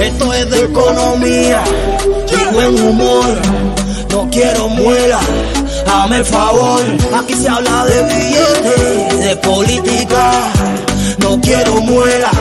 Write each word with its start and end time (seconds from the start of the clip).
Esto 0.00 0.34
es 0.34 0.50
de 0.50 0.64
economía 0.64 1.62
y 2.32 2.52
buen 2.52 2.82
humor. 2.82 3.26
No 4.10 4.28
quiero 4.28 4.68
muela, 4.70 5.20
dame 5.86 6.16
el 6.16 6.24
favor. 6.24 6.82
Aquí 7.16 7.34
se 7.34 7.48
habla 7.48 7.84
de 7.84 8.02
billetes, 8.12 9.20
de 9.20 9.36
política. 9.36 10.32
No 11.18 11.40
quiero 11.40 11.76
muela, 11.76 12.32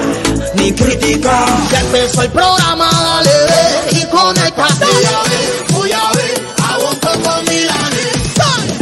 ni 0.55 0.73
crítica. 0.73 1.45
Ya 1.71 1.79
empezó 1.79 2.23
el 2.23 2.31
programa, 2.31 2.89
dale 2.91 3.29
y 3.91 4.03
conectate. 4.07 5.62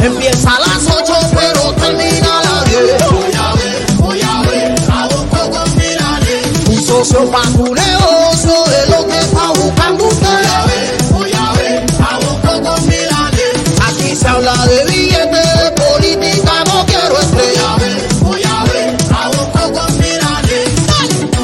Empieza 0.02 0.50
a 0.56 0.60
las 0.60 0.84
8, 0.86 1.14
pero 1.32 1.72
termina 1.74 2.38
a 2.38 2.42
las 2.42 2.64
10. 2.64 2.80
Voy 3.10 3.32
a 3.38 3.52
ver, 3.54 3.86
voy 3.98 4.20
a 4.20 4.42
ver, 4.42 4.74
a 4.90 5.06
un 5.06 5.28
poco 5.28 5.64
milanes. 5.76 6.68
Un 6.68 6.84
socio 6.84 7.20
negocio 7.22 8.64
es 8.82 8.88
lo 8.90 9.06
que 9.06 9.18
está 9.18 9.46
buscando 9.52 10.04
Voy 10.04 10.12
a 10.12 10.14
usted. 10.14 10.66
ver, 10.66 11.12
voy 11.12 11.32
a 11.32 11.52
ver, 11.52 11.86
a 12.00 12.18
un 12.18 12.40
poco 12.40 12.80
milanes. 12.82 13.54
Aquí 13.88 14.16
se 14.16 14.26
habla 14.28 14.54
de 14.66 14.84
billetes, 14.86 15.54
de 15.62 15.70
política, 15.82 16.52
no 16.66 16.84
quiero 16.86 17.14
Voy 17.14 17.22
estrella. 17.22 17.74
a 17.74 17.78
ver, 17.78 18.08
voy 18.22 18.42
a 18.42 18.64
ver, 18.64 18.96
a 19.14 19.28
un 19.28 19.52
poco 19.52 19.92
milanes. 20.00 20.68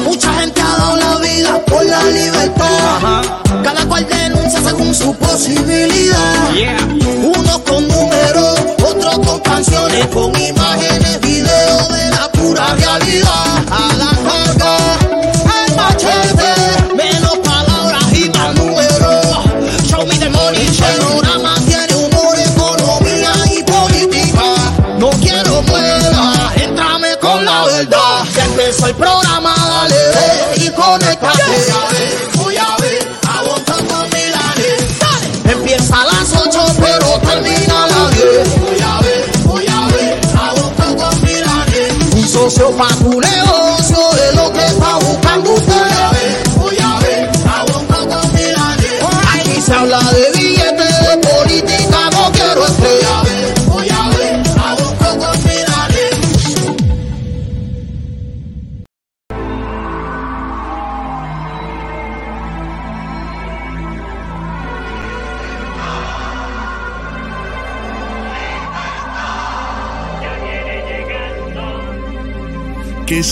Mucha 0.05 0.33
gente 0.33 0.61
ha 0.61 0.77
dado 0.77 0.95
la 0.97 1.15
vida 1.19 1.65
por 1.65 1.85
la 1.85 2.03
libertad. 2.03 3.21
Cada 3.63 3.85
cual 3.87 4.05
denuncia 4.07 4.61
según 4.61 4.93
su 4.93 5.13
posibilidad. 5.15 6.49
Con 10.13 10.31
imágenes, 10.39 11.19
videos 11.21 11.89
de 11.89 12.09
la 12.11 12.31
pura 12.31 12.75
realidad. 12.75 13.28
Milanes. 42.49 42.49
Un 42.49 42.51
socio 42.51 42.71
para 42.77 42.95
tu 42.95 43.21
negocio 43.21 43.68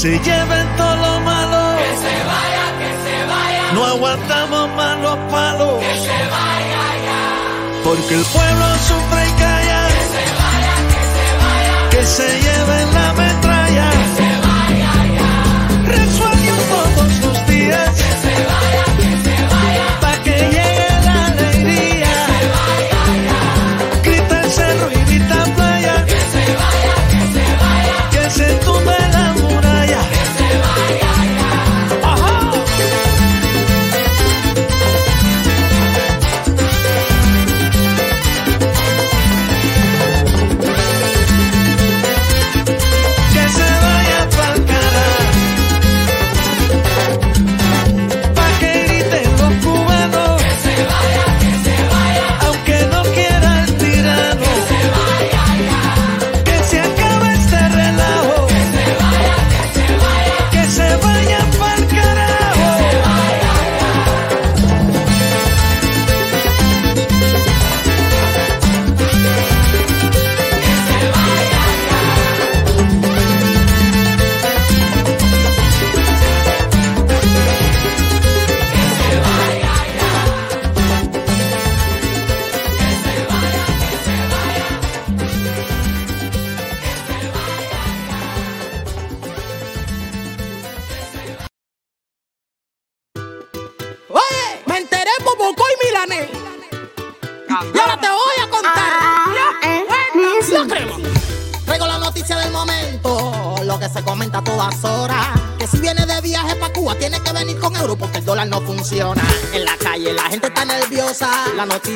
se 0.07 0.19
lleven 0.19 0.67
todo 0.77 0.95
lo 0.95 1.19
malo. 1.19 1.77
Que 1.77 1.91
se 2.03 2.15
vaya, 2.31 2.65
que 2.79 2.91
se 3.03 3.15
vaya. 3.25 3.71
No 3.73 3.85
aguantamos 3.85 4.69
más 4.77 4.97
los 4.99 5.17
palos. 5.31 5.79
Que 5.79 5.93
se 6.07 6.19
vaya 6.35 6.83
ya. 7.07 7.23
Porque 7.83 8.13
el 8.15 8.25
pueblo 8.35 8.65
sufre 8.87 8.96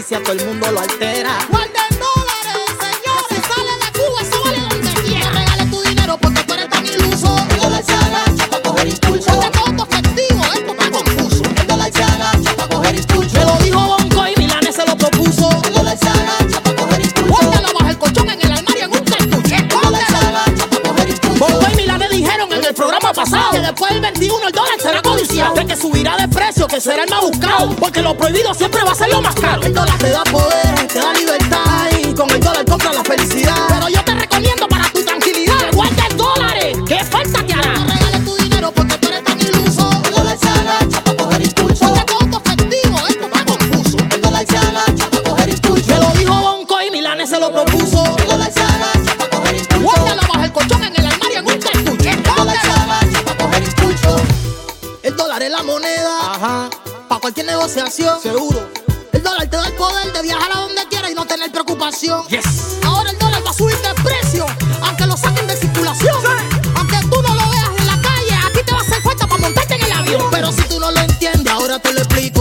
noticia 0.02 0.24
todo 0.24 0.34
el 0.34 0.46
mundo 0.48 0.72
lo 0.72 0.80
altera. 0.80 1.38
Guarden 1.50 1.74
dólares, 1.92 2.70
señores, 2.82 3.46
sale 3.48 3.74
de 3.82 3.90
Cuba, 4.00 4.22
eso 4.22 4.42
vale 4.44 4.60
donde 4.62 5.02
quiera. 5.04 5.30
No 5.30 5.40
regales 5.40 5.70
tu 5.70 5.82
dinero 5.82 6.18
porque 6.18 6.44
tú 6.44 6.54
eres 6.54 6.70
tan 6.70 6.86
iluso. 6.86 7.38
El 7.52 7.60
dólar 7.60 7.84
se 7.86 7.94
agacha 7.94 8.48
para 8.50 8.64
coger 8.64 8.88
impulso. 8.88 9.32
Ponte 9.32 9.60
todo 9.60 9.88
efectivo, 9.88 10.44
esto 10.56 10.72
está 10.72 10.92
confuso. 10.92 11.44
El 11.44 11.68
dólar 11.68 11.92
se 11.94 12.04
agacha 12.04 12.56
para 12.56 12.70
coger 12.70 12.96
impulso. 12.96 13.38
Me 13.38 13.46
lo 13.46 13.58
dijo 13.58 13.80
Bonco 13.80 14.28
y 14.28 14.40
Milanes 14.40 14.76
se 14.76 14.86
lo 14.88 14.98
propuso. 14.98 15.50
El 15.66 15.74
dólar 15.74 15.98
se 16.00 16.10
agacha 16.10 16.64
para 16.64 16.76
coger 16.78 17.02
impulso. 17.02 17.36
Póntelo 17.36 17.74
bajo 17.74 17.90
el 17.90 17.98
colchón 18.00 18.30
en 18.32 18.42
el 18.42 18.52
armario 18.52 18.84
en 18.86 18.92
un 18.92 19.04
cartucho. 19.04 19.56
El 19.56 19.68
dólar 19.68 20.06
se 20.08 20.16
agacha 20.16 20.68
para 20.68 20.84
coger 20.90 21.10
impulso. 21.10 21.46
Bonco 21.46 21.72
y 21.72 21.76
Milanes 21.76 22.10
dijeron 22.10 22.52
en 22.52 22.66
el 22.66 22.74
programa 22.74 23.14
pasado 23.14 23.52
que 23.52 23.60
después 23.60 23.92
del 23.92 24.02
21 24.02 24.48
el 24.48 24.52
dólar 24.52 24.80
será 24.82 25.02
codiciado. 25.04 25.54
De 25.54 25.66
que 25.68 25.76
subirá 25.76 26.18
de 26.18 26.28
precio, 26.28 26.66
que 26.66 26.82
será 26.82 27.04
el. 27.04 27.11
Porque 27.80 28.02
lo 28.02 28.16
prohibido 28.16 28.54
siempre 28.54 28.84
va 28.84 28.92
a 28.92 28.96
ser 28.96 29.10
lo 29.10 29.22
más 29.22 29.36
caro. 29.36 29.62
Negociación. 57.44 58.22
Seguro. 58.22 58.70
El 59.12 59.24
dólar 59.24 59.48
te 59.50 59.58
da 59.58 59.66
el 59.66 59.74
poder 59.74 60.14
de 60.14 60.22
viajar 60.22 60.52
a 60.52 60.60
donde 60.62 60.82
quieras 60.90 61.12
y 61.12 61.16
no 61.16 61.26
tener 61.26 61.52
preocupación. 61.52 62.24
Ahora 62.84 63.10
el 63.10 63.18
dólar 63.18 63.44
va 63.46 63.50
a 63.50 63.54
subir 63.54 63.76
de 63.78 63.94
precio. 64.04 64.46
lo 65.08 65.18
saquen 65.18 65.48
de 65.48 65.56
circulación. 65.58 66.16
Aunque 66.76 66.98
tú 67.10 67.22
no 67.22 67.36
lo 67.36 67.50
veas 67.50 67.70
en 67.78 67.88
la 67.88 68.00
calle, 68.02 68.34
aquí 68.46 68.64
te 68.64 68.72
va 68.72 68.80
a 68.80 68.82
hacer 68.82 69.02
falta 69.02 69.28
para 69.28 69.42
montarte 69.42 69.76
en 69.76 69.84
el 69.84 69.92
avión. 69.92 70.24
Pero 70.32 70.52
si 70.52 70.62
tú 70.64 70.80
no 70.80 70.92
lo 70.92 71.00
entiendes, 71.00 71.52
ahora 71.52 71.80
te 71.80 71.94
lo 71.94 72.00
explico. 72.02 72.41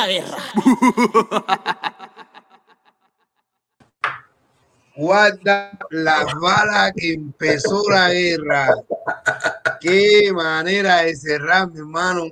La 0.00 0.06
guerra. 0.06 0.36
guarda 4.98 5.78
las 5.90 6.34
balas 6.34 6.92
que 6.96 7.12
empezó 7.14 7.88
la 7.88 8.10
guerra. 8.12 8.74
Qué 9.80 10.30
manera 10.32 11.02
de 11.02 11.14
cerrar, 11.14 11.70
mi 11.70 11.78
hermano. 11.78 12.26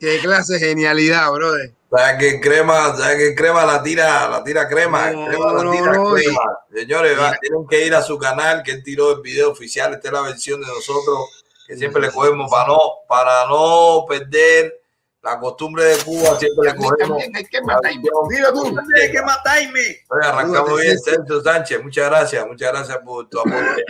Qué 0.00 0.18
clase 0.18 0.54
de 0.54 0.60
genialidad, 0.60 1.30
brother. 1.30 1.72
¿Sabes 1.90 2.18
que 2.18 2.40
crema, 2.40 2.96
sabes 2.96 3.16
que 3.16 3.34
crema 3.34 3.64
la 3.64 3.82
tira, 3.82 4.28
la 4.28 4.42
tira 4.42 4.68
crema, 4.68 5.10
No, 5.10 5.26
crema 5.26 5.52
la 5.52 5.70
tira 5.70 5.92
no, 5.92 6.12
crema. 6.12 6.40
Señores, 6.72 7.18
va, 7.18 7.36
tienen 7.40 7.66
que 7.68 7.86
ir 7.86 7.94
a 7.94 8.02
su 8.02 8.18
canal 8.18 8.62
que 8.62 8.72
él 8.72 8.82
tiró 8.82 9.12
el 9.16 9.22
video 9.22 9.50
oficial, 9.50 9.92
esta 9.94 10.08
es 10.08 10.14
la 10.14 10.22
versión 10.22 10.60
de 10.60 10.68
nosotros 10.68 11.18
que 11.66 11.76
siempre 11.76 12.02
le 12.02 12.10
cogemos 12.10 12.50
para 12.50 12.68
no, 12.68 12.80
para 13.08 13.46
no 13.46 14.04
perder 14.08 14.79
la 15.22 15.38
costumbre 15.38 15.84
de 15.84 15.96
Cuba, 15.98 16.38
siempre 16.38 16.70
le 16.70 16.76
cogemos. 16.76 17.22
Hay 17.34 17.44
que 17.44 17.62
matarme. 17.62 18.02
Dilo 18.30 18.52
tú. 18.52 18.76
Hay 18.96 19.10
que 19.10 19.22
matarme. 19.22 19.80
Oye, 20.08 20.26
arrancamos 20.26 20.80
bien, 20.80 20.98
Sergio 20.98 21.42
Sánchez. 21.42 21.82
Muchas 21.82 22.08
gracias, 22.08 22.46
muchas 22.46 22.72
gracias 22.72 22.98
por 22.98 23.28
tu 23.28 23.42
canal. 23.42 23.84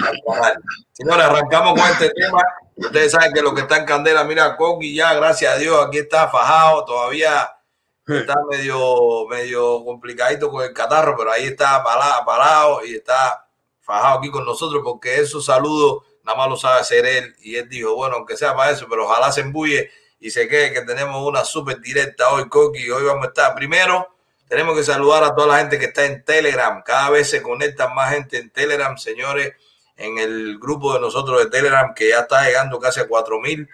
Señores, 0.92 1.24
arrancamos 1.24 1.80
con 1.80 1.90
este 1.90 2.10
tema. 2.10 2.42
Ustedes 2.76 3.12
saben 3.12 3.32
que 3.32 3.42
lo 3.42 3.54
que 3.54 3.60
está 3.62 3.76
en 3.76 3.84
candela, 3.84 4.24
mira, 4.24 4.56
Coqui 4.56 4.94
ya, 4.94 5.14
gracias 5.14 5.54
a 5.54 5.58
Dios, 5.58 5.86
aquí 5.86 5.98
está 5.98 6.28
fajado, 6.28 6.84
todavía 6.84 7.54
está 8.06 8.34
medio, 8.50 9.28
medio 9.28 9.84
complicadito 9.84 10.50
con 10.50 10.64
el 10.64 10.72
catarro, 10.72 11.14
pero 11.16 11.30
ahí 11.30 11.44
está 11.44 11.82
parado, 11.84 12.24
parado 12.24 12.84
y 12.84 12.96
está 12.96 13.46
fajado 13.80 14.18
aquí 14.18 14.30
con 14.30 14.44
nosotros 14.44 14.82
porque 14.82 15.20
esos 15.20 15.44
saludos 15.44 16.02
nada 16.24 16.36
más 16.38 16.48
lo 16.48 16.56
sabe 16.56 16.80
hacer 16.80 17.06
él. 17.06 17.36
Y 17.40 17.56
él 17.56 17.68
dijo, 17.68 17.94
bueno, 17.94 18.16
aunque 18.16 18.36
sea 18.36 18.56
para 18.56 18.72
eso, 18.72 18.86
pero 18.88 19.04
ojalá 19.04 19.30
se 19.30 19.42
embulle 19.42 19.90
y 20.20 20.30
se 20.30 20.46
quede 20.46 20.72
que 20.72 20.82
tenemos 20.82 21.26
una 21.26 21.44
súper 21.44 21.80
directa 21.80 22.30
hoy, 22.30 22.48
Coqui. 22.48 22.90
Hoy 22.90 23.04
vamos 23.04 23.24
a 23.24 23.28
estar 23.28 23.54
primero. 23.54 24.06
Tenemos 24.46 24.76
que 24.76 24.84
saludar 24.84 25.24
a 25.24 25.34
toda 25.34 25.46
la 25.46 25.58
gente 25.58 25.78
que 25.78 25.86
está 25.86 26.04
en 26.04 26.22
Telegram. 26.24 26.82
Cada 26.84 27.08
vez 27.10 27.30
se 27.30 27.40
conecta 27.40 27.88
más 27.88 28.12
gente 28.12 28.36
en 28.36 28.50
Telegram, 28.50 28.98
señores, 28.98 29.54
en 29.96 30.18
el 30.18 30.58
grupo 30.58 30.92
de 30.92 31.00
nosotros 31.00 31.42
de 31.42 31.50
Telegram, 31.50 31.94
que 31.94 32.10
ya 32.10 32.20
está 32.20 32.44
llegando 32.44 32.78
casi 32.78 33.00
a 33.00 33.08
4000. 33.08 33.66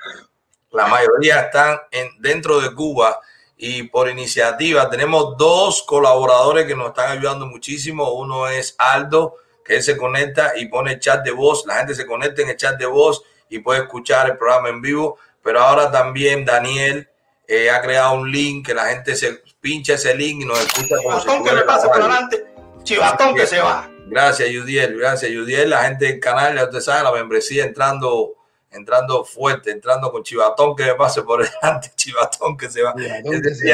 La 0.70 0.86
mayoría 0.86 1.40
están 1.40 1.80
en, 1.90 2.10
dentro 2.20 2.60
de 2.60 2.72
Cuba 2.72 3.20
y 3.56 3.84
por 3.84 4.08
iniciativa 4.08 4.90
tenemos 4.90 5.36
dos 5.38 5.82
colaboradores 5.82 6.66
que 6.66 6.76
nos 6.76 6.88
están 6.88 7.10
ayudando 7.10 7.46
muchísimo. 7.46 8.12
Uno 8.12 8.46
es 8.46 8.76
Aldo, 8.78 9.36
que 9.64 9.76
él 9.76 9.82
se 9.82 9.96
conecta 9.96 10.52
y 10.56 10.66
pone 10.66 11.00
chat 11.00 11.24
de 11.24 11.32
voz. 11.32 11.64
La 11.66 11.78
gente 11.78 11.94
se 11.94 12.06
conecta 12.06 12.42
en 12.42 12.50
el 12.50 12.56
chat 12.56 12.78
de 12.78 12.86
voz 12.86 13.22
y 13.48 13.58
puede 13.58 13.80
escuchar 13.80 14.30
el 14.30 14.36
programa 14.36 14.68
en 14.68 14.80
vivo. 14.80 15.18
Pero 15.46 15.60
ahora 15.60 15.92
también 15.92 16.44
Daniel 16.44 17.08
eh, 17.46 17.70
ha 17.70 17.80
creado 17.80 18.14
un 18.14 18.32
link 18.32 18.66
que 18.66 18.74
la 18.74 18.86
gente 18.86 19.14
se 19.14 19.44
pincha 19.60 19.94
ese 19.94 20.12
link 20.12 20.42
y 20.42 20.44
nos 20.44 20.58
escucha 20.58 20.96
como 21.00 21.20
si 21.20 21.22
Chivatón 21.22 21.44
que 21.44 21.54
le 21.54 21.62
pase 21.62 21.86
por 21.86 22.02
adelante. 22.02 22.46
Chivatón 22.82 23.34
que 23.36 23.46
se 23.46 23.60
va. 23.60 23.88
Gracias, 24.06 24.48
Yudiel. 24.50 24.98
Gracias, 24.98 25.30
Yudiel. 25.30 25.70
La 25.70 25.84
gente 25.84 26.06
del 26.06 26.18
canal, 26.18 26.56
ya 26.56 26.64
usted 26.64 26.80
sabe, 26.80 27.04
la 27.04 27.12
membresía 27.12 27.64
entrando, 27.64 28.34
entrando 28.72 29.24
fuerte, 29.24 29.70
entrando 29.70 30.10
con 30.10 30.24
Chivatón 30.24 30.74
que 30.74 30.82
me 30.82 30.94
pase 30.96 31.22
por 31.22 31.48
delante, 31.62 31.92
Chivatón 31.94 32.56
que 32.56 32.68
se 32.68 32.82
va. 32.82 32.92
Que 32.96 33.22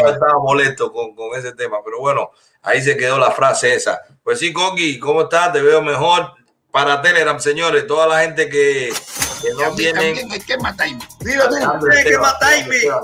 va. 0.02 0.10
estaba 0.10 0.38
molesto 0.42 0.92
con, 0.92 1.16
con 1.16 1.38
ese 1.38 1.54
tema, 1.54 1.78
pero 1.82 2.00
bueno, 2.00 2.32
ahí 2.60 2.82
se 2.82 2.98
quedó 2.98 3.16
la 3.16 3.30
frase 3.30 3.74
esa. 3.74 4.02
Pues 4.22 4.38
sí, 4.38 4.52
Coqui, 4.52 4.98
¿cómo 4.98 5.22
estás? 5.22 5.54
Te 5.54 5.62
veo 5.62 5.80
mejor. 5.80 6.34
Para 6.70 7.00
Telegram, 7.00 7.40
señores, 7.40 7.86
toda 7.86 8.06
la 8.06 8.20
gente 8.20 8.48
que, 8.48 8.90
que 9.42 9.50
no 9.52 9.74
tienen. 9.74 10.28
también. 10.76 10.98
Dilo 11.20 11.48
tú. 11.48 11.56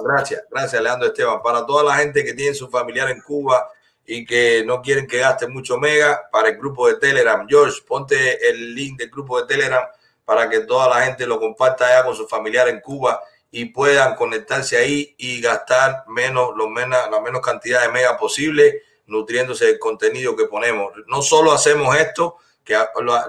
Gracias, 0.05 0.43
gracias, 0.51 0.83
Leandro 0.83 1.09
Esteban. 1.09 1.43
Para 1.43 1.67
toda 1.67 1.83
la 1.85 1.97
gente 1.97 2.25
que 2.25 2.35
tiene 2.35 2.55
su 2.55 2.69
familiar 2.69 3.11
en 3.11 3.21
Cuba 3.21 3.69
y 4.07 4.25
que 4.25 4.63
no 4.65 4.81
quieren 4.81 5.07
que 5.07 5.19
gaste 5.19 5.47
mucho 5.47 5.77
mega, 5.77 6.29
para 6.33 6.49
el 6.49 6.57
grupo 6.57 6.89
de 6.89 6.95
Telegram. 6.95 7.47
George, 7.49 7.83
ponte 7.87 8.49
el 8.49 8.75
link 8.75 8.99
del 8.99 9.11
grupo 9.11 9.41
de 9.41 9.47
Telegram 9.47 9.85
para 10.25 10.49
que 10.49 10.61
toda 10.61 10.89
la 10.89 11.05
gente 11.05 11.27
lo 11.27 11.39
comparta 11.39 11.87
allá 11.87 12.05
con 12.05 12.15
su 12.15 12.27
familiar 12.27 12.69
en 12.69 12.81
Cuba 12.81 13.21
y 13.51 13.67
puedan 13.67 14.15
conectarse 14.15 14.77
ahí 14.77 15.15
y 15.19 15.41
gastar 15.41 16.05
menos, 16.09 16.51
lo 16.57 16.69
menos, 16.69 16.99
la 17.11 17.21
menos 17.21 17.41
cantidad 17.41 17.83
de 17.83 17.89
mega 17.89 18.17
posible 18.17 18.83
nutriéndose 19.07 19.67
del 19.67 19.79
contenido 19.79 20.37
que 20.37 20.45
ponemos. 20.45 20.93
No 21.07 21.23
solo 21.23 21.53
hacemos 21.53 21.97
esto, 21.97 22.37
que 22.65 22.77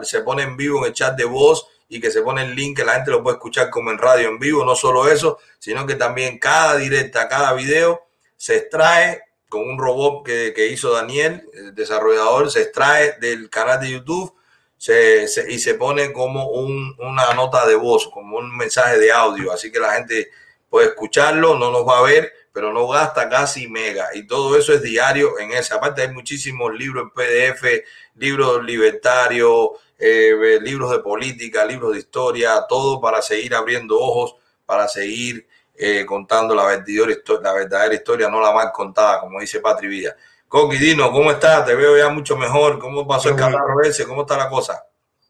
se 0.04 0.22
pone 0.22 0.44
en 0.44 0.58
vivo 0.58 0.80
en 0.80 0.86
el 0.86 0.94
chat 0.94 1.16
de 1.16 1.26
voz 1.26 1.68
y 1.90 2.00
que 2.00 2.12
se 2.12 2.22
pone 2.22 2.44
el 2.44 2.56
link 2.56 2.78
que 2.78 2.86
la 2.86 2.94
gente 2.94 3.12
lo 3.12 3.22
puede 3.24 3.36
escuchar 3.38 3.70
como 3.70 3.92
en 3.92 3.98
radio 3.98 4.30
en 4.30 4.40
vivo, 4.40 4.64
no 4.64 4.76
solo 4.76 5.10
eso, 5.10 5.40
sino 5.58 5.86
que 5.86 5.96
también 5.96 6.40
cada 6.40 6.78
directa, 6.78 7.28
cada 7.28 7.52
video 7.54 8.08
se 8.38 8.58
extrae 8.58 9.24
con 9.50 9.68
un 9.68 9.78
robot 9.80 10.24
que, 10.26 10.54
que 10.56 10.68
hizo 10.68 10.92
Daniel, 10.94 11.44
el 11.54 11.74
desarrollador, 11.76 12.52
se 12.52 12.62
extrae 12.62 13.18
del 13.20 13.50
canal 13.50 13.80
de 13.82 13.90
YouTube 13.92 14.34
se, 14.78 15.28
se- 15.28 15.52
y 15.52 15.60
se 15.60 15.74
pone 15.74 16.14
como 16.14 16.48
un- 16.52 16.96
una 17.00 17.34
nota 17.34 17.66
de 17.68 17.76
voz, 17.76 18.08
como 18.14 18.38
un 18.38 18.56
mensaje 18.56 18.98
de 18.98 19.12
audio, 19.12 19.52
así 19.52 19.72
que 19.72 19.80
la 19.80 19.94
gente 19.94 20.30
puede 20.70 20.88
escucharlo, 20.88 21.58
no 21.58 21.72
nos 21.72 21.86
va 21.88 22.00
a 22.00 22.04
ver, 22.04 22.32
pero 22.54 22.72
no 22.72 22.88
gasta 22.88 23.28
casi 23.30 23.68
mega. 23.68 24.10
Y 24.14 24.26
todo 24.28 24.58
eso 24.58 24.74
es 24.74 24.82
diario 24.82 25.38
en 25.40 25.52
esa. 25.52 25.76
Aparte 25.76 26.04
hay 26.04 26.12
muchísimos 26.14 26.74
libros 26.74 27.04
en 27.04 27.10
PDF, 27.12 27.84
libros 28.16 28.64
libertarios, 28.64 29.70
eh, 30.00 30.60
libros 30.62 30.92
de 30.92 31.00
política, 31.00 31.66
libros 31.66 31.94
de 31.94 32.00
historia, 32.00 32.66
todo 32.68 33.00
para 33.02 33.22
seguir 33.22 33.54
abriendo 33.56 34.00
ojos, 34.00 34.36
para 34.66 34.88
seguir 34.88 35.48
eh, 35.76 36.06
contando 36.06 36.56
la 36.56 36.66
verdadera, 36.66 37.12
histo- 37.12 37.42
la 37.42 37.54
verdadera 37.54 37.96
historia, 37.96 38.30
no 38.30 38.42
la 38.42 38.52
mal 38.54 38.72
contada, 38.72 39.20
como 39.22 39.40
dice 39.40 39.60
Patri 39.60 39.88
Villa. 39.88 40.16
Coqui, 40.48 40.78
Dino, 40.78 41.12
¿cómo 41.12 41.32
estás? 41.32 41.66
Te 41.66 41.76
veo 41.76 41.98
ya 41.98 42.10
mucho 42.10 42.36
mejor. 42.36 42.80
¿Cómo 42.80 43.08
pasó 43.08 43.30
el 43.30 43.36
catarro 43.36 43.82
ese? 43.84 44.06
¿Cómo 44.06 44.22
está 44.22 44.36
la 44.38 44.50
cosa? 44.50 44.84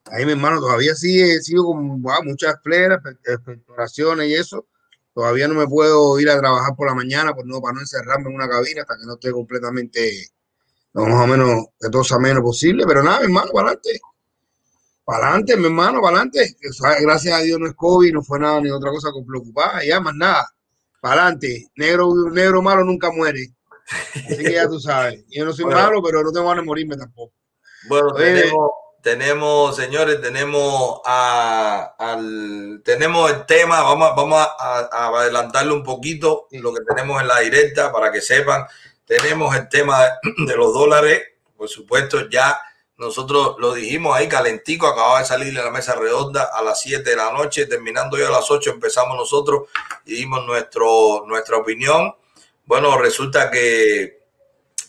Ahí 0.05 0.25
mi 0.25 0.31
hermano 0.31 0.59
todavía 0.59 0.95
sigue, 0.95 1.39
sigo 1.41 1.65
con 1.67 2.01
wow, 2.01 2.23
muchas 2.23 2.55
fleras, 2.63 2.99
pe- 3.03 3.31
expectoraciones 3.33 4.27
y 4.29 4.33
eso. 4.35 4.65
Todavía 5.13 5.47
no 5.47 5.55
me 5.55 5.67
puedo 5.67 6.19
ir 6.19 6.29
a 6.29 6.39
trabajar 6.39 6.75
por 6.75 6.87
la 6.87 6.95
mañana 6.95 7.33
por 7.33 7.45
no, 7.45 7.61
para 7.61 7.73
no 7.75 7.81
encerrarme 7.81 8.29
en 8.29 8.35
una 8.35 8.47
cabina 8.49 8.81
hasta 8.81 8.95
que 8.97 9.05
no 9.05 9.13
esté 9.15 9.31
completamente, 9.31 10.27
no, 10.93 11.05
más 11.05 11.23
o 11.23 11.27
menos, 11.27 11.65
que 11.79 11.89
todo 11.89 12.03
sea 12.03 12.19
menos 12.19 12.41
posible. 12.43 12.85
Pero 12.87 13.03
nada, 13.03 13.19
mi 13.19 13.25
hermano, 13.25 13.51
para 13.51 13.69
adelante. 13.69 13.99
Para 15.09 15.29
adelante, 15.29 15.57
mi 15.57 15.65
hermano, 15.65 16.01
para 16.01 16.17
adelante. 16.17 16.55
Gracias 17.01 17.33
a 17.33 17.41
Dios 17.41 17.59
no 17.59 17.65
es 17.65 17.73
COVID, 17.73 18.13
no 18.13 18.21
fue 18.21 18.39
nada 18.39 18.61
ni 18.61 18.69
otra 18.69 18.91
cosa 18.91 19.11
con 19.11 19.25
preocupar, 19.25 19.81
ya 19.83 19.99
más 19.99 20.13
nada. 20.13 20.47
Para 21.01 21.23
adelante. 21.23 21.71
Negro, 21.77 22.13
negro 22.31 22.61
malo 22.61 22.83
nunca 22.83 23.11
muere. 23.11 23.47
Así 23.87 24.37
que 24.37 24.53
ya 24.53 24.67
tú 24.67 24.79
sabes. 24.79 25.25
Yo 25.29 25.45
no 25.45 25.53
soy 25.53 25.65
malo, 25.65 26.03
pero 26.03 26.21
no 26.21 26.31
tengo 26.31 26.47
ganas 26.47 26.61
de 26.61 26.67
morirme 26.67 26.95
tampoco. 26.95 27.33
Bueno, 27.87 28.13
tenemos, 28.13 28.71
tenemos, 29.01 29.75
señores, 29.75 30.21
tenemos 30.21 31.01
a, 31.03 31.95
al, 31.97 32.83
tenemos 32.85 33.31
el 33.31 33.47
tema, 33.47 33.81
vamos, 33.81 34.11
vamos 34.15 34.39
a, 34.39 34.89
a, 34.91 35.07
adelantarle 35.07 35.73
un 35.73 35.83
poquito 35.83 36.47
lo 36.51 36.71
que 36.71 36.81
tenemos 36.87 37.19
en 37.19 37.29
la 37.29 37.39
directa 37.39 37.91
para 37.91 38.11
que 38.11 38.21
sepan. 38.21 38.63
Tenemos 39.05 39.55
el 39.55 39.67
tema 39.69 40.03
de 40.45 40.55
los 40.55 40.71
dólares, 40.71 41.19
por 41.57 41.67
supuesto, 41.67 42.29
ya 42.29 42.61
nosotros 42.99 43.55
lo 43.59 43.73
dijimos 43.73 44.15
ahí 44.15 44.27
calentico, 44.27 44.85
acababa 44.85 45.19
de 45.19 45.25
salir 45.25 45.53
de 45.53 45.63
la 45.63 45.71
mesa 45.71 45.95
redonda 45.95 46.49
a 46.53 46.61
las 46.61 46.81
7 46.81 47.09
de 47.09 47.15
la 47.15 47.31
noche, 47.31 47.65
terminando 47.65 48.17
ya 48.17 48.27
a 48.27 48.31
las 48.31 48.51
8 48.51 48.71
empezamos 48.71 49.15
nosotros 49.15 49.69
y 50.05 50.15
dimos 50.15 50.45
nuestro, 50.45 51.23
nuestra 51.25 51.55
opinión. 51.55 52.13
Bueno, 52.65 52.97
resulta 52.97 53.49
que, 53.49 54.19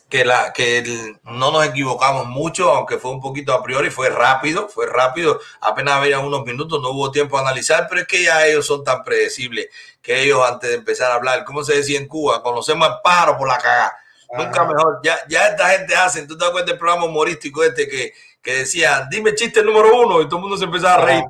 que, 0.09 0.25
la, 0.25 0.53
que 0.53 1.15
no 1.23 1.53
nos 1.53 1.65
equivocamos 1.65 2.27
mucho, 2.27 2.73
aunque 2.73 2.99
fue 2.99 3.13
un 3.13 3.21
poquito 3.21 3.53
a 3.53 3.63
priori, 3.63 3.91
fue 3.91 4.11
rápido, 4.11 4.69
fue 4.69 4.87
rápido, 4.87 5.41
apenas 5.61 5.95
había 5.95 6.19
unos 6.19 6.45
minutos, 6.45 6.83
no 6.83 6.91
hubo 6.91 7.13
tiempo 7.13 7.39
a 7.39 7.43
analizar, 7.43 7.87
pero 7.89 8.01
es 8.01 8.09
que 8.09 8.25
ya 8.25 8.45
ellos 8.45 8.67
son 8.67 8.83
tan 8.83 9.05
predecibles 9.05 9.69
que 10.03 10.25
ellos 10.25 10.45
antes 10.45 10.69
de 10.69 10.77
empezar 10.77 11.13
a 11.13 11.15
hablar, 11.15 11.45
¿cómo 11.45 11.63
se 11.63 11.77
decía 11.77 12.01
en 12.01 12.09
Cuba? 12.09 12.43
Conocemos 12.43 12.89
al 12.89 13.01
pájaro 13.05 13.39
por 13.39 13.47
la 13.47 13.59
cagada 13.59 14.00
Nunca 14.33 14.65
mejor. 14.65 15.01
Ya, 15.03 15.19
ya 15.29 15.49
esta 15.49 15.69
gente 15.71 15.95
hace, 15.95 16.27
tú 16.27 16.37
te 16.37 16.45
das 16.45 16.53
cuenta 16.53 16.71
del 16.71 16.79
programa 16.79 17.07
humorístico 17.07 17.65
este 17.65 17.89
que, 17.89 18.13
que 18.41 18.59
decía, 18.59 19.07
dime 19.11 19.35
chiste 19.35 19.63
número 19.63 20.01
uno, 20.01 20.21
y 20.21 20.27
todo 20.27 20.37
el 20.37 20.43
mundo 20.43 20.57
se 20.57 20.65
empezaba 20.65 21.03
a 21.03 21.05
reír. 21.05 21.25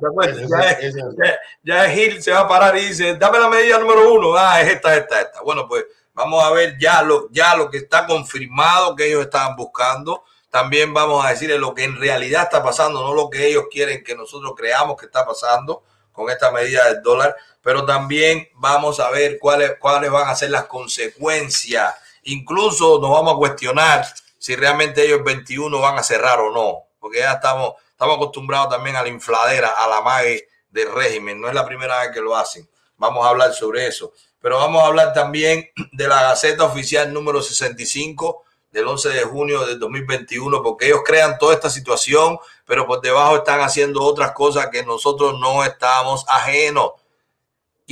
ya, 1.63 1.85
es, 1.85 1.93
Gil, 1.93 2.21
se 2.21 2.31
va 2.31 2.41
a 2.41 2.47
parar 2.47 2.77
y 2.77 2.87
dice, 2.87 3.15
dame 3.15 3.39
la 3.39 3.49
medida 3.49 3.79
número 3.79 4.13
uno. 4.13 4.35
Ah, 4.35 4.61
es 4.61 4.69
esta, 4.69 4.95
esta, 4.95 5.21
esta. 5.21 5.41
Bueno, 5.41 5.67
pues 5.67 5.85
vamos 6.13 6.43
a 6.43 6.51
ver 6.51 6.77
ya 6.79 7.01
lo, 7.01 7.29
ya 7.31 7.55
lo 7.55 7.69
que 7.69 7.77
está 7.77 8.05
confirmado 8.05 8.95
que 8.95 9.07
ellos 9.07 9.21
estaban 9.21 9.55
buscando. 9.55 10.23
También 10.49 10.93
vamos 10.93 11.25
a 11.25 11.29
decirles 11.29 11.59
lo 11.59 11.73
que 11.73 11.85
en 11.85 11.99
realidad 11.99 12.43
está 12.43 12.61
pasando, 12.61 13.01
no 13.01 13.13
lo 13.13 13.29
que 13.29 13.47
ellos 13.47 13.65
quieren 13.71 14.03
que 14.03 14.15
nosotros 14.15 14.53
creamos 14.55 14.99
que 14.99 15.05
está 15.05 15.25
pasando 15.25 15.83
con 16.11 16.29
esta 16.29 16.51
medida 16.51 16.85
del 16.89 17.01
dólar, 17.01 17.35
pero 17.61 17.85
también 17.85 18.49
vamos 18.55 18.99
a 18.99 19.09
ver 19.09 19.39
cuáles, 19.39 19.77
cuáles 19.79 20.11
van 20.11 20.27
a 20.27 20.35
ser 20.35 20.51
las 20.51 20.65
consecuencias 20.65 21.95
Incluso 22.23 22.99
nos 22.99 23.09
vamos 23.09 23.33
a 23.33 23.37
cuestionar 23.37 24.05
si 24.37 24.55
realmente 24.55 25.05
ellos 25.05 25.23
21 25.23 25.79
van 25.79 25.97
a 25.97 26.03
cerrar 26.03 26.39
o 26.39 26.51
no, 26.51 26.83
porque 26.99 27.19
ya 27.19 27.33
estamos, 27.33 27.73
estamos 27.91 28.15
acostumbrados 28.15 28.69
también 28.69 28.95
a 28.95 29.03
la 29.03 29.09
infladera, 29.09 29.69
a 29.69 29.87
la 29.87 30.01
mague 30.01 30.47
del 30.69 30.91
régimen. 30.91 31.39
No 31.39 31.47
es 31.47 31.53
la 31.53 31.65
primera 31.65 31.99
vez 31.99 32.11
que 32.11 32.21
lo 32.21 32.35
hacen. 32.35 32.67
Vamos 32.97 33.25
a 33.25 33.29
hablar 33.29 33.53
sobre 33.53 33.87
eso. 33.87 34.13
Pero 34.39 34.57
vamos 34.57 34.81
a 34.81 34.87
hablar 34.87 35.13
también 35.13 35.69
de 35.91 36.07
la 36.07 36.23
Gaceta 36.23 36.63
Oficial 36.63 37.13
número 37.13 37.41
65 37.41 38.43
del 38.71 38.87
11 38.87 39.09
de 39.09 39.23
junio 39.23 39.65
del 39.65 39.79
2021, 39.79 40.63
porque 40.63 40.87
ellos 40.87 41.01
crean 41.05 41.37
toda 41.37 41.53
esta 41.53 41.69
situación, 41.69 42.39
pero 42.65 42.87
por 42.87 43.01
debajo 43.01 43.37
están 43.37 43.59
haciendo 43.59 44.01
otras 44.01 44.31
cosas 44.31 44.69
que 44.71 44.83
nosotros 44.83 45.39
no 45.39 45.63
estamos 45.63 46.25
ajenos. 46.27 46.93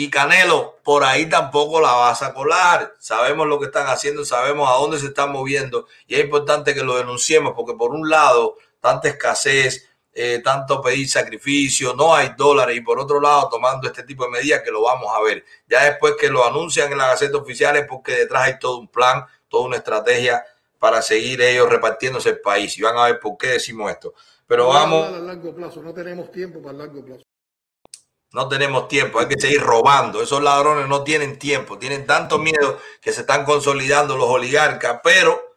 Y 0.01 0.09
Canelo, 0.09 0.79
por 0.81 1.03
ahí 1.03 1.27
tampoco 1.27 1.81
la 1.81 1.91
vas 1.91 2.21
a 2.21 2.33
colar. 2.33 2.93
Sabemos 2.99 3.45
lo 3.47 3.59
que 3.59 3.65
están 3.65 3.87
haciendo, 3.87 4.23
sabemos 4.23 4.69
a 4.69 4.75
dónde 4.75 4.97
se 4.97 5.07
están 5.07 5.29
moviendo 5.29 5.87
y 6.07 6.15
es 6.15 6.21
importante 6.21 6.73
que 6.73 6.85
lo 6.85 6.95
denunciemos 6.95 7.51
porque 7.53 7.73
por 7.73 7.91
un 7.91 8.09
lado, 8.09 8.55
tanta 8.79 9.09
escasez, 9.09 9.89
eh, 10.13 10.39
tanto 10.41 10.81
pedir 10.81 11.09
sacrificio, 11.09 11.93
no 11.95 12.15
hay 12.15 12.29
dólares 12.37 12.77
y 12.77 12.79
por 12.79 12.97
otro 12.97 13.19
lado, 13.19 13.49
tomando 13.49 13.87
este 13.87 14.03
tipo 14.03 14.23
de 14.23 14.29
medidas 14.29 14.61
que 14.61 14.71
lo 14.71 14.83
vamos 14.83 15.13
a 15.13 15.21
ver. 15.21 15.43
Ya 15.67 15.83
después 15.83 16.13
que 16.17 16.29
lo 16.29 16.47
anuncian 16.47 16.89
en 16.89 16.97
la 16.97 17.07
Gaceta 17.07 17.37
Oficial 17.37 17.75
es 17.75 17.85
porque 17.85 18.13
detrás 18.13 18.43
hay 18.43 18.57
todo 18.57 18.77
un 18.77 18.87
plan, 18.87 19.25
toda 19.49 19.65
una 19.65 19.75
estrategia 19.75 20.41
para 20.79 21.01
seguir 21.01 21.41
ellos 21.41 21.69
repartiéndose 21.69 22.29
el 22.29 22.39
país. 22.39 22.77
Y 22.77 22.83
van 22.83 22.97
a 22.97 23.07
ver 23.07 23.19
por 23.19 23.37
qué 23.37 23.47
decimos 23.47 23.91
esto. 23.91 24.13
Pero 24.47 24.69
vamos... 24.69 25.09
A 25.09 25.19
largo 25.19 25.53
plazo, 25.53 25.81
no 25.83 25.93
tenemos 25.93 26.31
tiempo 26.31 26.61
para 26.61 26.77
largo 26.77 27.03
plazo. 27.03 27.23
No 28.31 28.48
tenemos 28.48 28.88
tiempo, 28.88 29.19
hay 29.19 29.27
que 29.27 29.39
seguir 29.39 29.62
robando. 29.62 30.21
Esos 30.21 30.41
ladrones 30.43 30.88
no 30.88 31.03
tienen 31.03 31.39
tiempo, 31.39 31.79
tienen 31.79 32.05
tanto 32.05 32.38
miedo 32.38 32.79
que 33.01 33.12
se 33.12 33.21
están 33.21 33.43
consolidando 33.43 34.15
los 34.17 34.29
oligarcas, 34.29 35.00
pero 35.03 35.55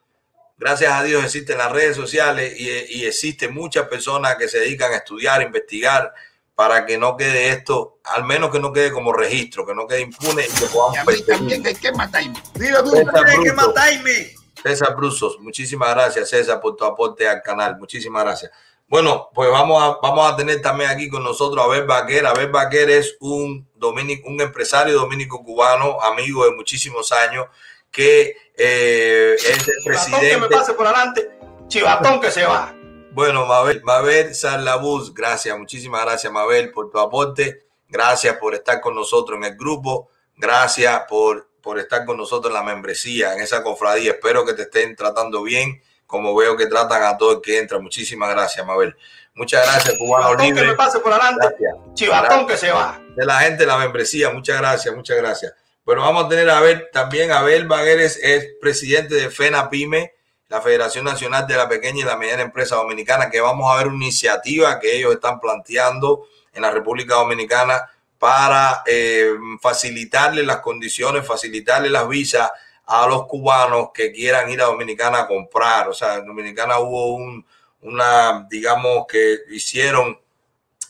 gracias 0.56 0.92
a 0.92 1.02
Dios 1.02 1.22
existen 1.22 1.58
las 1.58 1.70
redes 1.70 1.96
sociales 1.96 2.58
y, 2.58 3.04
existen 3.04 3.52
muchas 3.52 3.88
personas 3.88 4.36
que 4.36 4.48
se 4.48 4.60
dedican 4.60 4.92
a 4.92 4.96
estudiar, 4.96 5.42
investigar, 5.42 6.14
para 6.54 6.86
que 6.86 6.96
no 6.96 7.16
quede 7.16 7.48
esto, 7.48 7.98
al 8.04 8.24
menos 8.24 8.50
que 8.50 8.60
no 8.60 8.72
quede 8.72 8.92
como 8.92 9.12
registro, 9.12 9.66
que 9.66 9.74
no 9.74 9.86
quede 9.86 10.02
impune 10.02 10.46
y 10.46 10.52
que 10.52 10.66
podamos. 10.66 10.94
Y 10.94 10.98
a 10.98 11.04
mí 11.04 11.22
también 11.22 11.66
hay 11.66 11.74
que 11.74 11.92
matarme. 11.92 12.42
Dilo 12.54 12.84
tú, 12.84 12.94
hay 12.94 13.42
que 13.42 13.52
matarme. 13.52 14.34
César 14.62 14.94
Brusos, 14.94 15.38
muchísimas 15.40 15.90
gracias, 15.90 16.30
César, 16.30 16.60
por 16.60 16.76
tu 16.76 16.84
aporte 16.84 17.26
al 17.28 17.42
canal. 17.42 17.76
Muchísimas 17.78 18.22
gracias. 18.22 18.52
Bueno, 18.92 19.30
pues 19.32 19.50
vamos 19.50 19.82
a, 19.82 19.96
vamos 20.02 20.30
a 20.30 20.36
tener 20.36 20.60
también 20.60 20.90
aquí 20.90 21.08
con 21.08 21.24
nosotros 21.24 21.64
a 21.64 21.64
Abel 21.64 21.86
Baquer. 21.86 22.26
Abel 22.26 22.50
Baquer 22.50 22.90
es 22.90 23.16
un, 23.20 23.66
dominico, 23.74 24.28
un 24.28 24.38
empresario 24.38 24.92
dominico 24.92 25.42
cubano, 25.42 25.98
amigo 26.02 26.44
de 26.44 26.50
muchísimos 26.50 27.10
años, 27.10 27.46
que 27.90 28.36
eh, 28.54 29.34
es 29.34 29.66
el 29.66 29.82
presidente. 29.82 30.28
que 30.28 30.36
me 30.36 30.48
pase 30.50 30.74
por 30.74 30.86
adelante, 30.86 31.38
chivatón 31.68 32.20
que 32.20 32.30
se 32.30 32.44
va. 32.44 32.74
Bueno, 33.12 33.46
Mabel, 33.46 33.82
Mabel 33.82 34.34
Sarlabuz, 34.34 35.14
gracias, 35.14 35.58
muchísimas 35.58 36.04
gracias, 36.04 36.30
Mabel, 36.30 36.70
por 36.70 36.90
tu 36.90 36.98
aporte. 36.98 37.64
Gracias 37.88 38.36
por 38.36 38.54
estar 38.54 38.82
con 38.82 38.94
nosotros 38.94 39.38
en 39.38 39.44
el 39.44 39.56
grupo. 39.56 40.10
Gracias 40.36 41.04
por, 41.08 41.48
por 41.62 41.78
estar 41.78 42.04
con 42.04 42.18
nosotros 42.18 42.50
en 42.50 42.56
la 42.56 42.62
membresía, 42.62 43.32
en 43.32 43.40
esa 43.40 43.62
cofradía. 43.62 44.10
Espero 44.10 44.44
que 44.44 44.52
te 44.52 44.64
estén 44.64 44.94
tratando 44.94 45.42
bien 45.42 45.80
como 46.12 46.34
veo 46.34 46.54
que 46.58 46.66
tratan 46.66 47.02
a 47.04 47.16
todo 47.16 47.32
el 47.32 47.40
que 47.40 47.56
entra. 47.56 47.78
Muchísimas 47.78 48.28
gracias, 48.28 48.66
Mabel. 48.66 48.94
Muchas 49.34 49.64
gracias, 49.64 49.96
Cubano 49.96 50.34
Libre. 50.34 50.60
que 50.60 50.68
me 50.68 50.74
pase 50.74 50.98
por 50.98 51.10
adelante. 51.10 51.56
Chivatón 51.94 52.46
que 52.46 52.58
se 52.58 52.70
va. 52.70 53.00
De 53.16 53.24
la 53.24 53.38
gente 53.38 53.64
la 53.64 53.78
membresía. 53.78 54.28
Muchas 54.28 54.58
gracias, 54.58 54.94
muchas 54.94 55.16
gracias. 55.16 55.54
Bueno, 55.86 56.02
vamos 56.02 56.26
a 56.26 56.28
tener 56.28 56.50
a 56.50 56.60
ver 56.60 56.90
también 56.92 57.32
Abel 57.32 57.66
Bagueres 57.66 58.20
es 58.22 58.46
presidente 58.60 59.14
de 59.14 59.30
FENA 59.30 59.70
PYME, 59.70 60.12
la 60.48 60.60
Federación 60.60 61.06
Nacional 61.06 61.46
de 61.46 61.56
la 61.56 61.66
Pequeña 61.66 62.00
y 62.00 62.04
la 62.04 62.18
Mediana 62.18 62.42
Empresa 62.42 62.76
Dominicana, 62.76 63.30
que 63.30 63.40
vamos 63.40 63.72
a 63.72 63.78
ver 63.78 63.86
una 63.86 64.04
iniciativa 64.04 64.78
que 64.78 64.94
ellos 64.94 65.14
están 65.14 65.40
planteando 65.40 66.26
en 66.52 66.60
la 66.60 66.70
República 66.70 67.14
Dominicana 67.14 67.90
para 68.18 68.82
eh, 68.84 69.30
facilitarle 69.62 70.42
las 70.42 70.58
condiciones, 70.58 71.26
facilitarle 71.26 71.88
las 71.88 72.06
visas 72.06 72.50
a 72.86 73.06
los 73.06 73.26
cubanos 73.26 73.90
que 73.94 74.12
quieran 74.12 74.50
ir 74.50 74.60
a 74.60 74.66
Dominicana 74.66 75.20
a 75.20 75.26
comprar. 75.26 75.88
O 75.88 75.94
sea, 75.94 76.16
en 76.16 76.26
Dominicana 76.26 76.78
hubo 76.78 77.14
un, 77.14 77.46
una, 77.82 78.46
digamos, 78.50 79.06
que 79.06 79.38
hicieron 79.50 80.18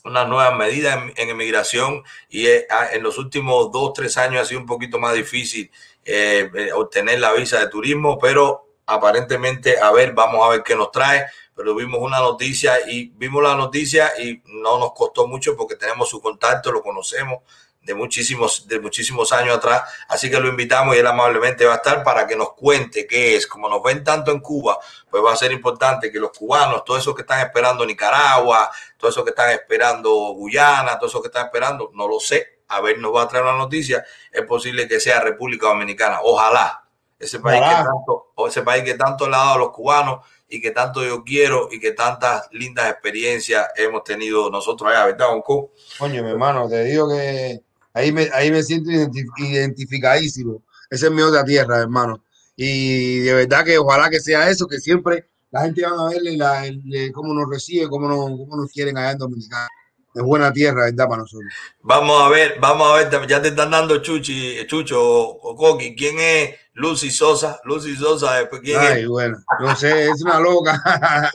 unas 0.04 0.28
nuevas 0.28 0.56
medidas 0.56 0.96
en, 0.96 1.12
en 1.16 1.30
emigración 1.30 2.02
y 2.28 2.46
eh, 2.46 2.66
en 2.92 3.02
los 3.02 3.18
últimos 3.18 3.70
dos, 3.70 3.92
tres 3.92 4.16
años 4.16 4.42
ha 4.42 4.44
sido 4.44 4.60
un 4.60 4.66
poquito 4.66 4.98
más 4.98 5.14
difícil 5.14 5.70
eh, 6.04 6.50
eh, 6.54 6.72
obtener 6.72 7.20
la 7.20 7.32
visa 7.32 7.60
de 7.60 7.68
turismo, 7.68 8.18
pero 8.18 8.66
aparentemente, 8.86 9.78
a 9.78 9.92
ver, 9.92 10.12
vamos 10.12 10.44
a 10.44 10.50
ver 10.50 10.62
qué 10.62 10.74
nos 10.74 10.90
trae. 10.90 11.26
Pero 11.54 11.74
vimos 11.74 12.00
una 12.00 12.18
noticia 12.18 12.90
y 12.90 13.12
vimos 13.14 13.42
la 13.42 13.54
noticia 13.54 14.12
y 14.18 14.42
no 14.46 14.78
nos 14.78 14.94
costó 14.94 15.28
mucho 15.28 15.54
porque 15.54 15.76
tenemos 15.76 16.08
su 16.08 16.20
contacto, 16.20 16.72
lo 16.72 16.82
conocemos, 16.82 17.40
de 17.84 17.94
muchísimos, 17.94 18.66
de 18.68 18.80
muchísimos 18.80 19.32
años 19.32 19.56
atrás. 19.56 19.82
Así 20.08 20.30
que 20.30 20.38
lo 20.38 20.48
invitamos 20.48 20.94
y 20.94 20.98
él 20.98 21.06
amablemente 21.06 21.64
va 21.64 21.74
a 21.74 21.76
estar 21.76 22.02
para 22.04 22.26
que 22.26 22.36
nos 22.36 22.52
cuente 22.52 23.06
qué 23.06 23.36
es. 23.36 23.46
Como 23.46 23.68
nos 23.68 23.82
ven 23.82 24.04
tanto 24.04 24.30
en 24.30 24.40
Cuba, 24.40 24.78
pues 25.10 25.22
va 25.22 25.32
a 25.32 25.36
ser 25.36 25.52
importante 25.52 26.10
que 26.10 26.18
los 26.18 26.36
cubanos, 26.36 26.84
todos 26.84 27.00
esos 27.00 27.14
que 27.14 27.22
están 27.22 27.40
esperando 27.40 27.84
Nicaragua, 27.84 28.70
todos 28.96 29.14
esos 29.14 29.24
que 29.24 29.30
están 29.30 29.50
esperando 29.50 30.10
Guyana, 30.34 30.98
todos 30.98 31.12
esos 31.12 31.22
que 31.22 31.28
están 31.28 31.46
esperando, 31.46 31.90
no 31.94 32.06
lo 32.06 32.20
sé, 32.20 32.60
a 32.68 32.80
ver, 32.80 32.98
nos 32.98 33.14
va 33.14 33.22
a 33.22 33.28
traer 33.28 33.44
una 33.44 33.56
noticia, 33.56 34.04
es 34.30 34.42
posible 34.46 34.88
que 34.88 35.00
sea 35.00 35.20
República 35.20 35.68
Dominicana. 35.68 36.20
Ojalá. 36.22 36.78
Ese 37.18 37.38
país, 37.38 37.60
que 37.60 37.84
tanto, 37.84 38.32
ese 38.48 38.62
país 38.62 38.82
que 38.82 38.94
tanto 38.94 39.28
le 39.28 39.36
ha 39.36 39.38
dado 39.38 39.52
a 39.52 39.58
los 39.58 39.70
cubanos 39.70 40.26
y 40.48 40.60
que 40.60 40.72
tanto 40.72 41.04
yo 41.04 41.22
quiero 41.22 41.68
y 41.70 41.78
que 41.78 41.92
tantas 41.92 42.48
lindas 42.50 42.90
experiencias 42.90 43.68
hemos 43.76 44.02
tenido 44.02 44.50
nosotros 44.50 44.90
allá, 44.90 45.06
¿verdad, 45.06 45.28
Coño, 45.46 46.22
mi 46.24 46.30
hermano, 46.30 46.68
te 46.68 46.82
digo 46.82 47.08
que 47.08 47.62
Ahí 47.94 48.12
me, 48.12 48.28
ahí 48.32 48.50
me 48.50 48.62
siento 48.62 48.90
identificadísimo. 48.90 50.62
Esa 50.90 51.06
es 51.06 51.12
mi 51.12 51.22
otra 51.22 51.44
tierra, 51.44 51.78
hermano. 51.78 52.22
Y 52.56 53.20
de 53.20 53.34
verdad 53.34 53.64
que 53.64 53.78
ojalá 53.78 54.10
que 54.10 54.20
sea 54.20 54.50
eso, 54.50 54.66
que 54.66 54.78
siempre 54.78 55.26
la 55.50 55.62
gente 55.62 55.82
va 55.82 56.06
a 56.06 56.10
verle 56.10 57.12
cómo 57.12 57.34
nos 57.34 57.48
recibe, 57.48 57.88
cómo 57.88 58.08
nos, 58.08 58.30
cómo 58.38 58.56
nos 58.56 58.70
quieren 58.70 58.96
allá 58.96 59.12
en 59.12 59.18
Dominicana. 59.18 59.68
Es 60.14 60.22
buena 60.22 60.52
tierra, 60.52 60.84
¿verdad? 60.84 61.08
Para 61.08 61.22
nosotros. 61.22 61.52
Vamos 61.80 62.22
a 62.22 62.28
ver, 62.28 62.56
vamos 62.60 62.90
a 62.90 62.96
ver, 62.96 63.26
ya 63.26 63.40
te 63.40 63.48
están 63.48 63.70
dando 63.70 64.02
Chuchi, 64.02 64.66
Chucho 64.66 65.00
o 65.02 65.56
Coqui. 65.56 65.96
¿Quién 65.96 66.18
es 66.18 66.54
Lucy 66.74 67.10
Sosa. 67.10 67.60
Lucy 67.64 67.94
Sosa, 67.96 68.34
después 68.36 68.62
quién 68.62 68.78
Ay, 68.80 69.06
bueno, 69.06 69.36
no 69.60 69.76
sé, 69.76 70.08
es 70.08 70.22
una 70.22 70.40
loca. 70.40 70.80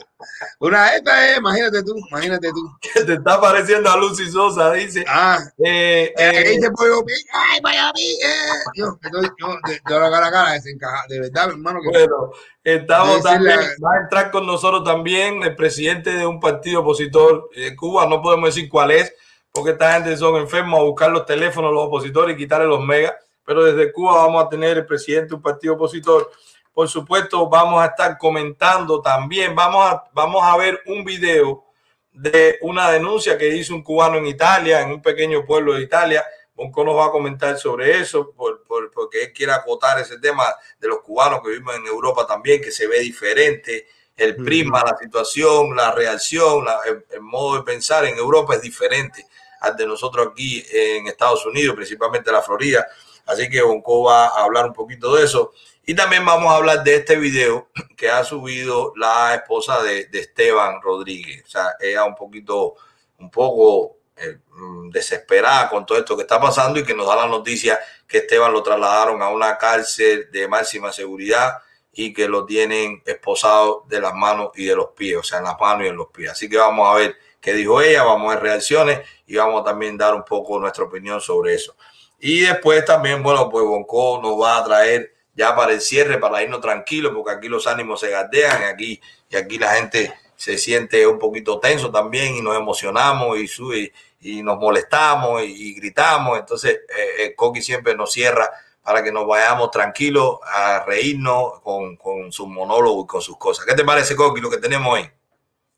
una 0.60 0.94
esta 0.96 1.30
es, 1.30 1.38
imagínate 1.38 1.82
tú, 1.84 1.94
imagínate 2.10 2.50
tú. 2.50 2.76
Que 2.80 3.04
te 3.04 3.14
está 3.14 3.40
pareciendo 3.40 3.90
a 3.90 3.96
Lucy 3.96 4.30
Sosa, 4.30 4.72
dice. 4.72 5.04
Ah, 5.06 5.38
eh, 5.64 6.12
eh, 6.16 6.30
eh, 6.44 6.50
dice 6.56 6.70
Pi, 6.70 7.12
ay, 7.32 7.60
Miami, 7.62 8.02
eh. 8.02 8.52
Yo, 8.74 8.98
estoy, 9.00 9.30
yo, 9.38 9.46
de, 9.66 9.72
de 9.94 10.00
la 10.00 10.10
cara 10.10 10.26
a 10.26 10.32
cara, 10.32 10.52
desencajado, 10.52 11.02
de 11.08 11.20
verdad, 11.20 11.46
mi 11.46 11.52
hermano. 11.52 11.80
Que, 11.82 11.88
Bueno, 11.88 12.30
estamos 12.64 13.22
también, 13.22 13.56
la- 13.56 13.66
va 13.84 13.94
a 13.94 14.02
entrar 14.02 14.30
con 14.32 14.44
nosotros 14.44 14.82
también 14.84 15.42
el 15.44 15.54
presidente 15.54 16.10
de 16.10 16.26
un 16.26 16.40
partido 16.40 16.80
opositor 16.80 17.48
de 17.54 17.76
Cuba, 17.76 18.06
no 18.06 18.20
podemos 18.20 18.52
decir 18.54 18.68
cuál 18.68 18.90
es, 18.90 19.14
porque 19.52 19.70
esta 19.70 19.92
gente 19.94 20.16
son 20.16 20.36
enfermos 20.36 20.80
a 20.80 20.82
buscar 20.82 21.10
los 21.10 21.24
teléfonos, 21.26 21.72
los 21.72 21.84
opositores 21.84 22.34
y 22.34 22.38
quitarle 22.38 22.66
los 22.66 22.84
megas, 22.84 23.14
pero 23.48 23.64
desde 23.64 23.90
Cuba 23.90 24.26
vamos 24.26 24.44
a 24.44 24.48
tener 24.50 24.76
el 24.76 24.84
presidente 24.84 25.28
de 25.30 25.34
un 25.36 25.40
partido 25.42 25.72
opositor. 25.72 26.30
Por 26.74 26.86
supuesto, 26.86 27.48
vamos 27.48 27.80
a 27.82 27.86
estar 27.86 28.18
comentando 28.18 29.00
también, 29.00 29.54
vamos 29.54 29.90
a, 29.90 30.04
vamos 30.12 30.42
a 30.44 30.54
ver 30.58 30.82
un 30.84 31.02
video 31.02 31.64
de 32.12 32.58
una 32.60 32.90
denuncia 32.90 33.38
que 33.38 33.48
hizo 33.48 33.74
un 33.74 33.82
cubano 33.82 34.18
en 34.18 34.26
Italia, 34.26 34.82
en 34.82 34.90
un 34.90 35.00
pequeño 35.00 35.46
pueblo 35.46 35.72
de 35.72 35.82
Italia. 35.82 36.22
Bonco 36.54 36.84
nos 36.84 36.96
va 36.96 37.06
a 37.06 37.10
comentar 37.10 37.56
sobre 37.58 37.98
eso, 37.98 38.32
por- 38.32 38.62
por- 38.64 38.90
porque 38.90 39.22
él 39.24 39.32
quiere 39.32 39.52
acotar 39.52 39.98
ese 39.98 40.18
tema 40.18 40.44
de 40.78 40.88
los 40.88 40.98
cubanos 41.00 41.40
que 41.42 41.48
viven 41.50 41.76
en 41.76 41.86
Europa 41.86 42.26
también, 42.26 42.60
que 42.60 42.70
se 42.70 42.86
ve 42.86 42.98
diferente, 43.00 43.86
el 44.14 44.36
prisma, 44.36 44.82
la 44.84 44.96
situación, 44.98 45.74
la 45.74 45.92
reacción, 45.92 46.66
la- 46.66 46.80
el, 46.86 47.06
el 47.12 47.20
modo 47.22 47.56
de 47.56 47.62
pensar 47.62 48.04
en 48.04 48.18
Europa 48.18 48.56
es 48.56 48.60
diferente 48.60 49.26
al 49.60 49.74
de 49.74 49.86
nosotros 49.86 50.28
aquí 50.32 50.62
en 50.70 51.06
Estados 51.06 51.46
Unidos, 51.46 51.74
principalmente 51.74 52.30
la 52.30 52.42
Florida. 52.42 52.86
Así 53.28 53.48
que 53.50 53.62
Bonco 53.62 54.04
va 54.04 54.26
a 54.26 54.44
hablar 54.44 54.66
un 54.66 54.72
poquito 54.72 55.14
de 55.14 55.24
eso. 55.24 55.52
Y 55.84 55.94
también 55.94 56.24
vamos 56.24 56.50
a 56.50 56.56
hablar 56.56 56.82
de 56.82 56.96
este 56.96 57.16
video 57.16 57.68
que 57.96 58.10
ha 58.10 58.24
subido 58.24 58.92
la 58.96 59.34
esposa 59.34 59.82
de, 59.82 60.08
Esteban 60.12 60.80
Rodríguez. 60.82 61.44
O 61.44 61.48
sea, 61.48 61.76
ella 61.78 62.04
un 62.04 62.14
poquito, 62.14 62.76
un 63.18 63.30
poco 63.30 63.98
eh, 64.16 64.38
mm, 64.50 64.90
desesperada 64.90 65.68
con 65.68 65.84
todo 65.84 65.98
esto 65.98 66.16
que 66.16 66.22
está 66.22 66.40
pasando 66.40 66.80
y 66.80 66.84
que 66.84 66.94
nos 66.94 67.06
da 67.06 67.16
la 67.16 67.26
noticia 67.26 67.78
que 68.06 68.18
Esteban 68.18 68.52
lo 68.52 68.62
trasladaron 68.62 69.22
a 69.22 69.28
una 69.28 69.58
cárcel 69.58 70.30
de 70.32 70.48
máxima 70.48 70.90
seguridad 70.90 71.58
y 71.92 72.12
que 72.12 72.28
lo 72.28 72.46
tienen 72.46 73.02
esposado 73.04 73.84
de 73.88 74.00
las 74.00 74.14
manos 74.14 74.50
y 74.54 74.64
de 74.66 74.76
los 74.76 74.88
pies, 74.90 75.16
o 75.16 75.22
sea, 75.22 75.38
en 75.38 75.44
las 75.44 75.60
manos 75.60 75.84
y 75.84 75.88
en 75.88 75.96
los 75.96 76.08
pies. 76.08 76.30
Así 76.30 76.48
que 76.48 76.56
vamos 76.56 76.88
a 76.88 76.94
ver 76.94 77.16
qué 77.40 77.52
dijo 77.52 77.80
ella, 77.80 78.04
vamos 78.04 78.30
a 78.30 78.34
ver 78.36 78.42
reacciones 78.44 79.00
y 79.26 79.36
vamos 79.36 79.60
a 79.60 79.64
también 79.64 79.98
dar 79.98 80.14
un 80.14 80.24
poco 80.24 80.58
nuestra 80.58 80.84
opinión 80.84 81.20
sobre 81.20 81.54
eso. 81.54 81.76
Y 82.20 82.40
después 82.40 82.84
también, 82.84 83.22
bueno, 83.22 83.48
pues 83.48 83.64
Bonco 83.64 84.20
nos 84.22 84.40
va 84.40 84.58
a 84.58 84.64
traer 84.64 85.14
ya 85.34 85.54
para 85.54 85.72
el 85.72 85.80
cierre, 85.80 86.18
para 86.18 86.42
irnos 86.42 86.60
tranquilos, 86.60 87.12
porque 87.14 87.32
aquí 87.32 87.48
los 87.48 87.66
ánimos 87.66 88.00
se 88.00 88.10
gatean 88.10 88.62
y 88.62 88.64
aquí, 88.64 89.00
y 89.30 89.36
aquí 89.36 89.58
la 89.58 89.74
gente 89.76 90.12
se 90.36 90.58
siente 90.58 91.06
un 91.06 91.18
poquito 91.18 91.60
tenso 91.60 91.90
también 91.90 92.34
y 92.36 92.42
nos 92.42 92.56
emocionamos 92.56 93.38
y 93.38 93.46
sube 93.46 93.92
y 94.20 94.42
nos 94.42 94.58
molestamos 94.58 95.42
y, 95.44 95.74
gritamos. 95.74 96.38
Entonces, 96.38 96.72
eh, 96.88 97.24
eh, 97.26 97.34
Coqui 97.36 97.62
siempre 97.62 97.94
nos 97.94 98.12
cierra 98.12 98.48
para 98.82 99.02
que 99.02 99.12
nos 99.12 99.26
vayamos 99.26 99.70
tranquilos 99.70 100.38
a 100.44 100.84
reírnos 100.84 101.60
con, 101.62 101.96
con 101.96 102.32
su 102.32 102.46
monólogo 102.46 103.04
y 103.04 103.06
con 103.06 103.20
sus 103.22 103.36
cosas. 103.36 103.64
¿Qué 103.66 103.74
te 103.74 103.84
parece, 103.84 104.16
Coqui, 104.16 104.40
lo 104.40 104.50
que 104.50 104.58
tenemos 104.58 104.92
hoy? 104.94 105.08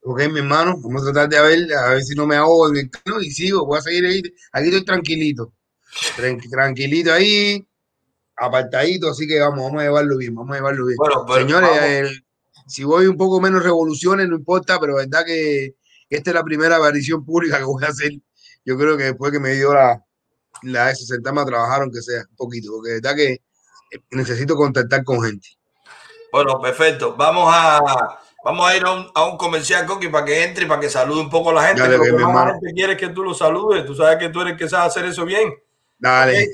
ok, 0.02 0.20
mi 0.32 0.40
hermano, 0.40 0.76
vamos 0.78 1.02
a 1.06 1.12
tratar 1.12 1.28
de 1.30 1.40
ver, 1.40 1.72
a 1.74 1.90
ver 1.90 2.02
si 2.02 2.14
no 2.14 2.26
me 2.26 2.36
ahogo 2.36 2.68
en 2.68 2.76
el 2.76 2.90
camino 2.90 3.20
y 3.22 3.30
sigo, 3.30 3.66
voy 3.66 3.78
a 3.78 3.82
seguir 3.82 4.04
ahí. 4.06 4.22
Aquí 4.52 4.66
estoy 4.68 4.84
tranquilito, 4.84 5.44
Tran- 5.44 5.59
tranquilito 6.50 7.12
ahí, 7.12 7.66
apartadito, 8.36 9.10
así 9.10 9.26
que 9.26 9.38
vamos, 9.40 9.64
vamos 9.64 9.80
a 9.80 9.84
llevarlo 9.84 10.16
bien, 10.16 10.34
vamos 10.34 10.52
a 10.52 10.56
llevarlo 10.56 10.86
bien. 10.86 10.96
Bueno, 10.96 11.24
pues, 11.26 11.38
Señores, 11.40 12.22
si 12.66 12.84
voy 12.84 13.06
un 13.06 13.16
poco 13.16 13.40
menos 13.40 13.62
revoluciones, 13.62 14.28
no 14.28 14.36
importa, 14.36 14.78
pero 14.80 14.96
verdad 14.96 15.24
que 15.24 15.74
esta 16.08 16.30
es 16.30 16.34
la 16.34 16.44
primera 16.44 16.76
aparición 16.76 17.24
pública 17.24 17.58
que 17.58 17.64
voy 17.64 17.84
a 17.84 17.88
hacer. 17.88 18.12
Yo 18.64 18.76
creo 18.76 18.96
que 18.96 19.04
después 19.04 19.32
que 19.32 19.40
me 19.40 19.54
dio 19.54 19.72
la, 19.74 20.04
la 20.62 20.86
de 20.88 20.96
sentarme 20.96 21.40
a 21.40 21.46
trabajar, 21.46 21.82
aunque 21.82 22.02
sea 22.02 22.22
un 22.28 22.36
poquito, 22.36 22.72
porque 22.72 22.92
verdad 22.92 23.16
que 23.16 23.32
eh, 23.32 24.00
necesito 24.10 24.54
contactar 24.54 25.04
con 25.04 25.22
gente. 25.22 25.48
Bueno, 26.32 26.60
perfecto. 26.60 27.16
Vamos 27.16 27.48
a, 27.52 27.80
vamos 28.44 28.68
a 28.70 28.76
ir 28.76 28.84
a 28.84 28.92
un, 28.92 29.10
a 29.14 29.24
un 29.24 29.36
comercial, 29.36 29.86
Coqui, 29.86 30.08
para 30.08 30.24
que 30.24 30.44
entre 30.44 30.64
y 30.64 30.68
para 30.68 30.80
que 30.80 30.88
salude 30.88 31.20
un 31.20 31.30
poco 31.30 31.50
a 31.50 31.54
la 31.54 31.66
gente. 31.66 31.82
Dale, 31.82 31.96
Lo 31.96 32.02
que 32.04 32.10
bien, 32.10 32.16
mi 32.16 32.22
más 32.24 32.34
la 32.34 32.40
hermano. 32.40 32.60
gente 32.60 32.74
quiere 32.74 32.92
es 32.92 32.98
que 32.98 33.08
tú 33.08 33.22
lo 33.24 33.34
saludes. 33.34 33.84
Tú 33.84 33.94
sabes 33.94 34.18
que 34.18 34.28
tú 34.28 34.40
eres 34.42 34.52
el 34.52 34.58
que 34.58 34.68
sabe 34.68 34.86
hacer 34.86 35.06
eso 35.06 35.24
bien. 35.24 35.52
Dale. 36.00 36.48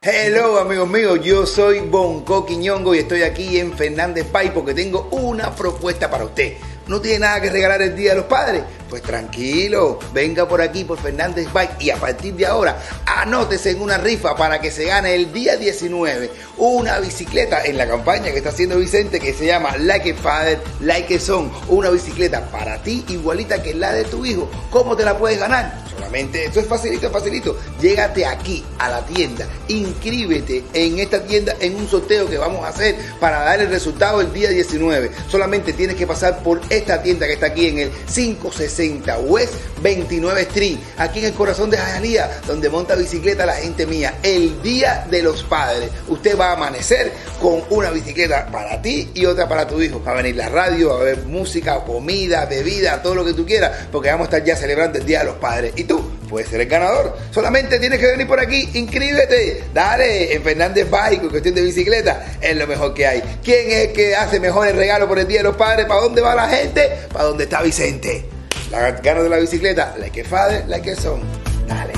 Hello 0.00 0.58
amigos 0.58 0.88
míos, 0.88 1.20
yo 1.22 1.44
soy 1.44 1.80
Bonco 1.80 2.46
Quiñongo 2.46 2.94
y 2.94 2.98
estoy 2.98 3.22
aquí 3.22 3.58
en 3.58 3.76
Fernández 3.76 4.26
Pay 4.26 4.50
porque 4.50 4.74
tengo 4.74 5.08
una 5.10 5.54
propuesta 5.54 6.08
para 6.08 6.24
usted. 6.24 6.54
¿No 6.86 7.00
tiene 7.00 7.20
nada 7.20 7.40
que 7.40 7.50
regalar 7.50 7.82
el 7.82 7.96
Día 7.96 8.10
de 8.10 8.16
los 8.18 8.26
Padres? 8.26 8.62
Pues 8.92 9.04
tranquilo, 9.04 9.98
venga 10.12 10.46
por 10.46 10.60
aquí 10.60 10.84
por 10.84 10.98
Fernández 10.98 11.50
Bike 11.50 11.80
y 11.80 11.88
a 11.88 11.96
partir 11.96 12.34
de 12.34 12.44
ahora 12.44 12.76
anótese 13.06 13.70
en 13.70 13.80
una 13.80 13.96
rifa 13.96 14.36
para 14.36 14.60
que 14.60 14.70
se 14.70 14.84
gane 14.84 15.14
el 15.14 15.32
día 15.32 15.56
19 15.56 16.30
una 16.58 17.00
bicicleta 17.00 17.64
en 17.64 17.78
la 17.78 17.88
campaña 17.88 18.30
que 18.30 18.36
está 18.36 18.50
haciendo 18.50 18.78
Vicente 18.78 19.18
que 19.18 19.32
se 19.32 19.46
llama 19.46 19.78
Like 19.78 20.12
a 20.12 20.14
Father, 20.14 20.60
Like 20.80 21.14
a 21.14 21.18
Son. 21.18 21.50
Una 21.68 21.88
bicicleta 21.88 22.50
para 22.50 22.82
ti 22.82 23.02
igualita 23.08 23.62
que 23.62 23.72
la 23.72 23.94
de 23.94 24.04
tu 24.04 24.26
hijo. 24.26 24.50
¿Cómo 24.70 24.94
te 24.94 25.04
la 25.04 25.16
puedes 25.16 25.38
ganar? 25.38 25.82
Solamente, 25.90 26.44
esto 26.44 26.60
es 26.60 26.66
facilito, 26.66 27.10
facilito. 27.10 27.58
Llégate 27.80 28.26
aquí 28.26 28.64
a 28.78 28.88
la 28.88 29.06
tienda, 29.06 29.46
inscríbete 29.68 30.64
en 30.72 30.98
esta 30.98 31.22
tienda 31.22 31.54
en 31.60 31.76
un 31.76 31.88
sorteo 31.88 32.28
que 32.28 32.38
vamos 32.38 32.64
a 32.64 32.68
hacer 32.68 32.96
para 33.20 33.40
dar 33.40 33.60
el 33.60 33.68
resultado 33.68 34.20
el 34.20 34.32
día 34.32 34.50
19. 34.50 35.10
Solamente 35.30 35.72
tienes 35.72 35.96
que 35.96 36.06
pasar 36.06 36.42
por 36.42 36.60
esta 36.70 37.02
tienda 37.02 37.26
que 37.26 37.34
está 37.34 37.46
aquí 37.46 37.68
en 37.68 37.78
el 37.78 37.90
560 37.90 38.81
West 39.24 39.54
29 39.80 40.42
Street, 40.42 40.78
aquí 40.96 41.20
en 41.20 41.26
el 41.26 41.32
corazón 41.32 41.70
de 41.70 41.76
Jayalía, 41.76 42.40
donde 42.46 42.68
monta 42.68 42.94
bicicleta 42.94 43.46
la 43.46 43.54
gente 43.54 43.86
mía. 43.86 44.14
El 44.22 44.60
día 44.62 45.06
de 45.10 45.22
los 45.22 45.42
padres. 45.44 45.90
Usted 46.08 46.38
va 46.38 46.50
a 46.50 46.52
amanecer 46.52 47.12
con 47.40 47.62
una 47.70 47.90
bicicleta 47.90 48.46
para 48.46 48.80
ti 48.80 49.10
y 49.14 49.24
otra 49.26 49.48
para 49.48 49.66
tu 49.66 49.80
hijo. 49.80 50.02
Va 50.02 50.12
a 50.12 50.14
venir 50.14 50.36
la 50.36 50.48
radio, 50.48 50.90
va 50.90 50.96
a 50.96 51.00
haber 51.00 51.18
música, 51.24 51.80
comida, 51.84 52.46
bebida, 52.46 53.02
todo 53.02 53.14
lo 53.14 53.24
que 53.24 53.34
tú 53.34 53.46
quieras, 53.46 53.86
porque 53.90 54.10
vamos 54.10 54.26
a 54.26 54.36
estar 54.36 54.44
ya 54.44 54.56
celebrando 54.56 54.98
el 54.98 55.06
Día 55.06 55.20
de 55.20 55.26
los 55.26 55.36
Padres. 55.36 55.72
Y 55.76 55.84
tú 55.84 56.10
puedes 56.28 56.48
ser 56.48 56.60
el 56.60 56.68
ganador. 56.68 57.16
Solamente 57.30 57.78
tienes 57.78 57.98
que 57.98 58.06
venir 58.06 58.26
por 58.26 58.40
aquí, 58.40 58.68
inscríbete, 58.74 59.64
dale 59.74 60.34
en 60.34 60.42
Fernández 60.42 60.88
Bike, 60.88 61.28
cuestión 61.28 61.54
de 61.54 61.62
bicicleta, 61.62 62.36
es 62.40 62.56
lo 62.56 62.66
mejor 62.66 62.94
que 62.94 63.06
hay. 63.06 63.22
¿Quién 63.44 63.70
es 63.70 63.88
el 63.88 63.92
que 63.92 64.16
hace 64.16 64.40
mejores 64.40 64.74
regalos 64.74 65.08
por 65.08 65.18
el 65.18 65.26
Día 65.26 65.38
de 65.38 65.44
los 65.44 65.56
Padres? 65.56 65.86
¿Para 65.86 66.00
dónde 66.00 66.20
va 66.20 66.34
la 66.34 66.48
gente? 66.48 66.90
Para 67.12 67.24
dónde 67.26 67.44
está 67.44 67.62
Vicente. 67.62 68.41
La 68.72 68.90
ganas 68.92 69.22
de 69.24 69.28
la 69.28 69.36
bicicleta, 69.38 69.94
la 69.98 70.10
que 70.10 70.24
father, 70.24 70.66
la 70.68 70.80
que 70.82 70.96
son. 70.96 71.20
Dale. 71.68 71.92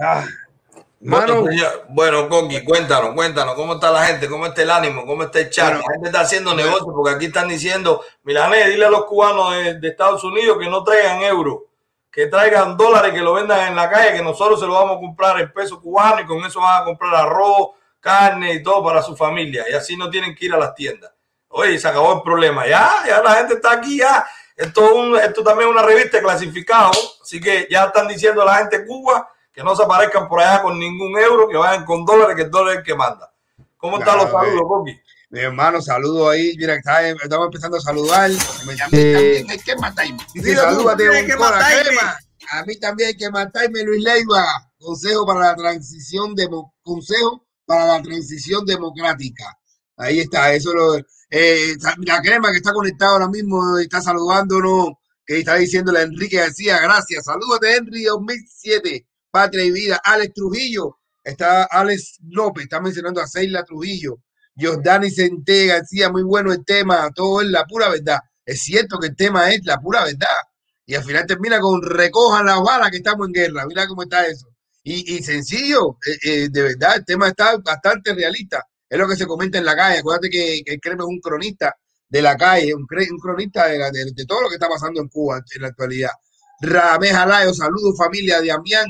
Ah, 0.00 0.24
Bueno, 0.98 1.26
mano, 1.42 1.46
señor- 1.46 1.84
bueno, 1.90 2.28
Coqui, 2.28 2.64
cuéntanos, 2.64 3.14
cuéntanos, 3.14 3.54
¿cómo 3.54 3.74
está 3.74 3.90
la 3.90 4.04
gente? 4.06 4.28
¿Cómo 4.28 4.46
está 4.46 4.62
el 4.62 4.70
ánimo? 4.70 5.06
¿Cómo 5.06 5.22
está 5.24 5.40
el 5.40 5.50
chat? 5.50 5.68
Bueno, 5.68 5.84
la 5.86 5.92
gente 5.94 6.08
está 6.08 6.20
haciendo 6.20 6.54
negocio 6.54 6.86
porque 6.92 7.14
aquí 7.14 7.26
están 7.26 7.48
diciendo, 7.48 8.02
Milané, 8.24 8.68
dile 8.70 8.86
a 8.86 8.90
los 8.90 9.04
cubanos 9.04 9.54
de, 9.54 9.74
de 9.78 9.88
Estados 9.88 10.24
Unidos 10.24 10.58
que 10.58 10.68
no 10.68 10.82
traigan 10.82 11.22
euros, 11.22 11.60
que 12.10 12.26
traigan 12.26 12.76
dólares, 12.76 13.12
que 13.12 13.20
lo 13.20 13.34
vendan 13.34 13.68
en 13.68 13.76
la 13.76 13.88
calle, 13.90 14.16
que 14.16 14.22
nosotros 14.22 14.58
se 14.58 14.66
lo 14.66 14.72
vamos 14.74 14.96
a 14.96 15.00
comprar 15.00 15.38
en 15.40 15.52
peso 15.52 15.80
cubano 15.80 16.20
y 16.22 16.26
con 16.26 16.38
eso 16.44 16.60
van 16.60 16.82
a 16.82 16.84
comprar 16.84 17.14
arroz, 17.14 17.70
carne 18.06 18.54
y 18.54 18.62
todo 18.62 18.84
para 18.84 19.02
su 19.02 19.16
familia. 19.16 19.64
Y 19.68 19.74
así 19.74 19.96
no 19.96 20.08
tienen 20.08 20.34
que 20.34 20.44
ir 20.46 20.54
a 20.54 20.58
las 20.58 20.74
tiendas. 20.74 21.10
Oye, 21.48 21.78
se 21.78 21.88
acabó 21.88 22.14
el 22.14 22.22
problema. 22.22 22.66
Ya, 22.66 22.90
ya 23.06 23.20
la 23.22 23.34
gente 23.34 23.54
está 23.54 23.72
aquí, 23.72 23.98
ya. 23.98 24.24
Esto, 24.56 24.86
es 24.86 24.92
un- 24.92 25.16
esto 25.18 25.42
también 25.42 25.68
es 25.68 25.74
una 25.74 25.82
revista 25.84 26.20
clasificada, 26.20 26.90
así 27.22 27.40
que 27.40 27.66
ya 27.70 27.84
están 27.86 28.06
diciendo 28.08 28.42
a 28.42 28.44
la 28.46 28.54
gente 28.58 28.78
de 28.80 28.86
Cuba 28.86 29.28
que 29.52 29.62
no 29.62 29.74
se 29.74 29.82
aparezcan 29.82 30.28
por 30.28 30.40
allá 30.40 30.62
con 30.62 30.78
ningún 30.78 31.18
euro, 31.18 31.48
que 31.48 31.56
vayan 31.56 31.84
con 31.84 32.04
dólares, 32.04 32.36
que 32.36 32.42
el 32.42 32.50
dólar 32.50 32.74
es 32.74 32.78
el 32.78 32.84
que 32.84 32.94
manda. 32.94 33.30
¿Cómo 33.76 33.98
están 33.98 34.18
los 34.18 34.30
saludos, 34.30 34.62
Coqui? 34.68 35.00
mi 35.30 35.40
hermano, 35.40 35.80
saludo 35.82 36.30
ahí. 36.30 36.54
Mira, 36.56 36.74
está- 36.74 37.08
estamos 37.08 37.46
empezando 37.46 37.76
a 37.76 37.80
saludar. 37.80 38.30
A 38.30 38.64
mí 38.64 38.76
también 38.78 39.50
hay 39.50 39.58
que 39.58 39.76
matarme. 39.76 40.16
Tú, 40.34 40.42
salúdate, 40.54 41.08
hay 41.16 41.26
que 41.26 41.36
matarme. 41.36 42.00
A 42.52 42.62
mí 42.64 42.78
también 42.78 43.08
hay 43.08 43.16
que 43.16 43.30
matarme, 43.30 43.82
Luis 43.82 44.02
Leiva. 44.04 44.44
Consejo 44.78 45.26
para 45.26 45.40
la 45.40 45.56
transición 45.56 46.34
demo- 46.34 46.72
consejo 46.82 47.45
para 47.66 47.86
la 47.86 48.02
transición 48.02 48.64
democrática. 48.64 49.58
Ahí 49.96 50.20
está, 50.20 50.52
eso 50.52 50.72
lo 50.72 50.96
eh, 51.30 51.74
la 52.04 52.20
crema 52.22 52.50
que 52.52 52.58
está 52.58 52.72
conectado 52.72 53.14
ahora 53.14 53.28
mismo 53.28 53.78
está 53.78 54.00
saludándonos, 54.00 54.90
que 55.24 55.40
está 55.40 55.56
diciéndole 55.56 56.00
a 56.00 56.02
Enrique 56.02 56.36
García, 56.36 56.78
gracias. 56.80 57.24
Salúdate, 57.24 57.76
Henry 57.76 58.04
2007, 58.04 59.06
Patria 59.30 59.64
y 59.64 59.72
Vida. 59.72 60.00
Alex 60.04 60.34
Trujillo, 60.34 60.98
está 61.24 61.64
Alex 61.64 62.18
López, 62.28 62.64
está 62.64 62.80
mencionando 62.80 63.20
a 63.20 63.26
Seila 63.26 63.64
Trujillo. 63.64 64.18
Jordani 64.58 65.10
Centé 65.10 65.66
García, 65.66 66.10
muy 66.10 66.22
bueno 66.22 66.52
el 66.52 66.64
tema, 66.64 67.10
todo 67.14 67.42
es 67.42 67.48
la 67.48 67.64
pura 67.64 67.88
verdad. 67.90 68.20
es 68.46 68.62
cierto 68.62 68.98
que 68.98 69.08
el 69.08 69.16
tema 69.16 69.50
es 69.50 69.60
la 69.64 69.78
pura 69.78 70.04
verdad. 70.04 70.28
Y 70.86 70.94
al 70.94 71.04
final 71.04 71.26
termina 71.26 71.60
con 71.60 71.82
recojan 71.82 72.46
las 72.46 72.62
balas 72.62 72.90
que 72.90 72.98
estamos 72.98 73.26
en 73.26 73.32
guerra. 73.32 73.66
Mira 73.66 73.88
cómo 73.88 74.04
está 74.04 74.24
eso. 74.26 74.46
Y, 74.92 75.16
y 75.16 75.22
sencillo, 75.22 75.98
eh, 76.06 76.18
eh, 76.44 76.48
de 76.50 76.62
verdad, 76.62 76.96
el 76.96 77.04
tema 77.04 77.28
está 77.28 77.56
bastante 77.58 78.14
realista. 78.14 78.64
Es 78.88 78.98
lo 78.98 79.08
que 79.08 79.16
se 79.16 79.26
comenta 79.26 79.58
en 79.58 79.64
la 79.64 79.74
calle. 79.76 79.98
Acuérdate 79.98 80.30
que, 80.30 80.62
que 80.64 80.78
Creme 80.78 81.02
es 81.02 81.08
un 81.08 81.20
cronista 81.20 81.74
de 82.08 82.22
la 82.22 82.36
calle, 82.36 82.72
un, 82.74 82.86
cronista 82.86 83.66
de, 83.66 83.78
la- 83.78 83.90
de- 83.90 84.26
todo 84.26 84.42
lo 84.42 84.48
que 84.48 84.54
está 84.54 84.68
pasando 84.68 85.00
en 85.00 85.08
Cuba 85.08 85.42
en 85.54 85.62
la 85.62 85.68
actualidad. 85.68 86.12
Ramés 86.60 87.12
Alayo, 87.14 87.52
saludos 87.52 87.96
familia 87.98 88.40
de 88.40 88.48
Damián 88.48 88.86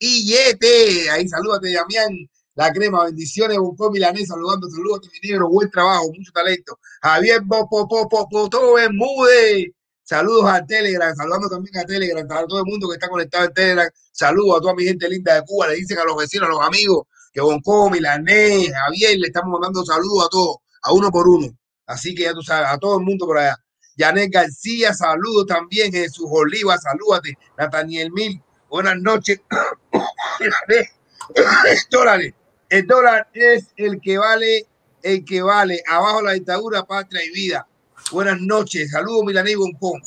Yete, 0.00 1.10
ahí 1.10 1.28
salúdate 1.28 1.72
Damián, 1.72 2.08
la 2.54 2.72
crema, 2.72 3.04
bendiciones, 3.04 3.58
Bonco 3.58 3.90
Milanés, 3.90 4.28
saludando, 4.28 4.68
saludos 4.70 5.08
mi 5.22 5.28
negro, 5.28 5.48
buen 5.48 5.70
trabajo, 5.70 6.06
mucho 6.16 6.32
talento. 6.32 6.78
Javier 7.02 7.42
Popopopoto 7.48 8.74
Bermúdez, 8.74 9.66
saludos 10.08 10.50
a 10.50 10.64
Telegram, 10.64 11.14
saludando 11.14 11.50
también 11.50 11.76
a 11.76 11.84
Telegram, 11.84 12.26
a 12.30 12.46
todo 12.46 12.60
el 12.60 12.64
mundo 12.64 12.88
que 12.88 12.94
está 12.94 13.08
conectado 13.08 13.44
en 13.44 13.52
Telegram, 13.52 13.90
saludos 14.10 14.56
a 14.56 14.60
toda 14.62 14.74
mi 14.74 14.84
gente 14.84 15.06
linda 15.06 15.34
de 15.34 15.42
Cuba, 15.42 15.68
le 15.68 15.74
dicen 15.74 15.98
a 15.98 16.04
los 16.04 16.16
vecinos, 16.16 16.48
a 16.48 16.52
los 16.52 16.62
amigos, 16.62 17.06
que 17.30 17.42
Bonco, 17.42 17.90
Milanés, 17.90 18.72
Javier, 18.72 19.18
le 19.18 19.26
estamos 19.26 19.50
mandando 19.50 19.84
saludos 19.84 20.24
a 20.24 20.28
todos, 20.30 20.56
a 20.82 20.94
uno 20.94 21.10
por 21.10 21.28
uno. 21.28 21.48
Así 21.86 22.14
que 22.14 22.22
ya 22.22 22.32
tú 22.32 22.42
sabes, 22.42 22.70
a 22.70 22.78
todo 22.78 22.98
el 22.98 23.04
mundo 23.04 23.26
por 23.26 23.36
allá. 23.36 23.54
Janet 23.98 24.32
García, 24.32 24.94
saludos 24.94 25.46
también. 25.46 25.92
Jesús 25.92 26.26
Oliva, 26.30 26.78
salúdate. 26.78 27.36
Nathaniel 27.58 28.10
Mil, 28.12 28.40
buenas 28.70 28.96
noches. 28.96 29.40
dólares. 31.90 32.34
El 32.70 32.86
dólar 32.86 33.28
es 33.34 33.72
el 33.76 34.00
que 34.00 34.16
vale, 34.16 34.66
el 35.02 35.24
que 35.24 35.42
vale. 35.42 35.82
Abajo 35.86 36.22
la 36.22 36.32
dictadura, 36.32 36.84
patria 36.84 37.24
y 37.24 37.30
vida. 37.30 37.66
Buenas 38.12 38.40
noches. 38.40 38.90
Saludos, 38.90 39.24
Milaní 39.24 39.54
Boncón. 39.54 40.00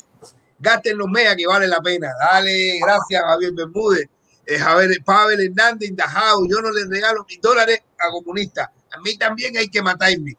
Gasten 0.59 0.97
los 0.97 1.07
mega 1.09 1.35
que 1.35 1.47
vale 1.47 1.67
la 1.67 1.81
pena. 1.81 2.11
Dale, 2.19 2.79
gracias, 2.79 3.21
Javier 3.21 3.53
Bermúdez. 3.53 4.07
Eh, 4.45 4.57
Javier, 4.57 5.03
Pavel 5.03 5.41
Hernández, 5.41 5.89
Indajao. 5.89 6.47
Yo 6.47 6.61
no 6.61 6.71
les 6.71 6.89
regalo 6.89 7.25
mis 7.27 7.41
dólares 7.41 7.81
a 7.99 8.09
comunistas. 8.11 8.69
A 8.91 8.99
mí 9.01 9.17
también 9.17 9.57
hay 9.57 9.69
que 9.69 9.81
matarme. 9.81 10.37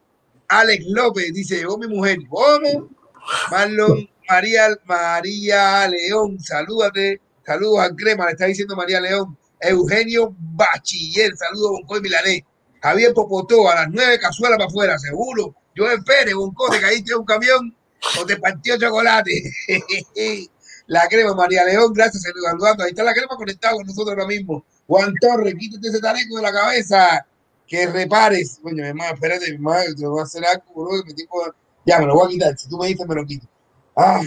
Alex 0.48 0.84
López 0.88 1.32
dice, 1.32 1.56
llegó 1.56 1.78
mi 1.78 1.86
mujer. 1.86 2.18
¿Cómo? 2.28 2.90
Marlon 3.50 4.08
María, 4.28 4.68
María 4.84 5.88
León, 5.88 6.38
salúdate. 6.40 7.20
Saludos 7.44 7.80
al 7.80 7.96
crema, 7.96 8.26
le 8.26 8.32
está 8.32 8.46
diciendo 8.46 8.76
María 8.76 9.00
León. 9.00 9.36
Eugenio 9.60 10.34
Bachiller, 10.38 11.36
saludos 11.36 11.80
y 11.88 12.00
Milanés. 12.00 12.40
Javier 12.80 13.12
Popotó, 13.14 13.70
a 13.70 13.76
las 13.76 13.88
nueve 13.90 14.18
cazuelas 14.18 14.58
para 14.58 14.68
afuera, 14.68 14.98
seguro. 14.98 15.54
Yo 15.74 15.90
espere, 15.90 16.34
Bonco, 16.34 16.68
te 16.70 16.80
caíste 16.80 17.10
de 17.12 17.16
un 17.16 17.24
camión 17.24 17.74
o 18.20 18.26
te 18.26 18.36
partió 18.36 18.78
chocolate. 18.78 19.42
la 20.86 21.08
crema, 21.08 21.34
María 21.34 21.64
León, 21.64 21.92
gracias, 21.92 22.22
saludando. 22.22 22.84
Ahí 22.84 22.90
está 22.90 23.02
la 23.02 23.14
crema 23.14 23.36
conectada 23.36 23.74
con 23.74 23.86
nosotros 23.86 24.10
ahora 24.10 24.26
mismo. 24.26 24.64
Juan 24.86 25.14
Torres, 25.20 25.54
quítate 25.58 25.88
ese 25.88 26.00
taleco 26.00 26.36
de 26.36 26.42
la 26.42 26.52
cabeza, 26.52 27.26
que 27.66 27.86
repares. 27.86 28.58
Coño, 28.62 28.82
mi 28.82 28.88
hermano, 28.88 29.14
espérate, 29.14 29.48
mi 29.48 29.54
hermano, 29.54 29.94
te 29.96 30.06
voy 30.06 30.20
a 30.20 30.24
hacer 30.24 30.44
algo, 30.44 30.64
bro, 30.74 31.02
que 31.02 31.08
me 31.10 31.14
tengo- 31.14 31.54
Ya, 31.86 31.98
me 31.98 32.06
lo 32.06 32.14
voy 32.14 32.26
a 32.26 32.30
quitar. 32.30 32.58
Si 32.58 32.68
tú 32.68 32.76
me 32.78 32.88
dices, 32.88 33.06
me 33.06 33.14
lo 33.14 33.24
quito. 33.24 33.46
Ah, 33.96 34.22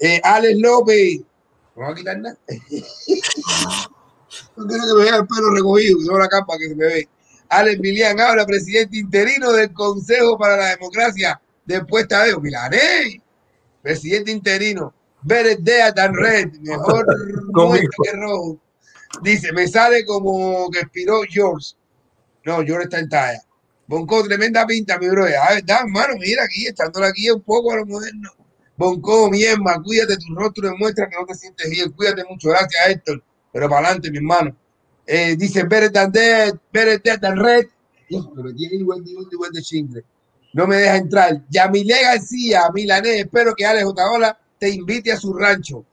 eh, 0.00 0.20
Alex 0.22 0.58
López. 0.58 1.20
¿No 1.74 1.82
me 1.82 1.84
voy 1.84 1.92
a 1.92 1.96
quitar 1.96 2.18
nada? 2.18 2.38
no 4.56 4.66
quiero 4.66 4.84
que 4.86 4.94
me 4.94 5.04
vea 5.04 5.16
el 5.16 5.26
pelo 5.26 5.50
recogido, 5.54 5.98
que 5.98 6.18
la 6.18 6.28
capa 6.28 6.58
que 6.58 6.68
se 6.68 6.74
me 6.74 6.86
ve. 6.86 7.08
Alex 7.48 7.80
Milian 7.80 8.20
habla, 8.20 8.44
presidente 8.46 8.98
interino 8.98 9.52
del 9.52 9.72
Consejo 9.72 10.36
para 10.36 10.56
la 10.56 10.68
Democracia 10.70 11.40
después 11.64 12.08
Tadeo 12.08 12.40
Milanés. 12.40 13.18
Presidente 13.82 14.30
interino. 14.30 14.92
Beredea 15.22 15.92
tan 15.92 16.14
red, 16.14 16.52
mejor 16.60 17.06
muerto 17.52 18.02
que 18.02 18.12
rojo. 18.12 18.60
Dice, 19.22 19.52
me 19.52 19.66
sale 19.66 20.04
como 20.04 20.70
que 20.70 20.80
expiró 20.80 21.22
George. 21.28 21.74
No, 22.44 22.62
George 22.64 22.84
está 22.84 22.98
en 22.98 23.08
talla. 23.08 23.42
Bonco, 23.88 24.22
tremenda 24.24 24.66
pinta, 24.66 24.98
mi 24.98 25.08
bro. 25.08 25.24
Ah, 25.24 25.54
verdad, 25.54 25.80
hermano, 25.82 26.14
mira 26.18 26.44
aquí, 26.44 26.66
echándole 26.66 27.06
aquí 27.06 27.30
un 27.30 27.42
poco 27.42 27.72
a 27.72 27.76
lo 27.76 27.86
moderno. 27.86 28.30
Bonco, 28.76 29.30
mi 29.30 29.44
hermano, 29.44 29.82
cuídate, 29.84 30.16
tu 30.16 30.34
rostro 30.34 30.68
demuestra 30.68 31.08
que 31.08 31.16
no 31.16 31.24
te 31.24 31.34
sientes 31.34 31.70
bien. 31.70 31.92
Cuídate 31.92 32.24
mucho, 32.28 32.48
gracias, 32.48 32.88
Héctor. 32.88 33.22
Pero 33.52 33.68
para 33.68 33.86
adelante, 33.86 34.10
mi 34.10 34.18
hermano. 34.18 34.56
Eh, 35.06 35.36
dice, 35.36 35.62
Better 35.64 36.10
Dead, 36.10 36.54
Better 36.72 37.00
Dead 37.02 37.34
Red. 37.34 37.66
Hijo, 38.08 38.32
pero 38.34 38.54
tiene 38.54 38.76
igual 38.76 39.04
de 39.04 39.12
igual 39.12 39.50
de 39.52 39.62
chingle. 39.62 40.04
No 40.52 40.66
me 40.66 40.76
deja 40.76 40.96
entrar. 40.96 41.42
Yamile 41.48 42.02
García, 42.02 42.62
Milanés, 42.72 43.20
espero 43.20 43.54
que 43.54 43.66
Alex 43.66 43.84
Otaola 43.86 44.38
te 44.58 44.70
invite 44.70 45.12
a 45.12 45.16
su 45.16 45.34
rancho 45.34 45.84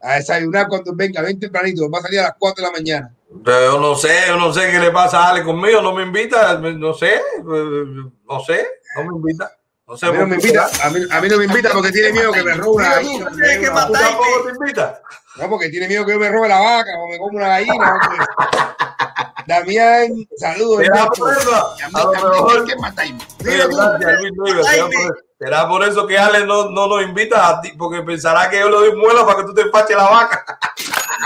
a 0.00 0.14
desayunar 0.14 0.68
cuando 0.68 0.94
venga, 0.94 1.22
ven 1.22 1.38
tempranito, 1.38 1.88
va 1.88 1.98
a 1.98 2.02
salir 2.02 2.20
a 2.20 2.24
las 2.24 2.34
4 2.38 2.64
de 2.64 2.70
la 2.70 2.76
mañana. 2.76 3.14
Yo 3.44 3.80
no 3.80 3.94
sé, 3.94 4.10
yo 4.26 4.36
no 4.36 4.52
sé 4.52 4.70
qué 4.70 4.78
le 4.78 4.90
pasa 4.90 5.24
a 5.24 5.30
Ale 5.30 5.44
conmigo, 5.44 5.80
no 5.80 5.94
me 5.94 6.02
invita, 6.02 6.58
no 6.58 6.92
sé, 6.92 7.20
no 7.44 8.40
sé, 8.40 8.66
no 8.96 9.04
me 9.04 9.16
invita. 9.16 9.50
No 9.92 9.98
sé 9.98 10.06
A 10.06 10.12
mí 10.12 10.16
no 10.18 10.26
me 10.26 10.36
invita, 10.36 10.70
a 10.84 10.88
mí, 10.88 11.00
a 11.10 11.20
mí 11.20 11.28
no 11.28 11.36
me 11.36 11.44
invita 11.44 11.68
porque 11.70 11.92
tiene 11.92 12.12
miedo 12.12 12.32
que 12.32 12.42
me 12.42 12.54
robe 12.54 12.76
una 12.76 12.94
gallina. 12.94 13.30
Tienes 13.30 13.58
que 13.58 13.66
tampoco 13.66 14.24
te 14.46 14.50
invita. 14.58 15.02
No, 15.36 15.50
porque 15.50 15.68
tiene 15.68 15.86
miedo 15.86 16.06
que 16.06 16.12
yo 16.12 16.18
me 16.18 16.30
robe 16.30 16.48
la 16.48 16.60
vaca 16.60 16.92
o 16.98 17.10
me 17.10 17.18
como 17.18 17.36
una 17.36 17.48
gallina. 17.48 17.92
Damián, 19.46 20.26
saludos. 20.38 20.78
Será 20.78 21.06
por 21.08 21.30
eso, 21.30 21.74
A 21.92 22.02
lo 22.04 22.10
mejor. 22.10 22.64
que 22.64 22.74
por- 22.74 22.94
Será 25.38 25.68
por 25.68 25.84
eso 25.84 26.06
que 26.06 26.18
Ale 26.18 26.46
no, 26.46 26.70
no 26.70 26.86
nos 26.86 27.02
invita 27.02 27.48
a 27.48 27.60
ti, 27.60 27.72
porque 27.76 28.00
pensará 28.00 28.48
que 28.48 28.60
yo 28.60 28.70
le 28.70 28.76
doy 28.76 28.96
muela 28.96 29.26
para 29.26 29.40
que 29.40 29.44
tú 29.44 29.52
te 29.52 29.60
empaches 29.60 29.94
la 29.94 30.08
vaca. 30.08 30.58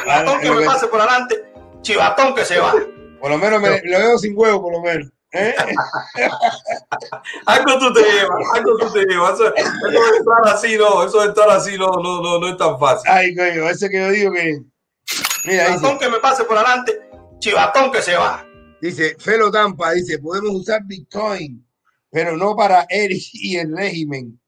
Chivatón 0.01 0.41
que 0.41 0.51
me 0.51 0.67
pase 0.67 0.89
por 0.89 1.01
adelante. 1.01 1.53
Chivatón 1.83 2.35
que 2.35 2.45
se 2.45 2.59
va. 2.59 2.75
Por 3.21 3.31
lo 3.31 3.39
menos 3.39 3.61
me, 3.61 3.81
lo 3.85 3.99
veo 3.99 4.19
sin 4.19 4.37
huevo, 4.37 4.61
por 4.61 4.73
lo 4.73 4.81
menos. 4.81 5.09
¿Eh? 5.33 5.55
Algo 7.47 7.79
tú 7.79 7.93
te 7.93 8.01
llevas, 8.01 8.47
algo 8.55 8.77
tú 8.79 8.93
te 8.93 9.05
llevas. 9.05 9.35
Eso, 9.35 9.55
eso 9.55 9.71
de 9.91 10.19
estar 10.19 10.55
así, 10.55 10.77
no, 10.77 11.05
eso 11.05 11.21
de 11.21 11.29
estar 11.29 11.51
así 11.51 11.79
no, 11.79 11.91
no, 12.03 12.23
no, 12.23 12.39
no 12.39 12.49
es 12.49 12.57
tan 12.57 12.79
fácil. 12.79 13.11
Ay, 13.11 13.35
coño, 13.35 13.69
ese 13.69 13.89
que 13.89 13.99
yo 13.99 14.11
digo 14.11 14.33
que. 14.33 14.61
Mira, 15.45 15.67
dice, 15.67 15.79
Chivatón 15.79 15.99
que 15.99 16.09
me 16.09 16.19
pase 16.19 16.45
por 16.45 16.57
adelante. 16.57 17.09
Chivatón 17.39 17.93
que 17.93 18.03
se 18.03 18.17
va. 18.17 18.47
dice 18.81 19.17
Felo 19.19 19.51
Tampa, 19.51 19.93
dice, 19.93 20.19
podemos 20.19 20.53
usar 20.53 20.83
Bitcoin, 20.85 21.65
pero 22.11 22.37
no 22.37 22.57
para 22.57 22.87
Eric 22.89 23.23
y 23.33 23.57
el 23.57 23.77
régimen. 23.77 24.41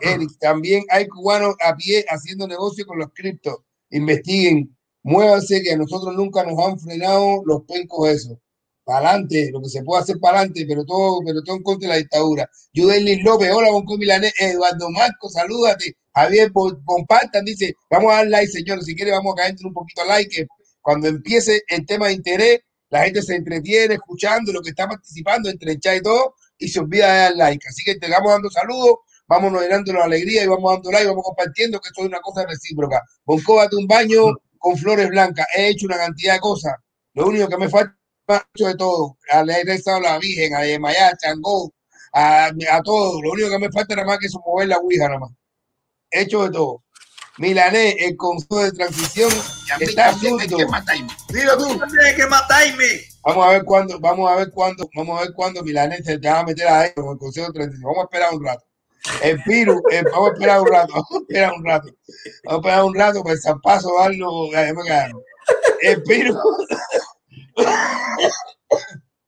Eric, 0.00 0.30
también 0.40 0.84
hay 0.90 1.08
cubanos 1.08 1.54
a 1.64 1.74
pie 1.74 2.04
haciendo 2.08 2.46
negocio 2.46 2.86
con 2.86 2.98
los 2.98 3.08
criptos. 3.12 3.56
Investiguen, 3.90 4.76
muévanse, 5.02 5.62
que 5.62 5.72
a 5.72 5.76
nosotros 5.76 6.14
nunca 6.14 6.44
nos 6.44 6.58
han 6.64 6.78
frenado 6.78 7.42
los 7.44 7.62
pencos 7.62 8.08
eso. 8.08 8.40
Para 8.84 9.08
adelante, 9.10 9.50
lo 9.50 9.62
que 9.62 9.68
se 9.70 9.82
puede 9.82 10.02
hacer 10.02 10.18
para 10.20 10.38
adelante, 10.38 10.66
pero 10.68 10.84
todo, 10.84 11.20
pero 11.24 11.42
todo 11.42 11.56
en 11.56 11.62
contra 11.62 11.88
de 11.88 11.94
la 11.94 11.98
dictadura. 11.98 12.50
Judelis 12.74 13.24
López, 13.24 13.50
hola, 13.50 13.70
Bonco 13.70 13.96
Milanés, 13.96 14.34
Eduardo 14.38 14.90
Marco, 14.90 15.30
salúdate. 15.30 15.96
Javier, 16.14 16.52
compartan, 16.84 17.44
dice, 17.44 17.74
vamos 17.90 18.12
a 18.12 18.16
dar 18.16 18.26
like, 18.28 18.52
señores, 18.52 18.84
si 18.84 18.94
quiere 18.94 19.10
vamos 19.12 19.32
a 19.32 19.36
caer 19.42 19.56
un 19.64 19.72
poquito 19.72 20.02
a 20.02 20.04
like, 20.04 20.46
cuando 20.82 21.08
empiece 21.08 21.62
el 21.68 21.86
tema 21.86 22.08
de 22.08 22.12
interés, 22.12 22.60
la 22.90 23.04
gente 23.04 23.22
se 23.22 23.34
entretiene 23.34 23.94
escuchando 23.94 24.52
lo 24.52 24.60
que 24.60 24.70
está 24.70 24.86
participando 24.86 25.48
entre 25.48 25.72
el 25.72 25.80
chat 25.80 25.96
y 25.96 26.02
todo, 26.02 26.34
y 26.58 26.68
se 26.68 26.78
olvida 26.78 27.10
de 27.10 27.18
dar 27.20 27.36
like. 27.36 27.66
Así 27.66 27.82
que 27.84 27.96
te 27.96 28.08
vamos 28.10 28.30
dando 28.30 28.50
saludos, 28.50 28.96
vámonos 29.26 29.62
llenando 29.62 29.94
la 29.94 30.04
alegría 30.04 30.44
y 30.44 30.46
vamos 30.46 30.72
dando 30.74 30.92
like, 30.92 31.06
vamos 31.06 31.24
compartiendo, 31.24 31.80
que 31.80 31.88
esto 31.88 32.02
es 32.02 32.08
una 32.08 32.20
cosa 32.20 32.44
recíproca. 32.46 33.02
Bonco, 33.24 33.56
date 33.56 33.76
un 33.76 33.86
baño 33.86 34.24
con 34.58 34.76
flores 34.76 35.08
blancas. 35.08 35.46
He 35.56 35.68
hecho 35.68 35.86
una 35.86 35.96
cantidad 35.96 36.34
de 36.34 36.40
cosas. 36.40 36.74
Lo 37.14 37.26
único 37.28 37.48
que 37.48 37.56
me 37.56 37.68
falta 37.68 37.96
hecho 38.28 38.66
de 38.66 38.74
todo. 38.76 39.16
A 39.30 39.42
le 39.42 39.60
he 39.60 39.64
rezado 39.64 39.98
a 39.98 40.00
la 40.00 40.18
Virgen, 40.18 40.54
a 40.54 40.64
Yemayá, 40.64 41.08
a 41.08 41.16
Changó, 41.16 41.72
a, 42.12 42.46
a 42.46 42.82
todo. 42.82 43.20
Lo 43.22 43.32
único 43.32 43.50
que 43.50 43.58
me 43.58 43.72
falta 43.72 43.94
nada 43.94 44.06
más 44.06 44.18
que 44.18 44.26
es 44.26 44.34
mover 44.44 44.68
la 44.68 44.78
Ouija 44.78 45.06
nada 45.06 45.20
más. 45.20 45.30
He 46.10 46.22
hecho 46.22 46.44
de 46.44 46.50
todo. 46.50 46.82
Milanés, 47.38 47.96
el 47.98 48.16
consejo 48.16 48.62
de 48.62 48.72
transición 48.72 49.30
mí 49.78 49.86
está 49.86 50.10
absurdo. 50.10 50.56
que 50.56 50.66
matarme. 50.66 51.08
Dilo 51.30 51.58
tú. 51.58 51.80
Tienes 51.88 52.14
que 52.14 52.26
matarme. 52.26 53.00
Vamos 53.24 53.46
a 53.46 53.50
ver 53.50 53.64
cuándo, 53.64 53.98
vamos 53.98 54.30
a 54.30 54.36
ver 54.36 54.50
cuándo, 54.52 54.88
vamos 54.94 55.18
a 55.18 55.22
ver 55.22 55.32
cuándo 55.34 55.62
Milanés 55.62 56.04
se 56.04 56.18
te 56.18 56.28
va 56.28 56.40
a 56.40 56.44
meter 56.44 56.68
a 56.68 56.86
él 56.86 56.94
con 56.94 57.12
el 57.12 57.18
consejo 57.18 57.48
de 57.48 57.52
transición. 57.54 57.90
Vamos 57.90 58.02
a 58.02 58.04
esperar 58.04 58.34
un 58.34 58.44
rato. 58.44 58.64
El 59.22 59.42
Piru, 59.42 59.82
eh, 59.90 60.02
vamos 60.12 60.30
a 60.30 60.32
esperar 60.34 60.60
un 60.60 60.68
rato, 60.68 60.92
vamos 60.92 61.10
a 61.10 61.18
esperar 61.18 61.52
un 61.52 61.64
rato. 61.64 61.88
Vamos 62.44 62.54
a 62.54 62.56
esperar 62.56 62.84
un 62.84 62.94
rato 62.94 63.22
para 63.22 63.34
el 63.34 63.40
zapazo 63.40 63.94
darlo. 63.98 64.50
cagaron. 64.52 65.22
El 65.82 66.02
Piru. 66.04 66.38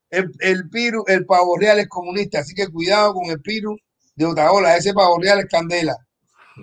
El, 0.09 0.31
el 0.39 0.69
Piru, 0.69 1.03
el 1.07 1.25
pavo 1.25 1.57
real 1.57 1.79
es 1.79 1.87
comunista, 1.87 2.39
así 2.39 2.53
que 2.55 2.67
cuidado 2.69 3.13
con 3.13 3.25
el 3.29 3.41
Piru 3.41 3.75
de 4.15 4.25
Otaola, 4.25 4.77
ese 4.77 4.93
pavo 4.93 5.19
real 5.19 5.39
es 5.39 5.47
candela. 5.47 5.95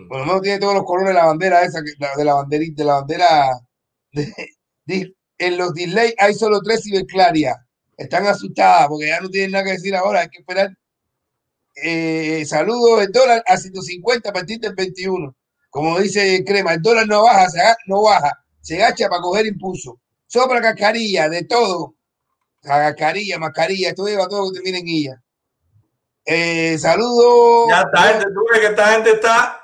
Por 0.08 0.18
lo 0.20 0.26
menos 0.26 0.42
tiene 0.42 0.58
todos 0.58 0.74
los 0.74 0.84
colores 0.84 1.08
de 1.08 1.14
la 1.14 1.26
bandera 1.26 1.62
esa, 1.62 1.80
de 1.80 2.24
la 2.24 2.34
banderita, 2.34 2.82
de 2.82 2.86
la 2.86 2.94
bandera. 2.94 3.60
de- 4.12 4.32
de- 4.86 5.14
en 5.38 5.56
los 5.58 5.74
display 5.74 6.14
hay 6.18 6.34
solo 6.34 6.60
tres 6.62 6.82
ciberclarias. 6.84 7.56
Están 7.96 8.26
asustadas 8.26 8.88
porque 8.88 9.08
ya 9.08 9.20
no 9.20 9.28
tienen 9.28 9.52
nada 9.52 9.64
que 9.64 9.72
decir 9.72 9.94
ahora, 9.94 10.20
hay 10.20 10.28
que 10.28 10.38
esperar. 10.38 10.70
eh, 11.82 12.44
saludos, 12.46 13.02
el 13.02 13.10
dólar 13.12 13.42
a 13.46 13.56
150 13.56 14.30
a 14.30 14.32
partir 14.32 14.60
del 14.60 14.74
21. 14.74 15.34
Como 15.70 15.98
dice 15.98 16.42
Crema, 16.46 16.74
el 16.74 16.82
dólar 16.82 17.06
no 17.08 17.24
baja, 17.24 17.50
se, 17.50 17.58
no 17.86 18.02
baja, 18.02 18.32
se 18.60 18.76
gacha 18.76 19.08
para 19.08 19.20
coger 19.22 19.46
impulso. 19.46 20.00
Sopra 20.34 20.60
cascarilla, 20.60 21.28
de 21.28 21.44
todo. 21.44 21.94
Cascarilla, 22.60 23.38
mascarilla, 23.38 23.90
esto 23.90 24.04
lleva 24.04 24.26
todo 24.26 24.50
que 24.50 24.54
termine 24.54 24.78
en 24.80 24.88
ella. 24.88 25.22
Eh, 26.24 26.76
saludos. 26.76 27.68
Ya 27.70 27.82
esta 27.82 28.02
gente, 28.02 28.24
tú 28.34 28.44
ves 28.50 28.60
que 28.60 28.66
esta 28.66 28.86
gente 28.94 29.10
está. 29.12 29.60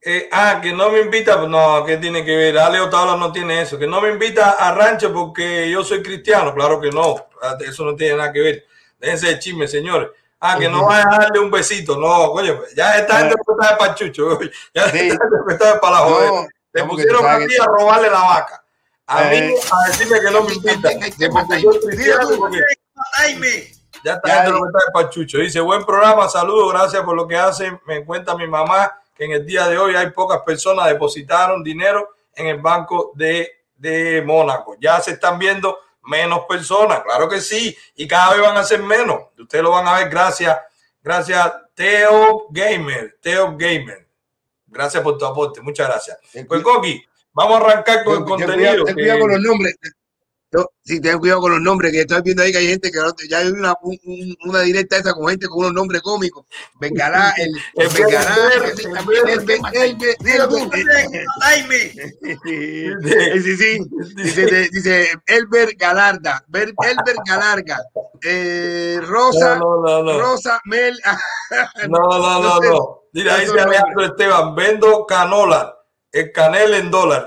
Eh, 0.00 0.28
ah, 0.32 0.58
que 0.60 0.72
no 0.72 0.90
me 0.90 1.02
invita, 1.02 1.38
pues 1.38 1.48
no, 1.48 1.84
¿qué 1.86 1.98
tiene 1.98 2.24
que 2.24 2.34
ver? 2.34 2.58
Aleo 2.58 2.90
Tabla 2.90 3.16
no 3.16 3.30
tiene 3.30 3.62
eso. 3.62 3.78
Que 3.78 3.86
no 3.86 4.00
me 4.00 4.10
invita 4.10 4.56
a 4.58 4.74
rancho 4.74 5.14
porque 5.14 5.70
yo 5.70 5.84
soy 5.84 6.02
cristiano. 6.02 6.52
Claro 6.52 6.80
que 6.80 6.90
no, 6.90 7.28
eso 7.60 7.84
no 7.84 7.94
tiene 7.94 8.16
nada 8.16 8.32
que 8.32 8.40
ver. 8.40 8.66
Déjense 8.98 9.28
de 9.28 9.38
chisme, 9.38 9.68
señores. 9.68 10.08
Ah, 10.40 10.56
que 10.58 10.68
no 10.68 10.84
vaya 10.84 11.04
a 11.08 11.18
darle 11.20 11.38
un 11.38 11.50
besito. 11.52 11.96
No, 11.96 12.32
coño, 12.32 12.60
ya 12.74 12.98
esta 12.98 13.18
gente 13.18 13.36
está 13.38 13.70
de 13.70 13.76
pachucho. 13.76 14.40
Ya 14.74 14.86
esta 14.86 14.98
gente 14.98 15.16
está 15.50 15.74
de 15.74 15.78
para 15.78 15.92
la 15.92 15.98
joder. 15.98 16.48
Te 16.72 16.82
pusieron 16.82 17.24
a 17.24 17.38
ti 17.38 17.54
a 17.56 17.66
robarle 17.66 18.10
la 18.10 18.20
vaca. 18.20 18.65
A 19.06 19.24
mí 19.24 19.36
eh. 19.36 19.54
a 19.70 19.88
decirme 19.88 20.20
que 20.20 20.30
no 20.30 20.42
me 20.42 20.54
invita. 20.54 20.90
Ya 24.04 24.14
está 24.14 24.36
gente 24.36 24.50
lo 24.50 24.66
está 24.66 24.78
de 24.86 24.92
pachucho. 24.92 25.38
Dice, 25.38 25.58
buen 25.58 25.84
programa, 25.84 26.28
saludos, 26.28 26.72
gracias 26.72 27.02
por 27.02 27.16
lo 27.16 27.26
que 27.26 27.36
hacen. 27.36 27.80
Me 27.86 28.04
cuenta 28.04 28.36
mi 28.36 28.46
mamá 28.46 29.00
que 29.14 29.24
en 29.24 29.32
el 29.32 29.44
día 29.44 29.66
de 29.66 29.78
hoy 29.78 29.96
hay 29.96 30.10
pocas 30.10 30.42
personas 30.42 30.86
depositaron 30.86 31.64
dinero 31.64 32.10
en 32.34 32.46
el 32.46 32.60
banco 32.60 33.12
de, 33.14 33.64
de 33.76 34.22
Mónaco. 34.22 34.76
Ya 34.78 35.00
se 35.00 35.12
están 35.12 35.38
viendo 35.38 35.78
menos 36.04 36.40
personas, 36.48 37.02
claro 37.02 37.28
que 37.28 37.40
sí, 37.40 37.76
y 37.96 38.06
cada 38.06 38.34
vez 38.34 38.42
van 38.42 38.56
a 38.56 38.64
ser 38.64 38.82
menos. 38.82 39.22
Ustedes 39.38 39.64
lo 39.64 39.70
van 39.70 39.88
a 39.88 39.98
ver 39.98 40.08
gracias, 40.08 40.56
gracias 41.02 41.52
Teo 41.74 42.46
Gamer, 42.50 43.16
Teo 43.20 43.56
Gamer. 43.56 44.06
Gracias 44.68 45.02
por 45.02 45.16
tu 45.16 45.24
aporte, 45.24 45.62
muchas 45.62 45.88
gracias. 45.88 46.18
Pues 46.46 46.62
Coqui, 46.62 47.02
vamos 47.36 47.60
a 47.60 47.64
arrancar 47.64 48.04
con 48.04 48.18
el 48.18 48.24
contenido. 48.24 48.84
Ten 48.84 49.20
con 49.20 49.30
los 49.30 49.40
nombres. 49.40 49.76
Sí, 50.84 51.00
ten 51.00 51.18
cuidado 51.18 51.40
con 51.40 51.50
los 51.50 51.60
nombres, 51.60 51.92
que 51.92 52.02
estoy 52.02 52.22
viendo 52.22 52.42
ahí 52.42 52.52
que 52.52 52.58
hay 52.58 52.68
gente 52.68 52.90
que 52.90 52.98
ya 53.28 53.38
hay 53.38 53.48
una, 53.48 53.74
una 54.44 54.60
directa 54.60 54.96
esa 54.96 55.12
con 55.12 55.28
gente 55.28 55.48
con 55.48 55.58
unos 55.58 55.72
nombres 55.72 56.00
cómicos. 56.00 56.46
Vengará, 56.80 57.30
el, 57.36 57.50
el 57.74 57.88
Vengará, 57.88 58.36
el 58.54 59.96
Sí, 63.42 63.56
sí, 63.56 63.78
dice, 64.14 64.68
dice 64.72 65.10
Elber 65.26 65.74
Galarda, 65.76 66.44
Elber 66.52 67.16
Galarga, 67.26 67.78
eh, 68.22 69.00
Rosa, 69.02 69.58
Rosa 69.58 70.60
Mel. 70.64 70.98
no, 71.88 71.98
no, 71.98 72.40
no, 72.40 72.60
no. 72.60 73.02
Mira, 73.12 73.38
dice 73.38 73.58
Alejandro 73.58 74.04
Esteban, 74.04 74.54
vendo 74.54 75.04
canola, 75.06 75.75
el 76.18 76.32
canel 76.32 76.74
en 76.74 76.90
dólar. 76.90 77.26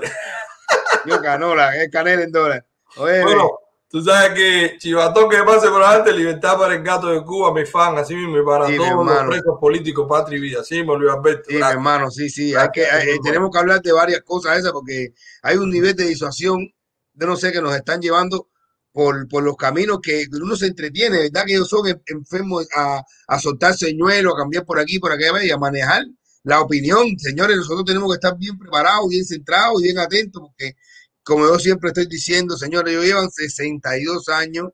Yo 1.06 1.20
canola, 1.20 1.76
el 1.76 1.90
canel 1.90 2.20
en 2.20 2.32
dólar 2.32 2.64
bueno, 2.96 3.58
tú 3.88 4.02
sabes 4.02 4.34
que 4.34 4.78
Chivatón 4.78 5.28
que 5.28 5.42
pase 5.42 5.68
por 5.68 5.82
adelante, 5.82 6.12
libertad 6.12 6.58
para 6.58 6.74
el 6.74 6.82
gato 6.82 7.08
de 7.08 7.22
Cuba, 7.22 7.52
mi 7.52 7.64
fan, 7.64 7.96
así 7.98 8.14
mismo, 8.14 8.38
y 8.38 8.44
para 8.44 8.66
todos 8.66 9.06
los 9.06 9.26
presos 9.26 9.58
políticos, 9.60 10.06
patria 10.08 10.38
y 10.38 10.40
vida. 10.40 10.64
Sí, 10.64 10.80
olvidé 10.80 11.10
Alberto. 11.10 11.44
Sí, 11.48 11.56
mi 11.56 11.62
hermano, 11.62 12.10
sí, 12.10 12.28
sí. 12.28 12.54
Hay 12.54 12.68
que, 12.72 12.86
tenemos 13.22 13.50
que 13.50 13.58
hablar 13.58 13.80
de 13.82 13.92
varias 13.92 14.22
cosas 14.22 14.58
esas 14.58 14.72
porque 14.72 15.12
hay 15.42 15.56
un 15.56 15.70
nivel 15.70 15.94
de 15.94 16.06
disuasión, 16.06 16.68
de 17.12 17.26
no 17.26 17.36
sé, 17.36 17.52
que 17.52 17.62
nos 17.62 17.74
están 17.74 18.00
llevando 18.00 18.48
por, 18.92 19.28
por 19.28 19.44
los 19.44 19.56
caminos 19.56 20.00
que 20.02 20.26
uno 20.32 20.56
se 20.56 20.66
entretiene, 20.66 21.18
¿verdad? 21.18 21.44
Que 21.46 21.54
ellos 21.54 21.68
son 21.68 21.86
enfermos 22.06 22.66
a, 22.74 23.02
a 23.28 23.38
soltar 23.38 23.74
señuelos, 23.74 24.34
a 24.34 24.38
cambiar 24.38 24.64
por 24.64 24.80
aquí, 24.80 24.98
por 24.98 25.12
acá 25.12 25.24
y 25.44 25.50
a 25.50 25.58
manejar 25.58 26.02
la 26.42 26.60
opinión. 26.60 27.18
Señores, 27.18 27.56
nosotros 27.56 27.84
tenemos 27.84 28.10
que 28.10 28.14
estar 28.14 28.36
bien 28.38 28.58
preparados, 28.58 29.08
bien 29.08 29.24
centrados 29.24 29.80
y 29.80 29.84
bien 29.84 29.98
atentos 29.98 30.42
porque 30.42 30.76
como 31.22 31.46
yo 31.46 31.58
siempre 31.58 31.90
estoy 31.90 32.06
diciendo, 32.06 32.56
señores, 32.56 32.92
ellos 32.92 33.04
llevan 33.04 33.30
62 33.30 34.28
años 34.30 34.70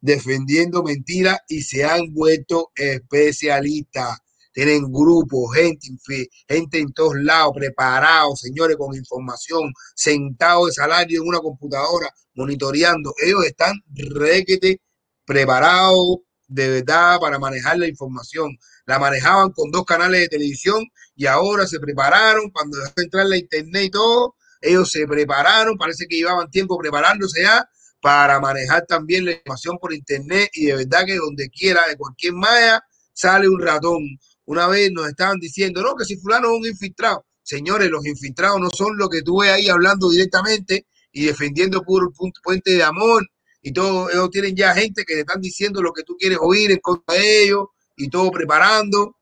defendiendo 0.00 0.82
mentiras 0.82 1.38
y 1.48 1.62
se 1.62 1.84
han 1.84 2.12
vuelto 2.14 2.70
especialistas. 2.74 4.18
Tienen 4.52 4.90
grupos, 4.90 5.54
gente, 5.54 6.30
gente 6.48 6.78
en 6.78 6.92
todos 6.92 7.14
lados, 7.16 7.52
preparados, 7.54 8.40
señores, 8.40 8.76
con 8.76 8.94
información, 8.94 9.72
sentados 9.94 10.68
de 10.68 10.72
salario 10.72 11.20
en 11.22 11.28
una 11.28 11.38
computadora, 11.40 12.12
monitoreando. 12.34 13.14
Ellos 13.24 13.44
están 13.44 13.74
requete 13.94 14.80
preparados 15.24 16.18
de 16.48 16.68
verdad 16.68 17.18
para 17.20 17.38
manejar 17.38 17.78
la 17.78 17.86
información. 17.86 18.58
La 18.86 18.98
manejaban 18.98 19.52
con 19.52 19.70
dos 19.70 19.84
canales 19.84 20.22
de 20.22 20.28
televisión 20.28 20.84
y 21.14 21.26
ahora 21.26 21.66
se 21.66 21.78
prepararon 21.78 22.50
cuando 22.50 22.78
dejó 22.78 22.92
entrar 22.96 23.26
la 23.26 23.36
internet 23.36 23.84
y 23.84 23.90
todo 23.90 24.34
ellos 24.60 24.90
se 24.90 25.06
prepararon, 25.06 25.76
parece 25.76 26.06
que 26.08 26.16
llevaban 26.16 26.50
tiempo 26.50 26.78
preparándose 26.78 27.42
ya 27.42 27.68
para 28.00 28.40
manejar 28.40 28.86
también 28.86 29.24
la 29.24 29.32
información 29.32 29.78
por 29.80 29.92
internet 29.92 30.50
y 30.52 30.66
de 30.66 30.76
verdad 30.76 31.04
que 31.04 31.16
donde 31.16 31.48
quiera, 31.50 31.86
de 31.88 31.96
cualquier 31.96 32.34
malla, 32.34 32.82
sale 33.12 33.48
un 33.48 33.60
ratón. 33.60 34.02
Una 34.44 34.66
vez 34.68 34.90
nos 34.92 35.08
estaban 35.08 35.38
diciendo, 35.38 35.82
no, 35.82 35.94
que 35.96 36.04
si 36.04 36.16
fulano 36.16 36.48
es 36.52 36.60
un 36.60 36.66
infiltrado. 36.66 37.26
Señores, 37.42 37.90
los 37.90 38.04
infiltrados 38.06 38.60
no 38.60 38.70
son 38.70 38.96
lo 38.96 39.08
que 39.08 39.22
tú 39.22 39.40
ves 39.40 39.50
ahí 39.50 39.68
hablando 39.68 40.10
directamente 40.10 40.86
y 41.12 41.26
defendiendo 41.26 41.82
por 41.82 42.12
puente 42.42 42.72
de 42.72 42.82
amor 42.82 43.26
y 43.68 43.72
todo. 43.72 44.10
Ellos 44.10 44.30
tienen 44.30 44.56
ya 44.56 44.74
gente 44.74 45.04
que 45.04 45.14
te 45.14 45.20
están 45.20 45.40
diciendo 45.40 45.82
lo 45.82 45.92
que 45.92 46.02
tú 46.02 46.16
quieres 46.16 46.38
oír 46.40 46.70
en 46.70 46.78
contra 46.78 47.14
de 47.14 47.44
ellos 47.44 47.66
y 47.96 48.08
todo 48.08 48.30
preparando. 48.30 49.16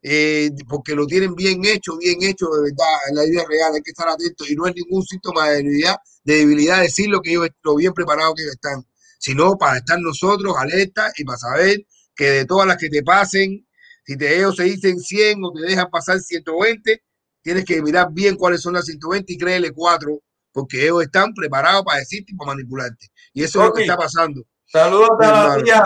Eh, 0.00 0.50
porque 0.68 0.94
lo 0.94 1.06
tienen 1.06 1.34
bien 1.34 1.64
hecho, 1.64 1.96
bien 1.98 2.22
hecho 2.22 2.46
de 2.46 2.70
verdad 2.70 2.94
en 3.08 3.16
la 3.16 3.24
vida 3.24 3.44
real, 3.48 3.74
hay 3.74 3.82
que 3.82 3.90
estar 3.90 4.08
atentos 4.08 4.48
y 4.48 4.54
no 4.54 4.68
es 4.68 4.74
ningún 4.76 5.04
síntoma 5.04 5.48
de 5.48 5.56
debilidad, 5.56 5.96
de 6.22 6.36
debilidad 6.36 6.80
decir 6.82 7.08
lo 7.08 7.20
que 7.20 7.30
ellos, 7.30 7.48
lo 7.64 7.74
bien 7.74 7.92
preparado 7.92 8.32
que 8.34 8.44
están, 8.44 8.86
sino 9.18 9.58
para 9.58 9.78
estar 9.78 9.98
nosotros 9.98 10.54
alerta 10.56 11.10
y 11.16 11.24
para 11.24 11.38
saber 11.38 11.84
que 12.14 12.30
de 12.30 12.44
todas 12.44 12.68
las 12.68 12.76
que 12.76 12.88
te 12.88 13.02
pasen, 13.02 13.66
si 14.06 14.16
te, 14.16 14.36
ellos 14.36 14.54
se 14.54 14.64
dicen 14.64 15.00
100 15.00 15.44
o 15.44 15.52
te 15.52 15.62
dejan 15.62 15.90
pasar 15.90 16.20
120, 16.20 17.02
tienes 17.42 17.64
que 17.64 17.82
mirar 17.82 18.08
bien 18.12 18.36
cuáles 18.36 18.62
son 18.62 18.74
las 18.74 18.84
120 18.84 19.32
y 19.32 19.36
créele 19.36 19.72
cuatro, 19.72 20.22
porque 20.58 20.82
ellos 20.82 21.04
están 21.04 21.32
preparados 21.34 21.84
para 21.84 22.00
decirte 22.00 22.32
y 22.32 22.34
para 22.34 22.50
manipularte. 22.50 23.06
Y 23.32 23.44
eso 23.44 23.60
es 23.60 23.66
lo 23.68 23.72
que 23.72 23.82
está 23.82 23.96
pasando. 23.96 24.42
Saludos 24.64 25.10
a 25.20 25.56
la 25.56 25.62
tía, 25.62 25.84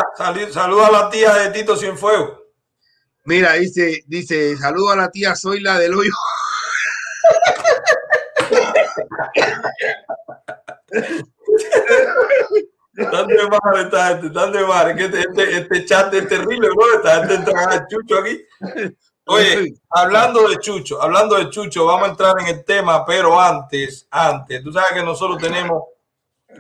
saludos 0.50 0.88
a 0.88 0.90
la 0.90 1.10
tía 1.10 1.34
de 1.34 1.50
Tito 1.50 1.76
Cienfuegos. 1.76 2.38
Mira, 3.26 3.52
dice, 3.52 4.02
dice, 4.06 4.56
saludo 4.56 4.92
a 4.92 4.96
la 4.96 5.10
tía, 5.10 5.36
soy 5.36 5.60
la 5.60 5.78
del 5.78 5.92
hoyo. 5.92 6.10
Están 12.96 13.26
de 13.26 13.48
mar 13.48 13.60
esta 13.78 14.08
gente, 14.08 14.26
están 14.28 14.52
de 14.52 14.66
mar. 14.66 14.98
Este, 14.98 15.20
este, 15.20 15.58
este, 15.58 15.84
chat 15.84 16.14
es 16.14 16.28
terrible, 16.28 16.68
bro. 16.70 16.96
Esta 16.96 17.18
gente 17.18 17.34
entra 17.34 17.74
a 17.74 17.86
Chucho 17.88 18.20
aquí. 18.20 18.42
Oye, 19.26 19.74
hablando 19.90 20.48
de 20.48 20.56
Chucho, 20.58 21.00
hablando 21.00 21.36
de 21.36 21.48
Chucho, 21.48 21.86
vamos 21.86 22.08
a 22.08 22.10
entrar 22.10 22.34
en 22.40 22.48
el 22.48 22.64
tema, 22.64 23.04
pero 23.04 23.40
antes, 23.40 24.06
antes, 24.10 24.62
tú 24.62 24.72
sabes 24.72 24.92
que 24.94 25.02
nosotros 25.02 25.38
tenemos 25.40 25.84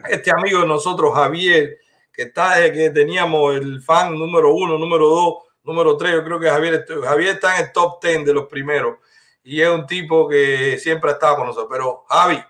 este 0.08 0.30
amigo 0.30 0.60
de 0.60 0.66
nosotros, 0.66 1.12
Javier, 1.14 1.78
que 2.12 2.22
está 2.22 2.56
desde 2.56 2.72
que 2.72 2.90
teníamos 2.90 3.56
el 3.56 3.82
fan 3.82 4.16
número 4.16 4.54
uno, 4.54 4.78
número 4.78 5.08
dos 5.08 5.34
número 5.64 5.96
3. 5.96 6.12
Yo 6.12 6.24
creo 6.24 6.40
que 6.40 6.50
Javier, 6.50 6.86
Javier 7.04 7.34
está 7.34 7.58
en 7.58 7.66
el 7.66 7.72
top 7.72 8.02
10 8.02 8.24
de 8.24 8.34
los 8.34 8.46
primeros 8.46 8.98
y 9.42 9.60
es 9.60 9.68
un 9.68 9.86
tipo 9.86 10.28
que 10.28 10.78
siempre 10.78 11.10
ha 11.10 11.14
estado 11.14 11.36
con 11.36 11.46
nosotros. 11.46 11.70
Pero 11.70 12.04
Javi, 12.08 12.42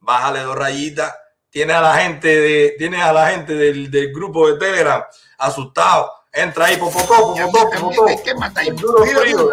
bájale 0.00 0.40
dos 0.40 0.56
rayitas. 0.56 1.14
Tiene 1.50 1.72
a 1.72 1.80
la 1.80 1.94
gente 1.94 2.28
de, 2.28 2.74
tiene 2.76 3.00
a 3.00 3.12
la 3.12 3.30
gente 3.30 3.54
del, 3.54 3.90
del 3.90 4.12
grupo 4.12 4.48
de 4.48 4.58
Telegram 4.58 5.04
asustado. 5.38 6.12
Entra 6.34 6.66
ahí, 6.66 6.76
poco, 6.76 6.98
poco, 7.06 7.34
poco, 7.52 7.92
duro 8.74 9.04
frío. 9.04 9.50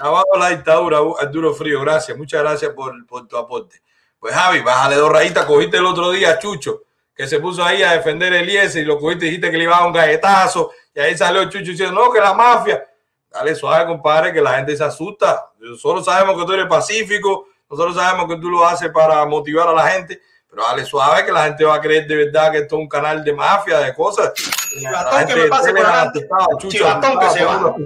Abajo 0.00 0.38
la 0.38 0.50
dictadura, 0.50 0.98
el 1.20 1.30
duro 1.30 1.54
frío. 1.54 1.80
Gracias, 1.82 2.18
muchas 2.18 2.42
gracias 2.42 2.72
por, 2.72 3.06
por 3.06 3.28
tu 3.28 3.36
aporte. 3.36 3.80
Pues 4.18 4.34
Javi, 4.34 4.60
bájale 4.60 4.96
dos 4.96 5.10
rayitas. 5.10 5.44
Cogiste 5.44 5.76
el 5.76 5.86
otro 5.86 6.10
día 6.10 6.36
Chucho, 6.38 6.82
que 7.14 7.28
se 7.28 7.38
puso 7.38 7.64
ahí 7.64 7.82
a 7.82 7.92
defender 7.92 8.32
el 8.32 8.50
IES 8.50 8.74
y 8.76 8.84
lo 8.84 8.98
cogiste 8.98 9.26
y 9.26 9.28
dijiste 9.28 9.52
que 9.52 9.56
le 9.56 9.64
iba 9.64 9.76
a 9.76 9.80
dar 9.80 9.86
un 9.86 9.92
galletazo 9.92 10.72
y 10.94 11.00
ahí 11.00 11.16
salió 11.16 11.44
Chucho 11.44 11.70
diciendo, 11.70 11.94
no, 11.94 12.10
que 12.10 12.20
la 12.20 12.34
mafia. 12.34 12.86
Dale 13.30 13.54
suave, 13.54 13.86
compadre, 13.86 14.32
que 14.32 14.40
la 14.40 14.54
gente 14.56 14.76
se 14.76 14.82
asusta. 14.82 15.52
Nosotros 15.60 16.04
sabemos 16.04 16.36
que 16.36 16.44
tú 16.44 16.52
eres 16.52 16.66
pacífico, 16.66 17.46
nosotros 17.70 17.94
sabemos 17.94 18.28
que 18.28 18.40
tú 18.40 18.50
lo 18.50 18.66
haces 18.66 18.90
para 18.90 19.24
motivar 19.26 19.68
a 19.68 19.72
la 19.72 19.88
gente, 19.88 20.20
pero 20.50 20.64
dale 20.64 20.84
suave 20.84 21.24
que 21.24 21.32
la 21.32 21.44
gente 21.44 21.64
va 21.64 21.76
a 21.76 21.80
creer 21.80 22.06
de 22.08 22.16
verdad 22.16 22.50
que 22.50 22.58
esto 22.58 22.76
es 22.76 22.82
un 22.82 22.88
canal 22.88 23.22
de 23.22 23.32
mafia, 23.32 23.78
de 23.78 23.94
cosas. 23.94 24.32
Chivatón 24.34 25.26
que 25.26 25.36
me 25.36 25.48
pase 25.48 25.72
por 25.72 25.86
adelante. 25.86 26.28
Chivatón 26.68 27.18
que 27.20 27.30
se 27.30 27.44
va. 27.44 27.76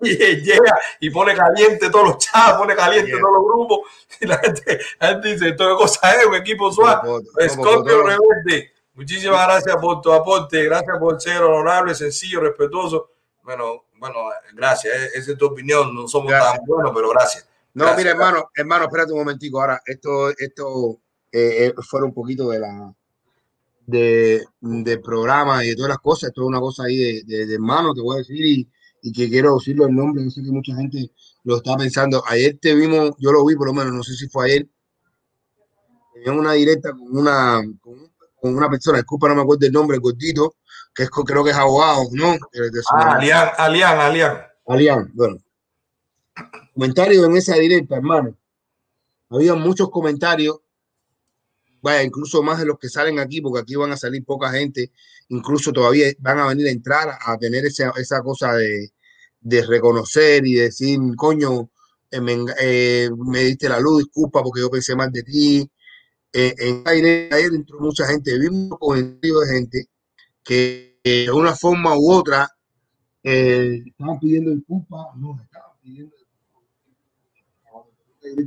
Y 0.00 0.16
llega 0.16 0.78
y 1.00 1.10
pone 1.10 1.34
caliente 1.34 1.90
todos 1.90 2.08
los 2.08 2.18
chats, 2.18 2.56
pone 2.58 2.74
caliente 2.74 3.12
todos 3.12 3.34
los 3.34 3.44
grupos. 3.44 3.78
Y 4.20 4.26
la 4.26 4.38
gente, 4.38 4.80
la 5.00 5.08
gente 5.08 5.28
dice, 5.28 5.48
esto 5.50 5.70
es 5.70 5.76
cosa 5.76 6.12
es 6.12 6.26
un 6.26 6.34
equipo 6.34 6.72
suave. 6.72 7.08
Scorpio 7.48 8.02
Rebelde 8.02 8.74
Muchísimas 8.94 9.44
gracias 9.48 9.76
por 9.76 10.00
tu 10.00 10.12
aporte, 10.12 10.62
gracias 10.62 10.96
por 10.98 11.20
ser 11.20 11.42
honorable, 11.42 11.96
sencillo, 11.96 12.40
respetuoso. 12.40 13.10
Bueno, 13.42 13.86
bueno, 13.96 14.18
gracias. 14.54 14.94
E-, 14.94 15.18
esa 15.18 15.32
es 15.32 15.38
tu 15.38 15.46
opinión. 15.46 15.92
No 15.92 16.06
somos 16.06 16.30
tan 16.30 16.60
buenos, 16.64 16.92
pero 16.94 17.10
gracias. 17.10 17.48
No, 17.74 17.92
mira, 17.96 18.10
hermano, 18.10 18.50
hermano, 18.54 18.84
espérate 18.84 19.12
un 19.12 19.18
momentico. 19.18 19.60
Ahora, 19.60 19.82
esto, 19.84 20.30
esto 20.38 21.00
eh, 21.34 21.66
eh, 21.66 21.74
fuera 21.82 22.06
un 22.06 22.14
poquito 22.14 22.50
de 22.50 22.60
la 22.60 22.94
de, 23.86 24.44
de 24.60 24.98
programa 24.98 25.64
y 25.64 25.70
de 25.70 25.76
todas 25.76 25.88
las 25.90 25.98
cosas. 25.98 26.28
Esto 26.28 26.42
es 26.42 26.46
una 26.46 26.60
cosa 26.60 26.84
ahí 26.84 26.96
de, 26.96 27.24
de, 27.46 27.54
hermano, 27.54 27.92
te 27.92 28.00
voy 28.00 28.16
a 28.16 28.18
decir, 28.18 28.44
y, 28.44 28.68
y, 29.02 29.12
que 29.12 29.28
quiero 29.28 29.54
decirlo 29.56 29.86
el 29.86 29.94
nombre. 29.94 30.22
Yo 30.22 30.30
sé 30.30 30.42
que 30.42 30.52
mucha 30.52 30.74
gente 30.76 31.10
lo 31.42 31.56
está 31.56 31.76
pensando. 31.76 32.22
Ayer 32.28 32.56
te 32.60 32.74
vimos, 32.74 33.10
yo 33.18 33.32
lo 33.32 33.44
vi 33.44 33.56
por 33.56 33.66
lo 33.66 33.74
menos, 33.74 33.92
no 33.92 34.02
sé 34.04 34.14
si 34.14 34.28
fue 34.28 34.46
ayer. 34.46 34.68
Tenían 36.14 36.38
una 36.38 36.52
directa 36.52 36.92
con 36.92 37.18
una, 37.18 37.60
con, 37.80 38.10
con 38.40 38.56
una 38.56 38.70
persona, 38.70 38.98
disculpa, 38.98 39.28
no 39.28 39.34
me 39.34 39.42
acuerdo 39.42 39.66
el 39.66 39.72
nombre, 39.72 39.96
el 39.96 40.00
gordito, 40.00 40.54
que 40.94 41.02
es, 41.02 41.10
creo 41.10 41.42
que 41.42 41.50
es 41.50 41.56
abogado, 41.56 42.04
¿no? 42.12 42.36
Ah, 42.92 43.16
Alian, 43.16 43.48
Alian, 43.58 43.98
Alian. 43.98 44.38
Alian, 44.66 45.10
bueno. 45.14 45.38
Comentarios 46.72 47.26
en 47.26 47.36
esa 47.36 47.56
directa, 47.56 47.96
hermano. 47.96 48.36
Había 49.30 49.54
muchos 49.54 49.90
comentarios, 49.90 50.60
vaya, 51.84 52.02
incluso 52.02 52.42
más 52.42 52.58
de 52.58 52.66
los 52.66 52.78
que 52.78 52.88
salen 52.88 53.18
aquí, 53.18 53.40
porque 53.42 53.60
aquí 53.60 53.76
van 53.76 53.92
a 53.92 53.96
salir 53.96 54.24
poca 54.24 54.50
gente, 54.50 54.90
incluso 55.28 55.70
todavía 55.70 56.06
van 56.18 56.38
a 56.38 56.46
venir 56.46 56.66
a 56.66 56.70
entrar 56.70 57.10
a 57.20 57.36
tener 57.36 57.66
esa, 57.66 57.92
esa 57.96 58.22
cosa 58.22 58.54
de, 58.54 58.90
de 59.40 59.66
reconocer 59.66 60.46
y 60.46 60.54
decir, 60.54 60.98
coño, 61.16 61.70
eh, 62.10 62.20
me, 62.20 62.36
eh, 62.58 63.10
me, 63.16 63.40
diste 63.40 63.68
la 63.68 63.78
luz, 63.78 64.04
disculpa 64.04 64.42
porque 64.42 64.62
yo 64.62 64.70
pensé 64.70 64.96
mal 64.96 65.12
de 65.12 65.22
ti. 65.22 65.70
Eh, 66.32 66.54
en 66.58 66.82
ayer 66.86 67.52
entró 67.54 67.78
mucha 67.80 68.06
gente, 68.06 68.38
vimos 68.38 68.78
comentarios 68.78 69.40
de 69.46 69.54
gente 69.54 69.88
que 70.42 70.98
de 71.04 71.30
una 71.30 71.54
forma 71.54 71.96
u 71.96 72.12
otra 72.12 72.48
eh, 73.22 73.82
estaban 73.86 74.18
pidiendo 74.18 74.50
disculpas, 74.52 75.06
no, 75.16 75.38
estaban 75.42 75.76
pidiendo 75.82 76.16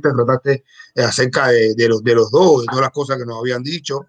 trataste 0.00 0.64
acerca 0.96 1.48
de, 1.48 1.88
los, 1.88 2.02
de 2.02 2.14
los 2.14 2.30
dos, 2.30 2.62
de 2.62 2.66
todas 2.66 2.82
las 2.82 2.92
cosas 2.92 3.18
que 3.18 3.26
nos 3.26 3.38
habían 3.38 3.62
dicho, 3.62 4.06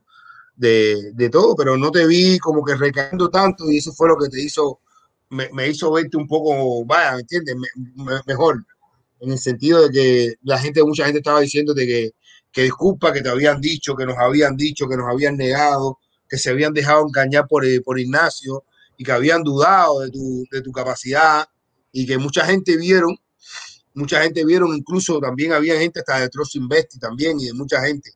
de, 0.55 1.12
de 1.13 1.29
todo, 1.29 1.55
pero 1.55 1.77
no 1.77 1.91
te 1.91 2.05
vi 2.05 2.38
como 2.39 2.63
que 2.63 2.75
recayendo 2.75 3.29
tanto 3.29 3.71
y 3.71 3.77
eso 3.77 3.93
fue 3.93 4.10
lo 4.10 4.17
que 4.17 4.29
te 4.29 4.41
hizo, 4.41 4.79
me, 5.29 5.49
me 5.53 5.69
hizo 5.69 5.91
verte 5.91 6.17
un 6.17 6.27
poco, 6.27 6.84
vaya, 6.86 7.13
¿me 7.13 7.21
entiendes? 7.21 7.55
Me, 7.55 8.03
me, 8.03 8.19
mejor, 8.25 8.65
en 9.21 9.32
el 9.32 9.39
sentido 9.39 9.88
de 9.88 9.91
que 9.91 10.34
la 10.43 10.58
gente, 10.58 10.84
mucha 10.84 11.05
gente 11.05 11.19
estaba 11.19 11.41
diciendo 11.41 11.73
de 11.73 11.86
que, 11.86 12.12
que 12.51 12.63
disculpa, 12.63 13.13
que 13.13 13.21
te 13.21 13.29
habían 13.29 13.62
dicho, 13.62 13.95
que 13.95 14.05
nos 14.05 14.17
habían 14.17 14.58
dicho, 14.58 14.88
que 14.88 14.97
nos 14.97 15.08
habían 15.10 15.38
negado, 15.38 15.99
que 16.27 16.38
se 16.38 16.49
habían 16.49 16.73
dejado 16.73 17.05
engañar 17.08 17.47
por, 17.47 17.65
eh, 17.65 17.82
por 17.82 17.99
Ignacio 17.99 18.63
y 18.97 19.03
que 19.03 19.12
habían 19.12 19.43
dudado 19.43 20.01
de 20.01 20.12
tu, 20.12 20.45
de 20.51 20.62
tu 20.62 20.71
capacidad 20.71 21.47
y 21.91 22.05
que 22.05 22.17
mucha 22.17 22.45
gente 22.45 22.77
vieron, 22.77 23.17
mucha 23.99 24.21
gente 24.23 24.45
vieron, 24.45 24.75
incluso 24.75 25.19
también 25.19 25.53
había 25.53 25.77
gente 25.77 25.99
hasta 25.99 26.19
de 26.21 26.29
Trost 26.29 26.55
Investi 26.55 26.99
también 26.99 27.39
y 27.39 27.47
de 27.47 27.53
mucha 27.53 27.81
gente. 27.81 28.12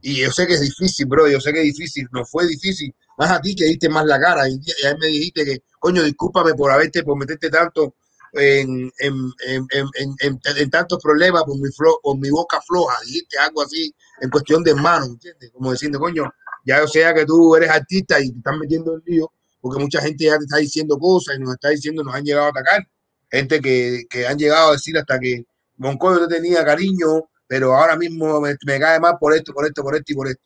Y 0.00 0.20
yo 0.20 0.30
sé 0.30 0.46
que 0.46 0.54
es 0.54 0.60
difícil, 0.60 1.06
bro, 1.06 1.28
yo 1.28 1.40
sé 1.40 1.52
que 1.52 1.60
es 1.60 1.74
difícil, 1.74 2.06
no 2.12 2.24
fue 2.24 2.46
difícil, 2.46 2.94
más 3.16 3.30
a 3.30 3.40
ti 3.40 3.54
que 3.54 3.64
diste 3.64 3.88
más 3.88 4.06
la 4.06 4.20
cara 4.20 4.48
y, 4.48 4.60
y 4.82 4.86
a 4.86 4.92
mí 4.94 5.00
me 5.00 5.06
dijiste 5.08 5.44
que, 5.44 5.62
coño, 5.80 6.02
discúlpame 6.04 6.54
por 6.54 6.70
haberte, 6.70 7.02
por 7.02 7.18
meterte 7.18 7.50
tanto 7.50 7.94
en, 8.32 8.90
en, 8.98 9.32
en, 9.46 10.40
en 10.56 10.70
tantos 10.70 10.98
problemas 11.02 11.44
por 11.44 11.58
mi, 11.58 11.70
flo, 11.70 11.98
por 12.02 12.18
mi 12.18 12.30
boca 12.30 12.60
floja, 12.60 12.96
dijiste 13.04 13.38
algo 13.38 13.62
así 13.62 13.94
en 14.20 14.30
cuestión 14.30 14.62
de 14.62 14.74
manos, 14.74 15.08
¿entiendes? 15.08 15.50
Como 15.52 15.72
diciendo, 15.72 15.98
coño, 15.98 16.30
ya 16.64 16.82
o 16.82 16.88
sea 16.88 17.14
que 17.14 17.24
tú 17.24 17.56
eres 17.56 17.70
artista 17.70 18.20
y 18.20 18.30
te 18.30 18.38
estás 18.38 18.56
metiendo 18.58 18.94
en 18.94 19.02
lío, 19.06 19.32
porque 19.60 19.80
mucha 19.82 20.00
gente 20.00 20.24
ya 20.24 20.38
te 20.38 20.44
está 20.44 20.58
diciendo 20.58 20.98
cosas 20.98 21.36
y 21.36 21.40
nos 21.40 21.54
está 21.54 21.70
diciendo, 21.70 22.02
nos 22.04 22.14
han 22.14 22.24
llegado 22.24 22.46
a 22.46 22.50
atacar. 22.50 22.86
Gente 23.30 23.60
que, 23.60 24.04
que 24.08 24.26
han 24.26 24.38
llegado 24.38 24.70
a 24.70 24.72
decir 24.72 24.96
hasta 24.98 25.18
que 25.18 25.44
Moncoyo 25.76 26.26
te 26.26 26.36
tenía 26.36 26.64
cariño, 26.64 27.30
pero 27.46 27.74
ahora 27.74 27.96
mismo 27.96 28.40
me, 28.40 28.56
cae 28.78 29.00
más 29.00 29.14
por 29.20 29.34
esto, 29.34 29.52
por 29.52 29.66
esto, 29.66 29.82
por 29.82 29.94
esto 29.94 30.12
y 30.12 30.14
por 30.14 30.28
esto. 30.28 30.42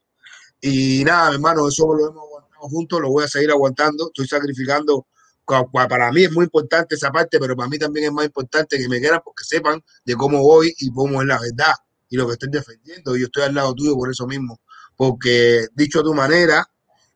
Y 0.61 1.05
nada, 1.05 1.33
hermano, 1.33 1.69
eso 1.69 1.93
lo 1.93 2.09
hemos 2.09 2.25
aguantado 2.25 2.69
juntos, 2.69 3.01
lo 3.01 3.11
voy 3.11 3.25
a 3.25 3.29
seguir 3.29 3.51
aguantando, 3.51 4.07
estoy 4.07 4.27
sacrificando. 4.27 5.07
Para 5.45 6.13
mí 6.13 6.25
es 6.25 6.33
muy 6.33 6.45
importante 6.45 6.95
esa 6.95 7.11
parte, 7.11 7.39
pero 7.39 7.57
para 7.57 7.69
mí 7.69 7.79
también 7.79 8.07
es 8.07 8.13
más 8.13 8.25
importante 8.25 8.79
que 8.79 8.89
me 8.89 9.01
quieran 9.01 9.21
porque 9.25 9.45
sepan 9.45 9.83
de 10.05 10.15
cómo 10.15 10.41
voy 10.41 10.73
y 10.79 10.91
cómo 10.93 11.21
es 11.21 11.27
la 11.27 11.39
verdad 11.39 11.75
y 12.09 12.17
lo 12.17 12.27
que 12.27 12.35
estoy 12.35 12.49
defendiendo. 12.51 13.17
Yo 13.17 13.27
estoy 13.27 13.43
al 13.43 13.55
lado 13.55 13.75
tuyo 13.75 13.95
por 13.97 14.11
eso 14.11 14.27
mismo 14.27 14.61
porque 14.97 15.67
dicho 15.75 15.99
de 15.99 16.05
tu 16.05 16.15
manera, 16.15 16.65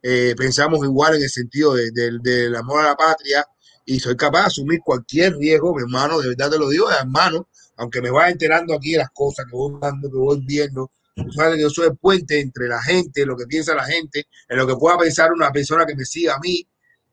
eh, 0.02 0.34
pensamos 0.36 0.84
igual 0.84 1.16
en 1.16 1.22
el 1.22 1.30
sentido 1.30 1.74
de, 1.74 1.90
del 1.92 2.56
amor 2.56 2.80
a 2.80 2.88
la 2.88 2.96
patria 2.96 3.46
y 3.86 4.00
soy 4.00 4.16
capaz 4.16 4.40
de 4.40 4.46
asumir 4.46 4.80
cualquier 4.84 5.36
riesgo, 5.36 5.74
mi 5.74 5.82
hermano, 5.82 6.18
de 6.18 6.30
verdad 6.30 6.50
te 6.50 6.58
lo 6.58 6.68
digo, 6.68 6.88
de 6.90 6.96
hermano, 6.96 7.48
aunque 7.76 8.02
me 8.02 8.10
vaya 8.10 8.32
enterando 8.32 8.74
aquí 8.74 8.92
de 8.92 8.98
las 8.98 9.10
cosas 9.10 9.46
que 9.46 9.56
voy 9.56 9.78
dando, 9.80 10.10
que 10.10 10.16
voy 10.16 10.40
viendo, 10.44 10.90
tú 11.14 11.30
sabes 11.30 11.60
yo 11.60 11.70
soy 11.70 11.86
el 11.86 11.96
puente 11.96 12.40
entre 12.40 12.66
la 12.66 12.82
gente, 12.82 13.24
lo 13.24 13.36
que 13.36 13.46
piensa 13.46 13.74
la 13.74 13.84
gente, 13.84 14.26
en 14.48 14.58
lo 14.58 14.66
que 14.66 14.74
pueda 14.74 14.98
pensar 14.98 15.32
una 15.32 15.52
persona 15.52 15.86
que 15.86 15.94
me 15.94 16.04
siga 16.04 16.34
a 16.34 16.40
mí, 16.40 16.66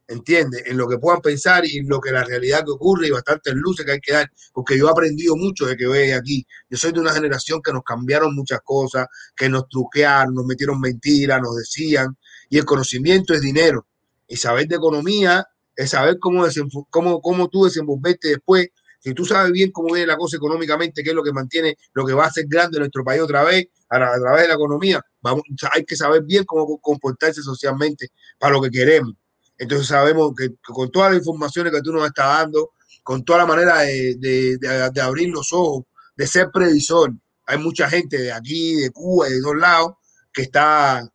¿entiendes? 0.07 0.63
En 0.65 0.77
lo 0.77 0.87
que 0.87 0.97
puedan 0.97 1.21
pensar 1.21 1.63
y 1.63 1.77
en 1.77 1.87
lo 1.87 2.01
que 2.01 2.11
la 2.11 2.23
realidad 2.23 2.65
que 2.65 2.71
ocurre 2.71 3.07
y 3.07 3.11
bastantes 3.11 3.53
luces 3.53 3.85
que 3.85 3.91
hay 3.91 3.99
que 3.99 4.13
dar, 4.13 4.31
porque 4.51 4.75
yo 4.75 4.87
he 4.87 4.91
aprendido 4.91 5.35
mucho 5.35 5.67
de 5.67 5.77
que 5.77 5.87
ve 5.87 6.15
aquí. 6.15 6.45
Yo 6.71 6.77
soy 6.77 6.91
de 6.91 6.99
una 6.99 7.13
generación 7.13 7.61
que 7.61 7.71
nos 7.71 7.83
cambiaron 7.83 8.33
muchas 8.35 8.61
cosas, 8.63 9.07
que 9.35 9.47
nos 9.47 9.69
truquearon, 9.69 10.33
nos 10.33 10.45
metieron 10.45 10.79
mentiras, 10.79 11.39
nos 11.39 11.55
decían, 11.55 12.17
y 12.49 12.57
el 12.57 12.65
conocimiento 12.65 13.33
es 13.35 13.41
dinero. 13.41 13.85
Y 14.27 14.37
saber 14.37 14.67
de 14.67 14.77
economía 14.77 15.47
es 15.75 15.89
saber 15.91 16.17
cómo, 16.19 16.45
cómo, 16.89 17.21
cómo 17.21 17.49
tú 17.49 17.65
desenvolverte 17.65 18.29
después. 18.29 18.67
Si 18.99 19.13
tú 19.13 19.25
sabes 19.25 19.51
bien 19.51 19.71
cómo 19.71 19.93
viene 19.93 20.07
la 20.07 20.17
cosa 20.17 20.37
económicamente, 20.37 21.03
qué 21.03 21.09
es 21.09 21.15
lo 21.15 21.23
que 21.23 21.33
mantiene, 21.33 21.77
lo 21.93 22.05
que 22.05 22.13
va 22.13 22.25
a 22.25 22.27
hacer 22.27 22.45
grande 22.47 22.79
nuestro 22.79 23.03
país 23.03 23.21
otra 23.21 23.43
vez, 23.43 23.67
a, 23.89 23.97
través 23.97 24.43
de 24.43 24.47
la 24.47 24.53
economía, 24.53 25.01
vamos, 25.21 25.43
hay 25.73 25.83
que 25.83 25.95
saber 25.95 26.23
bien 26.23 26.45
cómo 26.45 26.79
comportarse 26.79 27.41
socialmente 27.41 28.07
para 28.39 28.53
lo 28.53 28.61
que 28.61 28.69
queremos 28.69 29.13
entonces 29.57 29.87
sabemos 29.87 30.33
que, 30.37 30.49
que, 30.49 30.73
con 30.73 30.91
todas 30.91 31.11
las 31.11 31.19
informaciones 31.19 31.71
que 31.73 31.81
tú 31.81 31.91
nos 31.91 32.05
estás 32.05 32.39
dando, 32.39 32.71
con 33.03 33.23
toda 33.23 33.39
la 33.39 33.45
manera 33.45 33.79
de, 33.79 34.15
de, 34.17 34.57
de, 34.57 34.89
de, 34.91 35.01
abrir 35.01 35.29
los 35.29 35.51
ojos, 35.53 35.85
de 36.15 36.27
ser 36.27 36.49
previsor, 36.51 37.13
hay 37.45 37.57
mucha 37.57 37.89
gente 37.89 38.17
de 38.17 38.31
aquí, 38.31 38.75
de 38.75 38.91
Cuba 38.91 39.29
y 39.29 39.33
de 39.33 39.41
todos 39.41 39.57
lados 39.57 39.93
que 40.31 40.43
está, 40.43 41.07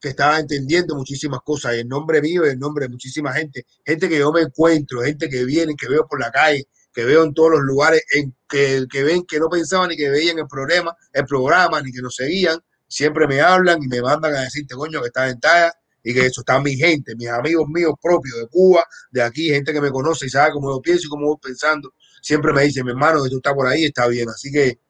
que 0.00 0.08
está 0.08 0.38
entendiendo 0.38 0.94
muchísimas 0.94 1.40
cosas. 1.44 1.74
El 1.74 1.88
nombre 1.88 2.20
mío 2.22 2.44
el 2.44 2.58
nombre 2.58 2.86
de 2.86 2.90
muchísima 2.90 3.32
gente, 3.32 3.66
gente 3.84 4.08
que 4.08 4.18
yo 4.18 4.32
me 4.32 4.42
encuentro, 4.42 5.02
gente 5.02 5.28
que 5.28 5.44
viene, 5.44 5.74
que 5.76 5.88
veo 5.88 6.06
por 6.06 6.20
la 6.20 6.30
calle, 6.30 6.66
que 6.92 7.04
veo 7.04 7.22
en 7.24 7.34
todos 7.34 7.50
los 7.52 7.60
lugares, 7.60 8.02
en 8.14 8.34
que, 8.48 8.86
que 8.90 9.02
ven 9.02 9.24
que 9.24 9.38
no 9.38 9.48
pensaban 9.48 9.90
ni 9.90 9.96
que 9.96 10.10
veían 10.10 10.38
el 10.38 10.46
programa, 10.48 10.96
el 11.12 11.26
programa, 11.26 11.80
ni 11.82 11.92
que 11.92 12.00
nos 12.00 12.16
seguían, 12.16 12.58
siempre 12.88 13.26
me 13.28 13.40
hablan 13.40 13.82
y 13.82 13.86
me 13.86 14.02
mandan 14.02 14.34
a 14.34 14.40
decirte, 14.40 14.74
coño, 14.74 15.00
que 15.00 15.08
estás 15.08 15.30
en 15.30 15.38
talla 15.38 15.72
y 16.02 16.14
que 16.14 16.26
eso 16.26 16.40
está 16.40 16.60
mi 16.60 16.76
gente, 16.76 17.14
mis 17.14 17.28
amigos 17.28 17.68
míos 17.68 17.92
propios 18.00 18.36
de 18.38 18.48
Cuba, 18.48 18.84
de 19.10 19.22
aquí, 19.22 19.48
gente 19.48 19.72
que 19.72 19.80
me 19.80 19.90
conoce 19.90 20.26
y 20.26 20.30
sabe 20.30 20.52
cómo 20.52 20.74
yo 20.74 20.80
pienso 20.80 21.06
y 21.06 21.10
cómo 21.10 21.26
voy 21.26 21.36
pensando, 21.42 21.92
siempre 22.22 22.52
me 22.52 22.62
dice, 22.62 22.82
mi 22.82 22.90
hermano, 22.90 23.22
que 23.22 23.30
tú 23.30 23.36
estás 23.36 23.54
por 23.54 23.66
ahí, 23.66 23.84
está 23.84 24.08
bien. 24.08 24.28
Así 24.28 24.50
que, 24.50 24.80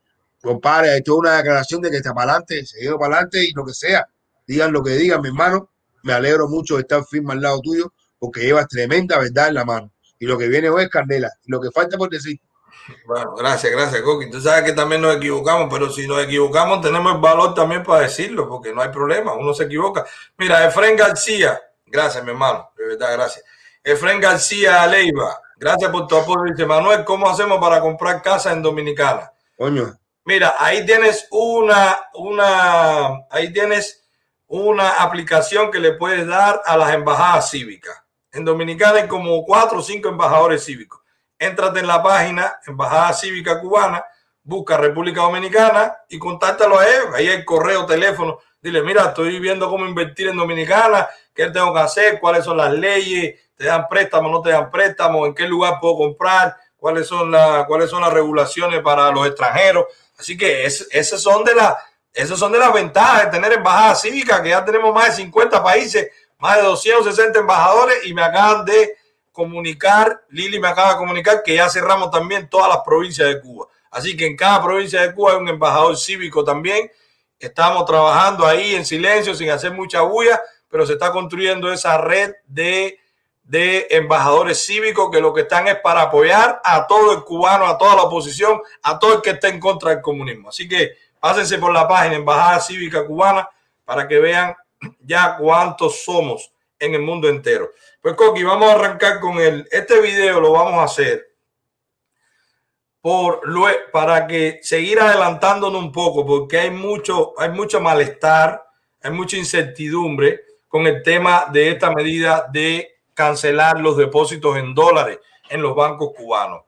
compadre, 0.41 0.97
esto 0.97 1.15
es 1.15 1.19
una 1.19 1.37
declaración 1.37 1.83
de 1.83 1.91
que 1.91 1.97
está 1.97 2.15
para 2.15 2.33
adelante, 2.33 2.65
seguido 2.65 2.99
para 2.99 3.17
adelante 3.17 3.45
y 3.45 3.53
lo 3.53 3.65
que 3.65 3.75
sea, 3.75 4.07
digan 4.51 4.73
lo 4.73 4.83
que 4.83 4.93
digan, 4.93 5.21
mi 5.21 5.29
hermano, 5.29 5.71
me 6.03 6.13
alegro 6.13 6.49
mucho 6.49 6.77
de 6.77 6.83
estar 6.83 7.05
firme 7.05 7.33
al 7.33 7.41
lado 7.41 7.61
tuyo 7.61 7.93
porque 8.19 8.41
llevas 8.41 8.69
tremenda 8.69 9.19
verdad 9.19 9.49
en 9.49 9.55
la 9.55 9.65
mano. 9.65 9.93
Y 10.19 10.27
lo 10.27 10.37
que 10.37 10.49
viene 10.49 10.69
hoy 10.69 10.85
es 10.85 10.91
candela. 10.91 11.31
Y 11.45 11.51
lo 11.51 11.61
que 11.61 11.71
falta 11.71 11.97
por 11.97 12.11
decir, 12.11 12.39
bueno, 13.07 13.35
gracias, 13.37 13.73
gracias, 13.73 14.03
Coqui. 14.03 14.31
Tú 14.31 14.41
sabes 14.41 14.65
que 14.65 14.73
también 14.73 15.01
nos 15.01 15.17
equivocamos, 15.17 15.69
pero 15.73 15.91
si 15.91 16.07
nos 16.07 16.23
equivocamos 16.23 16.81
tenemos 16.81 17.15
el 17.15 17.21
valor 17.21 17.55
también 17.55 17.83
para 17.83 18.03
decirlo, 18.03 18.49
porque 18.49 18.73
no 18.73 18.83
hay 18.83 18.89
problema, 18.89 19.35
uno 19.35 19.55
se 19.55 19.65
equivoca. 19.65 20.05
Mira, 20.39 20.67
Efren 20.67 20.97
García, 20.97 21.61
gracias, 21.87 22.25
mi 22.25 22.31
hermano, 22.31 22.71
de 22.77 22.87
verdad, 22.87 23.13
gracias. 23.13 23.45
Efren 23.83 24.21
García 24.21 24.87
Leiva, 24.87 25.41
gracias 25.57 25.91
por 25.91 26.07
tu 26.07 26.17
apoyo. 26.17 26.53
Dice 26.53 26.67
Manuel, 26.67 27.05
¿cómo 27.05 27.29
hacemos 27.29 27.59
para 27.59 27.81
comprar 27.81 28.23
casa 28.23 28.53
en 28.53 28.63
Dominicana? 28.63 29.33
Coño. 29.57 29.97
Mira, 30.25 30.55
ahí 30.59 30.85
tienes 30.85 31.27
una, 31.31 31.97
una, 32.15 33.27
ahí 33.31 33.53
tienes 33.53 34.00
una 34.51 35.03
aplicación 35.03 35.71
que 35.71 35.79
le 35.79 35.93
puedes 35.93 36.27
dar 36.27 36.61
a 36.67 36.77
las 36.77 36.93
embajadas 36.93 37.51
cívicas. 37.51 38.03
En 38.33 38.45
Dominicana 38.45 38.99
hay 38.99 39.07
como 39.07 39.45
cuatro 39.45 39.79
o 39.79 39.83
cinco 39.83 40.09
embajadores 40.09 40.65
cívicos 40.65 41.01
Éntrate 41.39 41.81
en 41.81 41.87
la 41.87 42.03
página 42.03 42.59
Embajada 42.67 43.13
Cívica 43.13 43.61
Cubana, 43.61 44.05
busca 44.43 44.77
República 44.77 45.23
Dominicana 45.23 45.97
y 46.09 46.19
contáctalo 46.19 46.79
a 46.79 46.87
ellos. 46.87 47.15
Ahí 47.15 47.29
hay 47.29 47.45
correo, 47.45 47.87
teléfono. 47.87 48.39
Dile, 48.61 48.83
mira, 48.83 49.07
estoy 49.07 49.39
viendo 49.39 49.71
cómo 49.71 49.87
invertir 49.87 50.29
en 50.29 50.37
Dominicana, 50.37 51.09
qué 51.33 51.49
tengo 51.49 51.73
que 51.73 51.81
hacer, 51.81 52.21
cuáles 52.21 52.45
son 52.45 52.57
las 52.57 52.73
leyes, 52.73 53.41
te 53.55 53.65
dan 53.65 53.87
préstamo, 53.89 54.29
no 54.29 54.43
te 54.43 54.51
dan 54.51 54.71
préstamo, 54.71 55.25
en 55.25 55.35
qué 55.35 55.47
lugar 55.47 55.79
puedo 55.81 55.97
comprar, 55.97 56.57
cuáles 56.77 57.07
son, 57.07 57.31
la, 57.31 57.65
cuáles 57.67 57.89
son 57.89 58.03
las 58.03 58.13
regulaciones 58.13 58.83
para 58.83 59.11
los 59.13 59.27
extranjeros. 59.29 59.87
Así 60.19 60.37
que 60.37 60.67
es, 60.67 60.89
esas 60.91 61.23
son 61.23 61.45
de 61.45 61.55
las 61.55 61.75
esas 62.13 62.39
son 62.39 62.53
de 62.53 62.59
las 62.59 62.73
ventajas 62.73 63.25
de 63.25 63.31
tener 63.31 63.53
embajada 63.53 63.95
cívica, 63.95 64.43
que 64.43 64.51
ya 64.51 64.65
tenemos 64.65 64.95
más 64.95 65.07
de 65.17 65.23
50 65.23 65.63
países, 65.63 66.11
más 66.39 66.57
de 66.57 66.63
260 66.63 67.39
embajadores 67.39 68.07
y 68.07 68.15
me 68.15 68.23
acaban 68.23 68.65
de 68.65 68.97
comunicar, 69.33 70.25
Lili 70.31 70.59
me 70.59 70.69
acaba 70.69 70.93
de 70.93 70.99
comunicar 70.99 71.43
que 71.43 71.55
ya 71.55 71.69
cerramos 71.69 72.11
también 72.11 72.49
todas 72.49 72.69
las 72.69 72.81
provincias 72.85 73.29
de 73.29 73.41
Cuba. 73.41 73.69
Así 73.91 74.17
que 74.17 74.27
en 74.27 74.37
cada 74.37 74.63
provincia 74.63 75.03
de 75.03 75.15
Cuba 75.15 75.33
hay 75.33 75.39
un 75.39 75.49
embajador 75.49 75.97
cívico 75.97 76.45
también. 76.45 76.91
Estamos 77.39 77.85
trabajando 77.87 78.47
ahí 78.47 78.75
en 78.75 78.85
silencio, 78.85 79.35
sin 79.35 79.51
hacer 79.51 79.73
mucha 79.73 80.03
bulla, 80.03 80.41
pero 80.69 80.87
se 80.87 80.95
está 80.95 81.11
construyendo 81.11 81.73
esa 81.73 81.99
red 81.99 82.35
de, 82.47 82.99
de 83.43 83.87
embajadores 83.91 84.65
cívicos 84.65 85.11
que 85.11 85.21
lo 85.21 85.33
que 85.33 85.43
están 85.43 85.69
es 85.69 85.77
para 85.77 86.03
apoyar 86.03 86.61
a 86.65 86.87
todo 86.87 87.13
el 87.13 87.25
cubano, 87.25 87.67
a 87.67 87.79
toda 87.79 87.97
la 87.97 88.03
oposición, 88.03 88.61
a 88.83 88.99
todo 88.99 89.15
el 89.15 89.23
que 89.23 89.31
esté 89.31 89.49
en 89.49 89.59
contra 89.59 89.91
del 89.91 90.03
comunismo. 90.03 90.51
Así 90.51 90.69
que 90.69 90.97
pásense 91.21 91.59
por 91.59 91.73
la 91.73 91.87
página 91.87 92.17
Embajada 92.17 92.61
Cívica 92.61 93.07
Cubana 93.07 93.49
para 93.85 94.09
que 94.09 94.19
vean 94.19 94.55
ya 95.01 95.37
cuántos 95.37 96.03
somos 96.03 96.53
en 96.79 96.95
el 96.95 97.03
mundo 97.03 97.29
entero. 97.29 97.71
Pues 98.01 98.15
Coqui, 98.15 98.43
vamos 98.43 98.71
a 98.71 98.75
arrancar 98.75 99.21
con 99.21 99.39
el, 99.39 99.69
este 99.71 100.01
video 100.01 100.41
lo 100.41 100.53
vamos 100.53 100.75
a 100.75 100.85
hacer 100.85 101.27
por 103.01 103.41
para 103.93 104.27
que 104.27 104.61
seguir 104.63 105.01
adelantándonos 105.01 105.83
un 105.83 105.93
poco, 105.93 106.27
porque 106.27 106.59
hay 106.59 106.71
mucho, 106.71 107.33
hay 107.39 107.51
mucho 107.51 107.81
malestar, 107.81 108.63
hay 109.03 109.11
mucha 109.11 109.37
incertidumbre 109.37 110.43
con 110.69 110.87
el 110.87 111.03
tema 111.03 111.47
de 111.51 111.71
esta 111.71 111.91
medida 111.91 112.47
de 112.53 113.01
cancelar 113.15 113.81
los 113.81 113.97
depósitos 113.97 114.57
en 114.57 114.75
dólares 114.75 115.19
en 115.49 115.63
los 115.63 115.75
bancos 115.75 116.13
cubanos. 116.17 116.63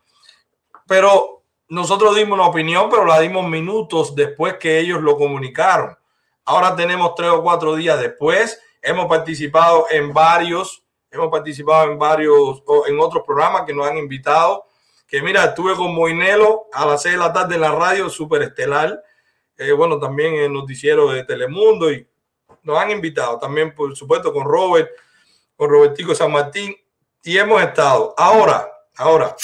Pero 0.86 1.41
nosotros 1.72 2.14
dimos 2.14 2.38
una 2.38 2.48
opinión, 2.48 2.90
pero 2.90 3.06
la 3.06 3.18
dimos 3.18 3.48
minutos 3.48 4.14
después 4.14 4.58
que 4.58 4.78
ellos 4.78 5.00
lo 5.00 5.16
comunicaron. 5.16 5.96
Ahora 6.44 6.76
tenemos 6.76 7.14
tres 7.14 7.30
o 7.30 7.42
cuatro 7.42 7.74
días 7.74 7.98
después. 7.98 8.60
Hemos 8.82 9.06
participado 9.06 9.86
en 9.90 10.12
varios, 10.12 10.84
hemos 11.10 11.30
participado 11.30 11.90
en 11.90 11.98
varios, 11.98 12.62
en 12.86 13.00
otros 13.00 13.24
programas 13.24 13.62
que 13.62 13.72
nos 13.72 13.86
han 13.86 13.96
invitado. 13.96 14.66
Que 15.06 15.22
mira, 15.22 15.44
estuve 15.44 15.74
con 15.74 15.94
Moinelo 15.94 16.66
a 16.74 16.84
las 16.84 17.00
seis 17.00 17.14
de 17.14 17.20
la 17.20 17.32
tarde 17.32 17.54
en 17.54 17.62
la 17.62 17.72
radio 17.72 18.10
Superestelar. 18.10 19.02
Eh, 19.56 19.72
bueno, 19.72 19.98
también 19.98 20.34
en 20.34 20.52
noticiero 20.52 21.10
de 21.10 21.24
Telemundo 21.24 21.90
y 21.90 22.06
nos 22.64 22.76
han 22.76 22.90
invitado 22.90 23.38
también, 23.38 23.74
por 23.74 23.96
supuesto, 23.96 24.30
con 24.30 24.44
Robert, 24.44 24.90
con 25.56 25.70
Robertico 25.70 26.14
San 26.14 26.32
Martín 26.32 26.76
y 27.22 27.38
hemos 27.38 27.62
estado. 27.62 28.14
Ahora, 28.18 28.70
ahora. 28.98 29.34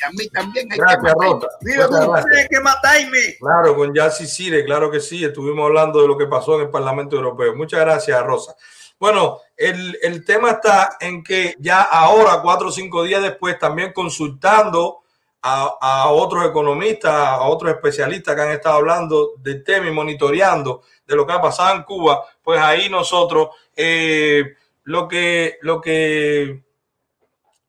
Y 0.00 0.04
a 0.04 0.10
mí 0.10 0.28
también 0.30 0.72
hay 0.72 0.78
Gracias, 0.78 1.02
que 1.02 1.26
Rota. 1.26 1.48
Mira, 1.62 1.86
gracias. 1.86 2.62
matarme. 2.62 3.36
Claro, 3.38 3.76
con 3.76 3.94
Yassi 3.94 4.26
Sire, 4.26 4.64
claro 4.64 4.90
que 4.90 5.00
sí, 5.00 5.24
estuvimos 5.24 5.66
hablando 5.66 6.00
de 6.00 6.08
lo 6.08 6.16
que 6.16 6.26
pasó 6.26 6.56
en 6.56 6.62
el 6.62 6.70
Parlamento 6.70 7.16
Europeo. 7.16 7.54
Muchas 7.54 7.80
gracias, 7.80 8.22
Rosa. 8.24 8.56
Bueno, 8.98 9.40
el, 9.56 9.98
el 10.02 10.24
tema 10.24 10.50
está 10.52 10.96
en 11.00 11.22
que 11.24 11.54
ya 11.58 11.82
ahora, 11.82 12.40
cuatro 12.42 12.68
o 12.68 12.72
cinco 12.72 13.02
días 13.02 13.22
después, 13.22 13.58
también 13.58 13.92
consultando 13.92 15.00
a, 15.42 15.76
a 15.80 16.10
otros 16.10 16.44
economistas, 16.44 17.12
a 17.12 17.42
otros 17.42 17.72
especialistas 17.72 18.34
que 18.34 18.42
han 18.42 18.50
estado 18.50 18.76
hablando 18.76 19.32
del 19.38 19.64
tema 19.64 19.88
y 19.88 19.92
monitoreando 19.92 20.82
de 21.06 21.16
lo 21.16 21.26
que 21.26 21.32
ha 21.32 21.40
pasado 21.40 21.76
en 21.76 21.82
Cuba, 21.82 22.24
pues 22.42 22.60
ahí 22.60 22.88
nosotros 22.90 23.48
eh, 23.74 24.54
lo 24.84 25.08
que 25.08 25.58
lo 25.62 25.80
que 25.80 26.62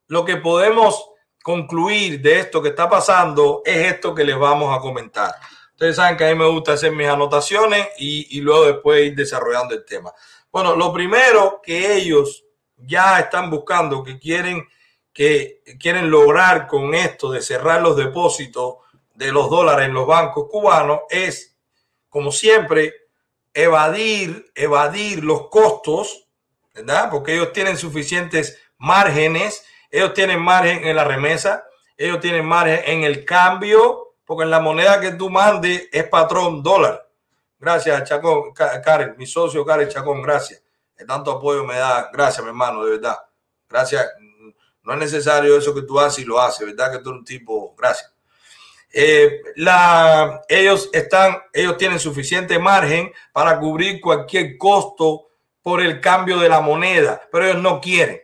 lo 0.08 0.26
que 0.26 0.36
podemos 0.38 1.11
concluir 1.42 2.22
de 2.22 2.40
esto 2.40 2.62
que 2.62 2.70
está 2.70 2.90
pasando 2.90 3.62
es 3.66 3.94
esto 3.94 4.14
que 4.14 4.24
les 4.24 4.38
vamos 4.38 4.76
a 4.76 4.80
comentar. 4.80 5.34
Ustedes 5.72 5.96
saben 5.96 6.16
que 6.16 6.26
a 6.26 6.30
mí 6.30 6.36
me 6.36 6.48
gusta 6.48 6.74
hacer 6.74 6.92
mis 6.92 7.08
anotaciones 7.08 7.88
y, 7.98 8.40
luego 8.42 8.66
después 8.66 9.08
ir 9.08 9.16
desarrollando 9.16 9.74
el 9.74 9.84
tema. 9.84 10.14
Bueno, 10.52 10.76
lo 10.76 10.94
primero 10.94 11.60
que 11.64 11.96
ellos 11.96 12.46
ya 12.78 13.20
están 13.20 13.50
buscando, 13.50 14.04
que 14.04 14.20
quieren, 14.20 14.68
que 15.12 15.64
quieren 15.80 16.12
lograr 16.12 16.68
con 16.68 16.94
esto 16.94 17.32
de 17.32 17.42
cerrar 17.42 17.82
los 17.82 17.98
depósitos 17.98 18.76
de 19.16 19.32
los 19.32 19.50
dólares 19.50 19.88
en 19.88 19.94
los 19.94 20.06
bancos 20.06 20.48
cubanos 20.50 21.02
es, 21.10 21.58
como 22.10 22.32
siempre, 22.32 22.94
evadir, 23.54 24.52
evadir 24.56 25.24
los 25.24 25.50
costos, 25.50 26.28
¿verdad? 26.74 27.10
Porque 27.10 27.34
ellos 27.34 27.54
tienen 27.54 27.78
suficientes 27.78 28.60
márgenes, 28.78 29.66
ellos 29.92 30.14
tienen 30.14 30.42
margen 30.42 30.88
en 30.88 30.96
la 30.96 31.04
remesa, 31.04 31.66
ellos 31.98 32.20
tienen 32.20 32.46
margen 32.46 32.82
en 32.86 33.04
el 33.04 33.26
cambio, 33.26 34.16
porque 34.26 34.46
en 34.46 34.50
la 34.50 34.62
moneda 34.62 35.00
que 35.00 35.12
tú 35.12 35.30
mandes 35.30 35.90
es 35.92 36.08
patrón 36.08 36.64
dólar. 36.64 37.08
Gracias, 37.60 38.10
Chacón, 38.10 38.54
Karen, 38.54 39.16
mi 39.18 39.28
socio 39.28 39.64
Karen 39.64 39.90
Chacón, 39.90 40.22
gracias. 40.22 40.64
Que 40.98 41.06
tanto 41.06 41.32
apoyo 41.32 41.64
me 41.64 41.76
da. 41.76 42.10
Gracias, 42.12 42.42
mi 42.44 42.50
hermano, 42.50 42.84
de 42.84 42.92
verdad. 42.92 43.18
Gracias. 43.70 44.08
No 44.84 44.94
es 44.94 45.00
necesario 45.00 45.56
eso 45.58 45.74
que 45.76 45.84
tú 45.84 46.00
haces 46.00 46.24
y 46.24 46.26
lo 46.26 46.40
haces, 46.40 46.66
¿verdad? 46.66 46.92
Que 46.92 47.00
tú 47.00 47.10
eres 47.10 47.20
un 47.20 47.26
tipo, 47.26 47.76
gracias. 47.78 48.12
Eh, 48.94 49.42
la, 49.58 50.42
ellos 50.50 50.90
están, 50.92 51.38
ellos 51.54 51.78
tienen 51.78 52.00
suficiente 52.00 52.58
margen 52.58 53.14
para 53.32 53.60
cubrir 53.60 54.02
cualquier 54.02 54.58
costo 54.58 55.28
por 55.62 55.82
el 55.82 56.02
cambio 56.02 56.40
de 56.40 56.50
la 56.50 56.62
moneda, 56.62 57.22
pero 57.32 57.46
ellos 57.46 57.62
no 57.62 57.80
quieren. 57.80 58.22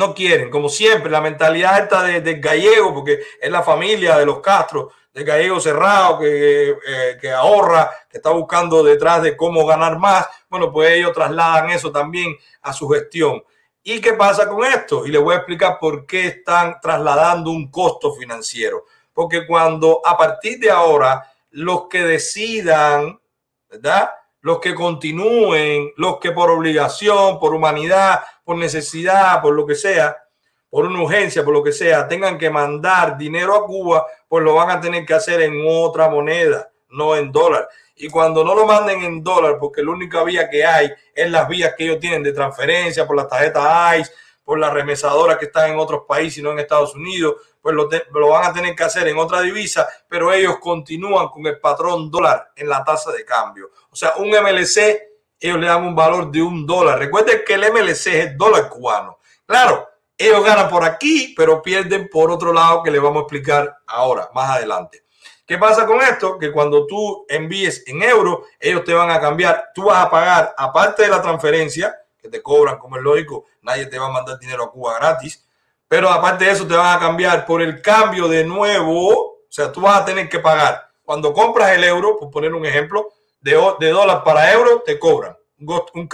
No 0.00 0.14
quieren, 0.14 0.48
como 0.48 0.70
siempre, 0.70 1.10
la 1.10 1.20
mentalidad 1.20 1.90
de, 2.22 2.34
gallego, 2.36 2.94
porque 2.94 3.20
es 3.38 3.50
la 3.50 3.62
familia 3.62 4.16
de 4.16 4.24
los 4.24 4.40
Castro, 4.40 4.92
del 5.12 5.24
gallego 5.24 5.60
cerrado 5.60 6.18
que, 6.18 6.70
eh, 6.70 7.18
que 7.20 7.30
ahorra, 7.30 7.90
que 8.08 8.16
está 8.16 8.30
buscando 8.30 8.82
detrás 8.82 9.20
de 9.20 9.36
cómo 9.36 9.66
ganar 9.66 9.98
más. 9.98 10.26
Bueno, 10.48 10.72
pues 10.72 10.92
ellos 10.92 11.12
trasladan 11.12 11.68
eso 11.68 11.92
también 11.92 12.34
a 12.62 12.72
su 12.72 12.88
gestión. 12.88 13.44
¿Y 13.82 14.00
qué 14.00 14.14
pasa 14.14 14.48
con 14.48 14.64
esto? 14.64 15.04
Y 15.04 15.10
les 15.10 15.20
voy 15.20 15.34
a 15.34 15.38
explicar 15.38 15.76
por 15.78 16.06
qué 16.06 16.28
están 16.28 16.80
trasladando 16.80 17.50
un 17.50 17.70
costo 17.70 18.14
financiero. 18.14 18.86
Porque 19.12 19.46
cuando 19.46 20.00
a 20.02 20.16
partir 20.16 20.58
de 20.60 20.70
ahora 20.70 21.30
los 21.50 21.88
que 21.88 22.04
decidan, 22.04 23.20
¿verdad? 23.68 24.12
Los 24.40 24.60
que 24.60 24.74
continúen, 24.74 25.92
los 25.98 26.18
que 26.20 26.32
por 26.32 26.50
obligación, 26.50 27.38
por 27.38 27.52
humanidad, 27.52 28.22
por 28.50 28.58
necesidad, 28.58 29.40
por 29.40 29.54
lo 29.54 29.64
que 29.64 29.76
sea, 29.76 30.24
por 30.68 30.84
una 30.84 31.00
urgencia, 31.00 31.44
por 31.44 31.54
lo 31.54 31.62
que 31.62 31.70
sea, 31.70 32.08
tengan 32.08 32.36
que 32.36 32.50
mandar 32.50 33.16
dinero 33.16 33.54
a 33.54 33.64
Cuba, 33.64 34.04
pues 34.26 34.42
lo 34.42 34.54
van 34.54 34.70
a 34.70 34.80
tener 34.80 35.06
que 35.06 35.14
hacer 35.14 35.40
en 35.42 35.62
otra 35.64 36.08
moneda, 36.08 36.68
no 36.88 37.14
en 37.14 37.30
dólar. 37.30 37.68
Y 37.94 38.08
cuando 38.08 38.42
no 38.42 38.56
lo 38.56 38.66
manden 38.66 39.04
en 39.04 39.22
dólar, 39.22 39.56
porque 39.60 39.84
la 39.84 39.92
única 39.92 40.24
vía 40.24 40.50
que 40.50 40.64
hay 40.64 40.90
es 41.14 41.30
las 41.30 41.46
vías 41.46 41.74
que 41.78 41.84
ellos 41.84 42.00
tienen 42.00 42.24
de 42.24 42.32
transferencia 42.32 43.06
por 43.06 43.14
las 43.14 43.28
tarjetas 43.28 44.00
ICE, 44.00 44.12
por 44.42 44.58
las 44.58 44.72
remesadoras 44.72 45.38
que 45.38 45.44
están 45.44 45.70
en 45.70 45.78
otros 45.78 46.02
países 46.08 46.38
y 46.38 46.42
no 46.42 46.50
en 46.50 46.58
Estados 46.58 46.96
Unidos, 46.96 47.36
pues 47.62 47.72
lo, 47.72 47.88
lo 48.18 48.28
van 48.30 48.50
a 48.50 48.52
tener 48.52 48.74
que 48.74 48.82
hacer 48.82 49.06
en 49.06 49.16
otra 49.16 49.42
divisa, 49.42 49.88
pero 50.08 50.32
ellos 50.32 50.58
continúan 50.58 51.28
con 51.28 51.46
el 51.46 51.60
patrón 51.60 52.10
dólar 52.10 52.50
en 52.56 52.68
la 52.68 52.82
tasa 52.82 53.12
de 53.12 53.24
cambio. 53.24 53.70
O 53.90 53.94
sea, 53.94 54.14
un 54.16 54.28
MLC, 54.28 55.09
ellos 55.40 55.58
le 55.58 55.66
dan 55.66 55.82
un 55.82 55.96
valor 55.96 56.30
de 56.30 56.42
un 56.42 56.66
dólar. 56.66 56.98
Recuerden 56.98 57.40
que 57.46 57.54
el 57.54 57.72
MLC 57.72 57.88
es 57.88 58.06
el 58.06 58.36
dólar 58.36 58.68
cubano. 58.68 59.18
Claro, 59.46 59.88
ellos 60.16 60.44
ganan 60.44 60.68
por 60.68 60.84
aquí, 60.84 61.32
pero 61.36 61.62
pierden 61.62 62.08
por 62.10 62.30
otro 62.30 62.52
lado 62.52 62.82
que 62.82 62.90
les 62.90 63.00
vamos 63.00 63.20
a 63.20 63.22
explicar 63.22 63.78
ahora, 63.86 64.28
más 64.34 64.50
adelante. 64.50 65.02
¿Qué 65.46 65.58
pasa 65.58 65.86
con 65.86 66.00
esto? 66.00 66.38
Que 66.38 66.52
cuando 66.52 66.86
tú 66.86 67.24
envíes 67.28 67.82
en 67.88 68.02
euros, 68.02 68.40
ellos 68.60 68.84
te 68.84 68.92
van 68.92 69.10
a 69.10 69.18
cambiar. 69.18 69.70
Tú 69.74 69.84
vas 69.84 70.04
a 70.04 70.10
pagar, 70.10 70.54
aparte 70.56 71.02
de 71.02 71.08
la 71.08 71.22
transferencia, 71.22 71.96
que 72.20 72.28
te 72.28 72.42
cobran, 72.42 72.78
como 72.78 72.96
es 72.96 73.02
lógico, 73.02 73.46
nadie 73.62 73.86
te 73.86 73.98
va 73.98 74.06
a 74.06 74.10
mandar 74.10 74.38
dinero 74.38 74.64
a 74.64 74.70
Cuba 74.70 74.98
gratis. 74.98 75.44
Pero 75.88 76.08
aparte 76.08 76.44
de 76.44 76.52
eso, 76.52 76.68
te 76.68 76.76
van 76.76 76.96
a 76.96 77.00
cambiar 77.00 77.46
por 77.46 77.62
el 77.62 77.82
cambio 77.82 78.28
de 78.28 78.44
nuevo. 78.44 79.08
O 79.08 79.46
sea, 79.48 79.72
tú 79.72 79.80
vas 79.80 80.02
a 80.02 80.04
tener 80.04 80.28
que 80.28 80.38
pagar. 80.38 80.88
Cuando 81.02 81.32
compras 81.32 81.72
el 81.72 81.82
euro, 81.82 82.16
por 82.16 82.30
poner 82.30 82.54
un 82.54 82.64
ejemplo, 82.64 83.08
de, 83.40 83.58
de 83.80 83.88
dólar 83.90 84.22
para 84.24 84.52
euro, 84.52 84.82
te 84.84 84.98
cobran 84.98 85.36
un, 85.58 86.08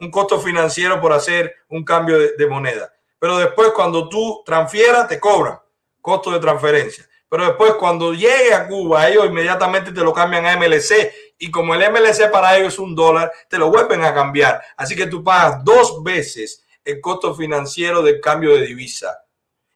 un 0.00 0.10
costo 0.10 0.40
financiero 0.40 1.00
por 1.00 1.12
hacer 1.12 1.54
un 1.68 1.84
cambio 1.84 2.18
de, 2.18 2.32
de 2.36 2.46
moneda. 2.46 2.92
Pero 3.18 3.38
después, 3.38 3.70
cuando 3.70 4.08
tú 4.08 4.42
transfieras, 4.44 5.08
te 5.08 5.20
cobran 5.20 5.58
costo 6.00 6.32
de 6.32 6.40
transferencia. 6.40 7.08
Pero 7.28 7.46
después, 7.46 7.74
cuando 7.74 8.12
llegue 8.12 8.52
a 8.52 8.66
Cuba, 8.66 9.08
ellos 9.08 9.24
inmediatamente 9.24 9.92
te 9.92 10.02
lo 10.02 10.12
cambian 10.12 10.44
a 10.44 10.56
MLC. 10.56 11.10
Y 11.38 11.50
como 11.50 11.74
el 11.74 11.90
MLC 11.90 12.30
para 12.30 12.58
ellos 12.58 12.74
es 12.74 12.78
un 12.78 12.94
dólar, 12.94 13.32
te 13.48 13.56
lo 13.56 13.70
vuelven 13.70 14.04
a 14.04 14.12
cambiar. 14.12 14.60
Así 14.76 14.94
que 14.94 15.06
tú 15.06 15.24
pagas 15.24 15.64
dos 15.64 16.02
veces 16.02 16.66
el 16.84 17.00
costo 17.00 17.34
financiero 17.34 18.02
del 18.02 18.20
cambio 18.20 18.54
de 18.54 18.66
divisa. 18.66 19.24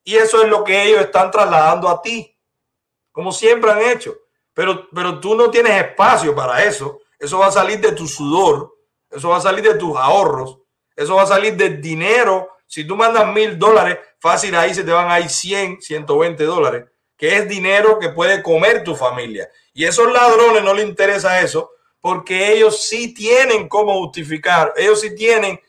Y 0.04 0.16
eso 0.16 0.42
es 0.42 0.48
lo 0.50 0.64
que 0.64 0.82
ellos 0.84 1.00
están 1.00 1.30
trasladando 1.30 1.88
a 1.88 2.02
ti, 2.02 2.36
como 3.10 3.32
siempre 3.32 3.70
han 3.70 3.80
hecho. 3.80 4.14
Pero, 4.56 4.88
pero 4.88 5.20
tú 5.20 5.34
no 5.34 5.50
tienes 5.50 5.82
espacio 5.82 6.34
para 6.34 6.64
eso. 6.64 7.00
Eso 7.18 7.40
va 7.40 7.48
a 7.48 7.52
salir 7.52 7.78
de 7.78 7.92
tu 7.92 8.06
sudor, 8.06 8.74
eso 9.10 9.28
va 9.28 9.36
a 9.36 9.40
salir 9.42 9.62
de 9.62 9.74
tus 9.74 9.94
ahorros, 9.94 10.60
eso 10.96 11.16
va 11.16 11.24
a 11.24 11.26
salir 11.26 11.54
del 11.56 11.78
dinero. 11.78 12.48
Si 12.66 12.86
tú 12.86 12.96
mandas 12.96 13.30
mil 13.34 13.58
dólares, 13.58 13.98
fácil 14.18 14.54
ahí 14.54 14.72
se 14.72 14.82
te 14.82 14.92
van 14.92 15.10
a 15.10 15.20
ir 15.20 15.28
100, 15.28 15.82
120 15.82 16.44
dólares, 16.44 16.86
que 17.18 17.36
es 17.36 17.46
dinero 17.46 17.98
que 17.98 18.08
puede 18.08 18.42
comer 18.42 18.82
tu 18.82 18.96
familia. 18.96 19.46
Y 19.74 19.84
esos 19.84 20.10
ladrones 20.10 20.64
no 20.64 20.72
les 20.72 20.86
interesa 20.86 21.42
eso, 21.42 21.72
porque 22.00 22.54
ellos 22.54 22.82
sí 22.82 23.12
tienen 23.12 23.68
cómo 23.68 23.92
justificar, 23.98 24.72
ellos 24.78 25.02
sí 25.02 25.14
tienen 25.14 25.60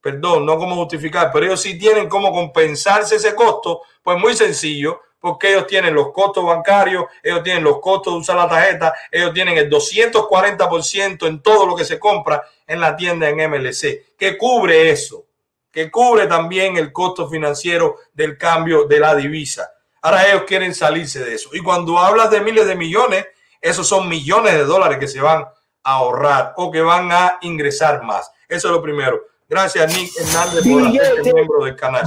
perdón, 0.00 0.46
no 0.46 0.56
cómo 0.56 0.76
justificar, 0.76 1.30
pero 1.30 1.44
ellos 1.44 1.60
sí 1.60 1.78
tienen 1.78 2.08
cómo 2.08 2.32
compensarse 2.32 3.16
ese 3.16 3.34
costo, 3.34 3.82
pues 4.02 4.18
muy 4.18 4.34
sencillo, 4.34 5.02
porque 5.20 5.50
ellos 5.50 5.66
tienen 5.66 5.94
los 5.94 6.12
costos 6.12 6.44
bancarios, 6.44 7.04
ellos 7.22 7.42
tienen 7.42 7.62
los 7.62 7.78
costos 7.80 8.14
de 8.14 8.18
usar 8.20 8.36
la 8.36 8.48
tarjeta, 8.48 8.94
ellos 9.10 9.32
tienen 9.34 9.58
el 9.58 9.70
240% 9.70 11.26
en 11.26 11.42
todo 11.42 11.66
lo 11.66 11.76
que 11.76 11.84
se 11.84 11.98
compra 11.98 12.42
en 12.66 12.80
la 12.80 12.96
tienda 12.96 13.28
en 13.28 13.36
MLC, 13.50 14.16
que 14.16 14.38
cubre 14.38 14.90
eso, 14.90 15.26
que 15.70 15.90
cubre 15.90 16.26
también 16.26 16.76
el 16.76 16.92
costo 16.92 17.28
financiero 17.28 17.96
del 18.12 18.38
cambio 18.38 18.84
de 18.84 18.98
la 18.98 19.14
divisa. 19.14 19.70
Ahora 20.02 20.26
ellos 20.26 20.44
quieren 20.46 20.74
salirse 20.74 21.22
de 21.22 21.34
eso. 21.34 21.50
Y 21.52 21.60
cuando 21.60 21.98
hablas 21.98 22.30
de 22.30 22.40
miles 22.40 22.66
de 22.66 22.74
millones, 22.74 23.26
esos 23.60 23.86
son 23.86 24.08
millones 24.08 24.54
de 24.54 24.64
dólares 24.64 24.98
que 24.98 25.06
se 25.06 25.20
van 25.20 25.42
a 25.42 25.92
ahorrar 25.92 26.54
o 26.56 26.70
que 26.70 26.80
van 26.80 27.12
a 27.12 27.38
ingresar 27.42 28.02
más. 28.02 28.32
Eso 28.48 28.68
es 28.68 28.72
lo 28.72 28.82
primero. 28.82 29.20
Gracias, 29.48 29.94
Nick 29.94 30.10
Hernández, 30.16 30.62
por 30.62 30.92
ser 30.92 31.34
miembro 31.34 31.64
del 31.64 31.76
canal. 31.76 32.04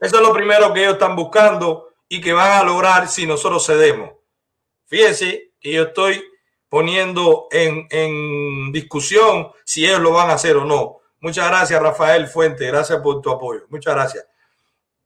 Eso 0.00 0.16
es 0.16 0.22
lo 0.22 0.32
primero 0.32 0.72
que 0.72 0.80
ellos 0.80 0.94
están 0.94 1.16
buscando 1.16 1.88
y 2.08 2.20
que 2.20 2.32
van 2.32 2.52
a 2.52 2.64
lograr 2.64 3.08
si 3.08 3.26
nosotros 3.26 3.64
cedemos. 3.66 4.10
Fíjense 4.86 5.52
que 5.60 5.72
yo 5.72 5.84
estoy 5.84 6.22
poniendo 6.68 7.48
en, 7.50 7.86
en 7.90 8.72
discusión 8.72 9.50
si 9.64 9.86
ellos 9.86 10.00
lo 10.00 10.12
van 10.12 10.30
a 10.30 10.34
hacer 10.34 10.56
o 10.56 10.64
no. 10.64 10.98
Muchas 11.20 11.48
gracias, 11.48 11.82
Rafael 11.82 12.28
Fuente. 12.28 12.66
Gracias 12.66 13.00
por 13.00 13.20
tu 13.20 13.30
apoyo. 13.30 13.62
Muchas 13.68 13.94
gracias. 13.94 14.26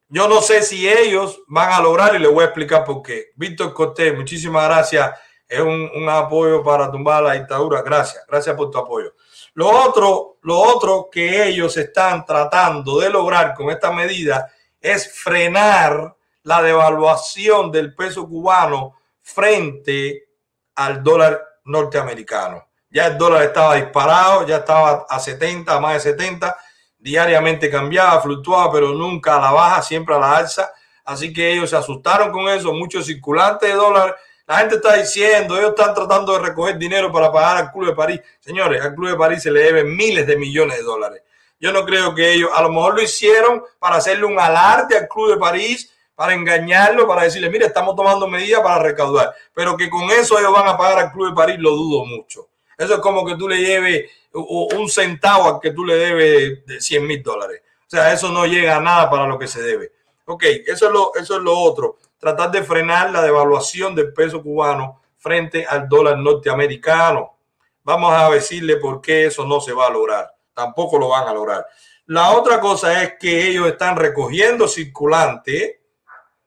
Yo 0.09 0.26
no 0.26 0.41
sé 0.41 0.62
si 0.62 0.88
ellos 0.88 1.41
van 1.47 1.72
a 1.72 1.80
lograr 1.80 2.16
y 2.16 2.18
les 2.18 2.32
voy 2.32 2.43
a 2.43 2.47
explicar 2.47 2.84
por 2.84 3.01
qué. 3.01 3.26
Víctor 3.36 3.72
Cortés, 3.72 4.14
muchísimas 4.16 4.64
gracias. 4.68 5.12
Es 5.49 5.61
un, 5.61 5.88
un, 5.95 6.09
apoyo 6.09 6.62
para 6.64 6.91
tumbar 6.91 7.22
la 7.22 7.34
dictadura. 7.34 7.82
Gracias, 7.82 8.24
gracias 8.26 8.57
por 8.57 8.70
tu 8.70 8.78
apoyo. 8.78 9.14
Lo 9.55 9.68
otro, 9.68 10.38
lo 10.43 10.59
otro 10.59 11.09
que 11.11 11.47
ellos 11.47 11.76
están 11.76 12.24
tratando 12.24 12.99
de 12.99 13.09
lograr 13.09 13.55
con 13.55 13.70
esta 13.70 13.93
medida 13.93 14.53
es 14.80 15.12
frenar 15.12 16.16
la 16.42 16.62
devaluación 16.62 17.70
del 17.70 17.94
peso 17.94 18.26
cubano 18.28 18.96
frente 19.20 20.28
al 20.74 21.02
dólar 21.02 21.40
norteamericano. 21.64 22.66
Ya 22.90 23.06
el 23.06 23.18
dólar 23.18 23.42
estaba 23.42 23.76
disparado, 23.76 24.46
ya 24.46 24.58
estaba 24.58 25.06
a 25.08 25.20
70, 25.20 25.72
a 25.72 25.80
más 25.80 25.94
de 25.94 26.00
70, 26.12 26.56
diariamente 26.98 27.70
cambiaba, 27.70 28.20
fluctuaba, 28.20 28.72
pero 28.72 28.92
nunca 28.92 29.36
a 29.36 29.40
la 29.40 29.52
baja, 29.52 29.82
siempre 29.82 30.14
a 30.14 30.18
la 30.18 30.36
alza. 30.36 30.72
Así 31.04 31.32
que 31.32 31.52
ellos 31.52 31.70
se 31.70 31.76
asustaron 31.76 32.32
con 32.32 32.48
eso, 32.48 32.72
muchos 32.72 33.06
circulantes 33.06 33.68
de 33.68 33.74
dólar. 33.74 34.16
La 34.46 34.58
gente 34.58 34.76
está 34.76 34.96
diciendo, 34.96 35.56
ellos 35.56 35.70
están 35.70 35.94
tratando 35.94 36.32
de 36.32 36.40
recoger 36.40 36.76
dinero 36.76 37.12
para 37.12 37.30
pagar 37.30 37.58
al 37.58 37.72
Club 37.72 37.86
de 37.86 37.94
París. 37.94 38.20
Señores, 38.40 38.82
al 38.82 38.94
Club 38.94 39.10
de 39.10 39.16
París 39.16 39.42
se 39.42 39.50
le 39.50 39.60
deben 39.60 39.96
miles 39.96 40.26
de 40.26 40.36
millones 40.36 40.78
de 40.78 40.82
dólares. 40.82 41.22
Yo 41.61 41.72
no 41.72 41.84
creo 41.84 42.14
que 42.14 42.32
ellos, 42.32 42.50
a 42.54 42.62
lo 42.62 42.70
mejor 42.70 42.94
lo 42.94 43.02
hicieron 43.02 43.62
para 43.78 43.96
hacerle 43.96 44.24
un 44.24 44.40
alarde 44.40 44.96
al 44.96 45.06
Club 45.06 45.32
de 45.32 45.36
París, 45.36 45.94
para 46.14 46.32
engañarlo, 46.32 47.06
para 47.06 47.24
decirle, 47.24 47.50
mire, 47.50 47.66
estamos 47.66 47.94
tomando 47.94 48.26
medidas 48.26 48.62
para 48.62 48.82
recaudar. 48.82 49.34
Pero 49.54 49.76
que 49.76 49.90
con 49.90 50.11
eso 50.11 50.38
ellos 50.38 50.52
van 50.52 50.68
a 50.68 50.76
pagar 50.76 50.98
al 50.98 51.12
Club 51.12 51.28
de 51.28 51.34
París, 51.34 51.56
lo 51.58 51.70
dudo 51.70 52.06
mucho. 52.06 52.48
Eso 52.76 52.94
es 52.94 53.00
como 53.00 53.26
que 53.26 53.36
tú 53.36 53.46
le 53.46 53.58
lleves 53.58 54.11
un 54.32 54.88
centavo 54.88 55.54
al 55.54 55.61
que 55.61 55.72
tú 55.72 55.84
le 55.84 55.96
debes 55.96 56.66
de 56.66 56.80
100 56.80 57.06
mil 57.06 57.22
dólares. 57.22 57.62
O 57.86 57.90
sea, 57.90 58.12
eso 58.12 58.30
no 58.30 58.46
llega 58.46 58.76
a 58.76 58.80
nada 58.80 59.11
para 59.11 59.26
lo 59.26 59.38
que 59.38 59.46
se 59.46 59.62
debe. 59.62 59.92
Ok, 60.24 60.44
eso 60.66 60.86
es 60.86 60.92
lo, 60.92 61.14
eso 61.14 61.36
es 61.36 61.42
lo 61.42 61.58
otro. 61.58 61.98
Tratar 62.18 62.50
de 62.50 62.62
frenar 62.62 63.11
la 63.11 63.20
devaluación 63.20 63.94
del 63.94 64.14
peso 64.14 64.42
cubano 64.42 65.02
frente 65.18 65.66
al 65.66 65.88
dólar 65.88 66.16
norteamericano. 66.18 67.36
Vamos 67.82 68.14
a 68.14 68.30
decirle 68.30 68.76
por 68.76 69.02
qué 69.02 69.26
eso 69.26 69.44
no 69.44 69.61
se 69.61 69.72
va 69.72 69.88
a 69.88 69.90
lograr 69.90 70.39
tampoco 70.61 70.98
lo 70.98 71.08
van 71.08 71.26
a 71.26 71.32
lograr. 71.32 71.66
La 72.06 72.32
otra 72.32 72.61
cosa 72.61 73.02
es 73.02 73.14
que 73.18 73.48
ellos 73.48 73.66
están 73.66 73.96
recogiendo 73.96 74.68
circulante, 74.68 75.80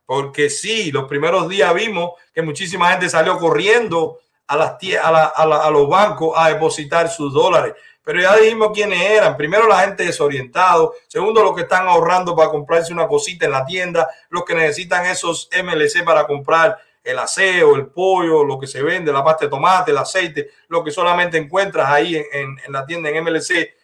porque 0.06 0.50
sí, 0.50 0.92
los 0.92 1.06
primeros 1.06 1.50
días 1.50 1.74
vimos 1.74 2.12
que 2.34 2.42
muchísima 2.42 2.92
gente 2.92 3.10
salió 3.10 3.40
corriendo 3.40 4.20
a, 4.48 4.58
las, 4.58 4.78
a, 5.02 5.26
a, 5.36 5.72
los 5.72 5.88
bancos 5.88 6.34
a 6.36 6.50
depositar 6.50 7.10
sus 7.10 7.34
dólares. 7.34 7.74
Pero 8.04 8.22
ya 8.22 8.36
dijimos 8.36 8.72
quiénes 8.74 9.02
eran. 9.02 9.38
Primero, 9.38 9.66
la 9.68 9.80
gente 9.80 10.06
desorientado. 10.06 10.94
Segundo, 11.08 11.42
los 11.42 11.56
que 11.56 11.62
están 11.62 11.88
ahorrando 11.88 12.36
para 12.36 12.50
comprarse 12.50 12.92
una 12.92 13.08
cosita 13.08 13.46
en 13.46 13.52
la 13.52 13.66
tienda. 13.66 14.10
Los 14.30 14.44
que 14.44 14.54
necesitan 14.54 15.06
esos 15.06 15.50
MLC 15.64 16.04
para 16.04 16.28
comprar 16.28 16.78
el 17.02 17.18
aseo, 17.18 17.76
el 17.76 17.88
pollo, 17.88 18.44
lo 18.44 18.60
que 18.60 18.68
se 18.68 18.84
vende, 18.84 19.14
la 19.14 19.24
pasta 19.24 19.46
de 19.46 19.50
tomate, 19.50 19.92
el 19.92 19.98
aceite, 19.98 20.50
lo 20.68 20.84
que 20.84 20.92
solamente 20.92 21.38
encuentras 21.38 21.90
ahí 21.90 22.16
en, 22.16 22.60
en 22.66 22.72
la 22.72 22.86
tienda 22.86 23.10
en 23.10 23.24
MLC 23.24 23.83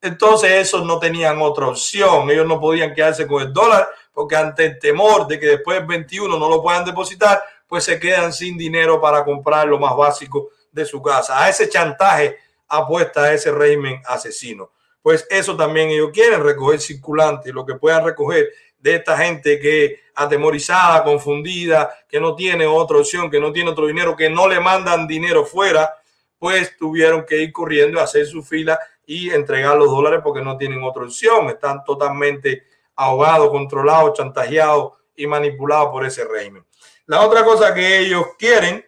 entonces 0.00 0.52
esos 0.52 0.84
no 0.84 0.98
tenían 0.98 1.40
otra 1.42 1.68
opción. 1.68 2.30
Ellos 2.30 2.46
no 2.46 2.60
podían 2.60 2.94
quedarse 2.94 3.26
con 3.26 3.42
el 3.42 3.52
dólar 3.52 3.88
porque 4.12 4.36
ante 4.36 4.64
el 4.64 4.78
temor 4.78 5.26
de 5.26 5.38
que 5.38 5.46
después 5.46 5.78
del 5.78 5.86
21 5.86 6.38
no 6.38 6.48
lo 6.48 6.62
puedan 6.62 6.84
depositar, 6.84 7.42
pues 7.66 7.84
se 7.84 7.98
quedan 7.98 8.32
sin 8.32 8.56
dinero 8.56 9.00
para 9.00 9.24
comprar 9.24 9.68
lo 9.68 9.78
más 9.78 9.96
básico 9.96 10.50
de 10.72 10.84
su 10.84 11.02
casa. 11.02 11.42
A 11.42 11.48
ese 11.48 11.68
chantaje 11.68 12.36
apuesta 12.68 13.32
ese 13.32 13.50
régimen 13.52 14.00
asesino. 14.06 14.72
Pues 15.02 15.26
eso 15.30 15.56
también 15.56 15.90
ellos 15.90 16.10
quieren 16.12 16.42
recoger 16.42 16.80
circulante, 16.80 17.52
lo 17.52 17.64
que 17.64 17.74
puedan 17.74 18.04
recoger 18.04 18.48
de 18.78 18.96
esta 18.96 19.16
gente 19.16 19.58
que 19.58 20.00
atemorizada, 20.14 21.02
confundida, 21.04 21.92
que 22.08 22.20
no 22.20 22.34
tiene 22.34 22.66
otra 22.66 22.98
opción, 22.98 23.30
que 23.30 23.40
no 23.40 23.52
tiene 23.52 23.70
otro 23.70 23.86
dinero, 23.86 24.16
que 24.16 24.28
no 24.28 24.48
le 24.48 24.60
mandan 24.60 25.06
dinero 25.06 25.44
fuera, 25.44 25.94
pues 26.38 26.76
tuvieron 26.76 27.24
que 27.24 27.42
ir 27.42 27.52
corriendo 27.52 28.00
a 28.00 28.04
hacer 28.04 28.26
su 28.26 28.42
fila 28.42 28.78
y 29.10 29.30
entregar 29.30 29.74
los 29.74 29.88
dólares 29.88 30.20
porque 30.22 30.42
no 30.42 30.58
tienen 30.58 30.82
otra 30.84 31.04
opción. 31.04 31.48
Están 31.48 31.82
totalmente 31.82 32.64
ahogados, 32.94 33.48
controlados, 33.48 34.12
chantajeados 34.12 34.98
y 35.16 35.26
manipulados 35.26 35.88
por 35.88 36.04
ese 36.04 36.26
régimen. 36.26 36.64
La 37.06 37.22
otra 37.22 37.42
cosa 37.42 37.72
que 37.72 38.00
ellos 38.00 38.26
quieren 38.38 38.86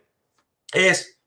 es, 0.75 1.19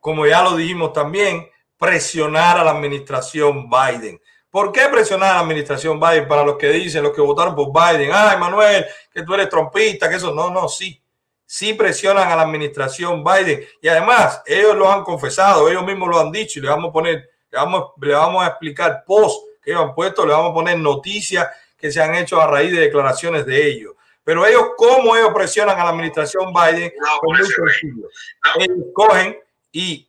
como 0.00 0.26
ya 0.26 0.42
lo 0.42 0.56
dijimos 0.56 0.92
también, 0.92 1.48
presionar 1.78 2.58
a 2.58 2.64
la 2.64 2.72
administración 2.72 3.70
Biden. 3.70 4.20
¿Por 4.50 4.72
qué 4.72 4.88
presionar 4.90 5.30
a 5.30 5.34
la 5.34 5.40
administración 5.40 6.00
Biden? 6.00 6.26
Para 6.26 6.42
los 6.42 6.56
que 6.56 6.68
dicen, 6.70 7.04
los 7.04 7.14
que 7.14 7.20
votaron 7.20 7.54
por 7.54 7.68
Biden, 7.68 8.10
ay 8.12 8.36
Manuel, 8.38 8.86
que 9.12 9.22
tú 9.22 9.34
eres 9.34 9.48
trompista, 9.48 10.08
que 10.08 10.16
eso, 10.16 10.34
no, 10.34 10.50
no, 10.50 10.68
sí. 10.68 11.00
Sí 11.46 11.74
presionan 11.74 12.28
a 12.28 12.34
la 12.34 12.42
administración 12.42 13.22
Biden. 13.22 13.64
Y 13.80 13.86
además, 13.86 14.42
ellos 14.46 14.74
lo 14.74 14.90
han 14.90 15.04
confesado, 15.04 15.68
ellos 15.68 15.84
mismos 15.84 16.08
lo 16.08 16.18
han 16.18 16.32
dicho 16.32 16.58
y 16.58 16.62
le 16.62 16.68
vamos 16.68 16.90
a 16.90 16.92
poner 16.92 17.30
le 17.50 17.58
vamos, 17.58 17.92
le 18.00 18.14
vamos 18.14 18.44
a 18.44 18.48
explicar 18.48 19.04
post 19.06 19.44
que 19.62 19.74
han 19.74 19.94
puesto, 19.94 20.24
le 20.24 20.32
vamos 20.32 20.50
a 20.50 20.54
poner 20.54 20.78
noticias 20.78 21.48
que 21.76 21.90
se 21.90 22.00
han 22.00 22.14
hecho 22.14 22.40
a 22.40 22.46
raíz 22.46 22.72
de 22.72 22.80
declaraciones 22.80 23.46
de 23.46 23.66
ellos. 23.66 23.94
Pero 24.22 24.46
ellos, 24.46 24.70
¿cómo 24.76 25.16
ellos 25.16 25.32
presionan 25.34 25.78
a 25.80 25.84
la 25.84 25.90
administración 25.90 26.52
Biden? 26.52 26.92
Pues 27.22 27.82
ellos 28.58 28.86
cogen 28.94 29.38
y 29.72 30.08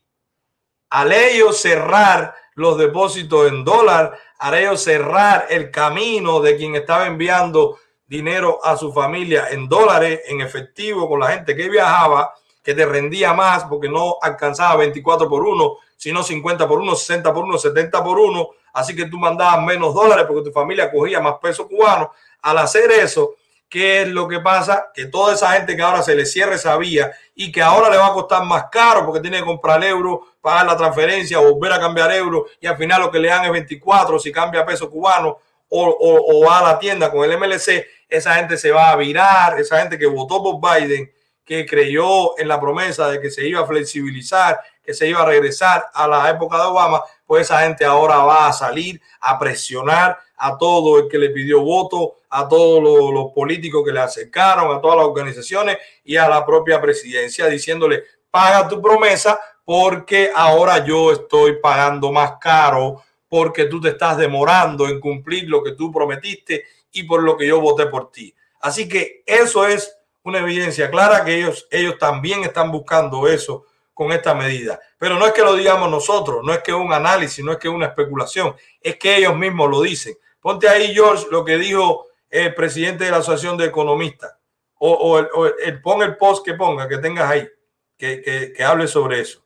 al 0.89 1.11
ellos 1.11 1.59
cerrar 1.59 2.35
los 2.55 2.77
depósitos 2.77 3.47
en 3.47 3.63
dólar, 3.63 4.17
al 4.39 4.53
ellos 4.53 4.83
cerrar 4.83 5.47
el 5.49 5.71
camino 5.71 6.41
de 6.41 6.57
quien 6.57 6.75
estaba 6.75 7.07
enviando 7.07 7.79
dinero 8.05 8.59
a 8.63 8.75
su 8.75 8.91
familia 8.91 9.47
en 9.49 9.69
dólares, 9.69 10.21
en 10.27 10.41
efectivo, 10.41 11.07
con 11.07 11.21
la 11.21 11.27
gente 11.27 11.55
que 11.55 11.69
viajaba, 11.69 12.33
que 12.63 12.73
te 12.73 12.85
rendía 12.85 13.33
más 13.33 13.65
porque 13.65 13.89
no 13.89 14.17
alcanzaba 14.21 14.77
24 14.77 15.27
por 15.27 15.43
1, 15.43 15.77
sino 15.97 16.23
50 16.23 16.67
por 16.67 16.79
1, 16.79 16.95
60 16.95 17.33
por 17.33 17.43
1, 17.45 17.57
70 17.57 18.03
por 18.03 18.19
1. 18.19 18.49
Así 18.73 18.95
que 18.95 19.05
tú 19.05 19.17
mandabas 19.17 19.63
menos 19.63 19.93
dólares 19.93 20.25
porque 20.27 20.49
tu 20.49 20.51
familia 20.51 20.91
cogía 20.91 21.19
más 21.19 21.35
peso 21.41 21.67
cubano. 21.67 22.11
Al 22.41 22.57
hacer 22.57 22.91
eso, 22.91 23.35
¿qué 23.69 24.03
es 24.03 24.07
lo 24.07 24.27
que 24.27 24.39
pasa? 24.39 24.91
Que 24.93 25.05
toda 25.05 25.33
esa 25.33 25.51
gente 25.51 25.75
que 25.75 25.81
ahora 25.81 26.01
se 26.01 26.15
le 26.15 26.25
cierre 26.25 26.55
esa 26.55 26.77
vía 26.77 27.11
y 27.35 27.51
que 27.51 27.61
ahora 27.61 27.89
le 27.89 27.97
va 27.97 28.07
a 28.07 28.13
costar 28.13 28.43
más 28.45 28.65
caro 28.71 29.05
porque 29.05 29.21
tiene 29.21 29.39
que 29.39 29.45
comprar 29.45 29.83
euro, 29.83 30.27
pagar 30.41 30.65
la 30.65 30.77
transferencia, 30.77 31.39
volver 31.39 31.73
a 31.73 31.79
cambiar 31.79 32.11
euro 32.11 32.45
y 32.59 32.67
al 32.67 32.77
final 32.77 33.01
lo 33.01 33.11
que 33.11 33.19
le 33.19 33.29
dan 33.29 33.45
es 33.45 33.51
24 33.51 34.19
si 34.19 34.31
cambia 34.31 34.65
peso 34.65 34.89
cubano 34.89 35.37
o, 35.69 35.85
o, 35.85 36.37
o 36.37 36.45
va 36.45 36.59
a 36.59 36.63
la 36.63 36.79
tienda 36.79 37.09
con 37.09 37.23
el 37.23 37.37
MLC, 37.37 37.85
esa 38.09 38.35
gente 38.35 38.57
se 38.57 38.71
va 38.71 38.89
a 38.89 38.95
virar, 38.97 39.57
esa 39.57 39.79
gente 39.79 39.97
que 39.97 40.05
votó 40.05 40.43
por 40.43 40.59
Biden 40.59 41.09
que 41.51 41.65
creyó 41.65 42.39
en 42.39 42.47
la 42.47 42.61
promesa 42.61 43.09
de 43.09 43.19
que 43.19 43.29
se 43.29 43.45
iba 43.45 43.59
a 43.59 43.65
flexibilizar, 43.65 44.57
que 44.81 44.93
se 44.93 45.09
iba 45.09 45.21
a 45.21 45.25
regresar 45.25 45.85
a 45.93 46.07
la 46.07 46.29
época 46.29 46.55
de 46.55 46.63
Obama, 46.63 47.03
pues 47.25 47.41
esa 47.41 47.63
gente 47.63 47.83
ahora 47.83 48.19
va 48.19 48.47
a 48.47 48.53
salir 48.53 49.01
a 49.19 49.37
presionar 49.37 50.17
a 50.37 50.57
todo 50.57 50.99
el 50.99 51.09
que 51.09 51.17
le 51.17 51.29
pidió 51.31 51.59
voto, 51.59 52.15
a 52.29 52.47
todos 52.47 52.81
los, 52.81 53.33
políticos 53.33 53.83
que 53.85 53.91
le 53.91 53.99
acercaron, 53.99 54.73
a 54.73 54.79
todas 54.79 54.95
las 54.95 55.05
organizaciones 55.07 55.77
y 56.05 56.15
a 56.15 56.29
la 56.29 56.45
propia 56.45 56.79
presidencia, 56.79 57.47
diciéndole, 57.47 58.05
paga 58.31 58.69
tu 58.69 58.81
promesa 58.81 59.37
porque 59.65 60.31
ahora 60.33 60.85
yo 60.85 61.11
estoy 61.11 61.59
pagando 61.59 62.13
más 62.13 62.35
caro 62.39 63.03
porque 63.27 63.65
tú 63.65 63.81
te 63.81 63.89
estás 63.89 64.17
demorando 64.17 64.87
en 64.87 65.01
cumplir 65.01 65.49
lo 65.49 65.61
que 65.61 65.73
tú 65.73 65.91
prometiste 65.91 66.63
y 66.93 67.03
por 67.03 67.21
lo 67.23 67.35
que 67.35 67.45
yo 67.45 67.59
voté 67.59 67.87
por 67.87 68.09
ti. 68.09 68.33
Así 68.61 68.87
que 68.87 69.21
eso 69.25 69.67
es 69.67 69.97
una 70.23 70.39
evidencia 70.39 70.89
clara 70.89 71.25
que 71.25 71.35
ellos, 71.37 71.67
ellos 71.71 71.97
también 71.97 72.43
están 72.43 72.71
buscando 72.71 73.27
eso 73.27 73.65
con 73.93 74.11
esta 74.11 74.33
medida. 74.33 74.79
Pero 74.97 75.17
no 75.17 75.25
es 75.25 75.33
que 75.33 75.41
lo 75.41 75.55
digamos 75.55 75.89
nosotros, 75.89 76.41
no 76.43 76.53
es 76.53 76.59
que 76.59 76.73
un 76.73 76.93
análisis, 76.93 77.43
no 77.43 77.51
es 77.51 77.57
que 77.57 77.69
una 77.69 77.87
especulación, 77.87 78.55
es 78.81 78.97
que 78.97 79.17
ellos 79.17 79.35
mismos 79.35 79.69
lo 79.69 79.81
dicen. 79.81 80.17
Ponte 80.39 80.67
ahí, 80.67 80.93
George, 80.93 81.27
lo 81.29 81.45
que 81.45 81.57
dijo 81.57 82.07
el 82.29 82.53
presidente 82.55 83.03
de 83.03 83.11
la 83.11 83.17
Asociación 83.17 83.57
de 83.57 83.65
Economistas. 83.65 84.35
O, 84.83 85.19
el, 85.19 85.81
pon 85.81 86.01
el 86.01 86.17
post 86.17 86.43
que 86.43 86.55
ponga, 86.55 86.87
que 86.87 86.97
tengas 86.97 87.29
ahí, 87.29 87.47
que, 87.95 88.53
que 88.55 88.63
hable 88.63 88.87
sobre 88.87 89.19
eso. 89.19 89.43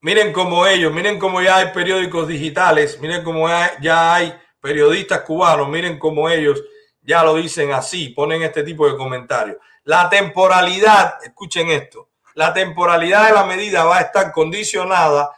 Miren 0.00 0.30
cómo 0.30 0.66
ellos, 0.66 0.92
miren 0.92 1.18
cómo 1.18 1.40
ya 1.40 1.56
hay 1.56 1.72
periódicos 1.72 2.28
digitales, 2.28 3.00
miren 3.00 3.24
cómo 3.24 3.48
ya 3.80 4.14
hay 4.14 4.38
periodistas 4.60 5.22
cubanos, 5.22 5.68
miren 5.70 5.98
cómo 5.98 6.28
ellos 6.28 6.62
ya 7.08 7.24
lo 7.24 7.36
dicen 7.36 7.72
así, 7.72 8.10
ponen 8.10 8.42
este 8.42 8.62
tipo 8.62 8.86
de 8.86 8.94
comentarios. 8.94 9.56
La 9.84 10.10
temporalidad, 10.10 11.14
escuchen 11.24 11.70
esto, 11.70 12.10
la 12.34 12.52
temporalidad 12.52 13.28
de 13.28 13.32
la 13.32 13.46
medida 13.46 13.86
va 13.86 13.96
a 13.96 14.02
estar 14.02 14.30
condicionada 14.30 15.30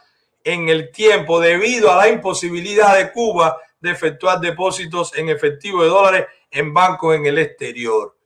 en 0.43 0.67
el 0.67 0.91
tiempo 0.91 1.39
debido 1.39 1.89
a 1.89 1.95
la 1.95 2.09
imposibilidad 2.09 2.97
de 2.97 3.13
Cuba 3.13 3.57
de 3.79 3.89
efectuar 3.89 4.41
depósitos 4.41 5.15
en 5.15 5.29
efectivo 5.29 5.81
de 5.81 5.87
dólares 5.87 6.25
en 6.51 6.73
bancos 6.73 7.15
en 7.15 7.25
el 7.25 7.37
exterior. 7.37 8.17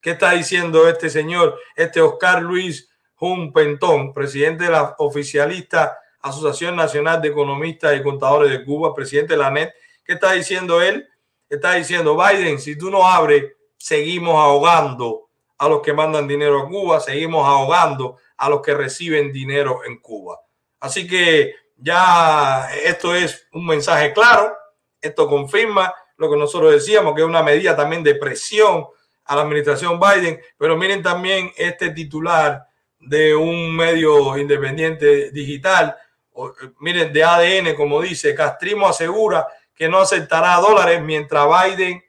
¿Qué 0.00 0.10
está 0.10 0.32
diciendo 0.32 0.88
este 0.88 1.08
señor, 1.08 1.56
este 1.76 2.00
Oscar 2.00 2.42
Luis 2.42 2.90
Jun 3.14 3.52
Pentón, 3.52 4.12
presidente 4.12 4.64
de 4.64 4.70
la 4.70 4.96
oficialista 4.98 5.96
Asociación 6.20 6.74
Nacional 6.74 7.22
de 7.22 7.28
Economistas 7.28 7.96
y 7.96 8.02
Contadores 8.02 8.50
de 8.50 8.64
Cuba, 8.64 8.92
presidente 8.92 9.34
de 9.34 9.38
la 9.38 9.52
NET. 9.52 9.72
¿Qué 10.04 10.14
está 10.14 10.32
diciendo 10.32 10.82
él? 10.82 11.08
Está 11.48 11.74
diciendo, 11.74 12.16
Biden, 12.16 12.58
si 12.58 12.76
tú 12.76 12.90
no 12.90 13.06
abres, 13.06 13.52
seguimos 13.76 14.34
ahogando 14.34 15.28
a 15.58 15.68
los 15.68 15.80
que 15.80 15.92
mandan 15.92 16.28
dinero 16.28 16.60
a 16.60 16.68
Cuba, 16.68 17.00
seguimos 17.00 17.46
ahogando 17.46 18.18
a 18.36 18.48
los 18.48 18.62
que 18.62 18.74
reciben 18.74 19.32
dinero 19.32 19.80
en 19.84 19.98
Cuba. 19.98 20.40
Así 20.80 21.06
que 21.06 21.54
ya 21.76 22.68
esto 22.84 23.14
es 23.14 23.48
un 23.52 23.66
mensaje 23.66 24.12
claro, 24.12 24.56
esto 25.00 25.28
confirma 25.28 25.92
lo 26.16 26.30
que 26.30 26.36
nosotros 26.36 26.72
decíamos, 26.72 27.14
que 27.14 27.22
es 27.22 27.26
una 27.26 27.42
medida 27.42 27.76
también 27.76 28.02
de 28.02 28.16
presión 28.16 28.86
a 29.24 29.36
la 29.36 29.42
administración 29.42 30.00
Biden, 30.00 30.40
pero 30.56 30.76
miren 30.76 31.02
también 31.02 31.52
este 31.56 31.90
titular 31.90 32.66
de 32.98 33.34
un 33.34 33.74
medio 33.74 34.36
independiente 34.36 35.30
digital, 35.30 35.96
eh, 36.36 36.70
miren, 36.80 37.12
de 37.12 37.22
ADN, 37.22 37.74
como 37.74 38.00
dice, 38.00 38.34
Castrimo 38.34 38.88
asegura 38.88 39.46
que 39.78 39.88
no 39.88 40.00
aceptará 40.00 40.56
dólares 40.56 41.00
mientras 41.00 41.46
Biden 41.46 42.02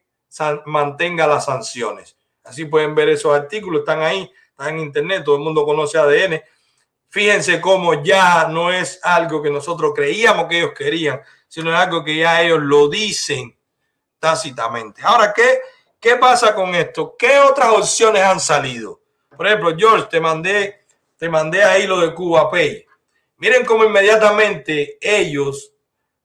mantenga 0.65 1.27
las 1.27 1.45
sanciones. 1.45 2.17
Así 2.43 2.65
pueden 2.65 2.95
ver 2.95 3.09
esos 3.09 3.33
artículos, 3.35 3.81
están 3.81 4.01
ahí, 4.01 4.31
están 4.49 4.75
en 4.75 4.79
internet, 4.79 5.23
todo 5.23 5.35
el 5.35 5.43
mundo 5.43 5.63
conoce 5.63 5.99
ADN. 5.99 6.41
Fíjense 7.09 7.61
cómo 7.61 8.03
ya 8.03 8.47
no 8.47 8.71
es 8.71 8.99
algo 9.03 9.41
que 9.41 9.49
nosotros 9.49 9.93
creíamos 9.95 10.47
que 10.47 10.59
ellos 10.59 10.73
querían, 10.75 11.21
sino 11.47 11.75
algo 11.75 12.03
que 12.03 12.17
ya 12.17 12.41
ellos 12.41 12.59
lo 12.61 12.89
dicen 12.89 13.55
tácitamente. 14.19 15.01
Ahora, 15.03 15.31
¿qué, 15.33 15.61
qué 15.99 16.15
pasa 16.15 16.55
con 16.55 16.73
esto? 16.73 17.15
¿Qué 17.17 17.39
otras 17.39 17.69
opciones 17.69 18.23
han 18.23 18.39
salido? 18.39 19.01
Por 19.35 19.47
ejemplo, 19.47 19.75
George, 19.77 20.07
te 20.09 20.19
mandé 20.19 20.79
te 21.19 21.27
mandé 21.27 21.61
ahí 21.61 21.85
lo 21.85 21.99
de 21.99 22.13
Cuba 22.15 22.49
Pay. 22.49 22.85
Miren 23.37 23.65
cómo 23.65 23.83
inmediatamente 23.83 24.97
ellos 25.01 25.73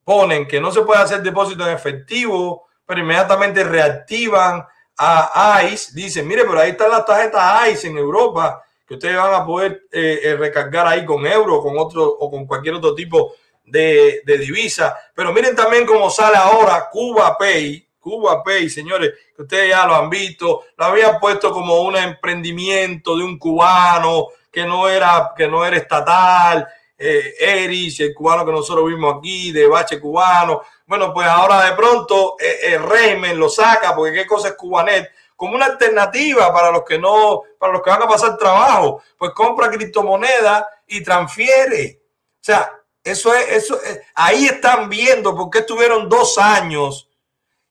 ponen 0.04 0.46
que 0.46 0.60
no 0.60 0.70
se 0.70 0.82
puede 0.82 1.00
hacer 1.00 1.22
depósito 1.22 1.66
en 1.66 1.74
efectivo, 1.74 2.68
pero 2.86 3.00
inmediatamente 3.00 3.64
reactivan 3.64 4.64
a 4.96 5.62
ICE. 5.64 5.92
Dicen, 5.94 6.28
mire, 6.28 6.44
pero 6.44 6.60
ahí 6.60 6.70
están 6.70 6.90
las 6.90 7.04
tarjetas 7.04 7.70
ICE 7.70 7.88
en 7.88 7.98
Europa 7.98 8.64
que 8.86 8.94
ustedes 8.94 9.16
van 9.16 9.34
a 9.34 9.46
poder 9.46 9.84
eh, 9.90 10.20
eh, 10.22 10.36
recargar 10.36 10.86
ahí 10.86 11.04
con 11.04 11.26
euro 11.26 11.62
con 11.62 11.78
otro, 11.78 12.04
o 12.04 12.30
con 12.30 12.46
cualquier 12.46 12.74
otro 12.74 12.94
tipo 12.94 13.34
de, 13.64 14.22
de 14.24 14.38
divisa. 14.38 14.96
Pero 15.14 15.32
miren 15.32 15.56
también 15.56 15.86
cómo 15.86 16.10
sale 16.10 16.36
ahora 16.36 16.88
Cuba 16.90 17.36
Pay. 17.38 17.88
Cuba 17.98 18.42
Pay, 18.42 18.68
señores, 18.68 19.12
que 19.34 19.42
ustedes 19.42 19.70
ya 19.70 19.86
lo 19.86 19.94
han 19.94 20.10
visto, 20.10 20.64
lo 20.76 20.84
habían 20.84 21.18
puesto 21.18 21.50
como 21.50 21.80
un 21.80 21.96
emprendimiento 21.96 23.16
de 23.16 23.24
un 23.24 23.38
cubano 23.38 24.28
que 24.52 24.66
no 24.66 24.88
era, 24.88 25.32
que 25.34 25.48
no 25.48 25.64
era 25.64 25.78
estatal, 25.78 26.68
eh, 26.96 27.34
Eris, 27.38 28.00
el 28.00 28.14
cubano 28.14 28.44
que 28.44 28.52
nosotros 28.52 28.86
vimos 28.86 29.16
aquí, 29.16 29.52
de 29.52 29.66
bache 29.66 30.00
cubano. 30.00 30.62
Bueno, 30.86 31.12
pues 31.12 31.26
ahora 31.26 31.64
de 31.64 31.72
pronto 31.72 32.36
eh, 32.38 32.74
el 32.74 32.82
régimen 32.82 33.38
lo 33.38 33.48
saca, 33.48 33.94
porque 33.94 34.12
qué 34.12 34.26
cosa 34.26 34.48
es 34.48 34.54
Cubanet, 34.54 35.10
como 35.36 35.56
una 35.56 35.66
alternativa 35.66 36.52
para 36.52 36.70
los 36.70 36.84
que 36.84 36.98
no, 36.98 37.42
para 37.58 37.72
los 37.72 37.82
que 37.82 37.90
van 37.90 38.02
a 38.02 38.08
pasar 38.08 38.36
trabajo, 38.36 39.02
pues 39.18 39.32
compra 39.32 39.70
criptomonedas 39.70 40.64
y 40.86 41.02
transfiere. 41.02 42.00
O 42.40 42.44
sea, 42.44 42.70
eso 43.02 43.34
es, 43.34 43.48
eso 43.48 43.78
ahí 44.14 44.46
están 44.46 44.88
viendo 44.88 45.36
por 45.36 45.50
qué 45.50 45.58
estuvieron 45.58 46.08
dos 46.08 46.38
años 46.38 47.10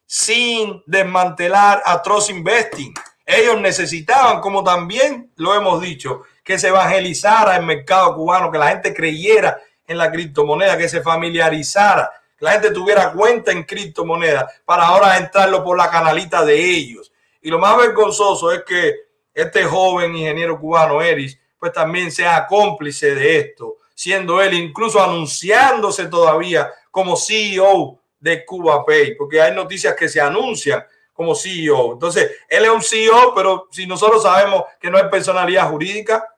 sin 0.06 0.82
desmantelar 0.86 1.82
a 1.84 2.02
Investing. 2.28 2.94
Ellos 3.26 3.60
necesitaban, 3.60 4.40
como 4.40 4.62
también 4.62 5.32
lo 5.36 5.54
hemos 5.54 5.80
dicho, 5.80 6.22
que 6.44 6.58
se 6.58 6.68
evangelizara 6.68 7.56
el 7.56 7.64
mercado 7.64 8.14
cubano, 8.14 8.52
que 8.52 8.58
la 8.58 8.68
gente 8.68 8.94
creyera 8.94 9.58
en 9.86 9.98
la 9.98 10.12
criptomoneda, 10.12 10.76
que 10.76 10.88
se 10.88 11.00
familiarizara, 11.00 12.10
que 12.38 12.44
la 12.44 12.52
gente 12.52 12.70
tuviera 12.70 13.12
cuenta 13.12 13.50
en 13.50 13.64
criptomoneda 13.64 14.48
para 14.64 14.86
ahora 14.86 15.16
entrarlo 15.16 15.64
por 15.64 15.76
la 15.76 15.90
canalita 15.90 16.44
de 16.44 16.54
ellos. 16.54 17.10
Y 17.40 17.50
lo 17.50 17.58
más 17.58 17.76
vergonzoso 17.78 18.52
es 18.52 18.62
que 18.62 18.94
este 19.32 19.64
joven 19.64 20.14
ingeniero 20.14 20.60
cubano, 20.60 21.00
Eris, 21.02 21.38
pues 21.58 21.72
también 21.72 22.12
sea 22.12 22.46
cómplice 22.46 23.14
de 23.14 23.38
esto, 23.38 23.78
siendo 23.94 24.40
él 24.42 24.52
incluso 24.54 25.02
anunciándose 25.02 26.06
todavía 26.06 26.70
como 26.90 27.16
CEO 27.16 27.98
de 28.20 28.44
Cuba 28.44 28.84
Pay, 28.84 29.14
porque 29.16 29.40
hay 29.40 29.54
noticias 29.54 29.94
que 29.94 30.08
se 30.08 30.20
anuncian 30.20 30.84
como 31.12 31.34
CEO. 31.34 31.94
Entonces, 31.94 32.30
él 32.48 32.64
es 32.64 32.70
un 32.70 32.82
CEO, 32.82 33.32
pero 33.34 33.68
si 33.70 33.86
nosotros 33.86 34.22
sabemos 34.22 34.64
que 34.80 34.90
no 34.90 34.98
es 34.98 35.04
personalidad 35.04 35.70
jurídica, 35.70 36.33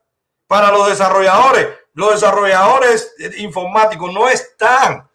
para 0.46 0.70
los 0.70 0.88
desarrolladores. 0.88 1.68
Los 1.94 2.12
desarrolladores 2.14 3.14
informáticos 3.38 4.12
no 4.12 4.28
están, 4.28 5.08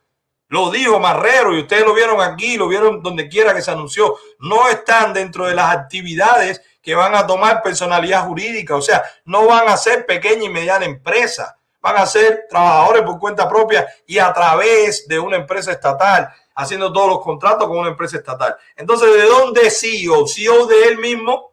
lo 0.47 0.71
dijo 0.71 0.99
Marrero 0.99 1.55
y 1.55 1.61
ustedes 1.61 1.85
lo 1.85 1.93
vieron 1.93 2.19
aquí, 2.19 2.57
lo 2.57 2.67
vieron 2.67 3.03
donde 3.03 3.29
quiera 3.29 3.53
que 3.53 3.61
se 3.61 3.71
anunció, 3.71 4.17
no 4.39 4.67
están 4.67 5.13
dentro 5.13 5.45
de 5.45 5.53
las 5.53 5.75
actividades 5.75 6.61
que 6.81 6.95
van 6.95 7.13
a 7.13 7.27
tomar 7.27 7.61
personalidad 7.61 8.25
jurídica, 8.25 8.75
o 8.75 8.81
sea, 8.81 9.03
no 9.25 9.45
van 9.45 9.69
a 9.69 9.77
ser 9.77 10.05
pequeña 10.07 10.45
y 10.45 10.49
mediana 10.49 10.85
empresa, 10.85 11.55
van 11.79 11.97
a 11.97 12.05
ser 12.05 12.47
trabajadores 12.49 13.03
por 13.03 13.19
cuenta 13.19 13.47
propia 13.47 13.87
y 14.07 14.17
a 14.17 14.33
través 14.33 15.07
de 15.07 15.19
una 15.19 15.37
empresa 15.37 15.71
estatal, 15.71 16.29
haciendo 16.55 16.91
todos 16.91 17.09
los 17.09 17.21
contratos 17.21 17.67
con 17.67 17.77
una 17.77 17.89
empresa 17.89 18.17
estatal. 18.17 18.57
Entonces, 18.75 19.13
¿de 19.13 19.23
dónde 19.23 19.69
CEO? 19.69 20.27
CEO 20.27 20.65
de 20.65 20.83
él 20.87 20.97
mismo 20.97 21.50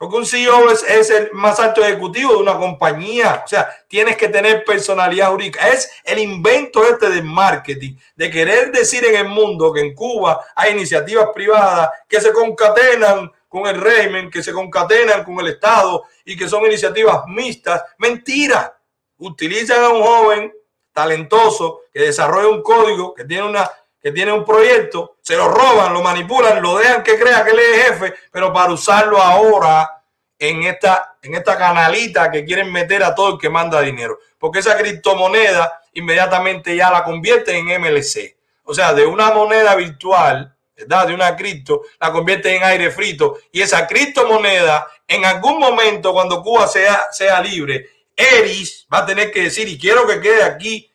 porque 0.00 0.16
un 0.16 0.24
CEO 0.24 0.70
es, 0.70 1.10
el 1.10 1.30
más 1.32 1.60
alto 1.60 1.84
ejecutivo 1.84 2.32
de 2.32 2.38
una 2.38 2.56
compañía. 2.56 3.42
O 3.44 3.46
sea, 3.46 3.68
tienes 3.86 4.16
que 4.16 4.28
tener 4.28 4.64
personalidad 4.64 5.30
jurídica. 5.30 5.68
Es 5.68 5.90
el 6.04 6.18
invento 6.20 6.82
este 6.88 7.10
del 7.10 7.22
marketing, 7.22 7.96
de 8.16 8.30
querer 8.30 8.72
decir 8.72 9.04
en 9.04 9.16
el 9.16 9.28
mundo 9.28 9.70
que 9.70 9.82
en 9.82 9.94
Cuba 9.94 10.42
hay 10.56 10.72
iniciativas 10.72 11.28
privadas 11.34 11.90
que 12.08 12.18
se 12.18 12.32
concatenan 12.32 13.30
con 13.46 13.66
el 13.66 13.78
régimen, 13.78 14.30
que 14.30 14.42
se 14.42 14.54
concatenan 14.54 15.22
con 15.22 15.38
el 15.40 15.48
Estado 15.48 16.04
y 16.24 16.34
que 16.34 16.48
son 16.48 16.64
iniciativas 16.64 17.24
mixtas. 17.26 17.84
Mentira. 17.98 18.74
Utilizan 19.18 19.84
a 19.84 19.90
un 19.90 20.02
joven 20.02 20.54
talentoso 20.94 21.82
que 21.92 22.00
desarrolla 22.00 22.48
un 22.48 22.62
código, 22.62 23.12
que 23.12 23.26
tiene 23.26 23.46
una 23.46 23.70
que 24.00 24.12
tiene 24.12 24.32
un 24.32 24.44
proyecto, 24.44 25.16
se 25.20 25.36
lo 25.36 25.48
roban, 25.48 25.92
lo 25.92 26.02
manipulan, 26.02 26.62
lo 26.62 26.78
dejan 26.78 27.02
que 27.02 27.18
crea 27.18 27.44
que 27.44 27.50
él 27.50 27.58
es 27.58 27.86
jefe, 27.86 28.14
pero 28.32 28.52
para 28.52 28.72
usarlo 28.72 29.20
ahora 29.20 30.02
en 30.38 30.62
esta, 30.62 31.18
en 31.22 31.34
esta 31.34 31.58
canalita 31.58 32.30
que 32.30 32.44
quieren 32.44 32.72
meter 32.72 33.04
a 33.04 33.14
todo 33.14 33.34
el 33.34 33.38
que 33.38 33.50
manda 33.50 33.80
dinero. 33.82 34.18
Porque 34.38 34.60
esa 34.60 34.76
criptomoneda 34.76 35.82
inmediatamente 35.92 36.74
ya 36.74 36.90
la 36.90 37.04
convierte 37.04 37.56
en 37.56 37.66
MLC. 37.66 38.36
O 38.64 38.72
sea, 38.72 38.94
de 38.94 39.04
una 39.04 39.32
moneda 39.32 39.74
virtual, 39.74 40.56
¿verdad? 40.76 41.08
De 41.08 41.14
una 41.14 41.36
cripto, 41.36 41.82
la 42.00 42.10
convierte 42.10 42.56
en 42.56 42.64
aire 42.64 42.90
frito. 42.90 43.38
Y 43.52 43.60
esa 43.60 43.86
criptomoneda, 43.86 44.86
en 45.06 45.26
algún 45.26 45.58
momento, 45.58 46.12
cuando 46.12 46.42
Cuba 46.42 46.66
sea, 46.66 47.06
sea 47.10 47.40
libre, 47.40 47.90
Eris 48.16 48.86
va 48.92 48.98
a 48.98 49.06
tener 49.06 49.30
que 49.30 49.42
decir, 49.44 49.68
y 49.68 49.78
quiero 49.78 50.06
que 50.06 50.20
quede 50.20 50.42
aquí 50.42 50.89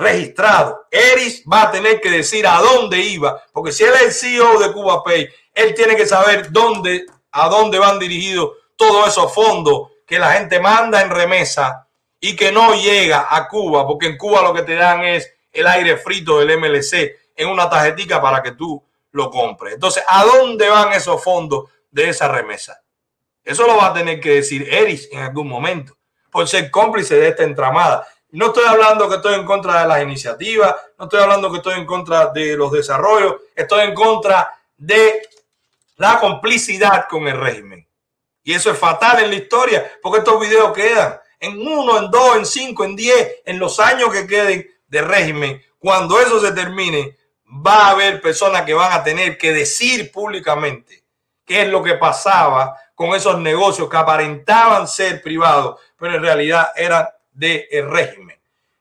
registrado. 0.00 0.86
Eris 0.90 1.44
va 1.50 1.62
a 1.62 1.70
tener 1.70 2.00
que 2.00 2.10
decir 2.10 2.46
a 2.46 2.58
dónde 2.58 2.98
iba, 2.98 3.42
porque 3.52 3.72
si 3.72 3.84
él 3.84 3.92
es 3.94 4.02
el 4.02 4.12
CEO 4.12 4.58
de 4.58 4.72
Cuba 4.72 5.04
Pay, 5.04 5.28
él 5.54 5.74
tiene 5.74 5.94
que 5.94 6.06
saber 6.06 6.50
dónde, 6.50 7.06
a 7.30 7.48
dónde 7.48 7.78
van 7.78 7.98
dirigidos 7.98 8.52
todos 8.76 9.08
esos 9.08 9.32
fondos 9.32 9.88
que 10.06 10.18
la 10.18 10.32
gente 10.32 10.58
manda 10.58 11.02
en 11.02 11.10
remesa 11.10 11.86
y 12.18 12.34
que 12.34 12.50
no 12.50 12.74
llega 12.74 13.26
a 13.30 13.46
Cuba, 13.46 13.86
porque 13.86 14.06
en 14.06 14.16
Cuba 14.16 14.42
lo 14.42 14.54
que 14.54 14.62
te 14.62 14.74
dan 14.74 15.04
es 15.04 15.32
el 15.52 15.66
aire 15.66 15.96
frito 15.96 16.38
del 16.38 16.58
MLC 16.58 17.16
en 17.36 17.48
una 17.48 17.68
tarjetita 17.68 18.20
para 18.20 18.42
que 18.42 18.52
tú 18.52 18.82
lo 19.12 19.30
compres. 19.30 19.74
Entonces, 19.74 20.02
¿a 20.06 20.24
dónde 20.24 20.68
van 20.68 20.92
esos 20.92 21.22
fondos 21.22 21.70
de 21.90 22.08
esa 22.08 22.28
remesa? 22.28 22.80
Eso 23.44 23.66
lo 23.66 23.76
va 23.76 23.86
a 23.86 23.94
tener 23.94 24.20
que 24.20 24.30
decir 24.36 24.72
Eris 24.72 25.08
en 25.12 25.20
algún 25.20 25.48
momento. 25.48 25.96
por 26.30 26.46
ser 26.46 26.70
cómplice 26.70 27.16
de 27.16 27.26
esta 27.26 27.42
entramada. 27.42 28.06
No 28.32 28.46
estoy 28.46 28.64
hablando 28.64 29.08
que 29.08 29.16
estoy 29.16 29.34
en 29.34 29.44
contra 29.44 29.82
de 29.82 29.88
las 29.88 30.02
iniciativas, 30.02 30.74
no 30.98 31.04
estoy 31.06 31.20
hablando 31.20 31.50
que 31.50 31.56
estoy 31.58 31.74
en 31.74 31.86
contra 31.86 32.26
de 32.26 32.56
los 32.56 32.70
desarrollos, 32.70 33.36
estoy 33.54 33.80
en 33.82 33.94
contra 33.94 34.50
de 34.76 35.22
la 35.96 36.18
complicidad 36.18 37.06
con 37.08 37.26
el 37.26 37.38
régimen. 37.38 37.86
Y 38.42 38.52
eso 38.52 38.70
es 38.70 38.78
fatal 38.78 39.24
en 39.24 39.30
la 39.30 39.36
historia, 39.36 39.90
porque 40.00 40.18
estos 40.18 40.40
videos 40.40 40.72
quedan 40.72 41.18
en 41.40 41.58
uno, 41.60 41.98
en 41.98 42.10
dos, 42.10 42.36
en 42.36 42.46
cinco, 42.46 42.84
en 42.84 42.94
diez, 42.94 43.40
en 43.44 43.58
los 43.58 43.80
años 43.80 44.12
que 44.12 44.26
queden 44.26 44.68
de 44.86 45.02
régimen. 45.02 45.62
Cuando 45.78 46.20
eso 46.20 46.40
se 46.40 46.52
termine, 46.52 47.16
va 47.44 47.86
a 47.86 47.90
haber 47.90 48.20
personas 48.20 48.62
que 48.62 48.74
van 48.74 48.92
a 48.92 49.02
tener 49.02 49.36
que 49.36 49.52
decir 49.52 50.12
públicamente 50.12 51.04
qué 51.44 51.62
es 51.62 51.68
lo 51.68 51.82
que 51.82 51.94
pasaba 51.94 52.76
con 52.94 53.14
esos 53.14 53.38
negocios 53.38 53.88
que 53.88 53.96
aparentaban 53.96 54.86
ser 54.86 55.22
privados, 55.22 55.80
pero 55.98 56.14
en 56.14 56.22
realidad 56.22 56.70
eran 56.76 57.08
del 57.32 57.90
régimen. 57.90 58.38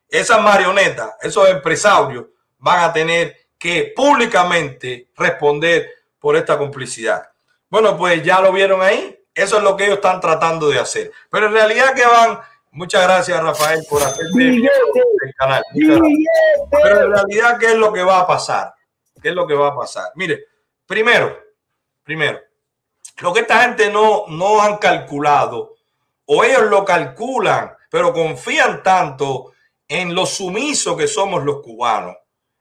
Esas 0.07 0.41
marionetas, 0.41 1.15
esos 1.21 1.47
empresarios 1.49 2.25
van 2.57 2.89
a 2.89 2.93
tener 2.93 3.37
que 3.57 3.93
públicamente 3.95 5.09
responder 5.15 5.89
por 6.19 6.35
esta 6.35 6.57
complicidad. 6.57 7.29
Bueno, 7.69 7.97
pues 7.97 8.23
ya 8.23 8.41
lo 8.41 8.51
vieron 8.51 8.81
ahí. 8.81 9.15
Eso 9.33 9.57
es 9.57 9.63
lo 9.63 9.77
que 9.77 9.85
ellos 9.85 9.97
están 9.97 10.19
tratando 10.19 10.69
de 10.69 10.79
hacer. 10.79 11.11
Pero 11.29 11.47
en 11.47 11.53
realidad 11.53 11.93
que 11.93 12.05
van, 12.05 12.39
muchas 12.71 13.03
gracias 13.03 13.41
Rafael 13.41 13.85
por 13.89 14.01
hacerme 14.01 14.55
el 14.55 15.33
canal. 15.37 15.63
Pero 15.73 17.01
en 17.01 17.11
realidad, 17.11 17.57
¿qué 17.59 17.67
es 17.67 17.75
lo 17.75 17.93
que 17.93 18.03
va 18.03 18.19
a 18.19 18.27
pasar? 18.27 18.73
¿Qué 19.21 19.29
es 19.29 19.35
lo 19.35 19.45
que 19.45 19.53
va 19.53 19.67
a 19.67 19.75
pasar? 19.75 20.11
Mire, 20.15 20.45
primero, 20.85 21.37
primero, 22.03 22.39
lo 23.19 23.33
que 23.33 23.41
esta 23.41 23.61
gente 23.61 23.91
no, 23.91 24.25
no 24.27 24.61
han 24.61 24.77
calculado, 24.77 25.75
o 26.25 26.43
ellos 26.43 26.63
lo 26.63 26.85
calculan, 26.85 27.75
pero 27.89 28.13
confían 28.13 28.83
tanto 28.83 29.53
en 29.87 30.13
lo 30.13 30.25
sumiso 30.25 30.95
que 30.95 31.07
somos 31.07 31.43
los 31.43 31.61
cubanos, 31.61 32.15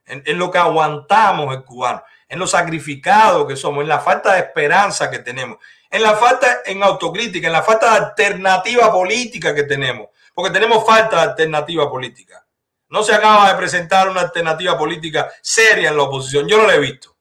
en, 0.07 0.39
lo 0.39 0.51
que 0.51 0.59
aguantamos 0.59 1.55
el 1.55 1.64
cubano, 1.64 2.03
en 2.26 2.39
lo 2.39 2.47
sacrificado 2.47 3.47
que 3.47 3.57
somos, 3.57 3.83
en 3.83 3.89
la 3.89 4.01
falta 4.01 4.33
de 4.33 4.41
esperanza 4.41 5.11
que 5.11 5.18
tenemos, 5.18 5.59
en 5.91 6.03
la 6.03 6.14
falta 6.14 6.61
en 6.64 6.83
autocrítica, 6.83 7.47
en 7.47 7.53
la 7.53 7.62
falta 7.62 7.91
de 7.91 8.07
alternativa 8.07 8.91
política 8.91 9.55
que 9.55 9.64
tenemos, 9.64 10.09
porque 10.35 10.51
tenemos 10.51 10.85
falta 10.87 11.16
de 11.16 11.22
alternativa 11.22 11.91
política. 11.91 12.45
No 12.89 13.03
se 13.03 13.14
acaba 13.14 13.51
de 13.51 13.59
presentar 13.59 14.09
una 14.09 14.22
alternativa 14.22 14.79
política 14.79 15.31
seria 15.43 15.91
en 15.91 15.97
la 15.97 16.05
oposición, 16.05 16.49
yo 16.49 16.57
no 16.57 16.66
la 16.66 16.74
he 16.74 16.79
visto. 16.79 17.14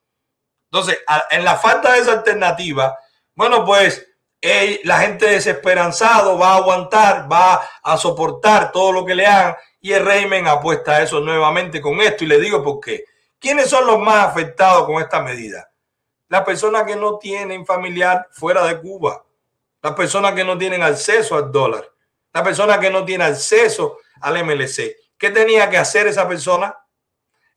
Entonces, 0.71 0.99
en 1.29 1.43
la 1.43 1.57
falta 1.57 1.93
de 1.93 1.99
esa 1.99 2.13
alternativa, 2.13 2.97
bueno, 3.35 3.65
pues 3.65 4.05
la 4.41 4.99
gente 4.99 5.27
desesperanzado 5.27 6.37
va 6.37 6.53
a 6.53 6.57
aguantar, 6.57 7.31
va 7.31 7.61
a 7.81 7.97
soportar 7.97 8.71
todo 8.71 8.91
lo 8.91 9.05
que 9.05 9.15
le 9.15 9.25
hagan 9.25 9.55
y 9.81 9.93
el 9.93 10.05
régimen 10.05 10.47
apuesta 10.47 10.93
a 10.93 11.03
eso 11.03 11.19
nuevamente 11.19 11.81
con 11.81 11.99
esto. 12.01 12.23
Y 12.23 12.27
le 12.27 12.39
digo 12.39 12.63
por 12.63 12.79
qué. 12.79 13.05
¿Quiénes 13.39 13.69
son 13.69 13.85
los 13.85 13.99
más 13.99 14.27
afectados 14.27 14.85
con 14.85 15.01
esta 15.01 15.21
medida? 15.21 15.69
Las 16.29 16.43
personas 16.43 16.83
que 16.83 16.95
no 16.95 17.17
tienen 17.17 17.65
familiar 17.65 18.27
fuera 18.31 18.65
de 18.65 18.79
Cuba, 18.79 19.23
las 19.81 19.93
personas 19.93 20.33
que 20.33 20.43
no 20.43 20.57
tienen 20.57 20.83
acceso 20.83 21.35
al 21.35 21.51
dólar, 21.51 21.87
las 22.33 22.43
personas 22.43 22.79
que 22.79 22.89
no 22.89 23.05
tienen 23.05 23.27
acceso 23.27 23.99
al 24.21 24.43
MLC. 24.43 24.95
¿Qué 25.17 25.29
tenía 25.29 25.69
que 25.69 25.77
hacer 25.77 26.07
esa 26.07 26.27
persona? 26.27 26.75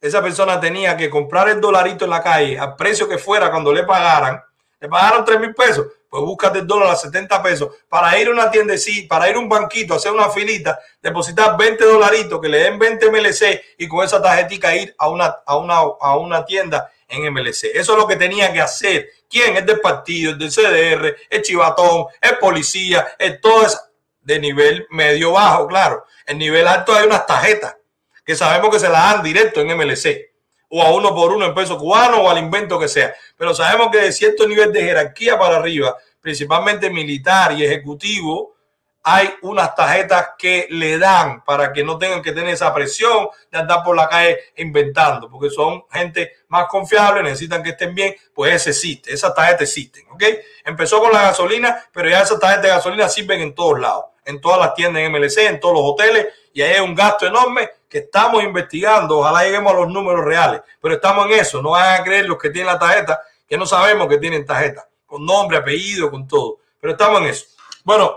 Esa 0.01 0.23
persona 0.23 0.59
tenía 0.61 0.97
que 0.97 1.11
comprar 1.11 1.49
el 1.49 1.61
dolarito 1.61 2.05
en 2.05 2.11
la 2.11 2.23
calle 2.23 2.59
al 2.59 2.77
precio 2.77 3.09
que 3.09 3.19
fuera 3.19 3.51
cuando 3.51 3.73
le 3.73 3.85
pagaran. 3.85 4.43
Le 4.79 4.89
pagaron 4.89 5.25
3 5.25 5.41
mil 5.41 5.55
pesos 5.55 5.87
pues 6.11 6.25
búscate 6.25 6.59
el 6.59 6.67
dólar 6.67 6.91
a 6.91 6.97
70 6.97 7.41
pesos 7.41 7.69
para 7.89 8.19
ir 8.19 8.27
a 8.27 8.33
una 8.33 8.51
tienda, 8.51 8.75
para 9.09 9.31
ir 9.31 9.37
a 9.37 9.39
un 9.39 9.49
banquito, 9.49 9.95
hacer 9.95 10.11
una 10.11 10.29
filita, 10.29 10.79
depositar 11.01 11.57
20 11.57 11.85
dolaritos, 11.85 12.41
que 12.41 12.49
le 12.49 12.59
den 12.59 12.79
20 12.81 13.11
MLC 13.13 13.63
y 13.79 13.87
con 13.87 14.05
esa 14.05 14.21
tarjetita 14.21 14.75
ir 14.75 14.93
a 14.99 15.09
una, 15.09 15.37
a 15.47 15.57
una, 15.57 15.77
a 15.79 16.17
una 16.19 16.45
tienda 16.45 16.91
en 17.09 17.33
MLC. 17.33 17.71
Eso 17.75 17.93
es 17.93 17.99
lo 17.99 18.09
que 18.09 18.17
tenía 18.17 18.53
que 18.53 18.61
hacer. 18.61 19.09
¿Quién? 19.29 19.57
Es 19.57 19.65
del 19.65 19.81
partido, 19.81 20.33
es 20.33 20.39
del 20.39 20.51
CDR, 20.51 21.17
es 21.31 21.43
chivatón, 21.43 22.07
es 22.21 22.33
policía, 22.33 23.15
es 23.17 23.41
todo 23.41 23.65
eso 23.65 23.79
de 24.21 24.41
nivel 24.41 24.87
medio 24.91 25.33
bajo, 25.33 25.69
claro. 25.69 26.05
En 26.27 26.39
nivel 26.39 26.67
alto 26.67 26.93
hay 26.93 27.07
unas 27.07 27.25
tarjetas 27.25 27.77
que 28.25 28.35
sabemos 28.35 28.71
que 28.71 28.81
se 28.81 28.89
las 28.89 29.15
dan 29.15 29.23
directo 29.23 29.61
en 29.61 29.77
MLC 29.77 30.30
o 30.71 30.83
a 30.83 30.93
uno 30.93 31.15
por 31.15 31.33
uno 31.33 31.47
en 31.47 31.55
peso 31.55 31.77
cubano 31.77 32.23
o 32.23 32.31
al 32.31 32.39
invento 32.39 32.79
que 32.79 32.89
sea. 32.89 33.15
Pero 33.37 33.55
sabemos 33.55 33.89
que 33.91 33.99
de 33.99 34.13
cierto 34.13 34.47
nivel 34.47 34.73
de 34.73 34.83
jerarquía 34.83 35.39
para 35.39 35.57
arriba, 35.57 35.97
principalmente 36.21 36.89
militar 36.91 37.53
y 37.53 37.65
ejecutivo, 37.65 38.55
hay 39.03 39.31
unas 39.43 39.75
tarjetas 39.75 40.31
que 40.39 40.67
le 40.71 40.99
dan 40.99 41.43
para 41.45 41.73
que 41.73 41.83
no 41.83 41.99
tengan 41.99 42.23
que 42.23 42.33
tener 42.33 42.55
esa 42.55 42.73
presión 42.73 43.29
de 43.51 43.59
andar 43.59 43.83
por 43.83 43.97
la 43.97 44.09
calle 44.09 44.39
inventando, 44.57 45.29
porque 45.31 45.51
son 45.51 45.85
gente 45.91 46.33
más 46.49 46.67
confiable, 46.67 47.23
necesitan 47.23 47.63
que 47.63 47.71
estén 47.71 47.95
bien, 47.95 48.15
pues 48.35 48.55
ese 48.55 48.71
existe, 48.71 49.13
esas 49.13 49.35
tarjetas 49.35 49.63
existen, 49.63 50.05
¿ok? 50.11 50.23
Empezó 50.65 51.01
con 51.01 51.13
la 51.13 51.23
gasolina, 51.23 51.83
pero 51.93 52.11
ya 52.11 52.21
esas 52.21 52.39
tarjetas 52.39 52.63
de 52.63 52.69
gasolina 52.69 53.09
sirven 53.09 53.41
en 53.41 53.55
todos 53.55 53.81
lados, 53.81 54.05
en 54.25 54.41
todas 54.41 54.61
las 54.61 54.75
tiendas 54.75 55.03
en 55.03 55.13
MLC, 55.13 55.39
en 55.49 55.61
todos 55.61 55.75
los 55.75 55.85
hoteles, 55.85 56.27
y 56.53 56.63
ahí 56.63 56.75
hay 56.75 56.81
un 56.81 56.95
gasto 56.95 57.27
enorme 57.27 57.71
que 57.89 57.99
estamos 57.99 58.43
investigando. 58.43 59.19
Ojalá 59.19 59.45
lleguemos 59.45 59.73
a 59.73 59.77
los 59.77 59.89
números 59.89 60.25
reales, 60.25 60.63
pero 60.81 60.95
estamos 60.95 61.27
en 61.27 61.33
eso. 61.39 61.61
No 61.63 61.71
van 61.71 62.01
a 62.01 62.05
creer 62.05 62.27
los 62.27 62.39
que 62.39 62.51
tienen 62.51 62.73
la 62.73 62.79
tarjeta, 62.79 63.21
que 63.47 63.59
no 63.59 63.67
sabemos 63.67 64.09
que 64.09 64.19
tienen 64.19 64.47
tarjeta, 64.47 64.89
con 65.07 65.25
nombre, 65.25 65.59
apellido, 65.59 66.11
con 66.11 66.27
todo. 66.27 66.59
Pero 66.81 66.93
estamos 66.93 67.21
en 67.21 67.27
eso. 67.29 67.47
Bueno, 67.85 68.17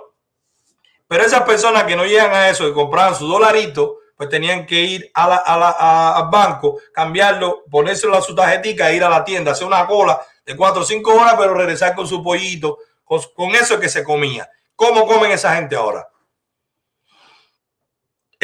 pero 1.08 1.24
esas 1.24 1.42
personas 1.42 1.84
que 1.84 1.96
no 1.96 2.06
llegan 2.06 2.34
a 2.34 2.50
eso, 2.50 2.66
que 2.66 2.74
compraban 2.74 3.16
su 3.16 3.28
dolarito, 3.28 3.98
pues 4.16 4.30
tenían 4.30 4.66
que 4.66 4.82
ir 4.82 5.12
a 5.14 5.28
la, 5.28 5.36
al 5.38 6.30
banco, 6.30 6.80
cambiarlo, 6.94 7.64
ponérselo 7.70 8.16
a 8.16 8.22
su 8.22 8.36
tarjetita 8.36 8.90
e 8.90 8.96
ir 8.96 9.04
a 9.04 9.10
la 9.10 9.24
tienda, 9.24 9.52
hacer 9.52 9.68
una 9.68 9.86
cola 9.86 10.22
de 10.46 10.56
cuatro 10.56 10.82
o 10.82 10.86
cinco 10.86 11.14
horas, 11.14 11.36
pero 11.38 11.54
regresar 11.54 11.96
con 11.96 12.08
su 12.08 12.24
pollito, 12.24 12.80
con, 13.04 13.22
con 13.36 13.56
eso 13.56 13.80
que 13.80 13.90
se 13.90 14.04
comía. 14.04 14.50
¿Cómo 14.76 15.08
comen 15.08 15.32
esa 15.32 15.56
gente 15.56 15.76
ahora? 15.76 16.08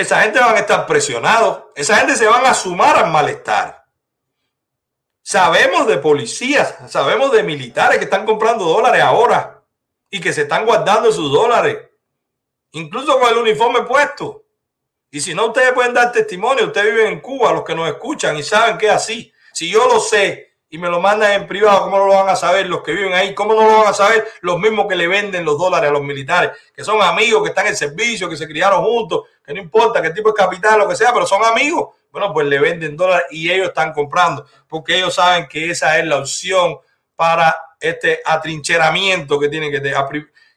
Esa 0.02 0.22
gente 0.22 0.39
van 0.39 0.56
a 0.56 0.60
estar 0.60 0.86
presionados, 0.86 1.64
esa 1.76 1.97
gente 1.97 2.16
se 2.16 2.28
van 2.28 2.45
a 2.45 2.54
sumar 2.54 2.97
al 2.97 3.12
malestar. 3.12 3.86
Sabemos 5.22 5.88
de 5.88 5.97
policías, 5.97 6.76
sabemos 6.88 7.32
de 7.32 7.43
militares 7.43 7.97
que 7.97 8.06
están 8.06 8.26
comprando 8.26 8.66
dólares 8.66 9.02
ahora 9.02 9.64
y 10.10 10.20
que 10.20 10.34
se 10.34 10.43
están 10.43 10.66
guardando 10.66 11.12
sus 11.12 11.32
dólares, 11.32 11.78
incluso 12.72 13.20
con 13.20 13.30
el 13.30 13.38
uniforme 13.38 13.84
puesto. 13.84 14.43
Y 15.12 15.22
si 15.22 15.34
no, 15.34 15.47
ustedes 15.47 15.74
pueden 15.74 15.93
dar 15.93 16.12
testimonio, 16.12 16.68
ustedes 16.68 16.93
viven 16.93 17.14
en 17.14 17.22
Cuba, 17.22 17.52
los 17.52 17.64
que 17.64 17.76
nos 17.76 17.88
escuchan 17.88 18.38
y 18.38 18.43
saben 18.43 18.78
que 18.78 18.88
es 18.88 18.93
así. 18.93 19.32
Si 19.54 19.70
yo 19.70 19.88
lo 19.88 20.00
sé, 20.00 20.50
y 20.72 20.78
me 20.78 20.88
lo 20.88 21.00
mandan 21.00 21.32
en 21.32 21.47
privado, 21.47 21.82
¿cómo 21.82 21.97
no 21.97 22.06
lo 22.06 22.14
van 22.14 22.30
a 22.30 22.36
saber 22.36 22.68
los 22.68 22.84
que 22.84 22.91
viven 22.91 23.14
ahí? 23.14 23.34
¿Cómo 23.34 23.56
no 23.56 23.68
lo 23.68 23.78
van 23.80 23.88
a 23.88 23.93
saber 23.93 24.28
los 24.41 24.60
mismos 24.60 24.86
que 24.88 24.95
le 24.95 25.08
venden 25.08 25.43
los 25.43 25.58
dólares 25.58 25.89
a 25.89 25.93
los 25.93 26.04
militares? 26.04 26.52
Que 26.76 26.84
son 26.84 27.02
amigos, 27.02 27.41
que 27.41 27.50
están 27.50 27.66
en 27.66 27.76
servicio, 27.76 28.30
que 28.30 28.38
se 28.38 28.47
criaron 28.47 28.84
juntos, 28.84 29.24
no 29.54 29.60
importa 29.60 30.02
qué 30.02 30.12
tipo 30.12 30.30
de 30.30 30.36
capital, 30.36 30.80
lo 30.80 30.88
que 30.88 30.95
sea, 30.95 31.14
pero 31.14 31.26
son 31.26 31.43
amigos. 31.43 31.95
Bueno, 32.12 32.34
pues 32.34 32.47
le 32.47 32.60
venden 32.60 32.97
dólares 32.97 33.26
y 33.32 33.52
ellos 33.52 33.68
están 33.68 33.93
comprando, 33.93 34.45
porque 34.68 34.97
ellos 34.97 35.14
saben 35.14 35.47
que 35.47 35.70
esa 35.70 35.97
es 35.97 36.06
la 36.06 36.18
opción 36.18 36.78
para 37.16 37.56
este 37.80 38.22
atrincheramiento 38.26 39.39
que 39.39 39.50
tienen 39.50 39.72
que, 39.72 39.82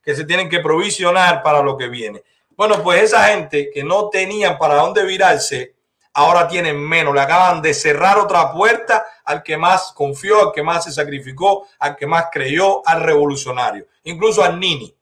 que 0.02 0.14
se 0.14 0.24
tienen 0.24 0.48
que 0.48 0.60
provisionar 0.60 1.42
para 1.42 1.62
lo 1.62 1.76
que 1.76 1.88
viene. 1.88 2.22
Bueno, 2.56 2.82
pues 2.82 3.02
esa 3.02 3.24
gente 3.24 3.70
que 3.72 3.82
no 3.82 4.08
tenían 4.08 4.58
para 4.58 4.76
dónde 4.76 5.04
virarse, 5.04 5.74
ahora 6.14 6.48
tienen 6.48 6.78
menos. 6.78 7.14
Le 7.14 7.20
acaban 7.20 7.62
de 7.62 7.74
cerrar 7.74 8.18
otra 8.18 8.52
puerta 8.52 9.04
al 9.24 9.42
que 9.42 9.56
más 9.56 9.92
confió, 9.92 10.40
al 10.40 10.52
que 10.52 10.62
más 10.62 10.84
se 10.84 10.92
sacrificó, 10.92 11.66
al 11.78 11.96
que 11.96 12.06
más 12.06 12.26
creyó, 12.30 12.86
al 12.86 13.02
revolucionario, 13.02 13.86
incluso 14.04 14.42
al 14.42 14.58
Nini, 14.58 14.94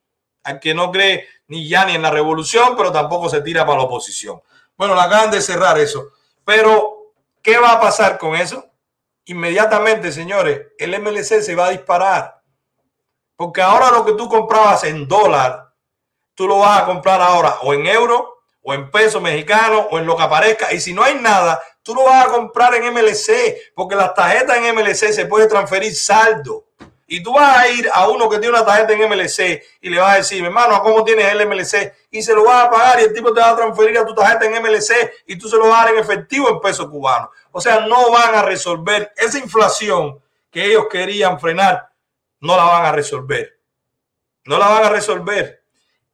al 0.43 0.59
que 0.59 0.73
no 0.73 0.91
cree 0.91 1.27
ni 1.51 1.67
ya 1.67 1.83
ni 1.83 1.95
en 1.95 2.01
la 2.01 2.09
revolución, 2.09 2.75
pero 2.77 2.93
tampoco 2.93 3.27
se 3.27 3.41
tira 3.41 3.65
para 3.65 3.79
la 3.79 3.83
oposición. 3.83 4.41
Bueno, 4.77 4.95
le 4.95 5.01
acaban 5.01 5.29
de 5.29 5.41
cerrar 5.41 5.77
eso. 5.77 6.13
Pero, 6.45 7.11
¿qué 7.43 7.57
va 7.57 7.73
a 7.73 7.81
pasar 7.81 8.17
con 8.17 8.37
eso? 8.37 8.65
Inmediatamente, 9.25 10.13
señores, 10.13 10.67
el 10.79 10.97
MLC 10.97 11.41
se 11.41 11.53
va 11.53 11.65
a 11.65 11.71
disparar. 11.71 12.41
Porque 13.35 13.61
ahora 13.61 13.91
lo 13.91 14.05
que 14.05 14.13
tú 14.13 14.29
comprabas 14.29 14.85
en 14.85 15.09
dólar, 15.09 15.73
tú 16.35 16.47
lo 16.47 16.59
vas 16.59 16.83
a 16.83 16.85
comprar 16.85 17.19
ahora 17.21 17.57
o 17.63 17.73
en 17.73 17.85
euro 17.85 18.43
o 18.61 18.73
en 18.73 18.89
peso 18.89 19.19
mexicano 19.19 19.89
o 19.91 19.99
en 19.99 20.05
lo 20.05 20.15
que 20.15 20.23
aparezca. 20.23 20.71
Y 20.71 20.79
si 20.79 20.93
no 20.93 21.03
hay 21.03 21.15
nada, 21.15 21.61
tú 21.83 21.93
lo 21.93 22.05
vas 22.05 22.27
a 22.27 22.29
comprar 22.29 22.73
en 22.75 22.93
MLC, 22.93 23.73
porque 23.75 23.97
las 23.97 24.13
tarjetas 24.13 24.55
en 24.55 24.73
MLC 24.73 25.11
se 25.11 25.25
puede 25.25 25.47
transferir 25.47 25.93
saldo. 25.93 26.67
Y 27.13 27.21
tú 27.21 27.33
vas 27.33 27.57
a 27.57 27.67
ir 27.67 27.89
a 27.93 28.07
uno 28.07 28.29
que 28.29 28.39
tiene 28.39 28.55
una 28.55 28.65
tarjeta 28.65 28.93
en 28.93 29.09
MLC 29.09 29.61
y 29.81 29.89
le 29.89 29.99
vas 29.99 30.13
a 30.13 30.17
decir, 30.19 30.45
hermano, 30.45 30.81
¿cómo 30.81 31.03
tienes 31.03 31.29
el 31.29 31.45
MLC? 31.45 31.93
Y 32.09 32.21
se 32.21 32.33
lo 32.33 32.45
vas 32.45 32.63
a 32.63 32.69
pagar 32.71 33.01
y 33.01 33.03
el 33.03 33.13
tipo 33.13 33.33
te 33.33 33.41
va 33.41 33.49
a 33.49 33.55
transferir 33.57 33.97
a 33.97 34.05
tu 34.05 34.15
tarjeta 34.15 34.45
en 34.45 34.63
MLC 34.63 35.11
y 35.27 35.37
tú 35.37 35.49
se 35.49 35.57
lo 35.57 35.67
vas 35.67 35.81
a 35.81 35.85
dar 35.85 35.93
en 35.93 35.99
efectivo 35.99 36.47
en 36.47 36.61
peso 36.61 36.89
cubano. 36.89 37.29
O 37.51 37.59
sea, 37.59 37.85
no 37.85 38.11
van 38.11 38.35
a 38.35 38.43
resolver 38.43 39.11
esa 39.17 39.39
inflación 39.39 40.23
que 40.49 40.67
ellos 40.67 40.85
querían 40.89 41.37
frenar, 41.37 41.89
no 42.39 42.55
la 42.55 42.63
van 42.63 42.85
a 42.85 42.91
resolver. 42.93 43.59
No 44.45 44.57
la 44.57 44.69
van 44.69 44.85
a 44.85 44.89
resolver 44.89 45.61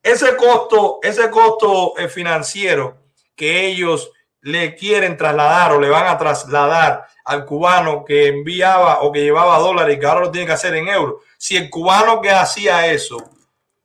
ese 0.02 0.36
costo, 0.36 0.98
ese 1.04 1.30
costo 1.30 1.94
eh, 2.00 2.10
financiero 2.10 2.98
que 3.36 3.68
ellos 3.68 4.12
le 4.48 4.76
quieren 4.76 5.18
trasladar 5.18 5.74
o 5.74 5.80
le 5.80 5.90
van 5.90 6.08
a 6.08 6.18
trasladar 6.18 7.06
al 7.26 7.46
cubano 7.46 8.06
que 8.06 8.28
enviaba 8.28 9.02
o 9.02 9.12
que 9.12 9.22
llevaba 9.22 9.60
dólares 9.60 9.98
y 9.98 10.00
que 10.00 10.06
ahora 10.06 10.22
lo 10.22 10.32
tiene 10.32 10.48
que 10.48 10.54
hacer 10.54 10.74
en 10.76 10.88
euros. 10.88 11.22
Si 11.38 11.58
el 11.58 11.70
cubano 11.70 12.22
que 12.22 12.32
hacía 12.32 12.88
eso 12.88 13.18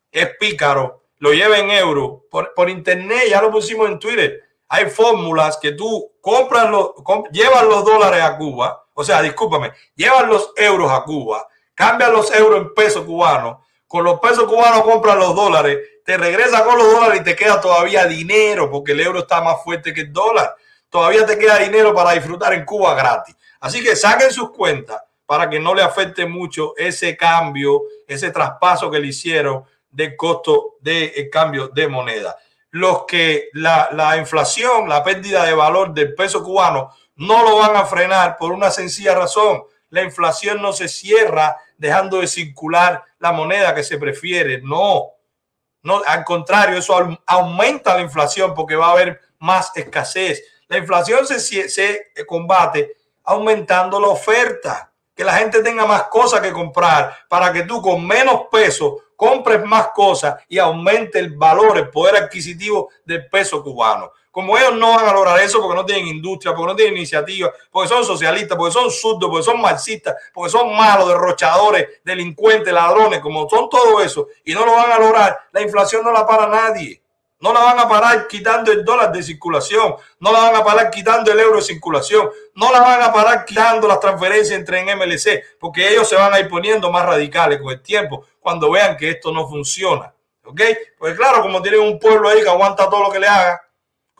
es 0.09 0.29
pícaro, 0.39 1.03
lo 1.17 1.33
lleva 1.33 1.57
en 1.57 1.69
euros 1.69 2.21
por, 2.31 2.53
por 2.53 2.69
internet, 2.69 3.23
ya 3.29 3.41
lo 3.41 3.51
pusimos 3.51 3.89
en 3.89 3.99
Twitter. 3.99 4.39
Hay 4.69 4.85
fórmulas 4.89 5.57
que 5.57 5.73
tú 5.73 6.13
compras 6.21 6.69
los, 6.69 6.91
llevas 7.33 7.65
los 7.65 7.83
dólares 7.83 8.23
a 8.23 8.37
Cuba, 8.37 8.85
o 8.93 9.03
sea, 9.03 9.21
discúlpame, 9.21 9.73
llevas 9.97 10.25
los 10.27 10.53
euros 10.55 10.89
a 10.89 11.03
Cuba, 11.03 11.45
cambias 11.75 12.09
los 12.09 12.33
euros 12.33 12.61
en 12.61 12.73
pesos 12.73 13.03
cubanos, 13.03 13.57
con 13.93 14.03
los 14.03 14.19
pesos 14.19 14.45
cubanos 14.45 14.81
compras 14.81 15.15
los 15.17 15.35
dólares, 15.35 15.77
te 16.03 16.17
regresa 16.17 16.63
con 16.63 16.79
los 16.79 16.91
dólares 16.91 17.21
y 17.21 17.23
te 17.23 17.35
queda 17.35 17.61
todavía 17.61 18.07
dinero 18.07 18.67
porque 18.71 18.93
el 18.93 19.01
euro 19.01 19.19
está 19.19 19.39
más 19.39 19.63
fuerte 19.63 19.93
que 19.93 20.01
el 20.01 20.11
dólar. 20.11 20.55
Todavía 20.89 21.27
te 21.27 21.37
queda 21.37 21.59
dinero 21.59 21.93
para 21.93 22.13
disfrutar 22.13 22.55
en 22.55 22.65
Cuba 22.65 22.95
gratis. 22.95 23.35
Así 23.59 23.83
que 23.83 23.95
saquen 23.95 24.31
sus 24.31 24.49
cuentas 24.49 24.99
para 25.27 25.47
que 25.47 25.59
no 25.59 25.75
le 25.75 25.83
afecte 25.83 26.25
mucho 26.25 26.73
ese 26.75 27.15
cambio, 27.15 27.83
ese 28.07 28.31
traspaso 28.31 28.89
que 28.89 28.97
le 28.97 29.09
hicieron 29.09 29.63
de 29.91 30.17
costo 30.17 30.77
de 30.81 31.29
cambio 31.31 31.67
de 31.67 31.87
moneda. 31.87 32.35
Los 32.71 33.05
que 33.05 33.49
la 33.53 34.17
inflación, 34.17 34.89
la 34.89 35.03
pérdida 35.03 35.45
de 35.45 35.53
valor 35.53 35.93
del 35.93 36.15
peso 36.15 36.43
cubano 36.43 36.89
no 37.17 37.43
lo 37.43 37.57
van 37.57 37.75
a 37.75 37.85
frenar 37.85 38.37
por 38.37 38.53
una 38.53 38.71
sencilla 38.71 39.13
razón. 39.13 39.61
La 39.93 40.01
inflación 40.01 40.59
no 40.59 40.73
se 40.73 40.87
cierra 40.87 41.55
dejando 41.77 42.19
de 42.19 42.25
circular 42.25 43.03
la 43.19 43.31
moneda 43.31 43.75
que 43.75 43.83
se 43.83 43.99
prefiere. 43.99 44.59
No, 44.59 45.11
no, 45.83 46.01
al 46.03 46.23
contrario, 46.23 46.79
eso 46.79 47.19
aumenta 47.27 47.93
la 47.93 48.01
inflación 48.01 48.55
porque 48.55 48.75
va 48.75 48.87
a 48.87 48.93
haber 48.93 49.21
más 49.37 49.71
escasez. 49.75 50.43
La 50.67 50.79
inflación 50.79 51.27
se, 51.27 51.39
se 51.69 52.07
combate 52.25 52.97
aumentando 53.23 53.99
la 53.99 54.07
oferta, 54.07 54.91
que 55.15 55.23
la 55.23 55.33
gente 55.33 55.61
tenga 55.61 55.85
más 55.85 56.05
cosas 56.05 56.41
que 56.41 56.51
comprar 56.51 57.15
para 57.29 57.53
que 57.53 57.61
tú 57.61 57.79
con 57.79 58.03
menos 58.03 58.47
peso 58.51 59.03
compres 59.15 59.63
más 59.63 59.89
cosas 59.89 60.43
y 60.47 60.57
aumente 60.57 61.19
el 61.19 61.37
valor, 61.37 61.77
el 61.77 61.91
poder 61.91 62.15
adquisitivo 62.15 62.89
del 63.05 63.29
peso 63.29 63.61
cubano. 63.61 64.11
Como 64.33 64.57
ellos 64.57 64.73
no 64.73 64.95
van 64.95 65.05
a 65.05 65.13
lograr 65.13 65.39
eso 65.41 65.61
porque 65.61 65.75
no 65.75 65.85
tienen 65.85 66.07
industria, 66.07 66.55
porque 66.55 66.71
no 66.71 66.75
tienen 66.75 66.97
iniciativa, 66.97 67.53
porque 67.69 67.87
son 67.87 68.03
socialistas, 68.03 68.57
porque 68.57 68.73
son 68.73 68.89
surdos, 68.89 69.29
porque 69.29 69.43
son 69.43 69.61
marxistas, 69.61 70.15
porque 70.33 70.49
son 70.49 70.75
malos, 70.75 71.07
derrochadores, 71.07 72.01
delincuentes, 72.03 72.73
ladrones, 72.73 73.19
como 73.19 73.47
son 73.47 73.69
todo 73.69 74.01
eso, 74.01 74.29
y 74.43 74.55
no 74.55 74.65
lo 74.65 74.73
van 74.73 74.91
a 74.91 74.97
lograr, 74.97 75.37
la 75.51 75.61
inflación 75.61 76.03
no 76.03 76.11
la 76.11 76.25
para 76.25 76.47
nadie. 76.47 76.99
No 77.41 77.53
la 77.53 77.59
van 77.59 77.77
a 77.77 77.87
parar 77.87 78.27
quitando 78.27 78.71
el 78.71 78.83
dólar 78.83 79.11
de 79.11 79.21
circulación, 79.21 79.97
no 80.19 80.31
la 80.31 80.39
van 80.39 80.55
a 80.55 80.63
parar 80.63 80.89
quitando 80.89 81.31
el 81.31 81.39
euro 81.39 81.57
de 81.57 81.61
circulación, 81.61 82.31
no 82.55 82.71
la 82.71 82.79
van 82.79 83.03
a 83.03 83.13
parar 83.13 83.45
quitando 83.45 83.87
las 83.87 83.99
transferencias 83.99 84.57
entre 84.57 84.79
en 84.79 84.97
MLC, 84.97 85.57
porque 85.59 85.89
ellos 85.89 86.09
se 86.09 86.15
van 86.15 86.33
a 86.33 86.39
ir 86.39 86.49
poniendo 86.49 86.89
más 86.89 87.05
radicales 87.05 87.61
con 87.61 87.71
el 87.71 87.83
tiempo 87.83 88.25
cuando 88.39 88.71
vean 88.71 88.97
que 88.97 89.11
esto 89.11 89.31
no 89.31 89.47
funciona. 89.47 90.11
¿Ok? 90.43 90.61
Pues 90.97 91.15
claro, 91.15 91.43
como 91.43 91.61
tienen 91.61 91.81
un 91.81 91.99
pueblo 91.99 92.29
ahí 92.29 92.41
que 92.41 92.49
aguanta 92.49 92.89
todo 92.89 93.03
lo 93.03 93.11
que 93.11 93.19
le 93.19 93.27
haga, 93.27 93.61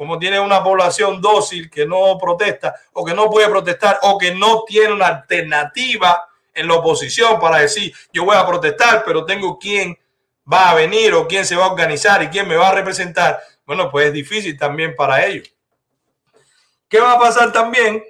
como 0.03 0.19
tiene 0.19 0.37
una 0.37 0.61
población 0.61 1.21
dócil 1.21 1.69
que 1.69 1.85
no 1.85 2.17
protesta 2.17 2.75
o 2.91 3.05
que 3.05 3.13
no 3.13 3.29
puede 3.29 3.47
protestar 3.47 3.99
o 4.01 4.17
que 4.17 4.35
no 4.35 4.65
tiene 4.67 4.91
una 4.91 5.07
alternativa 5.07 6.27
en 6.53 6.67
la 6.67 6.73
oposición 6.73 7.39
para 7.39 7.59
decir 7.59 7.93
yo 8.11 8.25
voy 8.25 8.35
a 8.35 8.45
protestar, 8.45 9.03
pero 9.05 9.23
tengo 9.23 9.57
quién 9.57 9.97
va 10.51 10.71
a 10.71 10.73
venir 10.73 11.13
o 11.13 11.25
quién 11.25 11.45
se 11.45 11.55
va 11.55 11.67
a 11.67 11.71
organizar 11.71 12.21
y 12.21 12.27
quién 12.27 12.49
me 12.49 12.57
va 12.57 12.67
a 12.67 12.73
representar, 12.73 13.41
bueno, 13.65 13.89
pues 13.89 14.07
es 14.07 14.13
difícil 14.13 14.57
también 14.57 14.93
para 14.93 15.25
ellos. 15.25 15.49
¿Qué 16.89 16.99
va 16.99 17.13
a 17.13 17.19
pasar 17.19 17.53
también? 17.53 18.03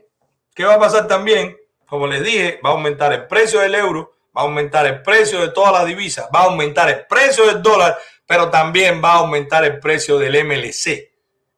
¿Qué 0.55 0.65
va 0.65 0.73
a 0.73 0.79
pasar 0.79 1.07
también? 1.07 1.55
Como 1.85 2.07
les 2.07 2.23
dije, 2.23 2.59
va 2.65 2.71
a 2.71 2.73
aumentar 2.73 3.13
el 3.13 3.27
precio 3.27 3.59
del 3.59 3.75
euro, 3.75 4.15
va 4.35 4.41
a 4.41 4.45
aumentar 4.45 4.87
el 4.87 5.03
precio 5.03 5.39
de 5.41 5.49
todas 5.49 5.73
las 5.73 5.85
divisas, 5.85 6.27
va 6.35 6.39
a 6.39 6.45
aumentar 6.45 6.89
el 6.89 7.05
precio 7.05 7.45
del 7.45 7.61
dólar, 7.61 7.99
pero 8.25 8.49
también 8.49 8.99
va 8.99 9.11
a 9.11 9.17
aumentar 9.17 9.63
el 9.63 9.79
precio 9.79 10.17
del 10.17 10.43
MLC 10.43 11.12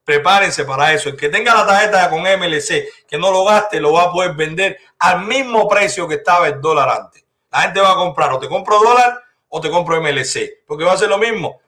prepárense 0.06 0.64
para 0.64 0.94
eso. 0.94 1.10
El 1.10 1.18
que 1.18 1.28
tenga 1.28 1.54
la 1.54 1.66
tarjeta 1.66 2.10
con 2.10 2.22
MLC, 2.22 3.06
que 3.08 3.18
no 3.18 3.32
lo 3.32 3.44
gaste, 3.44 3.82
lo 3.82 3.92
va 3.92 4.04
a 4.04 4.12
poder 4.12 4.34
vender 4.34 4.78
al 5.00 5.26
mismo 5.26 5.68
precio 5.68 6.08
que 6.08 6.16
estaba 6.16 6.48
el 6.48 6.62
dólar 6.62 6.90
antes. 6.90 7.26
La 7.52 7.62
gente 7.62 7.82
va 7.82 7.92
a 7.92 7.96
comprar 7.96 8.32
o 8.32 8.40
te 8.40 8.48
compro 8.48 8.80
dólar 8.80 9.22
o 9.50 9.60
te 9.60 9.70
compro 9.70 10.00
MLC, 10.02 10.64
porque 10.68 10.84
va 10.84 10.94
a 10.94 10.98
ser 10.98 11.10
lo 11.10 11.18
mismo. 11.18 11.60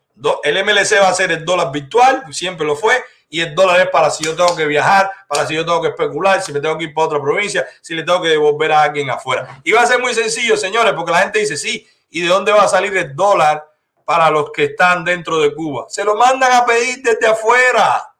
El 0.43 0.63
MLC 0.63 1.01
va 1.01 1.09
a 1.09 1.13
ser 1.13 1.31
el 1.31 1.45
dólar 1.45 1.71
virtual, 1.71 2.23
siempre 2.31 2.65
lo 2.65 2.75
fue, 2.75 3.03
y 3.29 3.41
el 3.41 3.53
dólar 3.55 3.81
es 3.81 3.89
para 3.89 4.09
si 4.09 4.23
yo 4.23 4.35
tengo 4.35 4.55
que 4.55 4.65
viajar, 4.65 5.11
para 5.27 5.45
si 5.45 5.53
yo 5.53 5.65
tengo 5.65 5.81
que 5.81 5.89
especular, 5.89 6.41
si 6.41 6.53
me 6.53 6.59
tengo 6.59 6.77
que 6.77 6.85
ir 6.85 6.93
para 6.93 7.07
otra 7.07 7.21
provincia, 7.21 7.65
si 7.81 7.93
le 7.93 8.03
tengo 8.03 8.21
que 8.21 8.29
devolver 8.29 8.71
a 8.71 8.83
alguien 8.83 9.09
afuera. 9.09 9.61
Y 9.63 9.71
va 9.71 9.81
a 9.81 9.85
ser 9.85 9.99
muy 9.99 10.13
sencillo, 10.13 10.57
señores, 10.57 10.93
porque 10.93 11.11
la 11.11 11.19
gente 11.19 11.39
dice, 11.39 11.57
sí, 11.57 11.87
¿y 12.09 12.21
de 12.21 12.27
dónde 12.27 12.51
va 12.51 12.63
a 12.63 12.67
salir 12.67 12.95
el 12.95 13.15
dólar 13.15 13.65
para 14.05 14.29
los 14.29 14.51
que 14.51 14.65
están 14.65 15.03
dentro 15.03 15.39
de 15.39 15.53
Cuba? 15.53 15.85
Se 15.89 16.03
lo 16.03 16.15
mandan 16.15 16.51
a 16.53 16.65
pedir 16.65 17.01
desde 17.01 17.27
afuera. 17.27 18.16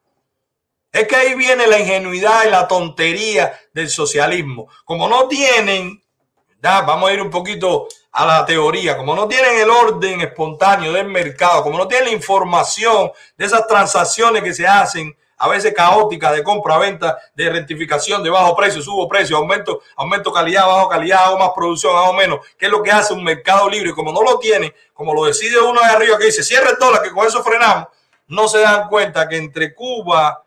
Es 0.98 1.08
que 1.08 1.16
ahí 1.16 1.36
viene 1.36 1.68
la 1.68 1.78
ingenuidad 1.78 2.46
y 2.48 2.50
la 2.50 2.68
tontería 2.68 3.54
del 3.72 3.88
socialismo. 3.88 4.68
Como 4.84 5.08
no 5.08 5.28
tienen, 5.28 6.02
ya, 6.60 6.82
vamos 6.82 7.12
a 7.12 7.14
ir 7.14 7.22
un 7.22 7.30
poquito 7.30 7.88
a 8.14 8.26
la 8.26 8.44
teoría, 8.44 8.98
como 8.98 9.16
no 9.16 9.28
tienen 9.28 9.60
el 9.60 9.70
orden 9.70 10.22
espontáneo 10.22 10.92
del 10.92 11.06
mercado, 11.06 11.62
como 11.62 11.78
no 11.78 11.88
tienen 11.88 12.08
la 12.08 12.16
información 12.16 13.12
de 13.38 13.46
esas 13.46 13.68
transacciones 13.68 14.42
que 14.42 14.56
se 14.56 14.66
hacen, 14.66 15.16
a 15.38 15.48
veces 15.48 15.72
caóticas 15.72 16.36
de 16.36 16.44
compra-venta, 16.44 17.16
de 17.36 17.48
rectificación, 17.48 18.24
de 18.24 18.32
bajo 18.32 18.56
precio, 18.56 18.82
subo 18.82 19.08
precio, 19.08 19.38
aumento, 19.38 19.82
aumento 19.98 20.34
calidad, 20.34 20.66
bajo 20.66 20.90
calidad, 20.90 21.26
hago 21.26 21.38
más 21.38 21.52
producción, 21.56 21.96
hago 21.96 22.14
menos, 22.14 22.40
que 22.58 22.66
es 22.66 22.72
lo 22.72 22.82
que 22.82 22.90
hace 22.90 23.14
un 23.14 23.24
mercado 23.24 23.70
libre. 23.70 23.94
Como 23.94 24.12
no 24.12 24.24
lo 24.24 24.40
tiene, 24.40 24.74
como 24.96 25.14
lo 25.14 25.26
decide 25.26 25.60
uno 25.60 25.80
de 25.80 25.86
arriba 25.86 26.18
que 26.18 26.26
dice, 26.26 26.42
cierre 26.42 26.72
el 26.72 26.78
dólar, 26.80 27.04
que 27.04 27.12
con 27.12 27.28
eso 27.28 27.44
frenamos, 27.44 27.90
no 28.30 28.48
se 28.48 28.62
dan 28.62 28.90
cuenta 28.90 29.30
que 29.30 29.38
entre 29.38 29.76
Cuba 29.76 30.44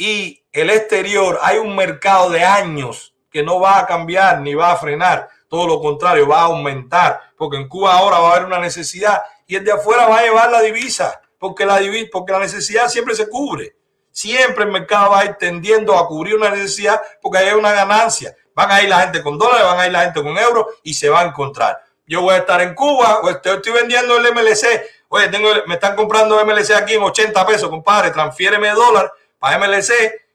y 0.00 0.42
el 0.50 0.70
exterior 0.70 1.38
hay 1.42 1.58
un 1.58 1.76
mercado 1.76 2.30
de 2.30 2.42
años 2.42 3.14
que 3.30 3.42
no 3.42 3.60
va 3.60 3.80
a 3.80 3.86
cambiar 3.86 4.40
ni 4.40 4.54
va 4.54 4.72
a 4.72 4.76
frenar. 4.78 5.28
Todo 5.46 5.66
lo 5.66 5.78
contrario, 5.78 6.26
va 6.26 6.40
a 6.40 6.44
aumentar, 6.44 7.20
porque 7.36 7.58
en 7.58 7.68
Cuba 7.68 7.92
ahora 7.92 8.18
va 8.18 8.30
a 8.30 8.32
haber 8.32 8.46
una 8.46 8.58
necesidad 8.58 9.20
y 9.46 9.56
el 9.56 9.64
de 9.64 9.72
afuera 9.72 10.06
va 10.06 10.20
a 10.20 10.22
llevar 10.22 10.50
la 10.50 10.62
divisa, 10.62 11.20
porque 11.38 11.66
la, 11.66 11.78
divisa, 11.78 12.08
porque 12.10 12.32
la 12.32 12.38
necesidad 12.38 12.88
siempre 12.88 13.14
se 13.14 13.28
cubre. 13.28 13.76
Siempre 14.10 14.64
el 14.64 14.70
mercado 14.70 15.10
va 15.10 15.20
a 15.20 15.24
ir 15.26 15.34
tendiendo 15.34 15.98
a 15.98 16.08
cubrir 16.08 16.34
una 16.34 16.48
necesidad 16.48 17.02
porque 17.20 17.36
hay 17.36 17.52
una 17.52 17.72
ganancia. 17.72 18.34
Van 18.54 18.70
a 18.70 18.82
ir 18.82 18.88
la 18.88 19.00
gente 19.00 19.22
con 19.22 19.36
dólares, 19.36 19.66
van 19.66 19.80
a 19.80 19.86
ir 19.86 19.92
la 19.92 20.04
gente 20.04 20.22
con 20.22 20.38
euros 20.38 20.66
y 20.82 20.94
se 20.94 21.10
va 21.10 21.20
a 21.20 21.24
encontrar. 21.24 21.78
Yo 22.06 22.22
voy 22.22 22.36
a 22.36 22.38
estar 22.38 22.62
en 22.62 22.74
Cuba, 22.74 23.20
o 23.22 23.28
estoy, 23.28 23.56
estoy 23.56 23.72
vendiendo 23.74 24.16
el 24.16 24.32
MLC. 24.32 24.82
Oye, 25.10 25.28
tengo, 25.28 25.50
me 25.66 25.74
están 25.74 25.94
comprando 25.94 26.42
MLC 26.42 26.70
aquí 26.70 26.94
en 26.94 27.02
80 27.02 27.46
pesos, 27.46 27.68
compadre, 27.68 28.12
transfiéreme 28.12 28.70
dólar 28.70 29.12
para 29.40 29.58
MLC, 29.58 29.90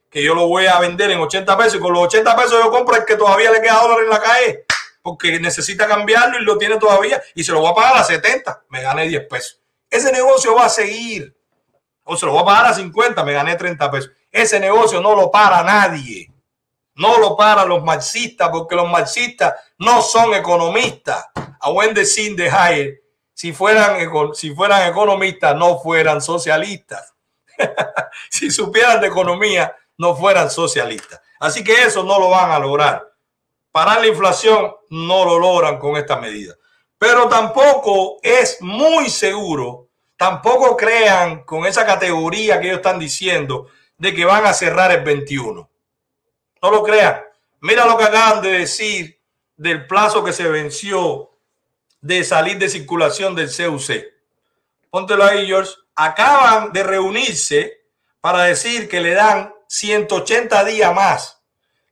que 0.10 0.22
yo 0.22 0.36
lo 0.36 0.48
voy 0.48 0.66
a 0.66 0.80
vender 0.80 1.12
en 1.12 1.20
80 1.20 1.58
pesos 1.58 1.76
y 1.76 1.80
con 1.80 1.94
los 1.94 2.04
80 2.04 2.36
pesos 2.36 2.62
yo 2.62 2.72
compro 2.72 2.98
el 2.98 3.06
que 3.06 3.16
todavía 3.16 3.52
le 3.52 3.62
queda 3.62 3.80
dólar 3.80 4.04
en 4.04 4.10
la 4.10 4.20
calle, 4.20 4.66
porque 5.02 5.40
necesita 5.40 5.88
cambiarlo 5.88 6.40
y 6.40 6.44
lo 6.44 6.58
tiene 6.58 6.78
todavía 6.78 7.22
y 7.36 7.44
se 7.44 7.52
lo 7.52 7.62
va 7.62 7.70
a 7.70 7.76
pagar 7.76 7.98
a 7.98 8.04
70, 8.04 8.64
me 8.70 8.82
gané 8.82 9.08
10 9.08 9.28
pesos. 9.30 9.62
Ese 9.90 10.12
negocio 10.12 10.56
va 10.56 10.66
a 10.66 10.70
seguir. 10.70 11.34
O 12.04 12.18
se 12.18 12.26
lo 12.26 12.34
va 12.34 12.42
a 12.42 12.46
pagar 12.46 12.66
a 12.68 12.74
50, 12.74 13.24
me 13.24 13.34
gané 13.34 13.56
30 13.56 13.90
pesos. 13.92 14.12
Ese 14.32 14.60
negocio 14.60 15.02
no 15.02 15.16
lo 15.16 15.32
para 15.32 15.64
nadie. 15.64 16.32
No 16.96 17.18
lo 17.20 17.36
para 17.36 17.66
los 17.66 17.84
marxistas, 17.84 18.50
porque 18.50 18.76
los 18.76 18.90
marxistas 18.90 19.54
no 19.78 20.02
son 20.02 20.34
economistas. 20.34 21.26
A 21.60 21.72
Wendy 21.72 22.06
Sin 22.06 22.36
de 22.36 22.48
Higher, 22.48 23.02
si 23.34 23.54
fueran, 23.54 23.98
si 24.34 24.54
fueran 24.54 24.90
economistas, 24.90 25.56
no 25.56 25.80
fueran 25.80 26.22
socialistas. 26.22 27.15
si 28.30 28.52
supieran 28.52 29.02
de 29.02 29.08
economía, 29.08 29.76
no 29.98 30.16
fueran 30.16 30.50
socialistas. 30.50 31.22
Así 31.40 31.64
que 31.64 31.84
eso 31.84 32.04
no 32.04 32.20
lo 32.20 32.30
van 32.30 32.52
a 32.52 32.60
lograr. 32.60 33.12
Parar 33.72 34.02
la 34.02 34.08
inflación 34.08 34.74
no 34.90 35.26
lo 35.26 35.40
logran 35.40 35.78
con 35.78 35.98
esta 35.98 36.18
medida. 36.18 36.56
Pero 36.98 37.28
tampoco 37.28 38.18
es 38.24 38.62
muy 38.62 39.10
seguro, 39.10 39.90
tampoco 40.16 40.78
crean 40.78 41.44
con 41.44 41.66
esa 41.66 41.86
categoría 41.86 42.60
que 42.60 42.68
ellos 42.68 42.78
están 42.78 43.00
diciendo 43.00 43.68
de 43.98 44.14
que 44.14 44.26
van 44.26 44.46
a 44.46 44.54
cerrar 44.54 44.92
el 44.92 45.04
21. 45.04 45.70
No 46.62 46.72
lo 46.72 46.84
crean. 46.84 47.22
Mira 47.62 47.86
lo 47.86 47.98
que 47.98 48.06
acaban 48.06 48.42
de 48.42 48.60
decir 48.60 49.20
del 49.58 49.88
plazo 49.88 50.24
que 50.24 50.34
se 50.34 50.48
venció 50.48 51.32
de 52.02 52.24
salir 52.24 52.58
de 52.58 52.70
circulación 52.70 53.36
del 53.36 53.48
CUC. 53.48 54.06
Póntelo 54.90 55.24
ahí, 55.24 55.48
George 55.48 55.74
acaban 55.96 56.72
de 56.74 56.84
reunirse 56.84 57.86
para 58.20 58.44
decir 58.44 58.90
que 58.90 59.02
le 59.02 59.12
dan 59.14 59.54
180 59.68 60.64
días 60.66 60.94
más. 60.94 61.42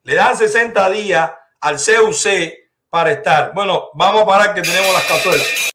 Le 0.03 0.15
dan 0.15 0.37
60 0.37 0.89
días 0.89 1.31
al 1.61 1.77
CUC 1.77 2.53
para 2.89 3.11
estar. 3.11 3.53
Bueno, 3.53 3.89
vamos 3.93 4.23
a 4.23 4.25
parar 4.25 4.53
que 4.53 4.61
tenemos 4.61 4.93
las 4.93 5.05
14. 5.05 5.71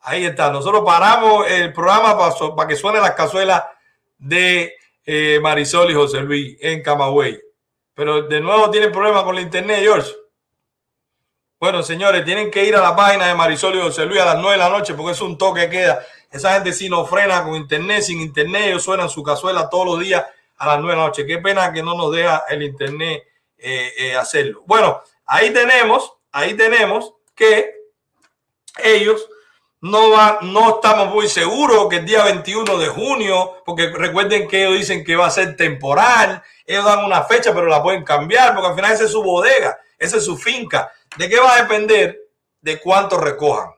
Ahí 0.00 0.24
está. 0.24 0.50
Nosotros 0.50 0.82
paramos 0.84 1.46
el 1.50 1.72
programa 1.72 2.16
para, 2.16 2.54
para 2.54 2.68
que 2.68 2.76
suene 2.76 3.00
las 3.00 3.12
cazuelas 3.12 3.64
de 4.16 4.74
eh, 5.04 5.38
Marisol 5.40 5.90
y 5.90 5.94
José 5.94 6.20
Luis 6.20 6.56
en 6.60 6.82
Camagüey. 6.82 7.40
Pero 7.94 8.22
de 8.22 8.40
nuevo 8.40 8.70
tienen 8.70 8.92
problemas 8.92 9.24
con 9.24 9.34
la 9.34 9.40
internet, 9.40 9.80
George. 9.80 10.12
Bueno, 11.60 11.82
señores, 11.82 12.24
tienen 12.24 12.50
que 12.50 12.64
ir 12.64 12.76
a 12.76 12.80
la 12.80 12.94
página 12.94 13.26
de 13.26 13.34
Marisol 13.34 13.74
y 13.74 13.80
José 13.80 14.06
Luis 14.06 14.20
a 14.20 14.26
las 14.26 14.36
9 14.36 14.52
de 14.52 14.58
la 14.58 14.68
noche 14.68 14.94
porque 14.94 15.12
es 15.12 15.20
un 15.20 15.36
toque 15.36 15.62
que 15.62 15.70
queda. 15.70 16.06
Esa 16.30 16.54
gente 16.54 16.72
sí 16.72 16.88
no 16.88 17.06
frena 17.06 17.42
con 17.44 17.54
internet, 17.56 18.02
sin 18.02 18.20
internet, 18.20 18.66
ellos 18.66 18.82
suenan 18.82 19.08
su 19.08 19.22
cazuela 19.22 19.70
todos 19.70 19.86
los 19.86 20.00
días 20.00 20.24
a 20.58 20.66
las 20.66 20.78
9 20.78 20.92
de 20.92 20.96
la 20.96 21.06
noche. 21.06 21.26
Qué 21.26 21.38
pena 21.38 21.72
que 21.72 21.82
no 21.82 21.94
nos 21.94 22.12
deja 22.12 22.44
el 22.48 22.62
internet 22.62 23.24
eh, 23.56 23.92
eh, 23.96 24.16
hacerlo. 24.16 24.62
Bueno, 24.66 25.02
ahí 25.26 25.50
tenemos, 25.52 26.12
ahí 26.32 26.54
tenemos 26.54 27.14
que 27.34 27.72
ellos 28.82 29.28
no, 29.80 30.10
va, 30.10 30.40
no 30.42 30.76
estamos 30.76 31.14
muy 31.14 31.28
seguros 31.28 31.88
que 31.88 31.96
el 31.96 32.06
día 32.06 32.24
21 32.24 32.78
de 32.78 32.88
junio, 32.88 33.62
porque 33.64 33.88
recuerden 33.88 34.48
que 34.48 34.64
ellos 34.64 34.78
dicen 34.78 35.04
que 35.04 35.16
va 35.16 35.26
a 35.26 35.30
ser 35.30 35.56
temporal, 35.56 36.42
ellos 36.66 36.84
dan 36.84 37.04
una 37.04 37.22
fecha, 37.22 37.54
pero 37.54 37.66
la 37.66 37.82
pueden 37.82 38.04
cambiar, 38.04 38.54
porque 38.54 38.68
al 38.68 38.74
final 38.74 38.92
esa 38.92 39.04
es 39.04 39.12
su 39.12 39.22
bodega, 39.22 39.78
esa 39.98 40.16
es 40.16 40.24
su 40.24 40.36
finca. 40.36 40.92
¿De 41.16 41.28
qué 41.28 41.38
va 41.38 41.54
a 41.54 41.62
depender? 41.62 42.18
De 42.60 42.80
cuánto 42.80 43.18
recojan. 43.18 43.70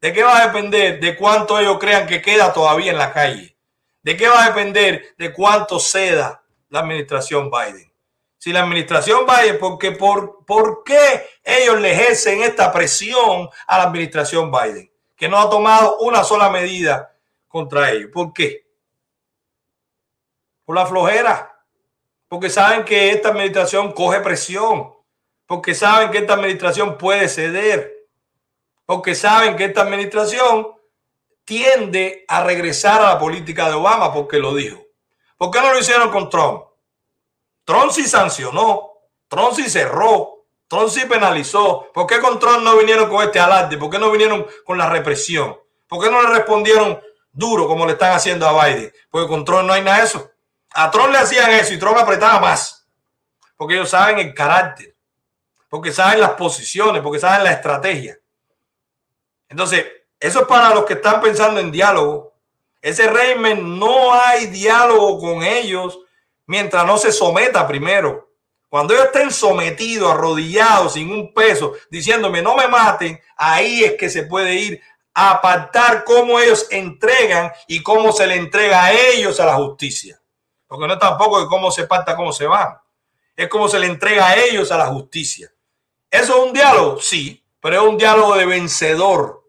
¿De 0.00 0.12
qué 0.12 0.22
va 0.22 0.38
a 0.38 0.46
depender? 0.46 1.00
De 1.00 1.16
cuánto 1.16 1.58
ellos 1.58 1.78
crean 1.78 2.06
que 2.06 2.22
queda 2.22 2.52
todavía 2.52 2.92
en 2.92 2.98
la 2.98 3.12
calle. 3.12 3.56
¿De 4.02 4.16
qué 4.16 4.28
va 4.28 4.44
a 4.44 4.48
depender? 4.48 5.14
De 5.16 5.32
cuánto 5.32 5.80
ceda 5.80 6.42
la 6.68 6.80
administración 6.80 7.50
Biden. 7.50 7.92
Si 8.38 8.52
la 8.52 8.62
administración 8.62 9.26
Biden, 9.26 9.58
porque 9.58 9.92
por, 9.92 10.44
¿por 10.44 10.84
qué 10.84 11.28
ellos 11.42 11.80
le 11.80 11.92
ejercen 11.92 12.42
esta 12.42 12.72
presión 12.72 13.48
a 13.66 13.78
la 13.78 13.84
administración 13.84 14.52
Biden? 14.52 14.92
Que 15.16 15.28
no 15.28 15.38
ha 15.38 15.50
tomado 15.50 15.98
una 15.98 16.22
sola 16.22 16.50
medida 16.50 17.16
contra 17.48 17.90
ellos. 17.90 18.10
¿Por 18.12 18.32
qué? 18.32 18.66
Por 20.64 20.76
la 20.76 20.86
flojera. 20.86 21.64
Porque 22.28 22.50
saben 22.50 22.84
que 22.84 23.10
esta 23.10 23.30
administración 23.30 23.92
coge 23.92 24.20
presión 24.20 24.96
porque 25.46 25.74
saben 25.74 26.10
que 26.10 26.18
esta 26.18 26.34
administración 26.34 26.98
puede 26.98 27.28
ceder, 27.28 27.95
porque 28.86 29.14
saben 29.14 29.56
que 29.56 29.66
esta 29.66 29.82
administración 29.82 30.68
tiende 31.44 32.24
a 32.28 32.42
regresar 32.42 33.02
a 33.02 33.14
la 33.14 33.18
política 33.18 33.68
de 33.68 33.74
Obama, 33.74 34.12
porque 34.12 34.38
lo 34.38 34.54
dijo. 34.54 34.82
¿Por 35.36 35.50
qué 35.50 35.60
no 35.60 35.72
lo 35.72 35.78
hicieron 35.78 36.10
con 36.10 36.30
Trump? 36.30 36.62
Trump 37.64 37.90
sí 37.90 38.06
sancionó, 38.06 38.92
Trump 39.28 39.52
sí 39.54 39.68
cerró, 39.68 40.46
Trump 40.66 40.88
sí 40.88 41.04
penalizó. 41.06 41.90
¿Por 41.92 42.06
qué 42.06 42.20
con 42.20 42.38
Trump 42.38 42.62
no 42.62 42.76
vinieron 42.78 43.08
con 43.10 43.22
este 43.22 43.38
alarde? 43.38 43.76
¿Por 43.76 43.90
qué 43.90 43.98
no 43.98 44.10
vinieron 44.10 44.46
con 44.64 44.78
la 44.78 44.88
represión? 44.88 45.58
¿Por 45.86 46.02
qué 46.02 46.10
no 46.10 46.22
le 46.22 46.30
respondieron 46.30 47.00
duro 47.32 47.66
como 47.66 47.84
le 47.84 47.92
están 47.92 48.12
haciendo 48.12 48.48
a 48.48 48.64
Biden? 48.64 48.92
Porque 49.10 49.28
con 49.28 49.44
Trump 49.44 49.64
no 49.64 49.72
hay 49.72 49.82
nada 49.82 49.98
de 49.98 50.04
eso. 50.04 50.30
A 50.72 50.90
Trump 50.90 51.10
le 51.10 51.18
hacían 51.18 51.50
eso 51.50 51.74
y 51.74 51.78
Trump 51.78 51.98
apretaba 51.98 52.40
más. 52.40 52.88
Porque 53.56 53.74
ellos 53.74 53.90
saben 53.90 54.18
el 54.18 54.34
carácter 54.34 54.96
porque 55.68 55.92
saben 55.92 56.20
las 56.20 56.32
posiciones, 56.32 57.02
porque 57.02 57.18
saben 57.18 57.44
la 57.44 57.52
estrategia. 57.52 58.18
Entonces, 59.48 59.84
eso 60.18 60.40
es 60.40 60.46
para 60.46 60.74
los 60.74 60.84
que 60.84 60.94
están 60.94 61.20
pensando 61.20 61.60
en 61.60 61.70
diálogo. 61.70 62.34
Ese 62.80 63.08
régimen 63.08 63.78
no 63.78 64.14
hay 64.14 64.46
diálogo 64.46 65.18
con 65.18 65.42
ellos 65.42 65.98
mientras 66.46 66.86
no 66.86 66.98
se 66.98 67.12
someta 67.12 67.66
primero. 67.66 68.30
Cuando 68.68 68.94
ellos 68.94 69.06
estén 69.06 69.30
sometidos, 69.30 70.12
arrodillados, 70.12 70.94
sin 70.94 71.10
un 71.10 71.32
peso, 71.32 71.74
diciéndome 71.90 72.42
no 72.42 72.56
me 72.56 72.68
maten, 72.68 73.20
ahí 73.36 73.84
es 73.84 73.94
que 73.94 74.10
se 74.10 74.24
puede 74.24 74.54
ir 74.54 74.82
a 75.14 75.30
apartar 75.32 76.04
cómo 76.04 76.38
ellos 76.38 76.66
entregan 76.70 77.52
y 77.66 77.82
cómo 77.82 78.12
se 78.12 78.26
le 78.26 78.36
entrega 78.36 78.84
a 78.84 78.92
ellos 78.92 79.40
a 79.40 79.46
la 79.46 79.54
justicia. 79.54 80.20
Porque 80.66 80.86
no 80.86 80.98
tampoco 80.98 81.40
de 81.40 81.46
cómo 81.46 81.70
se 81.70 81.86
parta, 81.86 82.16
cómo 82.16 82.32
se 82.32 82.46
van. 82.46 82.76
Es 83.34 83.48
como 83.48 83.68
se 83.68 83.78
le 83.78 83.86
entrega 83.86 84.28
a 84.28 84.36
ellos 84.36 84.72
a 84.72 84.78
la 84.78 84.86
justicia. 84.86 85.50
¿Eso 86.10 86.36
es 86.36 86.48
un 86.48 86.52
diálogo? 86.52 87.00
Sí, 87.00 87.45
pero 87.66 87.82
es 87.82 87.88
un 87.88 87.98
diálogo 87.98 88.36
de 88.36 88.46
vencedor. 88.46 89.42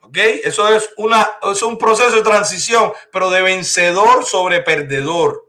¿Ok? 0.00 0.16
Eso 0.16 0.66
es, 0.74 0.88
una, 0.96 1.28
es 1.42 1.62
un 1.62 1.76
proceso 1.76 2.16
de 2.16 2.22
transición, 2.22 2.90
pero 3.12 3.28
de 3.28 3.42
vencedor 3.42 4.24
sobre 4.24 4.62
perdedor. 4.62 5.46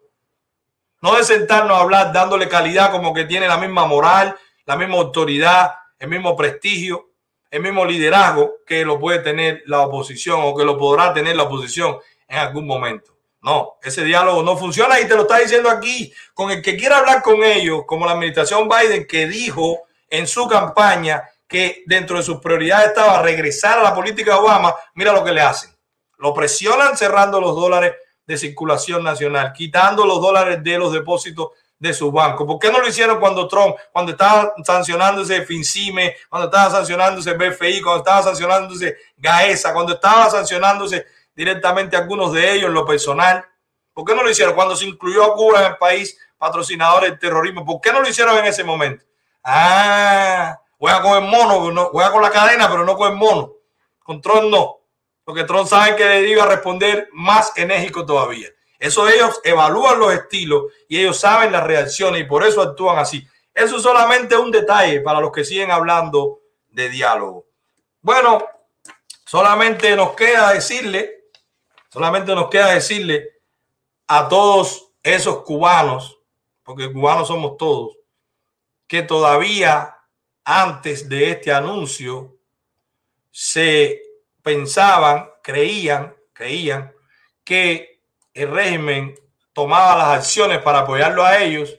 No 1.01 1.15
de 1.15 1.23
sentarnos 1.23 1.77
a 1.77 1.83
hablar 1.83 2.11
dándole 2.11 2.49
calidad 2.49 2.91
como 2.91 3.13
que 3.13 3.23
tiene 3.23 3.47
la 3.47 3.55
misma 3.55 3.85
moral, 3.85 4.35
la 4.65 4.75
misma 4.75 4.95
autoridad, 4.95 5.71
el 5.97 6.09
mismo 6.09 6.35
prestigio, 6.35 7.11
el 7.49 7.61
mismo 7.61 7.85
liderazgo 7.85 8.55
que 8.65 8.83
lo 8.83 8.99
puede 8.99 9.19
tener 9.19 9.63
la 9.67 9.83
oposición 9.83 10.41
o 10.43 10.53
que 10.53 10.65
lo 10.65 10.77
podrá 10.77 11.13
tener 11.13 11.37
la 11.37 11.43
oposición 11.43 11.97
en 12.27 12.39
algún 12.39 12.67
momento. 12.67 13.15
No, 13.41 13.77
ese 13.81 14.03
diálogo 14.03 14.43
no 14.43 14.57
funciona 14.57 14.99
y 14.99 15.07
te 15.07 15.15
lo 15.15 15.21
está 15.21 15.37
diciendo 15.37 15.69
aquí 15.69 16.11
con 16.33 16.51
el 16.51 16.61
que 16.61 16.75
quiera 16.75 16.97
hablar 16.97 17.21
con 17.21 17.41
ellos, 17.41 17.83
como 17.87 18.05
la 18.05 18.11
administración 18.11 18.67
Biden 18.67 19.07
que 19.07 19.27
dijo 19.27 19.83
en 20.09 20.27
su 20.27 20.45
campaña 20.49 21.23
que 21.47 21.83
dentro 21.85 22.17
de 22.17 22.23
sus 22.23 22.39
prioridades 22.39 22.89
estaba 22.89 23.21
regresar 23.21 23.79
a 23.79 23.83
la 23.83 23.95
política 23.95 24.37
Obama, 24.37 24.75
mira 24.95 25.13
lo 25.13 25.23
que 25.23 25.31
le 25.31 25.41
hacen. 25.41 25.75
Lo 26.17 26.33
presionan 26.33 26.97
cerrando 26.97 27.39
los 27.39 27.55
dólares 27.55 27.93
de 28.25 28.37
circulación 28.37 29.03
nacional, 29.03 29.53
quitando 29.53 30.05
los 30.05 30.21
dólares 30.21 30.61
de 30.61 30.77
los 30.77 30.91
depósitos 30.91 31.51
de 31.79 31.93
su 31.93 32.11
banco. 32.11 32.45
¿Por 32.45 32.59
qué 32.59 32.71
no 32.71 32.79
lo 32.79 32.87
hicieron 32.87 33.19
cuando 33.19 33.47
Trump, 33.47 33.75
cuando 33.91 34.11
estaba 34.11 34.53
sancionándose 34.65 35.45
FinCime, 35.45 36.15
cuando 36.29 36.47
estaba 36.47 36.71
sancionándose 36.71 37.33
BFI, 37.33 37.81
cuando 37.81 37.99
estaba 37.99 38.23
sancionándose 38.23 38.97
GAESA, 39.15 39.73
cuando 39.73 39.93
estaba 39.93 40.29
sancionándose 40.29 41.05
directamente 41.35 41.95
algunos 41.95 42.33
de 42.33 42.53
ellos 42.53 42.67
en 42.67 42.73
lo 42.73 42.85
personal. 42.85 43.45
¿Por 43.93 44.05
qué 44.05 44.15
no 44.15 44.23
lo 44.23 44.29
hicieron 44.29 44.55
cuando 44.55 44.75
se 44.75 44.85
incluyó 44.85 45.23
a 45.23 45.35
Cuba 45.35 45.59
en 45.61 45.71
el 45.71 45.77
país 45.77 46.17
patrocinador 46.37 47.03
del 47.03 47.19
terrorismo? 47.19 47.63
¿Por 47.63 47.79
qué 47.79 47.91
no 47.91 48.01
lo 48.01 48.09
hicieron 48.09 48.37
en 48.37 48.45
ese 48.45 48.63
momento? 48.63 49.05
Ah, 49.43 50.59
juega 50.77 51.01
con 51.01 51.23
el 51.23 51.29
mono, 51.29 51.71
no, 51.71 51.85
juega 51.85 52.11
con 52.11 52.21
la 52.21 52.31
cadena, 52.31 52.69
pero 52.69 52.85
no 52.85 52.95
con 52.95 53.11
el 53.11 53.17
mono. 53.17 53.53
Con 53.99 54.21
Tron 54.21 54.49
no. 54.49 54.79
Porque 55.23 55.43
Tron 55.43 55.67
sabe 55.67 55.95
que 55.95 56.05
le 56.05 56.29
iba 56.29 56.43
a 56.43 56.47
responder 56.47 57.09
más 57.13 57.51
enérgico 57.57 58.05
todavía. 58.05 58.49
Eso 58.79 59.07
ellos 59.09 59.41
evalúan 59.43 59.99
los 59.99 60.13
estilos 60.13 60.65
y 60.87 60.99
ellos 60.99 61.19
saben 61.19 61.51
las 61.51 61.63
reacciones 61.63 62.21
y 62.21 62.25
por 62.25 62.45
eso 62.45 62.61
actúan 62.61 62.99
así. 62.99 63.27
Eso 63.53 63.77
es 63.77 63.83
solamente 63.83 64.37
un 64.37 64.51
detalle 64.51 65.01
para 65.01 65.19
los 65.19 65.31
que 65.31 65.43
siguen 65.43 65.71
hablando 65.71 66.41
de 66.69 66.89
diálogo. 66.89 67.47
Bueno, 68.01 68.45
solamente 69.25 69.95
nos 69.95 70.11
queda 70.11 70.53
decirle 70.53 71.17
Solamente 71.97 72.35
nos 72.35 72.49
queda 72.49 72.73
decirle 72.73 73.41
a 74.07 74.27
todos 74.27 74.91
esos 75.01 75.43
cubanos, 75.43 76.19
porque 76.63 76.93
cubanos 76.93 77.29
somos 77.29 77.57
todos, 77.57 77.97
que 78.87 79.01
todavía 79.01 79.96
antes 80.49 81.09
de 81.09 81.31
este 81.31 81.51
anuncio 81.51 82.37
se 83.29 84.01
pensaban, 84.41 85.29
creían, 85.43 86.15
creían 86.31 86.93
que 87.43 88.01
el 88.33 88.49
régimen 88.51 89.13
tomaba 89.51 89.97
las 89.97 90.19
acciones 90.19 90.59
para 90.59 90.79
apoyarlo 90.79 91.25
a 91.25 91.39
ellos. 91.39 91.77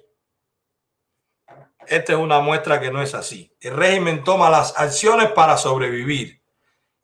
Esta 1.87 2.12
es 2.12 2.19
una 2.19 2.41
muestra 2.41 2.79
que 2.79 2.91
no 2.91 3.01
es 3.01 3.14
así. 3.14 3.51
El 3.59 3.75
régimen 3.75 4.23
toma 4.23 4.51
las 4.51 4.77
acciones 4.77 5.31
para 5.31 5.57
sobrevivir. 5.57 6.43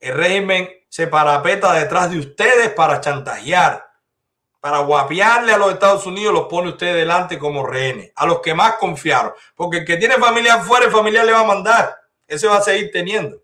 El 0.00 0.16
régimen 0.16 0.68
se 0.90 1.06
parapeta 1.06 1.72
detrás 1.72 2.10
de 2.10 2.18
ustedes 2.18 2.74
para 2.74 3.00
chantajear, 3.00 3.90
para 4.64 4.78
guapiarle 4.78 5.52
a 5.52 5.58
los 5.58 5.74
Estados 5.74 6.06
Unidos, 6.06 6.32
los 6.32 6.46
pone 6.46 6.70
usted 6.70 6.94
delante 6.94 7.38
como 7.38 7.66
rehenes, 7.66 8.12
a 8.16 8.24
los 8.24 8.40
que 8.40 8.54
más 8.54 8.76
confiaron. 8.76 9.34
Porque 9.54 9.80
el 9.80 9.84
que 9.84 9.98
tiene 9.98 10.14
familia 10.14 10.54
afuera, 10.54 10.86
el 10.86 10.90
familiar 10.90 11.26
le 11.26 11.32
va 11.32 11.40
a 11.40 11.44
mandar. 11.44 11.94
Ese 12.26 12.46
va 12.46 12.56
a 12.56 12.62
seguir 12.62 12.90
teniendo. 12.90 13.42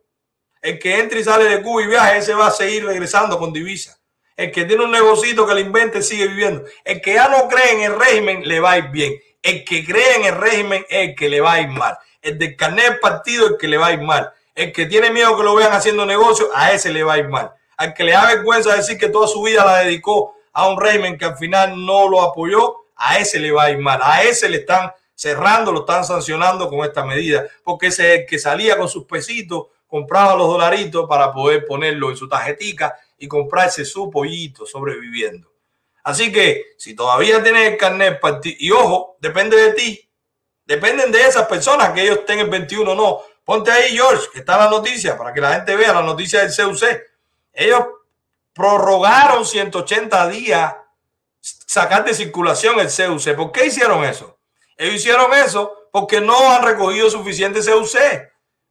El 0.63 0.79
que 0.79 0.99
entra 0.99 1.19
y 1.19 1.23
sale 1.23 1.45
de 1.45 1.61
Cuba 1.61 1.83
y 1.83 1.89
viaja, 1.89 2.17
ese 2.17 2.33
va 2.33 2.47
a 2.47 2.51
seguir 2.51 2.87
regresando 2.87 3.39
con 3.39 3.53
divisa. 3.53 3.99
El 4.35 4.51
que 4.51 4.65
tiene 4.65 4.83
un 4.83 4.93
negocito 4.93 5.47
que 5.47 5.55
le 5.55 5.61
invente 5.61 6.01
sigue 6.01 6.27
viviendo. 6.27 6.65
El 6.85 7.03
que 7.03 7.13
ya 7.13 7.29
no 7.29 7.49
cree 7.49 7.73
en 7.73 7.83
el 7.83 8.01
régimen 8.01 8.49
le 8.49 8.59
va 8.59 8.71
a 8.71 8.79
ir 8.79 8.89
bien. 8.89 9.13
El 9.43 9.63
que 9.67 9.85
cree 9.85 10.17
en 10.17 10.25
el 10.25 10.37
régimen 10.37 10.87
es 10.89 11.11
el 11.11 11.15
que 11.15 11.29
le 11.29 11.43
va 11.43 11.53
a 11.53 11.61
ir 11.61 11.69
mal. 11.69 11.99
El 12.23 12.39
del 12.39 12.57
carnet 12.57 12.99
partido 12.99 13.45
es 13.45 13.53
el 13.53 13.59
que 13.59 13.69
le 13.69 13.77
va 13.77 13.89
a 13.89 13.93
ir 13.93 14.01
mal. 14.01 14.33
El 14.55 14.73
que 14.73 14.87
tiene 14.87 15.11
miedo 15.11 15.37
que 15.37 15.43
lo 15.43 15.55
vean 15.55 15.75
haciendo 15.75 16.07
negocio, 16.07 16.49
a 16.55 16.73
ese 16.73 16.91
le 16.91 17.03
va 17.03 17.13
a 17.13 17.19
ir 17.19 17.29
mal. 17.29 17.53
Al 17.77 17.93
que 17.93 18.05
le 18.05 18.13
da 18.13 18.25
vergüenza 18.25 18.75
decir 18.75 18.97
que 18.97 19.11
toda 19.11 19.29
su 19.29 19.43
vida 19.43 19.67
la 19.67 19.81
dedicó 19.81 20.40
a 20.53 20.69
un 20.69 20.81
régimen 20.81 21.17
que 21.17 21.25
al 21.25 21.37
final 21.37 21.85
no 21.85 22.09
lo 22.09 22.23
apoyó, 22.23 22.77
a 22.97 23.19
ese 23.19 23.39
le 23.39 23.53
va 23.53 23.65
a 23.65 23.71
ir 23.71 23.79
mal. 23.79 24.01
A 24.03 24.23
ese 24.23 24.49
le 24.49 24.59
están 24.59 24.93
cerrando, 25.15 25.73
lo 25.73 25.81
están 25.81 26.05
sancionando 26.05 26.69
con 26.69 26.81
esta 26.81 27.05
medida, 27.05 27.47
porque 27.63 27.89
ese 27.89 28.15
es 28.15 28.21
el 28.21 28.27
que 28.27 28.39
salía 28.39 28.77
con 28.77 28.89
sus 28.89 29.05
pesitos, 29.05 29.67
compraba 29.87 30.37
los 30.37 30.47
dolaritos 30.49 31.09
para 31.09 31.33
poder 31.33 31.65
ponerlo 31.67 32.11
en 32.11 32.17
su 32.17 32.29
tarjetica 32.29 32.97
y 33.19 33.29
comprarse 33.29 33.85
su 33.85 34.11
pollito 34.11 34.67
sobreviviendo. 34.67 35.53
Así 36.03 36.33
que 36.33 36.65
si 36.79 36.95
todavía 36.95 37.43
tienes 37.43 37.73
el 37.73 37.77
carnet, 37.77 38.21
y 38.45 38.71
ojo, 38.71 39.17
depende 39.21 39.57
de 39.57 39.73
ti, 39.75 40.09
dependen 40.65 41.13
de 41.13 41.21
esas 41.23 41.47
personas 41.47 41.91
que 41.91 42.03
ellos 42.03 42.25
tengan 42.25 42.49
21 42.49 42.93
o 42.93 42.95
no, 42.95 43.23
Ponte 43.51 43.69
ahí, 43.69 43.97
George, 43.97 44.29
que 44.33 44.39
está 44.39 44.57
la 44.57 44.71
noticia, 44.71 45.19
para 45.19 45.33
que 45.33 45.41
la 45.41 45.55
gente 45.55 45.75
vea 45.75 45.93
la 45.93 46.03
noticia 46.03 46.47
del 46.47 46.55
CUC. 46.55 46.85
Ellos 47.53 47.85
prorrogaron 48.55 49.45
180 49.45 50.29
días 50.29 50.75
sacar 51.41 52.05
de 52.05 52.15
circulación 52.15 52.79
el 52.81 52.89
CUC. 52.89 53.37
¿Por 53.37 53.53
qué 53.53 53.67
hicieron 53.67 54.05
eso? 54.05 54.39
Ellos 54.77 54.97
hicieron 54.97 55.33
eso 55.35 55.89
porque 55.93 56.21
no 56.21 56.53
han 56.53 56.65
recogido 56.65 57.11
suficiente 57.11 57.61
CUC. 57.61 57.99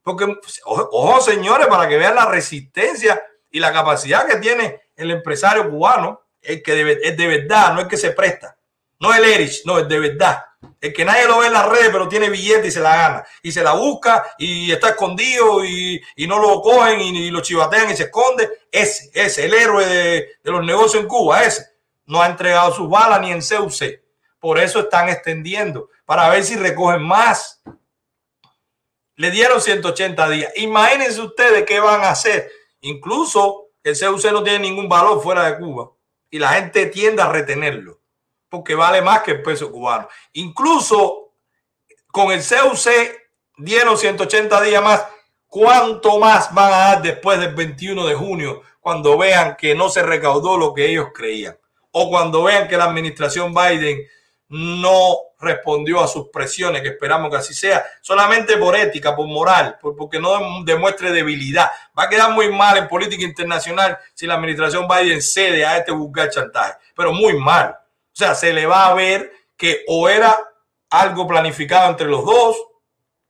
Porque, 0.02 0.36
ojo, 0.64 1.20
señores, 1.20 1.66
para 1.66 1.88
que 1.88 1.96
vean 1.96 2.14
la 2.14 2.26
resistencia 2.26 3.22
y 3.50 3.60
la 3.60 3.72
capacidad 3.72 4.26
que 4.26 4.36
tiene 4.36 4.80
el 4.96 5.10
empresario 5.10 5.68
cubano, 5.68 6.22
el 6.40 6.62
que 6.62 6.98
es 7.02 7.16
de 7.16 7.26
verdad, 7.26 7.74
no 7.74 7.80
es 7.80 7.86
que 7.86 7.96
se 7.96 8.12
presta. 8.12 8.56
No 8.98 9.14
el 9.14 9.24
Erich, 9.24 9.64
no, 9.64 9.78
es 9.78 9.88
de 9.88 9.98
verdad. 9.98 10.44
El 10.80 10.92
que 10.92 11.04
nadie 11.04 11.26
lo 11.26 11.38
ve 11.38 11.46
en 11.46 11.52
las 11.52 11.68
redes, 11.68 11.90
pero 11.90 12.08
tiene 12.08 12.30
billete 12.30 12.68
y 12.68 12.70
se 12.70 12.80
la 12.80 12.96
gana. 12.96 13.26
Y 13.42 13.52
se 13.52 13.62
la 13.62 13.72
busca 13.72 14.34
y 14.38 14.72
está 14.72 14.90
escondido 14.90 15.64
y, 15.64 16.00
no 16.26 16.38
lo 16.38 16.60
cogen 16.62 17.00
y, 17.00 17.30
lo 17.30 17.40
chivatean 17.40 17.90
y 17.90 17.96
se 17.96 18.04
esconde. 18.04 18.48
Ese, 18.70 19.10
ese, 19.14 19.44
el 19.44 19.54
héroe 19.54 19.86
de, 19.86 20.28
de 20.42 20.50
los 20.50 20.64
negocios 20.64 21.02
en 21.02 21.08
Cuba, 21.08 21.44
ese. 21.44 21.66
No 22.06 22.22
ha 22.22 22.26
entregado 22.26 22.72
sus 22.72 22.88
balas 22.88 23.20
ni 23.20 23.30
en 23.30 23.40
CUC. 23.40 24.00
Por 24.38 24.58
eso 24.58 24.80
están 24.80 25.10
extendiendo, 25.10 25.90
para 26.06 26.28
ver 26.30 26.42
si 26.44 26.56
recogen 26.56 27.02
más. 27.02 27.62
Le 29.16 29.30
dieron 29.30 29.60
180 29.60 30.30
días. 30.30 30.52
Imagínense 30.56 31.20
ustedes 31.20 31.64
qué 31.66 31.78
van 31.78 32.02
a 32.02 32.10
hacer. 32.10 32.50
Incluso 32.80 33.68
el 33.84 33.98
CUC 33.98 34.32
no 34.32 34.42
tiene 34.42 34.60
ningún 34.60 34.88
valor 34.88 35.22
fuera 35.22 35.44
de 35.44 35.58
Cuba 35.58 35.90
y 36.30 36.38
la 36.38 36.50
gente 36.54 36.86
tiende 36.86 37.20
a 37.22 37.28
retenerlo 37.30 37.99
porque 38.50 38.74
vale 38.74 39.00
más 39.00 39.22
que 39.22 39.30
el 39.30 39.42
peso 39.42 39.70
cubano. 39.70 40.08
Incluso 40.34 41.32
con 42.10 42.32
el 42.32 42.40
CUC 42.40 42.90
dieron 43.56 43.96
180 43.96 44.60
días 44.60 44.82
más. 44.82 45.06
¿Cuánto 45.46 46.18
más 46.18 46.52
van 46.54 46.72
a 46.72 46.76
dar 46.76 47.02
después 47.02 47.40
del 47.40 47.54
21 47.54 48.06
de 48.06 48.14
junio 48.14 48.62
cuando 48.80 49.16
vean 49.18 49.56
que 49.56 49.74
no 49.74 49.88
se 49.88 50.02
recaudó 50.02 50.56
lo 50.56 50.74
que 50.74 50.88
ellos 50.88 51.08
creían? 51.14 51.58
O 51.92 52.08
cuando 52.08 52.44
vean 52.44 52.68
que 52.68 52.76
la 52.76 52.84
administración 52.84 53.52
Biden 53.52 54.00
no 54.48 55.16
respondió 55.40 56.00
a 56.00 56.08
sus 56.08 56.28
presiones, 56.28 56.82
que 56.82 56.88
esperamos 56.88 57.30
que 57.30 57.36
así 57.36 57.54
sea, 57.54 57.84
solamente 58.00 58.56
por 58.58 58.76
ética, 58.76 59.16
por 59.16 59.26
moral, 59.26 59.78
porque 59.80 60.20
no 60.20 60.62
demuestre 60.64 61.12
debilidad. 61.12 61.70
Va 61.98 62.04
a 62.04 62.08
quedar 62.08 62.30
muy 62.32 62.50
mal 62.52 62.76
en 62.76 62.88
política 62.88 63.24
internacional 63.24 63.98
si 64.12 64.26
la 64.26 64.34
administración 64.34 64.86
Biden 64.86 65.22
cede 65.22 65.64
a 65.64 65.78
este 65.78 65.92
vulgar 65.92 66.30
chantaje, 66.30 66.74
pero 66.94 67.12
muy 67.12 67.36
mal. 67.38 67.76
O 68.12 68.16
sea, 68.16 68.34
se 68.34 68.52
le 68.52 68.66
va 68.66 68.86
a 68.86 68.94
ver 68.94 69.32
que 69.56 69.84
o 69.88 70.08
era 70.08 70.38
algo 70.90 71.26
planificado 71.26 71.88
entre 71.90 72.08
los 72.08 72.24
dos, 72.24 72.56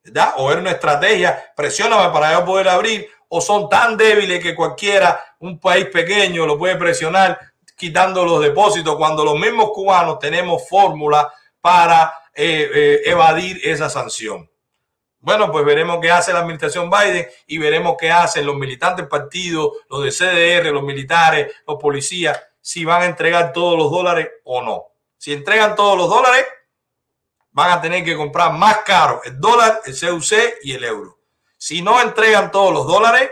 ¿verdad? 0.02 0.34
O 0.38 0.50
era 0.50 0.60
una 0.60 0.70
estrategia, 0.70 1.52
presióname 1.54 2.12
para 2.12 2.44
poder 2.44 2.68
abrir, 2.68 3.08
o 3.28 3.40
son 3.40 3.68
tan 3.68 3.96
débiles 3.96 4.42
que 4.42 4.54
cualquiera, 4.54 5.36
un 5.40 5.58
país 5.60 5.86
pequeño, 5.86 6.46
lo 6.46 6.58
puede 6.58 6.76
presionar 6.76 7.38
quitando 7.76 8.24
los 8.24 8.42
depósitos, 8.42 8.96
cuando 8.96 9.24
los 9.24 9.38
mismos 9.38 9.70
cubanos 9.72 10.18
tenemos 10.18 10.68
fórmula 10.68 11.32
para 11.60 12.12
eh, 12.34 12.70
eh, 12.74 13.00
evadir 13.04 13.60
esa 13.64 13.88
sanción. 13.88 14.50
Bueno, 15.18 15.52
pues 15.52 15.64
veremos 15.64 15.98
qué 16.00 16.10
hace 16.10 16.32
la 16.32 16.40
administración 16.40 16.90
Biden 16.90 17.26
y 17.46 17.58
veremos 17.58 17.96
qué 17.98 18.10
hacen 18.10 18.46
los 18.46 18.56
militantes 18.56 19.06
partidos, 19.06 19.72
los 19.88 20.02
de 20.02 20.10
CDR, 20.10 20.72
los 20.72 20.82
militares, 20.82 21.52
los 21.66 21.76
policías, 21.76 22.40
si 22.60 22.84
van 22.84 23.02
a 23.02 23.06
entregar 23.06 23.52
todos 23.52 23.76
los 23.78 23.90
dólares 23.90 24.28
o 24.44 24.62
no. 24.62 24.86
Si 25.16 25.32
entregan 25.32 25.74
todos 25.74 25.96
los 25.96 26.08
dólares, 26.08 26.46
van 27.52 27.72
a 27.72 27.80
tener 27.80 28.04
que 28.04 28.16
comprar 28.16 28.52
más 28.52 28.78
caro 28.78 29.20
el 29.24 29.38
dólar, 29.40 29.80
el 29.84 29.98
CUC 29.98 30.32
y 30.62 30.72
el 30.72 30.84
euro. 30.84 31.18
Si 31.58 31.82
no 31.82 32.00
entregan 32.00 32.50
todos 32.50 32.72
los 32.72 32.86
dólares, 32.86 33.30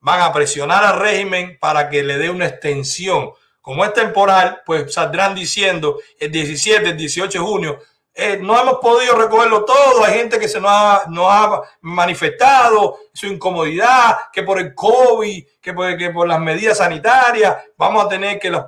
van 0.00 0.20
a 0.20 0.32
presionar 0.32 0.84
al 0.84 1.00
régimen 1.00 1.58
para 1.58 1.88
que 1.88 2.02
le 2.02 2.18
dé 2.18 2.28
una 2.28 2.46
extensión. 2.46 3.30
Como 3.62 3.84
es 3.84 3.94
temporal, 3.94 4.62
pues 4.66 4.92
saldrán 4.92 5.34
diciendo 5.34 5.98
el 6.20 6.30
17, 6.30 6.90
el 6.90 6.96
18 6.96 7.38
de 7.38 7.44
junio, 7.44 7.78
eh, 8.16 8.38
no 8.40 8.60
hemos 8.60 8.78
podido 8.78 9.16
recogerlo 9.16 9.64
todo. 9.64 10.04
Hay 10.04 10.14
gente 10.14 10.38
que 10.38 10.48
se 10.48 10.60
nos 10.60 10.70
ha, 10.70 11.02
ha 11.04 11.62
manifestado 11.80 12.98
su 13.12 13.26
incomodidad, 13.26 14.30
que 14.32 14.44
por 14.44 14.60
el 14.60 14.72
COVID, 14.72 15.44
que 15.60 15.72
por, 15.72 15.96
que 15.96 16.10
por 16.10 16.28
las 16.28 16.38
medidas 16.38 16.78
sanitarias, 16.78 17.56
vamos 17.76 18.04
a 18.04 18.08
tener 18.08 18.38
que 18.38 18.50
las, 18.50 18.66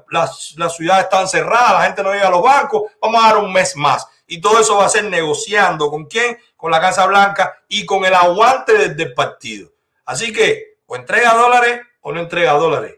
las, 0.57 0.77
ciudades 0.77 1.05
están 1.05 1.29
cerradas, 1.29 1.75
la 1.75 1.85
gente 1.85 2.03
no 2.03 2.13
llega 2.13 2.27
a 2.27 2.31
los 2.31 2.43
bancos, 2.43 2.91
vamos 3.01 3.23
a 3.23 3.29
dar 3.29 3.39
un 3.39 3.53
mes 3.53 3.77
más. 3.77 4.07
Y 4.27 4.41
todo 4.41 4.59
eso 4.59 4.79
va 4.79 4.87
a 4.87 4.89
ser 4.89 5.05
negociando. 5.05 5.89
¿Con 5.91 6.07
quién? 6.07 6.37
Con 6.57 6.73
la 6.73 6.81
Casa 6.81 7.07
Blanca 7.07 7.57
y 7.69 7.87
con 7.87 8.05
el 8.05 8.15
aguante 8.15 8.89
del 8.89 9.15
partido. 9.15 9.71
Así 10.05 10.33
que 10.33 10.79
o 10.87 10.97
entrega 10.97 11.35
dólares 11.35 11.81
o 12.01 12.13
no 12.13 12.21
entrega 12.21 12.53
dólares. 12.55 12.97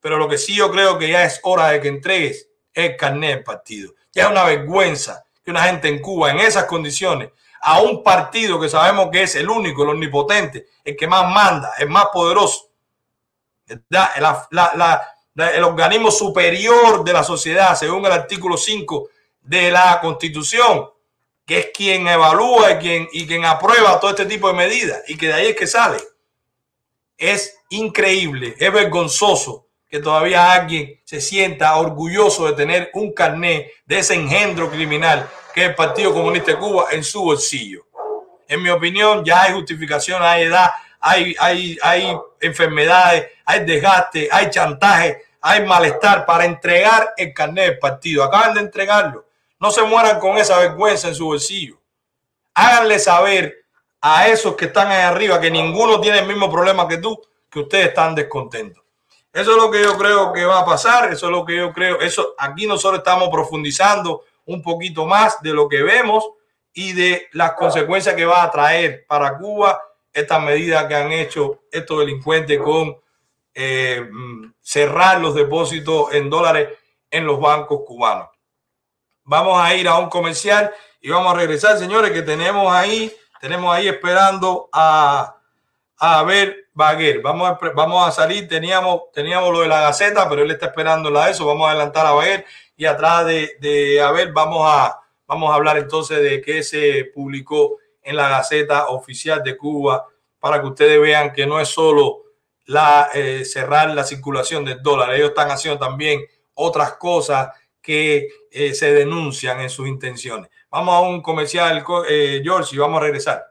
Pero 0.00 0.18
lo 0.18 0.28
que 0.28 0.36
sí 0.36 0.54
yo 0.54 0.70
creo 0.70 0.98
que 0.98 1.08
ya 1.08 1.24
es 1.24 1.40
hora 1.42 1.68
de 1.68 1.80
que 1.80 1.88
entregues 1.88 2.48
es 2.74 2.90
el 2.90 2.96
carnet 2.96 3.36
del 3.36 3.44
partido. 3.44 3.94
Ya 4.12 4.24
es 4.24 4.30
una 4.30 4.44
vergüenza 4.44 5.24
una 5.50 5.64
gente 5.64 5.88
en 5.88 6.00
Cuba 6.00 6.30
en 6.30 6.40
esas 6.40 6.64
condiciones 6.64 7.30
a 7.60 7.82
un 7.82 8.02
partido 8.02 8.58
que 8.58 8.68
sabemos 8.68 9.08
que 9.10 9.24
es 9.24 9.34
el 9.36 9.48
único, 9.48 9.82
el 9.82 9.90
omnipotente, 9.90 10.66
el 10.82 10.96
que 10.96 11.06
más 11.06 11.30
manda, 11.32 11.72
el 11.78 11.90
más 11.90 12.06
poderoso, 12.06 12.70
el 13.66 15.64
organismo 15.64 16.10
superior 16.10 17.04
de 17.04 17.12
la 17.12 17.22
sociedad, 17.22 17.76
según 17.76 18.06
el 18.06 18.12
artículo 18.12 18.56
5 18.56 19.08
de 19.42 19.70
la 19.70 20.00
Constitución, 20.00 20.88
que 21.44 21.58
es 21.58 21.66
quien 21.74 22.06
evalúa 22.06 22.72
y 22.72 22.78
quien, 22.78 23.08
y 23.12 23.26
quien 23.26 23.44
aprueba 23.44 24.00
todo 24.00 24.10
este 24.10 24.26
tipo 24.26 24.48
de 24.48 24.54
medidas 24.54 25.02
y 25.08 25.16
que 25.16 25.26
de 25.26 25.34
ahí 25.34 25.46
es 25.48 25.56
que 25.56 25.66
sale. 25.66 25.98
Es 27.18 27.58
increíble, 27.68 28.54
es 28.58 28.72
vergonzoso 28.72 29.66
que 29.88 29.98
todavía 29.98 30.52
alguien 30.52 31.00
se 31.04 31.20
sienta 31.20 31.76
orgulloso 31.76 32.46
de 32.46 32.52
tener 32.52 32.90
un 32.94 33.12
carné 33.12 33.72
de 33.84 33.98
ese 33.98 34.14
engendro 34.14 34.70
criminal 34.70 35.28
que 35.54 35.66
el 35.66 35.74
Partido 35.74 36.12
Comunista 36.12 36.52
de 36.52 36.58
Cuba 36.58 36.86
en 36.90 37.04
su 37.04 37.22
bolsillo. 37.22 37.86
En 38.48 38.62
mi 38.62 38.70
opinión, 38.70 39.24
ya 39.24 39.42
hay 39.42 39.52
justificación, 39.52 40.22
hay 40.22 40.44
edad, 40.44 40.70
hay, 41.00 41.34
hay, 41.38 41.78
hay 41.82 42.18
enfermedades, 42.40 43.28
hay 43.44 43.64
desgaste, 43.64 44.28
hay 44.30 44.50
chantaje, 44.50 45.22
hay 45.40 45.64
malestar 45.64 46.26
para 46.26 46.44
entregar 46.44 47.14
el 47.16 47.32
carnet 47.32 47.66
del 47.66 47.78
partido. 47.78 48.24
Acaban 48.24 48.54
de 48.54 48.60
entregarlo. 48.60 49.26
No 49.58 49.70
se 49.70 49.82
mueran 49.82 50.18
con 50.18 50.36
esa 50.36 50.58
vergüenza 50.58 51.08
en 51.08 51.14
su 51.14 51.26
bolsillo. 51.26 51.78
Háganle 52.54 52.98
saber 52.98 53.64
a 54.00 54.28
esos 54.28 54.56
que 54.56 54.66
están 54.66 54.88
ahí 54.88 55.02
arriba 55.02 55.40
que 55.40 55.50
ninguno 55.50 56.00
tiene 56.00 56.20
el 56.20 56.26
mismo 56.26 56.50
problema 56.50 56.88
que 56.88 56.98
tú, 56.98 57.20
que 57.50 57.60
ustedes 57.60 57.88
están 57.88 58.14
descontentos. 58.14 58.82
Eso 59.32 59.52
es 59.52 59.56
lo 59.56 59.70
que 59.70 59.82
yo 59.82 59.96
creo 59.96 60.32
que 60.32 60.44
va 60.44 60.60
a 60.60 60.64
pasar, 60.64 61.12
eso 61.12 61.26
es 61.26 61.32
lo 61.32 61.44
que 61.44 61.56
yo 61.56 61.72
creo, 61.72 62.00
eso 62.00 62.34
aquí 62.36 62.66
nosotros 62.66 62.98
estamos 62.98 63.28
profundizando 63.28 64.24
un 64.50 64.62
poquito 64.62 65.06
más 65.06 65.40
de 65.42 65.52
lo 65.52 65.68
que 65.68 65.82
vemos 65.82 66.28
y 66.72 66.92
de 66.92 67.28
las 67.32 67.52
consecuencias 67.52 68.14
que 68.14 68.24
va 68.24 68.42
a 68.42 68.50
traer 68.50 69.06
para 69.06 69.38
Cuba 69.38 69.80
estas 70.12 70.42
medidas 70.42 70.86
que 70.86 70.94
han 70.94 71.12
hecho 71.12 71.62
estos 71.70 72.00
delincuentes 72.00 72.58
con 72.58 72.96
eh, 73.54 74.08
cerrar 74.60 75.20
los 75.20 75.34
depósitos 75.34 76.12
en 76.14 76.28
dólares 76.28 76.68
en 77.10 77.26
los 77.26 77.40
bancos 77.40 77.80
cubanos. 77.86 78.28
Vamos 79.24 79.60
a 79.60 79.74
ir 79.74 79.86
a 79.86 79.98
un 79.98 80.08
comercial 80.08 80.72
y 81.00 81.10
vamos 81.10 81.32
a 81.32 81.36
regresar, 81.36 81.78
señores, 81.78 82.10
que 82.10 82.22
tenemos 82.22 82.72
ahí, 82.72 83.12
tenemos 83.40 83.72
ahí 83.72 83.86
esperando 83.86 84.68
a, 84.72 85.36
a 85.96 86.22
ver 86.24 86.68
Baguer. 86.72 87.20
Vamos 87.20 87.50
a, 87.50 87.58
vamos 87.74 88.08
a 88.08 88.10
salir, 88.10 88.48
teníamos, 88.48 89.12
teníamos 89.12 89.52
lo 89.52 89.60
de 89.60 89.68
la 89.68 89.80
Gaceta, 89.82 90.28
pero 90.28 90.42
él 90.42 90.50
está 90.50 90.66
esperando 90.66 91.10
la 91.10 91.30
eso. 91.30 91.46
Vamos 91.46 91.68
a 91.68 91.70
adelantar 91.70 92.06
a 92.06 92.12
Baguer 92.12 92.44
y 92.80 92.86
atrás 92.86 93.26
de, 93.26 93.58
de 93.60 94.00
Abel 94.00 94.32
vamos 94.32 94.62
a, 94.64 94.98
vamos 95.26 95.50
a 95.50 95.54
hablar 95.54 95.76
entonces 95.76 96.22
de 96.22 96.40
qué 96.40 96.62
se 96.62 97.10
publicó 97.14 97.76
en 98.02 98.16
la 98.16 98.30
Gaceta 98.30 98.88
Oficial 98.88 99.42
de 99.42 99.58
Cuba 99.58 100.06
para 100.38 100.62
que 100.62 100.66
ustedes 100.66 100.98
vean 100.98 101.30
que 101.34 101.46
no 101.46 101.60
es 101.60 101.68
solo 101.68 102.22
la, 102.64 103.10
eh, 103.12 103.44
cerrar 103.44 103.90
la 103.90 104.02
circulación 104.02 104.64
del 104.64 104.82
dólar, 104.82 105.12
ellos 105.12 105.28
están 105.28 105.50
haciendo 105.50 105.78
también 105.78 106.22
otras 106.54 106.94
cosas 106.94 107.50
que 107.82 108.28
eh, 108.50 108.72
se 108.72 108.94
denuncian 108.94 109.60
en 109.60 109.68
sus 109.68 109.86
intenciones. 109.86 110.48
Vamos 110.70 110.94
a 110.94 111.00
un 111.00 111.20
comercial, 111.20 111.84
eh, 112.08 112.40
George, 112.42 112.74
y 112.74 112.78
vamos 112.78 112.96
a 112.96 113.04
regresar. 113.04 113.44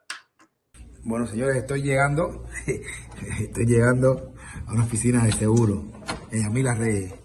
Bueno, 1.03 1.27
señores, 1.27 1.55
estoy 1.55 1.83
llegando, 1.83 2.45
estoy 3.41 3.67
llegando 3.67 4.33
a 4.65 4.73
una 4.73 4.85
oficina 4.85 5.23
de 5.23 5.33
seguro 5.33 5.83
en 6.31 6.41
Yamila 6.41 6.73
Reyes. 6.73 7.18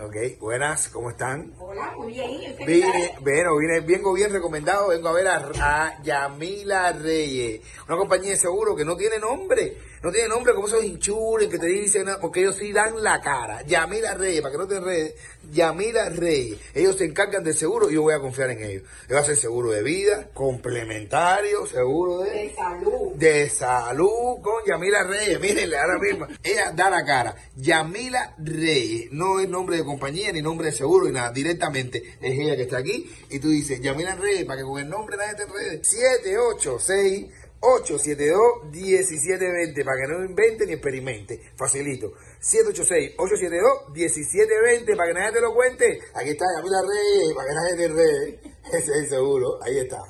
Ok, 0.00 0.14
buenas, 0.38 0.88
¿cómo 0.90 1.10
están? 1.10 1.52
Hola, 1.58 1.92
muy 1.96 2.12
bien. 2.12 2.56
Vine, 2.64 3.14
bueno, 3.20 3.56
vine, 3.56 3.80
vengo 3.80 4.12
bien 4.12 4.32
recomendado, 4.32 4.88
vengo 4.88 5.08
a 5.08 5.12
ver 5.12 5.26
a, 5.26 5.50
a 5.60 6.02
Yamila 6.04 6.92
Reyes, 6.92 7.62
una 7.88 7.96
compañía 7.96 8.30
de 8.30 8.36
seguro 8.36 8.76
que 8.76 8.84
no 8.84 8.96
tiene 8.96 9.18
nombre, 9.18 9.76
No 10.02 10.12
tiene 10.12 10.28
nombre 10.28 10.54
como 10.54 10.68
esos 10.68 10.84
hinchures 10.84 11.48
que 11.48 11.58
te 11.58 11.66
dicen, 11.66 12.06
porque 12.20 12.40
ellos 12.40 12.56
sí 12.56 12.72
dan 12.72 13.02
la 13.02 13.20
cara. 13.20 13.62
Yamila 13.62 14.14
Reyes, 14.14 14.40
para 14.40 14.52
que 14.52 14.58
no 14.58 14.68
te 14.68 14.76
enredes, 14.76 15.14
Yamila 15.52 16.08
Reyes. 16.10 16.58
Ellos 16.74 16.96
se 16.96 17.04
encargan 17.06 17.42
del 17.42 17.54
seguro 17.54 17.90
y 17.90 17.94
yo 17.94 18.02
voy 18.02 18.14
a 18.14 18.20
confiar 18.20 18.50
en 18.50 18.62
ellos. 18.62 18.82
Ellos 19.08 19.22
hacen 19.22 19.36
seguro 19.36 19.70
de 19.70 19.82
vida, 19.82 20.28
complementario, 20.32 21.66
seguro 21.66 22.20
de... 22.20 22.30
De 22.30 22.54
salud. 22.54 23.14
De 23.16 23.50
salud 23.50 24.40
con 24.42 24.64
Yamila 24.66 25.02
Reyes. 25.04 25.40
Mírenle 25.40 25.76
ahora 25.76 25.98
mismo. 25.98 26.26
Ella 26.42 26.70
da 26.72 26.90
la 26.90 27.04
cara. 27.04 27.34
Yamila 27.56 28.34
Reyes. 28.38 29.10
No 29.12 29.40
es 29.40 29.48
nombre 29.48 29.76
de 29.76 29.84
compañía 29.84 30.32
ni 30.32 30.42
nombre 30.42 30.68
de 30.68 30.76
seguro 30.76 31.06
ni 31.06 31.12
nada. 31.12 31.32
Directamente 31.32 32.16
es 32.20 32.38
ella 32.38 32.56
que 32.56 32.62
está 32.62 32.78
aquí. 32.78 33.10
Y 33.30 33.40
tú 33.40 33.48
dices, 33.48 33.80
Yamila 33.80 34.14
Reyes, 34.14 34.44
para 34.44 34.58
que 34.58 34.64
con 34.64 34.80
el 34.80 34.88
nombre 34.88 35.16
nadie 35.16 35.34
te 35.34 35.42
enrede. 35.42 35.80
786 35.82 37.26
872-1720 37.60 39.84
para 39.84 40.00
que 40.00 40.08
no 40.08 40.24
invente 40.24 40.66
ni 40.66 40.72
experimente. 40.74 41.52
Facilito. 41.56 42.12
786-872-1720 42.40 44.96
para 44.96 45.08
que 45.08 45.14
nadie 45.14 45.32
te 45.32 45.40
lo 45.40 45.52
cuente. 45.54 46.00
Aquí 46.14 46.30
está 46.30 46.44
Yamila 46.56 46.82
Reyes, 46.82 47.34
para 47.34 47.48
que 47.48 47.54
nadie 47.54 47.76
te 47.76 47.84
enrede. 47.84 48.40
Ese 48.72 48.78
es 48.78 48.88
el 48.88 49.08
seguro. 49.08 49.58
Ahí 49.62 49.78
está. 49.78 50.08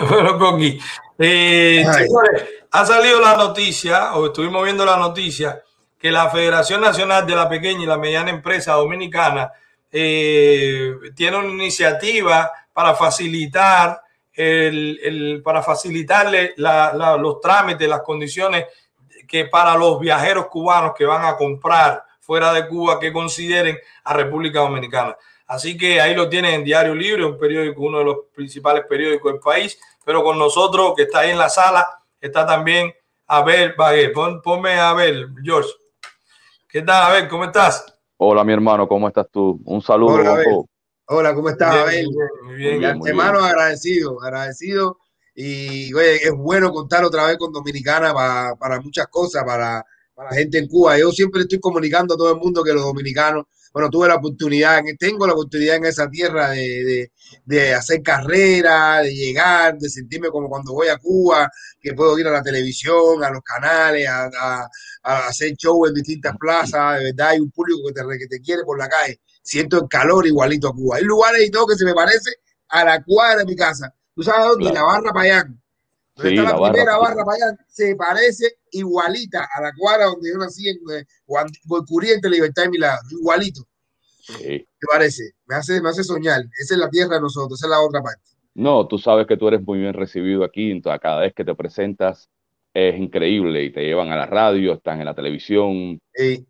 bueno, 0.08 0.38
Coqui. 0.38 0.80
Eh, 1.18 1.84
ha 2.70 2.86
salido 2.86 3.20
la 3.20 3.36
noticia, 3.36 4.14
o 4.14 4.26
estuvimos 4.26 4.64
viendo 4.64 4.86
la 4.86 4.96
noticia, 4.96 5.62
que 5.98 6.10
la 6.10 6.30
Federación 6.30 6.80
Nacional 6.80 7.26
de 7.26 7.36
la 7.36 7.48
Pequeña 7.48 7.82
y 7.82 7.86
la 7.86 7.98
Mediana 7.98 8.30
Empresa 8.30 8.72
Dominicana 8.72 9.52
eh, 9.92 10.94
tiene 11.14 11.36
una 11.36 11.48
iniciativa 11.48 12.50
para 12.72 12.94
facilitar 12.94 14.00
el, 14.40 15.42
para 15.44 15.62
facilitarle 15.62 16.54
los 16.56 17.40
trámites, 17.40 17.88
las 17.88 18.02
condiciones 18.02 18.66
que 19.28 19.44
para 19.44 19.76
los 19.76 20.00
viajeros 20.00 20.46
cubanos 20.46 20.92
que 20.96 21.04
van 21.04 21.24
a 21.24 21.36
comprar 21.36 22.02
fuera 22.20 22.52
de 22.52 22.66
Cuba 22.66 22.98
que 22.98 23.12
consideren 23.12 23.78
a 24.04 24.14
República 24.14 24.60
Dominicana. 24.60 25.16
Así 25.46 25.76
que 25.76 26.00
ahí 26.00 26.14
lo 26.14 26.28
tienen 26.28 26.54
en 26.54 26.64
Diario 26.64 26.94
Libre, 26.94 27.24
un 27.24 27.38
periódico, 27.38 27.82
uno 27.82 27.98
de 27.98 28.04
los 28.04 28.16
principales 28.34 28.84
periódicos 28.88 29.32
del 29.32 29.40
país, 29.40 29.78
pero 30.04 30.22
con 30.22 30.38
nosotros 30.38 30.94
que 30.96 31.02
está 31.02 31.20
ahí 31.20 31.30
en 31.30 31.38
la 31.38 31.48
sala 31.48 31.86
está 32.20 32.46
también 32.46 32.92
Abel 33.26 33.74
Bagué. 33.76 34.10
ponme 34.10 34.74
a 34.74 34.90
Abel, 34.90 35.34
George. 35.42 35.70
¿Qué 36.68 36.82
tal, 36.82 37.02
Abel? 37.02 37.28
¿Cómo 37.28 37.44
estás? 37.44 37.84
Hola, 38.16 38.44
mi 38.44 38.52
hermano, 38.52 38.86
¿cómo 38.86 39.08
estás 39.08 39.26
tú? 39.30 39.60
Un 39.64 39.82
saludo. 39.82 40.14
Hola, 40.14 40.42
¿cómo 41.34 41.48
estás, 41.48 41.74
Abel? 41.74 42.08
Muy 42.44 42.54
bien, 42.54 42.84
hermano, 42.84 43.40
agradecido, 43.40 44.22
agradecido. 44.22 44.98
Y 45.34 45.90
es 45.98 46.32
bueno 46.32 46.70
contar 46.70 47.04
otra 47.04 47.26
vez 47.26 47.36
con 47.36 47.52
Dominicana 47.52 48.14
para, 48.14 48.80
muchas 48.80 49.06
cosas, 49.08 49.42
para, 49.44 49.84
la 50.16 50.36
gente 50.36 50.58
en 50.58 50.68
Cuba. 50.68 50.98
Yo 50.98 51.10
siempre 51.10 51.42
estoy 51.42 51.58
comunicando 51.58 52.14
a 52.14 52.16
todo 52.16 52.32
el 52.32 52.38
mundo 52.38 52.62
que 52.62 52.72
los 52.72 52.84
dominicanos, 52.84 53.46
bueno, 53.72 53.88
tuve 53.88 54.06
la 54.06 54.16
oportunidad, 54.16 54.82
tengo 54.98 55.26
la 55.26 55.32
oportunidad 55.32 55.76
en 55.76 55.86
esa 55.86 56.08
tierra 56.08 56.50
de, 56.50 57.74
hacer 57.74 58.02
carrera, 58.02 59.00
de 59.00 59.14
llegar, 59.14 59.78
de 59.78 59.88
sentirme 59.88 60.28
como 60.28 60.48
cuando 60.48 60.72
voy 60.74 60.88
a 60.88 60.98
Cuba, 60.98 61.50
que 61.80 61.94
puedo 61.94 62.18
ir 62.18 62.26
a 62.26 62.32
la 62.32 62.42
televisión, 62.42 63.24
a 63.24 63.30
los 63.30 63.42
canales, 63.42 64.06
a, 64.08 64.68
hacer 65.02 65.54
show 65.56 65.86
en 65.86 65.94
distintas 65.94 66.36
plazas. 66.38 66.98
De 66.98 67.04
verdad, 67.06 67.28
hay 67.30 67.40
un 67.40 67.50
público 67.50 67.80
que 67.88 67.94
te, 67.94 68.18
que 68.18 68.26
te 68.26 68.40
quiere 68.40 68.62
por 68.64 68.78
la 68.78 68.88
calle 68.88 69.20
siento 69.42 69.78
el 69.78 69.88
calor 69.88 70.26
igualito 70.26 70.68
a 70.68 70.74
Cuba. 70.74 70.96
Hay 70.96 71.04
lugares 71.04 71.46
y 71.46 71.50
todo 71.50 71.66
que 71.66 71.76
se 71.76 71.84
me 71.84 71.94
parece 71.94 72.30
a 72.68 72.84
la 72.84 73.02
cuadra 73.02 73.38
de 73.38 73.46
mi 73.46 73.56
casa. 73.56 73.94
¿Tú 74.14 74.22
sabes 74.22 74.46
dónde? 74.46 74.72
La 74.72 74.82
Barra 74.82 75.12
Payán. 75.12 75.60
Donde 76.16 76.34
está 76.34 76.42
la, 76.42 76.70
primera 76.70 76.98
Barra 76.98 77.24
Payán, 77.24 77.58
se 77.68 77.96
parece 77.96 78.58
igualita 78.72 79.48
a 79.54 79.62
la 79.62 79.72
cuadra 79.76 80.06
donde 80.06 80.30
yo 80.30 80.38
nací 80.38 80.68
en 80.68 80.76
eh, 80.92 81.04
Curriente, 81.86 82.28
Libertad 82.28 82.64
y 82.64 82.68
Milagro. 82.70 83.00
Igualito. 83.10 83.62
Sí. 84.20 84.66
¿Te 84.78 84.86
parece? 84.90 85.32
Me 85.46 85.56
hace, 85.56 85.80
me 85.80 85.88
hace 85.88 86.04
soñar. 86.04 86.42
Esa 86.58 86.74
es 86.74 86.80
la 86.80 86.90
tierra 86.90 87.16
de 87.16 87.22
nosotros, 87.22 87.58
esa 87.58 87.66
es 87.66 87.70
la 87.70 87.80
otra 87.80 88.02
parte. 88.02 88.22
No, 88.54 88.86
tú 88.86 88.98
sabes 88.98 89.26
que 89.26 89.36
tú 89.36 89.48
eres 89.48 89.62
muy 89.62 89.78
bien 89.78 89.94
recibido 89.94 90.44
aquí. 90.44 90.70
Entonces, 90.70 91.00
cada 91.00 91.20
vez 91.20 91.32
que 91.34 91.44
te 91.44 91.54
presentas 91.54 92.28
es 92.74 92.96
increíble 92.98 93.64
y 93.64 93.72
te 93.72 93.82
llevan 93.82 94.12
a 94.12 94.16
la 94.16 94.26
radio, 94.26 94.74
están 94.74 95.00
en 95.00 95.06
la 95.06 95.14
televisión 95.14 96.00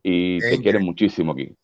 y 0.03 0.39
te 0.39 0.61
quieren 0.61 0.85
muchísimo 0.85 1.33
aquí. 1.33 1.55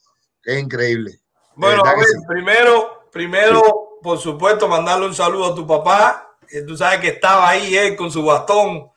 Es 0.46 0.62
increíble. 0.62 1.18
Bueno, 1.56 1.82
a 1.84 1.94
ver, 1.94 2.06
primero, 2.28 3.08
primero, 3.10 3.98
por 4.00 4.18
supuesto, 4.18 4.68
mandarle 4.68 5.06
un 5.06 5.14
saludo 5.14 5.52
a 5.52 5.54
tu 5.54 5.66
papá. 5.66 6.36
tú 6.66 6.76
sabes 6.76 7.00
que 7.00 7.08
estaba 7.08 7.48
ahí 7.48 7.76
él 7.76 7.96
con 7.96 8.12
su 8.12 8.24
bastón 8.24 8.88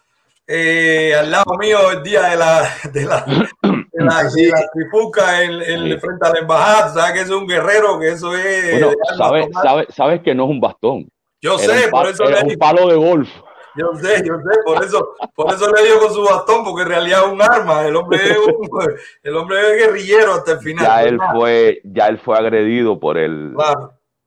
eh, 0.46 1.14
al 1.16 1.30
lado 1.30 1.56
mío 1.60 1.92
el 1.92 2.04
día 2.04 2.24
de 2.24 2.36
la, 2.36 2.70
de 2.92 3.06
la, 3.06 3.24
de 3.24 4.04
la, 4.04 4.70
tripuca 4.74 5.44
en, 5.44 6.00
frente 6.00 6.28
a 6.28 6.34
la 6.34 6.40
embajada. 6.40 6.94
Sabes 6.94 7.14
que 7.14 7.22
es 7.22 7.30
un 7.30 7.48
guerrero, 7.48 8.00
que 8.00 8.10
eso 8.10 8.36
es. 8.36 8.80
Bueno, 8.80 8.92
sabes, 9.18 9.48
sabes, 9.64 9.88
sabes 9.96 10.22
que 10.22 10.36
no 10.36 10.44
es 10.46 10.50
un 10.52 10.60
bastón. 10.60 11.10
Yo 11.42 11.58
sé, 11.58 11.88
por 11.90 12.08
eso 12.08 12.26
es 12.26 12.44
un 12.44 12.56
palo 12.58 12.88
de 12.88 12.96
golf. 12.96 13.30
Yo 13.80 13.95
sé, 13.95 14.23
yo 14.27 14.34
sé, 14.39 14.60
por 14.65 14.84
eso, 14.84 15.15
por 15.34 15.53
eso 15.53 15.72
le 15.72 15.85
dio 15.85 15.99
con 15.99 16.14
su 16.14 16.22
bastón, 16.23 16.65
porque 16.65 16.81
en 16.81 16.89
realidad 16.89 17.22
es 17.26 17.31
un 17.31 17.41
arma. 17.41 17.85
El 17.85 17.95
hombre 17.95 18.19
es, 18.23 18.38
un, 18.38 18.69
el 19.23 19.35
hombre 19.38 19.60
es 19.61 19.85
guerrillero 19.85 20.34
hasta 20.34 20.53
el 20.53 20.60
final. 20.60 20.85
Ya 20.85 21.03
él 21.03 21.18
fue, 21.31 21.81
ya 21.85 22.07
él 22.07 22.19
fue 22.19 22.38
agredido 22.38 22.99
por 22.99 23.18
el, 23.18 23.56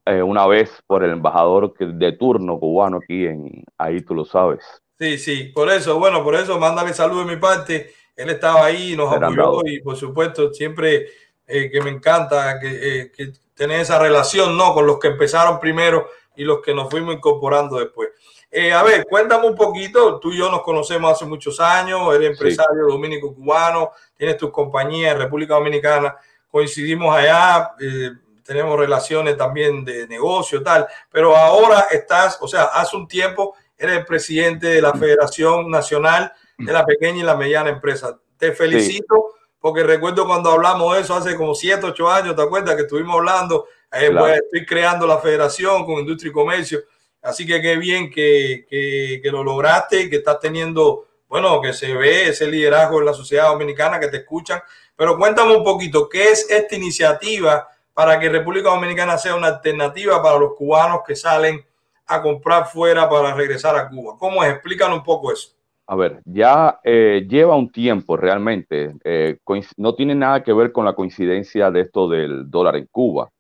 eh, 0.07 0.23
una 0.23 0.47
vez 0.47 0.83
por 0.87 1.05
el 1.05 1.11
embajador 1.11 1.75
de 1.77 2.13
turno 2.13 2.59
cubano 2.59 3.01
aquí 3.03 3.27
en, 3.27 3.63
ahí 3.77 4.01
tú 4.01 4.15
lo 4.15 4.25
sabes. 4.25 4.65
Sí, 4.99 5.19
sí, 5.19 5.45
por 5.55 5.69
eso, 5.71 5.99
bueno, 5.99 6.25
por 6.25 6.35
eso 6.35 6.59
mándale 6.59 6.95
saludos 6.95 7.27
de 7.27 7.35
mi 7.35 7.41
parte. 7.41 7.93
Él 8.17 8.31
estaba 8.31 8.65
ahí, 8.65 8.97
nos 8.97 9.13
apoyó 9.13 9.61
y 9.67 9.81
por 9.81 9.97
supuesto 9.97 10.53
siempre 10.53 11.09
eh, 11.47 11.71
que 11.71 11.81
me 11.83 11.91
encanta 11.91 12.59
que, 12.59 12.69
eh, 12.69 13.13
que 13.13 13.33
tener 13.55 13.81
esa 13.81 13.99
relación, 13.99 14.57
¿no? 14.57 14.73
Con 14.73 14.87
los 14.87 14.99
que 14.99 15.09
empezaron 15.09 15.61
primero 15.61 16.09
y 16.37 16.45
los 16.45 16.61
que 16.63 16.75
nos 16.75 16.89
fuimos 16.89 17.15
incorporando 17.15 17.79
después. 17.79 18.11
Eh, 18.55 18.71
a 18.71 18.83
ver, 18.83 19.07
cuéntame 19.09 19.47
un 19.47 19.55
poquito. 19.55 20.21
Tú 20.21 20.31
y 20.31 20.37
yo 20.37 20.51
nos 20.51 20.63
conocemos 20.63 21.11
hace 21.11 21.25
muchos 21.25 21.59
años. 21.59 22.15
Eres 22.15 22.33
empresario 22.33 22.87
dominico 22.87 23.35
cubano, 23.35 23.93
tienes 24.15 24.37
tus 24.37 24.51
compañías 24.51 25.15
en 25.15 25.21
República 25.23 25.55
Dominicana. 25.55 26.15
Coincidimos 26.49 27.17
allá, 27.17 27.73
eh, 27.81 28.11
tenemos 28.45 28.79
relaciones 28.79 29.39
también 29.39 29.83
de 29.87 30.07
negocio, 30.07 30.63
tal. 30.63 30.87
Pero 31.11 31.35
ahora 31.35 31.87
estás, 31.91 32.37
o 32.43 32.47
sea, 32.47 32.65
hace 32.65 32.95
un 32.95 33.09
tiempo 33.09 33.55
eres 33.79 33.97
el 33.97 34.05
presidente 34.05 34.67
de 34.67 34.83
la 34.83 34.93
Federación 34.93 35.71
Nacional 35.71 36.31
de 36.59 36.73
la 36.73 36.85
Pequeña 36.85 37.21
y 37.21 37.23
la 37.23 37.37
Mediana 37.37 37.71
Empresa. 37.71 38.19
Te 38.37 38.53
felicito 38.53 39.35
porque 39.59 39.83
recuerdo 39.83 40.27
cuando 40.27 40.51
hablamos 40.51 40.95
de 40.95 41.01
eso 41.01 41.15
hace 41.15 41.37
como 41.37 41.55
7, 41.55 41.87
8 41.87 42.11
años, 42.11 42.37
¿te 42.37 42.43
acuerdas 42.43 42.77
que 42.77 42.83
estuvimos 42.83 43.17
hablando? 43.17 43.67
Eh, 43.93 44.11
pues, 44.11 44.41
estoy 44.43 44.67
creando 44.67 45.07
la 45.07 45.19
federación 45.19 45.87
con 45.87 46.01
Industria 46.01 46.31
y 46.31 46.33
Comercio 46.33 46.81
Así 47.23 47.47
que 47.47 47.63
qué 47.63 47.77
bien 47.77 48.11
que, 48.11 48.67
que, 48.69 49.31
lo 49.31 49.45
lograste, 49.45 50.11
que 50.11 50.17
estás 50.17 50.41
teniendo, 50.41 51.07
bueno, 51.29 51.61
que 51.61 51.73
se 51.73 51.95
ve 51.95 52.29
ese 52.29 52.51
liderazgo 52.51 52.99
en 52.99 53.07
la 53.07 53.15
sociedad 53.15 53.49
dominicana, 53.49 54.01
que 54.01 54.09
te 54.09 54.19
escuchan. 54.19 54.61
Pero 54.97 55.17
cuéntame 55.17 55.57
un 55.57 55.63
poquito, 55.63 56.09
¿qué 56.09 56.31
es 56.31 56.51
esta 56.51 56.75
iniciativa 56.75 57.69
para 57.95 58.19
que 58.19 58.29
República 58.29 58.71
Dominicana 58.71 59.17
sea 59.19 59.37
una 59.37 59.49
alternativa 59.49 60.21
para 60.21 60.39
los 60.39 60.55
cubanos 60.55 61.03
que 61.07 61.15
salen 61.15 61.65
a 62.07 62.21
comprar 62.21 62.67
fuera 62.67 63.09
para 63.09 63.33
regresar 63.35 63.77
a 63.77 63.89
Cuba? 63.89 64.17
¿Cómo 64.19 64.43
es? 64.43 64.59
Un 64.91 65.03
poco 65.05 65.33
eso. 65.33 65.51
A 65.87 65.95
ver, 65.95 66.21
ya 66.25 66.81
eh, 66.83 67.25
lleva 67.29 67.55
un 67.55 67.71
tiempo 67.71 68.17
realmente. 68.17 68.95
Eh, 69.05 69.39
no 69.77 69.95
tiene 69.95 70.15
nada 70.17 70.43
que 70.43 70.53
ver 70.53 70.73
con 70.73 70.85
la 70.85 70.95
coincidencia 70.95 71.71
de 71.71 71.83
esto 71.83 72.09
del 72.09 72.51
dólar 72.51 72.77
en 72.77 72.87
Cuba 72.87 73.31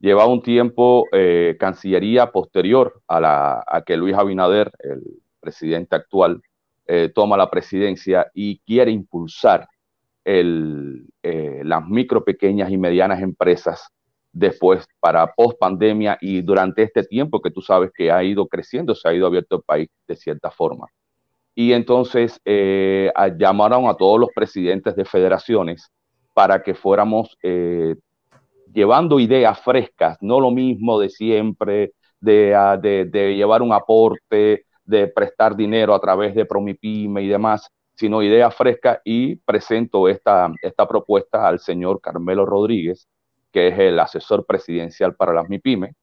lleva 0.00 0.26
un 0.26 0.42
tiempo 0.42 1.06
eh, 1.12 1.56
Cancillería 1.60 2.32
posterior 2.32 3.00
a, 3.06 3.20
la, 3.20 3.84
que 3.86 3.96
Luis 3.96 4.16
Abinader, 4.16 4.72
el 4.80 5.02
presidente 5.38 5.94
actual, 5.94 6.42
eh, 6.86 7.12
toma 7.14 7.36
la 7.36 7.50
presidencia 7.50 8.26
y 8.34 8.58
quiere 8.60 8.90
impulsar 8.90 9.68
eh, 10.24 11.62
las 11.64 11.86
micro, 11.86 12.24
pequeñas 12.24 12.70
y 12.70 12.78
medianas 12.78 13.22
empresas 13.22 13.88
después 14.32 14.86
para 15.00 15.32
post 15.34 15.58
pandemia 15.58 16.16
y 16.20 16.40
durante 16.42 16.82
este 16.82 17.02
tiempo 17.04 17.40
que 17.40 17.50
tú 17.50 17.60
sabes 17.60 17.90
que 17.94 18.10
ha 18.10 18.22
ido 18.22 18.46
creciendo, 18.46 18.94
se 18.94 19.08
ha 19.08 19.14
ido 19.14 19.26
abierto 19.26 19.56
el 19.56 19.62
país 19.62 19.88
de 20.06 20.16
cierta 20.16 20.50
forma. 20.50 20.86
Y 21.54 21.72
entonces 21.72 22.40
llamaron 22.44 23.88
a 23.88 23.94
todos 23.94 24.20
los 24.20 24.30
presidentes 24.34 24.94
de 24.94 25.04
federaciones 25.04 25.90
para 26.32 26.62
que 26.62 26.74
fuéramos 26.74 27.36
llevando 28.72 29.20
ideas 29.20 29.60
frescas, 29.60 30.18
no 30.20 30.40
lo 30.40 30.50
mismo 30.50 30.98
de 30.98 31.10
siempre, 31.10 31.92
ah, 32.56 32.78
de, 32.80 33.04
de, 33.06 33.34
llevar 33.36 33.62
un 33.62 33.72
aporte, 33.72 34.66
de 34.84 35.06
prestar 35.08 35.56
dinero 35.56 35.94
a 35.94 36.00
través 36.00 36.34
de 36.34 36.44
Promipyme 36.44 37.22
y 37.22 37.28
demás, 37.28 37.68
sino 37.94 38.22
ideas 38.22 38.54
frescas 38.54 39.00
y 39.04 39.36
presento 39.36 40.08
esta, 40.08 40.50
esta 40.62 40.88
propuesta 40.88 41.46
al 41.46 41.60
señor 41.60 42.00
Carmelo 42.00 42.46
Rodríguez, 42.46 43.08
que 43.52 43.68
es 43.68 43.78
el 43.78 43.98
asesor 43.98 44.46
presidencial 44.46 45.14
para 45.14 45.34
las 45.34 45.48
MIPYME, 45.48 45.94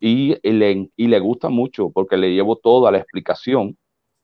y 0.00 0.36
le, 0.42 0.90
y 0.96 1.06
le 1.08 1.20
gusta 1.20 1.48
mucho 1.48 1.90
porque 1.90 2.16
le 2.16 2.32
llevo 2.32 2.56
toda 2.56 2.90
la 2.90 2.98
explicación 2.98 3.76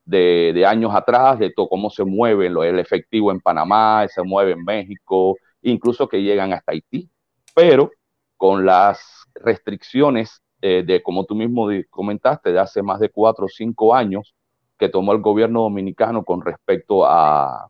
de, 0.05 0.65
años 0.67 0.95
atrás, 0.95 1.39
de 1.39 1.53
cómo 1.55 1.91
se 1.91 2.05
mueve 2.05 2.47
el 2.47 2.79
efectivo 2.79 3.31
en 3.31 3.41
Panamá, 3.41 4.07
se 4.09 4.23
mueve 4.23 4.53
en 4.53 4.65
México, 4.65 5.37
incluso 5.63 6.09
que 6.09 6.23
llegan 6.23 6.53
hasta 6.53 6.73
Haití, 6.73 7.09
pero 7.61 7.91
con 8.39 8.65
las 8.65 9.27
restricciones 9.35 10.41
eh, 10.63 10.83
de, 10.87 11.03
como 11.03 11.27
tú 11.27 11.35
mismo 11.35 11.69
comentaste, 11.91 12.53
de 12.53 12.59
hace 12.59 12.83
más 12.83 13.01
de 13.01 13.11
cuatro 13.11 13.45
o 13.45 13.49
cinco 13.49 13.95
años 13.95 14.35
que 14.79 14.89
tomó 14.89 15.13
el 15.13 15.21
gobierno 15.21 15.61
dominicano 15.61 16.25
con 16.25 16.41
respecto 16.41 17.05
a, 17.05 17.69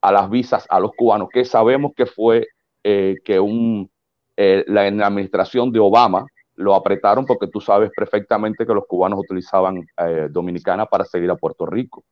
a 0.00 0.12
las 0.12 0.28
visas 0.28 0.66
a 0.68 0.80
los 0.80 0.90
cubanos, 0.96 1.28
que 1.32 1.44
sabemos 1.44 1.92
que 1.96 2.06
fue 2.06 2.48
eh, 2.82 3.14
que 3.24 3.38
un, 3.38 3.88
eh, 4.36 4.64
la, 4.66 4.82
administración 5.06 5.70
de 5.70 5.78
Obama 5.78 6.26
lo 6.56 6.74
apretaron 6.74 7.24
porque 7.24 7.46
tú 7.46 7.60
sabes 7.60 7.92
perfectamente 7.94 8.66
que 8.66 8.74
los 8.74 8.86
cubanos 8.88 9.20
utilizaban 9.20 9.86
Dominicana 10.30 10.86
para 10.86 11.04
seguir 11.04 11.30
a 11.30 11.36
Puerto 11.36 11.64
Rico 11.64 12.02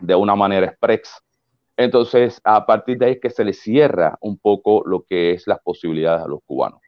de 0.00 0.14
una 0.14 0.34
manera 0.34 0.64
express. 0.64 1.22
Entonces, 1.80 2.42
a 2.44 2.66
partir 2.66 2.98
de 2.98 3.06
ahí 3.06 3.18
que 3.18 3.30
se 3.30 3.42
le 3.42 3.54
cierra 3.54 4.18
un 4.20 4.36
poco 4.36 4.82
lo 4.84 5.00
que 5.00 5.30
es 5.30 5.46
las 5.46 5.60
posibilidades 5.60 6.22
a 6.22 6.28
los 6.28 6.40
cubanos. 6.44 6.78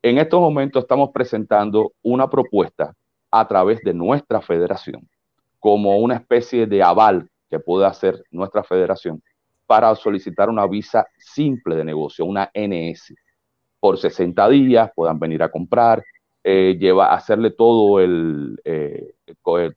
En 0.00 0.16
estos 0.16 0.40
momentos 0.40 0.84
estamos 0.84 1.10
presentando 1.12 1.92
una 2.00 2.30
propuesta 2.30 2.94
a 3.30 3.46
través 3.46 3.82
de 3.82 3.92
nuestra 3.92 4.40
federación, 4.40 5.06
como 5.58 5.98
una 5.98 6.14
especie 6.14 6.66
de 6.66 6.82
aval 6.82 7.28
que 7.50 7.58
puede 7.58 7.84
hacer 7.84 8.24
nuestra 8.30 8.64
federación 8.64 9.22
para 9.66 9.94
solicitar 9.94 10.48
una 10.48 10.66
visa 10.66 11.06
simple 11.18 11.76
de 11.76 11.84
negocio, 11.84 12.24
una 12.24 12.50
NS. 12.54 13.14
Por 13.78 13.98
60 13.98 14.48
días 14.48 14.90
puedan 14.96 15.18
venir 15.18 15.42
a 15.42 15.50
comprar, 15.50 16.02
eh, 16.42 16.74
lleva, 16.80 17.12
hacerle 17.12 17.50
todo, 17.50 18.00
el, 18.00 18.58
eh, 18.64 19.12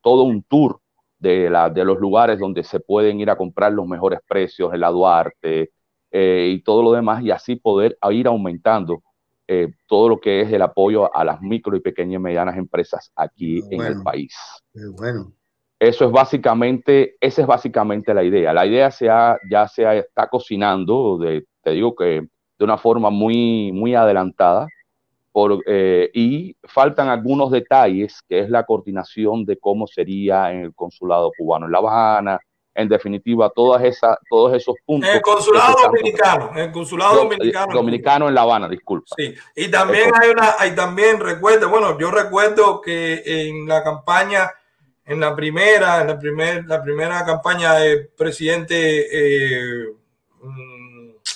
todo 0.01 0.23
un 0.23 0.43
tour 0.43 0.79
de, 1.21 1.49
la, 1.49 1.69
de 1.69 1.85
los 1.85 1.99
lugares 1.99 2.39
donde 2.39 2.63
se 2.63 2.79
pueden 2.79 3.19
ir 3.19 3.29
a 3.29 3.37
comprar 3.37 3.71
los 3.71 3.87
mejores 3.87 4.19
precios, 4.27 4.73
en 4.73 4.79
la 4.79 4.89
Duarte 4.89 5.71
eh, 6.09 6.49
y 6.51 6.61
todo 6.63 6.81
lo 6.81 6.91
demás, 6.91 7.23
y 7.23 7.29
así 7.29 7.55
poder 7.55 7.97
ir 8.09 8.27
aumentando 8.27 9.03
eh, 9.47 9.67
todo 9.87 10.09
lo 10.09 10.19
que 10.19 10.41
es 10.41 10.51
el 10.51 10.63
apoyo 10.63 11.15
a 11.15 11.23
las 11.23 11.39
micro 11.41 11.75
y 11.77 11.79
pequeñas 11.79 12.19
y 12.19 12.23
medianas 12.23 12.57
empresas 12.57 13.11
aquí 13.15 13.61
en 13.69 13.81
el 13.81 14.01
país. 14.01 14.35
Bueno. 14.97 15.31
Eso 15.79 16.05
es 16.05 16.11
básicamente, 16.11 17.15
esa 17.19 17.41
es 17.41 17.47
básicamente 17.47 18.13
la 18.13 18.23
idea. 18.23 18.53
La 18.53 18.65
idea 18.65 18.91
se 18.91 19.05
ya 19.05 19.67
se 19.67 19.99
está 19.99 20.27
cocinando, 20.27 21.17
de, 21.17 21.45
te 21.63 21.71
digo 21.71 21.95
que 21.95 22.27
de 22.57 22.65
una 22.65 22.77
forma 22.77 23.09
muy, 23.09 23.71
muy 23.71 23.95
adelantada, 23.95 24.67
por, 25.31 25.63
eh, 25.65 26.09
y 26.13 26.55
faltan 26.63 27.09
algunos 27.09 27.51
detalles, 27.51 28.21
que 28.27 28.39
es 28.39 28.49
la 28.49 28.65
coordinación 28.65 29.45
de 29.45 29.57
cómo 29.57 29.87
sería 29.87 30.51
en 30.51 30.61
el 30.61 30.75
consulado 30.75 31.31
cubano 31.37 31.65
en 31.65 31.71
La 31.71 31.77
Habana, 31.77 32.39
en 32.73 32.87
definitiva, 32.87 33.49
todas 33.53 33.83
esas, 33.83 34.17
todos 34.29 34.53
esos 34.55 34.75
puntos. 34.85 35.09
En 35.09 35.17
el 35.17 35.21
consulado 35.21 35.75
dominicano, 35.83 36.51
en 36.53 36.59
el 36.59 36.71
consulado 36.71 37.15
dominicano. 37.15 37.73
Dominicano 37.73 38.27
en 38.29 38.35
La 38.35 38.41
Habana, 38.41 38.69
disculpa. 38.69 39.07
Sí, 39.17 39.33
y 39.55 39.69
también 39.69 40.11
hay 40.19 40.29
una, 40.29 40.55
hay 40.57 40.75
también 40.75 41.19
recuerdo, 41.19 41.69
bueno, 41.69 41.97
yo 41.99 42.11
recuerdo 42.11 42.81
que 42.81 43.23
en 43.25 43.67
la 43.67 43.83
campaña, 43.83 44.51
en 45.05 45.19
la 45.19 45.35
primera, 45.35 46.01
en 46.01 46.07
la, 46.07 46.19
primer, 46.19 46.65
la 46.65 46.81
primera 46.81 47.25
campaña 47.25 47.73
del 47.75 48.07
presidente 48.09 49.07
eh, 49.11 49.85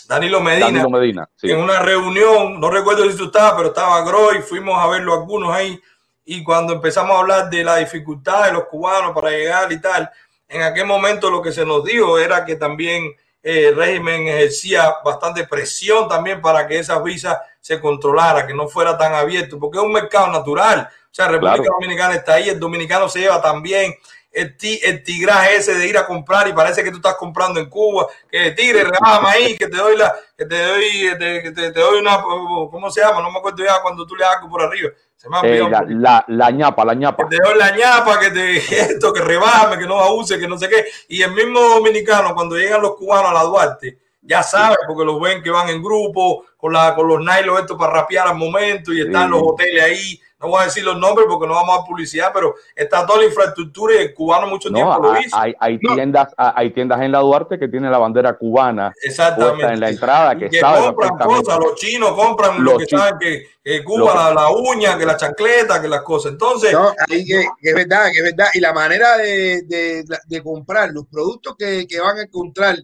Danilo 0.08 0.40
Medina, 0.40 0.66
Danilo 0.68 0.90
Medina 0.90 1.30
en 1.42 1.58
una 1.58 1.80
reunión, 1.80 2.60
no 2.60 2.70
recuerdo 2.70 3.10
si 3.10 3.18
tú 3.18 3.26
estabas, 3.26 3.54
pero 3.56 3.68
estaba 3.70 4.02
Groy, 4.04 4.42
fuimos 4.42 4.78
a 4.78 4.88
verlo 4.88 5.14
algunos 5.14 5.54
ahí, 5.54 5.80
y 6.26 6.44
cuando 6.44 6.74
empezamos 6.74 7.16
a 7.16 7.20
hablar 7.20 7.50
de 7.50 7.64
la 7.64 7.78
dificultad 7.78 8.46
de 8.46 8.54
los 8.54 8.66
cubanos 8.66 9.14
para 9.14 9.30
llegar 9.32 9.72
y 9.72 9.80
tal, 9.80 10.10
en 10.48 10.62
aquel 10.62 10.86
momento 10.86 11.30
lo 11.30 11.42
que 11.42 11.52
se 11.52 11.66
nos 11.66 11.84
dijo 11.84 12.18
era 12.18 12.46
que 12.46 12.56
también 12.56 13.16
eh, 13.42 13.68
el 13.68 13.76
régimen 13.76 14.28
ejercía 14.28 14.96
bastante 15.04 15.46
presión 15.46 16.08
también 16.08 16.42
para 16.42 16.68
que 16.68 16.80
esas 16.80 17.04
visas 17.04 17.38
se 17.62 17.80
controlara, 17.80 18.46
que 18.46 18.54
no 18.54 18.68
fuera 18.68 18.98
tan 18.98 19.14
abierto, 19.14 19.60
porque 19.60 19.78
es 19.78 19.84
un 19.84 19.92
mercado 19.92 20.32
natural. 20.32 20.90
O 20.90 21.14
sea, 21.16 21.28
República 21.28 21.70
Dominicana 21.72 22.16
está 22.16 22.34
ahí, 22.34 22.50
el 22.50 22.60
dominicano 22.60 23.08
se 23.08 23.20
lleva 23.20 23.42
también 23.42 23.96
el, 24.36 24.56
el, 24.84 25.04
tigraje 25.04 25.56
ese 25.56 25.74
de 25.74 25.88
ir 25.88 25.98
a 25.98 26.06
comprar 26.06 26.48
y 26.48 26.54
parece 26.54 26.84
que 26.84 26.92
tú 26.92 26.98
estás 26.98 27.16
comprando 27.16 27.60
en 27.60 27.70
Cuba, 27.70 28.08
que 28.30 28.52
tigre, 28.52 28.84
rebájame 28.84 29.30
ahí, 29.30 29.58
que 29.58 29.68
te 29.68 29.78
doy 29.78 29.96
la, 29.98 30.14
que 30.38 30.46
te 30.46 30.62
doy, 30.62 30.84
que 31.18 31.52
te, 31.52 31.72
te, 31.72 31.80
doy 31.80 32.00
una, 32.00 32.22
¿cómo 32.22 32.92
se 32.92 33.02
llama? 33.02 33.22
No 33.22 33.32
me 33.32 33.40
acuerdo 33.40 33.64
ya 33.64 33.82
cuando 33.82 34.06
tú 34.06 34.16
le 34.16 34.26
das 34.26 34.36
algo 34.36 34.50
por 34.50 34.62
arriba. 34.62 34.92
Eh, 35.44 35.62
la, 35.90 36.24
la, 36.28 36.52
ñapa, 36.52 36.86
la 36.86 36.94
ñapa. 36.94 37.28
Que 37.28 37.38
te 37.38 37.44
doy 37.44 37.58
la 37.58 37.76
ñapa, 37.76 38.20
que 38.20 38.30
te 38.30 38.58
esto, 38.82 39.14
que 39.14 39.22
rebájame, 39.22 39.80
que 39.80 39.88
no 39.88 40.00
abuse, 40.00 40.38
que 40.38 40.48
no 40.48 40.58
sé 40.58 40.70
qué. 40.70 40.86
Y 41.08 41.22
el 41.22 41.32
mismo 41.32 41.60
dominicano, 41.62 42.36
cuando 42.36 42.58
llegan 42.58 42.82
los 42.82 42.96
cubanos 42.96 43.32
a 43.32 43.34
la 43.34 43.44
Duarte, 43.44 43.98
ya 44.22 44.44
saben, 44.44 44.78
porque 44.86 45.06
los 45.06 45.20
ven 45.20 45.42
que 45.42 45.50
van 45.50 45.70
en 45.70 45.82
grupo, 45.82 46.46
con, 46.58 46.74
la, 46.74 46.94
con 46.94 47.08
los 47.08 47.20
nylon 47.20 47.60
estos 47.60 47.78
para 47.78 47.94
rapear 47.94 48.28
al 48.28 48.36
momento, 48.36 48.94
y 48.94 49.02
están 49.02 49.32
los 49.32 49.42
hoteles 49.42 49.84
ahí 49.84 50.22
no 50.46 50.52
voy 50.52 50.62
a 50.62 50.66
decir 50.66 50.84
los 50.84 50.98
nombres 50.98 51.28
porque 51.30 51.48
no 51.48 51.54
vamos 51.54 51.80
a 51.80 51.86
publicidad, 51.86 52.32
pero 52.34 52.56
está 52.76 53.06
toda 53.06 53.20
la 53.20 53.26
infraestructura 53.26 53.96
y 53.96 53.98
el 53.98 54.14
cubano 54.14 54.48
mucho 54.48 54.72
tiempo 54.72 55.00
lo 55.00 55.20
hizo. 55.20 55.36
Hay, 55.36 55.54
hay 55.60 55.80
tiendas, 55.80 56.34
hay 56.38 56.72
tiendas 56.72 57.02
en 57.02 57.12
la 57.12 57.20
Duarte 57.20 57.58
que 57.58 57.68
tienen 57.68 57.92
la 57.92 57.98
bandera 57.98 58.38
cubana 58.38 58.94
Exactamente. 59.02 59.66
en 59.66 59.80
la 59.80 59.90
entrada 59.90 60.38
que, 60.38 60.50
que 60.50 60.62
compran 60.62 61.18
cosas, 61.18 61.60
los 61.60 61.76
chinos 61.76 62.12
compran 62.14 62.64
lo 62.64 62.78
que 62.78 62.86
saben 62.86 63.20
que, 63.20 63.84
Cuba, 63.84 64.32
la, 64.34 64.52
uña, 64.52 64.98
que 64.98 65.06
la 65.06 65.18
chancleta, 65.18 65.82
que 65.82 65.88
las 65.88 66.04
cosas. 66.04 66.34
Entonces, 66.34 66.72
no, 66.72 66.94
ahí 67.10 67.26
que, 67.26 67.48
es 67.62 67.76
verdad, 67.76 68.12
que 68.12 68.20
es 68.20 68.24
verdad. 68.24 68.48
Y 68.54 68.60
la 68.60 68.74
manera 68.74 69.18
de, 69.18 69.64
de, 69.64 70.44
comprar 70.44 70.92
los 70.92 71.08
productos 71.08 71.56
que, 71.58 71.88
que 71.88 72.00
van 72.00 72.20
a 72.20 72.22
encontrar 72.24 72.78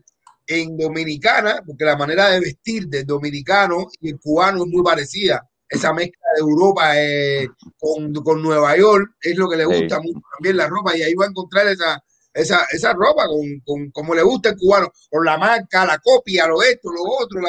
en 0.48 0.76
Dominicana, 0.76 1.62
porque 1.66 1.86
la 1.86 1.96
manera 1.96 2.30
de 2.30 2.40
vestir 2.40 2.88
del 2.88 3.06
dominicano 3.06 3.88
y 4.00 4.10
el 4.10 4.20
cubano 4.20 4.64
es 4.64 4.70
muy 4.70 4.84
parecida 4.84 5.48
esa 5.72 5.94
mezcla 5.94 6.21
de 6.36 6.40
Europa 6.40 6.92
eh, 6.96 7.48
con, 7.80 8.14
con, 8.16 8.42
Nueva 8.42 8.76
York, 8.78 9.16
es 9.22 9.36
lo 9.38 9.50
que 9.50 9.58
le 9.58 9.66
gusta 9.66 10.00
mucho 10.00 10.20
también 10.34 10.58
la 10.58 10.68
ropa, 10.68 10.96
y 10.96 11.04
ahí 11.04 11.14
va 11.14 11.26
a 11.26 11.30
encontrar 11.30 11.68
esa, 11.68 12.04
esa, 12.34 12.66
esa 12.72 12.94
ropa 12.94 13.28
con, 13.28 13.60
con, 13.66 13.92
como 13.92 14.16
le 14.16 14.22
gusta 14.22 14.50
el 14.50 14.58
cubano, 14.58 14.92
con 15.10 15.26
la 15.26 15.38
marca, 15.38 15.86
la 15.86 16.00
copia, 16.00 16.48
lo 16.48 16.62
esto, 16.62 16.92
lo 16.92 17.04
otro, 17.04 17.40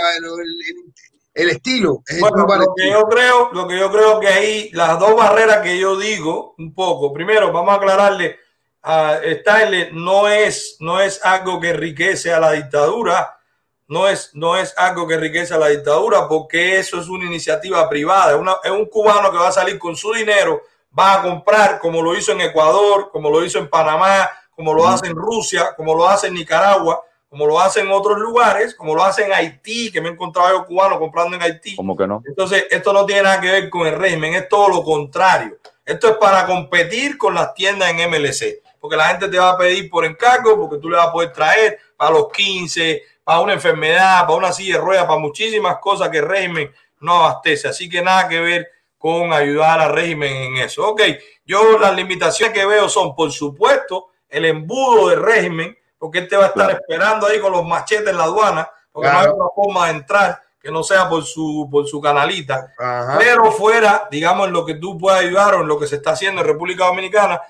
el, 1.35 1.51
estilo. 1.51 2.03
bueno, 2.21 2.47
lo 2.47 2.75
que 2.75 2.91
yo 2.91 3.03
creo, 3.09 3.51
lo 3.53 3.67
que 3.67 3.79
yo 3.79 3.91
creo 3.91 4.21
que 4.21 4.29
ahí, 4.29 4.71
las 4.73 4.99
dos 4.99 5.17
barreras 5.17 5.63
que 5.63 5.79
yo 5.79 5.99
digo, 5.99 6.55
un 6.59 6.75
poco, 6.75 7.13
primero 7.13 7.53
vamos 7.53 7.73
a 7.73 7.77
aclararle 7.77 8.37
a 8.83 9.21
Style, 9.41 9.91
no 9.93 10.29
es, 10.29 10.77
no 10.81 11.01
es 11.01 11.25
algo 11.25 11.61
que 11.61 11.71
enriquece 11.71 12.33
a 12.33 12.41
la 12.41 12.53
dictadura, 12.53 13.39
no 13.93 14.09
es, 14.09 14.31
no 14.33 14.57
es 14.57 14.73
algo 14.79 15.07
que 15.07 15.15
enriquece 15.15 15.53
a 15.53 15.59
la 15.59 15.69
dictadura, 15.69 16.27
porque 16.27 16.79
eso 16.79 16.99
es 16.99 17.09
una 17.09 17.27
iniciativa 17.27 17.87
privada. 17.91 18.33
es 18.65 18.71
un 18.71 18.87
cubano 18.87 19.31
que 19.31 19.37
va 19.37 19.49
a 19.49 19.53
salir 19.53 19.79
con 19.79 19.95
su 19.95 20.15
dinero, 20.15 20.63
va 20.99 21.15
a 21.17 21.23
comprar 21.23 21.79
como 21.79 22.01
lo 22.01 22.17
hizo 22.17 22.33
en 22.33 22.41
Ecuador, 22.41 23.11
como 23.13 23.29
lo 23.29 23.45
hizo 23.45 23.59
en 23.59 23.69
Panamá, 23.69 24.31
como 24.57 24.73
lo 24.73 24.89
hace 24.89 25.09
en 25.09 25.15
Rusia, 25.15 25.75
como 25.77 25.95
lo 25.95 26.09
hace 26.09 26.29
en 26.29 26.35
Nicaragua, 26.35 27.03
como 27.29 27.47
lo 27.47 27.61
hace 27.61 27.81
en 27.81 27.93
otros 27.93 28.19
lugares, 28.19 28.75
como 28.75 28.95
lo 28.95 29.05
hace 29.05 29.27
en 29.27 29.33
Haití, 29.35 29.93
que 29.93 30.01
me 30.01 30.09
he 30.09 30.13
encontrado 30.13 30.57
yo 30.57 30.65
cubano 30.65 30.99
comprando 30.99 31.37
en 31.37 31.43
Haití. 31.43 31.77
¿Cómo 31.77 31.95
que 31.95 32.07
no? 32.07 32.23
Entonces, 32.27 32.65
esto 32.71 32.95
no 32.95 33.05
tiene 33.05 33.25
nada 33.25 33.43
que 33.43 33.51
ver 33.51 33.69
con 33.69 33.87
el 33.87 33.95
régimen, 33.95 34.33
es 34.35 34.49
todo 34.49 34.71
lo 34.71 34.83
contrario. 34.83 35.59
Esto 35.85 36.09
es 36.09 36.17
para 36.17 36.47
competir 36.47 37.19
con 37.19 37.35
las 37.35 37.53
tiendas 37.53 37.91
en 37.91 38.11
MLC, 38.11 38.63
porque 38.81 38.97
la 38.97 39.09
gente 39.09 39.29
te 39.29 39.39
va 39.39 39.51
a 39.51 39.59
pedir 39.59 39.91
por 39.91 40.07
encargo, 40.07 40.59
porque 40.59 40.79
tú 40.79 40.89
le 40.89 40.97
vas 40.97 41.09
a 41.09 41.13
poder 41.13 41.31
traer 41.33 41.79
para 41.95 42.13
los 42.13 42.33
15, 42.33 43.03
para 43.25 43.41
una 43.41 43.53
enfermedad, 43.53 44.21
para 44.23 44.35
una 44.35 44.53
silla 44.53 44.77
de 44.77 44.81
ruedas, 44.81 45.07
para 45.07 45.19
muchísimas 45.19 45.79
cosas 45.79 46.09
que 46.09 46.19
el 46.19 46.29
régimen 46.29 46.73
no 47.01 47.25
abastece. 47.25 47.69
Así 47.69 47.89
que 47.89 48.03
nada 48.03 48.29
que 48.29 48.41
ver 48.41 48.69
con 48.99 49.33
ayudar 49.33 49.81
al 49.81 49.93
régimen 49.93 50.33
en 50.33 50.57
eso. 50.59 50.89
Ok, 50.89 51.03
yo 51.45 51.79
las 51.79 51.95
limitaciones 51.95 52.55
que 52.55 52.65
veo 52.65 52.89
son, 52.89 53.15
por 53.15 53.33
supuesto, 53.33 54.09
el 54.29 54.45
embudo 54.45 55.09
del 55.09 55.23
régimen, 55.23 55.77
porque 55.99 56.21
él 56.21 56.29
te 56.29 56.37
va 56.37 56.45
a 56.45 56.49
estar 56.49 56.71
esperando 56.71 57.27
ahí 57.27 57.41
con 57.41 57.53
los 57.53 57.65
machetes 57.65 58.09
en 58.09 58.17
la 58.17 58.25
aduana, 58.25 58.71
porque 58.91 59.11
no 59.11 59.19
hay 59.19 59.27
otra 59.27 59.47
forma 59.55 59.87
de 59.87 59.93
entrar 59.93 60.43
que 60.61 60.71
no 60.71 60.85
sea 60.85 61.09
por 61.09 61.25
su, 61.25 61.69
por 61.71 61.89
su 61.89 62.01
canalita. 62.01 62.73
Pero 63.19 63.51
fuera, 63.51 64.07
digamos, 64.11 64.47
en 64.47 64.53
lo 64.53 64.65
que 64.65 64.75
tú 64.75 64.97
puedas 64.97 65.21
ayudar 65.21 65.55
o 65.55 65.63
en 65.63 65.69
lo 65.69 65.79
que 65.79 65.89
se 65.89 65.97
está 65.97 66.13
haciendo 66.13 66.41
en 66.41 66.47
República 66.47 66.87
Dominicana, 66.87 67.41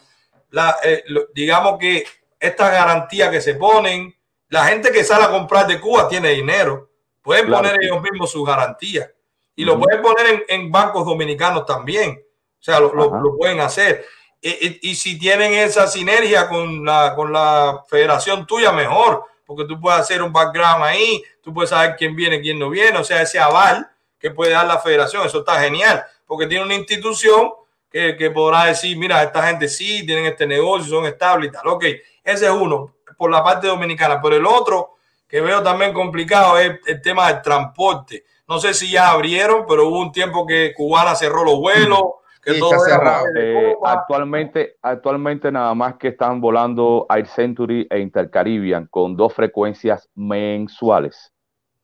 la, 0.51 0.77
eh, 0.83 1.05
digamos 1.35 1.79
que 1.79 2.05
estas 2.41 2.73
garantías 2.73 3.31
que 3.31 3.43
se 3.43 3.55
ponen, 3.55 4.15
la 4.53 4.67
gente 4.67 4.93
que 4.93 5.03
sale 5.03 5.25
a 5.25 5.31
comprar 5.31 5.67
de 5.67 5.81
Cuba 5.81 6.07
tiene 6.07 6.29
dinero. 6.29 6.91
Pueden 7.23 7.51
poner 7.51 7.75
ellos 7.81 8.03
mismos 8.03 8.31
sus 8.31 8.47
garantías. 8.47 9.09
Y 9.57 9.65
lo 9.65 9.81
pueden 9.81 10.03
poner 10.03 10.45
en, 10.47 10.71
bancos 10.71 11.07
dominicanos 11.07 11.65
también. 11.65 12.23
O 12.61 12.63
sea, 12.63 12.79
lo, 12.79 13.35
pueden 13.39 13.61
hacer. 13.61 14.05
Y, 14.43 14.95
si 14.95 15.19
tienen 15.19 15.55
esa 15.55 15.87
sinergia 15.87 16.51
con 16.51 16.85
la, 16.85 17.15
con 17.17 17.33
la 17.33 17.83
federación 17.89 18.47
tuya, 18.47 18.73
mejor. 18.73 19.25
Porque 19.47 19.65
tú 19.65 19.81
puedes 19.81 19.99
hacer 19.99 20.23
un 20.23 20.35
background 20.35 20.85
ahí, 20.85 21.25
tú 21.41 21.55
puedes 21.55 21.71
saber 21.71 21.97
quién 21.97 22.15
viene, 22.15 22.43
quién 22.43 22.59
no 22.59 22.69
viene. 22.69 22.99
O 22.99 23.05
sea, 23.05 23.23
ese 23.23 23.39
aval 23.39 23.91
que 24.19 24.33
puede 24.33 24.51
dar 24.53 24.67
la 24.67 24.81
federación, 24.81 25.25
eso 25.25 25.39
está 25.39 25.63
genial. 25.63 26.05
Porque 26.27 26.47
tiene 26.47 26.67
una 26.67 26.75
institución 26.75 27.53
que, 27.91 28.17
que 28.19 28.31
podrá 28.31 28.67
decir, 28.67 28.99
mira, 28.99 29.23
esta 29.23 29.47
gente 29.47 29.67
sí 29.67 30.05
tienen 30.05 30.27
este 30.27 30.47
negocio, 30.47 30.91
son 30.91 31.07
estables 31.07 31.49
y 31.49 31.53
tal. 31.53 31.69
Ok, 31.69 31.85
ese 32.23 32.45
es 32.45 32.53
uno 32.53 32.93
por 33.23 33.31
la 33.31 33.45
parte 33.45 33.69
dominicana, 33.69 34.21
pero 34.21 34.35
el 34.35 34.45
otro 34.45 34.97
que 35.29 35.41
veo 35.41 35.63
también 35.63 35.93
complicado 35.93 36.59
es 36.59 36.81
el 36.87 37.01
tema 37.01 37.29
del 37.29 37.41
transporte. 37.41 38.25
No 38.49 38.59
sé 38.59 38.75
si 38.75 38.91
ya 38.91 39.13
abrieron, 39.13 39.65
pero 39.69 39.87
hubo 39.87 40.01
un 40.01 40.11
tiempo 40.11 40.45
que 40.45 40.75
Cubana 40.75 41.15
cerró 41.15 41.45
los 41.45 41.61
vuelos. 41.61 42.03
Que 42.43 42.55
Sí, 42.55 42.59
todo 42.59 42.73
está 42.75 42.97
cerrado. 42.97 43.27
Eh, 43.39 43.77
actualmente, 43.85 44.77
actualmente 44.83 45.53
nada 45.53 45.73
más 45.73 45.95
que 45.99 46.09
están 46.09 46.41
volando 46.41 47.07
Air 47.09 47.29
Century 47.29 47.87
e 47.89 48.01
Intercaribbean 48.01 48.89
con 48.91 49.17
dos 49.17 49.33
frecuencias 49.33 50.11
mensuales. 50.17 51.33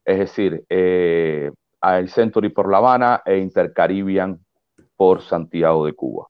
Es 0.04 0.18
decir, 0.18 0.64
eh, 0.68 1.52
Air 1.80 2.10
Century 2.10 2.48
por 2.48 2.68
La 2.68 2.78
Habana 2.78 3.22
e 3.24 3.36
Intercaribbean 3.36 4.44
por 4.96 5.22
Santiago 5.22 5.86
de 5.86 5.92
Cuba. 5.92 6.26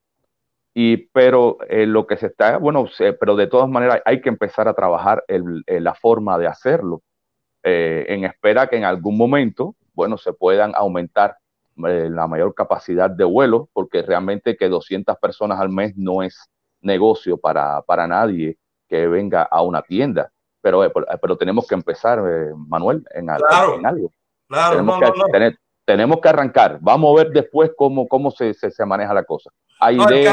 Y 0.81 1.09
pero 1.09 1.59
eh, 1.69 1.87
lo 1.87 2.07
que 2.07 2.17
se 2.17 2.27
está, 2.27 2.57
bueno, 2.59 2.87
se- 2.87 3.13
pero 3.13 3.35
de 3.35 3.49
todas 3.49 3.69
maneras 3.69 4.01
hay 4.05 4.21
que 4.21 4.29
empezar 4.29 4.69
a 4.69 4.75
trabajar 4.75 5.25
el- 5.27 5.65
el- 5.67 5.83
la 5.83 5.95
forma 5.95 6.39
de 6.39 6.47
hacerlo, 6.47 7.03
eh, 7.65 8.07
en 8.09 8.23
espera 8.25 8.69
que 8.69 8.77
en 8.77 8.85
algún 8.85 9.17
momento, 9.19 9.75
bueno, 9.93 10.17
se 10.19 10.33
puedan 10.33 10.73
aumentar 10.77 11.37
eh, 11.85 12.09
la 12.11 12.29
mayor 12.29 12.55
capacidad 12.55 13.11
de 13.11 13.25
vuelo, 13.25 13.69
porque 13.73 14.03
realmente 14.03 14.57
que 14.57 14.69
200 14.69 15.17
personas 15.19 15.59
al 15.61 15.69
mes 15.69 15.97
no 15.97 16.23
es 16.23 16.49
negocio 16.81 17.39
para, 17.39 17.83
para 17.83 18.07
nadie 18.07 18.57
que 18.89 19.09
venga 19.09 19.43
a 19.43 19.63
una 19.63 19.83
tienda. 19.83 20.31
Pero, 20.61 20.85
eh, 20.85 20.93
pero, 21.21 21.37
tenemos 21.37 21.67
que 21.67 21.75
empezar, 21.75 22.19
eh, 22.21 22.53
Manuel, 22.57 23.05
en, 23.15 23.27
Claro. 23.27 23.75
en 23.75 23.85
algo. 23.87 24.13
Claro, 24.49 24.71
tenemos, 24.77 25.01
no, 25.01 25.07
que, 25.13 25.19
no, 25.19 25.25
no. 25.27 25.33
tener- 25.33 25.59
tenemos 25.85 26.21
que 26.21 26.29
arrancar. 26.29 26.79
Vamos 26.81 27.13
a 27.13 27.23
ver 27.25 27.33
después 27.33 27.71
cómo, 27.77 28.07
cómo 28.07 28.31
se, 28.31 28.55
se, 28.55 28.71
se 28.71 28.85
maneja 28.87 29.13
la 29.15 29.25
cosa. 29.25 29.51
Hay 29.81 29.97
No, 29.97 30.07
que 30.07 30.25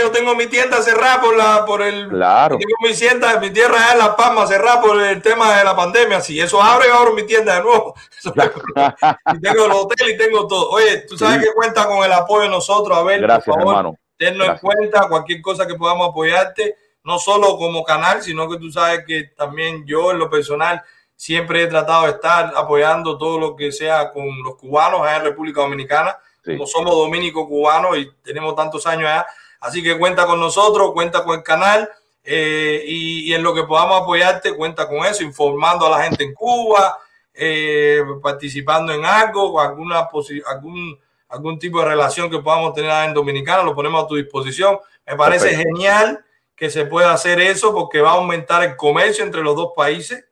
yo 0.00 0.10
tengo 0.10 0.34
mi 0.34 0.46
tienda 0.46 0.80
cerrada 0.82 1.20
por 1.20 1.36
la 1.36 1.64
por 1.66 1.82
el 1.82 2.08
claro. 2.08 2.56
tengo 2.56 2.74
mi 2.82 2.94
tienda, 2.94 3.38
mi 3.38 3.50
tierra 3.50 3.76
en 3.92 3.98
La 3.98 4.16
Palma 4.16 4.46
cerrada 4.46 4.80
por 4.80 4.98
el 5.00 5.20
tema 5.20 5.56
de 5.58 5.64
la 5.64 5.76
pandemia. 5.76 6.20
Si 6.22 6.40
eso 6.40 6.62
abre, 6.62 6.90
abro 6.90 7.12
mi 7.12 7.24
tienda 7.24 7.56
de 7.56 7.62
nuevo. 7.62 7.94
Y 9.34 9.40
tengo 9.40 9.66
el 9.66 9.72
hotel 9.72 10.10
y 10.10 10.16
tengo 10.16 10.46
todo. 10.46 10.70
Oye, 10.70 10.98
tú 11.08 11.18
sabes 11.18 11.38
Sí. 11.40 11.44
que 11.44 11.52
cuenta 11.52 11.86
con 11.86 12.02
el 12.04 12.12
apoyo 12.12 12.44
de 12.44 12.48
nosotros. 12.48 12.96
A 12.96 13.02
ver, 13.02 13.20
Gracias, 13.20 13.44
por 13.44 13.54
favor, 13.56 13.68
hermano. 13.76 13.96
tenlo 14.16 14.44
en 14.46 14.58
cuenta, 14.58 15.08
cualquier 15.08 15.42
cosa 15.42 15.66
que 15.66 15.74
podamos 15.74 16.08
apoyarte, 16.08 16.76
no 17.04 17.18
solo 17.18 17.56
como 17.58 17.84
canal, 17.84 18.22
sino 18.22 18.48
que 18.48 18.58
tú 18.58 18.70
sabes 18.70 19.04
que 19.06 19.24
también 19.36 19.84
yo 19.86 20.10
en 20.12 20.18
lo 20.18 20.30
personal 20.30 20.82
siempre 21.14 21.62
he 21.62 21.66
tratado 21.66 22.04
de 22.04 22.12
estar 22.12 22.52
apoyando 22.56 23.18
todo 23.18 23.38
lo 23.38 23.54
que 23.56 23.70
sea 23.72 24.12
con 24.12 24.42
los 24.42 24.56
cubanos 24.56 25.06
en 25.10 25.22
República 25.24 25.60
Dominicana, 25.60 26.16
Sí. 26.52 26.56
como 26.56 26.66
somos 26.66 26.94
dominicos 26.94 27.46
cubanos 27.46 27.98
y 27.98 28.10
tenemos 28.22 28.54
tantos 28.56 28.86
años 28.86 29.08
allá. 29.10 29.26
Así 29.60 29.82
que 29.82 29.98
cuenta 29.98 30.26
con 30.26 30.40
nosotros, 30.40 30.92
cuenta 30.92 31.24
con 31.24 31.38
el 31.38 31.42
canal 31.42 31.88
eh, 32.24 32.82
y, 32.86 33.30
y 33.30 33.34
en 33.34 33.42
lo 33.42 33.54
que 33.54 33.64
podamos 33.64 34.02
apoyarte, 34.02 34.54
cuenta 34.54 34.88
con 34.88 35.04
eso, 35.04 35.24
informando 35.24 35.86
a 35.86 35.98
la 35.98 36.04
gente 36.04 36.24
en 36.24 36.34
Cuba, 36.34 36.98
eh, 37.34 38.02
participando 38.22 38.92
en 38.92 39.04
algo, 39.04 39.60
alguna 39.60 40.08
algún, 40.46 40.98
algún 41.28 41.58
tipo 41.58 41.78
de 41.80 41.86
relación 41.86 42.30
que 42.30 42.40
podamos 42.40 42.74
tener 42.74 42.90
en 43.06 43.14
Dominicana, 43.14 43.62
lo 43.62 43.74
ponemos 43.74 44.04
a 44.04 44.06
tu 44.06 44.16
disposición. 44.16 44.78
Me 45.06 45.16
parece 45.16 45.46
Perfecto. 45.46 45.68
genial 45.68 46.24
que 46.56 46.68
se 46.68 46.84
pueda 46.84 47.12
hacer 47.12 47.40
eso 47.40 47.72
porque 47.72 48.00
va 48.00 48.10
a 48.10 48.14
aumentar 48.14 48.64
el 48.64 48.76
comercio 48.76 49.24
entre 49.24 49.42
los 49.42 49.54
dos 49.54 49.72
países 49.76 50.24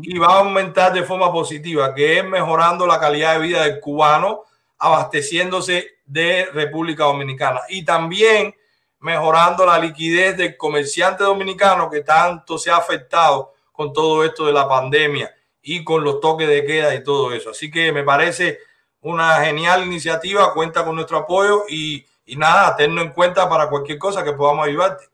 y 0.00 0.18
va 0.18 0.28
a 0.28 0.38
aumentar 0.38 0.94
de 0.94 1.02
forma 1.02 1.30
positiva, 1.30 1.94
que 1.94 2.18
es 2.18 2.24
mejorando 2.24 2.86
la 2.86 2.98
calidad 2.98 3.34
de 3.34 3.40
vida 3.40 3.64
del 3.64 3.78
cubano, 3.78 4.44
abasteciéndose 4.78 5.98
de 6.04 6.46
República 6.52 7.04
Dominicana 7.04 7.60
y 7.68 7.84
también 7.84 8.54
mejorando 9.00 9.64
la 9.66 9.78
liquidez 9.78 10.36
del 10.36 10.56
comerciante 10.56 11.24
dominicano 11.24 11.90
que 11.90 12.02
tanto 12.02 12.58
se 12.58 12.70
ha 12.70 12.76
afectado 12.76 13.52
con 13.72 13.92
todo 13.92 14.24
esto 14.24 14.46
de 14.46 14.52
la 14.52 14.68
pandemia 14.68 15.32
y 15.62 15.84
con 15.84 16.02
los 16.02 16.20
toques 16.20 16.48
de 16.48 16.64
queda 16.64 16.94
y 16.94 17.02
todo 17.02 17.32
eso. 17.32 17.50
Así 17.50 17.70
que 17.70 17.92
me 17.92 18.04
parece 18.04 18.60
una 19.02 19.44
genial 19.44 19.84
iniciativa, 19.84 20.52
cuenta 20.54 20.84
con 20.84 20.94
nuestro 20.94 21.18
apoyo 21.18 21.64
y, 21.68 22.04
y 22.24 22.36
nada, 22.36 22.74
tenlo 22.76 23.02
en 23.02 23.12
cuenta 23.12 23.48
para 23.48 23.68
cualquier 23.68 23.98
cosa 23.98 24.24
que 24.24 24.32
podamos 24.32 24.66
ayudarte. 24.66 25.04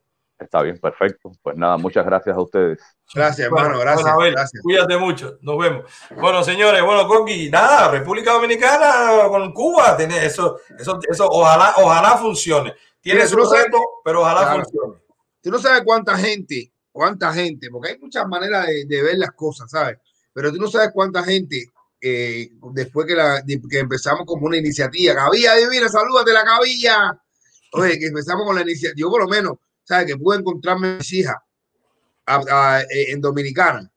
Está 0.43 0.63
bien, 0.63 0.79
perfecto. 0.79 1.33
Pues 1.43 1.57
nada, 1.57 1.77
muchas 1.77 2.05
gracias 2.05 2.37
a 2.37 2.41
ustedes. 2.41 2.81
Gracias, 3.15 3.47
hermano, 3.47 3.69
Bueno, 3.69 3.81
gracias. 3.81 4.03
bueno, 4.05 4.21
Abel, 4.21 4.33
gracias. 4.35 4.63
Cuídate 4.63 4.97
mucho, 4.99 5.39
nos 5.43 5.59
vemos. 5.59 5.85
Bueno, 6.21 6.43
señores, 6.43 6.83
bueno, 6.83 7.07
Coqui, 7.07 7.51
nada, 7.51 7.91
República 7.91 8.33
Dominicana 8.33 9.29
con 9.29 9.53
Cuba, 9.53 9.97
tiene 9.97 10.25
eso, 10.25 10.59
eso, 10.79 10.99
eso, 11.09 11.27
ojalá, 11.29 11.75
ojalá 11.77 12.17
funcione. 12.19 12.75
Tiene 13.01 13.27
su 13.27 13.37
no 13.37 13.51
reto, 13.53 13.79
pero 14.05 14.21
ojalá 14.23 14.41
Claro. 14.43 14.63
funcione. 14.65 14.95
Tú 15.43 15.51
no 15.51 15.59
sabes 15.59 15.83
cuánta 15.85 16.17
gente, 16.17 16.73
cuánta 16.93 17.33
gente, 17.33 17.69
porque 17.71 17.91
hay 17.91 17.99
muchas 17.99 18.27
maneras 18.27 18.67
de, 18.67 18.85
de 18.87 19.03
ver 19.03 19.19
las 19.19 19.33
cosas, 19.33 19.71
¿sabes? 19.71 19.99
Pero 20.33 20.53
tú 20.53 20.59
no 20.59 20.69
sabes 20.69 20.91
cuánta 20.95 21.23
gente, 21.25 21.67
eh, 22.01 22.49
después 22.73 23.07
que, 23.07 23.15
la, 23.15 23.43
que 23.69 23.79
empezamos 23.79 24.25
como 24.25 24.47
una 24.47 24.57
iniciativa, 24.57 25.15
Cabilla 25.15 25.55
Divina, 25.57 25.89
salúdate 25.89 26.33
la 26.33 26.45
Cabilla. 26.45 27.19
Oye, 27.75 27.99
que 27.99 28.07
empezamos 28.07 28.45
con 28.47 28.55
la 28.55 28.63
iniciativa, 28.63 28.95
yo 28.97 29.11
por 29.11 29.23
lo 29.23 29.29
menos, 29.29 29.55
¿sabes? 29.85 30.07
Que 30.07 30.17
pude 30.17 30.39
encontrarme 30.39 30.89
a 30.89 30.97
mis 30.99 31.13
hijas 31.13 31.37
a- 32.27 32.81
eh, 32.83 33.13
en 33.13 33.21
Dominicana. 33.21 33.89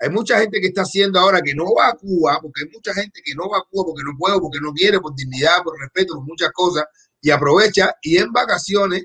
Hay 0.00 0.10
mucha 0.10 0.38
gente 0.40 0.60
que 0.60 0.66
está 0.68 0.82
haciendo 0.82 1.20
ahora 1.20 1.40
que 1.42 1.54
no 1.54 1.74
va 1.74 1.90
a 1.90 1.94
Cuba, 1.94 2.38
porque 2.42 2.62
hay 2.64 2.70
mucha 2.70 2.92
gente 2.92 3.20
que 3.24 3.34
no 3.34 3.48
va 3.48 3.58
a 3.58 3.62
Cuba 3.70 3.84
porque 3.86 4.02
no 4.04 4.16
puede, 4.18 4.40
porque 4.40 4.58
no 4.60 4.72
quiere, 4.72 4.98
por 5.00 5.14
dignidad, 5.14 5.62
por 5.62 5.78
respeto, 5.78 6.14
por 6.14 6.24
muchas 6.24 6.50
cosas, 6.52 6.84
y 7.20 7.30
aprovecha 7.30 7.94
y 8.02 8.18
en 8.18 8.32
vacaciones 8.32 9.04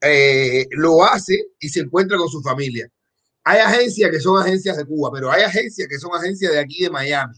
eh, 0.00 0.66
lo 0.70 1.04
hace 1.04 1.36
y 1.58 1.68
se 1.68 1.80
encuentra 1.80 2.16
con 2.18 2.28
su 2.28 2.40
familia. 2.42 2.88
Hay 3.44 3.58
agencias 3.60 4.10
que 4.10 4.20
son 4.20 4.40
agencias 4.40 4.76
de 4.76 4.84
Cuba, 4.86 5.10
pero 5.12 5.30
hay 5.30 5.42
agencias 5.42 5.86
que 5.88 5.98
son 5.98 6.14
agencias 6.14 6.52
de 6.52 6.58
aquí 6.58 6.82
de 6.82 6.90
Miami 6.90 7.34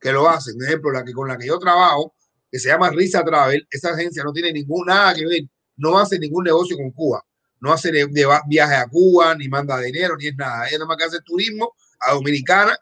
que 0.00 0.12
lo 0.12 0.28
hacen. 0.28 0.54
Por 0.56 0.64
ejemplo, 0.66 0.92
la 0.92 1.04
que 1.04 1.12
con 1.12 1.28
la 1.28 1.36
que 1.38 1.46
yo 1.46 1.58
trabajo, 1.58 2.14
que 2.50 2.58
se 2.58 2.68
llama 2.68 2.90
Risa 2.90 3.24
Travel, 3.24 3.66
esa 3.70 3.90
agencia 3.90 4.22
no 4.24 4.32
tiene 4.32 4.52
ningún 4.52 4.86
nada 4.86 5.14
que 5.14 5.24
ver, 5.26 5.42
no 5.76 5.98
hace 5.98 6.18
ningún 6.18 6.44
negocio 6.44 6.76
con 6.76 6.90
Cuba, 6.90 7.24
no 7.60 7.72
hace 7.72 7.90
de, 7.92 8.06
de 8.08 8.24
va- 8.26 8.42
viaje 8.46 8.74
a 8.76 8.86
Cuba, 8.88 9.34
ni 9.34 9.48
manda 9.48 9.78
dinero, 9.80 10.16
ni 10.16 10.28
es 10.28 10.36
nada. 10.36 10.68
Ella 10.68 10.78
nada 10.78 10.88
más 10.88 10.96
que 10.98 11.04
hace 11.04 11.20
turismo 11.22 11.74
a 12.00 12.12
Dominicana 12.14 12.76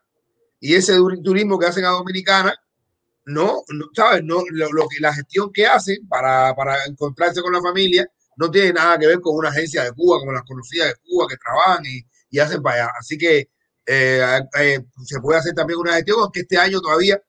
y 0.60 0.74
ese 0.74 0.94
turismo 1.22 1.58
que 1.58 1.66
hacen 1.66 1.84
a 1.84 1.90
Dominicana, 1.90 2.54
no, 3.26 3.62
no 3.68 3.86
¿sabes? 3.94 4.22
No, 4.24 4.42
lo, 4.50 4.72
lo 4.72 4.88
que, 4.88 5.00
la 5.00 5.14
gestión 5.14 5.52
que 5.52 5.66
hacen 5.66 6.06
para, 6.08 6.54
para 6.54 6.84
encontrarse 6.86 7.42
con 7.42 7.52
la 7.52 7.60
familia 7.62 8.06
no 8.36 8.50
tiene 8.50 8.72
nada 8.72 8.98
que 8.98 9.06
ver 9.06 9.20
con 9.20 9.36
una 9.36 9.50
agencia 9.50 9.84
de 9.84 9.92
Cuba, 9.92 10.18
como 10.20 10.32
las 10.32 10.42
conocidas 10.44 10.88
de 10.88 10.94
Cuba 11.04 11.26
que 11.28 11.36
trabajan 11.36 11.84
y, 11.86 12.00
y 12.30 12.38
hacen 12.38 12.62
para 12.62 12.84
allá. 12.84 12.92
Así 12.98 13.16
que 13.18 13.50
eh, 13.86 14.40
eh, 14.60 14.80
se 15.04 15.20
puede 15.20 15.38
hacer 15.38 15.54
también 15.54 15.78
una 15.80 15.94
gestión, 15.94 16.18
aunque 16.20 16.40
este 16.40 16.58
año 16.58 16.80
todavía 16.80 17.20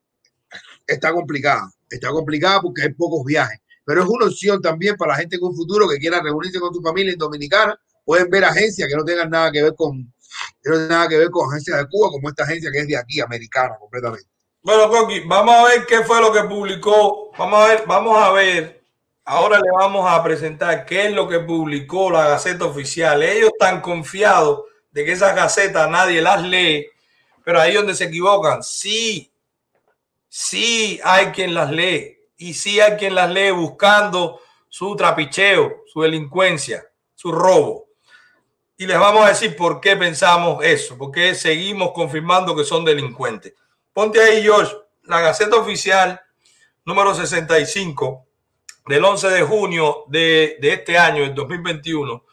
está 0.88 1.12
complicada. 1.14 1.70
Está 1.90 2.10
complicada 2.10 2.62
porque 2.62 2.84
hay 2.84 2.94
pocos 2.94 3.24
viajes. 3.26 3.60
Pero 3.86 4.02
es 4.02 4.08
una 4.10 4.26
opción 4.26 4.62
también 4.62 4.98
para 4.98 5.12
la 5.12 5.20
gente 5.20 5.36
en 5.36 5.44
un 5.44 5.56
futuro 5.56 5.88
que 5.88 5.98
quiera 5.98 6.20
reunirse 6.20 6.60
con 6.60 6.74
su 6.74 6.82
familia 6.82 7.14
en 7.14 7.20
Dominicana. 7.20 7.80
Pueden 8.04 8.30
ver 8.30 8.44
agencias 8.44 8.90
que 8.90 8.96
no 8.96 9.06
tengan 9.06 9.30
nada 9.30 9.52
que 9.52 9.62
ver 9.62 9.76
con, 9.76 10.12
que 10.62 10.70
no 10.70 10.88
nada 10.88 11.08
que 11.08 11.18
ver 11.18 11.30
con 11.30 11.48
agencias 11.50 11.78
de 11.78 11.88
Cuba, 11.88 12.10
como 12.10 12.30
esta 12.30 12.44
agencia 12.44 12.72
que 12.72 12.80
es 12.80 12.88
de 12.88 12.98
aquí, 12.98 13.22
americana, 13.22 13.76
completamente. 13.80 14.28
Bueno, 14.62 14.90
Coqui, 14.90 15.20
vamos 15.28 15.56
a 15.56 15.64
ver 15.66 15.86
qué 15.86 16.04
fue 16.04 16.20
lo 16.20 16.34
que 16.34 16.44
publicó. 16.44 17.32
Vamos 17.38 17.60
a 17.60 17.68
ver, 17.68 17.84
vamos 17.86 18.18
a 18.18 18.32
ver. 18.32 18.84
Ahora 19.24 19.60
le 19.60 19.72
vamos 19.72 20.12
a 20.12 20.24
presentar 20.24 20.86
qué 20.86 21.08
es 21.08 21.14
lo 21.14 21.28
que 21.28 21.40
publicó 21.40 22.10
la 22.10 22.28
Gaceta 22.28 22.66
Oficial. 22.66 23.22
Ellos 23.22 23.52
están 23.54 23.82
confiados 23.82 24.64
de 24.92 25.06
que 25.06 25.12
esas 25.12 25.36
gacetas 25.36 25.90
nadie 25.90 26.22
las 26.22 26.42
lee, 26.42 26.88
pero 27.44 27.60
ahí 27.60 27.74
donde 27.74 27.94
se 27.94 28.06
equivocan. 28.06 28.64
Sí, 28.64 29.32
sí 30.28 31.00
hay 31.04 31.28
quien 31.28 31.54
las 31.54 31.72
lee 31.72 32.15
y 32.38 32.54
sí 32.54 32.80
hay 32.80 32.98
quien 32.98 33.16
las 33.16 33.30
lee 33.30 33.52
buscando 33.52 34.42
su 34.70 34.96
trapicheo, 34.96 35.84
su 35.86 36.02
delincuencia, 36.02 36.86
su 37.14 37.32
robo. 37.32 37.86
Y 38.78 38.86
les 38.86 39.00
vamos 39.00 39.26
a 39.26 39.30
decir 39.30 39.56
por 39.56 39.80
qué 39.80 39.96
pensamos 39.96 40.64
eso, 40.64 40.98
porque 40.98 41.34
seguimos 41.34 41.92
confirmando 41.94 42.56
que 42.56 42.66
son 42.66 42.84
delincuentes. 42.84 43.54
Ponte 43.94 44.20
ahí, 44.22 44.42
George, 44.42 44.76
la 45.04 45.22
Gaceta 45.22 45.56
Oficial 45.56 46.20
número 46.84 47.16
65 47.16 48.26
del 48.88 49.04
11 49.04 49.30
de 49.30 49.42
junio 49.44 50.04
de, 50.08 50.58
de 50.60 50.74
este 50.74 50.98
año, 50.98 51.24
el 51.24 51.34
2021. 51.34 52.24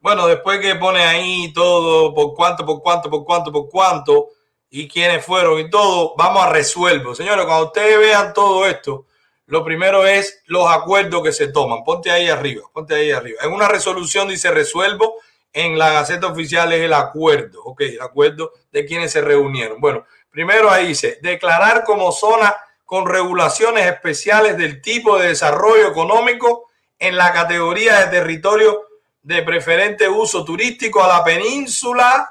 Bueno, 0.00 0.26
después 0.26 0.60
que 0.60 0.74
pone 0.74 1.02
ahí 1.02 1.52
todo, 1.52 2.12
por 2.12 2.34
cuánto, 2.34 2.66
por 2.66 2.82
cuánto, 2.82 3.08
por 3.08 3.24
cuánto, 3.24 3.52
por 3.52 3.68
cuánto, 3.68 4.28
y 4.70 4.88
quiénes 4.88 5.24
fueron 5.24 5.58
y 5.58 5.70
todo, 5.70 6.14
vamos 6.16 6.44
a 6.44 6.50
resuelvo. 6.50 7.14
Señores, 7.14 7.46
cuando 7.46 7.66
ustedes 7.66 7.98
vean 7.98 8.34
todo 8.34 8.66
esto, 8.66 9.06
lo 9.46 9.64
primero 9.64 10.06
es 10.06 10.42
los 10.46 10.68
acuerdos 10.68 11.22
que 11.22 11.32
se 11.32 11.48
toman. 11.48 11.84
Ponte 11.84 12.10
ahí 12.10 12.28
arriba, 12.28 12.62
ponte 12.72 12.94
ahí 12.94 13.10
arriba. 13.12 13.42
En 13.42 13.52
una 13.52 13.68
resolución 13.68 14.28
dice 14.28 14.50
resuelvo, 14.50 15.16
en 15.52 15.78
la 15.78 15.90
Gaceta 15.90 16.26
Oficial 16.26 16.72
es 16.72 16.82
el 16.82 16.92
acuerdo, 16.92 17.62
ok, 17.64 17.80
el 17.80 18.00
acuerdo 18.02 18.52
de 18.70 18.84
quienes 18.84 19.12
se 19.12 19.22
reunieron. 19.22 19.80
Bueno, 19.80 20.04
primero 20.30 20.70
ahí 20.70 20.88
dice, 20.88 21.18
declarar 21.22 21.84
como 21.84 22.12
zona 22.12 22.54
con 22.84 23.06
regulaciones 23.06 23.86
especiales 23.86 24.58
del 24.58 24.82
tipo 24.82 25.18
de 25.18 25.28
desarrollo 25.28 25.88
económico 25.88 26.68
en 26.98 27.16
la 27.16 27.32
categoría 27.32 28.00
de 28.00 28.18
territorio 28.18 28.82
de 29.22 29.42
preferente 29.42 30.08
uso 30.08 30.44
turístico 30.44 31.02
a 31.02 31.08
la 31.08 31.24
península 31.24 32.30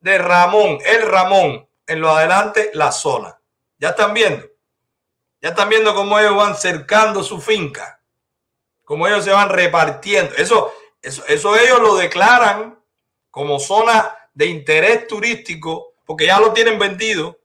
de 0.00 0.18
Ramón, 0.18 0.78
el 0.84 1.02
Ramón, 1.02 1.68
en 1.86 2.00
lo 2.00 2.10
adelante 2.10 2.70
la 2.74 2.92
zona. 2.92 3.40
¿Ya 3.78 3.90
están 3.90 4.12
viendo? 4.12 4.46
Ya 5.40 5.50
están 5.50 5.68
viendo 5.68 5.94
cómo 5.94 6.18
ellos 6.18 6.34
van 6.34 6.56
cercando 6.56 7.22
su 7.22 7.40
finca, 7.40 8.00
cómo 8.84 9.06
ellos 9.06 9.24
se 9.24 9.30
van 9.30 9.48
repartiendo. 9.48 10.34
Eso, 10.36 10.74
eso, 11.00 11.24
eso 11.28 11.56
ellos 11.56 11.80
lo 11.80 11.96
declaran 11.96 12.78
como 13.30 13.60
zona 13.60 14.16
de 14.34 14.46
interés 14.46 15.06
turístico 15.06 15.94
porque 16.04 16.26
ya 16.26 16.40
lo 16.40 16.52
tienen 16.52 16.78
vendido. 16.78 17.38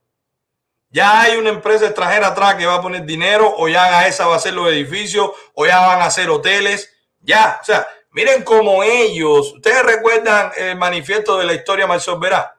Ya 0.90 1.22
hay 1.22 1.36
una 1.36 1.50
empresa 1.50 1.86
extranjera 1.86 2.28
atrás 2.28 2.54
que 2.54 2.66
va 2.66 2.76
a 2.76 2.82
poner 2.82 3.04
dinero 3.04 3.52
o 3.56 3.68
ya 3.68 4.06
esa 4.06 4.26
va 4.26 4.36
a 4.36 4.40
ser 4.40 4.54
los 4.54 4.68
edificios 4.68 5.30
o 5.54 5.66
ya 5.66 5.80
van 5.86 6.00
a 6.00 6.06
hacer 6.06 6.30
hoteles. 6.30 6.92
Ya, 7.20 7.58
o 7.60 7.64
sea, 7.64 7.86
miren 8.10 8.42
cómo 8.42 8.82
ellos, 8.82 9.52
ustedes 9.54 9.82
recuerdan 9.82 10.52
el 10.56 10.76
manifiesto 10.76 11.36
de 11.38 11.46
la 11.46 11.54
historia 11.54 11.86
Marcel 11.86 12.18
Verá 12.18 12.53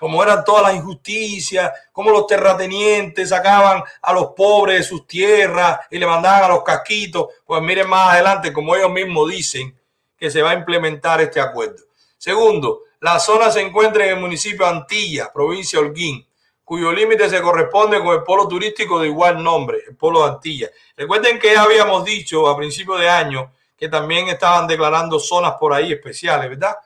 como 0.00 0.22
eran 0.22 0.42
todas 0.42 0.62
las 0.62 0.74
injusticias, 0.74 1.70
como 1.92 2.10
los 2.10 2.26
terratenientes 2.26 3.28
sacaban 3.28 3.82
a 4.00 4.12
los 4.14 4.28
pobres 4.28 4.78
de 4.78 4.82
sus 4.82 5.06
tierras 5.06 5.80
y 5.90 5.98
le 5.98 6.06
mandaban 6.06 6.44
a 6.44 6.54
los 6.54 6.64
casquitos. 6.64 7.26
Pues 7.44 7.60
miren 7.60 7.86
más 7.86 8.14
adelante, 8.14 8.50
como 8.50 8.74
ellos 8.74 8.90
mismos 8.90 9.28
dicen, 9.28 9.78
que 10.16 10.30
se 10.30 10.40
va 10.40 10.52
a 10.52 10.54
implementar 10.54 11.20
este 11.20 11.38
acuerdo. 11.38 11.84
Segundo, 12.16 12.84
la 13.00 13.20
zona 13.20 13.50
se 13.50 13.60
encuentra 13.60 14.04
en 14.04 14.12
el 14.14 14.20
municipio 14.20 14.66
Antilla, 14.66 15.30
provincia 15.30 15.78
de 15.78 15.86
Holguín, 15.86 16.26
cuyo 16.64 16.92
límite 16.92 17.28
se 17.28 17.42
corresponde 17.42 18.02
con 18.02 18.14
el 18.14 18.22
polo 18.22 18.48
turístico 18.48 19.00
de 19.00 19.08
igual 19.08 19.42
nombre, 19.42 19.80
el 19.86 19.96
polo 19.96 20.24
de 20.24 20.30
Antilla. 20.30 20.70
Recuerden 20.96 21.38
que 21.38 21.52
ya 21.52 21.62
habíamos 21.62 22.06
dicho 22.06 22.48
a 22.48 22.56
principios 22.56 23.00
de 23.00 23.08
año 23.10 23.52
que 23.76 23.90
también 23.90 24.28
estaban 24.28 24.66
declarando 24.66 25.18
zonas 25.20 25.54
por 25.60 25.74
ahí 25.74 25.92
especiales, 25.92 26.48
¿verdad? 26.48 26.76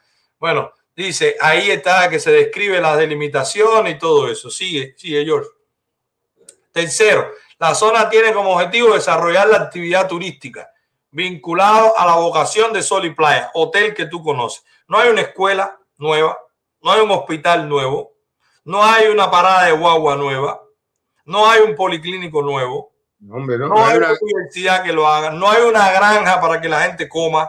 Bueno, 0.41 0.73
Dice, 0.97 1.37
ahí 1.41 1.71
está 1.71 2.09
que 2.09 2.21
se 2.21 2.31
describe 2.31 2.81
la 2.81 2.97
delimitación 2.97 3.87
y 3.89 3.99
todo 3.99 4.31
eso. 4.31 4.51
Sigue, 4.51 4.95
sigue, 4.97 5.25
George. 5.25 5.51
Tercero, 6.73 7.31
la 7.59 7.75
zona 7.75 8.09
tiene 8.09 8.33
como 8.33 8.53
objetivo 8.53 8.95
desarrollar 8.95 9.49
la 9.49 9.57
actividad 9.57 10.09
turística 10.09 10.71
vinculado 11.15 11.97
a 11.97 12.07
la 12.07 12.16
vocación 12.16 12.73
de 12.73 12.83
Sol 12.83 13.07
y 13.07 13.11
Playa, 13.11 13.49
hotel 13.55 13.95
que 13.95 14.07
tú 14.07 14.21
conoces. 14.21 14.65
No 14.89 14.99
hay 14.99 15.11
una 15.11 15.21
escuela 15.21 15.79
nueva, 15.97 16.37
no 16.83 16.91
hay 16.91 17.01
un 17.01 17.11
hospital 17.12 17.69
nuevo, 17.69 18.15
no 18.65 18.83
hay 18.83 19.07
una 19.07 19.31
parada 19.31 19.66
de 19.66 19.73
guagua 19.73 20.16
nueva, 20.16 20.61
no 21.25 21.49
hay 21.49 21.61
un 21.61 21.77
policlínico 21.77 22.43
nuevo, 22.43 22.93
no, 23.21 23.37
hay 23.87 23.97
una 23.97 24.12
universidad 24.21 24.83
que 24.83 24.93
lo 24.93 25.07
haga, 25.07 25.31
no 25.31 25.49
hay 25.49 25.62
una 25.62 25.93
granja 25.93 26.41
para 26.41 26.61
que 26.61 26.69
la 26.69 26.83
gente 26.83 27.09
coma, 27.09 27.49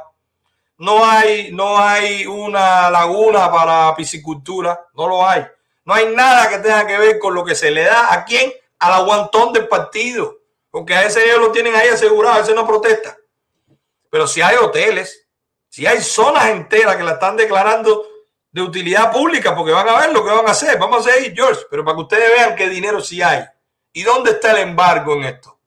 no 0.77 1.05
hay, 1.05 1.51
no 1.51 1.77
hay 1.77 2.25
una 2.25 2.89
laguna 2.89 3.51
para 3.51 3.95
piscicultura, 3.95 4.87
no 4.93 5.07
lo 5.07 5.27
hay. 5.27 5.45
No 5.85 5.93
hay 5.93 6.13
nada 6.13 6.49
que 6.49 6.57
tenga 6.59 6.85
que 6.85 6.97
ver 6.97 7.19
con 7.19 7.33
lo 7.33 7.45
que 7.45 7.55
se 7.55 7.71
le 7.71 7.83
da 7.83 8.13
a 8.13 8.25
quién, 8.25 8.51
al 8.79 8.93
aguantón 8.93 9.53
del 9.53 9.67
partido, 9.67 10.39
porque 10.69 10.95
a 10.95 11.05
ese 11.05 11.23
ellos 11.23 11.39
lo 11.39 11.51
tienen 11.51 11.75
ahí 11.75 11.87
asegurado, 11.87 12.41
ese 12.41 12.53
no 12.53 12.67
protesta. 12.67 13.15
Pero 14.09 14.27
si 14.27 14.41
hay 14.41 14.57
hoteles, 14.57 15.27
si 15.69 15.85
hay 15.85 16.01
zonas 16.01 16.47
enteras 16.47 16.95
que 16.95 17.03
la 17.03 17.13
están 17.13 17.37
declarando 17.37 18.05
de 18.51 18.61
utilidad 18.61 19.11
pública, 19.11 19.55
porque 19.55 19.73
van 19.73 19.87
a 19.87 19.99
ver 19.99 20.11
lo 20.11 20.23
que 20.23 20.31
van 20.31 20.47
a 20.47 20.51
hacer, 20.51 20.77
vamos 20.79 21.05
a 21.05 21.11
seguir, 21.11 21.33
George, 21.35 21.63
pero 21.69 21.83
para 21.83 21.95
que 21.95 22.01
ustedes 22.01 22.31
vean 22.31 22.55
qué 22.55 22.69
dinero 22.69 23.01
sí 23.01 23.21
hay. 23.21 23.45
¿Y 23.93 24.03
dónde 24.03 24.31
está 24.31 24.51
el 24.51 24.69
embargo 24.69 25.13
en 25.13 25.25
esto? 25.25 25.59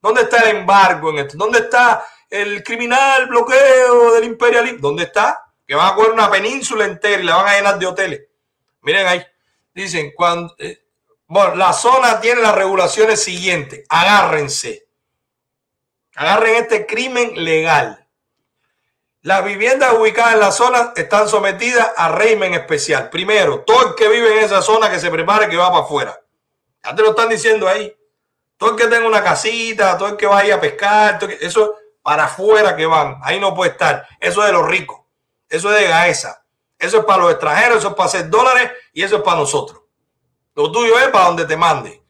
¿Dónde 0.00 0.22
está 0.22 0.38
el 0.38 0.56
embargo 0.56 1.10
en 1.10 1.18
esto? 1.18 1.36
¿Dónde 1.36 1.58
está 1.58 2.06
el 2.30 2.62
criminal 2.62 3.26
bloqueo 3.26 4.12
del 4.14 4.24
imperialismo. 4.24 4.88
¿Dónde 4.88 5.04
está? 5.04 5.52
Que 5.66 5.74
van 5.74 5.92
a 5.92 5.94
coger 5.94 6.12
una 6.12 6.30
península 6.30 6.84
entera 6.84 7.20
y 7.20 7.24
la 7.24 7.36
van 7.36 7.48
a 7.48 7.56
llenar 7.56 7.78
de 7.78 7.86
hoteles. 7.86 8.22
Miren 8.82 9.06
ahí. 9.06 9.24
Dicen, 9.74 10.12
cuando, 10.14 10.54
eh, 10.58 10.84
bueno, 11.26 11.54
la 11.56 11.72
zona 11.72 12.20
tiene 12.20 12.40
las 12.40 12.54
regulaciones 12.54 13.22
siguientes. 13.22 13.84
Agárrense. 13.88 14.88
Agarren 16.16 16.56
este 16.56 16.86
crimen 16.86 17.44
legal. 17.44 18.06
Las 19.22 19.44
viviendas 19.44 19.92
ubicadas 19.92 20.34
en 20.34 20.40
la 20.40 20.52
zona 20.52 20.92
están 20.96 21.28
sometidas 21.28 21.92
a 21.96 22.08
régimen 22.10 22.54
especial. 22.54 23.10
Primero, 23.10 23.60
todo 23.60 23.88
el 23.88 23.94
que 23.94 24.08
vive 24.08 24.38
en 24.38 24.44
esa 24.44 24.62
zona 24.62 24.90
que 24.90 24.98
se 24.98 25.10
prepare 25.10 25.48
que 25.48 25.56
va 25.56 25.70
para 25.70 25.84
afuera. 25.84 26.20
Ya 26.84 26.94
te 26.94 27.02
lo 27.02 27.10
están 27.10 27.28
diciendo 27.28 27.68
ahí. 27.68 27.94
Todo 28.56 28.70
el 28.70 28.76
que 28.76 28.86
tenga 28.86 29.06
una 29.06 29.22
casita, 29.22 29.98
todo 29.98 30.08
el 30.08 30.16
que 30.16 30.26
vaya 30.26 30.56
a 30.56 30.60
pescar, 30.60 31.18
eso 31.40 31.76
para 32.08 32.24
afuera 32.24 32.74
que 32.74 32.86
van. 32.86 33.18
Ahí 33.22 33.38
no 33.38 33.54
puede 33.54 33.72
estar. 33.72 34.08
Eso 34.18 34.40
es 34.40 34.46
de 34.46 34.52
los 34.54 34.66
ricos. 34.66 34.98
Eso 35.46 35.70
es 35.70 35.78
de 35.78 35.88
Gaesa. 35.88 36.42
Eso 36.78 37.00
es 37.00 37.04
para 37.04 37.24
los 37.24 37.32
extranjeros, 37.32 37.80
eso 37.80 37.88
es 37.88 37.94
para 37.94 38.06
hacer 38.06 38.30
dólares 38.30 38.72
y 38.94 39.02
eso 39.02 39.16
es 39.16 39.22
para 39.22 39.36
nosotros. 39.36 39.82
Lo 40.54 40.72
tuyo 40.72 40.98
es 40.98 41.08
para 41.08 41.26
donde 41.26 41.44
te 41.44 41.54
mande. 41.54 42.02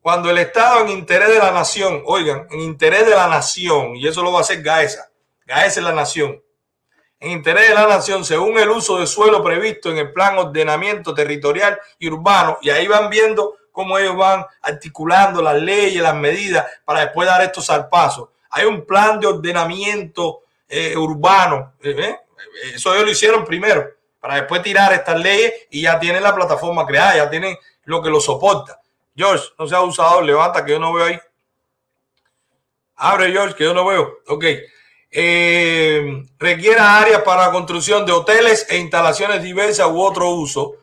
Cuando 0.00 0.30
el 0.30 0.38
Estado 0.38 0.82
en 0.82 0.90
interés 0.90 1.30
de 1.30 1.38
la 1.38 1.50
nación, 1.50 2.04
oigan, 2.06 2.46
en 2.52 2.60
interés 2.60 3.04
de 3.04 3.16
la 3.16 3.26
nación, 3.26 3.96
y 3.96 4.06
eso 4.06 4.22
lo 4.22 4.30
va 4.30 4.38
a 4.38 4.42
hacer 4.42 4.62
Gaesa, 4.62 5.10
Gaesa 5.44 5.80
es 5.80 5.84
la 5.86 5.92
nación, 5.92 6.40
en 7.18 7.30
interés 7.32 7.68
de 7.68 7.74
la 7.74 7.88
nación, 7.88 8.24
según 8.24 8.56
el 8.60 8.70
uso 8.70 9.00
de 9.00 9.08
suelo 9.08 9.42
previsto 9.42 9.90
en 9.90 9.98
el 9.98 10.12
plan 10.12 10.38
ordenamiento 10.38 11.12
territorial 11.12 11.80
y 11.98 12.08
urbano, 12.08 12.58
y 12.62 12.70
ahí 12.70 12.86
van 12.86 13.10
viendo 13.10 13.56
cómo 13.72 13.98
ellos 13.98 14.16
van 14.16 14.46
articulando 14.60 15.42
las 15.42 15.60
leyes, 15.60 16.00
las 16.00 16.14
medidas 16.14 16.64
para 16.84 17.00
después 17.00 17.26
dar 17.26 17.42
estos 17.42 17.66
paso 17.90 18.31
hay 18.52 18.66
un 18.66 18.84
plan 18.84 19.18
de 19.18 19.26
ordenamiento 19.26 20.42
eh, 20.68 20.96
urbano. 20.96 21.74
¿eh? 21.82 21.96
¿eh? 21.98 22.16
Eso 22.74 22.92
ellos 22.92 23.06
lo 23.06 23.10
hicieron 23.10 23.44
primero, 23.44 23.88
para 24.20 24.36
después 24.36 24.62
tirar 24.62 24.92
estas 24.92 25.18
leyes 25.18 25.52
y 25.70 25.82
ya 25.82 25.98
tienen 25.98 26.22
la 26.22 26.34
plataforma 26.34 26.86
creada, 26.86 27.16
ya 27.16 27.30
tienen 27.30 27.56
lo 27.84 28.02
que 28.02 28.10
lo 28.10 28.20
soporta. 28.20 28.80
George, 29.16 29.44
no 29.58 29.66
se 29.66 29.74
ha 29.74 29.80
usado, 29.80 30.20
levanta 30.20 30.64
que 30.64 30.72
yo 30.72 30.78
no 30.78 30.92
veo 30.92 31.06
ahí. 31.06 31.18
Abre, 32.96 33.32
George, 33.32 33.54
que 33.56 33.64
yo 33.64 33.74
no 33.74 33.84
veo. 33.84 34.18
Ok. 34.28 34.44
Eh, 35.10 36.24
requiera 36.38 36.98
áreas 36.98 37.22
para 37.22 37.46
la 37.46 37.52
construcción 37.52 38.06
de 38.06 38.12
hoteles 38.12 38.66
e 38.70 38.78
instalaciones 38.78 39.42
diversas 39.42 39.88
u 39.88 40.00
otro 40.00 40.30
uso. 40.30 40.76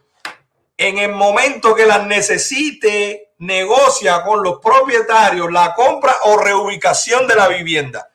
En 0.78 0.98
el 0.98 1.12
momento 1.12 1.76
que 1.76 1.86
las 1.86 2.06
necesite 2.06 3.29
negocia 3.40 4.24
con 4.24 4.44
los 4.44 4.60
propietarios 4.60 5.52
la 5.52 5.74
compra 5.74 6.16
o 6.26 6.38
reubicación 6.38 7.28
de 7.28 7.36
la 7.36 7.48
vivienda. 7.48 8.10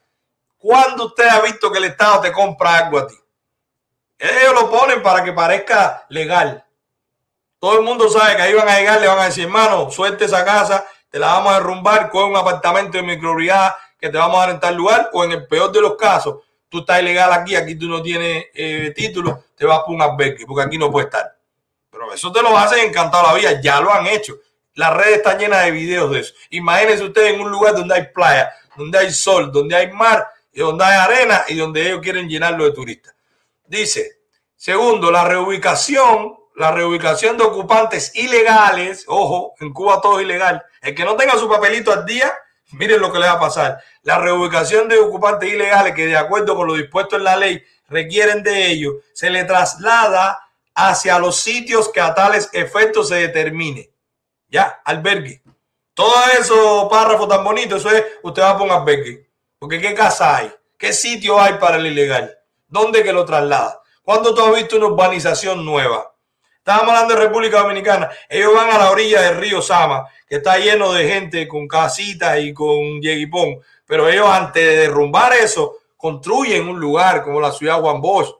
¿Cuándo 0.56 1.06
usted 1.06 1.26
ha 1.28 1.40
visto 1.40 1.70
que 1.70 1.78
el 1.78 1.84
Estado 1.84 2.22
te 2.22 2.32
compra 2.32 2.78
algo 2.78 2.98
a 2.98 3.06
ti? 3.06 3.14
Ellos 4.18 4.54
lo 4.54 4.70
ponen 4.70 5.02
para 5.02 5.22
que 5.22 5.32
parezca 5.32 6.06
legal. 6.08 6.64
Todo 7.58 7.78
el 7.78 7.84
mundo 7.84 8.08
sabe 8.08 8.36
que 8.36 8.42
ahí 8.42 8.54
van 8.54 8.68
a 8.68 8.78
llegar, 8.78 9.00
le 9.00 9.08
van 9.08 9.18
a 9.18 9.24
decir, 9.24 9.44
hermano, 9.44 9.90
suelte 9.90 10.26
esa 10.26 10.44
casa, 10.44 10.86
te 11.10 11.18
la 11.18 11.28
vamos 11.28 11.52
a 11.52 11.56
derrumbar 11.56 12.10
con 12.10 12.24
un 12.30 12.36
apartamento 12.36 12.98
de 12.98 13.02
microunidad 13.02 13.74
que 13.98 14.10
te 14.10 14.18
vamos 14.18 14.36
a 14.36 14.40
dar 14.40 14.50
en 14.50 14.60
tal 14.60 14.74
lugar, 14.74 15.10
o 15.14 15.24
en 15.24 15.32
el 15.32 15.46
peor 15.46 15.72
de 15.72 15.80
los 15.80 15.96
casos, 15.96 16.40
tú 16.68 16.80
estás 16.80 17.00
ilegal 17.00 17.32
aquí, 17.32 17.56
aquí 17.56 17.74
tú 17.76 17.88
no 17.88 18.02
tienes 18.02 18.46
eh, 18.52 18.92
título, 18.94 19.44
te 19.56 19.64
vas 19.64 19.80
por 19.80 19.94
un 19.94 20.02
albergue, 20.02 20.44
porque 20.46 20.66
aquí 20.66 20.76
no 20.76 20.90
puede 20.90 21.06
estar. 21.06 21.34
Pero 21.90 22.12
eso 22.12 22.30
te 22.30 22.42
lo 22.42 22.56
hacen 22.56 22.88
encantado 22.88 23.28
la 23.28 23.34
vida, 23.34 23.60
ya 23.62 23.80
lo 23.80 23.92
han 23.92 24.06
hecho. 24.06 24.34
Las 24.74 24.94
redes 24.94 25.18
están 25.18 25.38
llenas 25.38 25.64
de 25.64 25.70
videos 25.70 26.10
de 26.10 26.20
eso. 26.20 26.34
Imagínense 26.50 27.04
ustedes 27.04 27.34
en 27.34 27.40
un 27.40 27.50
lugar 27.50 27.74
donde 27.74 27.94
hay 27.94 28.06
playa, 28.12 28.52
donde 28.76 28.98
hay 28.98 29.12
sol, 29.12 29.52
donde 29.52 29.76
hay 29.76 29.92
mar, 29.92 30.28
y 30.54 30.60
donde 30.60 30.84
hay 30.84 30.96
arena 30.96 31.44
y 31.48 31.56
donde 31.56 31.86
ellos 31.86 32.00
quieren 32.00 32.28
llenarlo 32.28 32.64
de 32.64 32.72
turistas. 32.72 33.14
Dice, 33.66 34.20
segundo, 34.56 35.10
la 35.10 35.24
reubicación, 35.24 36.36
la 36.54 36.70
reubicación 36.70 37.36
de 37.36 37.44
ocupantes 37.44 38.14
ilegales, 38.14 39.04
ojo, 39.08 39.54
en 39.58 39.72
Cuba 39.72 40.00
todo 40.00 40.20
es 40.20 40.24
ilegal. 40.24 40.62
El 40.80 40.94
que 40.94 41.04
no 41.04 41.16
tenga 41.16 41.36
su 41.36 41.48
papelito 41.48 41.92
al 41.92 42.06
día, 42.06 42.32
miren 42.72 43.00
lo 43.00 43.12
que 43.12 43.18
le 43.18 43.26
va 43.26 43.32
a 43.32 43.40
pasar. 43.40 43.80
La 44.02 44.18
reubicación 44.18 44.88
de 44.88 44.98
ocupantes 44.98 45.52
ilegales 45.52 45.94
que 45.94 46.06
de 46.06 46.16
acuerdo 46.16 46.54
con 46.54 46.68
lo 46.68 46.74
dispuesto 46.74 47.16
en 47.16 47.24
la 47.24 47.36
ley 47.36 47.62
requieren 47.88 48.42
de 48.42 48.68
ellos, 48.68 48.94
se 49.12 49.30
le 49.30 49.44
traslada 49.44 50.38
hacia 50.74 51.18
los 51.18 51.36
sitios 51.36 51.88
que 51.88 52.00
a 52.00 52.14
tales 52.14 52.48
efectos 52.52 53.08
se 53.08 53.16
determine. 53.16 53.90
Ya, 54.54 54.82
albergue. 54.84 55.42
Todo 55.94 56.14
eso 56.40 56.88
párrafo 56.88 57.26
tan 57.26 57.42
bonito, 57.42 57.74
eso 57.74 57.90
es, 57.90 58.04
usted 58.22 58.40
va 58.40 58.50
a 58.50 58.56
poner 58.56 58.74
albergue. 58.74 59.28
Porque 59.58 59.80
¿qué 59.80 59.94
casa 59.94 60.36
hay? 60.36 60.52
¿Qué 60.78 60.92
sitio 60.92 61.40
hay 61.40 61.54
para 61.54 61.76
el 61.76 61.86
ilegal? 61.86 62.38
¿Dónde 62.68 63.02
que 63.02 63.12
lo 63.12 63.24
traslada? 63.24 63.82
¿Cuándo 64.04 64.32
tú 64.32 64.42
has 64.42 64.54
visto 64.54 64.76
una 64.76 64.86
urbanización 64.86 65.64
nueva? 65.64 66.14
Estábamos 66.58 66.90
hablando 66.90 67.16
de 67.16 67.26
República 67.26 67.62
Dominicana. 67.62 68.08
Ellos 68.28 68.54
van 68.54 68.70
a 68.70 68.78
la 68.78 68.92
orilla 68.92 69.22
del 69.22 69.38
río 69.38 69.60
Sama, 69.60 70.06
que 70.28 70.36
está 70.36 70.56
lleno 70.56 70.92
de 70.92 71.08
gente 71.08 71.48
con 71.48 71.66
casitas 71.66 72.38
y 72.38 72.54
con 72.54 73.02
yeguipón. 73.02 73.58
Pero 73.84 74.08
ellos, 74.08 74.28
antes 74.28 74.64
de 74.64 74.76
derrumbar 74.76 75.32
eso, 75.32 75.78
construyen 75.96 76.68
un 76.68 76.78
lugar 76.78 77.24
como 77.24 77.40
la 77.40 77.50
ciudad 77.50 77.80
Juan 77.80 78.00
Bosch. 78.00 78.36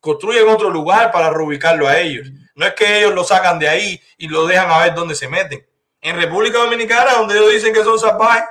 Construyen 0.00 0.48
otro 0.48 0.70
lugar 0.70 1.12
para 1.12 1.28
reubicarlo 1.28 1.86
a 1.86 1.98
ellos. 1.98 2.26
No 2.58 2.66
es 2.66 2.74
que 2.74 2.98
ellos 2.98 3.14
lo 3.14 3.22
sacan 3.22 3.56
de 3.60 3.68
ahí 3.68 4.02
y 4.16 4.26
lo 4.26 4.44
dejan 4.44 4.68
a 4.68 4.80
ver 4.80 4.92
dónde 4.92 5.14
se 5.14 5.28
meten. 5.28 5.64
En 6.00 6.16
República 6.16 6.58
Dominicana, 6.58 7.12
donde 7.12 7.36
ellos 7.36 7.52
dicen 7.52 7.72
que 7.72 7.84
son 7.84 8.00
salvajes, 8.00 8.46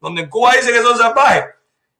donde 0.00 0.22
en 0.22 0.30
Cuba 0.30 0.52
dicen 0.52 0.72
que 0.72 0.80
son 0.80 0.96
salvajes, 0.96 1.46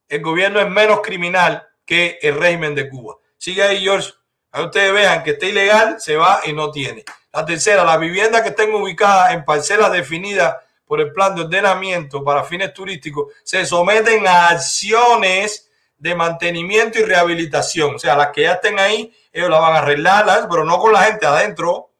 el 0.08 0.22
gobierno 0.22 0.60
es 0.60 0.68
menos 0.70 1.00
criminal 1.00 1.66
que 1.84 2.20
el 2.22 2.38
régimen 2.38 2.76
de 2.76 2.88
Cuba. 2.88 3.16
Sigue 3.36 3.64
ahí, 3.64 3.82
George. 3.82 4.12
A 4.52 4.62
ustedes 4.62 4.92
vean 4.92 5.24
que 5.24 5.32
está 5.32 5.46
ilegal, 5.46 6.00
se 6.00 6.14
va 6.14 6.42
y 6.44 6.52
no 6.52 6.70
tiene. 6.70 7.04
La 7.32 7.44
tercera, 7.44 7.82
las 7.82 7.98
viviendas 7.98 8.42
que 8.42 8.50
estén 8.50 8.72
ubicadas 8.72 9.32
en 9.32 9.44
parcelas 9.44 9.90
definidas 9.90 10.54
por 10.86 11.00
el 11.00 11.12
plan 11.12 11.34
de 11.34 11.42
ordenamiento 11.42 12.22
para 12.22 12.44
fines 12.44 12.72
turísticos 12.72 13.32
se 13.42 13.66
someten 13.66 14.28
a 14.28 14.50
acciones 14.50 15.68
de 15.98 16.14
mantenimiento 16.14 17.00
y 17.00 17.02
rehabilitación. 17.02 17.96
O 17.96 17.98
sea, 17.98 18.16
las 18.16 18.28
que 18.28 18.42
ya 18.42 18.52
estén 18.52 18.78
ahí, 18.78 19.12
ellos 19.32 19.50
las 19.50 19.60
van 19.60 19.74
a 19.74 19.78
arreglar, 19.78 20.48
pero 20.50 20.64
no 20.64 20.78
con 20.78 20.92
la 20.92 21.04
gente 21.04 21.26
adentro. 21.26 21.90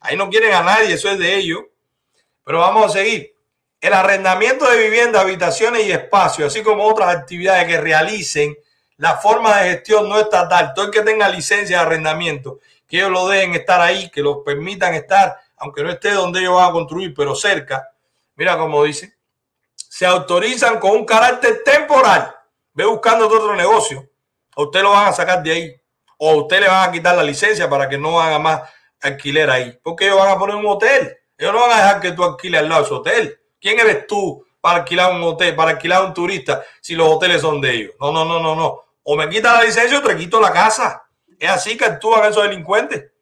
Ahí 0.00 0.16
no 0.16 0.28
quieren 0.30 0.54
a 0.54 0.62
nadie, 0.62 0.94
eso 0.94 1.10
es 1.10 1.18
de 1.18 1.36
ellos. 1.36 1.60
Pero 2.44 2.60
vamos 2.60 2.86
a 2.86 2.88
seguir. 2.88 3.34
El 3.80 3.92
arrendamiento 3.92 4.68
de 4.68 4.82
viviendas, 4.82 5.22
habitaciones 5.22 5.86
y 5.86 5.92
espacios, 5.92 6.52
así 6.52 6.62
como 6.62 6.84
otras 6.84 7.14
actividades 7.14 7.66
que 7.66 7.80
realicen 7.80 8.56
la 8.96 9.16
forma 9.16 9.56
de 9.58 9.70
gestión 9.70 10.08
no 10.08 10.18
estatal, 10.18 10.74
todo 10.74 10.86
el 10.86 10.90
que 10.90 11.02
tenga 11.02 11.28
licencia 11.28 11.78
de 11.78 11.82
arrendamiento, 11.84 12.58
que 12.88 12.96
ellos 12.96 13.10
lo 13.10 13.28
dejen 13.28 13.54
estar 13.54 13.80
ahí, 13.80 14.10
que 14.10 14.22
los 14.22 14.38
permitan 14.44 14.94
estar, 14.94 15.36
aunque 15.56 15.84
no 15.84 15.90
esté 15.90 16.10
donde 16.10 16.40
ellos 16.40 16.54
van 16.54 16.70
a 16.70 16.72
construir, 16.72 17.14
pero 17.14 17.34
cerca. 17.36 17.92
Mira 18.34 18.58
cómo 18.58 18.82
dice, 18.82 19.14
se 19.74 20.04
autorizan 20.04 20.80
con 20.80 20.92
un 20.92 21.04
carácter 21.04 21.62
temporal. 21.64 22.34
Ve 22.72 22.84
buscando 22.84 23.26
otro 23.26 23.54
negocio. 23.54 24.08
A 24.56 24.62
usted 24.62 24.82
lo 24.82 24.90
van 24.90 25.08
a 25.08 25.12
sacar 25.12 25.42
de 25.42 25.52
ahí. 25.52 25.77
O 26.18 26.30
a 26.30 26.36
usted 26.36 26.60
le 26.60 26.68
van 26.68 26.88
a 26.88 26.92
quitar 26.92 27.16
la 27.16 27.22
licencia 27.22 27.68
para 27.68 27.88
que 27.88 27.96
no 27.96 28.20
haga 28.20 28.38
más 28.38 28.62
alquiler 29.00 29.50
ahí. 29.50 29.78
Porque 29.82 30.06
ellos 30.06 30.18
van 30.18 30.30
a 30.30 30.38
poner 30.38 30.56
un 30.56 30.66
hotel. 30.66 31.16
Ellos 31.36 31.52
no 31.52 31.60
van 31.60 31.72
a 31.72 31.76
dejar 31.76 32.00
que 32.00 32.12
tú 32.12 32.24
alquiles 32.24 32.60
al 32.60 32.68
lado 32.68 32.82
de 32.82 32.88
su 32.88 32.94
hotel. 32.94 33.40
¿Quién 33.60 33.78
eres 33.80 34.06
tú 34.06 34.44
para 34.60 34.78
alquilar 34.78 35.12
un 35.12 35.22
hotel, 35.22 35.54
para 35.54 35.72
alquilar 35.72 36.04
un 36.04 36.12
turista 36.12 36.62
si 36.80 36.94
los 36.94 37.08
hoteles 37.08 37.40
son 37.40 37.60
de 37.60 37.70
ellos? 37.70 37.94
No, 38.00 38.12
no, 38.12 38.24
no, 38.24 38.40
no, 38.40 38.54
no. 38.54 38.84
O 39.04 39.16
me 39.16 39.28
quita 39.28 39.54
la 39.54 39.64
licencia 39.64 39.98
o 39.98 40.02
te 40.02 40.16
quito 40.16 40.40
la 40.40 40.52
casa. 40.52 41.04
Es 41.38 41.50
así 41.50 41.76
que 41.76 41.84
actúan 41.84 42.30
esos 42.30 42.42
delincuentes. 42.42 43.12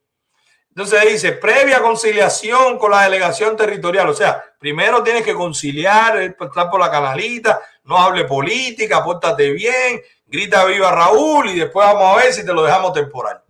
Entonces 0.76 1.10
dice, 1.10 1.32
previa 1.32 1.80
conciliación 1.80 2.78
con 2.78 2.90
la 2.90 3.04
delegación 3.04 3.56
territorial. 3.56 4.10
O 4.10 4.14
sea, 4.14 4.44
primero 4.58 5.02
tienes 5.02 5.22
que 5.22 5.32
conciliar, 5.32 6.18
estar 6.18 6.70
por 6.70 6.78
la 6.78 6.90
canalita, 6.90 7.62
no 7.84 7.96
hable 7.98 8.24
política, 8.24 9.02
pórtate 9.02 9.52
bien, 9.52 10.02
grita 10.26 10.64
viva 10.64 10.90
Raúl 10.90 11.50
y 11.50 11.58
después 11.60 11.86
vamos 11.86 12.12
a 12.12 12.22
ver 12.22 12.32
si 12.32 12.44
te 12.44 12.52
lo 12.52 12.62
dejamos 12.62 12.92
temporal. 12.92 13.42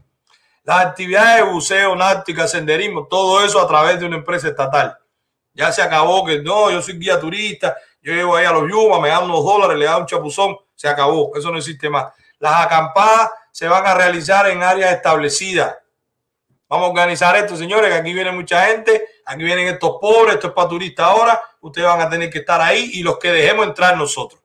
Las 0.63 0.87
actividades 0.87 1.45
de 1.45 1.51
buceo, 1.51 1.95
náutica, 1.95 2.49
senderismo, 2.49 3.07
todo 3.07 3.45
eso 3.45 3.61
a 3.61 3.69
través 3.69 4.01
de 4.01 4.07
una 4.07 4.17
empresa 4.17 4.49
estatal. 4.49 4.99
Ya 5.55 5.73
se 5.73 5.81
acabó 5.81 6.25
que 6.25 6.43
no, 6.43 6.71
yo 6.71 6.83
soy 6.83 6.99
guía 6.99 7.19
turista, 7.19 7.77
yo 8.03 8.13
llevo 8.13 8.37
ahí 8.37 8.45
a 8.45 8.53
los 8.53 8.69
Yuma, 8.71 9.01
me 9.01 9.09
dan 9.09 9.25
unos 9.25 9.45
dólares, 9.45 9.79
le 9.79 9.87
dan 9.87 10.03
un 10.03 10.07
chapuzón, 10.07 10.57
se 10.75 10.89
acabó, 10.89 11.33
eso 11.37 11.51
no 11.51 11.59
existe 11.59 11.89
más. 11.89 12.13
Las 12.39 12.67
acampadas 12.67 13.31
se 13.51 13.67
van 13.69 13.87
a 13.87 13.95
realizar 13.95 14.49
en 14.49 14.63
áreas 14.63 14.93
establecidas. 14.93 15.77
Vamos 16.69 16.89
a 16.89 16.91
organizar 16.91 17.37
esto, 17.37 17.57
señores, 17.57 17.89
que 17.91 17.97
aquí 17.97 18.13
viene 18.13 18.33
mucha 18.33 18.67
gente, 18.67 19.09
aquí 19.25 19.45
vienen 19.45 19.69
estos 19.69 19.99
pobres, 20.01 20.35
esto 20.35 20.49
es 20.49 20.53
para 20.53 20.69
turistas 20.69 21.07
ahora, 21.07 21.41
ustedes 21.61 21.87
van 21.87 22.01
a 22.01 22.11
tener 22.11 22.29
que 22.29 22.41
estar 22.41 22.61
ahí 22.61 22.91
y 22.95 23.03
los 23.03 23.19
que 23.19 23.31
dejemos 23.31 23.67
entrar 23.67 23.97
nosotros. 23.97 24.43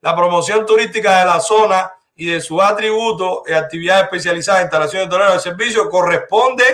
La 0.00 0.14
promoción 0.14 0.64
turística 0.64 1.20
de 1.20 1.24
la 1.26 1.40
zona 1.40 1.92
y 2.14 2.26
de 2.26 2.40
sus 2.40 2.60
atributos 2.62 3.42
actividades 3.54 4.04
especializadas, 4.04 4.62
instalaciones 4.62 5.08
de 5.08 5.18
de 5.18 5.40
servicio, 5.40 5.88
corresponde 5.88 6.64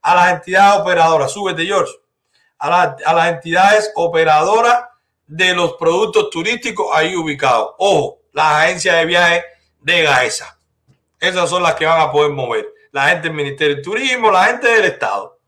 a 0.00 0.14
las 0.14 0.32
entidades 0.32 0.80
operadoras. 0.80 1.32
Súbete, 1.32 1.64
George 1.64 1.92
a, 2.62 3.14
las 3.14 3.28
entidades 3.28 3.92
operadoras 3.96 4.84
de 5.26 5.54
los 5.54 5.74
productos 5.74 6.30
turísticos 6.30 6.86
ahí 6.94 7.16
ubicados. 7.16 7.74
Ojo, 7.78 8.20
las 8.32 8.64
agencias 8.64 8.96
de 8.96 9.06
viaje 9.06 9.44
de 9.80 10.02
GAESA. 10.02 10.58
Esas 11.18 11.50
son 11.50 11.62
las 11.62 11.74
que 11.74 11.86
van 11.86 12.00
a 12.00 12.12
poder 12.12 12.30
mover. 12.30 12.72
La 12.92 13.08
gente 13.08 13.28
del 13.28 13.36
Ministerio 13.36 13.76
de 13.76 13.82
Turismo, 13.82 14.30
la 14.30 14.44
gente 14.44 14.68
del 14.68 14.84
Estado. 14.84 15.38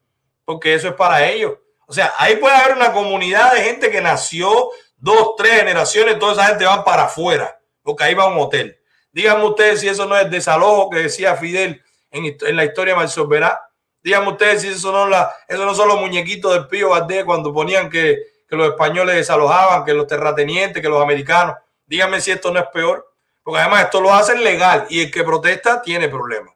Porque 0.45 0.75
eso 0.75 0.89
es 0.89 0.95
para 0.95 1.25
ellos. 1.27 1.53
O 1.87 1.93
sea, 1.93 2.13
ahí 2.19 2.37
puede 2.37 2.57
haber 2.57 2.77
una 2.77 2.93
comunidad 2.93 3.53
de 3.53 3.63
gente 3.63 3.91
que 3.91 4.01
nació 4.01 4.71
dos, 5.05 5.37
tres 5.37 5.53
generaciones, 5.53 6.19
toda 6.19 6.33
esa 6.33 6.47
gente 6.47 6.65
van 6.65 6.83
para 6.83 7.05
afuera, 7.05 7.61
porque 7.83 8.05
ahí 8.05 8.15
va 8.15 8.27
un 8.27 8.39
hotel. 8.39 8.79
Díganme 9.13 9.45
ustedes 9.45 9.81
si 9.81 9.89
eso 9.89 10.07
no 10.07 10.17
es 10.17 10.31
desalojo 10.31 10.89
que 10.89 11.01
decía 11.01 11.37
Fidel 11.37 11.83
en, 12.11 12.37
en 12.41 12.57
la 12.57 12.65
historia 12.65 12.95
de 12.95 13.01
Marcelo 13.01 13.29
Verá. 13.29 13.61
Díganme 14.03 14.31
ustedes 14.31 14.63
si 14.63 14.69
eso 14.69 14.91
no, 14.91 15.07
la, 15.07 15.31
eso 15.47 15.65
no 15.67 15.75
son 15.75 15.89
los 15.89 16.01
muñequitos 16.01 16.55
del 16.55 16.67
Pío 16.69 16.89
Valdés 16.89 17.25
cuando 17.25 17.53
ponían 17.53 17.91
que, 17.91 18.19
que 18.49 18.57
los 18.57 18.69
españoles 18.69 19.15
desalojaban, 19.15 19.85
que 19.85 19.93
los 19.93 20.07
terratenientes, 20.07 20.83
que 20.83 20.89
los 20.89 21.03
americanos. 21.03 21.57
Díganme 21.87 22.21
si 22.21 22.31
esto 22.31 22.51
no 22.51 22.59
es 22.59 22.67
peor. 22.73 23.15
Porque 23.43 23.61
además 23.61 23.85
esto 23.85 24.01
lo 24.01 24.13
hacen 24.13 24.43
legal 24.43 24.87
y 24.89 25.03
el 25.03 25.11
que 25.11 25.23
protesta 25.23 25.83
tiene 25.83 26.09
problemas. 26.09 26.55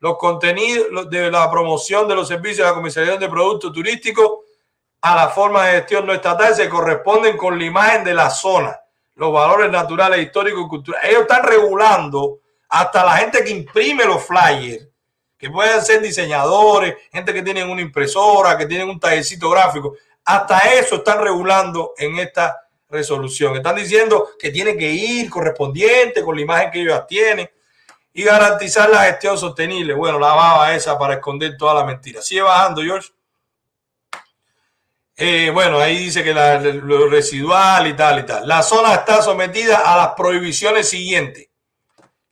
Los 0.00 0.18
contenidos 0.18 1.08
de 1.08 1.30
la 1.30 1.48
promoción 1.48 2.08
de 2.08 2.16
los 2.16 2.26
servicios 2.26 2.58
de 2.58 2.64
la 2.64 2.74
comercialización 2.74 3.20
de 3.20 3.28
productos 3.28 3.72
turísticos 3.72 4.40
a 5.12 5.14
la 5.14 5.28
forma 5.28 5.66
de 5.66 5.72
gestión 5.76 6.06
no 6.06 6.12
estatal 6.12 6.54
se 6.54 6.68
corresponden 6.68 7.36
con 7.36 7.58
la 7.58 7.64
imagen 7.64 8.02
de 8.02 8.12
la 8.12 8.28
zona, 8.28 8.76
los 9.14 9.32
valores 9.32 9.70
naturales, 9.70 10.20
históricos 10.20 10.64
y 10.64 10.68
culturales. 10.68 11.10
Ellos 11.10 11.22
están 11.22 11.44
regulando 11.44 12.40
hasta 12.68 13.04
la 13.04 13.12
gente 13.12 13.44
que 13.44 13.50
imprime 13.50 14.04
los 14.04 14.24
flyers 14.24 14.88
que 15.38 15.50
pueden 15.50 15.82
ser 15.82 16.00
diseñadores, 16.00 16.96
gente 17.12 17.32
que 17.32 17.42
tienen 17.42 17.68
una 17.68 17.82
impresora, 17.82 18.56
que 18.56 18.66
tienen 18.66 18.88
un 18.88 18.98
tallercito 18.98 19.50
gráfico. 19.50 19.94
Hasta 20.24 20.58
eso 20.58 20.96
están 20.96 21.22
regulando 21.22 21.92
en 21.98 22.18
esta 22.18 22.62
resolución. 22.88 23.54
Están 23.54 23.76
diciendo 23.76 24.30
que 24.38 24.50
tiene 24.50 24.76
que 24.76 24.90
ir 24.90 25.28
correspondiente 25.30 26.22
con 26.22 26.36
la 26.36 26.42
imagen 26.42 26.70
que 26.70 26.80
ellos 26.80 27.06
tienen 27.06 27.48
y 28.12 28.22
garantizar 28.24 28.88
la 28.88 29.04
gestión 29.04 29.36
sostenible. 29.36 29.94
Bueno, 29.94 30.18
la 30.18 30.34
baba 30.34 30.74
esa 30.74 30.98
para 30.98 31.14
esconder 31.14 31.56
toda 31.56 31.74
la 31.74 31.84
mentira. 31.84 32.22
Sigue 32.22 32.42
bajando, 32.42 32.82
George. 32.82 33.10
Eh, 35.16 35.50
bueno, 35.52 35.78
ahí 35.78 35.98
dice 35.98 36.22
que 36.22 36.34
lo 36.34 37.08
residual 37.08 37.86
y 37.86 37.94
tal 37.94 38.20
y 38.20 38.26
tal. 38.26 38.46
La 38.46 38.62
zona 38.62 38.94
está 38.94 39.22
sometida 39.22 39.78
a 39.78 39.96
las 39.96 40.08
prohibiciones 40.14 40.88
siguientes 40.88 41.48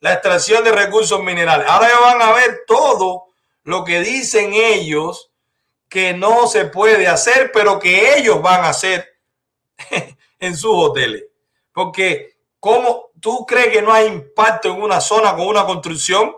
la 0.05 0.12
extracción 0.12 0.62
de 0.62 0.70
recursos 0.70 1.23
minerales. 1.23 1.66
Ahora 1.66 1.89
ya 1.89 1.98
van 1.98 2.20
a 2.20 2.32
ver 2.35 2.65
todo 2.66 3.28
lo 3.62 3.85
que 3.85 4.01
dicen 4.01 4.52
ellos 4.52 5.31
que 5.89 6.12
no 6.12 6.47
se 6.47 6.66
puede 6.66 7.09
hacer, 7.09 7.51
pero 7.55 7.78
que 7.78 8.19
ellos 8.19 8.43
van 8.43 8.66
a 8.66 8.69
hacer 8.69 9.16
en 10.39 10.56
sus 10.59 10.73
hoteles. 10.74 11.24
Porque, 11.73 12.36
¿cómo 12.61 13.12
tú 13.19 13.47
crees 13.47 13.69
que 13.69 13.81
no 13.81 13.94
hay 13.94 14.09
impacto 14.09 14.69
en 14.69 14.82
una 14.82 15.01
zona 15.01 15.35
con 15.35 15.47
una 15.47 15.65
construcción? 15.65 16.36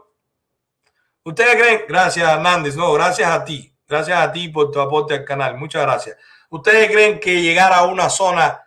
¿Ustedes 1.25 1.57
creen? 1.57 1.87
Gracias, 1.89 2.25
Hernández. 2.25 2.77
No, 2.77 2.93
gracias 2.93 3.29
a 3.29 3.45
ti. 3.45 3.75
Gracias 3.89 4.19
a 4.19 4.33
ti 4.33 4.49
por 4.49 4.71
tu 4.71 4.81
aporte 4.81 5.15
al 5.15 5.25
canal. 5.25 5.57
Muchas 5.57 5.83
gracias. 5.83 6.17
¿Ustedes 6.51 6.91
creen 6.91 7.21
que 7.21 7.43
llegar 7.43 7.73
a 7.73 7.85
una 7.85 8.09
zona 8.09 8.67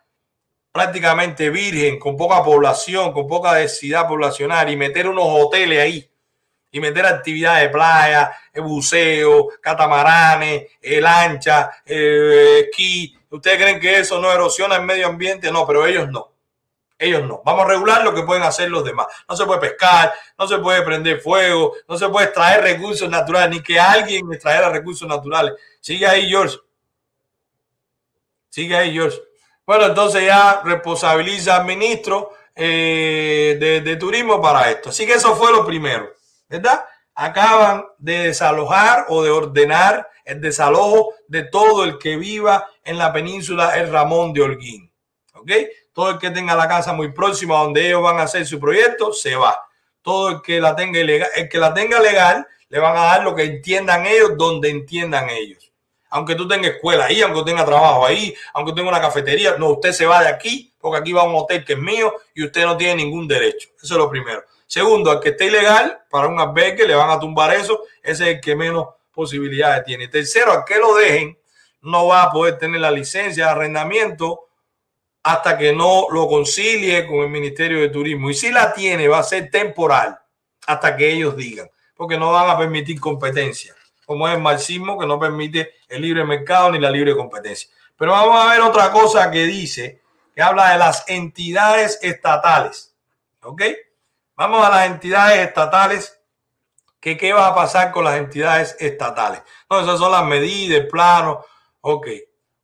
prácticamente 0.71 1.49
virgen, 1.49 1.99
con 1.99 2.15
poca 2.15 2.43
población, 2.43 3.11
con 3.11 3.27
poca 3.27 3.55
densidad 3.55 4.07
poblacional 4.07 4.69
y 4.69 4.77
meter 4.77 5.07
unos 5.07 5.25
hoteles 5.27 5.79
ahí 5.79 6.11
y 6.71 6.79
meter 6.79 7.05
actividades 7.05 7.63
de 7.63 7.69
playa, 7.69 8.31
eh, 8.53 8.59
buceo, 8.59 9.47
catamaranes, 9.61 10.67
eh, 10.81 11.01
lancha, 11.01 11.71
eh, 11.85 12.65
esquí. 12.65 13.17
¿Ustedes 13.29 13.57
creen 13.57 13.79
que 13.79 13.99
eso 13.99 14.19
no 14.19 14.31
erosiona 14.31 14.75
el 14.75 14.83
medio 14.83 15.07
ambiente? 15.07 15.51
No, 15.51 15.65
pero 15.65 15.85
ellos 15.85 16.09
no. 16.09 16.31
Ellos 16.99 17.25
no. 17.25 17.41
Vamos 17.45 17.63
a 17.63 17.67
regular 17.69 18.03
lo 18.03 18.13
que 18.13 18.23
pueden 18.23 18.43
hacer 18.43 18.69
los 18.69 18.83
demás. 18.83 19.07
No 19.27 19.35
se 19.35 19.45
puede 19.45 19.61
pescar, 19.61 20.13
no 20.37 20.45
se 20.45 20.57
puede 20.57 20.81
prender 20.81 21.21
fuego, 21.21 21.73
no 21.87 21.97
se 21.97 22.09
puede 22.09 22.25
extraer 22.25 22.61
recursos 22.61 23.09
naturales, 23.09 23.51
ni 23.51 23.63
que 23.63 23.79
alguien 23.79 24.31
extraiga 24.33 24.69
recursos 24.69 25.07
naturales. 25.07 25.53
Sigue 25.79 26.05
ahí, 26.05 26.29
George. 26.29 26.57
Sigue 28.49 28.75
ahí, 28.75 28.91
George. 28.91 29.17
Bueno, 29.65 29.85
entonces 29.85 30.25
ya 30.25 30.61
responsabiliza 30.65 31.55
al 31.55 31.65
ministro 31.65 32.33
eh, 32.53 33.57
de, 33.59 33.95
turismo 33.95 34.41
para 34.41 34.69
esto. 34.69 34.89
Así 34.89 35.05
que 35.05 35.13
eso 35.13 35.37
fue 35.37 35.53
lo 35.53 35.65
primero, 35.65 36.09
¿verdad? 36.49 36.83
Acaban 37.15 37.85
de 37.97 38.25
desalojar 38.27 39.05
o 39.07 39.23
de 39.23 39.29
ordenar 39.29 40.09
el 40.25 40.41
desalojo 40.41 41.13
de 41.29 41.43
todo 41.43 41.85
el 41.85 41.97
que 41.97 42.17
viva 42.17 42.67
en 42.83 42.97
la 42.97 43.13
península 43.13 43.77
El 43.77 43.89
Ramón 43.89 44.33
de 44.33 44.41
Holguín. 44.41 44.88
¿Ok? 45.39 45.51
Todo 45.93 46.11
el 46.11 46.17
que 46.17 46.31
tenga 46.31 46.55
la 46.55 46.67
casa 46.67 46.93
muy 46.93 47.11
próxima 47.11 47.59
donde 47.59 47.87
ellos 47.87 48.01
van 48.01 48.19
a 48.19 48.23
hacer 48.23 48.45
su 48.45 48.59
proyecto, 48.59 49.13
se 49.13 49.35
va. 49.35 49.59
Todo 50.01 50.29
el 50.29 50.41
que 50.41 50.61
la 50.61 50.75
tenga 50.75 50.99
el 50.99 51.49
que 51.49 51.57
la 51.57 51.73
tenga 51.73 51.99
legal, 51.99 52.47
le 52.69 52.79
van 52.79 52.95
a 52.95 53.01
dar 53.01 53.23
lo 53.23 53.35
que 53.35 53.43
entiendan 53.43 54.05
ellos, 54.05 54.37
donde 54.37 54.69
entiendan 54.69 55.29
ellos 55.29 55.69
aunque 56.09 56.35
tú 56.35 56.47
tengas 56.47 56.71
escuela 56.71 57.05
ahí, 57.05 57.21
aunque 57.21 57.43
tenga 57.43 57.65
trabajo 57.65 58.05
ahí, 58.05 58.33
aunque 58.53 58.73
tenga 58.73 58.89
una 58.89 59.01
cafetería, 59.01 59.57
no, 59.57 59.69
usted 59.69 59.91
se 59.91 60.05
va 60.05 60.21
de 60.21 60.29
aquí 60.29 60.73
porque 60.79 60.97
aquí 60.97 61.13
va 61.13 61.23
un 61.23 61.35
hotel 61.35 61.63
que 61.63 61.73
es 61.73 61.79
mío 61.79 62.13
y 62.33 62.45
usted 62.45 62.65
no 62.65 62.77
tiene 62.77 62.95
ningún 63.03 63.27
derecho. 63.27 63.69
Eso 63.81 63.93
es 63.93 63.97
lo 63.97 64.09
primero. 64.09 64.43
Segundo, 64.65 65.11
al 65.11 65.19
que 65.19 65.29
esté 65.29 65.45
ilegal, 65.45 66.03
para 66.09 66.27
un 66.27 66.39
albergue 66.39 66.87
le 66.87 66.95
van 66.95 67.09
a 67.09 67.19
tumbar 67.19 67.53
eso, 67.53 67.83
ese 68.01 68.23
es 68.23 68.35
el 68.35 68.41
que 68.41 68.55
menos 68.55 68.87
posibilidades 69.11 69.83
tiene. 69.83 70.07
Tercero, 70.07 70.51
al 70.51 70.65
que 70.65 70.77
lo 70.77 70.95
dejen, 70.95 71.37
no 71.81 72.07
va 72.07 72.23
a 72.23 72.31
poder 72.31 72.57
tener 72.57 72.81
la 72.81 72.91
licencia 72.91 73.45
de 73.45 73.51
arrendamiento 73.51 74.48
hasta 75.33 75.57
que 75.57 75.73
no 75.73 76.07
lo 76.09 76.27
concilie 76.27 77.05
con 77.05 77.17
el 77.17 77.29
Ministerio 77.29 77.79
de 77.79 77.89
Turismo. 77.89 78.29
Y 78.29 78.33
si 78.33 78.51
la 78.51 78.73
tiene, 78.73 79.07
va 79.07 79.19
a 79.19 79.23
ser 79.23 79.51
temporal 79.51 80.19
hasta 80.65 80.95
que 80.95 81.11
ellos 81.11 81.35
digan, 81.35 81.69
porque 81.95 82.17
no 82.17 82.31
van 82.31 82.49
a 82.49 82.57
permitir 82.57 82.99
competencia, 82.99 83.75
como 84.05 84.27
es 84.27 84.35
el 84.35 84.41
marxismo 84.41 84.97
que 84.97 85.05
no 85.05 85.19
permite 85.19 85.73
el 85.87 86.01
libre 86.01 86.23
mercado 86.25 86.71
ni 86.71 86.79
la 86.79 86.89
libre 86.89 87.15
competencia. 87.15 87.69
Pero 87.95 88.11
vamos 88.11 88.43
a 88.43 88.49
ver 88.49 88.61
otra 88.61 88.91
cosa 88.91 89.29
que 89.29 89.45
dice, 89.45 90.01
que 90.33 90.41
habla 90.41 90.71
de 90.71 90.77
las 90.77 91.03
entidades 91.07 91.99
estatales. 92.01 92.95
¿Ok? 93.41 93.61
Vamos 94.35 94.65
a 94.65 94.69
las 94.69 94.87
entidades 94.87 95.47
estatales. 95.47 96.19
Que, 96.99 97.17
¿Qué 97.17 97.33
va 97.33 97.47
a 97.47 97.55
pasar 97.55 97.91
con 97.91 98.03
las 98.03 98.17
entidades 98.17 98.75
estatales? 98.79 99.41
No, 99.69 99.79
esas 99.79 99.99
son 99.99 100.11
las 100.11 100.25
medidas, 100.25 100.81
el 100.81 100.87
plano. 100.87 101.45
Ok, 101.81 102.07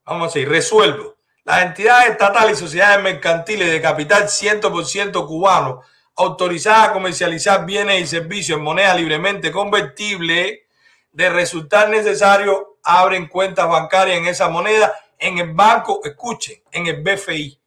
vamos 0.03 0.35
a 0.35 0.39
ir. 0.39 0.49
Resuelvo. 0.49 1.14
Las 1.45 1.61
entidades 1.61 2.09
estatales 2.09 2.57
y 2.57 2.63
sociedades 2.63 3.03
mercantiles 3.03 3.71
de 3.71 3.79
capital 3.79 4.23
100% 4.23 5.27
cubano 5.27 5.81
autorizadas 6.15 6.89
a 6.89 6.93
comercializar 6.93 7.67
bienes 7.67 8.01
y 8.01 8.07
servicios 8.07 8.57
en 8.57 8.63
moneda 8.63 8.95
libremente 8.95 9.51
convertible, 9.51 10.65
de 11.11 11.29
resultar 11.29 11.89
necesario, 11.89 12.79
abren 12.83 13.27
cuentas 13.27 13.69
bancarias 13.69 14.17
en 14.17 14.25
esa 14.25 14.49
moneda 14.49 14.91
en 15.19 15.37
el 15.37 15.53
banco, 15.53 16.01
escuchen, 16.03 16.63
en 16.71 16.87
el 16.87 17.03
BFI. 17.03 17.61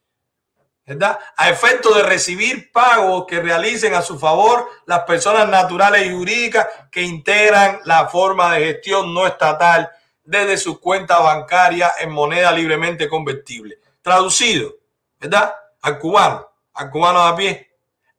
¿verdad? 0.84 1.18
A 1.36 1.48
efecto 1.48 1.94
de 1.94 2.02
recibir 2.02 2.72
pagos 2.72 3.26
que 3.28 3.40
realicen 3.40 3.94
a 3.94 4.02
su 4.02 4.18
favor 4.18 4.68
las 4.86 5.00
personas 5.05 5.48
naturales 5.48 6.05
y 6.05 6.10
jurídicas 6.10 6.66
que 6.90 7.02
integran 7.02 7.80
la 7.84 8.09
forma 8.09 8.55
de 8.55 8.64
gestión 8.64 9.14
no 9.14 9.26
estatal 9.26 9.88
desde 10.28 10.59
sus 10.59 10.78
cuentas 10.78 11.22
bancarias 11.22 11.90
en 12.00 12.10
moneda 12.10 12.52
libremente 12.52 13.09
convertible. 13.09 13.78
Traducido, 14.02 14.74
¿verdad? 15.18 15.55
Al 15.80 15.98
cubano, 15.98 16.46
al 16.74 16.90
cubano 16.90 17.22
de 17.22 17.28
a 17.28 17.36
pie, 17.36 17.70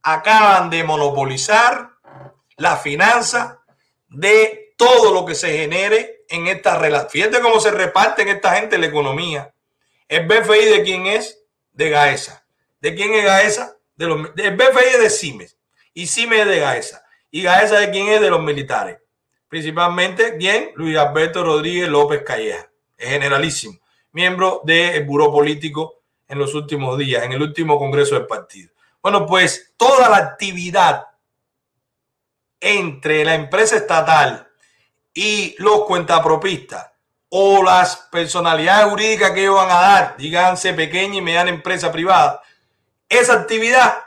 acaban 0.01 0.71
de 0.71 0.83
monopolizar 0.83 1.91
la 2.57 2.77
finanza 2.77 3.61
de 4.07 4.73
todo 4.75 5.13
lo 5.13 5.23
que 5.23 5.35
se 5.35 5.55
genere 5.55 6.25
en 6.29 6.47
esta 6.47 6.79
relación. 6.79 7.11
Fíjate 7.11 7.41
cómo 7.41 7.59
se 7.59 7.69
reparten 7.69 8.27
esta 8.27 8.55
gente 8.55 8.79
la 8.79 8.87
economía. 8.87 9.53
El 10.07 10.25
BFI 10.25 10.65
de 10.65 10.83
quién 10.83 11.05
es? 11.05 11.43
De 11.73 11.91
Gaesa. 11.91 12.43
¿De 12.81 12.95
quién 12.95 13.13
es 13.13 13.23
Gaesa? 13.23 13.77
De 13.95 14.05
el 14.05 14.55
BFI 14.55 14.85
es 14.93 14.99
de 14.99 15.09
CIMES 15.11 15.57
y 15.93 16.07
CIMES 16.07 16.39
es 16.39 16.47
de 16.47 16.59
Gaesa. 16.59 17.03
¿Y 17.29 17.43
Gaesa 17.43 17.77
de 17.77 17.91
quién 17.91 18.07
es? 18.07 18.19
De 18.19 18.31
los 18.31 18.41
militares. 18.41 18.97
Principalmente, 19.49 20.37
¿quién? 20.37 20.71
Luis 20.75 20.95
Alberto 20.95 21.43
Rodríguez 21.43 21.89
López 21.89 22.21
Calleja, 22.23 22.69
es 22.95 23.09
generalísimo, 23.09 23.79
miembro 24.11 24.61
del 24.63 25.03
Buró 25.05 25.31
Político 25.31 26.03
en 26.27 26.37
los 26.37 26.53
últimos 26.53 26.97
días, 26.99 27.23
en 27.23 27.33
el 27.33 27.41
último 27.41 27.79
congreso 27.79 28.13
del 28.13 28.27
partido. 28.27 28.71
Bueno, 29.01 29.25
pues 29.25 29.73
toda 29.75 30.07
la 30.07 30.17
actividad 30.17 31.07
entre 32.59 33.25
la 33.25 33.33
empresa 33.33 33.77
estatal 33.77 34.47
y 35.13 35.55
los 35.57 35.85
cuentapropistas 35.85 36.91
o 37.29 37.63
las 37.63 38.07
personalidades 38.11 38.89
jurídicas 38.89 39.31
que 39.31 39.41
ellos 39.41 39.55
van 39.55 39.71
a 39.71 39.81
dar, 39.81 40.17
díganse 40.17 40.73
pequeña 40.73 41.17
y 41.17 41.21
mediana 41.21 41.49
empresa 41.49 41.91
privada, 41.91 42.41
esa 43.07 43.33
actividad 43.33 43.97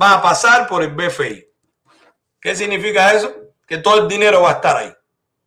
va 0.00 0.14
a 0.14 0.22
pasar 0.22 0.66
por 0.66 0.82
el 0.82 0.90
BFI. 0.90 1.46
¿Qué 2.38 2.54
significa 2.54 3.12
eso? 3.14 3.34
Que 3.70 3.78
todo 3.78 4.02
el 4.02 4.08
dinero 4.08 4.42
va 4.42 4.50
a 4.50 4.54
estar 4.54 4.76
ahí. 4.76 4.92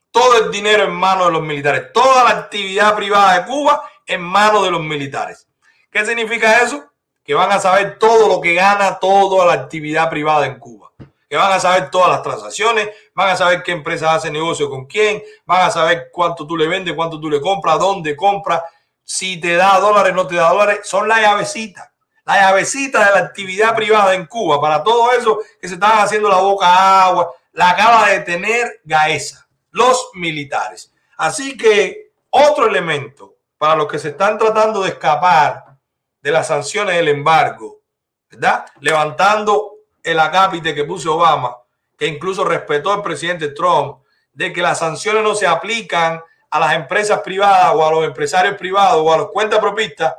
Todo 0.10 0.46
el 0.46 0.50
dinero 0.50 0.86
en 0.86 0.94
manos 0.94 1.28
de 1.28 1.34
los 1.34 1.42
militares. 1.42 1.92
Toda 1.94 2.24
la 2.24 2.30
actividad 2.30 2.96
privada 2.96 3.38
de 3.38 3.46
Cuba 3.46 3.84
en 4.08 4.22
manos 4.22 4.64
de 4.64 4.72
los 4.72 4.80
militares. 4.80 5.46
¿Qué 5.92 6.06
significa 6.06 6.62
eso? 6.62 6.86
Que 7.22 7.34
van 7.34 7.52
a 7.52 7.60
saber 7.60 8.00
todo 8.00 8.30
lo 8.30 8.40
que 8.40 8.54
gana 8.54 8.98
toda 8.98 9.46
la 9.46 9.52
actividad 9.52 10.10
privada 10.10 10.46
en 10.46 10.58
Cuba. 10.58 10.92
Que 11.30 11.36
van 11.36 11.52
a 11.52 11.60
saber 11.60 11.92
todas 11.92 12.12
las 12.12 12.24
transacciones, 12.24 12.92
van 13.14 13.32
a 13.32 13.36
saber 13.36 13.62
qué 13.62 13.74
empresa 13.74 14.14
hace 14.14 14.32
negocio 14.32 14.70
con 14.70 14.86
quién, 14.86 15.22
van 15.46 15.68
a 15.68 15.70
saber 15.70 16.08
cuánto 16.10 16.48
tú 16.48 16.56
le 16.56 16.68
vendes, 16.68 16.94
cuánto 16.94 17.20
tú 17.20 17.30
le 17.30 17.42
compras, 17.42 17.78
dónde 17.78 18.16
compras, 18.16 18.62
si 19.04 19.38
te 19.38 19.58
da 19.58 19.80
dólares, 19.82 20.14
no 20.14 20.26
te 20.28 20.36
da 20.36 20.48
dólares. 20.48 20.80
Son 20.84 21.10
las 21.10 21.20
llavecitas 21.20 21.90
la 22.26 22.36
llavecita 22.36 23.06
de 23.06 23.12
la 23.12 23.26
actividad 23.26 23.76
privada 23.76 24.14
en 24.14 24.26
Cuba, 24.26 24.62
para 24.62 24.84
todo 24.84 25.12
eso 25.12 25.40
que 25.60 25.68
se 25.68 25.74
estaban 25.74 26.00
haciendo 26.00 26.30
la 26.30 26.38
boca 26.38 27.06
agua, 27.06 27.32
la 27.54 27.72
acaba 27.72 28.10
de 28.10 28.20
tener 28.22 28.82
Gaesa, 28.84 29.48
los 29.72 30.12
militares. 30.14 30.94
Así 31.18 31.58
que 31.58 32.12
otro 32.30 32.68
elemento 32.68 33.38
para 33.58 33.76
los 33.76 33.88
que 33.88 34.00
se 34.00 34.10
están 34.10 34.38
tratando 34.38 34.82
de 34.82 34.90
escapar 34.90 35.78
de 36.22 36.32
las 36.32 36.48
sanciones 36.48 36.96
del 36.96 37.08
embargo, 37.10 37.82
¿verdad? 38.30 38.66
Levantando 38.80 39.76
el 40.02 40.20
acápite 40.20 40.76
que 40.76 40.84
puso 40.84 41.16
Obama, 41.16 41.56
que 41.98 42.08
incluso 42.08 42.44
respetó 42.44 42.94
el 42.94 43.02
presidente 43.02 43.50
Trump, 43.50 44.04
de 44.34 44.52
que 44.52 44.62
las 44.62 44.80
sanciones 44.80 45.24
no 45.24 45.36
se 45.36 45.48
aplican 45.48 46.22
a 46.50 46.60
las 46.60 46.74
empresas 46.74 47.22
privadas 47.22 47.74
o 47.76 47.86
a 47.86 47.92
los 47.92 48.04
empresarios 48.04 48.56
privados 48.58 49.02
o 49.02 49.14
a 49.14 49.18
los 49.18 49.32
cuentas 49.32 49.60
propistas, 49.60 50.16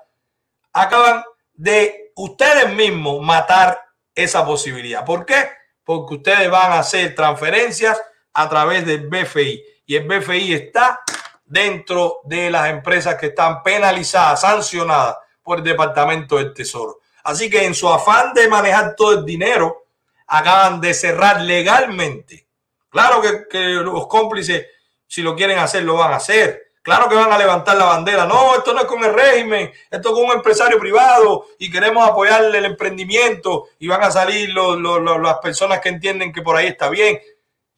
acaban 0.73 1.25
de 1.53 2.13
ustedes 2.17 2.73
mismos 2.75 3.21
matar 3.21 3.81
esa 4.15 4.45
posibilidad. 4.47 5.05
¿Por 5.05 5.27
qué? 5.27 5.49
Porque 5.85 6.15
ustedes 6.15 6.51
van 6.51 6.73
a 6.73 6.79
hacer 6.79 7.15
transferencias 7.15 8.01
a 8.33 8.49
través 8.49 8.85
del 8.87 9.09
BFI 9.09 9.63
y 9.87 9.97
el 9.97 10.09
BFI 10.09 10.55
está 10.55 11.01
dentro 11.45 12.21
de 12.25 12.51
las 12.51 12.69
empresas 12.71 13.17
que 13.17 13.27
están 13.27 13.63
penalizadas, 13.63 14.41
sancionadas 14.41 15.17
por 15.43 15.59
el 15.59 15.65
Departamento 15.65 16.37
del 16.37 16.55
Tesoro. 16.55 17.01
Así 17.23 17.49
que 17.49 17.65
en 17.65 17.75
su 17.75 17.89
afán 17.89 18.35
de 18.35 18.49
manejar 18.49 18.95
todo 18.97 19.19
el 19.19 19.25
dinero, 19.25 19.85
acaban 20.27 20.81
de 20.81 20.95
cerrar 20.95 21.41
legalmente. 21.43 22.47
Claro 22.89 23.21
que, 23.49 23.59
los 23.59 24.07
cómplices, 24.07 24.67
si 25.07 25.23
lo 25.23 25.35
quieren 25.35 25.59
hacer, 25.59 25.83
lo 25.85 25.97
van 25.97 26.13
a 26.13 26.17
hacer 26.17 26.73
Claro 26.85 27.09
que 27.09 27.15
van 27.15 27.33
a 27.33 27.39
levantar 27.39 27.79
la 27.79 27.87
bandera. 27.87 28.27
No, 28.27 28.57
esto 28.57 28.75
no 28.75 28.81
es 28.83 28.87
con 28.87 29.03
el 29.03 29.15
régimen, 29.15 29.73
esto 29.91 30.11
es 30.11 30.15
con 30.15 30.25
un 30.25 30.33
empresario 30.33 30.79
privado 30.79 31.47
y 31.59 31.71
queremos 31.71 32.07
apoyarle 32.07 32.59
el 32.59 32.67
emprendimiento 32.67 33.69
y 33.79 33.89
van 33.89 34.03
a 34.03 34.11
salir 34.11 34.51
las 34.51 35.39
personas 35.39 35.81
que 35.81 35.89
entienden 35.89 36.31
que 36.31 36.43
por 36.43 36.55
ahí 36.55 36.67
está 36.67 36.91
bien. 36.91 37.19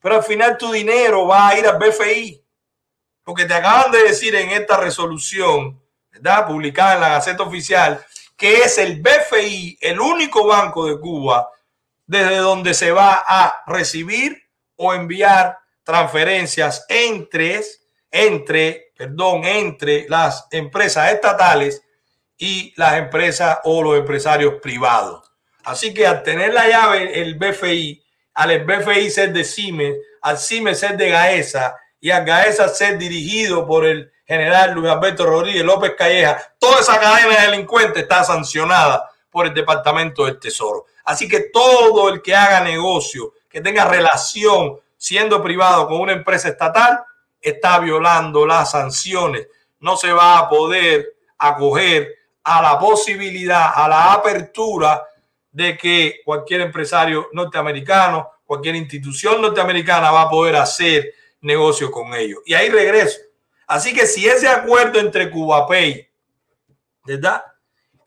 Pero 0.01 0.17
al 0.17 0.25
final 0.25 0.59
tu 0.59 0.73
dinero 0.73 1.25
va 1.25 1.51
a 1.51 1.57
ir 1.57 1.69
al 1.69 1.79
BFI. 1.79 2.43
Porque 3.23 3.45
te 3.45 3.55
acaban 3.55 3.93
de 3.93 4.03
decir 4.03 4.35
en 4.35 4.51
esta 4.51 4.77
resolución, 4.77 5.81
¿verdad? 6.11 6.49
Publicada 6.49 6.95
en 6.95 7.01
la 7.03 7.09
Gaceta 7.11 7.45
Oficial, 7.45 8.05
que 8.37 8.65
es 8.65 8.77
el 8.79 9.01
BFI, 9.03 9.79
el 9.83 10.01
único 10.01 10.49
banco 10.49 10.85
de 10.85 10.99
Cuba, 10.99 11.49
desde 12.07 12.39
donde 12.39 12.75
se 12.75 12.91
va 12.91 13.23
a 13.25 13.63
recibir 13.69 14.51
o 14.75 14.93
enviar 14.93 15.61
transferencias 15.85 16.85
entre, 16.89 17.63
entre 18.11 18.86
perdón, 18.97 19.45
entre 19.45 20.07
las 20.09 20.47
empresas 20.51 21.13
estatales 21.13 21.83
y 22.39 22.73
las 22.77 22.95
empresas 22.95 23.59
o 23.65 23.83
los 23.83 23.99
empresarios 23.99 24.55
privados. 24.61 25.31
Así 25.65 25.93
que 25.93 26.07
al 26.07 26.23
tener 26.23 26.55
la 26.55 26.69
llave 26.69 27.21
el 27.21 27.35
BFI, 27.35 28.03
al 28.35 28.65
BFI 28.65 29.11
ser 29.11 29.33
de 29.33 29.45
CIME, 29.45 29.97
al 30.23 30.39
CIME 30.39 30.75
ser 30.75 30.97
de 30.97 31.11
Gaesa 31.11 31.77
y 32.01 32.11
al 32.11 32.25
Gaesa 32.25 32.69
ser 32.69 32.99
dirigido 32.99 33.67
por 33.67 33.85
el 33.85 34.13
general 34.27 34.73
Luis 34.73 34.91
Alberto 34.91 35.27
Rodríguez 35.27 35.65
López 35.65 35.95
Calleja, 35.97 36.55
toda 36.59 36.81
esa 36.81 36.99
cadena 36.99 37.41
de 37.41 37.51
delincuentes 37.51 38.03
está 38.03 38.25
sancionada 38.25 39.11
por 39.31 39.47
el 39.47 39.55
Departamento 39.55 40.25
del 40.25 40.39
Tesoro. 40.39 40.87
Así 41.05 41.29
que 41.29 41.51
todo 41.53 42.09
el 42.09 42.23
que 42.23 42.35
haga 42.35 42.61
negocio, 42.61 43.35
que 43.49 43.61
tenga 43.61 43.85
relación 43.85 44.79
siendo 44.97 45.43
privado 45.43 45.87
con 45.87 46.01
una 46.01 46.13
empresa 46.13 46.49
estatal, 46.49 47.01
está 47.51 47.79
violando 47.79 48.47
las 48.47 48.73
sanciones. 48.73 49.49
No 49.81 49.97
se 49.97 50.13
va 50.13 50.39
a 50.39 50.49
poder 50.49 51.15
acoger 51.39 52.15
a 52.43 52.63
la 52.63 52.79
posibilidad, 52.79 53.73
a 53.75 53.89
la 53.89 54.13
apertura 54.13 55.07
de 55.51 55.77
que 55.77 56.21
cualquier 56.25 56.63
empresario 56.63 57.29
norteamericano, 57.33 58.31
cualquier 58.45 58.77
institución 58.77 59.41
norteamericana 59.41 60.11
va 60.11 60.23
a 60.23 60.31
poder 60.31 60.57
hacer 60.57 61.13
negocio 61.41 61.91
con 61.91 62.15
ellos. 62.15 62.41
Y 62.47 62.55
ahí 62.55 62.69
regreso. 62.69 63.19
Así 63.67 63.93
que 63.95 64.07
si 64.07 64.29
ese 64.29 64.49
acuerdo 64.49 65.01
entre 65.01 65.31
CubaPay, 65.31 66.09
¿verdad? 67.05 67.45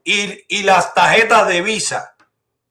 Y, 0.03 0.45
y 0.47 0.63
las 0.63 0.93
tarjetas 0.93 1.47
de 1.47 1.61
Visa, 1.61 2.15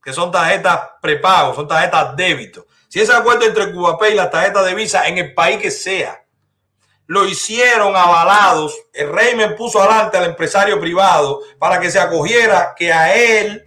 que 0.02 0.12
son 0.12 0.30
tarjetas 0.30 0.90
prepago, 1.02 1.54
son 1.54 1.68
tarjetas 1.68 2.16
débito, 2.16 2.66
si 2.88 3.00
ese 3.00 3.12
acuerdo 3.12 3.44
entre 3.44 3.70
CubaPay 3.72 4.12
y 4.12 4.16
las 4.16 4.30
tarjetas 4.30 4.64
de 4.64 4.74
Visa 4.74 5.06
en 5.06 5.18
el 5.18 5.34
país 5.34 5.58
que 5.58 5.70
sea, 5.70 6.24
lo 7.08 7.26
hicieron 7.26 7.96
avalados. 7.96 8.78
El 8.92 9.10
régimen 9.10 9.56
puso 9.56 9.80
adelante 9.80 10.18
al 10.18 10.26
empresario 10.26 10.78
privado 10.78 11.40
para 11.58 11.80
que 11.80 11.90
se 11.90 11.98
acogiera 11.98 12.74
que 12.76 12.92
a 12.92 13.14
él 13.14 13.66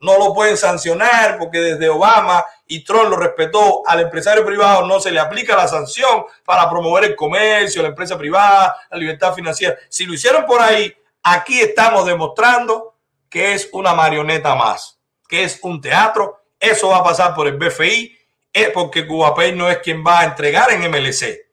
no 0.00 0.16
lo 0.18 0.32
pueden 0.32 0.56
sancionar 0.56 1.36
porque 1.38 1.58
desde 1.58 1.90
Obama 1.90 2.44
y 2.66 2.82
Trump 2.82 3.10
lo 3.10 3.16
respetó. 3.16 3.82
Al 3.86 4.00
empresario 4.00 4.44
privado 4.44 4.86
no 4.86 5.00
se 5.00 5.10
le 5.10 5.20
aplica 5.20 5.54
la 5.54 5.68
sanción 5.68 6.24
para 6.44 6.68
promover 6.70 7.04
el 7.04 7.14
comercio, 7.14 7.82
la 7.82 7.88
empresa 7.88 8.16
privada, 8.16 8.74
la 8.90 8.96
libertad 8.96 9.34
financiera. 9.34 9.76
Si 9.90 10.06
lo 10.06 10.14
hicieron 10.14 10.46
por 10.46 10.62
ahí, 10.62 10.90
aquí 11.22 11.60
estamos 11.60 12.06
demostrando 12.06 12.94
que 13.28 13.52
es 13.52 13.68
una 13.72 13.92
marioneta 13.92 14.54
más, 14.54 14.98
que 15.28 15.44
es 15.44 15.58
un 15.62 15.78
teatro. 15.82 16.42
Eso 16.58 16.88
va 16.88 16.98
a 16.98 17.04
pasar 17.04 17.34
por 17.34 17.48
el 17.48 17.58
BFI, 17.58 18.18
es 18.50 18.70
porque 18.70 19.06
Cubapay 19.06 19.54
no 19.54 19.68
es 19.68 19.78
quien 19.78 20.02
va 20.02 20.20
a 20.20 20.24
entregar 20.24 20.72
en 20.72 20.90
MLC. 20.90 21.47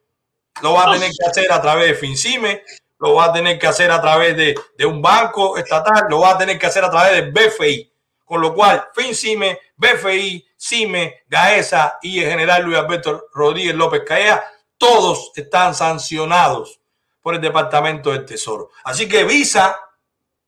Lo 0.61 0.73
va 0.73 0.89
a 0.89 0.93
tener 0.93 1.11
que 1.11 1.29
hacer 1.29 1.51
a 1.51 1.61
través 1.61 1.87
de 1.87 1.95
FinCime, 1.95 2.63
lo 2.99 3.15
va 3.15 3.25
a 3.25 3.33
tener 3.33 3.59
que 3.59 3.67
hacer 3.67 3.91
a 3.91 4.01
través 4.01 4.37
de, 4.37 4.55
de 4.77 4.85
un 4.85 5.01
banco 5.01 5.57
estatal, 5.57 6.05
lo 6.09 6.21
va 6.21 6.31
a 6.31 6.37
tener 6.37 6.57
que 6.57 6.65
hacer 6.65 6.83
a 6.83 6.89
través 6.89 7.11
del 7.13 7.31
BFI. 7.31 7.91
Con 8.23 8.41
lo 8.41 8.55
cual, 8.55 8.87
FinCime, 8.93 9.59
BFI, 9.75 10.45
CIME, 10.57 11.23
GAESA 11.27 11.99
y 12.01 12.19
el 12.19 12.29
general 12.29 12.63
Luis 12.63 12.77
Alberto 12.77 13.27
Rodríguez 13.33 13.75
López 13.75 14.01
Caea, 14.05 14.43
todos 14.77 15.31
están 15.35 15.75
sancionados 15.75 16.79
por 17.21 17.35
el 17.35 17.41
Departamento 17.41 18.11
del 18.11 18.25
Tesoro. 18.25 18.71
Así 18.83 19.07
que 19.07 19.23
Visa, 19.23 19.79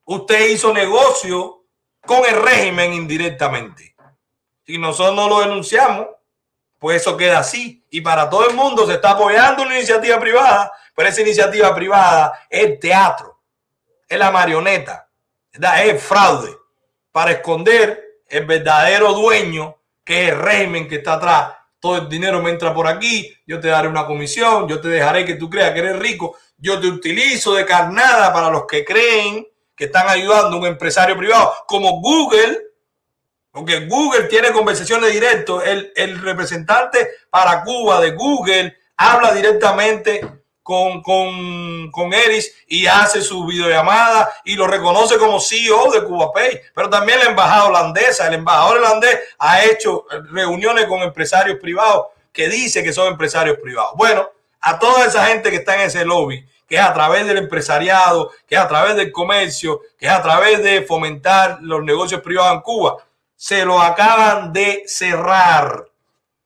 usted 0.06 0.50
hizo 0.50 0.74
negocio 0.74 1.66
con 2.06 2.26
el 2.26 2.42
régimen 2.42 2.94
indirectamente. 2.94 3.96
Si 4.66 4.78
nosotros 4.78 5.16
no 5.16 5.30
lo 5.30 5.42
denunciamos, 5.42 6.08
pues 6.80 7.02
eso 7.02 7.18
queda 7.18 7.40
así. 7.40 7.86
Y 7.90 8.02
para 8.02 8.30
todo 8.30 8.49
el 8.49 8.56
mundo 8.56 8.86
se 8.86 8.94
está 8.94 9.12
apoyando 9.12 9.64
una 9.64 9.78
iniciativa 9.78 10.20
privada, 10.20 10.72
pero 10.95 11.10
esa 11.10 11.22
iniciativa 11.22 11.74
privada 11.74 12.45
es 12.49 12.80
teatro, 12.80 13.40
es 14.08 14.18
la 14.18 14.32
marioneta, 14.32 15.08
es 15.52 15.90
el 15.90 15.99
fraude 15.99 16.56
para 17.12 17.32
esconder 17.32 18.22
el 18.28 18.45
verdadero 18.45 19.14
dueño, 19.14 19.78
que 20.04 20.26
es 20.26 20.30
el 20.34 20.40
régimen 20.40 20.88
que 20.88 20.95
está 20.95 21.14
atrás. 21.14 21.54
Todo 21.80 21.98
el 21.98 22.10
dinero 22.10 22.41
me 22.41 22.49
entra 22.49 22.74
por 22.74 22.88
aquí, 22.88 23.34
yo 23.45 23.60
te 23.60 23.68
daré 23.68 23.88
una 23.88 24.06
comisión, 24.06 24.68
yo 24.68 24.82
te 24.82 24.88
dejaré 24.88 25.26
que 25.26 25.36
tú 25.36 25.49
creas 25.49 25.72
que 25.72 25.80
eres 25.80 25.99
rico, 25.99 26.38
yo 26.58 26.80
te 26.80 26.88
utilizo 26.88 27.54
de 27.54 27.66
carnada 27.66 28.34
para 28.34 28.49
los 28.49 28.66
que 28.66 28.84
creen 28.84 29.48
que 29.76 29.86
están 29.86 30.10
ayudando 30.10 30.58
a 30.58 30.60
un 30.60 30.66
empresario 30.66 31.16
privado 31.16 31.54
como 31.68 32.02
Google, 32.02 32.60
porque 33.58 33.88
Google 33.88 34.26
tiene 34.26 34.52
conversaciones 34.52 35.12
directas, 35.12 35.64
el, 35.66 35.92
el 35.96 36.22
representante 36.22 37.08
para 37.32 37.64
Cuba 37.64 38.00
de 38.00 38.12
Google 38.12 38.78
habla 38.96 39.34
directamente 39.34 40.22
con, 40.62 41.02
con, 41.02 41.90
con 41.90 42.14
Eris 42.14 42.54
y 42.68 42.86
hace 42.86 43.20
su 43.22 43.48
videollamada 43.48 44.32
y 44.46 44.56
lo 44.56 44.68
reconoce 44.68 45.18
como 45.18 45.40
CEO 45.40 45.92
de 45.92 46.04
CubaPay. 46.04 46.62
Pero 46.76 46.88
también 46.88 47.18
la 47.18 47.32
embajada 47.32 47.66
holandesa, 47.66 48.28
el 48.28 48.36
embajador 48.36 48.78
holandés 48.78 49.18
ha 49.40 49.66
hecho 49.66 50.06
reuniones 50.30 50.86
con 50.86 51.00
empresarios 51.00 51.58
privados 51.60 52.08
que 52.32 52.50
dice 52.50 52.84
que 52.84 52.94
son 52.94 53.08
empresarios 53.08 53.58
privados. 53.58 53.94
Bueno, 53.96 54.30
a 54.62 54.78
toda 54.78 55.08
esa 55.08 55.26
gente 55.26 55.50
que 55.50 55.58
está 55.58 55.74
en 55.76 55.88
ese 55.88 56.06
lobby, 56.06 56.46
que 56.68 56.76
es 56.76 56.82
a 56.82 56.94
través 56.94 57.26
del 57.26 57.38
empresariado, 57.38 58.32
que 58.46 58.54
es 58.54 58.62
a 58.62 58.68
través 58.68 58.96
del 58.96 59.12
comercio, 59.12 59.82
que 59.98 60.06
es 60.06 60.12
a 60.12 60.22
través 60.22 60.62
de 60.62 60.84
fomentar 60.84 61.60
los 61.62 61.82
negocios 61.84 62.22
privados 62.22 62.54
en 62.54 62.62
Cuba, 62.62 62.98
se 63.38 63.64
lo 63.64 63.80
acaban 63.80 64.52
de 64.52 64.84
cerrar 64.88 65.88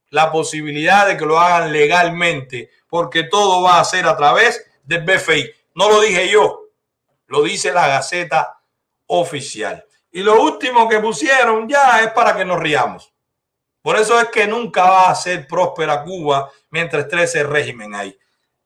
la 0.09 0.29
posibilidad 0.29 1.07
de 1.07 1.15
que 1.15 1.25
lo 1.25 1.39
hagan 1.39 1.71
legalmente 1.71 2.69
porque 2.89 3.23
todo 3.23 3.63
va 3.63 3.79
a 3.79 3.85
ser 3.85 4.05
a 4.05 4.17
través 4.17 4.63
del 4.83 5.03
BFI. 5.03 5.49
No 5.75 5.89
lo 5.89 6.01
dije 6.01 6.29
yo, 6.29 6.65
lo 7.27 7.43
dice 7.43 7.71
la 7.71 7.87
Gaceta 7.87 8.61
Oficial. 9.07 9.85
Y 10.11 10.21
lo 10.21 10.41
último 10.41 10.89
que 10.89 10.99
pusieron 10.99 11.67
ya 11.69 12.01
es 12.01 12.11
para 12.11 12.35
que 12.35 12.43
nos 12.43 12.59
riamos. 12.59 13.13
Por 13.81 13.95
eso 13.95 14.19
es 14.19 14.27
que 14.27 14.45
nunca 14.45 14.83
va 14.83 15.09
a 15.09 15.15
ser 15.15 15.47
próspera 15.47 16.03
Cuba 16.03 16.51
mientras 16.69 17.05
esté 17.05 17.23
ese 17.23 17.43
régimen 17.43 17.95
ahí. 17.95 18.15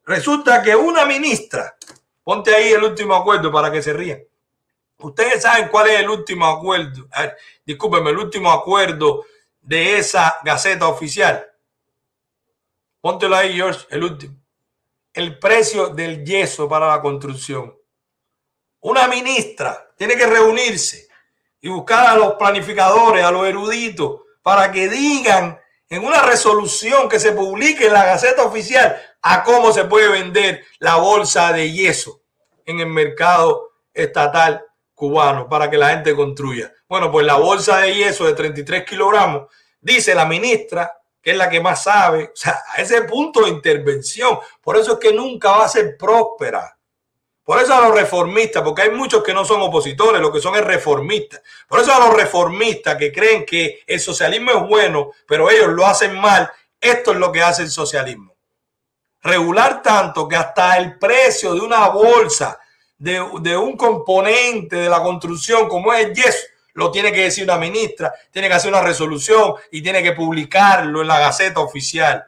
Resulta 0.04 0.64
que 0.64 0.76
una 0.76 1.06
ministra, 1.06 1.76
ponte 2.24 2.56
ahí 2.56 2.74
el 2.74 2.84
último 2.84 3.14
acuerdo 3.14 3.52
para 3.52 3.72
que 3.72 3.84
se 3.84 3.94
rían. 3.94 4.24
Ustedes 4.98 5.44
saben 5.44 5.68
cuál 5.68 5.88
es 5.90 6.00
el 6.00 6.10
último 6.10 6.48
acuerdo, 6.48 7.08
discúlpenme, 7.66 8.12
el 8.12 8.18
último 8.20 8.52
acuerdo 8.52 9.26
de 9.62 9.98
esa 9.98 10.38
Gaceta 10.44 10.88
Oficial. 10.88 11.46
Póntelo 13.02 13.36
ahí, 13.36 13.54
George, 13.54 13.86
el 13.90 14.04
último. 14.04 14.36
El 15.14 15.40
precio 15.40 15.90
del 15.90 16.24
yeso 16.24 16.68
para 16.68 16.88
la 16.88 17.02
construcción. 17.02 17.76
Una 18.82 19.08
ministra 19.08 19.92
tiene 19.98 20.16
que 20.16 20.28
reunirse 20.28 21.08
y 21.62 21.70
buscar 21.70 22.08
a 22.08 22.16
los 22.16 22.34
planificadores, 22.36 23.24
a 23.24 23.32
los 23.32 23.48
eruditos, 23.48 24.22
para 24.42 24.72
que 24.72 24.88
digan 24.88 25.60
en 25.90 26.04
una 26.04 26.22
resolución 26.22 27.10
que 27.10 27.20
se 27.20 27.32
publique 27.32 27.88
en 27.88 27.94
la 27.94 28.06
Gaceta 28.06 28.44
Oficial 28.44 29.02
a 29.22 29.44
cómo 29.44 29.72
se 29.72 29.86
puede 29.86 30.10
vender 30.10 30.64
la 30.80 30.98
bolsa 30.98 31.52
de 31.52 31.72
yeso 31.72 32.22
en 32.66 32.80
el 32.80 32.88
mercado 32.88 33.72
estatal 33.94 34.64
cubano 34.96 35.48
para 35.48 35.70
que 35.70 35.78
la 35.78 35.90
gente 35.90 36.16
construya. 36.16 36.74
Bueno, 36.88 37.12
pues 37.12 37.26
la 37.26 37.36
bolsa 37.36 37.78
de 37.80 37.94
yeso 37.94 38.26
de 38.26 38.34
33 38.34 38.86
kilogramos, 38.86 39.48
dice 39.80 40.16
la 40.16 40.26
ministra, 40.26 40.98
que 41.22 41.32
es 41.32 41.38
la 41.38 41.50
que 41.50 41.60
más 41.60 41.84
sabe, 41.84 42.26
o 42.26 42.36
sea, 42.36 42.64
a 42.76 42.82
ese 42.82 43.02
punto 43.02 43.42
de 43.42 43.50
intervención. 43.50 44.40
Por 44.62 44.78
eso 44.78 44.94
es 44.94 45.00
que 45.00 45.14
nunca 45.14 45.52
va 45.52 45.66
a 45.66 45.70
ser 45.70 45.98
próspera. 45.98 46.76
Por 47.44 47.62
eso 47.62 47.76
a 47.76 47.82
los 47.82 47.94
reformistas, 47.96 48.64
porque 48.64 48.84
hay 48.84 48.92
muchos 48.92 49.24
que 49.24 49.34
no 49.34 49.46
son 49.46 49.62
opositores, 49.62 50.20
lo 50.20 50.32
que 50.32 50.40
son 50.40 50.56
es 50.56 50.64
reformistas. 50.64 51.44
Por 51.68 51.80
eso 51.80 51.94
a 51.94 52.00
los 52.00 52.16
reformistas 52.16 52.96
que 52.96 53.12
creen 53.12 53.46
que 53.46 53.84
el 53.86 54.00
socialismo 54.00 54.52
es 54.52 54.68
bueno, 54.68 55.12
pero 55.28 55.50
ellos 55.52 55.68
lo 55.68 55.86
hacen 55.86 56.20
mal, 56.20 56.52
esto 56.82 57.12
es 57.12 57.18
lo 57.18 57.32
que 57.32 57.44
hace 57.44 57.62
el 57.62 57.70
socialismo. 57.70 58.36
Regular 59.22 59.82
tanto 59.84 60.28
que 60.28 60.36
hasta 60.36 60.78
el 60.78 60.98
precio 60.98 61.54
de 61.54 61.62
una 61.62 61.88
bolsa, 61.90 62.60
de, 62.98 63.24
de 63.42 63.58
un 63.58 63.76
componente 63.76 64.76
de 64.76 64.90
la 64.90 65.02
construcción 65.02 65.68
como 65.68 65.94
es 65.94 66.06
el 66.06 66.14
lo 66.76 66.92
tiene 66.92 67.14
que 67.14 67.24
decir 67.24 67.46
una 67.46 67.58
ministra, 67.58 68.14
tiene 68.32 68.50
que 68.50 68.54
hacer 68.54 68.70
una 68.70 68.82
resolución 68.82 69.56
y 69.72 69.82
tiene 69.82 70.04
que 70.04 70.12
publicarlo 70.12 71.02
en 71.02 71.08
la 71.08 71.20
Gaceta 71.20 71.62
Oficial. 71.62 72.26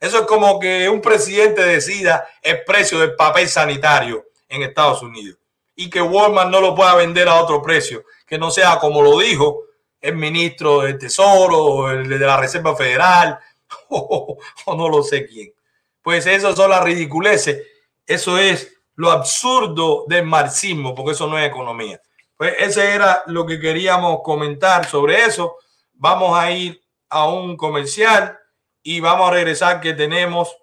Eso 0.00 0.20
es 0.20 0.26
como 0.26 0.60
que 0.60 0.88
un 0.88 1.00
presidente 1.00 1.62
decida 1.62 2.28
el 2.40 2.62
precio 2.64 3.00
del 3.00 3.16
papel 3.16 3.48
sanitario 3.48 4.26
en 4.48 4.62
Estados 4.62 5.02
Unidos 5.02 5.38
y 5.74 5.90
que 5.90 6.00
Walmart 6.00 6.50
no 6.50 6.60
lo 6.60 6.74
pueda 6.74 6.94
vender 6.94 7.28
a 7.28 7.40
otro 7.40 7.60
precio, 7.60 8.04
que 8.26 8.38
no 8.38 8.50
sea 8.50 8.78
como 8.78 9.02
lo 9.02 9.18
dijo 9.18 9.64
el 10.00 10.14
ministro 10.14 10.82
del 10.82 10.98
Tesoro 10.98 11.90
el 11.90 12.08
de 12.08 12.18
la 12.18 12.36
Reserva 12.36 12.76
Federal 12.76 13.38
o, 13.88 14.38
no 14.66 14.88
lo 14.88 15.02
sé 15.02 15.26
quién. 15.26 15.52
Pues 16.00 16.26
eso 16.26 16.54
son 16.54 16.70
las 16.70 16.84
ridiculeces, 16.84 17.66
eso 18.06 18.38
es 18.38 18.77
lo 18.98 19.12
absurdo 19.12 20.04
del 20.08 20.26
marxismo, 20.26 20.92
porque 20.92 21.12
eso 21.12 21.28
no 21.28 21.38
es 21.38 21.46
economía. 21.48 22.00
Pues 22.36 22.54
ese 22.58 22.94
era 22.96 23.22
lo 23.26 23.46
que 23.46 23.60
queríamos 23.60 24.22
comentar 24.24 24.86
sobre 24.86 25.24
eso. 25.24 25.54
Vamos 25.92 26.36
a 26.36 26.50
ir 26.50 26.80
a 27.08 27.28
un 27.28 27.56
comercial 27.56 28.36
y 28.82 28.98
vamos 28.98 29.28
a 29.28 29.34
regresar 29.34 29.80
que 29.80 29.94
tenemos, 29.94 30.56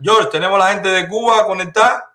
George, 0.00 0.28
tenemos 0.30 0.56
la 0.56 0.72
gente 0.72 0.88
de 0.88 1.08
Cuba 1.08 1.46
conectada. 1.46 2.14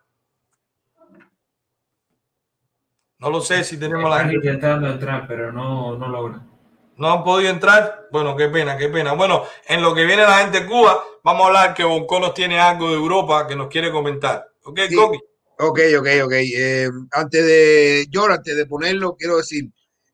No 3.18 3.30
lo 3.30 3.41
sé 3.41 3.65
si 3.65 3.78
tenemos 3.78 4.10
la 4.10 4.20
gente. 4.20 4.36
intentando 4.36 4.88
entrar, 4.88 5.28
pero 5.28 5.52
no, 5.52 5.98
no 5.98 6.07
logran. 6.07 6.49
No 6.95 7.11
han 7.11 7.24
podido 7.26 7.49
entrar. 7.49 8.07
Bueno, 8.14 8.38
qué 8.38 8.48
pena, 8.48 8.78
qué 8.78 8.88
pena. 8.88 9.11
Bueno, 9.11 9.44
en 9.68 9.82
lo 9.82 9.94
que 9.94 10.06
viene 10.06 10.24
la 10.24 10.38
gente 10.38 10.61
de 10.61 10.68
Cuba, 10.68 11.03
vamos 11.22 11.44
a 11.44 11.48
hablar 11.48 11.74
que 11.74 11.84
Bonco 11.84 12.18
nos 12.22 12.34
tiene 12.34 12.61
algo 12.61 12.88
de 12.88 12.95
Europa 12.95 13.45
que 13.45 13.57
nos 13.57 13.68
quiere 13.68 13.91
comentar. 13.91 14.48
¿Ok, 14.64 14.80
Sí. 14.88 14.95
Coqui? 14.95 15.20
Ok, 15.60 15.80
ok, 16.00 16.08
ok. 16.26 16.34
Eh, 16.34 16.90
antes 17.12 17.46
de, 17.46 18.08
yo 18.10 18.26
antes 18.26 18.56
de 18.56 18.66
ponerlo, 18.66 19.16
quiero 19.18 19.38
decir, 19.38 19.72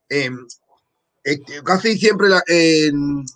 eh, 0.09 0.29
casi 1.63 1.97
siempre 1.97 2.29
la- 2.29 2.43
eh, 2.47 2.91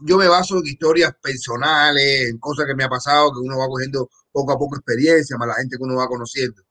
yo 0.05 0.17
me 0.17 0.27
baso 0.27 0.57
en 0.57 0.65
historias 0.67 1.13
personales, 1.21 2.29
en 2.29 2.37
cosas 2.39 2.65
que 2.65 2.75
me 2.75 2.83
ha 2.83 2.89
pasado, 2.89 3.31
que 3.31 3.39
uno 3.39 3.57
va 3.59 3.67
cogiendo 3.67 4.09
poco 4.31 4.51
a 4.53 4.57
poco 4.57 4.75
experiencia, 4.77 5.37
más 5.37 5.47
la 5.47 5.55
gente 5.55 5.77
que 5.77 5.83
uno 5.83 5.95
va 5.97 6.07
conociendo. 6.07 6.61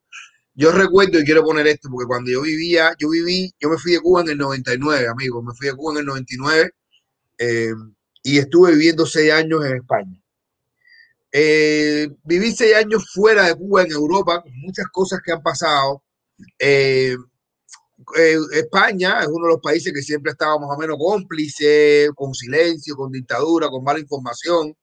Yo 0.54 0.72
recuerdo 0.72 1.20
y 1.20 1.24
quiero 1.24 1.44
poner 1.44 1.66
esto, 1.68 1.90
porque 1.90 2.08
cuando 2.08 2.30
yo 2.32 2.42
vivía, 2.42 2.94
yo 2.98 3.10
viví, 3.10 3.52
yo 3.60 3.70
me 3.70 3.78
fui 3.78 3.92
de 3.94 4.00
Cuba 4.00 4.22
en 4.22 4.30
el 4.30 4.38
99, 4.38 5.08
amigo, 5.08 5.42
me 5.42 5.54
fui 5.54 5.68
de 5.68 5.74
Cuba 5.76 5.94
en 5.94 6.00
el 6.00 6.06
99 6.06 6.72
eh, 7.38 7.72
y 8.24 8.38
estuve 8.38 8.72
viviendo 8.72 9.06
seis 9.06 9.32
años 9.32 9.64
en 9.66 9.78
España. 9.78 10.21
Eh, 11.32 12.08
viví 12.24 12.52
seis 12.52 12.74
años 12.76 13.10
fuera 13.12 13.46
de 13.46 13.54
Cuba, 13.56 13.82
en 13.82 13.92
Europa, 13.92 14.42
con 14.42 14.52
muchas 14.60 14.86
cosas 14.92 15.20
que 15.24 15.32
han 15.32 15.42
pasado. 15.42 16.02
Eh, 16.58 17.16
eh, 18.18 18.36
España 18.54 19.20
es 19.22 19.28
uno 19.28 19.46
de 19.46 19.52
los 19.54 19.60
países 19.62 19.92
que 19.92 20.02
siempre 20.02 20.32
estaba 20.32 20.58
más 20.58 20.70
o 20.76 20.78
menos 20.78 20.96
cómplice, 20.98 22.10
con 22.14 22.34
silencio, 22.34 22.96
con 22.96 23.10
dictadura, 23.12 23.68
con 23.70 23.84
mala 23.84 24.00
información. 24.00 24.74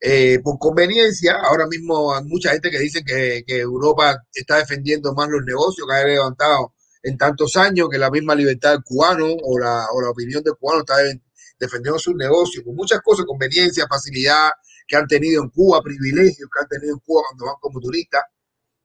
Eh, 0.00 0.40
por 0.42 0.58
conveniencia, 0.58 1.36
ahora 1.42 1.66
mismo 1.66 2.14
hay 2.14 2.24
mucha 2.24 2.50
gente 2.52 2.70
que 2.70 2.78
dice 2.78 3.02
que, 3.04 3.44
Europa 3.48 4.16
está 4.32 4.58
defendiendo 4.58 5.14
más 5.14 5.28
los 5.28 5.42
negocios 5.44 5.86
que 5.88 5.94
ha 5.94 6.04
levantado 6.04 6.74
en 7.02 7.16
tantos 7.16 7.56
años 7.56 7.88
que 7.90 7.98
la 7.98 8.10
misma 8.10 8.34
libertad 8.34 8.72
del 8.72 8.84
cubano 8.84 9.26
o 9.26 9.58
la, 9.58 9.86
o 9.92 10.02
la 10.02 10.10
opinión 10.10 10.42
del 10.42 10.54
cubano 10.56 10.80
está 10.80 10.98
de- 10.98 11.22
defendiendo 11.58 11.98
sus 11.98 12.14
negocios, 12.14 12.64
con 12.64 12.74
muchas 12.76 13.00
cosas, 13.02 13.24
conveniencia, 13.26 13.86
facilidad 13.88 14.50
que 14.86 14.96
han 14.96 15.06
tenido 15.06 15.42
en 15.42 15.50
Cuba, 15.50 15.82
privilegios 15.82 16.48
que 16.52 16.60
han 16.60 16.68
tenido 16.68 16.94
en 16.94 17.00
Cuba 17.00 17.22
cuando 17.28 17.46
van 17.46 17.56
como 17.60 17.80
turistas. 17.80 18.22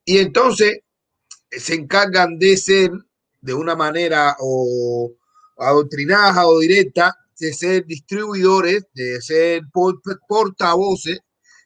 Y 0.06 0.18
entonces 0.18 0.80
eh, 1.52 1.60
se 1.60 1.76
encargan 1.76 2.38
de 2.40 2.58
ser 2.58 2.92
de 3.42 3.54
una 3.54 3.76
manera 3.76 4.36
o 4.40 5.12
adoctrinada 5.58 6.48
o 6.48 6.60
directa 6.60 7.16
de 7.40 7.54
ser 7.54 7.86
distribuidores, 7.86 8.86
de 8.94 9.22
ser 9.22 9.64
portavoces 10.28 11.20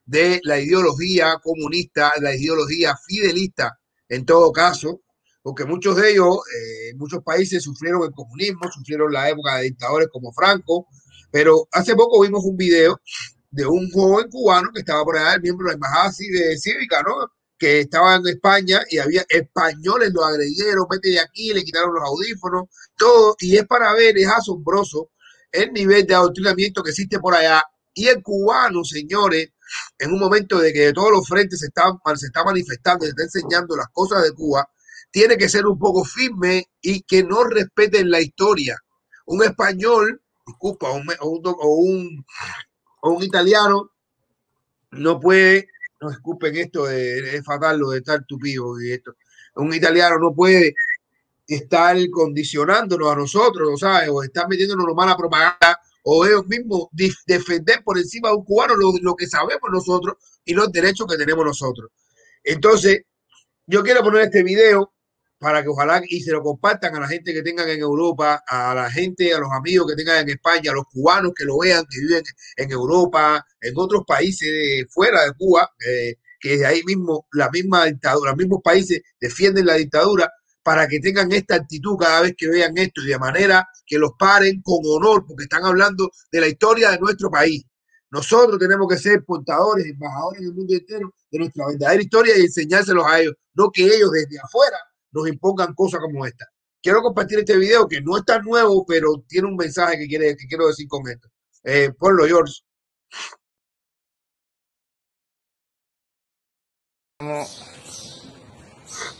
de 0.05 0.39
la 0.43 0.59
ideología 0.59 1.37
comunista, 1.43 2.13
la 2.21 2.35
ideología 2.35 2.95
fidelista 3.05 3.77
en 4.07 4.25
todo 4.25 4.51
caso, 4.51 5.01
porque 5.41 5.65
muchos 5.65 5.95
de 5.95 6.11
ellos, 6.11 6.37
eh, 6.37 6.93
muchos 6.95 7.23
países 7.23 7.63
sufrieron 7.63 8.03
el 8.03 8.11
comunismo, 8.11 8.71
sufrieron 8.71 9.11
la 9.11 9.29
época 9.29 9.57
de 9.57 9.63
dictadores 9.63 10.07
como 10.11 10.31
Franco, 10.31 10.87
pero 11.31 11.67
hace 11.71 11.95
poco 11.95 12.21
vimos 12.21 12.43
un 12.45 12.55
video 12.55 12.99
de 13.55 13.65
un 13.65 13.89
joven 13.89 14.29
cubano 14.29 14.69
que 14.73 14.81
estaba 14.81 15.03
por 15.05 15.17
allá, 15.17 15.39
miembro 15.39 15.65
de 15.65 15.71
la 15.71 15.75
embajada 15.75 16.11
cívica, 16.11 17.01
¿no? 17.03 17.31
Que 17.57 17.79
estaba 17.79 18.15
en 18.15 18.27
España 18.27 18.81
y 18.89 18.97
había 18.97 19.25
españoles, 19.29 20.11
lo 20.13 20.25
agredieron, 20.25 20.85
vete 20.89 21.11
de 21.11 21.21
aquí, 21.21 21.53
le 21.53 21.63
quitaron 21.63 21.93
los 21.93 22.03
audífonos, 22.03 22.65
todo, 22.97 23.35
y 23.39 23.55
es 23.55 23.65
para 23.65 23.93
ver, 23.93 24.17
es 24.17 24.27
asombroso 24.27 25.11
el 25.53 25.71
nivel 25.71 26.05
de 26.05 26.15
adoctrinamiento 26.15 26.83
que 26.83 26.89
existe 26.89 27.17
por 27.19 27.33
allá. 27.33 27.63
Y 27.93 28.07
el 28.07 28.21
cubano, 28.21 28.83
señores, 28.83 29.51
en 29.99 30.11
un 30.11 30.19
momento 30.19 30.59
de 30.59 30.73
que 30.73 30.87
de 30.87 30.93
todos 30.93 31.11
los 31.11 31.25
frentes 31.25 31.61
se 31.61 31.67
está, 31.67 31.83
se 32.15 32.25
está 32.25 32.43
manifestando, 32.43 33.05
se 33.05 33.11
está 33.11 33.23
enseñando 33.23 33.77
las 33.77 33.87
cosas 33.93 34.21
de 34.23 34.33
Cuba, 34.33 34.69
tiene 35.11 35.37
que 35.37 35.47
ser 35.47 35.65
un 35.65 35.79
poco 35.79 36.03
firme 36.03 36.65
y 36.81 37.03
que 37.03 37.23
no 37.23 37.45
respeten 37.45 38.11
la 38.11 38.19
historia. 38.19 38.77
Un 39.25 39.45
español, 39.45 40.21
disculpa, 40.45 40.89
o 40.89 40.97
un, 40.97 41.07
o 41.21 41.75
un, 41.75 42.25
italiano 43.23 43.91
no 44.91 45.19
puede, 45.19 45.69
no 46.01 46.09
escupen 46.09 46.55
esto, 46.55 46.89
es 46.89 47.43
fatal 47.43 47.79
lo 47.79 47.89
de 47.91 47.99
estar 47.99 48.23
tupido 48.25 48.79
y 48.81 48.91
esto. 48.91 49.15
Un 49.55 49.73
italiano 49.73 50.17
no 50.19 50.33
puede 50.33 50.75
estar 51.47 51.95
condicionándonos 52.09 53.11
a 53.11 53.15
nosotros, 53.15 53.79
¿sabes? 53.79 54.09
O 54.11 54.23
estar 54.23 54.47
metiéndonos 54.47 54.95
mala 54.95 55.15
propaganda 55.15 55.79
o 56.03 56.25
ellos 56.25 56.45
mismos 56.47 56.87
defender 57.25 57.83
por 57.83 57.97
encima 57.97 58.29
de 58.29 58.35
un 58.35 58.45
cubano 58.45 58.75
lo, 58.75 58.93
lo, 59.01 59.15
que 59.15 59.27
sabemos 59.27 59.69
nosotros 59.71 60.17
y 60.43 60.53
los 60.53 60.71
derechos 60.71 61.07
que 61.07 61.17
tenemos 61.17 61.45
nosotros. 61.45 61.89
Entonces, 62.43 63.03
yo 63.65 63.83
quiero 63.83 64.03
poner 64.03 64.23
este 64.23 64.43
video 64.43 64.93
para 65.39 65.61
que 65.61 65.69
ojalá 65.69 66.01
y 66.07 66.21
se 66.21 66.31
lo 66.31 66.41
compartan 66.41 66.95
a 66.95 66.99
la 66.99 67.07
gente 67.07 67.33
que 67.33 67.41
tengan 67.41 67.67
en 67.69 67.79
Europa, 67.79 68.43
a 68.47 68.73
la 68.73 68.89
gente, 68.89 69.33
a 69.33 69.39
los 69.39 69.51
amigos 69.51 69.87
que 69.87 69.95
tengan 69.95 70.21
en 70.21 70.29
España, 70.29 70.71
a 70.71 70.75
los 70.75 70.85
cubanos 70.85 71.33
que 71.35 71.45
lo 71.45 71.59
vean, 71.59 71.85
que 71.89 71.99
viven 71.99 72.23
en 72.57 72.71
Europa, 72.71 73.45
en 73.61 73.73
otros 73.75 74.03
países 74.07 74.85
fuera 74.89 75.23
de 75.25 75.33
Cuba, 75.37 75.69
eh, 75.85 76.15
que 76.39 76.57
de 76.57 76.65
ahí 76.65 76.83
mismo 76.83 77.27
la 77.33 77.49
misma 77.49 77.85
dictadura, 77.85 78.31
los 78.31 78.37
mismos 78.37 78.61
países 78.63 79.01
defienden 79.19 79.65
la 79.65 79.75
dictadura 79.75 80.31
para 80.63 80.87
que 80.87 80.99
tengan 80.99 81.31
esta 81.31 81.55
actitud 81.55 81.95
cada 81.99 82.21
vez 82.21 82.33
que 82.37 82.47
vean 82.47 82.75
esto 82.77 83.01
y 83.03 83.07
de 83.07 83.19
manera 83.19 83.67
que 83.85 83.99
los 83.99 84.13
paren 84.17 84.61
con 84.63 84.79
honor, 84.83 85.25
porque 85.27 85.43
están 85.43 85.63
hablando 85.63 86.09
de 86.31 86.41
la 86.41 86.47
historia 86.47 86.91
de 86.91 86.99
nuestro 86.99 87.29
país. 87.29 87.63
Nosotros 88.09 88.57
tenemos 88.57 88.87
que 88.87 88.97
ser 88.97 89.23
portadores, 89.23 89.85
embajadores 89.85 90.41
en 90.41 90.47
el 90.47 90.53
mundo 90.53 90.73
entero 90.73 91.13
de 91.29 91.39
nuestra 91.39 91.67
verdadera 91.67 92.01
historia 92.01 92.37
y 92.37 92.41
enseñárselos 92.41 93.05
a 93.05 93.19
ellos, 93.19 93.33
no 93.53 93.69
que 93.69 93.83
ellos 93.83 94.11
desde 94.11 94.39
afuera 94.39 94.77
nos 95.15 95.27
impongan 95.27 95.73
cosas 95.73 96.01
como 96.01 96.25
esta. 96.25 96.45
Quiero 96.81 97.01
compartir 97.01 97.39
este 97.39 97.57
video 97.57 97.87
que 97.87 98.01
no 98.01 98.17
es 98.17 98.25
tan 98.25 98.43
nuevo, 98.43 98.85
pero 98.85 99.23
tiene 99.27 99.47
un 99.47 99.55
mensaje 99.55 99.97
que, 99.97 100.07
quiere, 100.07 100.35
que 100.37 100.45
quiero 100.47 100.67
decir 100.67 100.87
con 100.87 101.01
esto. 101.09 101.27
Eh, 101.63 101.91
ponlo, 101.97 102.25
George. 102.25 102.61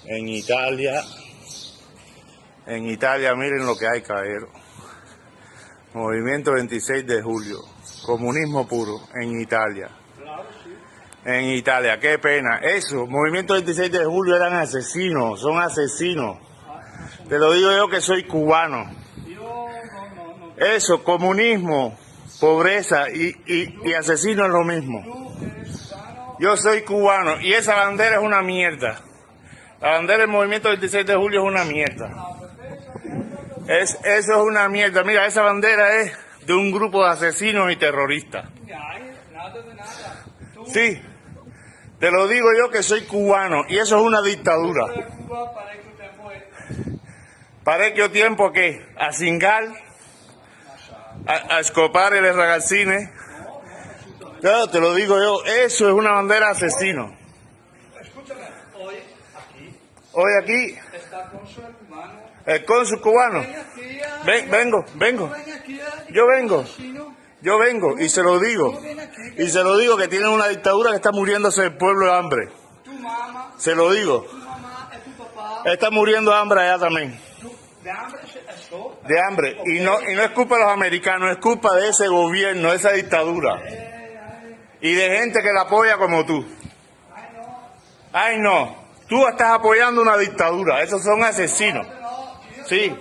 En 0.06 0.28
Italia 0.28 1.02
en 2.68 2.88
Italia, 2.88 3.36
miren 3.36 3.66
lo 3.66 3.78
que 3.78 3.88
hay, 3.88 4.02
caballero. 4.02 4.50
Movimiento 5.94 6.54
26 6.54 7.06
de 7.06 7.22
julio. 7.22 7.60
Comunismo 8.06 8.68
puro 8.68 9.02
en 9.14 9.40
Italia. 9.40 9.90
En 11.26 11.46
Italia, 11.46 12.00
qué 12.00 12.20
pena. 12.20 12.60
Eso, 12.60 13.08
Movimiento 13.08 13.56
26 13.56 13.92
de 13.92 14.06
julio 14.06 14.36
eran 14.36 14.54
asesinos, 14.54 15.42
son 15.42 15.60
asesinos. 15.60 16.38
Te 17.28 17.40
lo 17.40 17.52
digo 17.54 17.72
yo 17.72 17.90
que 17.90 18.00
soy 18.00 18.26
cubano. 18.26 18.86
Eso, 20.56 21.04
comunismo, 21.04 21.98
pobreza 22.40 23.10
y, 23.10 23.36
y 23.48 23.94
asesino 23.94 24.46
es 24.46 24.52
lo 24.52 24.64
mismo. 24.64 25.04
Yo 26.40 26.56
soy 26.58 26.84
cubano 26.84 27.42
y 27.42 27.54
esa 27.54 27.76
bandera 27.76 28.18
es 28.18 28.22
una 28.22 28.44
mierda. 28.44 29.02
La 29.82 29.92
bandera 29.92 30.20
del 30.20 30.28
movimiento 30.28 30.70
26 30.70 31.06
de 31.06 31.16
julio 31.16 31.42
es 31.42 31.48
una 31.48 31.64
mierda. 31.64 32.12
Es, 33.68 33.98
eso 34.04 34.34
es 34.34 34.42
una 34.44 34.70
mierda. 34.70 35.04
Mira, 35.04 35.26
esa 35.26 35.42
bandera 35.42 36.02
es 36.02 36.14
de 36.46 36.54
un 36.54 36.72
grupo 36.72 37.04
de 37.04 37.12
asesinos 37.12 37.72
y 37.72 37.78
terroristas. 37.78 38.46
Sí, 40.68 41.02
te 42.00 42.12
lo 42.12 42.28
digo 42.28 42.50
yo 42.58 42.70
que 42.70 42.84
soy 42.84 43.06
cubano 43.06 43.64
y 43.68 43.78
eso 43.78 43.98
es 43.98 44.02
una 44.02 44.22
dictadura. 44.22 44.86
¿Para 47.64 47.94
qué 47.94 48.10
tiempo 48.10 48.52
qué? 48.52 48.86
¿A 48.98 49.12
Singal? 49.12 49.74
¿A, 51.28 51.56
a 51.56 51.60
Escopar 51.60 52.14
el 52.14 52.36
Ragazzine? 52.36 53.12
Claro, 54.42 54.68
te 54.68 54.80
lo 54.80 54.94
digo 54.94 55.18
yo, 55.18 55.44
eso 55.44 55.88
es 55.88 55.94
una 55.94 56.12
bandera 56.12 56.50
asesino. 56.50 57.16
Hoy 60.14 60.32
aquí 60.42 60.78
el 62.46 62.64
cónsul 62.66 63.02
cubano. 63.02 63.44
Ven, 64.26 64.52
vengo, 64.52 64.86
vengo. 64.96 65.32
Yo 66.10 66.28
vengo. 66.28 66.64
Yo 67.46 67.60
vengo 67.60 68.00
y 68.00 68.10
se 68.10 68.24
lo 68.24 68.40
digo. 68.40 68.74
Y 69.38 69.48
se 69.50 69.64
lo 69.64 69.78
digo 69.78 69.96
que 69.98 70.08
tienen 70.08 70.30
una 70.30 70.48
dictadura 70.48 70.90
que 70.90 70.96
está 70.96 71.12
muriéndose 71.12 71.62
el 71.62 71.78
pueblo 71.78 72.08
de 72.08 72.18
hambre. 72.18 72.50
Se 73.58 73.76
lo 73.76 73.92
digo. 73.92 74.26
Está 75.64 75.92
muriendo 75.92 76.34
hambre 76.34 76.62
allá 76.62 76.80
también. 76.80 77.20
De 79.08 79.22
hambre. 79.22 79.62
Y 79.64 79.80
no, 79.80 80.02
y 80.10 80.16
no 80.16 80.24
es 80.24 80.32
culpa 80.32 80.56
de 80.56 80.64
los 80.64 80.72
americanos, 80.72 81.30
es 81.30 81.38
culpa 81.38 81.76
de 81.76 81.90
ese 81.90 82.08
gobierno, 82.08 82.72
de 82.72 82.78
esa 82.78 82.94
dictadura. 82.94 83.62
Y 84.82 84.94
de 84.96 85.18
gente 85.20 85.44
que 85.44 85.54
la 85.54 85.62
apoya 85.62 85.98
como 85.98 86.26
tú. 86.26 86.44
Ay 88.12 88.40
no, 88.40 88.76
tú 89.08 89.28
estás 89.28 89.52
apoyando 89.52 90.02
una 90.02 90.18
dictadura, 90.18 90.82
esos 90.82 91.04
son 91.04 91.24
asesinos. 91.24 91.86
Sí. 92.66 92.92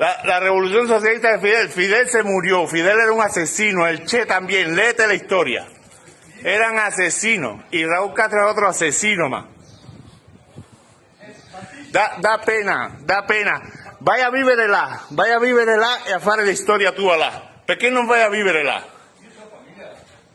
La, 0.00 0.40
revolución 0.40 0.88
socialista 0.88 1.32
de 1.32 1.40
Fidel, 1.40 1.68
Fidel 1.68 2.08
se 2.08 2.22
murió, 2.22 2.66
Fidel 2.66 2.98
era 2.98 3.12
un 3.12 3.20
asesino, 3.20 3.86
el 3.86 4.06
Che 4.06 4.24
también, 4.24 4.74
léete 4.74 5.06
la 5.06 5.12
historia. 5.12 5.68
Eran 6.42 6.78
asesinos 6.78 7.62
y 7.70 7.84
Raúl 7.84 8.14
Castro 8.14 8.38
era 8.38 8.50
otro 8.50 8.66
asesino 8.66 9.28
más. 9.28 9.44
Da, 11.92 12.16
da 12.18 12.40
pena, 12.40 12.96
da 13.00 13.26
pena. 13.26 13.60
Vaya 14.00 14.28
a 14.28 14.30
la, 14.30 15.02
vaya 15.10 15.36
a 15.36 15.38
la 15.38 16.08
y 16.08 16.12
a 16.12 16.18
fare 16.18 16.46
la 16.46 16.50
historia 16.50 16.94
tu 16.94 17.06
là. 17.06 17.60
Perché 17.66 17.90
non 17.90 18.06
vai 18.06 18.22
a 18.22 18.30
la? 18.30 18.82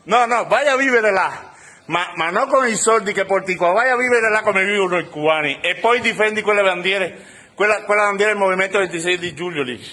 No, 0.04 0.26
no, 0.28 0.46
vaya 0.46 0.74
a 0.74 1.10
la. 1.10 1.54
Ma, 1.86 2.12
ma 2.14 2.30
non 2.30 2.48
con 2.48 2.66
i 2.68 2.76
soldi 2.76 3.12
che 3.12 3.24
porti 3.24 3.56
qua, 3.56 3.72
vai 3.72 3.90
a 3.90 3.96
vivere 3.96 4.28
là 4.28 4.42
come 4.42 4.64
vivono 4.64 4.98
i 4.98 5.08
cubani 5.08 5.60
e 5.60 5.76
poi 5.76 6.00
difendi 6.00 6.42
quelle 6.42 6.62
bandiere, 6.62 7.16
quella, 7.56 7.82
quella 7.82 8.04
bandiera 8.04 8.30
del 8.30 8.40
Movimento 8.40 8.78
26 8.78 9.18
di 9.18 9.34
giugno 9.34 9.62
lì. 9.62 9.84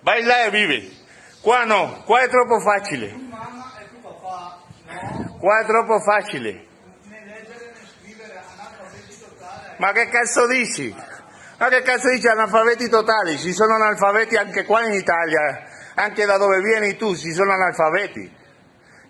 Vai 0.00 0.22
là 0.22 0.44
e 0.44 0.50
vivi. 0.50 1.02
Qua 1.40 1.64
no, 1.64 2.02
qua 2.04 2.20
è 2.20 2.28
troppo 2.28 2.60
facile. 2.60 3.16
Qua 5.38 5.60
è 5.60 5.64
troppo 5.64 6.00
facile. 6.00 6.66
Ma 9.78 9.92
che 9.92 10.08
cazzo 10.08 10.46
dici? 10.46 10.94
Ma 11.58 11.68
che 11.68 11.80
cazzo 11.80 12.10
dici 12.10 12.26
analfabeti 12.26 12.88
totali? 12.90 13.38
Ci 13.38 13.52
sono 13.52 13.74
analfabeti 13.74 14.36
anche 14.36 14.64
qua 14.64 14.84
in 14.84 14.92
Italia, 14.92 15.64
anche 15.94 16.26
da 16.26 16.36
dove 16.36 16.60
vieni 16.60 16.96
tu 16.96 17.16
ci 17.16 17.32
sono 17.32 17.52
analfabeti 17.52 18.42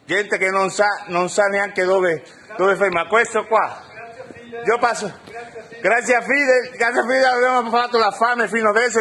gente 0.07 0.37
che 0.37 0.51
non 0.51 0.71
sa, 0.71 1.05
non 1.07 1.29
sa 1.29 1.47
neanche 1.47 1.85
dove, 1.85 2.23
dove 2.57 2.77
ferma. 2.77 3.07
Questo 3.07 3.47
qua, 3.47 3.83
io 4.65 4.79
passo, 4.79 5.13
grazie 5.85 6.15
a 6.15 6.23
Fidel, 6.23 6.71
grazie 6.79 7.01
a 7.01 7.03
Fidel 7.03 7.25
abbiamo 7.25 7.71
fatto 7.71 7.99
la 7.99 8.11
fame 8.11 8.49
fino 8.49 8.71
adesso. 8.71 9.01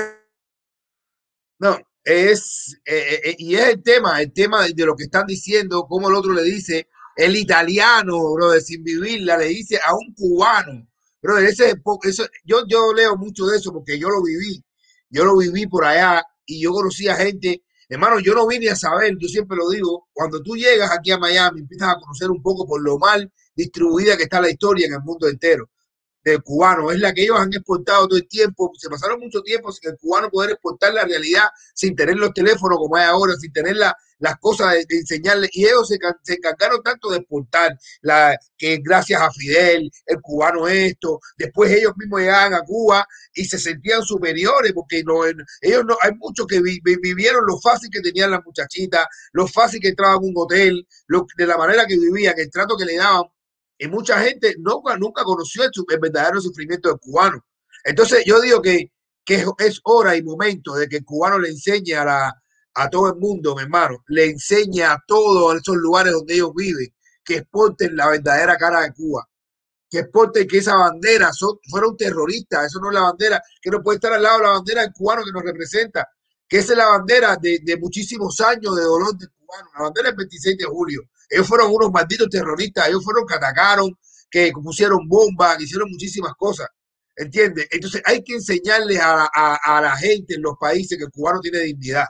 No, 1.60 1.80
es, 2.04 2.78
eh, 2.84 3.22
eh, 3.24 3.36
y 3.38 3.56
es 3.56 3.70
el 3.70 3.82
tema, 3.82 4.22
el 4.22 4.34
tema 4.34 4.68
de 4.68 4.86
lo 4.86 4.94
que 4.94 5.06
están 5.06 5.26
diciendo, 5.26 5.86
como 5.88 6.10
el 6.10 6.16
otro 6.16 6.34
le 6.34 6.44
dice, 6.44 6.90
el 7.16 7.38
italiano, 7.38 8.34
bro, 8.34 8.52
de 8.52 8.60
sin 8.60 8.84
vivirla, 8.84 9.38
le 9.38 9.46
dice 9.46 9.80
a 9.82 9.94
un 9.94 10.14
cubano, 10.14 10.86
bro, 11.22 11.38
ese, 11.38 11.76
eso, 12.04 12.26
yo, 12.44 12.66
yo 12.68 12.94
leo 12.94 13.16
mucho 13.16 13.46
de 13.46 13.58
eso 13.58 13.72
porque 13.72 13.98
yo 13.98 14.10
lo 14.10 14.22
viví, 14.22 14.62
yo 15.10 15.24
lo 15.24 15.38
viví 15.38 15.68
por 15.68 15.86
allá 15.86 16.22
y 16.46 16.62
yo 16.62 16.74
conocí 16.74 17.08
a 17.08 17.16
gente. 17.16 17.64
Hermano, 17.88 18.20
yo 18.20 18.34
no 18.34 18.46
vine 18.46 18.70
a 18.70 18.76
saber, 18.76 19.16
yo 19.18 19.30
siempre 19.30 19.56
lo 19.56 19.70
digo, 19.70 20.10
cuando 20.12 20.42
tú 20.42 20.58
llegas 20.58 20.92
aquí 20.92 21.12
a 21.12 21.18
Miami, 21.18 21.62
empiezas 21.62 21.90
a 21.90 21.96
conocer 21.96 22.30
un 22.30 22.42
poco 22.42 22.66
por 22.68 22.82
lo 22.82 22.98
mal 22.98 23.32
distribuida 23.56 24.18
que 24.18 24.24
está 24.24 24.42
la 24.42 24.50
historia 24.50 24.88
en 24.88 24.94
el 24.96 25.02
mundo 25.02 25.30
entero. 25.30 25.70
Del 26.24 26.42
cubano, 26.42 26.92
es 26.92 27.00
la 27.00 27.14
que 27.14 27.24
ellos 27.24 27.40
han 27.40 27.54
exportado 27.54 28.08
todo 28.08 28.18
el 28.18 28.28
tiempo. 28.28 28.72
Se 28.78 28.90
pasaron 28.90 29.20
mucho 29.20 29.42
tiempo 29.42 29.72
sin 29.72 29.92
el 29.92 29.98
cubano 29.98 30.30
poder 30.30 30.52
exportar 30.52 30.94
la 30.94 31.06
realidad, 31.06 31.50
sin 31.74 31.96
tener 31.96 32.16
los 32.16 32.34
teléfonos 32.34 32.78
como 32.78 32.96
hay 32.96 33.06
ahora, 33.06 33.36
sin 33.36 33.52
tener 33.52 33.76
las 33.76 34.38
cosas 34.40 34.74
de, 34.74 34.98
enseñarles. 34.98 35.50
Y 35.54 35.66
ellos 35.66 35.88
se, 35.88 35.98
se, 36.22 36.34
encargaron 36.36 36.82
tanto 36.82 37.10
de 37.10 37.18
exportar, 37.18 37.78
la, 38.02 38.38
que 38.58 38.80
gracias 38.84 39.22
a 39.22 39.32
Fidel, 39.32 39.92
el 40.06 40.22
cubano 40.22 40.68
esto, 40.68 41.20
después 41.38 41.72
ellos 41.72 41.94
mismos 41.98 42.22
llegaban 42.22 42.54
a 42.54 42.62
Cuba 42.62 43.06
y 43.34 43.46
se 43.46 43.58
sentían 43.58 44.02
superiores, 44.04 44.72
porque 44.74 45.04
no, 45.04 45.26
ellos 45.26 45.84
no, 45.86 45.98
hay 46.02 46.12
muchos 46.18 46.48
que 46.48 46.62
vivieron 46.62 47.46
lo 47.46 47.60
fácil 47.60 47.90
que 47.92 48.02
tenían 48.02 48.32
las 48.32 48.44
muchachitas, 48.46 49.06
lo 49.34 49.48
fácil 49.48 49.82
que 49.82 49.90
entraban 49.90 50.16
a 50.16 50.20
un 50.20 50.34
hotel, 50.36 50.88
lo, 51.08 51.26
de 51.36 51.46
la 51.46 51.58
manera 51.58 51.86
que 51.86 51.98
vivían, 51.98 52.36
el 52.38 52.50
trato 52.50 52.78
que 52.78 52.86
le 52.86 52.96
daban 52.96 53.24
y 53.78 53.88
mucha 53.88 54.20
gente 54.22 54.56
nunca, 54.60 54.98
nunca 54.98 55.24
conoció 55.24 55.64
el, 55.64 56.00
verdadero 56.00 56.40
sufrimiento 56.40 56.90
del 56.90 57.00
cubano. 57.00 57.44
Entonces 57.84 58.24
yo 58.26 58.40
digo 58.40 58.62
que, 58.62 58.92
que, 59.26 59.46
es 59.60 59.80
hora 59.84 60.16
y 60.16 60.24
momento 60.24 60.74
de 60.76 60.88
que 60.88 60.98
el 60.98 61.06
cubano 61.06 61.40
le 61.40 61.50
enseñe 61.50 61.94
a, 61.94 62.06
la, 62.06 62.34
a 62.76 62.90
todo 62.90 63.10
el 63.10 63.16
mundo, 63.16 63.56
mi 63.56 63.64
hermano, 63.64 64.04
le 64.08 64.26
enseñe 64.26 64.84
a 64.84 65.02
todos 65.06 65.56
esos 65.56 65.76
lugares 65.76 66.14
donde 66.14 66.36
ellos 66.36 66.52
viven, 66.56 66.94
que 67.24 67.38
exporten 67.38 67.96
la 67.96 68.10
verdadera 68.10 68.58
cara 68.58 68.82
de 68.82 68.94
Cuba, 68.94 69.28
que 69.90 70.00
exporten 70.00 70.48
que 70.48 70.58
esa 70.58 70.76
bandera 70.76 71.32
son, 71.34 71.58
fueron 71.70 71.96
terroristas, 71.96 72.66
eso 72.66 72.80
no 72.80 72.90
es 72.90 72.96
la 72.96 73.02
bandera, 73.02 73.42
que 73.62 73.70
no 73.70 73.82
puede 73.82 73.98
estar 73.98 74.14
al 74.14 74.24
lado 74.24 74.38
de 74.38 74.44
la 74.44 74.50
bandera 74.52 74.82
del 74.82 74.94
cubano 74.94 75.24
que 75.24 75.32
nos 75.32 75.44
representa, 75.44 76.08
que 76.48 76.58
esa 76.60 76.74
es 76.74 76.78
la 76.78 76.88
bandera 76.88 77.38
de, 77.38 77.60
de 77.64 77.78
muchísimos 77.78 78.40
años 78.42 78.76
de 78.76 78.84
dolor 78.84 79.18
del 79.18 79.30
cubano, 79.32 79.70
la 79.76 79.84
bandera 79.84 80.10
del 80.10 80.18
26 80.18 80.58
de 80.58 80.66
julio, 80.66 81.02
ellos 81.34 81.48
fueron 81.48 81.74
unos 81.74 81.92
malditos 81.92 82.30
terroristas, 82.30 82.88
ellos 82.88 83.04
fueron 83.04 83.26
que 83.26 83.34
atacaron, 83.34 83.98
que 84.30 84.52
pusieron 84.52 85.08
bombas, 85.08 85.58
que 85.58 85.64
hicieron 85.64 85.90
muchísimas 85.90 86.34
cosas. 86.38 86.68
¿Entiendes? 87.16 87.68
Entonces 87.72 88.02
hay 88.06 88.24
que 88.24 88.36
enseñarle 88.36 89.00
a, 89.00 89.26
a, 89.26 89.82
la 89.82 89.96
gente 89.98 90.36
en 90.36 90.42
los 90.42 90.56
países 90.60 90.98
que 90.98 91.06
el 91.06 91.12
cubano 91.12 91.40
tiene 91.40 91.60
dignidad. 91.60 92.06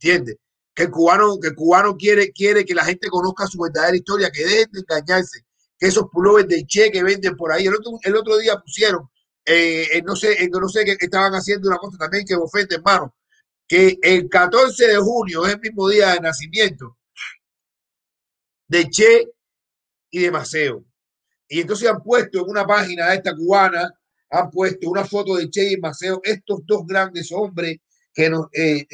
¿Entiendes? 0.00 0.36
Que 0.74 0.84
el 0.84 0.90
cubano, 0.90 1.38
que 1.40 1.48
el 1.48 1.54
cubano 1.54 1.96
quiere, 1.96 2.32
quiere 2.32 2.64
que 2.64 2.74
la 2.74 2.84
gente 2.84 3.08
conozca 3.08 3.46
su 3.46 3.58
verdadera 3.60 3.96
historia, 3.96 4.30
que 4.30 4.44
dejen 4.44 4.72
de 4.72 4.80
engañarse, 4.80 5.44
que 5.78 5.86
esos 5.86 6.06
pullovers 6.12 6.48
de 6.48 6.64
Che 6.66 6.90
que 6.90 7.02
venden 7.02 7.36
por 7.36 7.52
ahí. 7.52 7.66
El 7.66 7.74
otro, 7.74 7.92
el 8.02 8.16
otro 8.16 8.38
día 8.38 8.56
pusieron, 8.60 9.08
eh, 9.44 10.02
no 10.04 10.16
sé, 10.16 10.48
no 10.48 10.68
sé 10.68 10.84
que 10.84 10.96
estaban 10.98 11.32
haciendo 11.34 11.68
una 11.68 11.78
cosa 11.78 11.96
también 11.98 12.24
que 12.24 12.34
ofende, 12.34 12.76
hermano, 12.76 13.14
que 13.68 13.98
el 14.02 14.28
14 14.28 14.88
de 14.88 14.96
junio 14.96 15.46
es 15.46 15.54
el 15.54 15.60
mismo 15.60 15.88
día 15.88 16.12
de 16.14 16.20
nacimiento 16.20 16.96
de 18.68 18.88
Che 18.88 19.28
y 20.10 20.20
de 20.20 20.30
Maceo. 20.30 20.84
Y 21.48 21.60
entonces 21.60 21.88
han 21.88 22.02
puesto 22.02 22.40
en 22.40 22.50
una 22.50 22.66
página 22.66 23.12
esta 23.14 23.34
cubana, 23.34 23.90
han 24.30 24.50
puesto 24.50 24.88
una 24.88 25.04
foto 25.04 25.36
de 25.36 25.50
Che 25.50 25.72
y 25.72 25.76
Maceo, 25.76 26.20
estos 26.24 26.60
dos 26.66 26.86
grandes 26.86 27.30
hombres 27.32 27.78
que 28.12 28.30
nos... 28.30 28.46
Eh, 28.52 28.86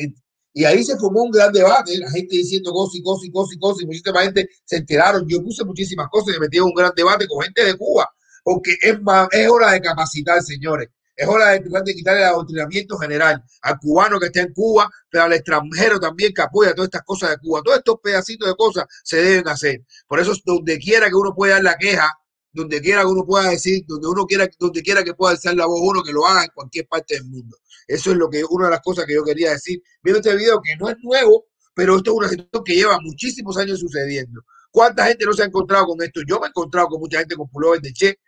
y 0.52 0.64
ahí 0.64 0.82
se 0.82 0.98
formó 0.98 1.22
un 1.22 1.30
gran 1.30 1.52
debate, 1.52 1.96
la 1.96 2.10
gente 2.10 2.36
diciendo 2.36 2.72
cosas 2.72 2.96
y 2.96 3.02
cosas 3.02 3.24
y 3.24 3.30
cosas 3.30 3.54
y 3.54 3.58
cosas, 3.58 3.82
y 3.82 3.86
muchísima 3.86 4.22
gente 4.22 4.48
se 4.64 4.78
enteraron. 4.78 5.24
Yo 5.28 5.42
puse 5.42 5.64
muchísimas 5.64 6.08
cosas 6.10 6.30
y 6.30 6.32
me 6.32 6.46
metí 6.46 6.56
en 6.56 6.64
un 6.64 6.74
gran 6.74 6.92
debate 6.96 7.28
con 7.28 7.40
gente 7.42 7.64
de 7.64 7.76
Cuba, 7.76 8.08
porque 8.42 8.74
es, 8.82 9.00
más, 9.00 9.28
es 9.30 9.48
hora 9.48 9.72
de 9.72 9.80
capacitar, 9.80 10.42
señores. 10.42 10.88
Es 11.20 11.28
hora 11.28 11.50
de, 11.50 11.60
de 11.60 11.94
quitar 11.94 12.16
el 12.16 12.22
adoctrinamiento 12.22 12.96
general 12.96 13.44
al 13.60 13.78
cubano 13.78 14.18
que 14.18 14.26
está 14.26 14.40
en 14.40 14.54
Cuba, 14.54 14.90
pero 15.10 15.24
al 15.24 15.34
extranjero 15.34 16.00
también 16.00 16.32
que 16.32 16.40
apoya 16.40 16.72
todas 16.72 16.86
estas 16.86 17.02
cosas 17.02 17.30
de 17.32 17.36
Cuba. 17.36 17.60
Todos 17.62 17.76
estos 17.76 17.96
pedacitos 18.02 18.48
de 18.48 18.54
cosas 18.54 18.86
se 19.04 19.18
deben 19.18 19.46
hacer. 19.48 19.82
Por 20.08 20.18
eso, 20.18 20.32
donde 20.46 20.78
quiera 20.78 21.10
que 21.10 21.14
uno 21.14 21.34
pueda 21.34 21.56
dar 21.56 21.64
la 21.64 21.76
queja, 21.76 22.10
donde 22.52 22.80
quiera 22.80 23.02
que 23.02 23.08
uno 23.08 23.26
pueda 23.26 23.50
decir, 23.50 23.84
donde 23.86 24.08
uno 24.08 24.24
quiera, 24.24 24.48
donde 24.58 24.82
quiera 24.82 25.04
que 25.04 25.12
pueda 25.12 25.32
alzar 25.32 25.54
la 25.54 25.66
voz 25.66 25.78
uno, 25.82 26.02
que 26.02 26.10
lo 26.10 26.26
haga 26.26 26.44
en 26.44 26.50
cualquier 26.54 26.88
parte 26.88 27.16
del 27.16 27.26
mundo. 27.26 27.58
Eso 27.86 28.12
es 28.12 28.16
lo 28.16 28.30
que 28.30 28.42
una 28.48 28.64
de 28.64 28.70
las 28.70 28.80
cosas 28.80 29.04
que 29.04 29.12
yo 29.12 29.22
quería 29.22 29.50
decir. 29.50 29.82
Viendo 30.02 30.20
este 30.20 30.34
video 30.34 30.58
que 30.62 30.74
no 30.76 30.88
es 30.88 30.96
nuevo, 31.02 31.48
pero 31.74 31.98
esto 31.98 32.12
es 32.12 32.16
una 32.16 32.28
situación 32.30 32.64
que 32.64 32.74
lleva 32.76 32.98
muchísimos 32.98 33.58
años 33.58 33.78
sucediendo. 33.78 34.40
¿Cuánta 34.70 35.04
gente 35.04 35.26
no 35.26 35.34
se 35.34 35.42
ha 35.42 35.46
encontrado 35.46 35.84
con 35.84 36.02
esto? 36.02 36.22
Yo 36.26 36.40
me 36.40 36.46
he 36.46 36.48
encontrado 36.48 36.88
con 36.88 37.00
mucha 37.00 37.18
gente 37.18 37.36
con 37.36 37.46
pullovers 37.50 37.82
de 37.82 37.92
Che, 37.92 38.18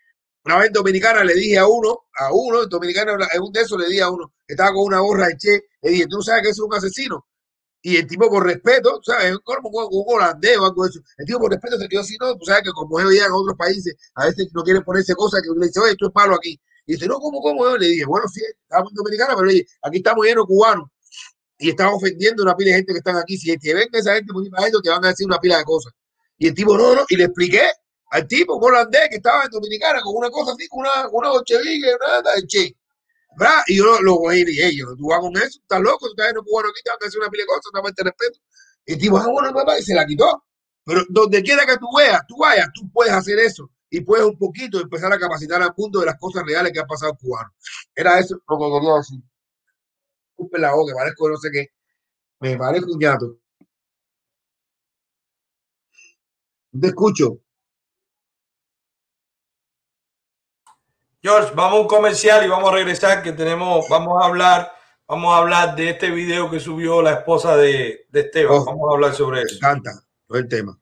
una 0.44 0.59
vez 0.59 0.66
en 0.69 0.73
Dominicana 0.73 1.24
le 1.24 1.35
dije 1.35 1.59
a 1.59 1.66
uno, 1.66 2.06
a 2.19 2.32
uno, 2.32 2.64
en 2.64 2.69
Dominicana, 2.69 3.12
en 3.32 3.43
un 3.43 3.52
de 3.52 3.60
esos 3.60 3.78
le 3.81 3.89
dije 3.89 4.02
a 4.02 4.10
uno, 4.10 4.32
que 4.47 4.55
estaba 4.55 4.73
con 4.73 4.85
una 4.86 5.01
gorra 5.01 5.28
de 5.28 5.36
che, 5.36 5.60
le 5.82 5.90
dije, 5.90 6.06
tú 6.09 6.20
sabes 6.23 6.43
que 6.43 6.48
es 6.51 6.59
un 6.59 6.74
asesino. 6.74 7.27
Y 7.85 7.97
el 7.97 8.06
tipo 8.06 8.28
por 8.28 8.44
respeto, 8.44 9.01
¿sabes? 9.02 9.36
Como 9.44 9.69
un 9.69 10.05
holandés 10.06 10.56
o 10.59 10.66
algo 10.66 10.85
de 10.85 10.90
eso. 10.90 11.01
El 11.19 11.27
tipo 11.27 11.40
por 11.40 11.51
respeto 11.51 11.78
se 11.78 11.89
quedó 11.89 12.01
así, 12.01 12.16
no, 12.20 12.36
tú 12.36 12.44
sabes 12.44 12.62
que 12.62 12.70
como 12.70 12.98
ellos 13.01 13.12
llegan 13.12 13.32
a 13.32 13.36
otros 13.36 13.56
países, 13.56 13.94
a 14.14 14.27
veces 14.27 14.48
no 14.52 14.62
quieren 14.62 14.82
ponerse 14.85 15.14
cosas 15.14 15.43
que 15.43 15.48
le 15.59 15.66
dice, 15.66 15.81
oye, 15.81 15.93
esto 15.93 16.06
es 16.06 16.12
malo 16.14 16.35
aquí. 16.35 16.60
Y 16.86 16.94
dice, 16.94 17.06
no, 17.06 17.19
¿cómo, 17.19 17.40
cómo? 17.40 17.64
Yo 17.64 17.78
le 17.78 17.89
dije, 17.89 18.05
bueno, 18.05 18.27
sí, 18.28 18.40
estamos 18.62 18.90
en 18.90 18.97
Dominicana, 18.97 19.35
pero 19.36 19.47
le 19.47 19.66
aquí 19.82 19.97
estamos 19.98 20.24
llenos 20.24 20.47
cubanos. 20.47 20.89
Y 21.59 21.70
estamos 21.70 21.94
ofendiendo 21.97 22.43
una 22.43 22.56
pila 22.56 22.70
de 22.70 22.77
gente 22.78 22.93
que 22.93 22.98
están 22.98 23.16
aquí. 23.16 23.36
Si 23.36 23.56
te 23.56 23.74
ven 23.74 23.89
esa 23.93 24.14
gente 24.14 24.32
muy 24.32 24.51
para 24.51 24.69
te 24.69 24.90
van 24.90 25.05
a 25.05 25.09
decir 25.09 25.27
una 25.27 25.39
pila 25.39 25.59
de 25.59 25.64
cosas. 25.64 25.93
Y 26.39 26.48
el 26.48 26.55
tipo, 26.55 26.77
no, 26.77 26.94
no, 26.94 27.05
y 27.09 27.16
le 27.16 27.24
expliqué 27.24 27.62
al 28.13 28.29
tipo 28.29 28.57
holandés 28.57 29.09
que 29.09 29.17
estaba 29.17 29.45
en 29.45 29.51
Dominicana 29.51 30.01
con 30.03 30.15
una 30.15 30.31
cosa 30.31 30.53
así, 30.53 30.69
con 30.69 30.81
una, 30.81 31.09
una 31.13 31.31
bolchevique, 31.31 31.97
nada 31.99 32.35
de 32.35 32.47
che. 32.47 32.77
Y 33.69 33.79
yo 33.79 34.01
lo, 34.03 34.19
voy 34.19 34.37
a 34.37 34.39
ir 34.41 34.49
y 34.51 34.79
tú 34.99 35.09
vas 35.09 35.21
con 35.21 35.35
eso, 35.39 35.59
estás 35.61 35.81
loco, 35.81 36.07
tú 36.07 36.11
estás 36.11 36.31
en 36.31 36.39
un 36.39 36.45
cubano 36.45 36.69
aquí, 36.69 36.83
te 36.85 37.07
hacer 37.07 37.19
una 37.19 37.31
pila 37.31 37.45
de 37.45 37.47
cosas, 37.47 37.95
te 37.97 38.05
respeto. 38.05 38.39
Y 38.85 38.93
el 38.93 38.99
tipo, 38.99 39.17
ah, 39.17 39.27
bueno, 39.33 39.55
papá, 39.55 39.79
y 39.79 39.83
se 39.83 39.95
la 39.95 40.05
quitó. 40.05 40.45
Pero 40.85 41.05
donde 41.09 41.43
quiera 41.43 41.65
que 41.65 41.79
tú 41.79 41.87
veas, 41.97 42.21
tú 42.29 42.37
vayas, 42.37 42.69
tú 42.75 42.83
puedes 42.93 43.15
hacer 43.15 43.39
eso 43.39 43.71
y 43.89 44.03
puedes 44.03 44.27
un 44.27 44.37
poquito 44.37 44.79
empezar 44.79 45.11
a 45.11 45.19
capacitar 45.19 45.63
al 45.63 45.73
mundo 45.75 46.01
de 46.01 46.07
las 46.07 46.19
cosas 46.19 46.45
reales 46.45 46.71
que 46.73 46.81
han 46.81 46.87
pasado 46.87 47.17
cubano. 47.17 47.51
Era 47.95 48.19
eso 48.19 48.35
lo 48.47 48.59
que 48.59 48.65
quería 48.79 48.97
decir. 48.97 49.21
Disculpe 50.29 50.59
la 50.59 50.75
boca, 50.75 50.93
parezco 50.95 51.31
no 51.31 51.37
sé 51.39 51.51
qué. 51.51 51.69
Me 52.41 52.59
parezco 52.59 52.93
un 52.93 52.99
gato. 52.99 53.39
Te 56.79 56.89
escucho. 56.89 57.41
George, 61.24 61.53
vamos 61.55 61.78
a 61.78 61.82
un 61.82 61.86
comercial 61.86 62.44
y 62.44 62.49
vamos 62.49 62.69
a 62.69 62.74
regresar 62.74 63.23
que 63.23 63.31
tenemos, 63.31 63.89
vamos 63.89 64.20
a 64.20 64.27
hablar, 64.27 64.73
vamos 65.07 65.32
a 65.32 65.36
hablar 65.36 65.77
de 65.77 65.90
este 65.90 66.11
video 66.11 66.51
que 66.51 66.59
subió 66.59 67.01
la 67.01 67.12
esposa 67.12 67.57
de, 67.57 68.07
de 68.11 68.20
Esteban. 68.23 68.59
Oh, 68.59 68.65
vamos 68.65 68.90
a 68.90 68.94
hablar 68.94 69.15
sobre 69.15 69.43
eso. 69.43 69.57
Canta, 69.61 69.93
no 70.28 70.36
el 70.36 70.49
tema. 70.49 70.77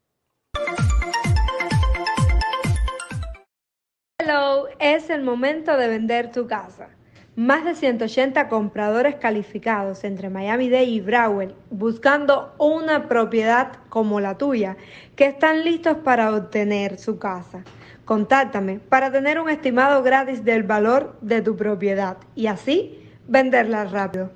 Hello, 4.18 4.68
es 4.78 5.10
el 5.10 5.22
momento 5.22 5.76
de 5.76 5.88
vender 5.88 6.32
tu 6.32 6.46
casa. 6.46 6.88
Más 7.36 7.66
de 7.66 7.74
180 7.74 8.48
compradores 8.48 9.16
calificados 9.16 10.04
entre 10.04 10.30
Miami-Dade 10.30 10.84
y 10.84 11.02
Broward 11.02 11.52
buscando 11.68 12.54
una 12.56 13.08
propiedad 13.08 13.72
como 13.90 14.20
la 14.20 14.38
tuya 14.38 14.78
que 15.16 15.26
están 15.26 15.64
listos 15.64 15.98
para 15.98 16.34
obtener 16.34 16.98
su 16.98 17.18
casa. 17.18 17.62
Contáctame 18.10 18.80
para 18.80 19.12
tener 19.12 19.38
un 19.38 19.48
estimado 19.48 20.02
gratis 20.02 20.44
del 20.44 20.64
valor 20.64 21.16
de 21.20 21.42
tu 21.42 21.56
propiedad 21.56 22.16
y 22.34 22.48
así 22.48 23.08
venderla 23.28 23.84
rápido. 23.84 24.32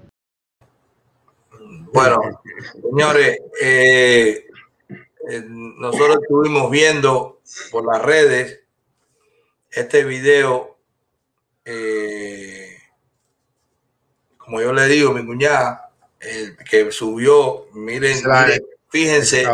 Bueno, 1.93 2.21
señores, 2.81 3.37
eh, 3.61 4.47
eh, 5.29 5.43
nosotros 5.49 6.19
estuvimos 6.23 6.71
viendo 6.71 7.41
por 7.73 7.85
las 7.93 8.01
redes 8.01 8.61
este 9.73 10.05
video, 10.05 10.79
eh, 11.65 12.79
como 14.39 14.61
yo 14.61 14.73
le 14.73 14.87
digo, 14.87 15.13
mi 15.13 15.27
cuñada, 15.27 15.91
que 16.71 16.93
subió, 16.93 17.67
miren, 17.73 18.23
miren 18.23 18.65
fíjense, 18.89 19.45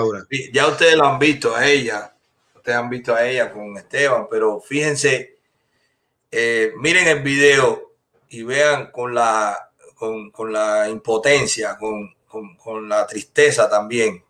ya 0.52 0.68
ustedes 0.68 0.96
lo 0.96 1.06
han 1.06 1.18
visto 1.18 1.56
a 1.56 1.66
ella, 1.66 2.14
ustedes 2.60 2.78
han 2.78 2.90
visto 2.90 3.14
a 3.14 3.26
ella 3.26 3.50
con 3.50 3.76
Esteban, 3.76 4.26
pero 4.30 4.60
fíjense, 4.60 5.38
eh, 6.30 6.72
miren 6.76 7.08
el 7.08 7.22
video 7.22 7.94
y 8.28 8.42
vean 8.42 8.90
con 8.92 9.14
la, 9.14 9.70
con, 9.94 10.52
la 10.52 10.88
impotencia, 10.88 11.76
con, 11.78 12.88
la 12.88 13.06
tristeza 13.06 13.68
también 13.68 14.22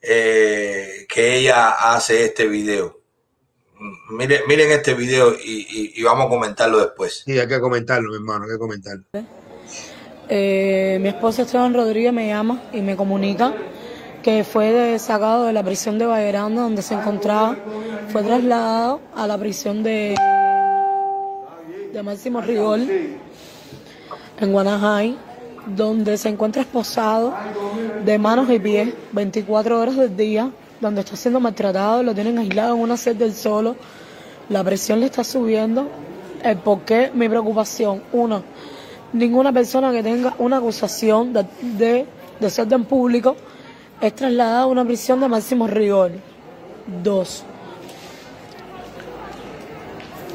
eh, 0.00 1.06
que 1.08 1.36
ella 1.36 1.70
hace 1.70 2.24
este 2.24 2.46
video. 2.46 3.00
Miren, 4.10 4.42
miren 4.46 4.70
este 4.70 4.94
video 4.94 5.34
y, 5.34 6.02
vamos 6.02 6.26
a 6.26 6.28
comentarlo 6.28 6.78
después. 6.78 7.22
Sí, 7.24 7.38
hay 7.38 7.48
que 7.48 7.60
comentarlo, 7.60 8.10
mi 8.10 8.16
hermano, 8.16 8.44
hay 8.44 8.50
que 8.50 8.58
comentarlo. 8.58 9.04
Eh, 10.28 10.98
mi 11.00 11.08
esposa 11.08 11.42
Esteban 11.42 11.72
Rodríguez 11.72 12.12
me 12.12 12.28
llama 12.28 12.62
y 12.72 12.82
me 12.82 12.96
comunica 12.96 13.54
que 14.28 14.44
fue 14.44 14.98
sacado 14.98 15.44
de 15.44 15.54
la 15.54 15.62
prisión 15.62 15.98
de 15.98 16.04
Valleranda 16.04 16.60
donde 16.60 16.82
se 16.82 16.92
encontraba, 16.92 17.56
fue 18.12 18.22
trasladado 18.22 19.00
a 19.16 19.26
la 19.26 19.38
prisión 19.38 19.82
de, 19.82 20.14
de 21.94 22.02
Máximo 22.02 22.42
Rigol 22.42 22.86
en 24.38 24.52
Guanajay, 24.52 25.16
donde 25.74 26.18
se 26.18 26.28
encuentra 26.28 26.60
esposado 26.60 27.32
de 28.04 28.18
manos 28.18 28.50
y 28.50 28.58
pies 28.58 28.92
24 29.12 29.80
horas 29.80 29.96
del 29.96 30.14
día, 30.14 30.50
donde 30.78 31.00
está 31.00 31.16
siendo 31.16 31.40
maltratado, 31.40 32.02
lo 32.02 32.14
tienen 32.14 32.36
aislado 32.36 32.74
en 32.74 32.82
una 32.82 32.98
sed 32.98 33.16
del 33.16 33.32
solo, 33.32 33.76
la 34.50 34.62
presión 34.62 35.00
le 35.00 35.06
está 35.06 35.24
subiendo 35.24 35.88
el 36.42 36.58
por 36.58 36.82
qué 36.82 37.10
mi 37.14 37.30
preocupación. 37.30 38.02
Uno, 38.12 38.42
ninguna 39.10 39.54
persona 39.54 39.90
que 39.90 40.02
tenga 40.02 40.34
una 40.36 40.58
acusación 40.58 41.32
de, 41.32 41.46
de 41.62 42.06
desorden 42.40 42.84
público 42.84 43.34
es 44.00 44.14
trasladada 44.14 44.62
a 44.62 44.66
una 44.66 44.84
prisión 44.84 45.20
de 45.20 45.28
máximo 45.28 45.66
rigor. 45.66 46.12
Dos, 47.02 47.44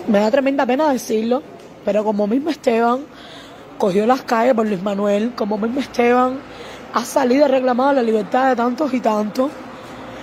me 0.08 0.20
da 0.20 0.30
tremenda 0.30 0.66
pena 0.66 0.92
decirlo, 0.92 1.42
pero 1.86 2.04
como 2.04 2.28
mismo 2.28 2.50
Esteban 2.50 3.02
cogió 3.78 4.06
las 4.06 4.22
calles 4.24 4.54
por 4.54 4.68
Luis 4.68 4.82
Manuel, 4.82 5.32
como 5.36 5.58
mismo 5.58 5.80
Esteban 5.80 6.40
ha 6.94 7.06
salido 7.06 7.48
reclamado 7.48 7.94
la 7.94 8.04
libertad 8.04 8.50
de 8.50 8.56
tantos 8.56 8.94
y 8.94 9.00
tantos, 9.00 9.50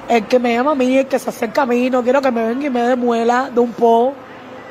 el 0.09 0.27
que 0.27 0.39
me 0.39 0.55
llama 0.55 0.73
a 0.73 0.75
mí, 0.75 0.99
el 0.99 1.07
que 1.07 1.19
se 1.19 1.31
acerca 1.31 1.63
a 1.63 1.67
mí, 1.67 1.91
no 1.91 2.03
quiero 2.03 2.21
que 2.21 2.31
me 2.31 2.47
venga 2.47 2.67
y 2.67 2.71
me 2.71 2.83
dé 2.83 2.95
muela 2.95 3.51
de 3.53 3.61
un 3.61 3.73
po, 3.73 4.13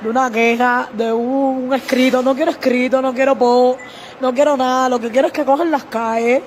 de 0.02 0.10
una 0.10 0.32
queja, 0.32 0.90
de 0.94 1.12
un 1.12 1.74
escrito, 1.74 2.22
no 2.22 2.36
quiero 2.36 2.52
escrito, 2.52 3.02
no 3.02 3.14
quiero 3.14 3.36
po, 3.36 3.78
no 4.22 4.34
quiero 4.34 4.58
nada, 4.58 4.90
lo 4.90 5.00
que 5.00 5.10
quiero 5.10 5.28
es 5.28 5.34
que 5.34 5.46
cojan 5.46 5.72
las 5.72 5.86
calles, 5.86 6.42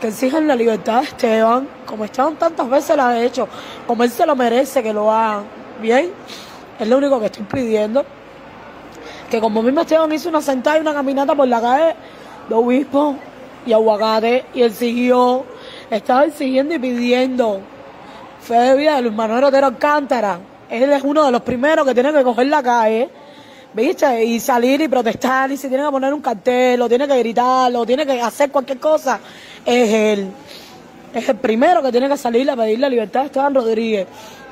que 0.00 0.08
exijan 0.08 0.46
la 0.46 0.56
libertad 0.56 1.00
de 1.00 1.04
Esteban, 1.04 1.68
como 1.86 2.04
Esteban 2.04 2.36
tantas 2.36 2.68
veces 2.68 2.96
lo 2.96 3.02
ha 3.02 3.22
hecho, 3.22 3.48
como 3.86 4.04
él 4.04 4.10
se 4.10 4.24
lo 4.24 4.34
merece 4.34 4.82
que 4.82 4.92
lo 4.92 5.12
hagan, 5.12 5.44
¿bien? 5.80 6.10
Es 6.78 6.88
lo 6.88 6.96
único 6.96 7.20
que 7.20 7.26
estoy 7.26 7.44
pidiendo. 7.44 8.04
Que 9.30 9.40
como 9.40 9.62
mismo 9.62 9.82
Esteban 9.82 10.10
hizo 10.12 10.28
una 10.28 10.40
sentada 10.40 10.78
y 10.78 10.80
una 10.80 10.94
caminata 10.94 11.34
por 11.34 11.46
la 11.48 11.60
calle 11.60 11.94
de 12.48 12.54
Obispo 12.54 13.16
y 13.66 13.72
Aguacate 13.72 14.46
y 14.54 14.62
él 14.62 14.72
siguió, 14.72 15.44
estaba 15.90 16.24
exigiendo 16.24 16.74
y 16.74 16.78
pidiendo 16.78 17.60
fe 18.40 18.54
de 18.54 18.76
vida 18.76 18.96
de 18.96 19.02
Luis 19.02 19.14
Manuel 19.14 19.44
Otero 19.44 19.66
Alcántara. 19.66 20.38
Él 20.70 20.90
es 20.90 21.02
uno 21.02 21.24
de 21.24 21.32
los 21.32 21.42
primeros 21.42 21.86
que 21.86 21.92
tiene 21.92 22.12
que 22.12 22.22
coger 22.22 22.46
la 22.46 22.62
calle, 22.62 23.10
¿viste? 23.72 24.24
Y 24.24 24.40
salir 24.40 24.80
y 24.80 24.88
protestar 24.88 25.50
y 25.50 25.56
si 25.56 25.68
tiene 25.68 25.84
que 25.84 25.90
poner 25.90 26.12
un 26.12 26.20
cartel 26.20 26.80
o 26.82 26.88
tiene 26.88 27.06
que 27.06 27.18
gritar 27.18 27.74
o 27.74 27.86
tiene 27.86 28.06
que 28.06 28.20
hacer 28.20 28.50
cualquier 28.50 28.78
cosa, 28.78 29.20
es. 29.64 30.18
Es 31.14 31.26
el 31.26 31.36
primero 31.36 31.82
que 31.82 31.90
tiene 31.90 32.06
que 32.06 32.18
salir 32.18 32.50
a 32.50 32.56
pedir 32.56 32.78
la 32.78 32.88
libertad 32.88 33.20
de 33.20 33.26
Esteban 33.26 33.54
Rodríguez 33.54 34.06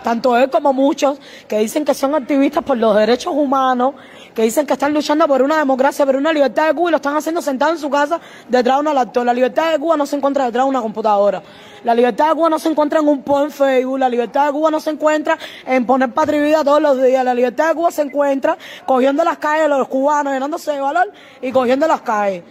tanto 0.07 0.37
él 0.37 0.49
como 0.49 0.73
muchos 0.73 1.19
que 1.49 1.59
dicen 1.59 1.85
que 1.85 1.93
son 1.93 2.15
activistas 2.15 2.63
por 2.63 2.77
los 2.77 2.95
derechos 2.95 3.35
humanos, 3.35 3.97
que 4.37 4.43
dicen 4.43 4.65
que 4.65 4.75
están 4.75 4.95
luchando 4.95 5.27
por 5.27 5.43
una 5.43 5.59
democracia, 5.59 6.07
por 6.07 6.15
una 6.15 6.33
libertad 6.33 6.69
de 6.69 6.75
Cuba 6.75 6.91
y 6.91 6.93
lo 6.93 6.99
están 6.99 7.17
haciendo 7.17 7.43
sentado 7.43 7.73
en 7.73 7.79
su 7.79 7.91
casa 7.91 8.21
detrás 8.49 8.77
de 8.77 8.81
una 8.83 8.95
laptop. 8.95 9.25
La 9.25 9.35
libertad 9.35 9.73
de 9.73 9.81
Cuba 9.81 9.97
no 9.97 10.07
se 10.07 10.15
encuentra 10.15 10.45
detrás 10.45 10.65
de 10.65 10.71
una 10.71 10.81
computadora. 10.81 11.43
La 11.83 11.93
libertad 11.93 12.29
de 12.29 12.37
Cuba 12.37 12.49
no 12.51 12.61
se 12.61 12.69
encuentra 12.69 13.01
en 13.01 13.09
un 13.09 13.23
post 13.23 13.47
en 13.47 13.51
Facebook. 13.51 13.99
La 13.99 14.09
libertad 14.09 14.47
de 14.47 14.53
Cuba 14.53 14.71
no 14.71 14.79
se 14.79 14.91
encuentra 14.91 15.37
en 15.67 15.85
poner 15.85 16.13
patria 16.13 16.41
vida 16.41 16.63
todos 16.63 16.81
los 16.81 17.03
días. 17.03 17.25
La 17.25 17.35
libertad 17.35 17.71
de 17.71 17.75
Cuba 17.75 17.91
se 17.91 18.03
encuentra 18.03 18.57
cogiendo 18.87 19.25
las 19.25 19.39
calles 19.39 19.69
los 19.69 19.89
cubanos, 19.89 20.33
llenándose 20.33 20.71
de 20.71 20.81
valor 20.81 21.13
y 21.43 21.51
cogiendo 21.51 21.89
las 21.89 22.03
calles. 22.03 22.45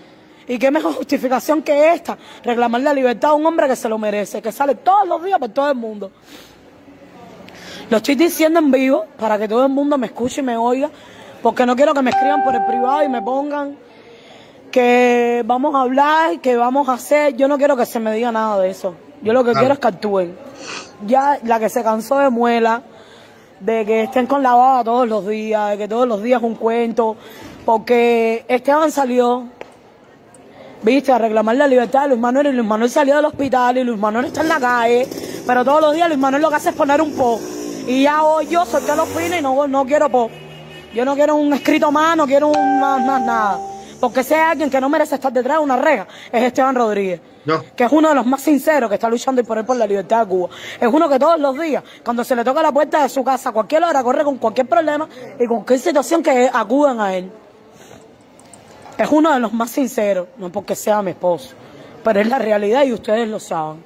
¿Y 0.45 0.59
qué 0.59 0.71
mejor 0.71 0.93
justificación 0.97 1.61
que 1.61 1.93
esta? 1.93 2.17
Reclamar 2.43 2.81
la 2.81 2.93
libertad 2.93 3.31
a 3.31 3.33
un 3.35 3.45
hombre 3.45 3.69
que 3.69 3.77
se 3.77 3.87
lo 3.87 3.97
merece, 3.97 4.41
que 4.41 4.51
sale 4.51 4.75
todos 4.75 5.07
los 5.07 5.23
días 5.23 5.39
por 5.39 5.47
todo 5.47 5.69
el 5.69 5.75
mundo. 5.75 6.11
Lo 7.89 7.97
estoy 7.97 8.15
diciendo 8.15 8.59
en 8.59 8.71
vivo 8.71 9.05
para 9.19 9.37
que 9.37 9.47
todo 9.47 9.65
el 9.65 9.71
mundo 9.71 9.97
me 9.97 10.07
escuche 10.07 10.41
y 10.41 10.43
me 10.43 10.57
oiga, 10.57 10.89
porque 11.43 11.65
no 11.65 11.75
quiero 11.75 11.93
que 11.93 12.01
me 12.01 12.09
escriban 12.09 12.43
por 12.43 12.55
el 12.55 12.65
privado 12.65 13.03
y 13.03 13.09
me 13.09 13.21
pongan 13.21 13.77
que 14.71 15.43
vamos 15.45 15.75
a 15.75 15.81
hablar, 15.81 16.39
que 16.41 16.57
vamos 16.57 16.89
a 16.89 16.93
hacer. 16.93 17.35
Yo 17.35 17.47
no 17.47 17.57
quiero 17.57 17.77
que 17.77 17.85
se 17.85 17.99
me 17.99 18.11
diga 18.11 18.31
nada 18.31 18.59
de 18.59 18.71
eso. 18.71 18.95
Yo 19.21 19.33
lo 19.33 19.43
que 19.43 19.53
quiero 19.53 19.73
es 19.73 19.79
que 19.79 19.87
actúen. 19.87 20.35
Ya 21.05 21.37
la 21.43 21.59
que 21.59 21.69
se 21.69 21.83
cansó 21.83 22.17
de 22.17 22.29
muela, 22.29 22.81
de 23.59 23.85
que 23.85 24.03
estén 24.03 24.25
con 24.25 24.41
la 24.41 24.53
baba 24.53 24.83
todos 24.83 25.07
los 25.07 25.27
días, 25.27 25.69
de 25.69 25.77
que 25.77 25.87
todos 25.87 26.07
los 26.07 26.23
días 26.23 26.41
un 26.41 26.55
cuento, 26.55 27.15
porque 27.65 28.45
Esteban 28.47 28.91
salió, 28.91 29.43
viste, 30.81 31.11
a 31.11 31.19
reclamar 31.19 31.55
la 31.55 31.67
libertad 31.67 32.03
de 32.03 32.09
Luis 32.09 32.19
Manuel 32.19 32.47
y 32.47 32.51
Luis 32.51 32.67
Manuel 32.67 32.89
salió 32.89 33.15
del 33.15 33.25
hospital 33.25 33.77
y 33.77 33.83
Luis 33.83 33.99
Manuel 33.99 34.25
está 34.25 34.41
en 34.41 34.49
la 34.49 34.59
calle, 34.59 35.07
pero 35.45 35.63
todos 35.63 35.81
los 35.81 35.93
días 35.93 36.07
Luis 36.07 36.19
Manuel 36.19 36.41
lo 36.41 36.49
que 36.49 36.55
hace 36.55 36.69
es 36.69 36.75
poner 36.75 36.99
un 37.01 37.13
po 37.13 37.39
y 37.87 38.03
ya 38.03 38.23
hoy 38.23 38.47
yo 38.47 38.65
solté 38.65 38.95
los 38.95 39.07
fines 39.09 39.39
y 39.39 39.43
no, 39.43 39.67
no 39.67 39.85
quiero 39.85 40.09
po. 40.09 40.29
Yo 40.93 41.03
no 41.03 41.13
quiero 41.15 41.35
un 41.35 41.53
escrito 41.53 41.91
más, 41.91 42.15
no 42.15 42.25
quiero 42.25 42.47
un 42.47 42.79
más, 42.79 43.05
más 43.05 43.21
nada. 43.21 43.59
Porque 43.99 44.23
si 44.23 44.33
hay 44.33 44.51
alguien 44.51 44.69
que 44.69 44.79
no 44.79 44.89
merece 44.89 45.15
estar 45.15 45.31
detrás 45.31 45.57
de 45.57 45.63
una 45.63 45.75
reja, 45.75 46.07
es 46.31 46.43
Esteban 46.43 46.75
Rodríguez. 46.75 47.19
Que 47.75 47.83
es 47.83 47.91
uno 47.91 48.09
de 48.09 48.15
los 48.15 48.25
más 48.25 48.41
sinceros 48.41 48.89
que 48.89 48.95
está 48.95 49.09
luchando 49.09 49.43
por 49.43 49.57
él 49.57 49.65
por 49.65 49.75
la 49.75 49.85
libertad 49.85 50.21
de 50.21 50.27
Cuba. 50.27 50.49
Es 50.79 50.87
uno 50.87 51.07
que 51.07 51.19
todos 51.19 51.39
los 51.39 51.59
días, 51.59 51.83
cuando 52.03 52.23
se 52.23 52.35
le 52.35 52.43
toca 52.43 52.61
la 52.61 52.71
puerta 52.71 53.03
de 53.03 53.09
su 53.09 53.23
casa, 53.23 53.49
a 53.49 53.51
cualquier 53.51 53.83
hora, 53.83 54.03
corre 54.03 54.23
con 54.23 54.37
cualquier 54.37 54.67
problema 54.67 55.07
y 55.39 55.45
con 55.45 55.57
cualquier 55.57 55.79
situación 55.79 56.23
que 56.23 56.49
acudan 56.51 56.99
a 56.99 57.15
él. 57.15 57.31
Es 58.97 59.09
uno 59.11 59.33
de 59.33 59.39
los 59.39 59.53
más 59.53 59.69
sinceros, 59.71 60.27
no 60.37 60.51
porque 60.51 60.75
sea 60.75 61.01
mi 61.01 61.11
esposo, 61.11 61.53
pero 62.03 62.19
es 62.19 62.27
la 62.27 62.39
realidad 62.39 62.83
y 62.83 62.93
ustedes 62.93 63.27
lo 63.27 63.39
saben. 63.39 63.83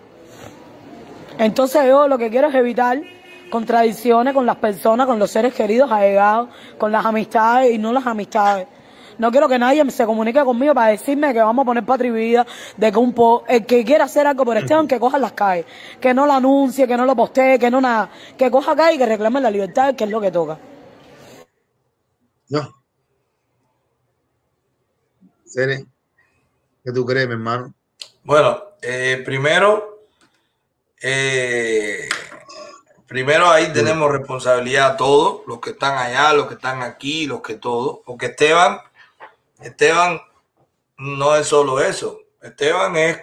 Entonces 1.38 1.86
yo 1.88 2.08
lo 2.08 2.18
que 2.18 2.30
quiero 2.30 2.50
es 2.50 2.56
evitar 2.56 3.02
contradicciones 3.50 4.34
con 4.34 4.46
las 4.46 4.58
personas, 4.58 5.08
con 5.08 5.20
los 5.20 5.32
seres 5.32 5.54
queridos 5.54 5.92
allegados, 5.92 6.50
con 6.78 6.92
las 6.92 7.06
amistades 7.06 7.74
y 7.74 7.78
no 7.78 7.92
las 7.92 8.06
amistades. 8.06 8.68
No 9.18 9.32
quiero 9.32 9.50
que 9.50 9.60
nadie 9.60 9.90
se 9.92 10.06
comunique 10.06 10.42
conmigo 10.46 10.74
para 10.74 10.92
decirme 10.92 11.34
que 11.34 11.40
vamos 11.40 11.64
a 11.64 11.66
poner 11.66 11.86
patria 11.86 12.08
y 12.08 12.12
vida, 12.12 12.48
de 12.78 12.90
que 12.90 12.98
un 12.98 13.14
po 13.14 13.44
el 13.50 13.66
que 13.66 13.84
quiera 13.84 14.06
hacer 14.06 14.26
algo 14.26 14.46
por 14.46 14.56
Esteban, 14.56 14.88
que 14.88 14.98
coja 14.98 15.20
las 15.20 15.34
calles, 15.34 15.66
que 16.00 16.14
no 16.14 16.26
lo 16.26 16.32
anuncie, 16.32 16.88
que 16.88 16.96
no 16.96 17.06
lo 17.06 17.18
postee, 17.18 17.60
que 17.60 17.70
no 17.70 17.82
nada, 17.82 18.10
que 18.38 18.50
coja 18.50 18.72
acá 18.72 18.94
y 18.94 18.98
que 18.98 19.06
reclame 19.06 19.42
la 19.42 19.52
libertad, 19.52 19.94
que 19.94 20.06
es 20.06 20.10
lo 20.10 20.22
que 20.22 20.32
toca. 20.32 20.58
No. 22.48 22.76
Sere, 25.44 25.86
¿qué 26.86 26.92
tú 26.94 27.06
crees, 27.06 27.28
mi 27.28 27.34
hermano? 27.34 27.74
Bueno, 28.24 28.64
eh, 28.82 29.22
primero, 29.26 30.06
eh, 31.02 32.08
Primero 33.10 33.50
ahí 33.50 33.74
tenemos 33.74 34.12
responsabilidad 34.12 34.96
todos, 34.96 35.42
los 35.48 35.60
que 35.60 35.72
están 35.72 35.98
allá, 35.98 36.32
los 36.32 36.48
que 36.48 36.54
están 36.54 36.84
aquí, 36.84 37.26
los 37.26 37.42
que 37.42 37.56
todos, 37.56 38.02
porque 38.06 38.28
Esteban, 38.28 38.80
Esteban 39.60 40.22
no 41.00 41.36
es 41.36 41.48
solo 41.48 41.82
eso, 41.82 42.20
Esteban 42.40 42.96
es 42.98 43.18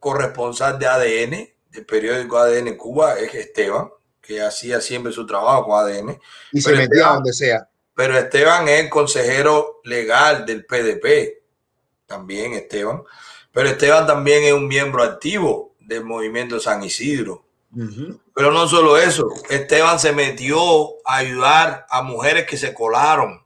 corresponsal 0.00 0.78
de 0.78 0.86
ADN, 0.86 1.48
del 1.68 1.84
periódico 1.84 2.38
ADN 2.38 2.74
Cuba, 2.78 3.18
es 3.18 3.34
Esteban, 3.34 3.90
que 4.22 4.40
hacía 4.40 4.80
siempre 4.80 5.12
su 5.12 5.26
trabajo 5.26 5.66
con 5.66 5.78
ADN. 5.78 6.18
Y 6.52 6.62
se 6.62 6.72
metía 6.74 7.08
donde 7.08 7.34
sea. 7.34 7.68
Pero 7.94 8.16
Esteban 8.16 8.66
es 8.68 8.88
consejero 8.88 9.82
legal 9.84 10.46
del 10.46 10.64
PDP, 10.64 11.42
también 12.06 12.54
Esteban. 12.54 13.02
Pero 13.52 13.68
Esteban 13.68 14.06
también 14.06 14.44
es 14.44 14.54
un 14.54 14.66
miembro 14.66 15.02
activo 15.02 15.74
del 15.80 16.02
movimiento 16.02 16.58
San 16.58 16.82
Isidro 16.82 17.44
pero 18.38 18.52
no 18.52 18.68
solo 18.68 18.96
eso, 18.96 19.28
Esteban 19.50 19.98
se 19.98 20.12
metió 20.12 21.04
a 21.04 21.16
ayudar 21.16 21.86
a 21.90 22.02
mujeres 22.02 22.46
que 22.46 22.56
se 22.56 22.72
colaron 22.72 23.44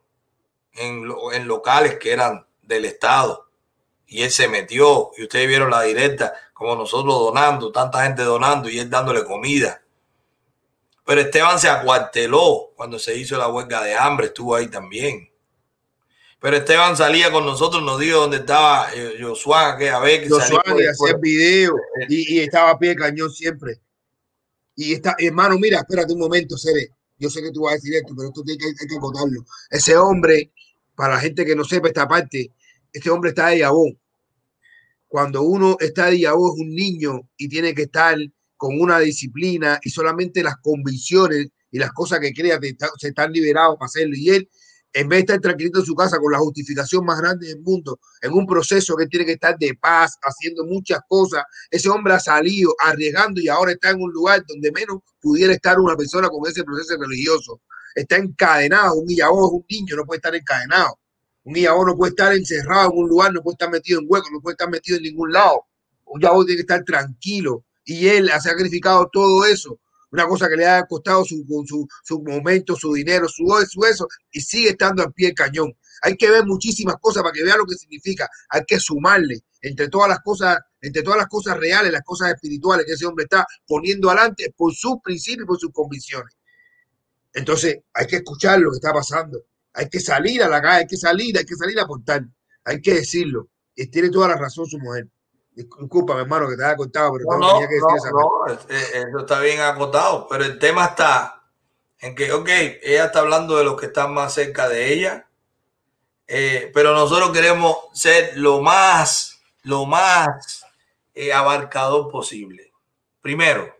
en, 0.74 1.10
en 1.32 1.48
locales 1.48 1.96
que 1.98 2.12
eran 2.12 2.44
del 2.60 2.84
Estado. 2.84 3.48
Y 4.06 4.20
él 4.20 4.30
se 4.30 4.48
metió, 4.48 5.12
y 5.16 5.22
ustedes 5.22 5.48
vieron 5.48 5.70
la 5.70 5.80
directa, 5.80 6.34
como 6.52 6.76
nosotros 6.76 7.14
donando, 7.20 7.72
tanta 7.72 8.02
gente 8.02 8.22
donando 8.22 8.68
y 8.68 8.80
él 8.80 8.90
dándole 8.90 9.24
comida. 9.24 9.80
Pero 11.06 11.22
Esteban 11.22 11.58
se 11.58 11.70
acuarteló 11.70 12.72
cuando 12.76 12.98
se 12.98 13.16
hizo 13.16 13.38
la 13.38 13.48
huelga 13.48 13.82
de 13.82 13.94
hambre, 13.94 14.26
estuvo 14.26 14.54
ahí 14.54 14.68
también. 14.68 15.32
Pero 16.38 16.58
Esteban 16.58 16.98
salía 16.98 17.32
con 17.32 17.46
nosotros, 17.46 17.82
nos 17.82 17.98
dijo 17.98 18.18
dónde 18.18 18.36
estaba 18.36 18.88
eh, 18.94 19.16
Josué, 19.22 19.56
que 19.78 19.88
a 19.88 20.00
ver 20.00 20.22
que 20.22 20.28
Josué, 20.28 20.60
y 20.66 20.86
hacía 20.86 21.16
video 21.18 21.76
y, 22.10 22.34
y, 22.36 22.40
estaba 22.40 22.72
a 22.72 22.78
pie 22.78 22.90
de 22.90 22.96
cañón 22.96 23.30
siempre. 23.30 23.80
Y 24.74 24.92
está, 24.94 25.14
hermano, 25.18 25.58
mira, 25.58 25.78
espérate 25.78 26.12
un 26.12 26.20
momento, 26.20 26.56
Cere. 26.56 26.90
Yo 27.18 27.30
sé 27.30 27.42
que 27.42 27.52
tú 27.52 27.62
vas 27.62 27.72
a 27.72 27.76
decir 27.76 27.94
esto, 27.94 28.14
pero 28.16 28.28
esto 28.28 28.42
tiene 28.42 28.58
que, 28.58 28.66
hay 28.66 28.74
que. 28.74 28.96
Ese 29.70 29.96
hombre, 29.96 30.52
para 30.94 31.14
la 31.14 31.20
gente 31.20 31.44
que 31.44 31.54
no 31.54 31.64
sepa 31.64 31.88
esta 31.88 32.08
parte, 32.08 32.52
este 32.92 33.10
hombre 33.10 33.30
está 33.30 33.48
de 33.48 33.58
Yabón. 33.58 33.98
Cuando 35.06 35.42
uno 35.42 35.76
está 35.78 36.06
de 36.06 36.20
Yabón 36.20 36.52
es 36.54 36.60
un 36.62 36.74
niño 36.74 37.28
y 37.36 37.48
tiene 37.48 37.74
que 37.74 37.82
estar 37.82 38.16
con 38.56 38.80
una 38.80 38.98
disciplina 38.98 39.78
y 39.82 39.90
solamente 39.90 40.42
las 40.42 40.56
convicciones 40.56 41.48
y 41.70 41.78
las 41.78 41.92
cosas 41.92 42.20
que 42.20 42.32
crea 42.32 42.58
se 42.98 43.08
están 43.08 43.32
liberados 43.32 43.76
para 43.76 43.86
hacerlo. 43.86 44.14
Y 44.16 44.30
él 44.30 44.50
en 44.92 45.08
vez 45.08 45.18
de 45.18 45.20
estar 45.20 45.40
tranquilito 45.40 45.80
en 45.80 45.86
su 45.86 45.94
casa 45.94 46.18
con 46.18 46.32
la 46.32 46.38
justificación 46.38 47.04
más 47.04 47.18
grande 47.18 47.48
del 47.48 47.60
mundo, 47.60 47.98
en 48.20 48.32
un 48.32 48.46
proceso 48.46 48.94
que 48.96 49.06
tiene 49.06 49.24
que 49.24 49.32
estar 49.32 49.56
de 49.58 49.74
paz, 49.74 50.18
haciendo 50.22 50.64
muchas 50.64 51.00
cosas, 51.08 51.44
ese 51.70 51.88
hombre 51.88 52.14
ha 52.14 52.20
salido 52.20 52.74
arriesgando 52.78 53.40
y 53.40 53.48
ahora 53.48 53.72
está 53.72 53.90
en 53.90 54.02
un 54.02 54.12
lugar 54.12 54.44
donde 54.46 54.70
menos 54.70 54.98
pudiera 55.20 55.52
estar 55.52 55.78
una 55.78 55.96
persona 55.96 56.28
con 56.28 56.46
ese 56.48 56.62
proceso 56.64 56.96
religioso. 56.98 57.60
Está 57.94 58.16
encadenado, 58.16 58.94
un 58.94 59.06
guillabón 59.06 59.44
es 59.44 59.50
un 59.52 59.64
niño, 59.68 59.96
no 59.96 60.04
puede 60.04 60.18
estar 60.18 60.34
encadenado. 60.34 60.98
Un 61.44 61.54
guillabón 61.54 61.86
no 61.86 61.96
puede 61.96 62.10
estar 62.10 62.32
encerrado 62.32 62.92
en 62.92 62.98
un 62.98 63.08
lugar, 63.08 63.32
no 63.32 63.42
puede 63.42 63.54
estar 63.54 63.70
metido 63.70 64.00
en 64.00 64.06
hueco, 64.08 64.28
no 64.30 64.40
puede 64.40 64.54
estar 64.54 64.70
metido 64.70 64.96
en 64.98 65.04
ningún 65.04 65.32
lado. 65.32 65.66
Un 66.04 66.20
guillabón 66.20 66.46
tiene 66.46 66.58
que 66.58 66.72
estar 66.72 66.84
tranquilo 66.84 67.64
y 67.84 68.06
él 68.06 68.30
ha 68.30 68.40
sacrificado 68.40 69.08
todo 69.12 69.44
eso 69.44 69.78
una 70.12 70.26
cosa 70.26 70.48
que 70.48 70.56
le 70.56 70.66
ha 70.66 70.86
costado 70.86 71.24
su, 71.24 71.44
su, 71.66 71.88
su 72.04 72.22
momento, 72.22 72.76
su 72.76 72.92
dinero, 72.92 73.28
su, 73.28 73.44
su 73.68 73.84
eso, 73.84 74.06
y 74.30 74.40
sigue 74.40 74.70
estando 74.70 75.02
al 75.02 75.12
pie 75.12 75.28
del 75.28 75.34
cañón. 75.34 75.72
hay 76.02 76.16
que 76.16 76.30
ver 76.30 76.44
muchísimas 76.44 76.96
cosas 77.00 77.22
para 77.22 77.32
que 77.32 77.42
vea 77.42 77.56
lo 77.56 77.64
que 77.64 77.76
significa. 77.76 78.28
Hay 78.50 78.62
que 78.66 78.78
sumarle 78.78 79.40
entre 79.62 79.88
todas 79.88 80.08
las 80.08 80.20
cosas, 80.20 80.58
entre 80.80 81.02
todas 81.02 81.18
las 81.18 81.28
cosas 81.28 81.56
reales, 81.56 81.92
las 81.92 82.02
cosas 82.02 82.30
espirituales 82.30 82.84
que 82.84 82.92
ese 82.92 83.06
hombre 83.06 83.24
está 83.24 83.46
poniendo 83.66 84.10
adelante 84.10 84.52
por 84.56 84.74
sus 84.74 84.96
principios 85.02 85.46
por 85.46 85.58
sus 85.58 85.72
convicciones. 85.72 86.36
Entonces, 87.32 87.78
hay 87.94 88.06
que 88.06 88.16
escuchar 88.16 88.60
lo 88.60 88.70
que 88.70 88.76
está 88.76 88.92
pasando. 88.92 89.42
Hay 89.72 89.88
que 89.88 90.00
salir 90.00 90.42
a 90.42 90.48
la 90.48 90.60
calle, 90.60 90.80
hay 90.80 90.86
que 90.86 90.98
salir, 90.98 91.38
hay 91.38 91.46
que 91.46 91.56
salir 91.56 91.78
a 91.78 91.84
aportar. 91.84 92.26
Hay 92.64 92.82
que 92.82 92.94
decirlo. 92.94 93.48
Y 93.74 93.86
tiene 93.86 94.10
toda 94.10 94.28
la 94.28 94.36
razón 94.36 94.66
su 94.66 94.78
mujer. 94.78 95.08
Disculpa, 95.54 96.18
hermano, 96.18 96.48
que 96.48 96.56
te 96.56 96.64
haya 96.64 96.76
contado, 96.76 97.12
pero 97.12 97.38
no, 97.38 97.52
tenía 97.52 97.68
que 97.68 97.74
decir 97.74 97.88
no, 97.90 97.96
esa 97.96 98.10
no, 98.10 98.74
eh, 98.74 99.04
eso 99.08 99.18
está 99.18 99.40
bien 99.40 99.60
acotado, 99.60 100.26
pero 100.28 100.44
el 100.44 100.58
tema 100.58 100.86
está 100.86 101.42
en 101.98 102.14
que, 102.14 102.32
ok, 102.32 102.48
ella 102.82 103.06
está 103.06 103.20
hablando 103.20 103.56
de 103.56 103.64
los 103.64 103.78
que 103.78 103.86
están 103.86 104.14
más 104.14 104.32
cerca 104.32 104.68
de 104.68 104.92
ella, 104.92 105.28
eh, 106.26 106.70
pero 106.72 106.94
nosotros 106.94 107.30
queremos 107.32 107.76
ser 107.92 108.36
lo 108.38 108.62
más, 108.62 109.42
lo 109.62 109.84
más 109.84 110.64
eh, 111.14 111.32
abarcador 111.34 112.10
posible. 112.10 112.72
Primero, 113.20 113.76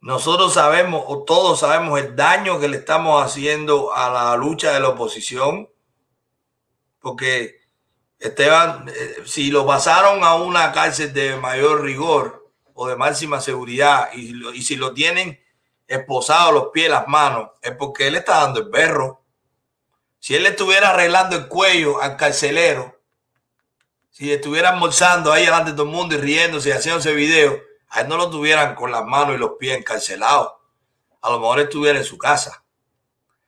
nosotros 0.00 0.54
sabemos, 0.54 1.04
o 1.08 1.24
todos 1.24 1.58
sabemos, 1.58 1.98
el 1.98 2.14
daño 2.14 2.60
que 2.60 2.68
le 2.68 2.76
estamos 2.76 3.20
haciendo 3.20 3.92
a 3.92 4.08
la 4.08 4.36
lucha 4.36 4.72
de 4.72 4.78
la 4.78 4.90
oposición, 4.90 5.68
porque 7.00 7.65
Esteban, 8.18 8.88
eh, 8.88 9.22
si 9.26 9.50
lo 9.50 9.66
pasaron 9.66 10.24
a 10.24 10.34
una 10.36 10.72
cárcel 10.72 11.12
de 11.12 11.36
mayor 11.36 11.82
rigor 11.82 12.50
o 12.74 12.88
de 12.88 12.96
máxima 12.96 13.40
seguridad 13.40 14.10
y, 14.12 14.62
si 14.62 14.76
lo 14.76 14.92
tienen 14.94 15.40
esposado 15.86 16.52
los 16.52 16.68
pies, 16.72 16.90
las 16.90 17.06
manos, 17.08 17.50
es 17.62 17.72
porque 17.72 18.06
él 18.06 18.16
está 18.16 18.42
dando 18.42 18.60
el 18.60 18.70
perro. 18.70 19.22
Si 20.18 20.34
él 20.34 20.46
estuviera 20.46 20.90
arreglando 20.90 21.36
el 21.36 21.48
cuello 21.48 22.00
al 22.00 22.16
carcelero, 22.16 23.00
si 24.10 24.32
estuviera 24.32 24.70
almorzando 24.70 25.32
ahí 25.32 25.44
delante 25.44 25.70
de 25.70 25.76
todo 25.76 25.86
el 25.86 25.92
mundo 25.92 26.14
y 26.14 26.18
riéndose 26.18 26.70
y 26.70 26.72
haciéndose 26.72 27.12
video, 27.12 27.60
a 27.88 28.00
él 28.00 28.08
no 28.08 28.16
lo 28.16 28.30
tuvieran 28.30 28.74
con 28.74 28.90
las 28.90 29.04
manos 29.04 29.36
y 29.36 29.38
los 29.38 29.52
pies 29.58 29.76
encarcelados. 29.76 30.52
A 31.20 31.30
lo 31.30 31.38
mejor 31.38 31.60
estuviera 31.60 31.98
en 31.98 32.04
su 32.04 32.18
casa. 32.18 32.64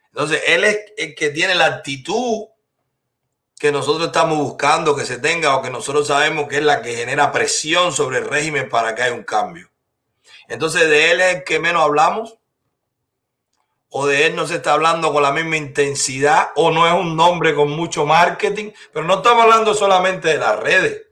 Entonces, 0.06 0.42
él 0.46 0.64
es 0.64 0.78
el 0.96 1.14
que 1.14 1.30
tiene 1.30 1.54
la 1.54 1.66
actitud 1.66 2.46
que 3.58 3.72
nosotros 3.72 4.06
estamos 4.06 4.38
buscando 4.38 4.94
que 4.94 5.04
se 5.04 5.18
tenga 5.18 5.56
o 5.56 5.62
que 5.62 5.70
nosotros 5.70 6.06
sabemos 6.06 6.46
que 6.48 6.58
es 6.58 6.62
la 6.62 6.80
que 6.80 6.94
genera 6.94 7.32
presión 7.32 7.92
sobre 7.92 8.18
el 8.18 8.26
régimen 8.28 8.68
para 8.68 8.94
que 8.94 9.02
haya 9.02 9.14
un 9.14 9.24
cambio. 9.24 9.68
Entonces, 10.46 10.88
de 10.88 11.10
él 11.10 11.20
es 11.20 11.36
el 11.36 11.44
que 11.44 11.58
menos 11.58 11.82
hablamos 11.82 12.38
o 13.90 14.06
de 14.06 14.26
él 14.26 14.36
no 14.36 14.46
se 14.46 14.56
está 14.56 14.74
hablando 14.74 15.12
con 15.12 15.22
la 15.22 15.32
misma 15.32 15.56
intensidad 15.56 16.50
o 16.56 16.70
no 16.70 16.86
es 16.86 16.92
un 16.92 17.16
nombre 17.16 17.54
con 17.54 17.70
mucho 17.70 18.06
marketing, 18.06 18.70
pero 18.92 19.06
no 19.06 19.16
estamos 19.16 19.44
hablando 19.44 19.74
solamente 19.74 20.28
de 20.28 20.38
las 20.38 20.58
redes. 20.60 21.06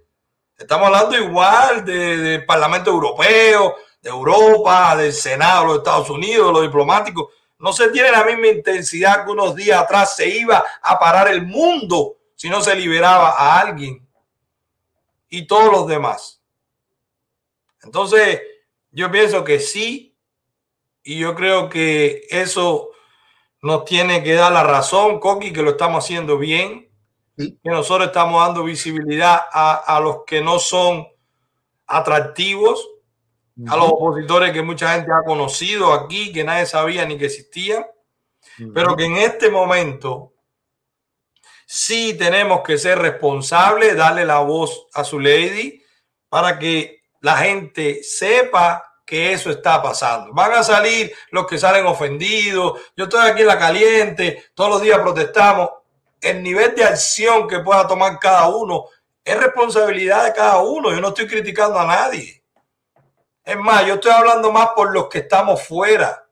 Estamos 0.57 0.87
hablando 0.87 1.19
igual 1.19 1.85
del 1.85 2.45
Parlamento 2.47 2.91
Europeo, 2.91 3.77
de 4.01 4.11
Europa, 4.11 4.95
del 4.97 5.13
Senado 5.13 5.63
de 5.63 5.67
los 5.67 5.79
Estados 5.79 6.11
Unidos, 6.11 6.47
de 6.47 6.53
los 6.53 6.63
diplomáticos. 6.63 7.33
No 7.59 7.73
se 7.73 7.89
tiene 7.89 8.11
la 8.11 8.25
misma 8.25 8.49
intensidad 8.49 9.25
que 9.25 9.33
unos 9.33 9.55
días 9.55 9.81
atrás 9.81 10.15
se 10.15 10.29
iba 10.29 10.63
a 10.81 10.99
parar 10.99 11.29
el 11.29 11.47
mundo 11.47 12.17
si 12.37 12.49
no 12.49 12.61
se 12.61 12.77
liberaba 12.77 13.31
a 13.31 13.61
alguien 13.61 14.07
y 15.29 15.47
todos 15.47 15.73
los 15.73 15.87
demás. 15.89 16.43
Entonces, 17.83 18.41
yo 18.91 19.11
pienso 19.11 19.43
que 19.43 19.59
sí, 19.59 20.17
y 21.03 21.19
yo 21.19 21.35
creo 21.35 21.69
que 21.69 22.27
eso 22.31 22.91
nos 23.63 23.85
tiene 23.85 24.23
que 24.23 24.35
dar 24.35 24.53
la 24.53 24.63
razón, 24.63 25.19
Coqui, 25.19 25.53
que 25.53 25.63
lo 25.63 25.71
estamos 25.71 26.05
haciendo 26.05 26.39
bien, 26.39 26.91
que 27.37 27.71
nosotros 27.71 28.09
estamos 28.09 28.45
dando 28.45 28.65
visibilidad 28.65 29.41
a, 29.53 30.01
los 30.03 30.25
que 30.27 30.41
no 30.41 30.59
son 30.59 31.07
atractivos, 31.87 32.89
a 33.69 33.77
los 33.77 33.87
opositores 33.87 34.53
que 34.53 34.63
mucha 34.63 34.95
gente 34.95 35.11
ha 35.13 35.25
conocido 35.25 35.93
aquí, 35.93 36.33
que 36.33 36.45
nadie 36.45 36.67
sabía 36.67 37.05
ni 37.07 37.19
que 37.19 37.27
existían, 37.27 37.87
pero 38.75 38.97
que 38.97 39.05
en 39.05 39.17
este 39.17 39.51
momento 39.51 40.33
sí 41.67 42.15
tenemos 42.15 42.63
que 42.63 42.79
ser 42.79 42.99
responsables, 42.99 43.97
darle 43.97 44.25
la 44.25 44.39
voz 44.39 44.87
a 44.95 45.05
su 45.05 45.21
lady 45.21 45.83
para 46.29 46.59
que 46.59 47.03
la 47.21 47.37
gente 47.37 48.03
sepa 48.03 49.01
que 49.05 49.33
eso 49.33 49.51
está 49.51 49.83
pasando. 49.83 50.33
Van 50.33 50.53
a 50.53 50.63
salir 50.63 51.13
los 51.31 51.47
que 51.47 51.59
salen 51.59 51.87
ofendidos. 51.87 52.81
Yo 52.97 53.05
estoy 53.05 53.29
aquí 53.29 53.43
en 53.43 53.49
la 53.49 53.59
caliente, 53.59 54.47
todos 54.55 54.71
los 54.71 54.83
días 54.83 54.99
protestamos. 55.01 55.71
El 56.21 56.43
nivel 56.43 56.75
de 56.75 56.85
acción 56.85 57.47
que 57.47 57.61
pueda 57.61 57.87
tomar 57.87 58.19
cada 58.19 58.49
uno 58.49 58.87
es 59.25 59.37
responsabilidad 59.37 60.25
de 60.25 60.33
cada 60.33 60.59
uno. 60.59 60.93
Yo 60.93 61.01
no 61.01 61.09
estoy 61.09 61.27
criticando 61.27 61.79
a 61.79 61.87
nadie. 61.87 62.43
Es 63.45 63.57
más, 63.57 63.87
yo 63.87 63.95
estoy 63.95 64.11
hablando 64.11 64.51
más 64.51 64.71
por 64.75 64.93
los 64.93 65.09
que 65.09 65.19
estamos 65.19 65.63
fuera. 65.63 66.27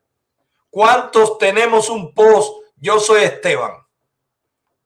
¿Cuántos 0.69 1.39
tenemos 1.39 1.89
un 1.89 2.13
post? 2.13 2.53
Yo 2.77 2.99
soy 2.99 3.23
Esteban. 3.23 3.84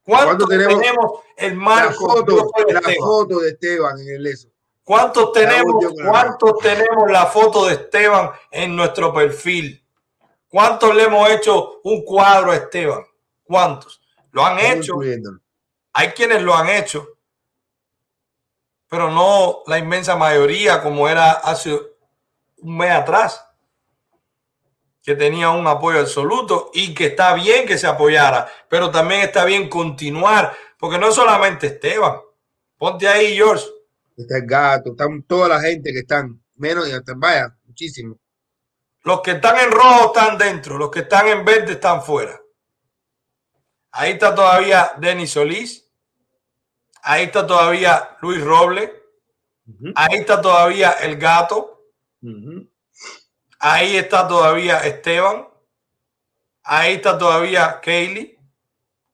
¿Cuántos 0.09 0.49
tenemos, 0.49 1.21
el 1.37 1.55
marco? 1.55 2.25
La 2.67 2.81
foto, 2.99 3.41
de 3.41 3.51
Esteban 3.51 3.99
en 4.01 4.09
el 4.09 4.27
eso. 4.27 4.49
¿Cuántos 4.83 5.33
tenemos, 5.33 5.85
¿Cuántos 6.03 6.59
tenemos 6.63 7.11
la 7.11 7.27
foto 7.27 7.67
de 7.67 7.75
Esteban 7.75 8.31
en 8.51 8.75
nuestro 8.75 9.13
perfil? 9.13 9.85
¿Cuántos 10.49 10.95
le 10.95 11.03
hemos 11.03 11.29
hecho 11.29 11.81
un 11.85 12.03
cuadro 12.07 12.53
a 12.53 12.57
Esteban? 12.57 13.05
¿Cuántos? 13.45 14.01
Lo 14.31 14.47
han 14.47 14.59
hecho. 14.59 14.95
Hay 15.93 16.09
quienes 16.13 16.43
lo 16.43 16.55
han 16.55 16.71
hecho, 16.71 17.07
pero 18.89 19.11
no 19.11 19.63
la 19.67 19.79
inmensa 19.79 20.17
mayoría 20.17 20.83
como 20.83 21.07
era 21.07 21.33
hace 21.33 21.75
un 22.57 22.79
mes 22.79 22.93
atrás, 22.93 23.47
que 25.09 25.17
tenía 25.17 25.49
un 25.49 25.67
apoyo 25.67 26.01
absoluto 26.01 26.71
y 26.75 26.93
que 26.93 27.07
está 27.07 27.33
bien 27.33 27.67
que 27.67 27.79
se 27.79 27.87
apoyara, 27.87 28.47
pero 28.69 28.91
también 28.91 29.23
está 29.23 29.47
bien 29.47 29.71
continuar, 29.71 30.55
porque 30.79 30.99
no 30.99 31.11
solamente 31.11 31.69
Esteban. 31.69 32.21
Ponte 32.77 33.09
ahí, 33.09 33.35
George 33.35 33.65
está 34.15 34.37
el 34.37 34.47
gato, 34.47 34.91
están 34.91 35.23
toda 35.23 35.49
la 35.49 35.63
gente 35.63 35.95
que 35.95 36.01
están, 36.01 36.43
menos 36.57 36.87
y 36.87 36.93
hasta 36.93 37.15
vaya, 37.17 37.57
muchísimo. 37.65 38.19
Los 39.03 39.23
que 39.23 39.31
están 39.31 39.57
en 39.61 39.71
rojo 39.71 40.09
están 40.09 40.37
dentro, 40.37 40.77
los 40.77 40.91
que 40.91 41.01
están 41.01 41.27
en 41.29 41.43
verde 41.43 41.73
están 41.73 42.03
fuera. 42.03 42.39
Ahí 43.93 44.13
está 44.13 44.35
todavía 44.35 44.93
Denis 44.99 45.31
Solís. 45.31 45.89
Ahí 47.01 47.25
está 47.25 47.47
todavía 47.47 48.15
Luis 48.21 48.45
Roble. 48.45 48.93
Ahí 49.95 50.19
está 50.19 50.39
todavía 50.43 50.91
el 51.01 51.17
gato. 51.17 51.83
Ahí 53.59 53.97
está 53.97 54.27
todavía 54.27 54.79
Esteban. 54.81 55.49
Ahí 56.63 56.95
está 56.95 57.19
todavía 57.19 57.81
Kaylee. 57.81 58.39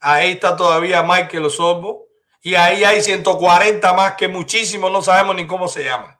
Ahí 0.01 0.33
está 0.33 0.57
todavía 0.57 1.03
Michael 1.03 1.47
Osorbo 1.47 2.05
y 2.45 2.57
ahí 2.57 2.85
hay 2.85 3.01
140 3.01 3.95
más 3.95 4.17
que 4.17 4.29
muchísimos 4.29 4.93
no 4.93 5.01
sabemos 5.01 5.35
ni 5.35 5.47
cómo 5.47 5.67
se 5.67 5.85
llaman. 5.85 6.15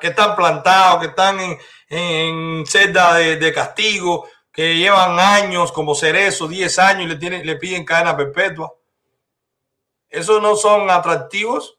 Que 0.00 0.06
están 0.08 0.34
plantados, 0.34 1.00
que 1.00 1.08
están 1.08 1.38
en, 1.38 1.58
en 1.90 2.66
celda 2.66 3.14
de, 3.16 3.52
castigo, 3.52 4.26
que 4.50 4.78
llevan 4.78 5.20
años 5.20 5.70
como 5.70 5.94
cerezo, 5.94 6.48
10 6.48 6.78
años 6.78 7.02
y 7.04 7.08
le, 7.08 7.16
tienen, 7.16 7.46
le 7.46 7.56
piden 7.56 7.84
cadena 7.84 8.16
perpetua. 8.16 8.72
Esos 10.08 10.40
no 10.40 10.56
son 10.56 10.90
atractivos. 10.90 11.77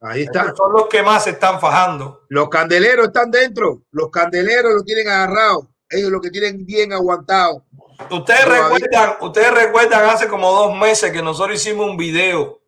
Ahí 0.00 0.22
están. 0.22 0.54
son 0.54 0.72
los 0.72 0.86
que 0.86 1.02
más 1.02 1.24
se 1.24 1.30
están 1.30 1.60
fajando. 1.60 2.24
Los 2.28 2.48
candeleros 2.48 3.08
están 3.08 3.30
dentro. 3.30 3.82
Los 3.90 4.10
candeleros 4.10 4.74
los 4.74 4.84
tienen 4.84 5.08
agarrados. 5.08 5.66
Ellos 5.90 6.10
lo 6.10 6.20
que 6.20 6.30
tienen 6.30 6.64
bien 6.64 6.92
aguantado. 6.92 7.64
Ustedes 8.10 8.44
recuerdan, 8.44 9.16
ustedes 9.20 9.50
recuerdan 9.50 10.08
hace 10.08 10.28
como 10.28 10.52
dos 10.52 10.76
meses 10.76 11.10
que 11.10 11.20
nosotros 11.20 11.56
hicimos 11.56 11.86
un 11.86 11.96
video 11.96 12.60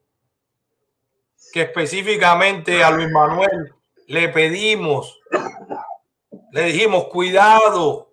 que 1.52 1.62
específicamente 1.62 2.82
a 2.82 2.90
Luis 2.90 3.10
Manuel 3.10 3.74
le 4.06 4.28
pedimos, 4.28 5.20
le 6.52 6.64
dijimos, 6.64 7.06
cuidado, 7.06 8.10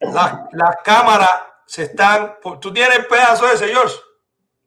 las, 0.00 0.40
las 0.52 0.76
cámaras 0.82 1.30
se 1.66 1.84
están, 1.84 2.36
tú 2.60 2.72
tienes 2.72 2.98
el 2.98 3.06
pedazo 3.06 3.50
ese, 3.50 3.68
George, 3.68 3.96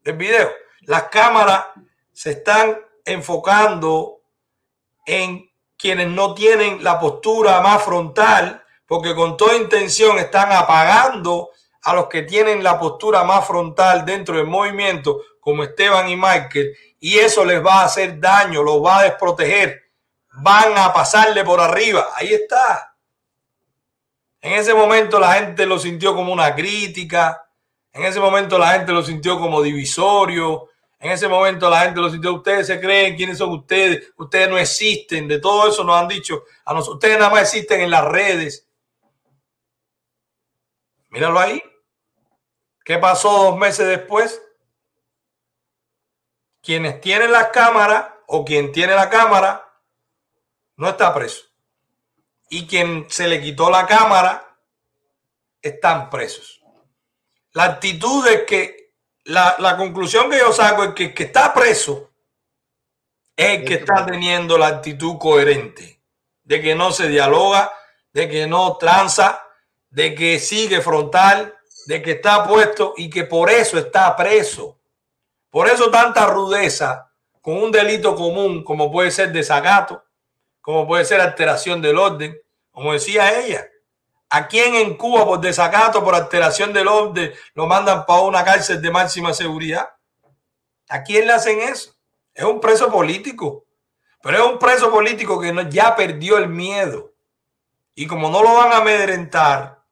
del 0.04 0.16
video, 0.16 0.50
las 0.82 1.04
cámaras 1.04 1.66
se 2.12 2.32
están 2.32 2.78
enfocando 3.06 4.22
en 5.06 5.50
quienes 5.78 6.08
no 6.08 6.34
tienen 6.34 6.84
la 6.84 7.00
postura 7.00 7.60
más 7.62 7.84
frontal 7.84 8.64
porque 8.94 9.16
con 9.16 9.38
toda 9.38 9.56
intención 9.56 10.20
están 10.20 10.52
apagando 10.52 11.50
a 11.84 11.94
los 11.94 12.08
que 12.08 12.22
tienen 12.22 12.64
la 12.64 12.80
postura 12.80 13.24
más 13.24 13.46
frontal 13.46 14.06
dentro 14.06 14.38
del 14.38 14.48
movimiento, 14.48 15.22
como 15.40 15.64
Esteban 15.64 16.08
y 16.10 16.16
Michael, 16.16 16.76
y 17.00 17.18
eso 17.18 17.44
les 17.44 17.66
va 17.66 17.82
a 17.82 17.86
hacer 17.86 18.20
daño, 18.20 18.64
los 18.64 18.84
va 18.84 19.00
a 19.00 19.04
desproteger, 19.04 19.82
van 20.36 20.78
a 20.78 20.94
pasarle 20.94 21.44
por 21.44 21.60
arriba. 21.60 22.10
Ahí 22.16 22.34
está. 22.34 22.96
En 24.40 24.54
ese 24.54 24.74
momento 24.74 25.20
la 25.20 25.34
gente 25.34 25.66
lo 25.66 25.80
sintió 25.80 26.16
como 26.16 26.32
una 26.32 26.54
crítica, 26.56 27.40
En 27.96 28.06
ese 28.06 28.20
momento 28.20 28.58
la 28.58 28.74
gente 28.74 28.92
lo 28.92 29.04
sintió 29.04 29.40
como 29.40 29.62
divisorio. 29.62 30.70
En 31.04 31.12
ese 31.12 31.28
momento 31.28 31.70
la 31.70 31.82
gente 31.82 32.00
lo 32.00 32.10
sintió. 32.10 32.34
Ustedes 32.34 32.66
se 32.66 32.80
creen 32.80 33.18
quiénes 33.18 33.38
son 33.38 33.50
ustedes. 33.50 34.14
Ustedes 34.16 34.50
no 34.50 34.58
existen. 34.58 35.28
De 35.28 35.38
todo 35.38 35.68
eso 35.68 35.84
nos 35.84 35.98
han 35.98 36.08
dicho 36.08 36.46
a 36.64 36.74
nosotros. 36.74 36.96
Ustedes 36.96 37.20
nada 37.20 37.30
más 37.30 37.42
existen 37.42 37.82
en 37.82 37.92
las 37.92 38.06
redes. 38.06 38.70
Míralo 41.10 41.42
ahí. 41.42 41.62
¿Qué 42.86 42.98
pasó 43.00 43.30
dos 43.30 43.58
meses 43.58 43.86
después? 43.86 44.42
Quienes 46.62 47.02
tienen 47.02 47.34
las 47.34 47.50
cámaras 47.50 48.06
o 48.28 48.46
quien 48.46 48.72
tiene 48.72 48.96
la 48.96 49.10
cámara 49.10 49.78
no 50.78 50.88
está 50.88 51.14
preso. 51.14 51.44
Y 52.50 52.66
quien 52.66 53.08
se 53.10 53.28
le 53.28 53.42
quitó 53.42 53.70
la 53.70 53.86
cámara 53.86 54.58
están 55.62 56.10
presos. 56.10 56.64
La 57.52 57.66
actitud 57.66 58.26
es 58.26 58.44
que 58.44 58.83
la, 59.26 59.78
conclusión 59.78 60.30
que 60.30 60.40
yo 60.40 60.52
saco 60.52 60.84
es 60.84 60.94
que 60.94 61.06
el 61.06 61.14
que 61.14 61.24
está 61.24 61.54
preso 61.54 62.12
es 63.36 63.60
el 63.60 63.66
que 63.66 63.76
está 63.76 64.06
teniendo 64.06 64.58
la 64.58 64.68
actitud 64.68 65.18
coherente 65.18 66.02
de 66.44 66.62
que 66.62 66.76
no 66.76 66.92
se 66.92 67.08
dialoga, 67.08 67.72
de 68.12 68.30
que 68.30 68.48
no 68.48 68.78
tranza, 68.78 69.42
de 69.90 70.14
que 70.14 70.40
sigue 70.40 70.82
frontal, 70.82 71.56
de 71.86 72.02
que 72.02 72.12
está 72.12 72.46
puesto 72.46 72.94
y 72.98 73.10
que 73.10 73.24
por 73.24 73.50
eso 73.50 73.78
está 73.78 74.16
preso. 74.16 74.78
Por 75.50 75.68
eso 75.68 75.90
tanta 75.90 76.26
rudeza 76.26 77.12
con 77.42 77.62
un 77.62 77.72
delito 77.72 78.16
común 78.16 78.64
como 78.64 78.92
puede 78.92 79.12
ser 79.12 79.32
desacato, 79.32 80.04
como 80.62 80.88
puede 80.88 81.06
ser 81.06 81.22
alteración 81.22 81.82
del 81.82 81.98
orden, 81.98 82.38
como 82.72 82.94
decía 82.94 83.40
ella. 83.40 83.68
¿A 84.36 84.48
quién 84.48 84.74
en 84.74 84.98
Cuba 84.98 85.28
por 85.28 85.40
desacato, 85.42 86.04
por 86.04 86.16
alteración 86.16 86.74
del 86.74 86.88
orden, 86.88 87.32
lo 87.54 87.68
mandan 87.68 88.04
para 88.08 88.22
una 88.22 88.44
cárcel 88.44 88.82
de 88.82 88.90
máxima 88.90 89.32
seguridad? 89.32 89.92
¿A 90.90 91.04
quién 91.04 91.28
le 91.28 91.34
hacen 91.34 91.60
eso? 91.60 91.94
Es 92.34 92.44
un 92.44 92.60
preso 92.60 92.92
político, 92.92 93.66
pero 94.24 94.38
es 94.40 94.52
un 94.52 94.58
preso 94.58 94.90
político 94.90 95.40
que 95.40 95.54
ya 95.70 95.96
perdió 95.96 96.40
el 96.40 96.50
miedo. 96.50 97.12
Y 97.94 98.08
como 98.08 98.32
no 98.32 98.42
lo 98.42 98.56
van 98.56 98.74
a 98.74 98.78
amedrentar, 98.78 99.84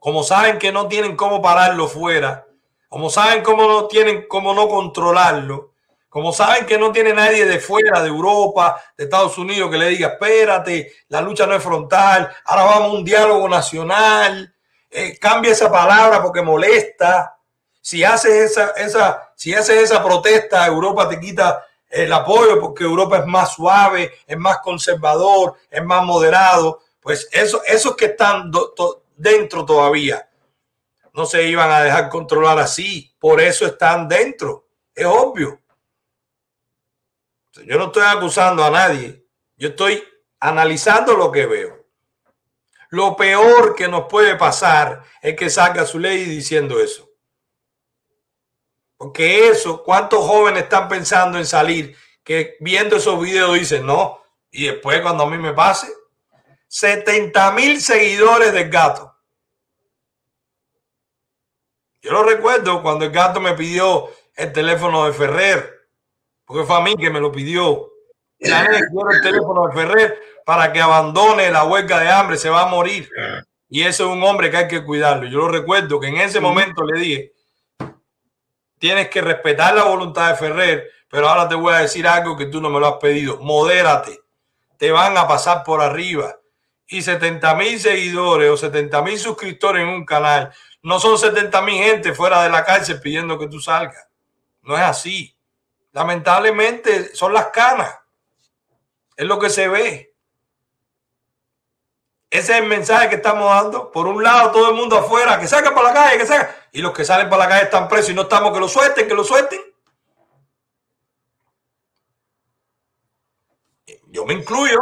como 0.00 0.24
saben 0.24 0.58
que 0.58 0.72
no 0.72 0.88
tienen 0.88 1.14
cómo 1.14 1.40
pararlo 1.40 1.86
fuera, 1.86 2.48
como 2.88 3.08
saben 3.08 3.44
cómo 3.44 3.68
no 3.68 3.86
tienen 3.86 4.26
cómo 4.26 4.52
no 4.52 4.68
controlarlo, 4.68 5.74
como 6.16 6.32
saben 6.32 6.64
que 6.64 6.78
no 6.78 6.92
tiene 6.92 7.12
nadie 7.12 7.44
de 7.44 7.60
fuera, 7.60 8.00
de 8.00 8.08
Europa, 8.08 8.82
de 8.96 9.04
Estados 9.04 9.36
Unidos, 9.36 9.70
que 9.70 9.76
le 9.76 9.90
diga, 9.90 10.08
espérate, 10.14 10.90
la 11.08 11.20
lucha 11.20 11.46
no 11.46 11.54
es 11.54 11.62
frontal, 11.62 12.34
ahora 12.46 12.62
vamos 12.62 12.88
a 12.88 12.92
un 12.94 13.04
diálogo 13.04 13.46
nacional, 13.46 14.50
eh, 14.90 15.18
cambia 15.18 15.52
esa 15.52 15.70
palabra 15.70 16.22
porque 16.22 16.40
molesta. 16.40 17.36
Si 17.82 18.02
haces 18.02 18.50
esa, 18.50 18.70
esa, 18.70 19.30
si 19.36 19.52
haces 19.52 19.82
esa 19.82 20.02
protesta, 20.02 20.66
Europa 20.66 21.06
te 21.06 21.20
quita 21.20 21.66
el 21.90 22.10
apoyo 22.10 22.58
porque 22.62 22.84
Europa 22.84 23.18
es 23.18 23.26
más 23.26 23.52
suave, 23.52 24.10
es 24.26 24.38
más 24.38 24.60
conservador, 24.60 25.56
es 25.70 25.84
más 25.84 26.02
moderado. 26.02 26.80
Pues 26.98 27.28
eso, 27.30 27.60
esos 27.66 27.94
que 27.94 28.06
están 28.06 28.50
dentro 29.16 29.66
todavía 29.66 30.26
no 31.12 31.26
se 31.26 31.46
iban 31.46 31.70
a 31.70 31.82
dejar 31.82 32.08
controlar 32.08 32.58
así. 32.58 33.14
Por 33.18 33.38
eso 33.38 33.66
están 33.66 34.08
dentro. 34.08 34.64
Es 34.94 35.04
obvio. 35.04 35.60
Yo 37.64 37.78
no 37.78 37.86
estoy 37.86 38.04
acusando 38.04 38.64
a 38.64 38.70
nadie. 38.70 39.24
Yo 39.56 39.68
estoy 39.68 40.02
analizando 40.40 41.16
lo 41.16 41.30
que 41.32 41.46
veo. 41.46 41.86
Lo 42.90 43.16
peor 43.16 43.74
que 43.74 43.88
nos 43.88 44.06
puede 44.06 44.36
pasar 44.36 45.02
es 45.20 45.36
que 45.36 45.50
salga 45.50 45.86
su 45.86 45.98
ley 45.98 46.24
diciendo 46.24 46.80
eso. 46.80 47.08
Porque 48.96 49.48
eso, 49.48 49.82
¿cuántos 49.82 50.24
jóvenes 50.24 50.64
están 50.64 50.88
pensando 50.88 51.38
en 51.38 51.46
salir 51.46 51.96
que 52.24 52.56
viendo 52.60 52.96
esos 52.96 53.20
videos 53.20 53.54
dicen 53.54 53.84
no? 53.84 54.22
Y 54.50 54.66
después 54.66 55.00
cuando 55.02 55.24
a 55.24 55.30
mí 55.30 55.36
me 55.36 55.52
pase, 55.52 55.88
70 56.68 57.52
mil 57.52 57.80
seguidores 57.80 58.52
del 58.52 58.70
gato. 58.70 59.14
Yo 62.00 62.12
lo 62.12 62.22
recuerdo 62.22 62.82
cuando 62.82 63.04
el 63.04 63.10
gato 63.10 63.40
me 63.40 63.54
pidió 63.54 64.08
el 64.34 64.52
teléfono 64.52 65.06
de 65.06 65.12
Ferrer, 65.12 65.75
porque 66.46 66.64
fue 66.64 66.76
a 66.76 66.80
mí 66.80 66.96
que 66.96 67.10
me 67.10 67.20
lo 67.20 67.32
pidió. 67.32 67.90
La 68.38 68.66
quiero 68.66 69.10
el 69.10 69.22
teléfono 69.22 69.66
de 69.66 69.72
Ferrer 69.72 70.22
para 70.44 70.72
que 70.72 70.80
abandone 70.80 71.50
la 71.50 71.64
huelga 71.64 72.00
de 72.00 72.08
hambre, 72.08 72.36
se 72.36 72.48
va 72.48 72.62
a 72.62 72.66
morir. 72.66 73.10
Y 73.68 73.80
ese 73.80 74.04
es 74.04 74.08
un 74.08 74.22
hombre 74.22 74.50
que 74.50 74.56
hay 74.58 74.68
que 74.68 74.84
cuidarlo. 74.84 75.28
Yo 75.28 75.38
lo 75.38 75.48
recuerdo 75.48 75.98
que 75.98 76.06
en 76.06 76.18
ese 76.18 76.38
momento 76.38 76.84
le 76.84 77.00
dije, 77.00 77.32
tienes 78.78 79.08
que 79.08 79.20
respetar 79.20 79.74
la 79.74 79.84
voluntad 79.84 80.30
de 80.30 80.36
Ferrer, 80.36 80.90
pero 81.10 81.28
ahora 81.28 81.48
te 81.48 81.54
voy 81.54 81.74
a 81.74 81.78
decir 81.78 82.06
algo 82.06 82.36
que 82.36 82.46
tú 82.46 82.60
no 82.60 82.70
me 82.70 82.78
lo 82.78 82.86
has 82.86 82.96
pedido. 82.96 83.38
Modérate. 83.38 84.20
Te 84.78 84.92
van 84.92 85.16
a 85.16 85.26
pasar 85.26 85.64
por 85.64 85.80
arriba. 85.80 86.38
Y 86.86 87.02
70 87.02 87.54
mil 87.56 87.80
seguidores 87.80 88.50
o 88.50 88.56
70 88.56 89.02
mil 89.02 89.18
suscriptores 89.18 89.82
en 89.82 89.88
un 89.88 90.04
canal 90.04 90.52
no 90.82 91.00
son 91.00 91.18
70 91.18 91.62
mil 91.62 91.82
gente 91.82 92.14
fuera 92.14 92.44
de 92.44 92.50
la 92.50 92.64
cárcel 92.64 93.00
pidiendo 93.00 93.36
que 93.38 93.48
tú 93.48 93.58
salgas. 93.58 94.06
No 94.62 94.76
es 94.76 94.82
así. 94.82 95.35
Lamentablemente 95.96 97.14
son 97.14 97.32
las 97.32 97.46
canas. 97.46 97.98
Es 99.16 99.24
lo 99.24 99.38
que 99.38 99.48
se 99.48 99.66
ve. 99.66 100.14
Ese 102.28 102.52
es 102.52 102.58
el 102.58 102.66
mensaje 102.66 103.08
que 103.08 103.14
estamos 103.14 103.48
dando. 103.48 103.90
Por 103.90 104.06
un 104.06 104.22
lado, 104.22 104.52
todo 104.52 104.68
el 104.68 104.76
mundo 104.76 104.98
afuera, 104.98 105.40
que 105.40 105.46
salga 105.46 105.74
para 105.74 105.88
la 105.88 105.94
calle, 105.94 106.18
que 106.18 106.26
salga. 106.26 106.54
Y 106.72 106.82
los 106.82 106.92
que 106.92 107.02
salen 107.02 107.30
para 107.30 107.44
la 107.44 107.48
calle 107.48 107.64
están 107.64 107.88
presos 107.88 108.10
y 108.10 108.14
no 108.14 108.22
estamos 108.22 108.52
que 108.52 108.60
lo 108.60 108.68
suelten, 108.68 109.08
que 109.08 109.14
lo 109.14 109.24
suelten. 109.24 109.58
Yo 114.08 114.26
me 114.26 114.34
incluyo. 114.34 114.78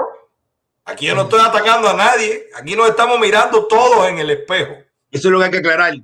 Aquí 0.85 1.07
yo 1.07 1.15
no 1.15 1.23
estoy 1.23 1.43
atacando 1.43 1.91
a 1.91 1.95
nadie. 1.95 2.51
Aquí 2.57 2.74
nos 2.74 2.89
estamos 2.89 3.20
mirando 3.20 3.69
todos 3.69 4.09
en 4.09 4.19
el 4.19 4.32
espejo. 4.32 4.74
Eso 5.12 5.28
es 5.28 5.32
lo 5.32 5.39
que 5.39 5.45
hay 5.45 5.51
que 5.53 5.59
aclarar. 5.59 5.95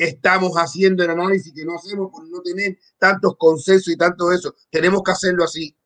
Estamos 0.00 0.54
haciendo 0.54 1.04
el 1.04 1.10
análisis 1.10 1.52
que 1.54 1.62
no 1.62 1.76
hacemos 1.76 2.10
por 2.10 2.26
no 2.26 2.40
tener 2.40 2.78
tantos 2.96 3.36
consensos 3.36 3.92
y 3.92 3.98
tanto 3.98 4.32
eso. 4.32 4.54
Tenemos 4.70 5.02
que 5.02 5.12
hacerlo 5.12 5.44
así. 5.44 5.76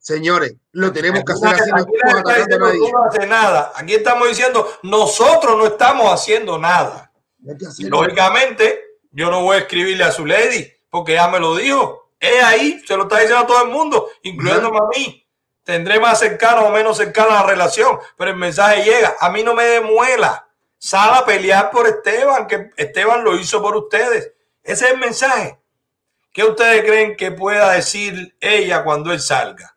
Señores, 0.00 0.56
lo 0.72 0.92
tenemos 0.92 1.22
que 1.22 1.32
hacer 1.32 1.54
así. 1.54 1.70
No 1.70 3.04
hace 3.04 3.24
nada. 3.28 3.72
Aquí 3.76 3.94
estamos 3.94 4.26
diciendo, 4.26 4.68
nosotros 4.82 5.56
no 5.56 5.64
estamos 5.64 6.12
haciendo 6.12 6.58
nada. 6.58 7.12
lógicamente, 7.88 8.98
yo 9.12 9.30
no 9.30 9.42
voy 9.42 9.58
a 9.58 9.60
escribirle 9.60 10.02
a 10.02 10.10
su 10.10 10.26
lady 10.26 10.68
porque 10.90 11.12
ya 11.12 11.28
me 11.28 11.38
lo 11.38 11.54
dijo. 11.54 12.10
Es 12.18 12.42
ahí, 12.42 12.82
se 12.84 12.96
lo 12.96 13.04
está 13.04 13.20
diciendo 13.20 13.44
a 13.44 13.46
todo 13.46 13.62
el 13.62 13.70
mundo, 13.70 14.08
incluyéndome 14.24 14.78
a 14.78 14.88
mí. 14.98 15.24
Tendré 15.62 16.00
más 16.00 16.18
cercano 16.18 16.62
o 16.62 16.70
menos 16.72 16.96
cercana 16.96 17.34
la 17.34 17.42
relación, 17.44 17.96
pero 18.18 18.32
el 18.32 18.36
mensaje 18.36 18.82
llega. 18.82 19.14
A 19.20 19.30
mí 19.30 19.44
no 19.44 19.54
me 19.54 19.66
demuela 19.66 20.45
sal 20.86 21.14
a 21.14 21.26
pelear 21.26 21.72
por 21.72 21.84
Esteban, 21.88 22.46
que 22.46 22.70
Esteban 22.76 23.24
lo 23.24 23.36
hizo 23.36 23.60
por 23.60 23.74
ustedes. 23.76 24.32
Ese 24.62 24.84
es 24.84 24.92
el 24.92 24.98
mensaje. 24.98 25.58
¿Qué 26.32 26.44
ustedes 26.44 26.84
creen 26.84 27.16
que 27.16 27.32
pueda 27.32 27.72
decir 27.72 28.36
ella 28.40 28.84
cuando 28.84 29.10
él 29.10 29.20
salga? 29.20 29.76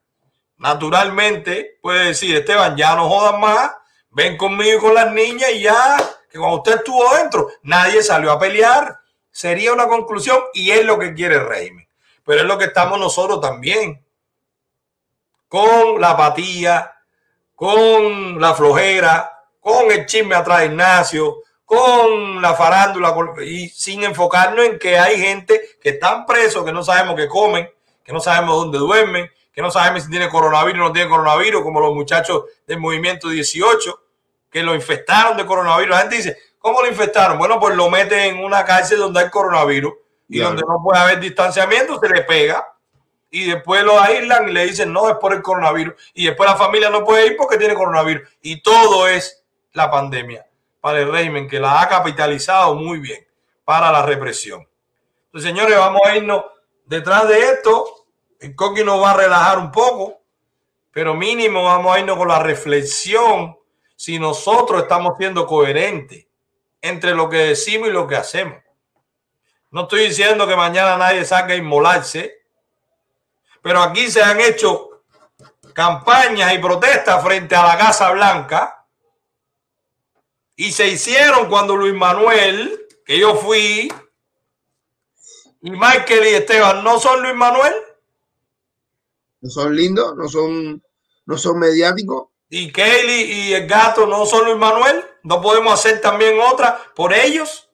Naturalmente 0.57 1.79
puede 1.81 2.09
decir, 2.09 2.35
Esteban, 2.35 2.77
ya 2.77 2.95
no 2.95 3.09
jodan 3.09 3.41
más, 3.41 3.71
ven 4.11 4.37
conmigo 4.37 4.77
y 4.77 4.79
con 4.79 4.93
las 4.93 5.11
niñas 5.11 5.49
y 5.51 5.61
ya, 5.61 5.97
que 6.29 6.37
cuando 6.37 6.57
usted 6.57 6.75
estuvo 6.75 7.15
dentro, 7.15 7.47
nadie 7.63 8.03
salió 8.03 8.31
a 8.31 8.37
pelear. 8.37 8.99
Sería 9.31 9.73
una 9.73 9.87
conclusión 9.87 10.37
y 10.53 10.69
es 10.69 10.85
lo 10.85 10.99
que 10.99 11.15
quiere 11.15 11.37
el 11.37 11.47
régimen. 11.47 11.87
Pero 12.23 12.41
es 12.41 12.45
lo 12.45 12.59
que 12.59 12.65
estamos 12.65 12.99
nosotros 12.99 13.41
también. 13.41 14.05
Con 15.47 15.99
la 15.99 16.11
apatía, 16.11 16.93
con 17.55 18.39
la 18.39 18.53
flojera, 18.53 19.38
con 19.59 19.91
el 19.91 20.05
chisme 20.05 20.35
atrás 20.35 20.59
de 20.59 20.65
Ignacio, 20.67 21.43
con 21.65 22.41
la 22.41 22.55
farándula 22.55 23.15
y 23.45 23.69
sin 23.69 24.03
enfocarnos 24.03 24.65
en 24.65 24.79
que 24.79 24.97
hay 24.97 25.19
gente 25.19 25.77
que 25.81 25.89
están 25.89 26.25
presos, 26.25 26.65
que 26.65 26.73
no 26.73 26.83
sabemos 26.83 27.15
qué 27.15 27.27
comen, 27.27 27.69
que 28.03 28.11
no 28.11 28.19
sabemos 28.19 28.55
dónde 28.55 28.79
duermen, 28.79 29.29
que 29.53 29.61
no 29.61 29.69
sabemos 29.69 30.03
si 30.03 30.09
tiene 30.09 30.29
coronavirus 30.29 30.81
o 30.81 30.83
no 30.85 30.91
tiene 30.91 31.09
coronavirus, 31.09 31.61
como 31.61 31.79
los 31.79 31.93
muchachos 31.93 32.45
del 32.65 32.79
movimiento 32.79 33.29
18, 33.29 34.01
que 34.49 34.63
lo 34.63 34.73
infectaron 34.73 35.37
de 35.37 35.45
coronavirus. 35.45 35.91
La 35.91 36.01
gente 36.01 36.15
dice, 36.15 36.37
¿cómo 36.57 36.81
lo 36.81 36.87
infectaron? 36.87 37.37
Bueno, 37.37 37.59
pues 37.59 37.75
lo 37.75 37.89
meten 37.89 38.19
en 38.19 38.43
una 38.43 38.65
cárcel 38.65 38.97
donde 38.97 39.19
hay 39.19 39.29
coronavirus 39.29 39.93
y 40.27 40.39
donde 40.39 40.63
no 40.67 40.81
puede 40.83 40.99
haber 40.99 41.19
distanciamiento, 41.19 41.99
se 41.99 42.09
le 42.09 42.21
pega 42.23 42.65
y 43.31 43.45
después 43.45 43.83
lo 43.83 43.99
aíslan 43.99 44.49
y 44.49 44.53
le 44.53 44.65
dicen, 44.65 44.91
no, 44.91 45.09
es 45.09 45.17
por 45.17 45.33
el 45.33 45.41
coronavirus. 45.41 45.93
Y 46.13 46.25
después 46.25 46.49
la 46.49 46.55
familia 46.55 46.89
no 46.89 47.03
puede 47.03 47.27
ir 47.27 47.37
porque 47.37 47.57
tiene 47.57 47.75
coronavirus. 47.75 48.27
Y 48.41 48.61
todo 48.61 49.07
es 49.07 49.38
la 49.73 49.89
pandemia 49.89 50.45
para 50.81 50.99
el 50.99 51.11
régimen 51.11 51.47
que 51.47 51.59
la 51.59 51.81
ha 51.81 51.89
capitalizado 51.89 52.75
muy 52.75 52.99
bien 52.99 53.25
para 53.65 53.91
la 53.91 54.05
represión. 54.05 54.67
Entonces, 55.25 55.49
señores, 55.49 55.77
vamos 55.77 56.01
a 56.05 56.15
irnos 56.15 56.43
detrás 56.85 57.27
de 57.27 57.39
esto. 57.39 58.05
El 58.39 58.55
coqui 58.55 58.83
nos 58.83 59.01
va 59.01 59.11
a 59.11 59.17
relajar 59.17 59.59
un 59.59 59.71
poco, 59.71 60.21
pero 60.91 61.13
mínimo 61.13 61.63
vamos 61.63 61.95
a 61.95 61.99
irnos 61.99 62.17
con 62.17 62.29
la 62.29 62.39
reflexión 62.39 63.57
si 63.95 64.17
nosotros 64.17 64.83
estamos 64.83 65.17
siendo 65.17 65.45
coherentes 65.45 66.25
entre 66.81 67.13
lo 67.13 67.29
que 67.29 67.37
decimos 67.37 67.89
y 67.89 67.91
lo 67.91 68.07
que 68.07 68.15
hacemos. 68.15 68.57
No 69.71 69.81
estoy 69.81 70.05
diciendo 70.05 70.47
que 70.47 70.55
mañana 70.55 70.97
nadie 70.97 71.25
salga 71.25 71.53
a 71.53 71.57
inmolarse, 71.57 72.41
pero 73.61 73.81
aquí 73.83 74.09
se 74.09 74.23
han 74.23 74.39
hecho 74.39 75.03
campañas 75.73 76.53
y 76.53 76.57
protestas 76.57 77.21
frente 77.23 77.55
a 77.55 77.63
la 77.63 77.77
Casa 77.77 78.09
Blanca 78.11 78.78
y 80.59 80.73
se 80.73 80.89
hicieron 80.89 81.47
cuando 81.47 81.73
Luis 81.77 81.93
Manuel, 81.93 82.85
que 83.05 83.17
yo 83.17 83.33
fui, 83.37 83.89
y 85.61 85.71
Michael 85.71 86.25
y 86.25 86.35
Esteban 86.35 86.83
no 86.83 86.99
son 86.99 87.23
Luis 87.23 87.33
Manuel. 87.33 87.73
No 89.39 89.49
son 89.49 89.73
lindos, 89.73 90.17
no 90.17 90.27
son, 90.27 90.83
no 91.25 91.37
son 91.37 91.59
mediáticos. 91.59 92.27
Y 92.49 92.73
Kelly 92.73 93.21
y 93.21 93.53
el 93.53 93.67
gato 93.67 94.05
no 94.05 94.25
son 94.25 94.43
Luis 94.43 94.57
Manuel. 94.57 95.01
No 95.23 95.41
podemos 95.41 95.73
hacer 95.73 96.01
también 96.01 96.37
otra 96.41 96.91
por 96.93 97.13
ellos 97.13 97.69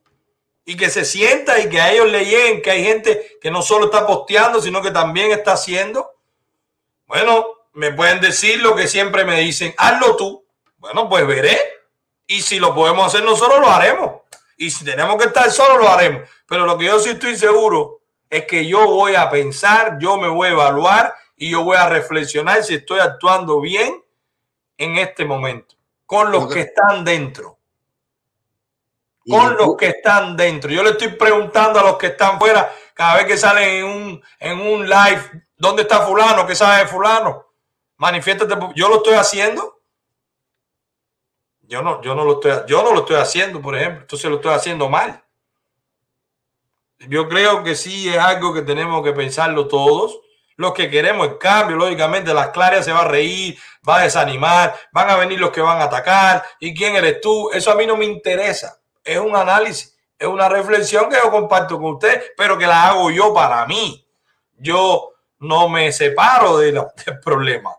y 0.64 0.78
que 0.78 0.92
se 0.92 1.06
sienta 1.06 1.60
y 1.60 1.68
que 1.70 1.82
a 1.82 1.92
ellos 1.92 2.12
le 2.12 2.24
lleguen 2.24 2.62
que 2.62 2.70
hay 2.70 2.84
gente 2.84 3.40
que 3.42 3.50
no 3.50 3.64
solo 3.64 3.86
está 3.86 4.06
posteando, 4.06 4.62
sino 4.62 4.84
que 4.84 4.92
también 4.92 5.32
está 5.32 5.54
haciendo. 5.54 6.12
Bueno, 7.08 7.48
me 7.74 7.92
pueden 7.94 8.22
decir 8.22 8.62
lo 8.62 8.76
que 8.76 8.88
siempre 8.88 9.26
me 9.26 9.40
dicen, 9.40 9.74
hazlo 9.76 10.16
tú. 10.16 10.46
Bueno, 10.78 11.10
pues 11.10 11.26
veré. 11.26 11.75
Y 12.28 12.42
si 12.42 12.60
lo 12.60 12.74
podemos 12.74 13.08
hacer 13.08 13.24
nosotros, 13.24 13.60
lo 13.60 13.70
haremos. 13.70 14.22
Y 14.58 14.72
si 14.72 14.86
tenemos 14.86 15.18
que 15.18 15.28
estar 15.28 15.50
solos, 15.52 15.80
lo 15.80 15.90
haremos. 15.90 16.28
Pero 16.48 16.66
lo 16.66 16.78
que 16.78 16.86
yo 16.86 17.00
sí 17.00 17.10
estoy 17.10 17.36
seguro 17.36 18.02
es 18.30 18.46
que 18.46 18.66
yo 18.66 18.86
voy 18.88 19.16
a 19.16 19.30
pensar, 19.30 19.98
yo 20.00 20.18
me 20.18 20.28
voy 20.28 20.50
a 20.50 20.52
evaluar 20.52 21.16
y 21.36 21.52
yo 21.52 21.64
voy 21.64 21.78
a 21.78 21.90
reflexionar 21.90 22.64
si 22.64 22.76
estoy 22.76 23.00
actuando 23.00 23.60
bien 23.62 24.04
en 24.78 24.98
este 24.98 25.26
momento 25.26 25.76
con 26.06 26.32
los 26.32 26.52
que 26.52 26.62
están 26.62 27.04
dentro 27.04 27.56
con 29.30 29.56
los 29.56 29.76
que 29.76 29.88
están 29.88 30.38
dentro. 30.38 30.70
Yo 30.70 30.84
le 30.84 30.92
estoy 30.92 31.10
preguntando 31.10 31.80
a 31.80 31.84
los 31.84 31.98
que 31.98 32.08
están 32.08 32.40
fuera, 32.40 32.72
cada 32.94 33.16
vez 33.16 33.26
que 33.26 33.38
salen 33.38 33.70
en 33.70 33.86
un, 33.86 34.24
en 34.40 34.60
un 34.60 34.88
live, 34.88 35.44
¿dónde 35.58 35.82
está 35.82 36.06
fulano? 36.06 36.46
¿Qué 36.46 36.56
sabe 36.56 36.84
de 36.84 36.88
fulano? 36.88 37.48
Manifiéstate. 37.98 38.56
Yo 38.76 38.88
lo 38.88 38.98
estoy 38.98 39.16
haciendo. 39.16 39.75
Yo 41.68 41.82
no, 41.82 42.02
yo 42.02 42.16
no 42.16 42.26
lo 42.26 42.34
estoy, 42.34 42.54
yo 42.68 42.84
no 42.84 42.92
lo 42.92 43.00
estoy 43.02 43.18
haciendo, 43.18 43.62
por 43.62 43.76
ejemplo. 43.76 44.02
Entonces 44.02 44.30
lo 44.30 44.38
estoy 44.38 44.54
haciendo 44.54 44.90
mal. 44.90 45.24
Yo 47.00 47.28
creo 47.28 47.64
que 47.64 47.76
sí 47.76 48.10
es 48.10 48.18
algo 48.18 48.54
que 48.54 48.62
tenemos 48.62 49.04
que 49.04 49.14
pensarlo 49.14 49.68
todos. 49.68 50.20
Los 50.58 50.74
que 50.74 50.90
queremos 50.90 51.28
el 51.28 51.38
cambio, 51.38 51.76
lógicamente, 51.76 52.34
las 52.34 52.50
claras 52.50 52.86
se 52.86 52.94
va 52.94 53.02
a 53.02 53.08
reír, 53.08 53.58
va 53.88 53.98
a 53.98 54.04
desanimar, 54.04 54.74
van 54.94 55.10
a 55.10 55.18
venir 55.18 55.40
los 55.40 55.52
que 55.52 55.60
van 55.60 55.82
a 55.82 55.86
atacar. 55.86 56.44
¿Y 56.60 56.74
quién 56.74 56.96
eres 56.96 57.20
tú? 57.20 57.50
Eso 57.52 57.72
a 57.72 57.76
mí 57.76 57.86
no 57.86 57.98
me 57.98 58.06
interesa 58.06 58.80
es 59.06 59.20
un 59.20 59.36
análisis, 59.36 59.96
es 60.18 60.28
una 60.28 60.50
reflexión 60.50 61.10
que 61.10 61.18
yo 61.24 61.30
comparto 61.30 61.78
con 61.78 61.94
usted, 61.94 62.34
pero 62.36 62.58
que 62.58 62.66
la 62.66 62.88
hago 62.90 63.12
yo 63.12 63.34
para 63.34 63.66
mí. 63.68 64.06
Yo 64.58 65.14
no 65.40 65.70
me 65.70 65.92
separo 65.92 66.58
de 66.58 66.72
del 67.06 67.20
problema. 67.24 67.78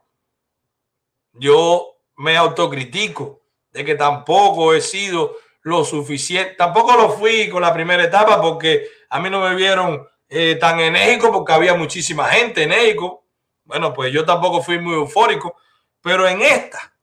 Yo 1.32 1.96
me 2.16 2.36
autocritico 2.36 3.42
de 3.76 3.84
que 3.84 3.94
tampoco 3.94 4.72
he 4.72 4.80
sido 4.80 5.36
lo 5.60 5.84
suficiente. 5.84 6.54
Tampoco 6.54 6.96
lo 6.96 7.10
fui 7.10 7.50
con 7.50 7.60
la 7.60 7.74
primera 7.74 8.02
etapa 8.02 8.40
porque 8.40 8.88
a 9.10 9.20
mí 9.20 9.28
no 9.28 9.40
me 9.42 9.54
vieron 9.54 10.08
eh, 10.30 10.56
tan 10.58 10.80
enérgico 10.80 11.30
porque 11.30 11.52
había 11.52 11.74
muchísima 11.74 12.24
gente 12.28 12.62
enérgico. 12.62 13.26
Bueno, 13.64 13.92
pues 13.92 14.12
yo 14.14 14.24
tampoco 14.24 14.62
fui 14.62 14.78
muy 14.78 14.94
eufórico, 14.94 15.56
pero 16.00 16.26
en 16.26 16.40
esta, 16.40 16.94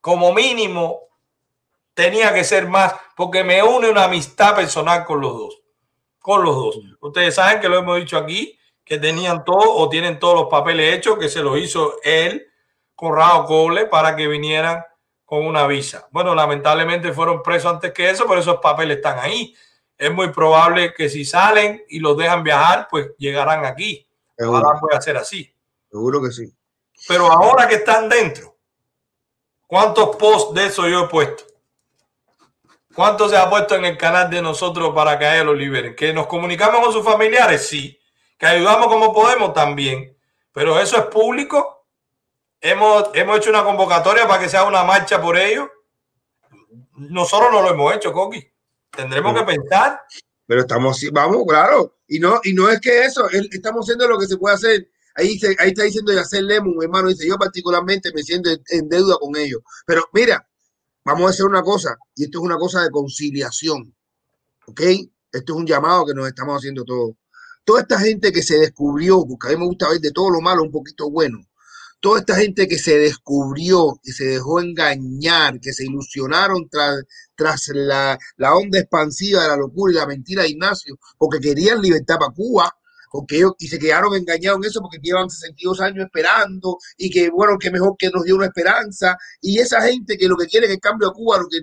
como 0.00 0.32
mínimo, 0.32 1.08
tenía 1.92 2.32
que 2.32 2.44
ser 2.44 2.68
más 2.68 2.94
porque 3.16 3.42
me 3.42 3.60
une 3.62 3.90
una 3.90 4.04
amistad 4.04 4.54
personal 4.54 5.04
con 5.04 5.20
los 5.20 5.32
dos. 5.32 5.62
Con 6.20 6.44
los 6.44 6.54
dos. 6.54 6.78
Ustedes 7.00 7.34
saben 7.34 7.60
que 7.60 7.68
lo 7.68 7.78
hemos 7.78 7.98
dicho 7.98 8.16
aquí, 8.16 8.56
que 8.84 8.98
tenían 8.98 9.44
todo 9.44 9.74
o 9.74 9.88
tienen 9.88 10.20
todos 10.20 10.34
los 10.34 10.48
papeles 10.48 10.94
hechos, 10.94 11.18
que 11.18 11.28
se 11.28 11.42
los 11.42 11.58
hizo 11.58 11.96
él, 12.04 12.46
Corrado 12.94 13.46
Cole, 13.46 13.86
para 13.86 14.14
que 14.14 14.28
vinieran 14.28 14.84
con 15.30 15.46
una 15.46 15.64
visa. 15.68 16.08
Bueno, 16.10 16.34
lamentablemente 16.34 17.12
fueron 17.12 17.40
presos 17.40 17.72
antes 17.72 17.92
que 17.92 18.10
eso, 18.10 18.26
pero 18.26 18.40
esos 18.40 18.56
papeles 18.56 18.96
están 18.96 19.16
ahí. 19.20 19.54
Es 19.96 20.12
muy 20.12 20.30
probable 20.30 20.92
que 20.92 21.08
si 21.08 21.24
salen 21.24 21.84
y 21.88 22.00
los 22.00 22.16
dejan 22.16 22.42
viajar, 22.42 22.88
pues 22.90 23.12
llegarán 23.16 23.64
aquí. 23.64 24.08
Ahora 24.40 24.80
puede 24.80 25.00
ser 25.00 25.16
así. 25.16 25.54
Seguro 25.88 26.20
que 26.20 26.32
sí. 26.32 26.52
Pero 27.06 27.30
ahora 27.30 27.68
que 27.68 27.76
están 27.76 28.08
dentro, 28.08 28.56
¿cuántos 29.68 30.16
posts 30.16 30.52
de 30.52 30.66
eso 30.66 30.88
yo 30.88 31.04
he 31.04 31.06
puesto? 31.08 31.44
¿Cuánto 32.92 33.28
se 33.28 33.36
ha 33.36 33.48
puesto 33.48 33.76
en 33.76 33.84
el 33.84 33.96
canal 33.96 34.28
de 34.30 34.42
nosotros 34.42 34.92
para 34.92 35.16
que 35.16 35.26
a 35.26 35.36
ellos 35.36 35.46
lo 35.46 35.54
liberen? 35.54 35.94
¿Que 35.94 36.12
nos 36.12 36.26
comunicamos 36.26 36.80
con 36.80 36.92
sus 36.92 37.04
familiares? 37.04 37.68
Sí. 37.68 37.96
¿Que 38.36 38.46
ayudamos 38.46 38.88
como 38.88 39.14
podemos? 39.14 39.52
También. 39.52 40.18
Pero 40.52 40.80
eso 40.80 40.96
es 40.96 41.04
público. 41.04 41.79
Hemos, 42.60 43.10
hemos 43.14 43.38
hecho 43.38 43.50
una 43.50 43.64
convocatoria 43.64 44.28
para 44.28 44.42
que 44.42 44.48
sea 44.48 44.64
una 44.64 44.84
marcha 44.84 45.20
por 45.20 45.36
ellos. 45.36 45.68
Nosotros 46.96 47.50
no 47.50 47.62
lo 47.62 47.70
hemos 47.70 47.94
hecho, 47.94 48.12
Coqui. 48.12 48.46
Tendremos 48.90 49.34
que 49.34 49.44
pensar. 49.44 50.00
Pero 50.46 50.62
estamos, 50.62 51.00
vamos, 51.12 51.44
claro. 51.48 51.96
Y 52.06 52.18
no, 52.18 52.40
y 52.44 52.52
no 52.52 52.68
es 52.68 52.80
que 52.80 53.04
eso, 53.04 53.28
estamos 53.30 53.86
haciendo 53.86 54.08
lo 54.08 54.18
que 54.18 54.26
se 54.26 54.36
puede 54.36 54.56
hacer. 54.56 54.90
Ahí, 55.14 55.38
ahí 55.58 55.68
está 55.68 55.84
diciendo 55.84 56.12
hacer 56.18 56.42
Lemon, 56.44 56.74
hermano. 56.82 57.08
Dice, 57.08 57.26
yo 57.26 57.36
particularmente 57.38 58.12
me 58.14 58.22
siento 58.22 58.50
en 58.50 58.88
deuda 58.88 59.16
con 59.18 59.36
ellos. 59.36 59.60
Pero 59.86 60.04
mira, 60.12 60.46
vamos 61.04 61.26
a 61.26 61.30
hacer 61.30 61.46
una 61.46 61.62
cosa, 61.62 61.96
y 62.14 62.24
esto 62.24 62.38
es 62.38 62.44
una 62.44 62.58
cosa 62.58 62.82
de 62.82 62.90
conciliación, 62.90 63.94
¿ok? 64.66 64.80
Esto 65.32 65.52
es 65.52 65.58
un 65.58 65.66
llamado 65.66 66.06
que 66.06 66.14
nos 66.14 66.26
estamos 66.28 66.56
haciendo 66.56 66.84
todos. 66.84 67.14
Toda 67.64 67.82
esta 67.82 67.98
gente 67.98 68.32
que 68.32 68.42
se 68.42 68.58
descubrió, 68.58 69.24
porque 69.26 69.48
a 69.48 69.50
mí 69.50 69.56
me 69.56 69.66
gusta 69.66 69.88
ver 69.88 70.00
de 70.00 70.10
todo 70.12 70.30
lo 70.30 70.40
malo 70.40 70.62
un 70.62 70.70
poquito 70.70 71.10
bueno, 71.10 71.38
toda 72.00 72.20
esta 72.20 72.34
gente 72.34 72.66
que 72.66 72.78
se 72.78 72.98
descubrió, 72.98 74.00
que 74.02 74.12
se 74.12 74.24
dejó 74.24 74.60
engañar, 74.60 75.60
que 75.60 75.72
se 75.72 75.84
ilusionaron 75.84 76.68
tras, 76.68 77.02
tras 77.36 77.68
la, 77.74 78.18
la 78.36 78.54
onda 78.54 78.78
expansiva 78.78 79.42
de 79.42 79.48
la 79.48 79.56
locura 79.56 79.92
y 79.92 79.96
la 79.96 80.06
mentira 80.06 80.42
de 80.42 80.50
Ignacio, 80.50 80.98
porque 81.18 81.38
querían 81.40 81.80
libertad 81.80 82.16
para 82.18 82.32
Cuba, 82.32 82.74
porque 83.10 83.36
ellos 83.38 83.52
y 83.58 83.66
se 83.66 83.78
quedaron 83.78 84.14
engañados 84.14 84.58
en 84.58 84.70
eso 84.70 84.80
porque 84.80 84.98
llevan 85.02 85.28
62 85.28 85.80
años 85.80 86.06
esperando 86.06 86.78
y 86.96 87.10
que 87.10 87.28
bueno, 87.28 87.58
que 87.58 87.70
mejor 87.70 87.96
que 87.98 88.08
nos 88.08 88.24
dio 88.24 88.36
una 88.36 88.46
esperanza. 88.46 89.16
Y 89.40 89.58
esa 89.58 89.82
gente 89.82 90.16
que 90.16 90.28
lo 90.28 90.36
que 90.36 90.46
quiere 90.46 90.66
es 90.66 90.72
el 90.72 90.80
cambio 90.80 91.08
a 91.08 91.12
Cuba, 91.12 91.38
lo 91.38 91.48
que 91.48 91.60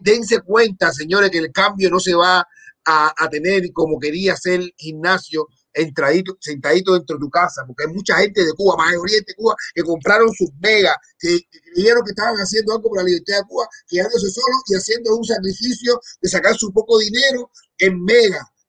dense 0.00 0.40
cuenta, 0.42 0.92
señores, 0.92 1.30
que 1.30 1.38
el 1.38 1.52
cambio 1.52 1.90
no 1.90 1.98
se 1.98 2.14
va 2.14 2.46
a, 2.84 3.14
a 3.16 3.28
tener 3.28 3.72
como 3.72 3.98
quería 3.98 4.34
hacer 4.34 4.60
Ignacio 4.78 5.48
entradito, 5.76 6.36
sentadito 6.40 6.94
dentro 6.94 7.16
de 7.16 7.20
tu 7.20 7.30
casa, 7.30 7.62
porque 7.66 7.84
hay 7.84 7.92
mucha 7.92 8.16
gente 8.16 8.44
de 8.44 8.52
Cuba, 8.54 8.76
mayoría 8.76 9.18
de 9.18 9.34
Cuba, 9.34 9.54
que 9.74 9.82
compraron 9.82 10.32
sus 10.32 10.50
megas, 10.60 10.96
que, 11.18 11.38
creyeron 11.72 12.02
que 12.04 12.10
estaban 12.10 12.34
haciendo 12.36 12.72
algo 12.72 12.88
por 12.88 12.98
la 12.98 13.04
libertad 13.04 13.36
de 13.38 13.44
Cuba, 13.48 13.68
quedándose 13.86 14.30
solos 14.30 14.62
y 14.66 14.74
haciendo 14.74 15.16
un 15.16 15.24
sacrificio 15.24 16.00
de 16.20 16.28
sacar 16.28 16.54
su 16.56 16.72
poco 16.72 16.98
dinero 16.98 17.50
en 17.78 18.02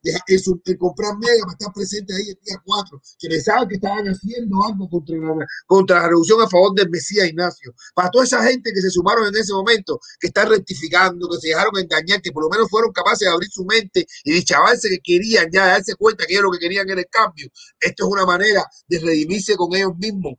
mega 0.07 0.23
eso, 0.27 0.59
que 0.63 0.77
comprar 0.77 1.17
mega 1.17 1.43
para 1.43 1.53
estar 1.53 1.73
presente 1.73 2.13
ahí 2.13 2.29
el 2.29 2.39
día 2.43 2.61
4, 2.63 3.01
que 3.19 3.27
pensaban 3.27 3.67
que 3.67 3.75
estaban 3.75 4.05
haciendo 4.05 4.63
algo 4.63 4.89
contra 4.89 5.17
la, 5.17 5.45
contra 5.65 6.07
revolución 6.07 6.41
a 6.41 6.49
favor 6.49 6.73
del 6.73 6.89
Mesías 6.89 7.27
Ignacio. 7.27 7.73
Para 7.93 8.09
toda 8.09 8.25
esa 8.25 8.43
gente 8.43 8.71
que 8.73 8.81
se 8.81 8.89
sumaron 8.89 9.27
en 9.27 9.35
ese 9.35 9.53
momento, 9.53 9.99
que 10.19 10.27
están 10.27 10.49
rectificando, 10.49 11.29
que 11.29 11.37
se 11.37 11.49
dejaron 11.49 11.77
engañar, 11.77 12.21
que 12.21 12.31
por 12.31 12.43
lo 12.43 12.49
menos 12.49 12.69
fueron 12.69 12.91
capaces 12.91 13.27
de 13.27 13.33
abrir 13.33 13.49
su 13.49 13.65
mente 13.65 14.05
y 14.23 14.33
de 14.33 14.43
chavarse 14.43 14.89
que 14.89 14.99
querían 14.99 15.49
ya 15.51 15.67
darse 15.67 15.95
cuenta 15.95 16.25
que 16.25 16.33
ellos 16.33 16.43
lo 16.43 16.51
que 16.51 16.59
querían 16.59 16.89
era 16.89 17.01
el 17.01 17.07
cambio. 17.09 17.49
Esto 17.79 18.05
es 18.05 18.11
una 18.11 18.25
manera 18.25 18.65
de 18.87 18.99
redimirse 18.99 19.55
con 19.55 19.75
ellos 19.75 19.91
mismos 19.97 20.33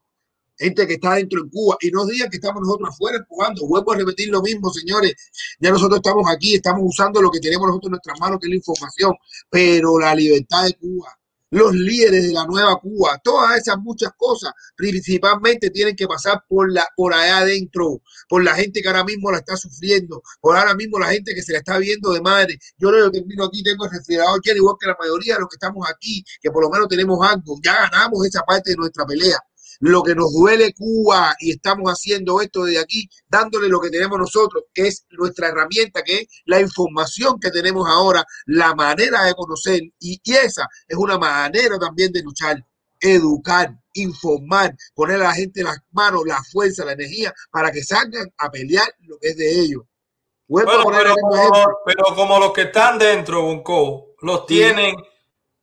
gente 0.58 0.86
que 0.86 0.94
está 0.94 1.14
dentro 1.14 1.40
en 1.40 1.48
Cuba 1.48 1.76
y 1.80 1.90
no 1.90 2.04
digan 2.04 2.28
que 2.28 2.36
estamos 2.36 2.62
nosotros 2.62 2.90
afuera 2.90 3.24
jugando. 3.28 3.66
Vuelvo 3.66 3.92
a 3.92 3.96
repetir 3.96 4.28
lo 4.28 4.42
mismo, 4.42 4.72
señores. 4.72 5.14
Ya 5.60 5.70
nosotros 5.70 6.00
estamos 6.04 6.28
aquí, 6.28 6.54
estamos 6.54 6.82
usando 6.84 7.22
lo 7.22 7.30
que 7.30 7.40
tenemos 7.40 7.66
nosotros 7.66 7.88
en 7.88 7.92
nuestras 7.92 8.20
manos, 8.20 8.38
que 8.40 8.46
es 8.46 8.50
la 8.50 8.56
información, 8.56 9.14
pero 9.50 9.98
la 9.98 10.14
libertad 10.14 10.64
de 10.64 10.74
Cuba, 10.74 11.18
los 11.50 11.72
líderes 11.72 12.24
de 12.24 12.32
la 12.32 12.44
nueva 12.44 12.78
Cuba, 12.78 13.18
todas 13.22 13.58
esas 13.58 13.78
muchas 13.78 14.12
cosas, 14.16 14.52
principalmente 14.76 15.70
tienen 15.70 15.96
que 15.96 16.06
pasar 16.06 16.42
por 16.48 16.70
la 16.70 16.86
por 16.96 17.14
allá 17.14 17.38
adentro, 17.38 18.02
por 18.28 18.44
la 18.44 18.54
gente 18.54 18.82
que 18.82 18.88
ahora 18.88 19.04
mismo 19.04 19.30
la 19.30 19.38
está 19.38 19.56
sufriendo, 19.56 20.22
por 20.40 20.56
ahora 20.56 20.74
mismo 20.74 20.98
la 20.98 21.08
gente 21.08 21.34
que 21.34 21.42
se 21.42 21.52
la 21.52 21.58
está 21.58 21.78
viendo 21.78 22.12
de 22.12 22.20
madre. 22.20 22.58
Yo 22.76 22.90
lo 22.90 23.10
que 23.10 23.20
termino 23.20 23.44
aquí, 23.44 23.62
tengo 23.62 23.86
el 23.86 23.90
refrigerador 23.92 24.40
igual 24.44 24.76
que 24.78 24.86
la 24.88 24.96
mayoría 24.98 25.34
de 25.34 25.40
los 25.40 25.48
que 25.48 25.56
estamos 25.56 25.88
aquí, 25.88 26.22
que 26.42 26.50
por 26.50 26.62
lo 26.62 26.70
menos 26.70 26.88
tenemos 26.88 27.18
algo, 27.26 27.58
ya 27.64 27.88
ganamos 27.90 28.26
esa 28.26 28.42
parte 28.42 28.70
de 28.70 28.76
nuestra 28.76 29.06
pelea 29.06 29.38
lo 29.80 30.02
que 30.02 30.14
nos 30.14 30.32
duele 30.32 30.72
Cuba 30.74 31.34
y 31.38 31.52
estamos 31.52 31.90
haciendo 31.90 32.40
esto 32.40 32.64
desde 32.64 32.80
aquí, 32.80 33.08
dándole 33.28 33.68
lo 33.68 33.80
que 33.80 33.90
tenemos 33.90 34.18
nosotros, 34.18 34.64
que 34.74 34.88
es 34.88 35.06
nuestra 35.10 35.48
herramienta, 35.48 36.02
que 36.02 36.18
es 36.18 36.26
la 36.46 36.60
información 36.60 37.38
que 37.40 37.50
tenemos 37.50 37.88
ahora, 37.88 38.24
la 38.46 38.74
manera 38.74 39.24
de 39.24 39.34
conocer 39.34 39.80
y, 40.00 40.20
esa 40.24 40.68
es 40.86 40.96
una 40.96 41.18
manera 41.18 41.78
también 41.78 42.12
de 42.12 42.22
luchar, 42.22 42.64
educar, 43.00 43.70
informar, 43.94 44.74
poner 44.94 45.16
a 45.16 45.24
la 45.24 45.32
gente 45.32 45.62
las 45.62 45.78
manos, 45.92 46.22
la 46.26 46.42
fuerza, 46.42 46.84
la 46.84 46.92
energía 46.92 47.32
para 47.50 47.70
que 47.70 47.82
salgan 47.82 48.28
a 48.38 48.50
pelear 48.50 48.88
lo 49.00 49.18
que 49.18 49.28
es 49.28 49.36
de 49.36 49.60
ellos. 49.60 49.82
pero, 50.48 50.82
como, 50.82 50.96
pero, 51.84 52.04
como, 52.14 52.38
los 52.38 52.52
que 52.52 52.62
están 52.62 52.98
dentro, 52.98 53.42
Bunco, 53.42 54.14
los 54.22 54.46
tienen 54.46 54.96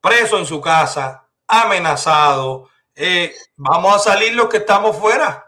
presos 0.01 0.39
en 0.39 0.45
su 0.45 0.61
casa, 0.61 1.27
amenazados. 1.47 2.69
Eh, 2.95 3.35
vamos 3.57 3.95
a 3.95 3.99
salir 3.99 4.33
los 4.33 4.49
que 4.49 4.57
estamos 4.57 4.97
fuera. 4.97 5.43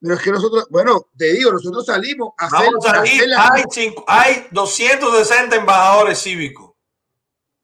Pero 0.00 0.14
es 0.14 0.20
que 0.20 0.30
nosotros, 0.30 0.66
bueno, 0.70 1.08
te 1.16 1.32
digo, 1.32 1.52
nosotros 1.52 1.84
salimos 1.86 2.32
a 2.38 2.48
Vamos 2.48 2.86
a 2.86 2.90
salir. 2.96 3.22
Hay, 3.36 3.64
cinco, 3.70 4.04
hay 4.06 4.46
260 4.52 5.56
embajadores 5.56 6.20
cívicos 6.20 6.72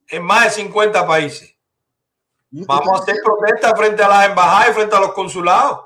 en 0.09 0.23
más 0.23 0.45
de 0.45 0.49
50 0.51 1.07
países. 1.07 1.55
Vamos 2.51 2.99
a 2.99 3.03
hacer 3.03 3.17
protesta 3.23 3.75
frente 3.75 4.03
a 4.03 4.07
las 4.07 4.29
embajadas 4.29 4.69
y 4.69 4.73
frente 4.73 4.95
a 4.95 4.99
los 4.99 5.13
consulados. 5.13 5.79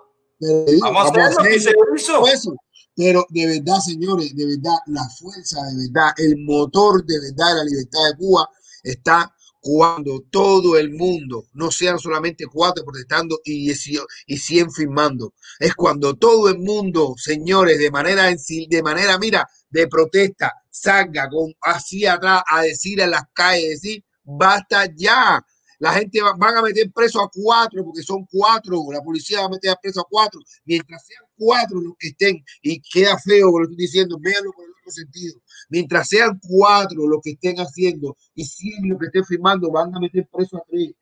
Vamos, 0.81 1.05
a 1.05 1.09
hacer 1.09 1.33
lo 1.33 1.43
que 1.43 1.59
se 1.59 1.71
hizo. 1.95 2.55
Pero 2.95 3.25
de 3.29 3.45
verdad, 3.45 3.79
señores, 3.79 4.35
de 4.35 4.45
verdad, 4.45 4.77
la 4.87 5.07
fuerza, 5.17 5.61
de 5.63 5.87
verdad, 5.87 6.13
el 6.17 6.37
motor 6.43 7.05
de 7.05 7.19
verdad 7.19 7.47
de 7.47 7.55
la 7.55 7.63
libertad 7.63 7.99
de 8.11 8.17
Cuba 8.17 8.49
está 8.83 9.33
cuando 9.59 10.23
todo 10.29 10.77
el 10.77 10.91
mundo, 10.91 11.45
no 11.53 11.71
sean 11.71 11.99
solamente 11.99 12.45
cuatro 12.47 12.83
protestando 12.85 13.39
y, 13.43 13.71
y 13.71 14.37
100 14.37 14.71
firmando, 14.71 15.33
es 15.59 15.75
cuando 15.75 16.15
todo 16.15 16.49
el 16.49 16.59
mundo, 16.59 17.13
señores, 17.17 17.77
de 17.79 17.91
manera, 17.91 18.23
de 18.25 18.83
manera, 18.83 19.17
mira, 19.17 19.47
de 19.69 19.87
protesta, 19.87 20.53
salga 20.69 21.29
con 21.29 21.53
así 21.61 22.05
atrás 22.05 22.41
a 22.47 22.61
decir 22.61 22.99
en 23.01 23.11
las 23.11 23.23
calles, 23.33 23.81
decir, 23.81 24.03
basta 24.23 24.87
ya, 24.95 25.43
la 25.79 25.93
gente 25.93 26.21
va, 26.21 26.33
van 26.37 26.57
a 26.57 26.61
meter 26.61 26.91
preso 26.91 27.21
a 27.21 27.29
cuatro 27.33 27.83
porque 27.83 28.03
son 28.03 28.25
cuatro, 28.29 28.83
la 28.91 29.01
policía 29.01 29.39
va 29.39 29.45
a 29.45 29.49
meter 29.49 29.75
preso 29.81 30.01
a 30.01 30.07
cuatro, 30.09 30.39
mientras 30.65 31.05
sean 31.05 31.23
cuatro 31.37 31.81
los 31.81 31.93
que 31.97 32.09
estén, 32.09 32.43
y 32.61 32.81
queda 32.81 33.17
feo 33.17 33.47
lo 33.59 33.67
que 33.67 33.73
estoy 33.73 33.85
diciendo, 33.85 34.17
véanlo 34.19 34.51
por 34.51 34.65
el 34.65 34.71
otro 34.71 34.91
sentido, 34.91 35.41
mientras 35.69 36.09
sean 36.09 36.39
cuatro 36.41 37.07
los 37.07 37.21
que 37.23 37.31
estén 37.31 37.57
haciendo 37.57 38.17
y 38.35 38.45
cien 38.45 38.89
los 38.89 38.99
que 38.99 39.07
estén 39.07 39.25
firmando, 39.25 39.71
van 39.71 39.95
a 39.95 39.99
meter 39.99 40.27
preso 40.31 40.57
a 40.57 40.63
tres. 40.69 40.93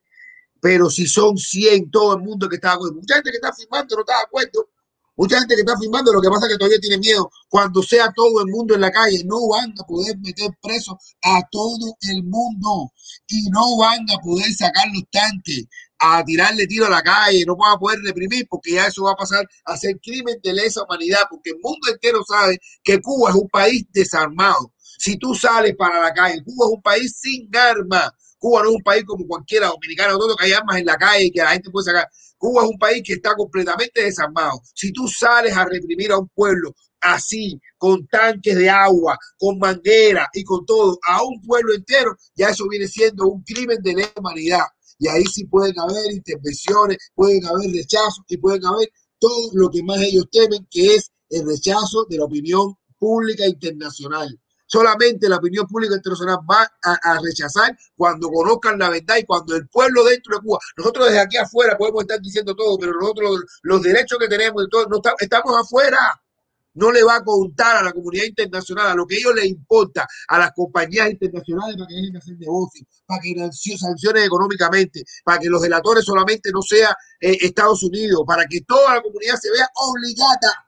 Pero 0.60 0.90
si 0.90 1.08
son 1.08 1.38
100, 1.38 1.92
todo 1.92 2.16
el 2.18 2.24
mundo 2.24 2.50
que 2.50 2.56
está 2.56 2.70
de 2.70 2.76
acuerdo, 2.76 2.96
mucha 2.96 3.16
gente 3.16 3.32
que 3.32 3.38
está 3.38 3.54
firmando 3.54 3.96
no 3.96 4.02
está 4.02 4.18
de 4.18 4.24
acuerdo, 4.24 4.70
Mucha 5.18 5.40
gente 5.40 5.56
que 5.56 5.62
está 5.62 5.76
firmando, 5.80 6.14
lo 6.14 6.22
que 6.22 6.30
pasa 6.30 6.46
es 6.46 6.54
que 6.54 6.58
todavía 6.60 6.80
tiene 6.80 7.00
miedo. 7.00 7.32
Cuando 7.50 7.82
sea 7.82 8.14
todo 8.16 8.40
el 8.42 8.52
mundo 8.52 8.76
en 8.76 8.82
la 8.82 8.92
calle, 8.92 9.24
no 9.26 9.48
van 9.48 9.74
a 9.80 9.84
poder 9.84 10.16
meter 10.20 10.52
preso 10.62 10.96
a 11.24 11.42
todo 11.52 11.98
el 12.02 12.24
mundo 12.24 12.94
y 13.28 13.50
no 13.50 13.78
van 13.78 14.06
a 14.12 14.20
poder 14.20 14.54
sacar 14.54 14.86
los 14.94 15.04
tanques 15.12 15.66
a 16.00 16.24
tirarle 16.24 16.68
tiro 16.68 16.86
a 16.86 16.90
la 16.90 17.02
calle, 17.02 17.44
no 17.46 17.56
van 17.56 17.76
a 17.76 17.80
poder 17.80 18.00
reprimir 18.04 18.48
porque 18.50 18.74
ya 18.74 18.88
eso 18.88 19.04
va 19.04 19.12
a 19.12 19.16
pasar 19.16 19.48
a 19.66 19.78
ser 19.78 20.00
crimen 20.02 20.40
de 20.44 20.54
lesa 20.54 20.84
humanidad, 20.84 21.22
porque 21.30 21.52
el 21.52 21.58
mundo 21.62 21.92
entero 21.92 22.24
sabe 22.24 22.60
que 22.84 23.02
Cuba 23.02 23.30
es 23.32 23.36
un 23.36 23.50
país 23.50 23.86
desarmado. 23.92 24.74
Si 24.80 25.18
tú 25.18 25.34
sales 25.34 25.76
para 25.78 26.02
la 26.02 26.14
calle, 26.14 26.44
Cuba 26.44 26.68
es 26.68 26.74
un 26.74 26.82
país 26.82 27.18
sin 27.20 27.56
armas. 27.56 28.12
Cuba 28.40 28.64
no 28.64 28.70
es 28.70 28.76
un 28.76 28.84
país 28.84 29.04
como 29.06 29.26
cualquiera 29.28 29.68
dominicano, 29.68 30.18
todo 30.18 30.36
que 30.36 30.46
hay 30.46 30.54
armas 30.54 30.78
en 30.78 30.86
la 30.86 30.96
calle 30.96 31.26
y 31.26 31.32
que 31.32 31.42
la 31.42 31.52
gente 31.52 31.70
puede 31.72 31.86
sacar. 31.86 32.08
Cuba 32.38 32.64
es 32.64 32.70
un 32.70 32.78
país 32.78 33.02
que 33.04 33.14
está 33.14 33.36
completamente 33.36 34.04
desarmado. 34.04 34.62
Si 34.76 34.92
tú 34.92 35.08
sales 35.08 35.56
a 35.58 35.66
reprimir 35.66 36.12
a 36.12 36.20
un 36.20 36.28
pueblo 36.30 36.76
así, 37.02 37.60
con 37.78 38.08
tanques 38.08 38.56
de 38.56 38.70
agua, 38.70 39.18
con 39.38 39.58
manguera 39.60 40.28
y 40.34 40.44
con 40.44 40.66
todo, 40.66 41.00
a 41.08 41.24
un 41.24 41.42
pueblo 41.42 41.74
entero, 41.74 42.16
ya 42.36 42.50
eso 42.50 42.68
viene 42.68 42.88
siendo 42.88 43.28
un 43.28 43.44
crimen 43.44 43.82
de 43.82 43.94
lesa 43.94 44.14
humanidad. 44.18 44.66
Y 45.00 45.08
ahí 45.08 45.24
sí 45.26 45.46
pueden 45.46 45.80
haber 45.80 46.12
intervenciones, 46.12 46.98
pueden 47.16 47.46
haber 47.46 47.72
rechazos 47.72 48.24
y 48.28 48.38
pueden 48.38 48.66
haber 48.66 48.90
todo 49.20 49.50
lo 49.54 49.70
que 49.70 49.84
más 49.84 50.02
ellos 50.02 50.26
temen, 50.32 50.68
que 50.70 50.96
es 50.96 51.12
el 51.30 51.46
rechazo 51.46 52.06
de 52.10 52.18
la 52.18 52.26
opinión 52.26 52.74
pública 52.98 53.46
internacional. 53.46 54.40
Solamente 54.66 55.30
la 55.30 55.38
opinión 55.38 55.66
pública 55.66 55.96
internacional 55.96 56.40
va 56.50 56.70
a, 56.84 57.20
rechazar 57.22 57.76
cuando 57.96 58.30
conozcan 58.30 58.78
la 58.78 58.90
verdad 58.90 59.16
y 59.18 59.24
cuando 59.26 59.56
el 59.56 59.68
pueblo 59.70 60.04
dentro 60.04 60.36
de 60.36 60.44
Cuba, 60.44 60.60
nosotros 60.76 61.06
desde 61.08 61.22
aquí 61.22 61.38
afuera 61.38 61.78
podemos 61.78 62.02
estar 62.02 62.20
diciendo 62.20 62.54
todo, 62.54 62.78
pero 62.78 62.92
nosotros 63.00 63.44
los, 63.64 63.82
derechos 63.82 64.20
que 64.20 64.28
tenemos, 64.28 64.68
todo, 64.70 64.86
no 64.88 65.00
estamos 65.20 65.58
afuera. 65.58 65.98
No 66.78 66.92
le 66.92 67.04
va 67.04 67.18
a 67.18 67.24
contar 67.24 67.78
a 67.78 67.84
la 67.84 67.92
comunidad 67.92 68.26
internacional, 68.26 68.88
a 68.88 68.96
lo 68.96 69.06
que 69.06 69.16
a 69.16 69.18
ellos 69.20 69.36
les 69.36 69.46
importa, 69.46 70.08
a 70.28 70.40
las 70.40 70.52
compañías 70.54 71.10
internacionales 71.10 71.76
para 71.76 71.88
que 71.88 71.96
dejen 71.96 72.14
de 72.14 72.20
hacer 72.20 72.38
negocios, 72.38 72.88
para 73.06 73.22
que 73.22 73.78
sancionen 73.78 74.24
económicamente, 74.24 75.04
para 75.24 75.40
que 75.40 75.50
los 75.50 75.62
delatores 75.62 76.06
solamente 76.06 76.50
no 76.52 76.62
sea 76.62 76.96
eh, 77.20 77.38
Estados 77.42 77.84
Unidos, 77.84 78.22
para 78.26 78.46
que 78.46 78.62
toda 78.62 78.96
la 78.96 79.02
comunidad 79.02 79.36
se 79.42 79.52
vea 79.52 79.68
obligada 79.76 80.68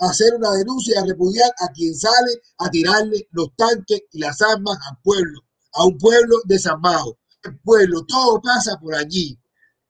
hacer 0.00 0.34
una 0.34 0.52
denuncia, 0.52 1.00
a 1.00 1.04
repudiar 1.04 1.50
a 1.60 1.68
quien 1.72 1.94
sale 1.94 2.40
a 2.58 2.70
tirarle 2.70 3.28
los 3.32 3.54
tanques 3.56 4.02
y 4.12 4.20
las 4.20 4.40
armas 4.40 4.78
al 4.90 4.98
pueblo, 5.02 5.40
a 5.74 5.84
un 5.84 5.98
pueblo 5.98 6.36
desarmado. 6.44 7.18
El 7.42 7.58
pueblo, 7.60 8.04
todo 8.06 8.40
pasa 8.40 8.78
por 8.78 8.94
allí. 8.94 9.38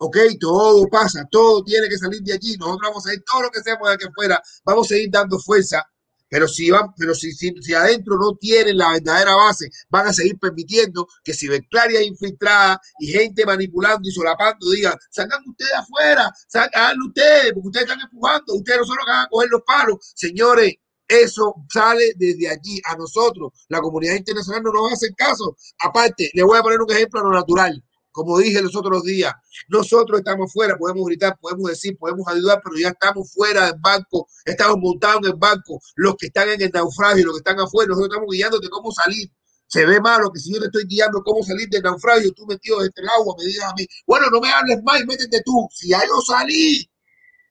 ¿Ok? 0.01 0.17
Todo 0.41 0.87
pasa, 0.89 1.27
todo 1.31 1.63
tiene 1.63 1.89
que 1.89 1.99
salir 1.99 2.21
de 2.23 2.33
allí. 2.33 2.57
Nosotros 2.57 2.89
vamos 2.91 3.07
a 3.07 3.15
ir 3.15 3.23
todo 3.31 3.43
lo 3.43 3.51
que 3.51 3.61
seamos 3.61 3.89
de 3.89 3.95
aquí 3.95 4.05
afuera, 4.07 4.43
vamos 4.65 4.87
a 4.87 4.89
seguir 4.89 5.11
dando 5.11 5.39
fuerza 5.39 5.87
pero 6.31 6.47
si 6.47 6.71
van, 6.71 6.95
pero 6.97 7.13
si, 7.13 7.33
si, 7.33 7.75
adentro 7.75 8.17
no 8.17 8.37
tienen 8.37 8.79
la 8.79 8.93
verdadera 8.93 9.35
base, 9.35 9.69
van 9.91 10.07
a 10.07 10.13
seguir 10.13 10.39
permitiendo 10.39 11.09
que 11.25 11.35
si 11.35 11.49
Beclaria 11.49 12.03
infiltrada 12.03 12.81
y 13.01 13.09
gente 13.09 13.45
manipulando 13.45 14.09
y 14.09 14.13
solapando 14.13 14.71
digan, 14.71 14.95
salgan 15.11 15.43
ustedes 15.45 15.75
afuera, 15.75 16.33
salgan 16.47 16.97
ustedes, 17.05 17.53
porque 17.53 17.67
ustedes 17.67 17.87
están 17.89 18.01
empujando, 18.01 18.55
ustedes 18.55 18.79
no 18.79 18.95
que 18.95 19.11
van 19.11 19.25
a 19.27 19.29
coger 19.29 19.49
los 19.51 19.63
palos. 19.63 20.13
Señores, 20.15 20.75
eso 21.09 21.53
sale 21.69 22.13
desde 22.17 22.49
allí. 22.49 22.81
A 22.85 22.95
nosotros, 22.95 23.51
la 23.69 23.81
comunidad 23.81 24.15
internacional 24.15 24.63
no 24.63 24.73
nos 24.73 24.93
hacer 24.93 25.11
caso. 25.17 25.57
Aparte, 25.81 26.31
le 26.33 26.45
voy 26.45 26.57
a 26.57 26.63
poner 26.63 26.81
un 26.81 26.93
ejemplo 26.93 27.21
a 27.21 27.25
lo 27.25 27.33
natural. 27.33 27.83
Como 28.13 28.39
dije 28.39 28.61
los 28.61 28.75
otros 28.75 29.05
días, 29.05 29.33
nosotros 29.69 30.19
estamos 30.19 30.53
fuera, 30.53 30.77
podemos 30.77 31.07
gritar, 31.07 31.39
podemos 31.41 31.71
decir, 31.71 31.97
podemos 31.97 32.27
ayudar, 32.29 32.61
pero 32.63 32.77
ya 32.77 32.89
estamos 32.89 33.33
fuera 33.33 33.67
del 33.67 33.81
banco, 33.81 34.29
estamos 34.45 34.77
montados 34.79 35.21
en 35.25 35.33
el 35.33 35.39
banco, 35.39 35.81
los 35.97 36.17
que 36.17 36.27
están 36.27 36.49
en 36.49 36.61
el 36.61 36.71
naufragio, 36.73 37.27
los 37.27 37.35
que 37.35 37.39
están 37.51 37.61
afuera, 37.61 37.89
nosotros 37.89 38.11
estamos 38.11 38.33
guiándote 38.33 38.69
cómo 38.69 38.91
salir. 38.93 39.31
Se 39.69 39.87
ve 39.87 40.01
malo 40.01 40.33
que 40.33 40.41
si 40.41 40.53
yo 40.53 40.59
te 40.59 40.67
estoy 40.67 40.85
guiando 40.87 41.23
cómo 41.23 41.45
salir 41.45 41.69
del 41.69 41.83
naufragio, 41.83 42.33
tú 42.33 42.45
metido 42.47 42.81
dentro 42.81 43.03
del 43.03 43.11
agua, 43.11 43.37
me 43.39 43.45
digas 43.45 43.71
a 43.71 43.75
mí, 43.77 43.87
bueno, 44.05 44.27
no 44.33 44.41
me 44.41 44.51
hables 44.51 44.83
más, 44.83 45.07
métete 45.07 45.43
tú. 45.45 45.69
Si 45.71 45.91
ya 45.91 46.01
yo 46.01 46.21
salí, 46.27 46.90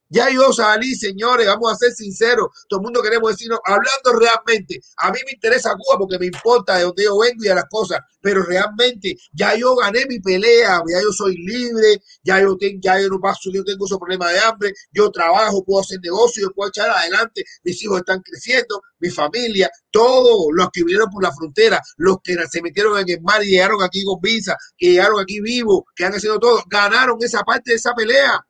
ya 0.09 0.29
yo 0.31 0.51
salí, 0.51 0.95
señores, 0.95 1.45
vamos 1.45 1.71
a 1.71 1.75
ser 1.75 1.91
sinceros. 1.91 2.47
Todo 2.67 2.79
el 2.79 2.83
mundo 2.85 3.01
queremos 3.01 3.31
decirnos, 3.31 3.59
hablando 3.63 4.19
realmente, 4.19 4.81
a 4.97 5.11
mí 5.11 5.19
me 5.25 5.33
interesa 5.33 5.75
Cuba 5.75 5.99
porque 5.99 6.17
me 6.17 6.25
importa 6.25 6.77
de 6.77 6.83
dónde 6.83 7.03
yo 7.03 7.17
vengo 7.19 7.43
y 7.43 7.47
a 7.47 7.55
las 7.55 7.65
cosas, 7.69 7.99
pero 8.19 8.43
realmente 8.43 9.15
ya 9.33 9.55
yo 9.55 9.75
gané 9.75 10.05
mi 10.07 10.19
pelea, 10.19 10.81
ya 10.87 11.01
yo 11.01 11.11
soy 11.11 11.35
libre, 11.37 12.01
ya 12.23 12.41
yo, 12.41 12.57
tengo, 12.57 12.79
ya 12.81 12.99
yo 12.99 13.07
no 13.07 13.19
paso, 13.19 13.51
yo 13.53 13.63
tengo 13.63 13.85
esos 13.85 13.99
problemas 13.99 14.33
de 14.33 14.39
hambre, 14.39 14.73
yo 14.91 15.11
trabajo, 15.11 15.63
puedo 15.63 15.81
hacer 15.81 15.99
negocio, 16.01 16.51
puedo 16.55 16.69
echar 16.69 16.89
adelante, 16.89 17.43
mis 17.63 17.81
hijos 17.83 17.99
están 17.99 18.21
creciendo, 18.21 18.81
mi 18.99 19.09
familia, 19.09 19.69
todos 19.91 20.47
los 20.51 20.69
que 20.73 20.83
vinieron 20.83 21.09
por 21.11 21.23
la 21.23 21.31
frontera, 21.33 21.81
los 21.97 22.17
que 22.23 22.35
se 22.49 22.61
metieron 22.61 22.97
en 22.99 23.09
el 23.09 23.21
mar 23.21 23.43
y 23.43 23.51
llegaron 23.51 23.81
aquí 23.83 24.03
con 24.03 24.19
visa, 24.19 24.57
que 24.75 24.91
llegaron 24.91 25.19
aquí 25.19 25.39
vivos, 25.39 25.83
que 25.95 26.05
han 26.05 26.15
hecho 26.15 26.39
todo, 26.39 26.63
ganaron 26.67 27.17
esa 27.21 27.41
parte 27.43 27.71
de 27.71 27.77
esa 27.77 27.93
pelea 27.93 28.43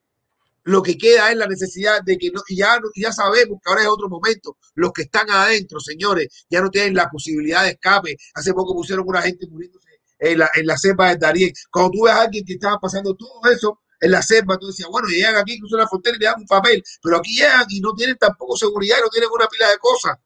lo 0.64 0.82
que 0.82 0.98
queda 0.98 1.32
es 1.32 1.38
la 1.38 1.48
necesidad 1.48 2.02
de 2.04 2.18
que 2.18 2.32
no, 2.32 2.42
ya, 2.50 2.80
ya 2.96 3.12
sabemos 3.12 3.60
que 3.64 3.70
ahora 3.70 3.84
es 3.84 3.88
otro 3.88 4.10
momento. 4.10 4.58
Los 4.76 4.92
que 4.94 5.04
están 5.04 5.30
adentro, 5.30 5.80
señores, 5.80 6.46
ya 6.50 6.62
no 6.62 6.70
tienen 6.70 6.96
la 6.96 7.10
posibilidad 7.10 7.64
de 7.64 7.72
escape. 7.72 8.16
Hace 8.34 8.54
poco 8.54 8.74
pusieron 8.74 9.06
una 9.08 9.22
gente 9.22 9.48
muriéndose 9.48 9.88
en 10.20 10.40
la, 10.40 10.50
en 10.56 10.66
la 10.66 10.78
selva 10.78 11.10
de 11.10 11.18
Darién. 11.18 11.54
Cuando 11.72 11.92
tú 11.92 12.04
ves 12.04 12.14
a 12.14 12.22
alguien 12.22 12.46
que 12.46 12.54
estaba 12.54 12.78
pasando 12.80 13.16
todo 13.16 13.42
eso 13.52 13.80
en 14.02 14.12
la 14.12 14.22
selva, 14.22 14.58
tú 14.58 14.68
decías, 14.68 14.90
bueno, 14.90 15.08
llegan 15.08 15.36
aquí, 15.38 15.60
cruzan 15.60 15.80
la 15.80 15.88
frontera 15.88 16.16
y 16.16 16.20
le 16.20 16.26
dan 16.26 16.40
un 16.40 16.48
papel, 16.48 16.84
pero 17.02 17.18
aquí 17.18 17.36
llegan 17.36 17.66
y 17.70 17.82
no 17.82 17.94
tienen 17.94 18.18
tampoco 18.18 18.56
seguridad 18.56 18.98
no 19.02 19.10
tienen 19.10 19.30
una 19.34 19.48
pila 19.48 19.70
de 19.70 19.78
cosas. 19.78 20.18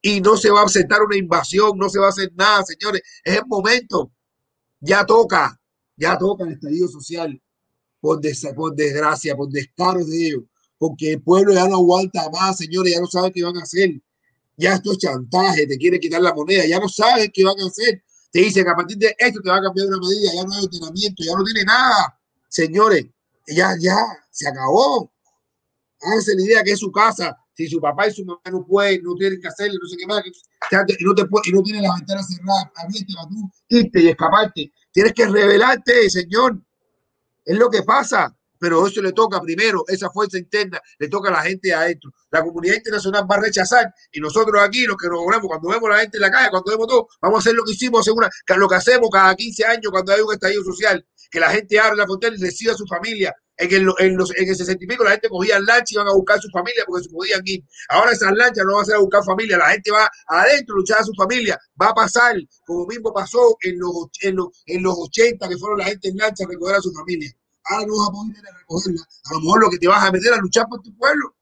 Y 0.00 0.20
no 0.20 0.36
se 0.36 0.50
va 0.50 0.62
a 0.62 0.64
aceptar 0.64 1.00
una 1.02 1.16
invasión, 1.16 1.78
no 1.78 1.88
se 1.88 2.00
va 2.00 2.06
a 2.06 2.10
hacer 2.10 2.32
nada, 2.34 2.64
señores. 2.64 3.02
Es 3.22 3.36
el 3.36 3.46
momento. 3.46 4.10
Ya 4.80 5.06
toca, 5.06 5.60
ya 5.96 6.18
toca 6.18 6.42
el 6.42 6.54
estallido 6.54 6.88
social 6.88 7.40
por, 8.02 8.20
desgracia, 8.20 9.36
por 9.36 9.48
descaro 9.48 10.04
de 10.04 10.26
ellos, 10.26 10.42
porque 10.76 11.12
el 11.12 11.22
pueblo 11.22 11.54
ya 11.54 11.68
no 11.68 11.76
aguanta 11.76 12.28
más, 12.30 12.56
señores, 12.56 12.92
ya 12.92 13.00
no 13.00 13.06
saben 13.06 13.32
qué 13.32 13.44
van 13.44 13.56
a 13.56 13.62
hacer. 13.62 13.90
Ya 14.56 14.74
esto 14.74 14.92
es 14.92 14.98
chantaje, 14.98 15.66
te 15.66 15.78
quieren 15.78 16.00
quitar 16.00 16.20
la 16.20 16.34
moneda, 16.34 16.66
ya 16.66 16.80
no 16.80 16.88
saben 16.88 17.30
qué 17.32 17.44
van 17.44 17.58
a 17.60 17.66
hacer. 17.66 18.02
Te 18.32 18.40
dicen 18.40 18.64
que 18.64 18.70
a 18.70 18.74
partir 18.74 18.98
de 18.98 19.14
esto 19.16 19.40
te 19.40 19.48
va 19.48 19.58
a 19.58 19.62
cambiar 19.62 19.86
una 19.86 19.98
medida, 19.98 20.32
ya 20.34 20.42
no 20.42 20.52
hay 20.52 20.64
ordenamiento, 20.64 21.22
ya 21.22 21.32
no 21.32 21.44
tiene 21.44 21.64
nada. 21.64 22.18
Señores, 22.48 23.06
ya, 23.46 23.76
ya, 23.78 23.96
se 24.30 24.48
acabó. 24.48 25.12
Háganse 26.00 26.34
la 26.34 26.42
idea 26.42 26.64
que 26.64 26.72
es 26.72 26.80
su 26.80 26.90
casa. 26.90 27.38
Si 27.54 27.68
su 27.68 27.80
papá 27.80 28.08
y 28.08 28.12
su 28.12 28.24
mamá 28.24 28.40
no 28.50 28.66
pueden, 28.66 29.02
no 29.04 29.14
tienen 29.14 29.40
que 29.40 29.46
hacerle, 29.46 29.78
no 29.80 29.86
sé 29.86 29.96
qué 29.96 30.06
más, 30.06 30.22
y 30.26 31.04
no, 31.04 31.14
te 31.14 31.22
y 31.44 31.52
no 31.52 31.62
tienen 31.62 31.82
las 31.82 31.96
ventanas 31.96 32.26
cerradas, 32.26 32.66
abiertas, 32.74 33.16
tú 33.68 33.76
irte 33.76 34.02
y 34.02 34.08
escaparte. 34.08 34.72
Tienes 34.90 35.12
que 35.12 35.26
revelarte, 35.26 36.10
señor. 36.10 36.60
Es 37.44 37.58
lo 37.58 37.70
que 37.70 37.82
pasa. 37.82 38.34
pero 38.58 38.86
eso 38.86 39.02
le 39.02 39.12
toca 39.12 39.40
primero, 39.40 39.82
esa 39.88 40.08
fuerza 40.08 40.38
interna, 40.38 40.80
le 41.00 41.08
toca 41.08 41.30
a 41.30 41.32
la 41.32 41.42
gente 41.42 41.74
adentro. 41.74 42.12
La 42.30 42.42
comunidad 42.44 42.76
internacional 42.76 43.26
va 43.28 43.34
a 43.34 43.40
rechazar 43.40 43.92
y 44.12 44.20
nosotros 44.20 44.62
aquí, 44.62 44.86
los 44.86 44.96
que 44.96 45.08
nos 45.08 45.18
volvemos, 45.18 45.48
cuando 45.48 45.68
vemos 45.68 45.90
a 45.90 45.94
la 45.94 46.00
gente 46.02 46.18
en 46.18 46.20
la 46.20 46.30
calle, 46.30 46.48
cuando 46.50 46.70
vemos 46.70 46.86
todo, 46.86 47.08
vamos 47.20 47.38
a 47.38 47.40
hacer 47.40 47.54
lo 47.54 47.64
que 47.64 47.72
hicimos, 47.72 48.06
una, 48.06 48.30
lo 48.56 48.68
que 48.68 48.74
hacemos 48.76 49.10
cada 49.10 49.34
15 49.34 49.64
años 49.64 49.90
cuando 49.90 50.12
hay 50.12 50.20
un 50.20 50.32
estallido 50.32 50.62
social, 50.62 51.04
que 51.28 51.40
la 51.40 51.50
gente 51.50 51.80
abre 51.80 51.96
la 51.96 52.04
frontera 52.04 52.36
y 52.36 52.38
decida 52.38 52.72
a 52.72 52.76
su 52.76 52.86
familia. 52.86 53.34
En 53.58 53.72
el, 53.72 53.92
en, 53.98 54.16
los, 54.16 54.36
en 54.36 54.48
el 54.48 54.56
60 54.56 54.82
y 54.82 54.86
pico 54.86 55.04
la 55.04 55.12
gente 55.12 55.28
cogía 55.28 55.60
lancha 55.60 55.84
y 55.90 55.94
iban 55.94 56.08
a 56.08 56.14
buscar 56.14 56.40
su 56.40 56.48
familia 56.50 56.84
porque 56.86 57.04
se 57.04 57.10
podían 57.10 57.42
ir. 57.44 57.62
Ahora 57.90 58.12
esas 58.12 58.32
lanchas 58.32 58.64
no 58.64 58.74
van 58.74 58.82
a 58.82 58.86
ser 58.86 58.94
a 58.96 59.00
buscar 59.00 59.22
familia, 59.24 59.58
la 59.58 59.70
gente 59.70 59.90
va 59.90 60.10
adentro 60.26 60.74
a 60.74 60.78
luchar 60.78 60.98
a 61.00 61.04
su 61.04 61.12
familia. 61.14 61.60
Va 61.80 61.88
a 61.90 61.94
pasar, 61.94 62.36
como 62.64 62.86
mismo 62.86 63.12
pasó 63.12 63.56
en 63.62 63.78
los, 63.78 64.08
en 64.22 64.36
los, 64.36 64.48
en 64.66 64.82
los 64.82 64.94
80, 64.96 65.48
que 65.48 65.58
fueron 65.58 65.78
la 65.78 65.84
gente 65.84 66.08
en 66.08 66.16
lancha 66.16 66.44
a 66.44 66.48
recoger 66.48 66.76
a 66.76 66.80
su 66.80 66.92
familia 66.92 67.30
ahora 67.64 67.86
no 67.86 67.98
vas 67.98 68.08
a 68.08 68.12
poder 68.12 68.36
ir 68.36 68.48
a 68.48 68.58
recogerla. 68.58 69.02
A 69.24 69.34
lo 69.34 69.40
mejor 69.40 69.60
lo 69.60 69.70
que 69.70 69.78
te 69.78 69.88
vas 69.88 70.04
a 70.04 70.12
meter 70.12 70.32
a 70.32 70.36
luchar 70.38 70.66
por 70.68 70.82
tu 70.82 70.94
pueblo. 70.96 71.34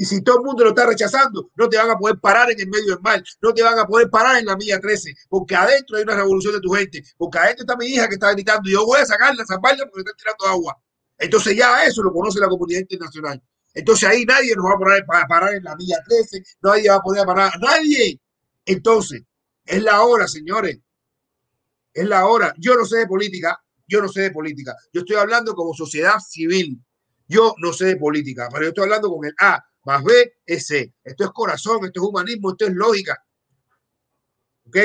Y 0.00 0.06
si 0.06 0.22
todo 0.22 0.38
el 0.38 0.44
mundo 0.44 0.64
lo 0.64 0.70
está 0.70 0.86
rechazando, 0.86 1.50
no 1.56 1.68
te 1.68 1.76
van 1.76 1.90
a 1.90 1.98
poder 1.98 2.18
parar 2.18 2.50
en 2.50 2.58
el 2.58 2.68
medio 2.70 2.94
del 2.94 3.02
mar, 3.02 3.22
no 3.42 3.52
te 3.52 3.62
van 3.62 3.78
a 3.78 3.84
poder 3.84 4.08
parar 4.08 4.38
en 4.38 4.46
la 4.46 4.56
milla 4.56 4.80
13, 4.80 5.14
porque 5.28 5.54
adentro 5.54 5.98
hay 5.98 6.04
una 6.04 6.16
revolución 6.16 6.54
de 6.54 6.60
tu 6.62 6.70
gente, 6.70 7.02
porque 7.18 7.36
adentro 7.36 7.64
está 7.64 7.76
mi 7.76 7.84
hija 7.84 8.08
que 8.08 8.14
está 8.14 8.32
gritando 8.32 8.66
y 8.66 8.72
yo 8.72 8.86
voy 8.86 8.98
a 8.98 9.04
sacarla, 9.04 9.44
salvarla 9.44 9.84
porque 9.84 10.08
está 10.08 10.12
tirando 10.16 10.46
agua. 10.46 10.82
Entonces 11.18 11.54
ya 11.54 11.84
eso 11.84 12.02
lo 12.02 12.14
conoce 12.14 12.40
la 12.40 12.48
comunidad 12.48 12.80
internacional. 12.80 13.42
Entonces 13.74 14.08
ahí 14.08 14.24
nadie 14.24 14.56
nos 14.56 14.64
va 14.64 14.76
a 14.76 14.78
poner 14.78 15.04
para 15.04 15.26
parar 15.26 15.52
en 15.52 15.64
la 15.64 15.76
milla 15.76 15.98
13, 16.08 16.44
nadie 16.62 16.88
va 16.88 16.96
a 16.96 17.02
poder 17.02 17.26
parar, 17.26 17.52
nadie. 17.60 18.18
Entonces, 18.64 19.20
es 19.66 19.82
la 19.82 20.00
hora, 20.00 20.26
señores. 20.26 20.78
Es 21.92 22.06
la 22.06 22.26
hora. 22.26 22.54
Yo 22.56 22.74
no 22.74 22.86
sé 22.86 23.00
de 23.00 23.06
política, 23.06 23.62
yo 23.86 24.00
no 24.00 24.08
sé 24.08 24.22
de 24.22 24.30
política. 24.30 24.74
Yo 24.94 25.02
estoy 25.02 25.16
hablando 25.16 25.54
como 25.54 25.74
sociedad 25.74 26.18
civil. 26.26 26.82
Yo 27.28 27.54
no 27.58 27.74
sé 27.74 27.84
de 27.84 27.96
política, 27.96 28.48
pero 28.50 28.62
yo 28.62 28.68
estoy 28.70 28.84
hablando 28.84 29.10
con 29.10 29.26
el 29.26 29.34
A 29.38 29.62
más 29.84 30.04
B 30.04 30.34
es 30.46 30.66
C. 30.66 30.94
Esto 31.02 31.24
es 31.24 31.30
corazón, 31.30 31.84
esto 31.84 32.00
es 32.00 32.06
humanismo, 32.06 32.50
esto 32.50 32.66
es 32.66 32.72
lógica. 32.74 33.24
¿Ok? 34.66 34.76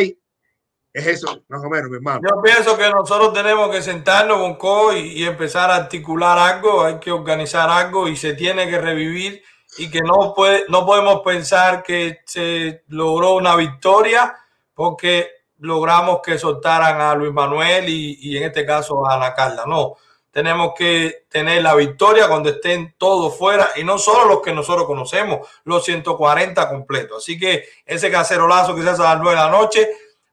Es 0.95 1.07
eso, 1.07 1.43
más 1.49 1.61
o 1.61 1.69
menos, 1.69 1.89
mi 1.89 1.97
hermano. 1.97 2.21
Yo 2.23 2.41
pienso 2.41 2.77
que 2.77 2.89
nosotros 2.89 3.33
tenemos 3.33 3.69
que 3.69 3.81
sentarnos 3.81 4.37
con 4.37 4.55
Co 4.55 4.93
y, 4.93 5.25
empezar 5.25 5.69
a 5.69 5.75
articular 5.75 6.37
algo, 6.39 6.85
hay 6.85 6.99
que 6.99 7.11
organizar 7.11 7.69
algo 7.69 8.07
y 8.07 8.15
se 8.15 8.33
tiene 8.33 8.69
que 8.69 8.79
revivir 8.79 9.43
y 9.77 9.91
que 9.91 9.99
no, 9.99 10.33
puede, 10.33 10.63
no 10.69 10.85
podemos 10.85 11.19
pensar 11.19 11.83
que 11.83 12.19
se 12.25 12.85
logró 12.87 13.35
una 13.35 13.57
victoria 13.57 14.37
porque 14.73 15.29
logramos 15.57 16.21
que 16.23 16.37
soltaran 16.37 17.01
a 17.01 17.13
Luis 17.13 17.33
Manuel 17.33 17.89
y, 17.89 18.17
y, 18.21 18.37
en 18.37 18.43
este 18.43 18.65
caso 18.65 19.05
a 19.05 19.15
Ana 19.15 19.33
Carla. 19.33 19.65
No, 19.67 19.95
tenemos 20.35 20.73
que 20.77 21.27
tener 21.29 21.63
la 21.63 21.75
victoria 21.75 22.27
cuando 22.27 22.49
estén 22.49 22.93
todos 22.97 23.37
fuera 23.37 23.69
y 23.77 23.85
no 23.85 23.97
solo 23.97 24.25
los 24.25 24.41
que 24.41 24.51
nosotros 24.51 24.85
conocemos, 24.85 25.47
los 25.63 25.85
140 25.85 26.67
completos. 26.67 27.23
Así 27.23 27.39
que 27.39 27.63
ese 27.85 28.11
cacerolazo 28.11 28.75
que 28.75 28.81
se 28.81 28.89
hace 28.89 29.01
a 29.01 29.13
las 29.13 29.21
9 29.21 29.29
de 29.29 29.45
la 29.45 29.49
noche, 29.49 29.89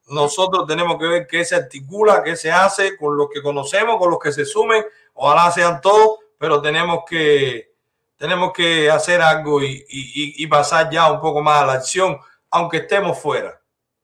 nosotros 0.09 0.67
tenemos 0.67 0.99
que 0.99 1.07
ver 1.07 1.27
qué 1.29 1.45
se 1.45 1.55
articula, 1.55 2.25
qué 2.25 2.35
se 2.35 2.51
hace 2.51 2.97
con 2.97 3.17
los 3.17 3.29
que 3.33 3.41
conocemos, 3.41 3.97
con 3.97 4.11
los 4.11 4.19
que 4.19 4.33
se 4.33 4.45
sumen, 4.45 4.85
ojalá 5.15 5.53
sean 5.53 5.81
todos, 5.81 6.19
pero 6.37 6.61
tenemos 6.61 7.05
que, 7.09 7.71
tenemos 8.17 8.53
que 8.53 8.91
hacer 8.91 9.23
algo 9.23 9.63
y, 9.63 9.87
y, 9.89 10.43
y 10.43 10.47
pasar 10.49 10.91
ya 10.91 11.13
un 11.13 11.21
poco 11.21 11.43
más 11.43 11.63
a 11.63 11.67
la 11.67 11.73
acción, 11.75 12.19
aunque 12.51 12.79
estemos 12.79 13.21
fuera 13.21 13.57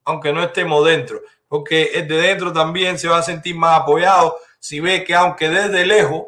aunque 0.04 0.32
no 0.32 0.42
estemos 0.42 0.86
dentro, 0.86 1.20
porque 1.48 1.90
el 1.92 2.08
de 2.08 2.16
dentro 2.16 2.50
también 2.50 2.98
se 2.98 3.08
va 3.08 3.18
a 3.18 3.22
sentir 3.22 3.54
más 3.54 3.80
apoyado 3.80 4.38
si 4.68 4.80
ve 4.80 5.02
que 5.02 5.14
aunque 5.14 5.48
desde 5.48 5.86
lejos 5.86 6.24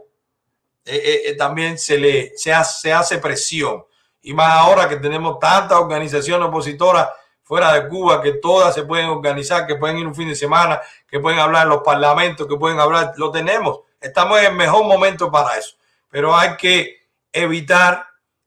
eh, 0.86 0.96
eh, 0.96 1.22
eh, 1.26 1.34
también 1.34 1.76
se 1.76 1.98
le 1.98 2.32
se 2.38 2.54
hace, 2.54 3.18
presión. 3.18 3.84
Y 4.22 4.32
más 4.32 4.50
ahora 4.52 4.88
que 4.88 4.96
tenemos 4.96 5.38
tantas 5.38 5.78
organizaciones 5.78 6.48
opositoras 6.48 7.10
fuera 7.42 7.74
de 7.74 7.86
Cuba 7.86 8.22
que 8.22 8.32
todas 8.32 8.74
se 8.74 8.84
pueden 8.84 9.10
organizar, 9.10 9.66
que 9.66 9.74
pueden 9.74 9.98
ir 9.98 10.06
un 10.06 10.14
fin 10.14 10.26
de 10.26 10.34
semana, 10.34 10.80
que 11.06 11.20
pueden 11.20 11.38
hablar 11.38 11.64
en 11.64 11.68
los 11.68 11.82
parlamentos, 11.82 12.46
que 12.46 12.56
pueden 12.56 12.80
hablar, 12.80 13.12
lo 13.18 13.30
tenemos. 13.30 13.80
Estamos 14.00 14.38
en 14.38 14.46
el 14.46 14.54
mejor 14.54 14.86
momento 14.86 15.30
para 15.30 15.58
eso. 15.58 15.76
Pero 16.08 16.34
hay 16.34 16.56
que 16.56 17.08
evitar 17.30 18.06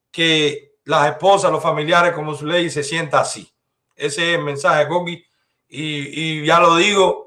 que 0.09 0.73
las 0.85 1.07
esposas, 1.07 1.51
los 1.51 1.61
familiares, 1.61 2.13
como 2.13 2.33
su 2.33 2.47
ley, 2.47 2.71
se 2.71 2.83
sienta 2.83 3.19
así. 3.19 3.47
Ese 3.95 4.31
es 4.31 4.39
el 4.39 4.43
mensaje, 4.43 4.87
Coqui. 4.87 5.23
Y 5.67 6.43
ya 6.43 6.59
lo 6.59 6.77
digo, 6.77 7.22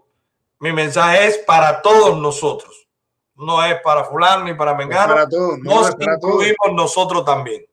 mi 0.66 0.72
mensaje 0.72 1.26
es 1.26 1.38
para 1.38 1.80
todos 1.80 2.18
nosotros. 2.18 2.88
No 3.36 3.62
es 3.64 3.80
para 3.82 4.04
fulano 4.04 4.44
ni 4.44 4.54
para 4.54 4.74
mengano. 4.74 5.14
Para 5.14 5.28
todos, 5.28 5.58
no, 5.58 5.70
Nos 5.82 5.94
para 5.94 6.14
incluimos 6.14 6.56
todos. 6.60 6.74
nosotros 6.74 7.24
también. 7.24 7.64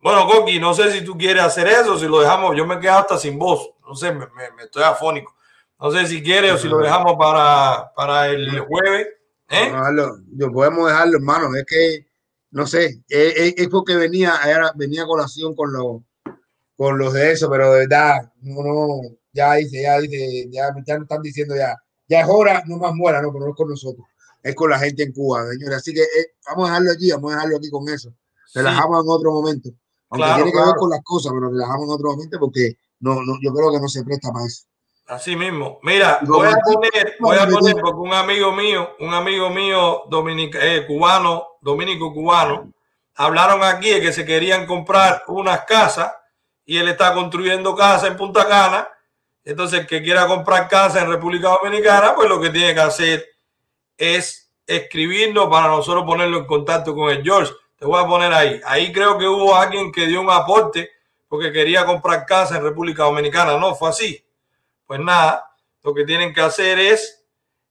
Bueno, 0.00 0.26
Coqui, 0.26 0.58
no 0.58 0.72
sé 0.74 0.90
si 0.90 1.04
tú 1.04 1.16
quieres 1.16 1.42
hacer 1.42 1.68
eso, 1.68 1.98
si 1.98 2.06
lo 2.06 2.20
dejamos, 2.20 2.56
yo 2.56 2.66
me 2.66 2.80
quedo 2.80 2.94
hasta 2.94 3.18
sin 3.18 3.38
voz, 3.38 3.70
no 3.86 3.94
sé, 3.94 4.10
me, 4.12 4.26
me- 4.28 4.50
me 4.56 4.62
estoy 4.64 4.82
afónico. 4.82 5.34
No 5.78 5.90
sé 5.90 6.06
si 6.06 6.22
quieres 6.22 6.52
o 6.52 6.58
si 6.58 6.68
lo 6.68 6.78
dejamos 6.78 7.16
para, 7.18 7.92
para 7.94 8.28
el 8.28 8.60
jueves. 8.60 9.08
¿eh? 9.48 9.72
Yo 10.36 10.50
podemos 10.52 10.88
dejarlo, 10.88 11.16
hermano. 11.18 11.54
Es 11.56 11.64
que, 11.66 12.06
no 12.52 12.66
sé, 12.66 13.00
es, 13.08 13.54
es- 13.56 13.68
porque 13.68 13.94
venía, 13.96 14.36
era, 14.46 14.72
venía 14.74 15.02
a 15.02 15.06
colación 15.06 15.54
con 15.54 15.72
los, 15.72 16.02
con 16.76 16.98
los 16.98 17.12
de 17.12 17.32
eso, 17.32 17.50
pero 17.50 17.72
de 17.72 17.80
verdad, 17.80 18.32
no, 18.42 18.62
no, 18.62 19.00
ya 19.32 19.54
dice, 19.54 19.82
ya 19.82 19.98
dice, 19.98 20.48
ya, 20.50 20.68
ya 20.86 20.94
nos 20.94 21.04
están 21.04 21.22
diciendo 21.22 21.56
ya, 21.56 21.76
ya 22.08 22.20
es 22.20 22.26
hora, 22.28 22.62
no 22.66 22.76
más 22.78 22.94
muera, 22.94 23.22
no, 23.22 23.32
pero 23.32 23.44
no 23.44 23.50
es 23.50 23.56
con 23.56 23.68
nosotros, 23.68 24.06
es 24.42 24.54
con 24.54 24.70
la 24.70 24.78
gente 24.78 25.02
en 25.02 25.12
Cuba, 25.12 25.46
señores. 25.50 25.78
Así 25.78 25.92
que 25.94 26.02
eh, 26.02 26.34
vamos 26.46 26.68
a 26.68 26.72
dejarlo 26.72 26.90
allí, 26.90 27.10
vamos 27.10 27.32
a 27.32 27.34
dejarlo 27.36 27.56
aquí 27.56 27.70
con 27.70 27.88
eso. 27.88 28.12
Relajamos 28.54 29.04
en 29.04 29.10
otro 29.10 29.32
momento. 29.32 29.70
Aunque 30.10 30.26
Claro, 30.26 30.34
tiene 30.36 30.50
que 30.50 30.56
claro. 30.56 30.72
ver 30.72 30.76
con 30.76 30.90
las 30.90 31.00
cosas, 31.02 31.32
pero 31.32 31.50
relajamos 31.50 31.84
en 31.86 31.90
otro 31.90 32.10
momento 32.10 32.38
porque 32.38 32.76
no, 33.00 33.14
no, 33.22 33.38
yo 33.42 33.52
creo 33.52 33.72
que 33.72 33.80
no 33.80 33.88
se 33.88 34.04
presta 34.04 34.30
para 34.30 34.46
eso. 34.46 34.64
Así 35.06 35.36
mismo. 35.36 35.78
Mira, 35.82 36.20
voy 36.22 36.48
a 36.48 36.56
poner, 36.56 37.16
voy 37.20 37.36
a 37.36 37.46
poner 37.46 37.74
porque 37.74 38.00
un 38.00 38.12
amigo 38.12 38.52
mío, 38.52 38.90
un 39.00 39.12
amigo 39.12 39.50
mío 39.50 40.02
dominica, 40.08 40.58
eh, 40.62 40.86
cubano, 40.86 41.44
dominico 41.60 42.12
cubano, 42.14 42.72
hablaron 43.14 43.62
aquí 43.62 43.90
de 43.90 44.00
que 44.00 44.12
se 44.12 44.24
querían 44.24 44.66
comprar 44.66 45.24
unas 45.28 45.64
casas 45.64 46.12
y 46.64 46.78
él 46.78 46.88
está 46.88 47.14
construyendo 47.14 47.74
casas 47.74 48.10
en 48.10 48.16
Punta 48.16 48.46
Cana. 48.46 48.88
Entonces, 49.44 49.80
el 49.80 49.86
que 49.86 50.02
quiera 50.02 50.26
comprar 50.26 50.68
casa 50.68 51.02
en 51.02 51.10
República 51.10 51.48
Dominicana, 51.48 52.14
pues 52.14 52.28
lo 52.28 52.40
que 52.40 52.50
tiene 52.50 52.74
que 52.74 52.80
hacer 52.80 53.26
es 53.96 54.52
escribirnos 54.66 55.48
para 55.48 55.68
nosotros 55.68 56.04
ponerlo 56.04 56.38
en 56.38 56.46
contacto 56.46 56.94
con 56.94 57.10
el 57.10 57.22
George. 57.22 57.52
Te 57.76 57.84
voy 57.84 58.02
a 58.02 58.06
poner 58.06 58.32
ahí. 58.32 58.60
Ahí 58.64 58.92
creo 58.92 59.18
que 59.18 59.26
hubo 59.26 59.54
alguien 59.54 59.90
que 59.90 60.06
dio 60.06 60.20
un 60.20 60.30
aporte 60.30 60.90
porque 61.28 61.52
quería 61.52 61.84
comprar 61.84 62.26
casa 62.26 62.56
en 62.56 62.62
República 62.62 63.04
Dominicana. 63.04 63.56
No, 63.56 63.74
fue 63.74 63.88
así. 63.88 64.24
Pues 64.86 65.00
nada, 65.00 65.50
lo 65.82 65.94
que 65.94 66.04
tienen 66.04 66.32
que 66.32 66.40
hacer 66.40 66.78
es 66.78 67.24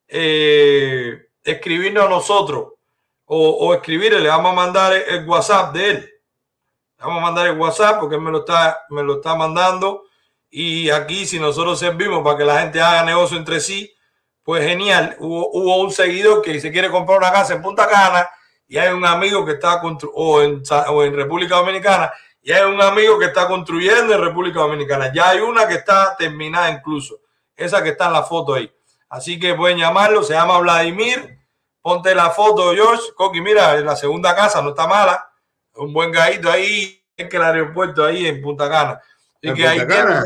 eh, 0.08 1.28
escribirnos 1.44 2.06
a 2.06 2.10
nosotros 2.10 2.74
o, 3.34 3.74
escribirle, 3.74 4.20
le 4.20 4.28
vamos 4.28 4.52
a 4.52 4.56
mandar 4.56 4.92
el, 4.92 5.04
el 5.04 5.26
WhatsApp 5.26 5.74
de 5.74 5.90
él. 5.90 5.98
Le 6.98 7.06
vamos 7.06 7.20
a 7.20 7.26
mandar 7.26 7.48
el 7.48 7.58
WhatsApp 7.58 7.98
porque 7.98 8.16
él 8.16 8.22
me 8.22 8.30
lo 8.30 8.40
está, 8.40 8.82
me 8.90 9.04
lo 9.04 9.16
está 9.16 9.36
mandando. 9.36 10.04
Y 10.52 10.90
aquí, 10.90 11.26
si 11.26 11.40
nosotros 11.40 11.80
servimos 11.80 12.24
para 12.24 12.38
que 12.38 12.46
la 12.46 12.60
gente 12.60 12.80
haga 12.80 13.04
negocio 13.04 13.38
entre 13.38 13.60
sí, 13.60 13.92
pues 14.44 14.64
genial. 14.64 15.16
Hubo, 15.20 15.50
hubo 15.54 15.82
un 15.82 15.92
seguidor 15.92 16.42
que 16.42 16.60
se 16.60 16.72
quiere 16.72 16.92
comprar 16.92 17.18
una 17.18 17.32
casa 17.32 17.54
en 17.54 17.62
Punta 17.62 17.88
Cana 17.88 18.30
y 18.68 18.78
hay 18.78 18.94
un 18.94 19.06
amigo 19.06 19.46
que 19.46 19.54
está 19.54 19.82
o 19.82 20.42
en, 20.42 20.62
o 20.90 21.04
en 21.04 21.16
República 21.16 21.56
Dominicana 21.56 22.12
y 22.44 22.52
hay 22.52 22.64
un 22.64 22.82
amigo 22.82 23.20
que 23.20 23.26
está 23.26 23.48
construyendo 23.48 24.14
en 24.14 24.22
República 24.22 24.62
Dominicana. 24.62 25.12
Ya 25.14 25.30
hay 25.30 25.40
una 25.40 25.68
que 25.68 25.76
está 25.76 26.16
terminada 26.18 26.72
incluso. 26.72 27.20
Esa 27.56 27.84
que 27.84 27.90
está 27.90 28.08
en 28.08 28.14
la 28.14 28.24
foto 28.24 28.56
ahí. 28.56 28.72
Así 29.10 29.40
que 29.40 29.54
pueden 29.54 29.78
llamarlo. 29.78 30.24
Se 30.24 30.34
llama 30.34 30.60
Vladimir. 30.60 31.40
Ponte 31.82 32.16
la 32.16 32.32
foto, 32.32 32.74
George. 32.74 33.14
Coqui, 33.16 33.42
mira, 33.42 33.80
la 33.82 33.96
segunda 33.96 34.36
casa 34.36 34.62
no 34.62 34.70
está 34.70 34.88
mala. 34.88 35.32
Un 35.76 35.94
buen 35.94 36.12
gallito 36.12 36.50
ahí. 36.50 36.98
Que 37.16 37.38
el 37.38 37.44
aeropuerto 37.44 38.04
ahí 38.04 38.26
en 38.26 38.42
Punta 38.42 38.68
Cana. 38.68 39.00
Y 39.42 39.54
que 39.54 39.68
ahí 39.68 39.78
tienen, 39.88 40.18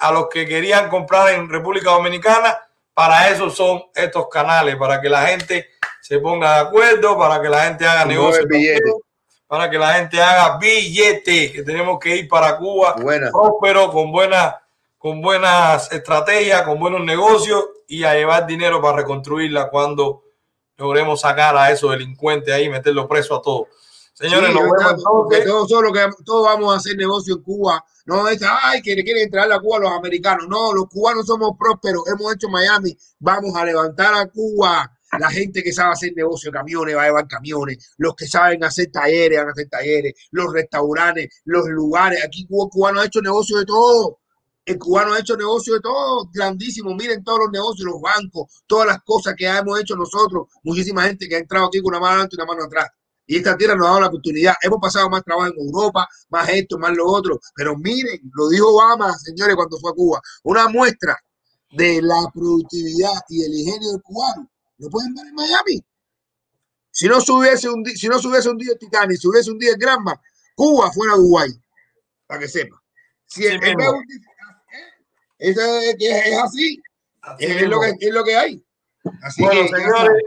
a 0.00 0.12
los 0.12 0.28
que 0.28 0.46
querían 0.46 0.88
comprar 0.90 1.32
en 1.32 1.48
República 1.48 1.90
Dominicana, 1.92 2.58
para 2.92 3.28
eso 3.30 3.48
son 3.50 3.82
estos 3.94 4.28
canales, 4.28 4.76
para 4.76 5.00
que 5.00 5.08
la 5.08 5.22
gente 5.26 5.70
se 6.02 6.18
ponga 6.18 6.54
de 6.56 6.60
acuerdo, 6.68 7.16
para 7.16 7.40
que 7.40 7.48
la 7.48 7.64
gente 7.64 7.86
haga 7.86 8.04
Y 8.04 8.08
negocio, 8.08 8.42
mueve 8.42 8.58
billete. 8.58 8.80
también, 8.80 8.96
para 9.46 9.70
que 9.70 9.78
la 9.78 9.94
gente 9.94 10.20
haga 10.22 10.58
billete, 10.58 11.52
que 11.52 11.62
tenemos 11.62 11.98
que 11.98 12.16
ir 12.16 12.28
para 12.28 12.56
Cuba 12.58 12.94
Buena. 13.00 13.30
próspero, 13.30 13.90
con 13.90 14.12
buenas, 14.12 14.54
con 14.98 15.22
buenas 15.22 15.90
estrategias, 15.92 16.62
con 16.62 16.78
buenos 16.78 17.00
negocios 17.00 17.64
y 17.88 18.04
a 18.04 18.14
llevar 18.14 18.46
dinero 18.46 18.82
para 18.82 18.98
reconstruirla 18.98 19.70
cuando 19.70 20.22
logremos 20.76 21.20
sacar 21.22 21.56
a 21.56 21.70
esos 21.70 21.90
delincuentes 21.92 22.52
ahí 22.52 22.64
y 22.64 22.68
meterlos 22.68 23.06
presos 23.06 23.38
a 23.38 23.42
todos. 23.42 23.68
Señores, 24.12 24.48
Sí, 24.50 24.54
nos 24.54 24.62
yo 24.64 24.70
vemos 24.72 24.80
estaba- 24.80 25.12
porque 25.12 25.36
entonces. 25.38 25.46
todos, 25.46 25.68
solo 25.68 25.92
que, 25.92 26.06
todos 26.24 26.44
vamos 26.44 26.74
a 26.74 26.76
hacer 26.76 26.96
negocio 26.96 27.34
en 27.36 27.42
Cuba. 27.42 27.84
No 28.10 28.26
es, 28.28 28.42
ay, 28.42 28.82
que 28.82 28.96
le 28.96 29.04
quieren 29.04 29.22
entrar 29.22 29.52
a 29.52 29.60
Cuba 29.60 29.78
los 29.78 29.92
americanos. 29.92 30.48
No, 30.48 30.72
los 30.72 30.88
cubanos 30.88 31.26
somos 31.26 31.52
prósperos. 31.56 32.02
Hemos 32.08 32.34
hecho 32.34 32.48
Miami. 32.48 32.98
Vamos 33.20 33.54
a 33.54 33.64
levantar 33.64 34.12
a 34.14 34.26
Cuba. 34.26 34.90
la 35.16 35.30
gente 35.30 35.62
que 35.62 35.72
sabe 35.72 35.92
hacer 35.92 36.12
negocio 36.16 36.50
camiones 36.50 36.96
va 36.96 37.04
a 37.04 37.06
llevar 37.06 37.28
camiones, 37.28 37.94
los 37.98 38.16
que 38.16 38.26
saben 38.26 38.64
hacer 38.64 38.90
talleres 38.90 39.38
van 39.38 39.48
a 39.48 39.52
hacer 39.52 39.68
talleres, 39.68 40.14
los 40.32 40.52
restaurantes, 40.52 41.40
los 41.44 41.68
lugares. 41.68 42.24
Aquí 42.24 42.48
Cuba, 42.48 42.68
cubano 42.68 43.00
ha 43.00 43.06
hecho 43.06 43.20
negocio 43.20 43.58
de 43.58 43.64
todo. 43.64 44.18
El 44.64 44.76
cubano 44.76 45.12
ha 45.12 45.20
hecho 45.20 45.36
negocio 45.36 45.74
de 45.74 45.80
todo, 45.80 46.28
grandísimo. 46.34 46.92
Miren 46.96 47.22
todos 47.22 47.38
los 47.44 47.50
negocios, 47.52 47.86
los 47.86 48.00
bancos, 48.00 48.64
todas 48.66 48.88
las 48.88 48.98
cosas 49.04 49.34
que 49.36 49.46
hemos 49.46 49.80
hecho 49.80 49.94
nosotros. 49.94 50.48
Muchísima 50.64 51.04
gente 51.04 51.28
que 51.28 51.36
ha 51.36 51.38
entrado 51.38 51.66
aquí 51.66 51.80
con 51.80 51.94
una 51.94 52.00
mano 52.00 52.12
adelante 52.14 52.34
y 52.36 52.42
una 52.42 52.52
mano 52.52 52.64
atrás. 52.64 52.88
Y 53.30 53.36
esta 53.36 53.56
tierra 53.56 53.76
nos 53.76 53.86
ha 53.86 53.90
dado 53.90 54.00
la 54.00 54.06
oportunidad. 54.08 54.56
Hemos 54.60 54.80
pasado 54.80 55.08
más 55.08 55.22
trabajo 55.22 55.52
en 55.52 55.64
Europa, 55.64 56.08
más 56.30 56.48
esto, 56.48 56.76
más 56.78 56.90
lo 56.96 57.06
otro. 57.06 57.38
Pero 57.54 57.76
miren, 57.76 58.20
lo 58.34 58.48
dijo 58.48 58.74
Obama, 58.74 59.16
señores, 59.18 59.54
cuando 59.54 59.78
fue 59.78 59.92
a 59.92 59.94
Cuba. 59.94 60.20
Una 60.42 60.66
muestra 60.66 61.16
de 61.70 62.02
la 62.02 62.28
productividad 62.34 63.12
y 63.28 63.44
el 63.44 63.54
ingenio 63.54 63.92
del 63.92 64.02
cubano. 64.02 64.50
Lo 64.78 64.90
pueden 64.90 65.14
ver 65.14 65.28
en 65.28 65.34
Miami. 65.36 65.80
Si 66.90 67.06
no 67.06 67.20
subiese 67.20 67.70
un, 67.70 67.86
si 67.86 68.08
no 68.08 68.18
subiese 68.18 68.50
un 68.50 68.58
día 68.58 68.72
el 68.72 68.78
Titanic, 68.80 69.20
si 69.20 69.28
hubiese 69.28 69.52
un 69.52 69.60
día 69.60 69.70
el 69.70 69.78
Granma, 69.78 70.20
Cuba 70.56 70.90
fuera 70.90 71.14
Dubái. 71.14 71.52
Para 72.26 72.40
que 72.40 72.48
sepa. 72.48 72.82
Si 73.26 73.46
es, 73.46 73.54
es, 75.38 76.36
así. 76.36 76.82
es, 77.38 77.62
lo 77.68 77.80
que, 77.80 77.94
es 78.00 78.12
lo 78.12 78.24
que 78.24 78.36
hay. 78.36 78.66
Así 79.22 79.40
bueno, 79.44 79.62
que, 79.62 79.68
señores, 79.68 80.22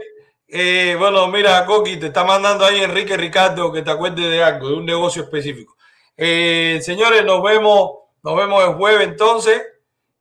eh, 0.56 0.94
bueno, 0.96 1.26
mira, 1.26 1.66
Coqui, 1.66 1.96
te 1.96 2.06
está 2.06 2.22
mandando 2.22 2.64
ahí 2.64 2.80
Enrique 2.80 3.16
Ricardo 3.16 3.72
que 3.72 3.82
te 3.82 3.90
acuerdes 3.90 4.30
de 4.30 4.40
algo, 4.40 4.68
de 4.68 4.74
un 4.76 4.86
negocio 4.86 5.24
específico. 5.24 5.76
Eh, 6.16 6.78
señores, 6.80 7.24
nos 7.24 7.42
vemos, 7.42 7.90
nos 8.22 8.36
vemos 8.36 8.62
el 8.62 8.74
jueves 8.74 9.08
entonces. 9.08 9.60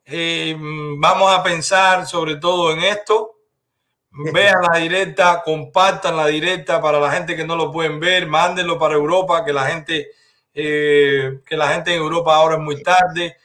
Eh, 0.04 0.58
vamos 0.58 1.32
a 1.32 1.44
pensar 1.44 2.08
sobre 2.08 2.38
todo 2.38 2.72
en 2.72 2.80
esto. 2.80 3.36
Vean 4.34 4.64
la 4.74 4.80
directa, 4.80 5.44
compartan 5.46 6.18
la 6.18 6.26
directa 6.26 6.82
para 6.82 7.00
la 7.00 7.12
gente 7.12 7.36
que 7.36 7.46
no 7.46 7.56
lo 7.56 7.72
pueden 7.72 8.00
ver, 8.00 8.26
mándenlo 8.26 8.80
para 8.80 8.96
Europa, 8.96 9.46
que 9.46 9.54
la 9.54 9.68
gente, 9.68 10.14
que 10.52 11.42
la 11.52 11.68
gente 11.74 11.94
en 11.94 12.02
Europa 12.02 12.34
ahora 12.34 12.56
es 12.56 12.62
muy 12.62 12.82
tarde. 12.82 13.38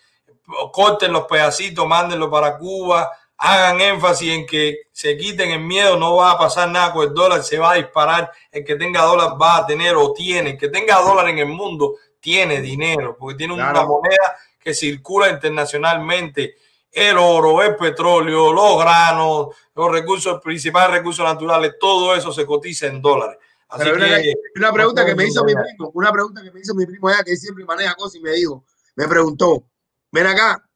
Corten 0.72 1.12
los 1.12 1.26
pedacitos, 1.26 1.86
mándenlo 1.86 2.30
para 2.30 2.56
Cuba 2.56 3.12
hagan 3.38 3.80
énfasis 3.80 4.32
en 4.32 4.46
que 4.46 4.88
se 4.92 5.16
quiten 5.16 5.50
el 5.50 5.60
miedo, 5.60 5.96
no 5.96 6.16
va 6.16 6.32
a 6.32 6.38
pasar 6.38 6.68
nada 6.68 6.92
con 6.92 7.08
el 7.08 7.14
dólar, 7.14 7.42
se 7.44 7.58
va 7.58 7.72
a 7.72 7.76
disparar. 7.76 8.30
El 8.50 8.64
que 8.64 8.74
tenga 8.74 9.02
dólar 9.02 9.40
va 9.40 9.58
a 9.58 9.66
tener 9.66 9.94
o 9.94 10.12
tiene. 10.12 10.50
El 10.50 10.58
que 10.58 10.68
tenga 10.68 11.00
dólar 11.00 11.28
en 11.28 11.38
el 11.38 11.46
mundo 11.46 11.94
tiene 12.20 12.60
dinero, 12.60 13.16
porque 13.18 13.36
tiene 13.36 13.54
una 13.54 13.72
moneda 13.84 14.36
que 14.58 14.74
circula 14.74 15.30
internacionalmente. 15.30 16.56
El 16.90 17.16
oro, 17.16 17.62
el 17.62 17.76
petróleo, 17.76 18.52
los 18.52 18.78
granos, 18.78 19.48
los 19.74 19.92
recursos, 19.92 20.40
principales 20.42 20.98
recursos 20.98 21.24
naturales, 21.24 21.74
todo 21.78 22.14
eso 22.14 22.32
se 22.32 22.44
cotiza 22.44 22.86
en 22.86 23.00
dólares. 23.00 23.38
Así 23.68 23.88
una, 23.88 24.06
que, 24.20 24.32
una 24.56 24.72
pregunta 24.72 25.04
que 25.04 25.14
me 25.14 25.26
hizo 25.26 25.44
mi 25.44 25.52
primo, 25.52 25.90
una 25.92 26.10
pregunta 26.10 26.42
que 26.42 26.50
me 26.50 26.60
hizo 26.60 26.74
mi 26.74 26.86
primo 26.86 27.10
ya 27.10 27.22
que 27.22 27.36
siempre 27.36 27.66
maneja 27.66 27.94
cosas 27.94 28.16
y 28.16 28.20
me 28.20 28.32
dijo, 28.32 28.64
me 28.96 29.06
preguntó, 29.06 29.64
ven 30.10 30.26
acá, 30.26 30.67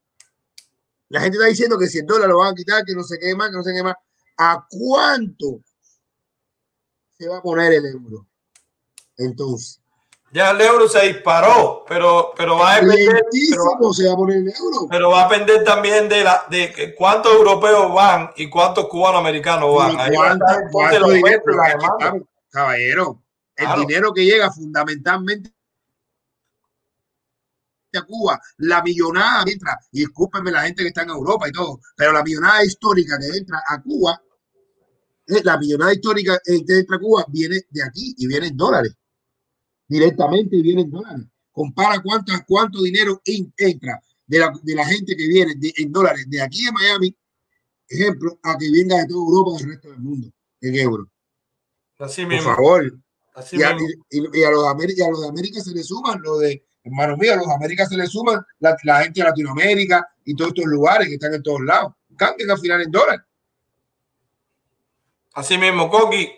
la 1.12 1.20
gente 1.20 1.36
está 1.36 1.46
diciendo 1.46 1.78
que 1.78 1.88
si 1.88 1.98
el 1.98 2.06
dólar 2.06 2.26
lo 2.26 2.38
van 2.38 2.52
a 2.52 2.54
quitar, 2.54 2.84
que 2.86 2.94
no 2.94 3.02
se 3.04 3.18
quema, 3.18 3.50
que 3.50 3.56
no 3.56 3.62
se 3.62 3.74
quema. 3.74 3.94
¿A 4.38 4.66
cuánto 4.66 5.60
se 7.18 7.28
va 7.28 7.36
a 7.36 7.42
poner 7.42 7.70
el 7.70 7.84
euro? 7.84 8.26
Entonces. 9.18 9.78
Ya 10.32 10.52
el 10.52 10.60
euro 10.62 10.88
se 10.88 11.02
disparó, 11.08 11.84
pero, 11.86 12.32
pero 12.34 12.56
va 12.56 12.76
a 12.76 12.80
depender. 12.80 13.26
Pero, 13.30 13.92
se 13.92 14.06
va 14.06 14.14
a 14.14 14.16
poner 14.16 14.38
el 14.38 14.54
euro. 14.58 14.86
Pero 14.88 15.10
va 15.10 15.26
a 15.26 15.28
depender 15.28 15.62
también 15.64 16.08
de 16.08 16.24
la 16.24 16.46
de 16.48 16.94
cuántos 16.96 17.30
europeos 17.34 17.92
van 17.92 18.30
y 18.36 18.48
cuántos 18.48 18.88
cubanos 18.88 19.20
americanos 19.20 19.76
van. 19.76 20.00
Ahí 20.00 20.16
¿Cuánto, 20.16 20.46
cuánto 20.70 21.10
dinero, 21.10 21.42
caballero, 22.48 23.22
el 23.56 23.66
claro. 23.66 23.80
dinero 23.82 24.12
que 24.14 24.24
llega 24.24 24.50
fundamentalmente 24.50 25.52
a 27.98 28.02
Cuba, 28.04 28.40
la 28.58 28.82
millonada 28.82 29.44
entra, 29.46 29.78
y 29.92 30.00
discúlpenme 30.00 30.50
la 30.50 30.62
gente 30.62 30.82
que 30.82 30.88
está 30.88 31.02
en 31.02 31.10
Europa 31.10 31.48
y 31.48 31.52
todo, 31.52 31.80
pero 31.96 32.12
la 32.12 32.22
millonada 32.22 32.64
histórica 32.64 33.18
que 33.18 33.36
entra 33.36 33.62
a 33.68 33.82
Cuba, 33.82 34.20
la 35.26 35.58
millonada 35.58 35.92
histórica 35.92 36.38
que 36.44 36.54
entra 36.56 36.96
a 36.96 37.00
Cuba 37.00 37.24
viene 37.28 37.60
de 37.70 37.82
aquí 37.82 38.14
y 38.18 38.26
viene 38.26 38.48
en 38.48 38.56
dólares, 38.56 38.92
directamente 39.88 40.56
y 40.56 40.62
viene 40.62 40.82
en 40.82 40.90
dólares. 40.90 41.26
Compara 41.50 42.00
cuánto, 42.02 42.32
cuánto 42.46 42.82
dinero 42.82 43.20
entra 43.24 44.00
de 44.26 44.38
la, 44.38 44.52
de 44.62 44.74
la 44.74 44.86
gente 44.86 45.14
que 45.16 45.26
viene 45.28 45.54
de, 45.56 45.72
en 45.76 45.92
dólares 45.92 46.24
de 46.28 46.40
aquí 46.40 46.64
de 46.64 46.72
Miami, 46.72 47.16
ejemplo, 47.88 48.38
a 48.42 48.56
que 48.56 48.70
venga 48.70 48.96
de 48.96 49.06
toda 49.06 49.20
Europa 49.20 49.50
y 49.52 49.62
del 49.62 49.72
resto 49.72 49.90
del 49.90 50.00
mundo 50.00 50.28
en 50.62 50.74
euros. 50.76 51.08
Así 51.98 52.22
Por 52.22 52.30
mismo. 52.32 52.54
favor. 52.54 52.98
Así 53.34 53.56
Y 53.58 53.62
a, 53.62 53.74
mismo. 53.74 53.88
y- 54.10 54.40
y 54.40 54.44
a 54.44 54.50
los 54.50 54.62
de 54.64 54.68
América, 54.70 55.02
y 55.04 55.06
a 55.06 55.10
los 55.10 55.20
de 55.20 55.28
América 55.28 55.60
se 55.60 55.72
le 55.74 55.82
suman 55.82 56.20
lo 56.22 56.38
de, 56.38 56.64
hermanos 56.84 57.18
míos, 57.18 57.36
los 57.36 57.46
de 57.46 57.54
América 57.54 57.86
se 57.86 57.96
le 57.96 58.06
suman 58.06 58.44
la, 58.58 58.76
gente 59.02 59.20
de 59.20 59.28
Latinoamérica 59.28 60.08
y 60.24 60.34
todos 60.34 60.50
estos 60.50 60.66
lugares 60.66 61.08
que 61.08 61.14
están 61.14 61.34
en 61.34 61.42
todos 61.42 61.60
lados. 61.60 61.92
Cambien 62.16 62.50
al 62.50 62.58
final 62.58 62.82
en 62.82 62.90
dólares. 62.90 63.22
Así 65.34 65.56
mismo, 65.56 65.88
Coqui. 65.88 66.30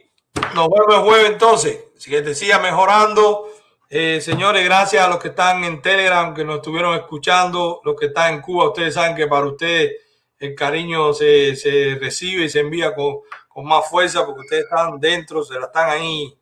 Nos 0.54 0.68
vemos 0.68 0.94
el 0.96 1.02
jueves 1.02 1.30
entonces. 1.30 1.78
Así 1.96 2.10
que 2.10 2.22
te 2.22 2.34
siga 2.34 2.58
mejorando. 2.58 3.48
Eh, 3.88 4.20
señores, 4.20 4.64
gracias 4.64 5.04
a 5.04 5.08
los 5.08 5.18
que 5.18 5.28
están 5.28 5.64
en 5.64 5.80
Telegram, 5.80 6.34
que 6.34 6.44
nos 6.44 6.56
estuvieron 6.56 6.96
escuchando, 6.96 7.80
los 7.84 7.96
que 7.98 8.06
están 8.06 8.34
en 8.34 8.40
Cuba. 8.40 8.68
Ustedes 8.68 8.94
saben 8.94 9.16
que 9.16 9.26
para 9.26 9.46
ustedes 9.46 9.92
el 10.38 10.54
cariño 10.54 11.12
se, 11.12 11.56
se 11.56 11.96
recibe 12.00 12.44
y 12.44 12.48
se 12.48 12.60
envía 12.60 12.94
con, 12.94 13.20
con 13.48 13.66
más 13.66 13.88
fuerza 13.88 14.26
porque 14.26 14.40
ustedes 14.40 14.64
están 14.64 14.98
dentro, 14.98 15.44
se 15.44 15.54
la 15.54 15.66
están 15.66 15.90
ahí, 15.90 16.36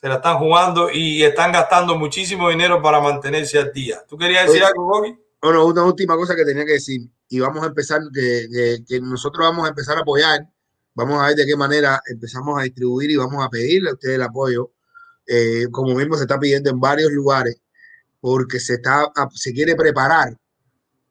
se 0.00 0.08
la 0.08 0.16
están 0.16 0.38
jugando 0.38 0.90
y 0.90 1.22
están 1.22 1.52
gastando 1.52 1.96
muchísimo 1.96 2.48
dinero 2.48 2.80
para 2.80 3.00
mantenerse 3.00 3.58
al 3.58 3.72
día. 3.72 4.02
¿Tú 4.08 4.16
querías 4.16 4.46
decir 4.46 4.64
algo, 4.64 4.88
Coqui? 4.88 5.18
Bueno, 5.42 5.66
una 5.66 5.84
última 5.84 6.16
cosa 6.16 6.34
que 6.34 6.44
tenía 6.44 6.64
que 6.64 6.72
decir. 6.74 7.02
Y 7.28 7.38
vamos 7.38 7.62
a 7.62 7.66
empezar, 7.66 8.00
que, 8.12 8.78
nosotros 9.02 9.46
vamos 9.46 9.66
a 9.66 9.68
empezar 9.68 9.98
a 9.98 10.00
apoyar. 10.00 10.48
Vamos 10.94 11.22
a 11.22 11.26
ver 11.28 11.36
de 11.36 11.46
qué 11.46 11.56
manera 11.56 12.00
empezamos 12.06 12.58
a 12.58 12.62
distribuir 12.62 13.10
y 13.10 13.16
vamos 13.16 13.44
a 13.44 13.48
pedirle 13.48 13.90
a 13.90 13.92
ustedes 13.92 14.16
el 14.16 14.22
apoyo. 14.22 14.70
eh, 15.26 15.66
como 15.70 15.94
mismo 15.94 16.16
se 16.16 16.22
está 16.22 16.40
pidiendo 16.40 16.70
en 16.70 16.80
varios 16.80 17.12
lugares, 17.12 17.60
porque 18.20 18.58
se, 18.58 18.74
está, 18.74 19.12
se 19.32 19.52
quiere 19.52 19.76
preparar 19.76 20.36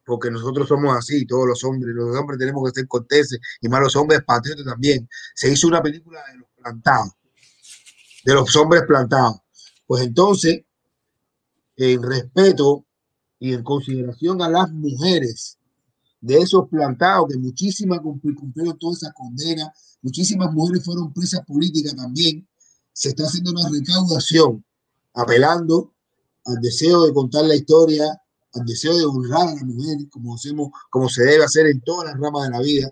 porque 0.09 0.31
nosotros 0.31 0.67
somos 0.67 0.97
así, 0.97 1.23
todos 1.27 1.47
los 1.47 1.63
hombres, 1.63 1.93
los 1.93 2.17
hombres 2.17 2.39
tenemos 2.39 2.63
que 2.67 2.79
ser 2.79 2.87
corteses 2.87 3.39
y 3.61 3.69
más 3.69 3.79
los 3.79 3.95
hombres 3.95 4.23
patriotas 4.23 4.65
también. 4.65 5.07
Se 5.35 5.51
hizo 5.51 5.67
una 5.67 5.83
película 5.83 6.19
de 6.31 6.39
los 6.39 6.47
plantados, 6.57 7.11
de 8.25 8.33
los 8.33 8.55
hombres 8.55 8.83
plantados. 8.87 9.37
Pues 9.87 10.03
entonces, 10.03 10.61
en 11.77 12.03
respeto 12.03 12.85
y 13.39 13.53
en 13.53 13.63
consideración 13.63 14.41
a 14.41 14.49
las 14.49 14.71
mujeres 14.71 15.57
de 16.21 16.37
esos 16.37 16.67
plantados, 16.67 17.29
que 17.29 17.37
muchísimas 17.37 17.99
cumpli- 17.99 18.35
cumplieron 18.35 18.77
toda 18.77 18.93
esa 18.93 19.13
condena, 19.13 19.73
muchísimas 20.01 20.51
mujeres 20.53 20.83
fueron 20.83 21.13
presas 21.13 21.45
políticas 21.45 21.95
también, 21.95 22.47
se 22.91 23.09
está 23.09 23.23
haciendo 23.23 23.51
una 23.51 23.69
recaudación 23.69 24.65
apelando 25.13 25.93
al 26.45 26.55
deseo 26.61 27.05
de 27.05 27.13
contar 27.13 27.45
la 27.45 27.55
historia, 27.55 28.05
al 28.53 28.65
deseo 28.65 28.97
de 28.97 29.05
honrar 29.05 29.47
a 29.47 29.55
la 29.55 29.63
mujer, 29.63 29.97
como, 30.09 30.35
hacemos, 30.35 30.69
como 30.89 31.07
se 31.07 31.23
debe 31.23 31.45
hacer 31.45 31.67
en 31.67 31.81
todas 31.81 32.11
las 32.11 32.19
ramas 32.19 32.43
de 32.43 32.49
la 32.49 32.59
vida. 32.59 32.91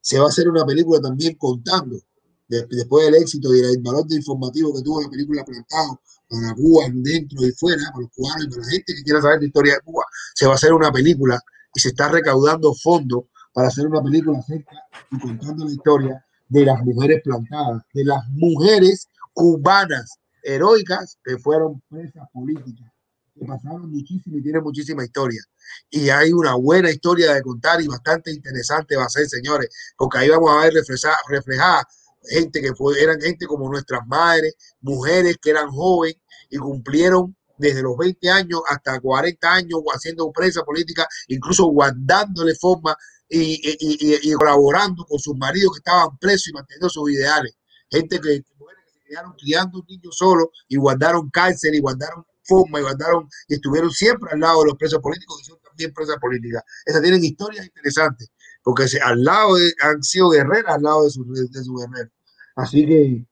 Se 0.00 0.18
va 0.18 0.26
a 0.26 0.28
hacer 0.28 0.48
una 0.48 0.66
película 0.66 1.00
también 1.00 1.34
contando, 1.36 1.98
de- 2.48 2.66
después 2.70 3.06
del 3.06 3.14
éxito 3.16 3.54
y 3.54 3.60
el 3.60 3.78
valor 3.82 4.06
de 4.06 4.16
informativo 4.16 4.74
que 4.74 4.82
tuvo 4.82 5.02
la 5.02 5.08
película 5.10 5.44
Plantado 5.44 6.00
para 6.28 6.54
Cuba, 6.54 6.84
dentro 6.92 7.46
y 7.46 7.52
fuera, 7.52 7.82
para 7.90 8.00
los 8.02 8.10
cubanos 8.14 8.44
y 8.44 8.48
para 8.50 8.62
la 8.62 8.70
gente 8.70 8.94
que 8.94 9.02
quiera 9.02 9.22
saber 9.22 9.40
la 9.40 9.46
historia 9.46 9.74
de 9.74 9.80
Cuba, 9.80 10.04
se 10.34 10.46
va 10.46 10.52
a 10.52 10.54
hacer 10.56 10.72
una 10.72 10.92
película 10.92 11.40
y 11.74 11.80
se 11.80 11.88
está 11.88 12.08
recaudando 12.08 12.74
fondos 12.74 13.24
para 13.52 13.68
hacer 13.68 13.86
una 13.86 14.02
película 14.02 14.38
acerca 14.38 14.76
y 15.10 15.18
contando 15.18 15.64
la 15.64 15.70
historia 15.72 16.24
de 16.48 16.64
las 16.64 16.82
mujeres 16.84 17.20
plantadas, 17.22 17.82
de 17.92 18.04
las 18.04 18.26
mujeres 18.30 19.06
cubanas 19.32 20.18
heroicas 20.42 21.18
que 21.24 21.38
fueron 21.38 21.82
presas 21.88 22.28
políticas, 22.32 22.90
que 23.34 23.44
pasaron 23.46 23.90
muchísimo 23.90 24.38
y 24.38 24.42
tienen 24.42 24.62
muchísima 24.62 25.04
historia. 25.04 25.42
Y 25.90 26.08
hay 26.08 26.32
una 26.32 26.54
buena 26.54 26.90
historia 26.90 27.34
de 27.34 27.42
contar 27.42 27.80
y 27.80 27.86
bastante 27.86 28.32
interesante 28.32 28.96
va 28.96 29.04
a 29.04 29.08
ser, 29.08 29.28
señores, 29.28 29.68
porque 29.96 30.18
ahí 30.18 30.28
vamos 30.28 30.50
a 30.50 30.60
ver 30.62 30.72
reflejada, 30.74 31.16
reflejada 31.28 31.86
gente 32.22 32.60
que 32.60 32.74
fue, 32.74 33.00
eran 33.00 33.20
gente 33.20 33.46
como 33.46 33.70
nuestras 33.70 34.06
madres, 34.06 34.54
mujeres 34.80 35.36
que 35.40 35.50
eran 35.50 35.68
jóvenes 35.70 36.20
y 36.50 36.56
cumplieron 36.58 37.36
desde 37.58 37.82
los 37.82 37.96
20 37.96 38.30
años 38.30 38.60
hasta 38.68 39.00
40 39.00 39.52
años 39.52 39.80
haciendo 39.92 40.30
presa 40.32 40.62
política, 40.62 41.06
incluso 41.28 41.66
guardándole 41.66 42.54
forma 42.54 42.96
y, 43.28 44.32
colaborando 44.34 45.04
con 45.04 45.18
sus 45.18 45.36
maridos 45.36 45.72
que 45.74 45.78
estaban 45.78 46.16
presos 46.18 46.48
y 46.48 46.52
manteniendo 46.52 46.88
sus 46.88 47.10
ideales. 47.10 47.54
Gente 47.90 48.20
que, 48.20 48.42
mujeres 48.58 48.84
que 48.86 49.00
se 49.00 49.04
quedaron 49.06 49.32
criando 49.32 49.78
un 49.80 49.86
niño 49.86 50.10
solo 50.12 50.50
y 50.68 50.76
guardaron 50.76 51.30
cárcel 51.30 51.74
y 51.74 51.80
guardaron 51.80 52.24
forma 52.42 52.78
y 52.78 52.82
guardaron 52.82 53.28
y 53.48 53.54
estuvieron 53.54 53.90
siempre 53.90 54.30
al 54.32 54.40
lado 54.40 54.60
de 54.60 54.68
los 54.68 54.78
presos 54.78 55.00
políticos 55.00 55.40
y 55.42 55.44
son 55.44 55.58
también 55.60 55.92
presas 55.92 56.16
políticas. 56.18 56.62
Esas 56.86 57.02
tienen 57.02 57.22
historias 57.22 57.66
interesantes 57.66 58.30
porque 58.68 58.84
al 59.02 59.22
lado 59.24 59.54
de- 59.56 59.72
han 59.82 60.02
sido 60.02 60.28
guerreras 60.30 60.74
al 60.76 60.82
lado 60.82 61.04
de 61.04 61.10
sus 61.10 61.26
de 61.50 61.64
su 61.64 61.74
guerreros. 61.74 62.12
Así 62.56 62.84
que, 62.86 63.26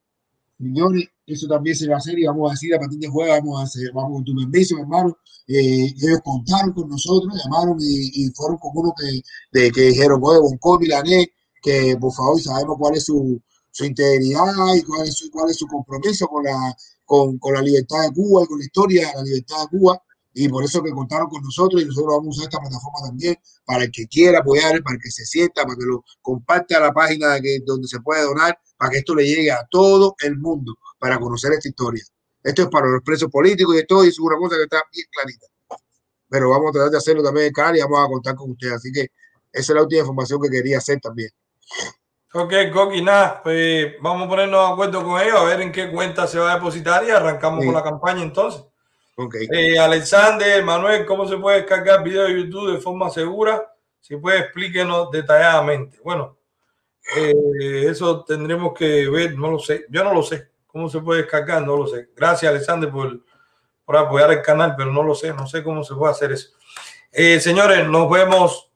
señores, 0.59 1.05
eso 1.27 1.47
también 1.49 1.77
se 1.77 1.89
va 1.89 1.97
a 1.97 1.99
hacer 1.99 2.19
y 2.19 2.25
vamos 2.27 2.51
a 2.51 2.55
decir 2.55 2.75
a 2.75 2.79
partir 2.79 2.99
de 2.99 3.09
jueves, 3.09 3.35
vamos 3.41 3.61
a 3.61 3.65
hacer, 3.65 3.91
vamos 3.93 4.13
con 4.13 4.25
tu 4.25 4.35
bendición, 4.35 4.81
hermano. 4.81 5.17
Eh, 5.49 5.93
ellos 5.97 6.21
contaron 6.25 6.73
con 6.73 6.89
nosotros, 6.89 7.35
llamaron 7.45 7.77
y, 7.81 8.25
y 8.25 8.31
fueron 8.31 8.57
con 8.59 8.71
uno 8.75 8.95
que, 8.99 9.21
de, 9.53 9.71
que 9.71 9.83
dijeron, 9.89 10.21
oye, 10.23 10.39
Bonco, 10.41 10.79
Milané, 10.79 11.29
que 11.63 11.97
por 12.01 12.13
favor 12.15 12.41
sabemos 12.41 12.77
cuál 12.79 12.97
es 12.97 13.05
su, 13.05 13.41
su 13.71 13.85
integridad 13.85 14.75
y 14.75 14.83
cuál 14.83 15.07
es 15.07 15.15
su, 15.17 15.31
cuál 15.31 15.51
es 15.51 15.57
su 15.57 15.67
compromiso 15.67 16.27
con 16.29 16.45
la, 16.45 16.75
con, 17.05 17.39
con 17.39 17.55
la 17.55 17.63
libertad 17.63 18.03
de 18.05 18.13
Cuba 18.13 18.43
y 18.43 18.47
con 18.47 18.59
la 18.59 18.65
historia 18.65 19.09
de 19.09 19.15
la 19.15 19.23
libertad 19.23 19.57
de 19.63 19.79
Cuba 19.79 20.03
y 20.39 20.51
por 20.51 20.63
eso 20.63 20.83
que 20.83 20.91
contaron 20.91 21.31
con 21.31 21.43
nosotros 21.43 21.81
y 21.81 21.87
nosotros 21.87 22.17
vamos 22.19 22.27
a 22.27 22.41
usar 22.41 22.45
esta 22.45 22.61
plataforma 22.61 22.99
también 23.07 23.37
para 23.65 23.85
el 23.85 23.91
que 23.91 24.07
quiera 24.07 24.41
apoyar, 24.41 24.83
para 24.83 24.97
el 24.97 25.01
que 25.03 25.11
se 25.11 25.25
sienta, 25.25 25.63
para 25.63 25.77
que 25.77 25.87
lo 25.87 26.05
comparte 26.21 26.75
a 26.75 26.81
la 26.81 26.93
página 26.93 27.41
que, 27.41 27.61
donde 27.65 27.89
se 27.89 28.01
puede 28.01 28.23
donar, 28.23 28.59
para 28.77 28.91
que 28.91 28.99
esto 28.99 29.15
le 29.15 29.27
llegue 29.27 29.51
a 29.51 29.67
todo 29.71 30.15
el 30.19 30.37
mundo, 30.37 30.75
para 30.99 31.19
conocer 31.19 31.55
esta 31.55 31.69
historia. 31.69 32.05
Esto 32.43 32.63
es 32.65 32.69
para 32.69 32.87
los 32.87 33.01
presos 33.03 33.31
políticos 33.31 33.77
y 33.81 33.87
todo, 33.87 34.05
y 34.05 34.09
es 34.09 34.21
una 34.21 34.37
cosa 34.37 34.57
que 34.57 34.65
está 34.65 34.83
bien 34.93 35.07
clarita. 35.11 35.47
Pero 36.29 36.51
vamos 36.51 36.69
a 36.69 36.73
tratar 36.73 36.91
de 36.91 36.99
hacerlo 36.99 37.23
también 37.23 37.47
en 37.47 37.53
canal 37.55 37.77
y 37.79 37.81
vamos 37.81 37.99
a 38.05 38.07
contar 38.07 38.35
con 38.35 38.51
ustedes. 38.51 38.75
Así 38.75 38.93
que 38.93 39.01
esa 39.53 39.73
es 39.73 39.75
la 39.75 39.83
última 39.85 40.01
información 40.01 40.39
que 40.43 40.51
quería 40.51 40.77
hacer 40.77 41.01
también. 41.01 41.31
Ok, 42.35 42.53
Coqui, 42.75 43.01
nada, 43.01 43.41
pues 43.43 43.95
vamos 44.03 44.27
a 44.27 44.29
ponernos 44.29 44.67
de 44.69 44.73
acuerdo 44.75 45.03
con 45.03 45.19
ellos, 45.19 45.37
a 45.39 45.45
ver 45.45 45.63
en 45.63 45.73
qué 45.73 45.91
cuenta 45.91 46.27
se 46.27 46.39
va 46.39 46.53
a 46.53 46.55
depositar 46.57 47.03
y 47.07 47.11
arrancamos 47.11 47.61
Sí. 47.61 47.67
con 47.67 47.75
la 47.75 47.83
campaña 47.83 48.23
entonces. 48.23 48.63
Okay. 49.19 49.49
Eh, 49.51 49.79
Alexander, 49.79 50.63
Manuel, 50.63 51.07
¿cómo 51.07 51.27
se 51.27 51.39
puede 51.39 51.59
descargar 51.59 52.05
video 52.05 52.25
de 52.25 52.37
YouTube 52.39 52.73
de 52.73 52.81
forma 52.83 53.09
segura? 53.09 53.75
Si 53.99 54.15
puede, 54.17 54.41
explíquenos 54.41 55.11
detalladamente. 55.11 55.99
Bueno, 56.05 56.37
eh, 57.17 57.87
eso 57.89 58.25
tendremos 58.25 58.75
que 58.75 59.09
ver, 59.09 59.39
no 59.39 59.51
lo 59.51 59.59
sé. 59.59 59.87
Yo 59.89 60.05
no 60.05 60.13
lo 60.13 60.23
sé. 60.23 60.51
¿Cómo 60.67 60.91
se 60.91 61.01
puede 61.01 61.23
descargar? 61.23 61.63
No 61.63 61.79
lo 61.79 61.87
sé. 61.87 62.11
Gracias, 62.15 62.51
Alexander, 62.51 62.91
por, 62.91 63.21
por 63.87 63.97
apoyar 63.97 64.33
el 64.33 64.43
canal, 64.43 64.75
pero 64.77 64.93
no 64.93 65.03
lo 65.03 65.15
sé. 65.15 65.33
No 65.33 65.47
sé 65.47 65.63
cómo 65.63 65.83
se 65.83 65.95
puede 65.95 66.13
hacer 66.13 66.33
eso. 66.33 66.51
Eh, 67.11 67.41
señores, 67.41 67.89
nos 67.89 68.11
vemos. 68.11 68.71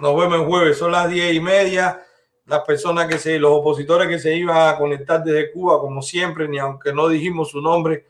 Nos 0.00 0.16
vemos 0.16 0.40
el 0.40 0.46
jueves. 0.46 0.78
Son 0.78 0.90
las 0.90 1.08
diez 1.08 1.32
y 1.32 1.38
media. 1.40 2.04
Las 2.46 2.62
personas 2.62 3.06
que 3.06 3.18
se, 3.18 3.38
los 3.38 3.52
opositores 3.52 4.08
que 4.08 4.18
se 4.18 4.34
iban 4.34 4.68
a 4.68 4.76
conectar 4.76 5.22
desde 5.22 5.52
Cuba, 5.52 5.78
como 5.78 6.02
siempre, 6.02 6.48
ni 6.48 6.58
aunque 6.58 6.92
no 6.92 7.08
dijimos 7.08 7.50
su 7.50 7.60
nombre, 7.60 8.06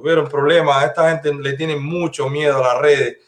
tuvieron 0.00 0.28
problemas. 0.28 0.82
A 0.82 0.86
esta 0.86 1.10
gente 1.10 1.34
le 1.34 1.52
tienen 1.52 1.82
mucho 1.82 2.30
miedo 2.30 2.56
a 2.56 2.68
las 2.68 2.78
redes. 2.78 3.18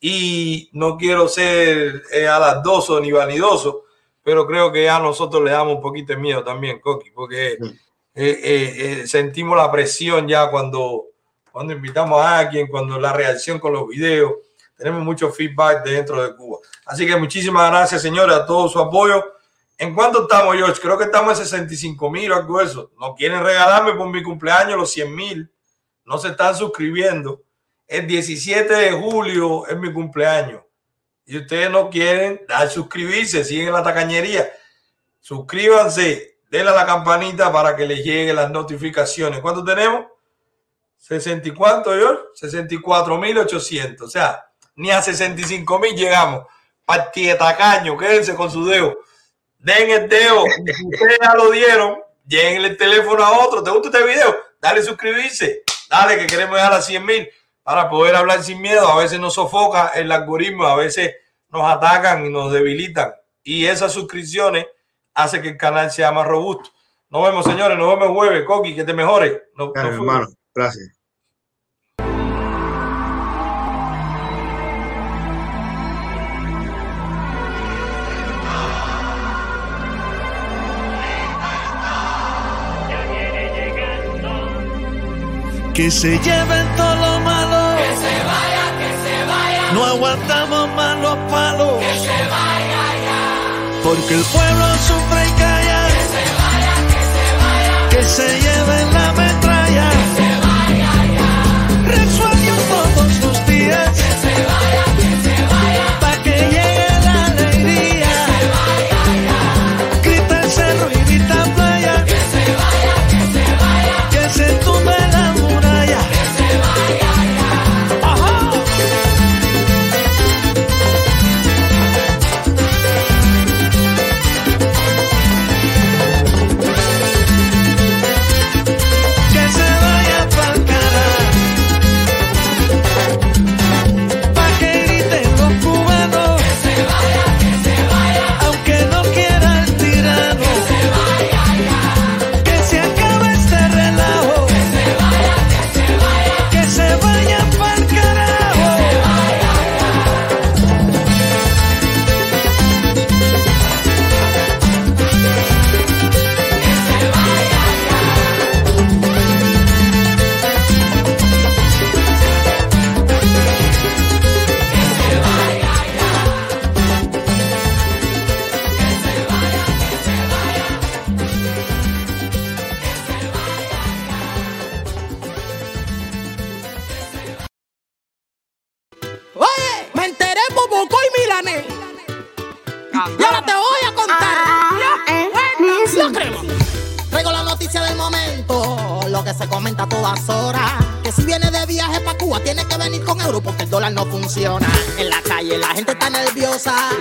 Y 0.00 0.68
no 0.72 0.96
quiero 0.96 1.28
ser 1.28 2.02
eh, 2.12 2.26
alardoso 2.26 3.00
ni 3.00 3.12
vanidoso, 3.12 3.84
pero 4.22 4.46
creo 4.46 4.72
que 4.72 4.90
a 4.90 4.98
nosotros 4.98 5.42
le 5.42 5.52
damos 5.52 5.76
un 5.76 5.80
poquito 5.80 6.12
de 6.12 6.18
miedo 6.18 6.42
también, 6.44 6.80
Coqui, 6.80 7.10
porque 7.12 7.52
eh, 7.52 8.40
eh, 8.42 8.74
eh, 9.02 9.06
sentimos 9.06 9.58
la 9.58 9.70
presión 9.70 10.26
ya 10.26 10.50
cuando, 10.50 11.04
cuando 11.52 11.74
invitamos 11.74 12.18
a 12.20 12.38
alguien, 12.38 12.66
cuando 12.66 12.98
la 12.98 13.12
reacción 13.12 13.58
con 13.58 13.74
los 13.74 13.86
videos. 13.86 14.32
Tenemos 14.74 15.02
mucho 15.02 15.30
feedback 15.30 15.84
dentro 15.84 16.22
de 16.22 16.34
Cuba. 16.34 16.58
Así 16.86 17.06
que 17.06 17.16
muchísimas 17.16 17.70
gracias, 17.70 18.02
señores, 18.02 18.36
a 18.36 18.46
todo 18.46 18.68
su 18.68 18.78
apoyo. 18.78 19.22
¿En 19.78 19.94
cuánto 19.94 20.22
estamos, 20.22 20.56
George? 20.56 20.80
Creo 20.80 20.96
que 20.96 21.04
estamos 21.04 21.38
en 21.38 21.44
65 21.44 22.10
mil 22.10 22.32
o 22.32 22.36
algo 22.36 22.58
de 22.58 22.64
eso. 22.64 22.90
No 22.98 23.14
quieren 23.14 23.42
regalarme 23.42 23.92
por 23.92 24.08
mi 24.08 24.22
cumpleaños 24.22 24.78
los 24.78 24.90
100 24.90 25.14
mil. 25.14 25.50
No 26.06 26.18
se 26.18 26.28
están 26.28 26.54
suscribiendo. 26.56 27.42
El 27.86 28.06
17 28.06 28.72
de 28.72 28.92
julio 28.92 29.66
es 29.66 29.76
mi 29.76 29.92
cumpleaños. 29.92 30.62
Y 31.26 31.38
ustedes 31.38 31.70
no 31.70 31.90
quieren 31.90 32.40
dar 32.48 32.70
suscribirse, 32.70 33.44
siguen 33.44 33.72
la 33.72 33.82
tacañería. 33.82 34.48
Suscríbanse, 35.20 36.38
denle 36.48 36.70
a 36.70 36.74
la 36.74 36.86
campanita 36.86 37.52
para 37.52 37.74
que 37.74 37.84
les 37.84 38.04
lleguen 38.04 38.36
las 38.36 38.50
notificaciones. 38.50 39.40
¿Cuánto 39.40 39.64
tenemos? 39.64 40.06
60 40.98 41.48
y 41.48 41.52
George? 41.54 42.22
64.800. 42.40 44.00
O 44.02 44.08
sea, 44.08 44.46
ni 44.76 44.90
a 44.92 45.02
65 45.02 45.78
mil 45.80 45.96
llegamos. 45.96 46.46
Partida 46.84 47.36
tacaño, 47.36 47.96
quédense 47.96 48.36
con 48.36 48.48
su 48.48 48.64
dedo. 48.64 48.96
Den 49.58 49.90
el 49.90 50.08
dedo. 50.08 50.44
Ustedes 50.44 51.18
ya 51.20 51.34
lo 51.34 51.50
dieron, 51.50 51.98
lleguen 52.26 52.64
el 52.64 52.76
teléfono 52.76 53.24
a 53.24 53.44
otro. 53.44 53.64
¿Te 53.64 53.70
gusta 53.72 53.88
este 53.88 54.04
video? 54.04 54.36
Dale 54.60 54.82
suscribirse. 54.82 55.64
Dale 55.88 56.18
que 56.18 56.26
queremos 56.26 56.56
llegar 56.56 56.72
a 56.72 56.82
100 56.82 57.04
mil 57.04 57.28
para 57.62 57.88
poder 57.88 58.16
hablar 58.16 58.42
sin 58.42 58.60
miedo. 58.60 58.86
A 58.88 58.96
veces 58.98 59.18
nos 59.20 59.34
sofoca 59.34 59.88
el 59.94 60.10
algoritmo, 60.12 60.66
a 60.66 60.76
veces 60.76 61.14
nos 61.48 61.62
atacan 61.64 62.26
y 62.26 62.30
nos 62.30 62.52
debilitan. 62.52 63.12
Y 63.42 63.66
esas 63.66 63.92
suscripciones 63.92 64.66
hacen 65.14 65.42
que 65.42 65.48
el 65.50 65.56
canal 65.56 65.90
sea 65.90 66.12
más 66.12 66.26
robusto. 66.26 66.70
Nos 67.08 67.22
vemos, 67.24 67.44
señores. 67.44 67.78
Nos 67.78 67.88
vemos 67.98 68.08
jueves. 68.16 68.44
Coqui, 68.44 68.74
que 68.74 68.84
te 68.84 68.92
mejore. 68.92 69.44
Nos- 69.54 69.72
Claro, 69.72 69.88
nos 69.90 69.98
hermano, 69.98 70.26
gracias. 70.54 70.95
Que 85.76 85.90
se 85.90 86.18
lleven 86.18 86.66
todo 86.74 86.96
lo 86.96 87.20
malo. 87.20 87.76
Que 87.76 87.96
se 87.96 88.14
vaya, 88.24 88.64
que 88.80 88.90
se 89.04 89.16
vaya. 89.26 89.72
No 89.74 89.84
aguantamos 89.84 90.68
más 90.74 90.96
los 91.00 91.18
palos. 91.30 91.78
Que 91.80 91.98
se 92.00 92.18
vaya 92.34 92.84
ya. 93.04 93.20
Porque 93.84 94.14
el 94.14 94.24
pueblo 94.24 94.66
sufre 94.88 95.28
y 95.28 95.32
calla. 95.32 95.86
Que 95.88 96.00
se 96.14 96.24
vaya, 96.40 96.74
que 96.88 97.02
se 97.12 97.26
vaya. 97.42 97.88
Que 97.90 98.02
se 98.16 98.26
lleven 98.40 98.94
la 98.94 99.12
metralla. 99.20 99.90
Que 99.90 100.04
se 100.16 100.28
vaya 100.46 100.92
ya. 101.18 101.32
Resuelven 101.90 102.60
todos 102.72 103.12
sus 103.20 103.46
días. 103.46 103.90
Que 103.90 104.10
se 104.24 104.32
vaya, 104.48 104.84
que 104.96 105.02
se 105.02 105.05
vaya. 105.05 105.05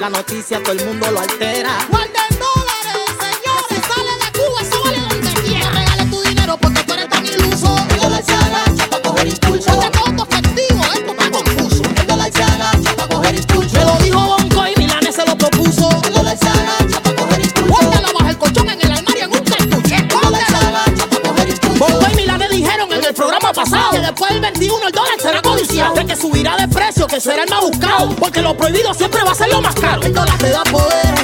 la 0.05 0.17
noticia 0.19 0.61
todo 0.61 0.73
el 0.73 0.85
mundo 0.85 1.09
lo 1.09 1.19
altera. 1.19 1.71
Guarden 1.89 2.13
dólares, 2.37 2.95
eh, 2.95 3.41
señores. 3.41 3.85
Sale 3.89 4.13
de 4.21 4.29
Cuba, 4.37 4.61
eso 4.61 4.83
vale 4.83 4.99
donde 4.99 5.41
quiera. 5.41 5.69
Regale 5.71 6.05
tu 6.11 6.21
dinero 6.21 6.57
porque 6.61 6.83
tú 6.83 6.93
eres 6.93 7.09
tan 7.09 7.25
iluso. 7.25 7.75
El 7.89 7.99
dólar 8.01 8.23
se 8.23 8.33
agacha 8.33 8.87
para 8.87 9.01
coger 9.01 9.27
impulso. 9.27 9.71
Este 9.71 9.89
tonto 9.97 10.27
festivo 10.27 10.83
esto 10.93 11.11
está 11.11 11.31
confuso. 11.31 11.81
El 12.01 12.05
dólar 12.05 12.31
se 12.31 12.43
agacha 12.43 12.95
para 12.95 13.07
coger 13.07 13.35
impulso. 13.35 13.77
Me 13.77 13.85
lo 13.85 13.97
dijo 14.03 14.25
Bonco 14.27 14.67
y 14.67 14.79
Milanes 14.79 15.15
se 15.15 15.25
lo 15.25 15.35
propuso. 15.35 15.89
El 16.05 16.13
dólar 16.13 16.37
se 16.37 16.49
agacha 16.49 17.01
para 17.01 17.15
coger 17.15 17.41
impulso. 17.41 17.73
Póntelo 17.73 18.13
bajo 18.13 18.29
el 18.29 18.37
colchón 18.37 18.69
en 18.69 18.81
el 18.81 18.91
armario 18.91 19.23
en 19.23 19.31
un 19.33 19.43
cartucho. 19.43 19.95
El 19.95 20.07
dólar 20.07 20.45
se 20.47 20.55
agacha 20.55 21.07
coger 21.23 21.49
impulso. 21.49 21.79
Bonco 21.79 22.11
y 22.11 22.15
Milanes 22.15 22.49
dijeron 22.51 22.93
en 22.93 23.03
el 23.03 23.13
programa 23.15 23.51
pasado 23.53 23.89
que 23.89 23.99
después 24.01 24.31
del 24.31 24.41
21 24.41 24.87
el 24.87 24.93
dólar 24.93 25.19
será 25.19 25.41
codiciado. 25.41 25.95
De 25.95 26.05
que 26.05 26.15
subirá 26.15 26.57
de 26.57 26.67
precio 26.67 26.84
que 27.07 27.19
será 27.19 27.43
el 27.43 27.49
más 27.49 27.61
buscado. 27.61 28.09
Porque 28.15 28.41
lo 28.41 28.55
prohibido 28.55 28.93
siempre 28.93 29.21
va 29.23 29.31
a 29.31 29.35
ser 29.35 29.49
lo 29.49 29.61
más 29.61 29.75
caro. 29.75 30.01
El 30.03 30.13
dólar 30.13 30.37
te 30.37 30.49
da 30.49 30.63
poder, 30.63 31.15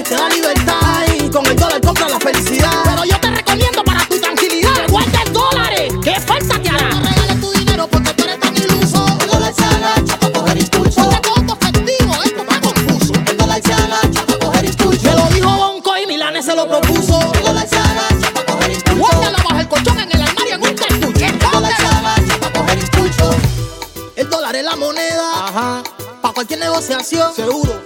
se 26.82 26.96
asió, 26.96 27.32
seguro. 27.34 27.81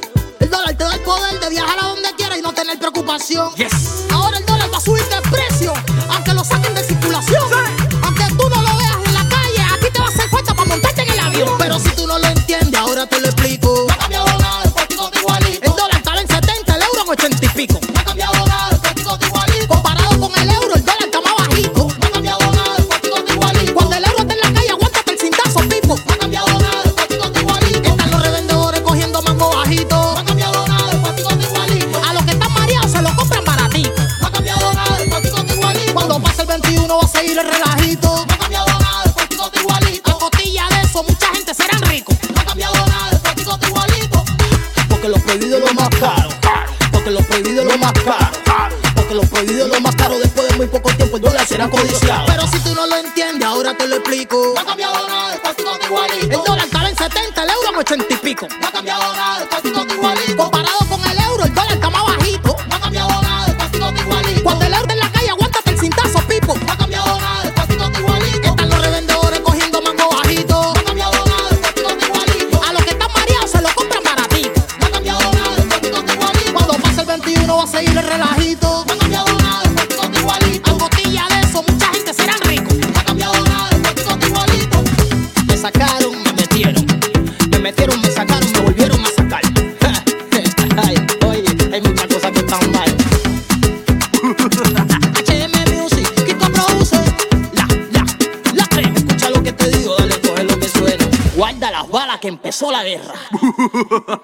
Sola 102.55 102.83
guerra. 102.85 103.13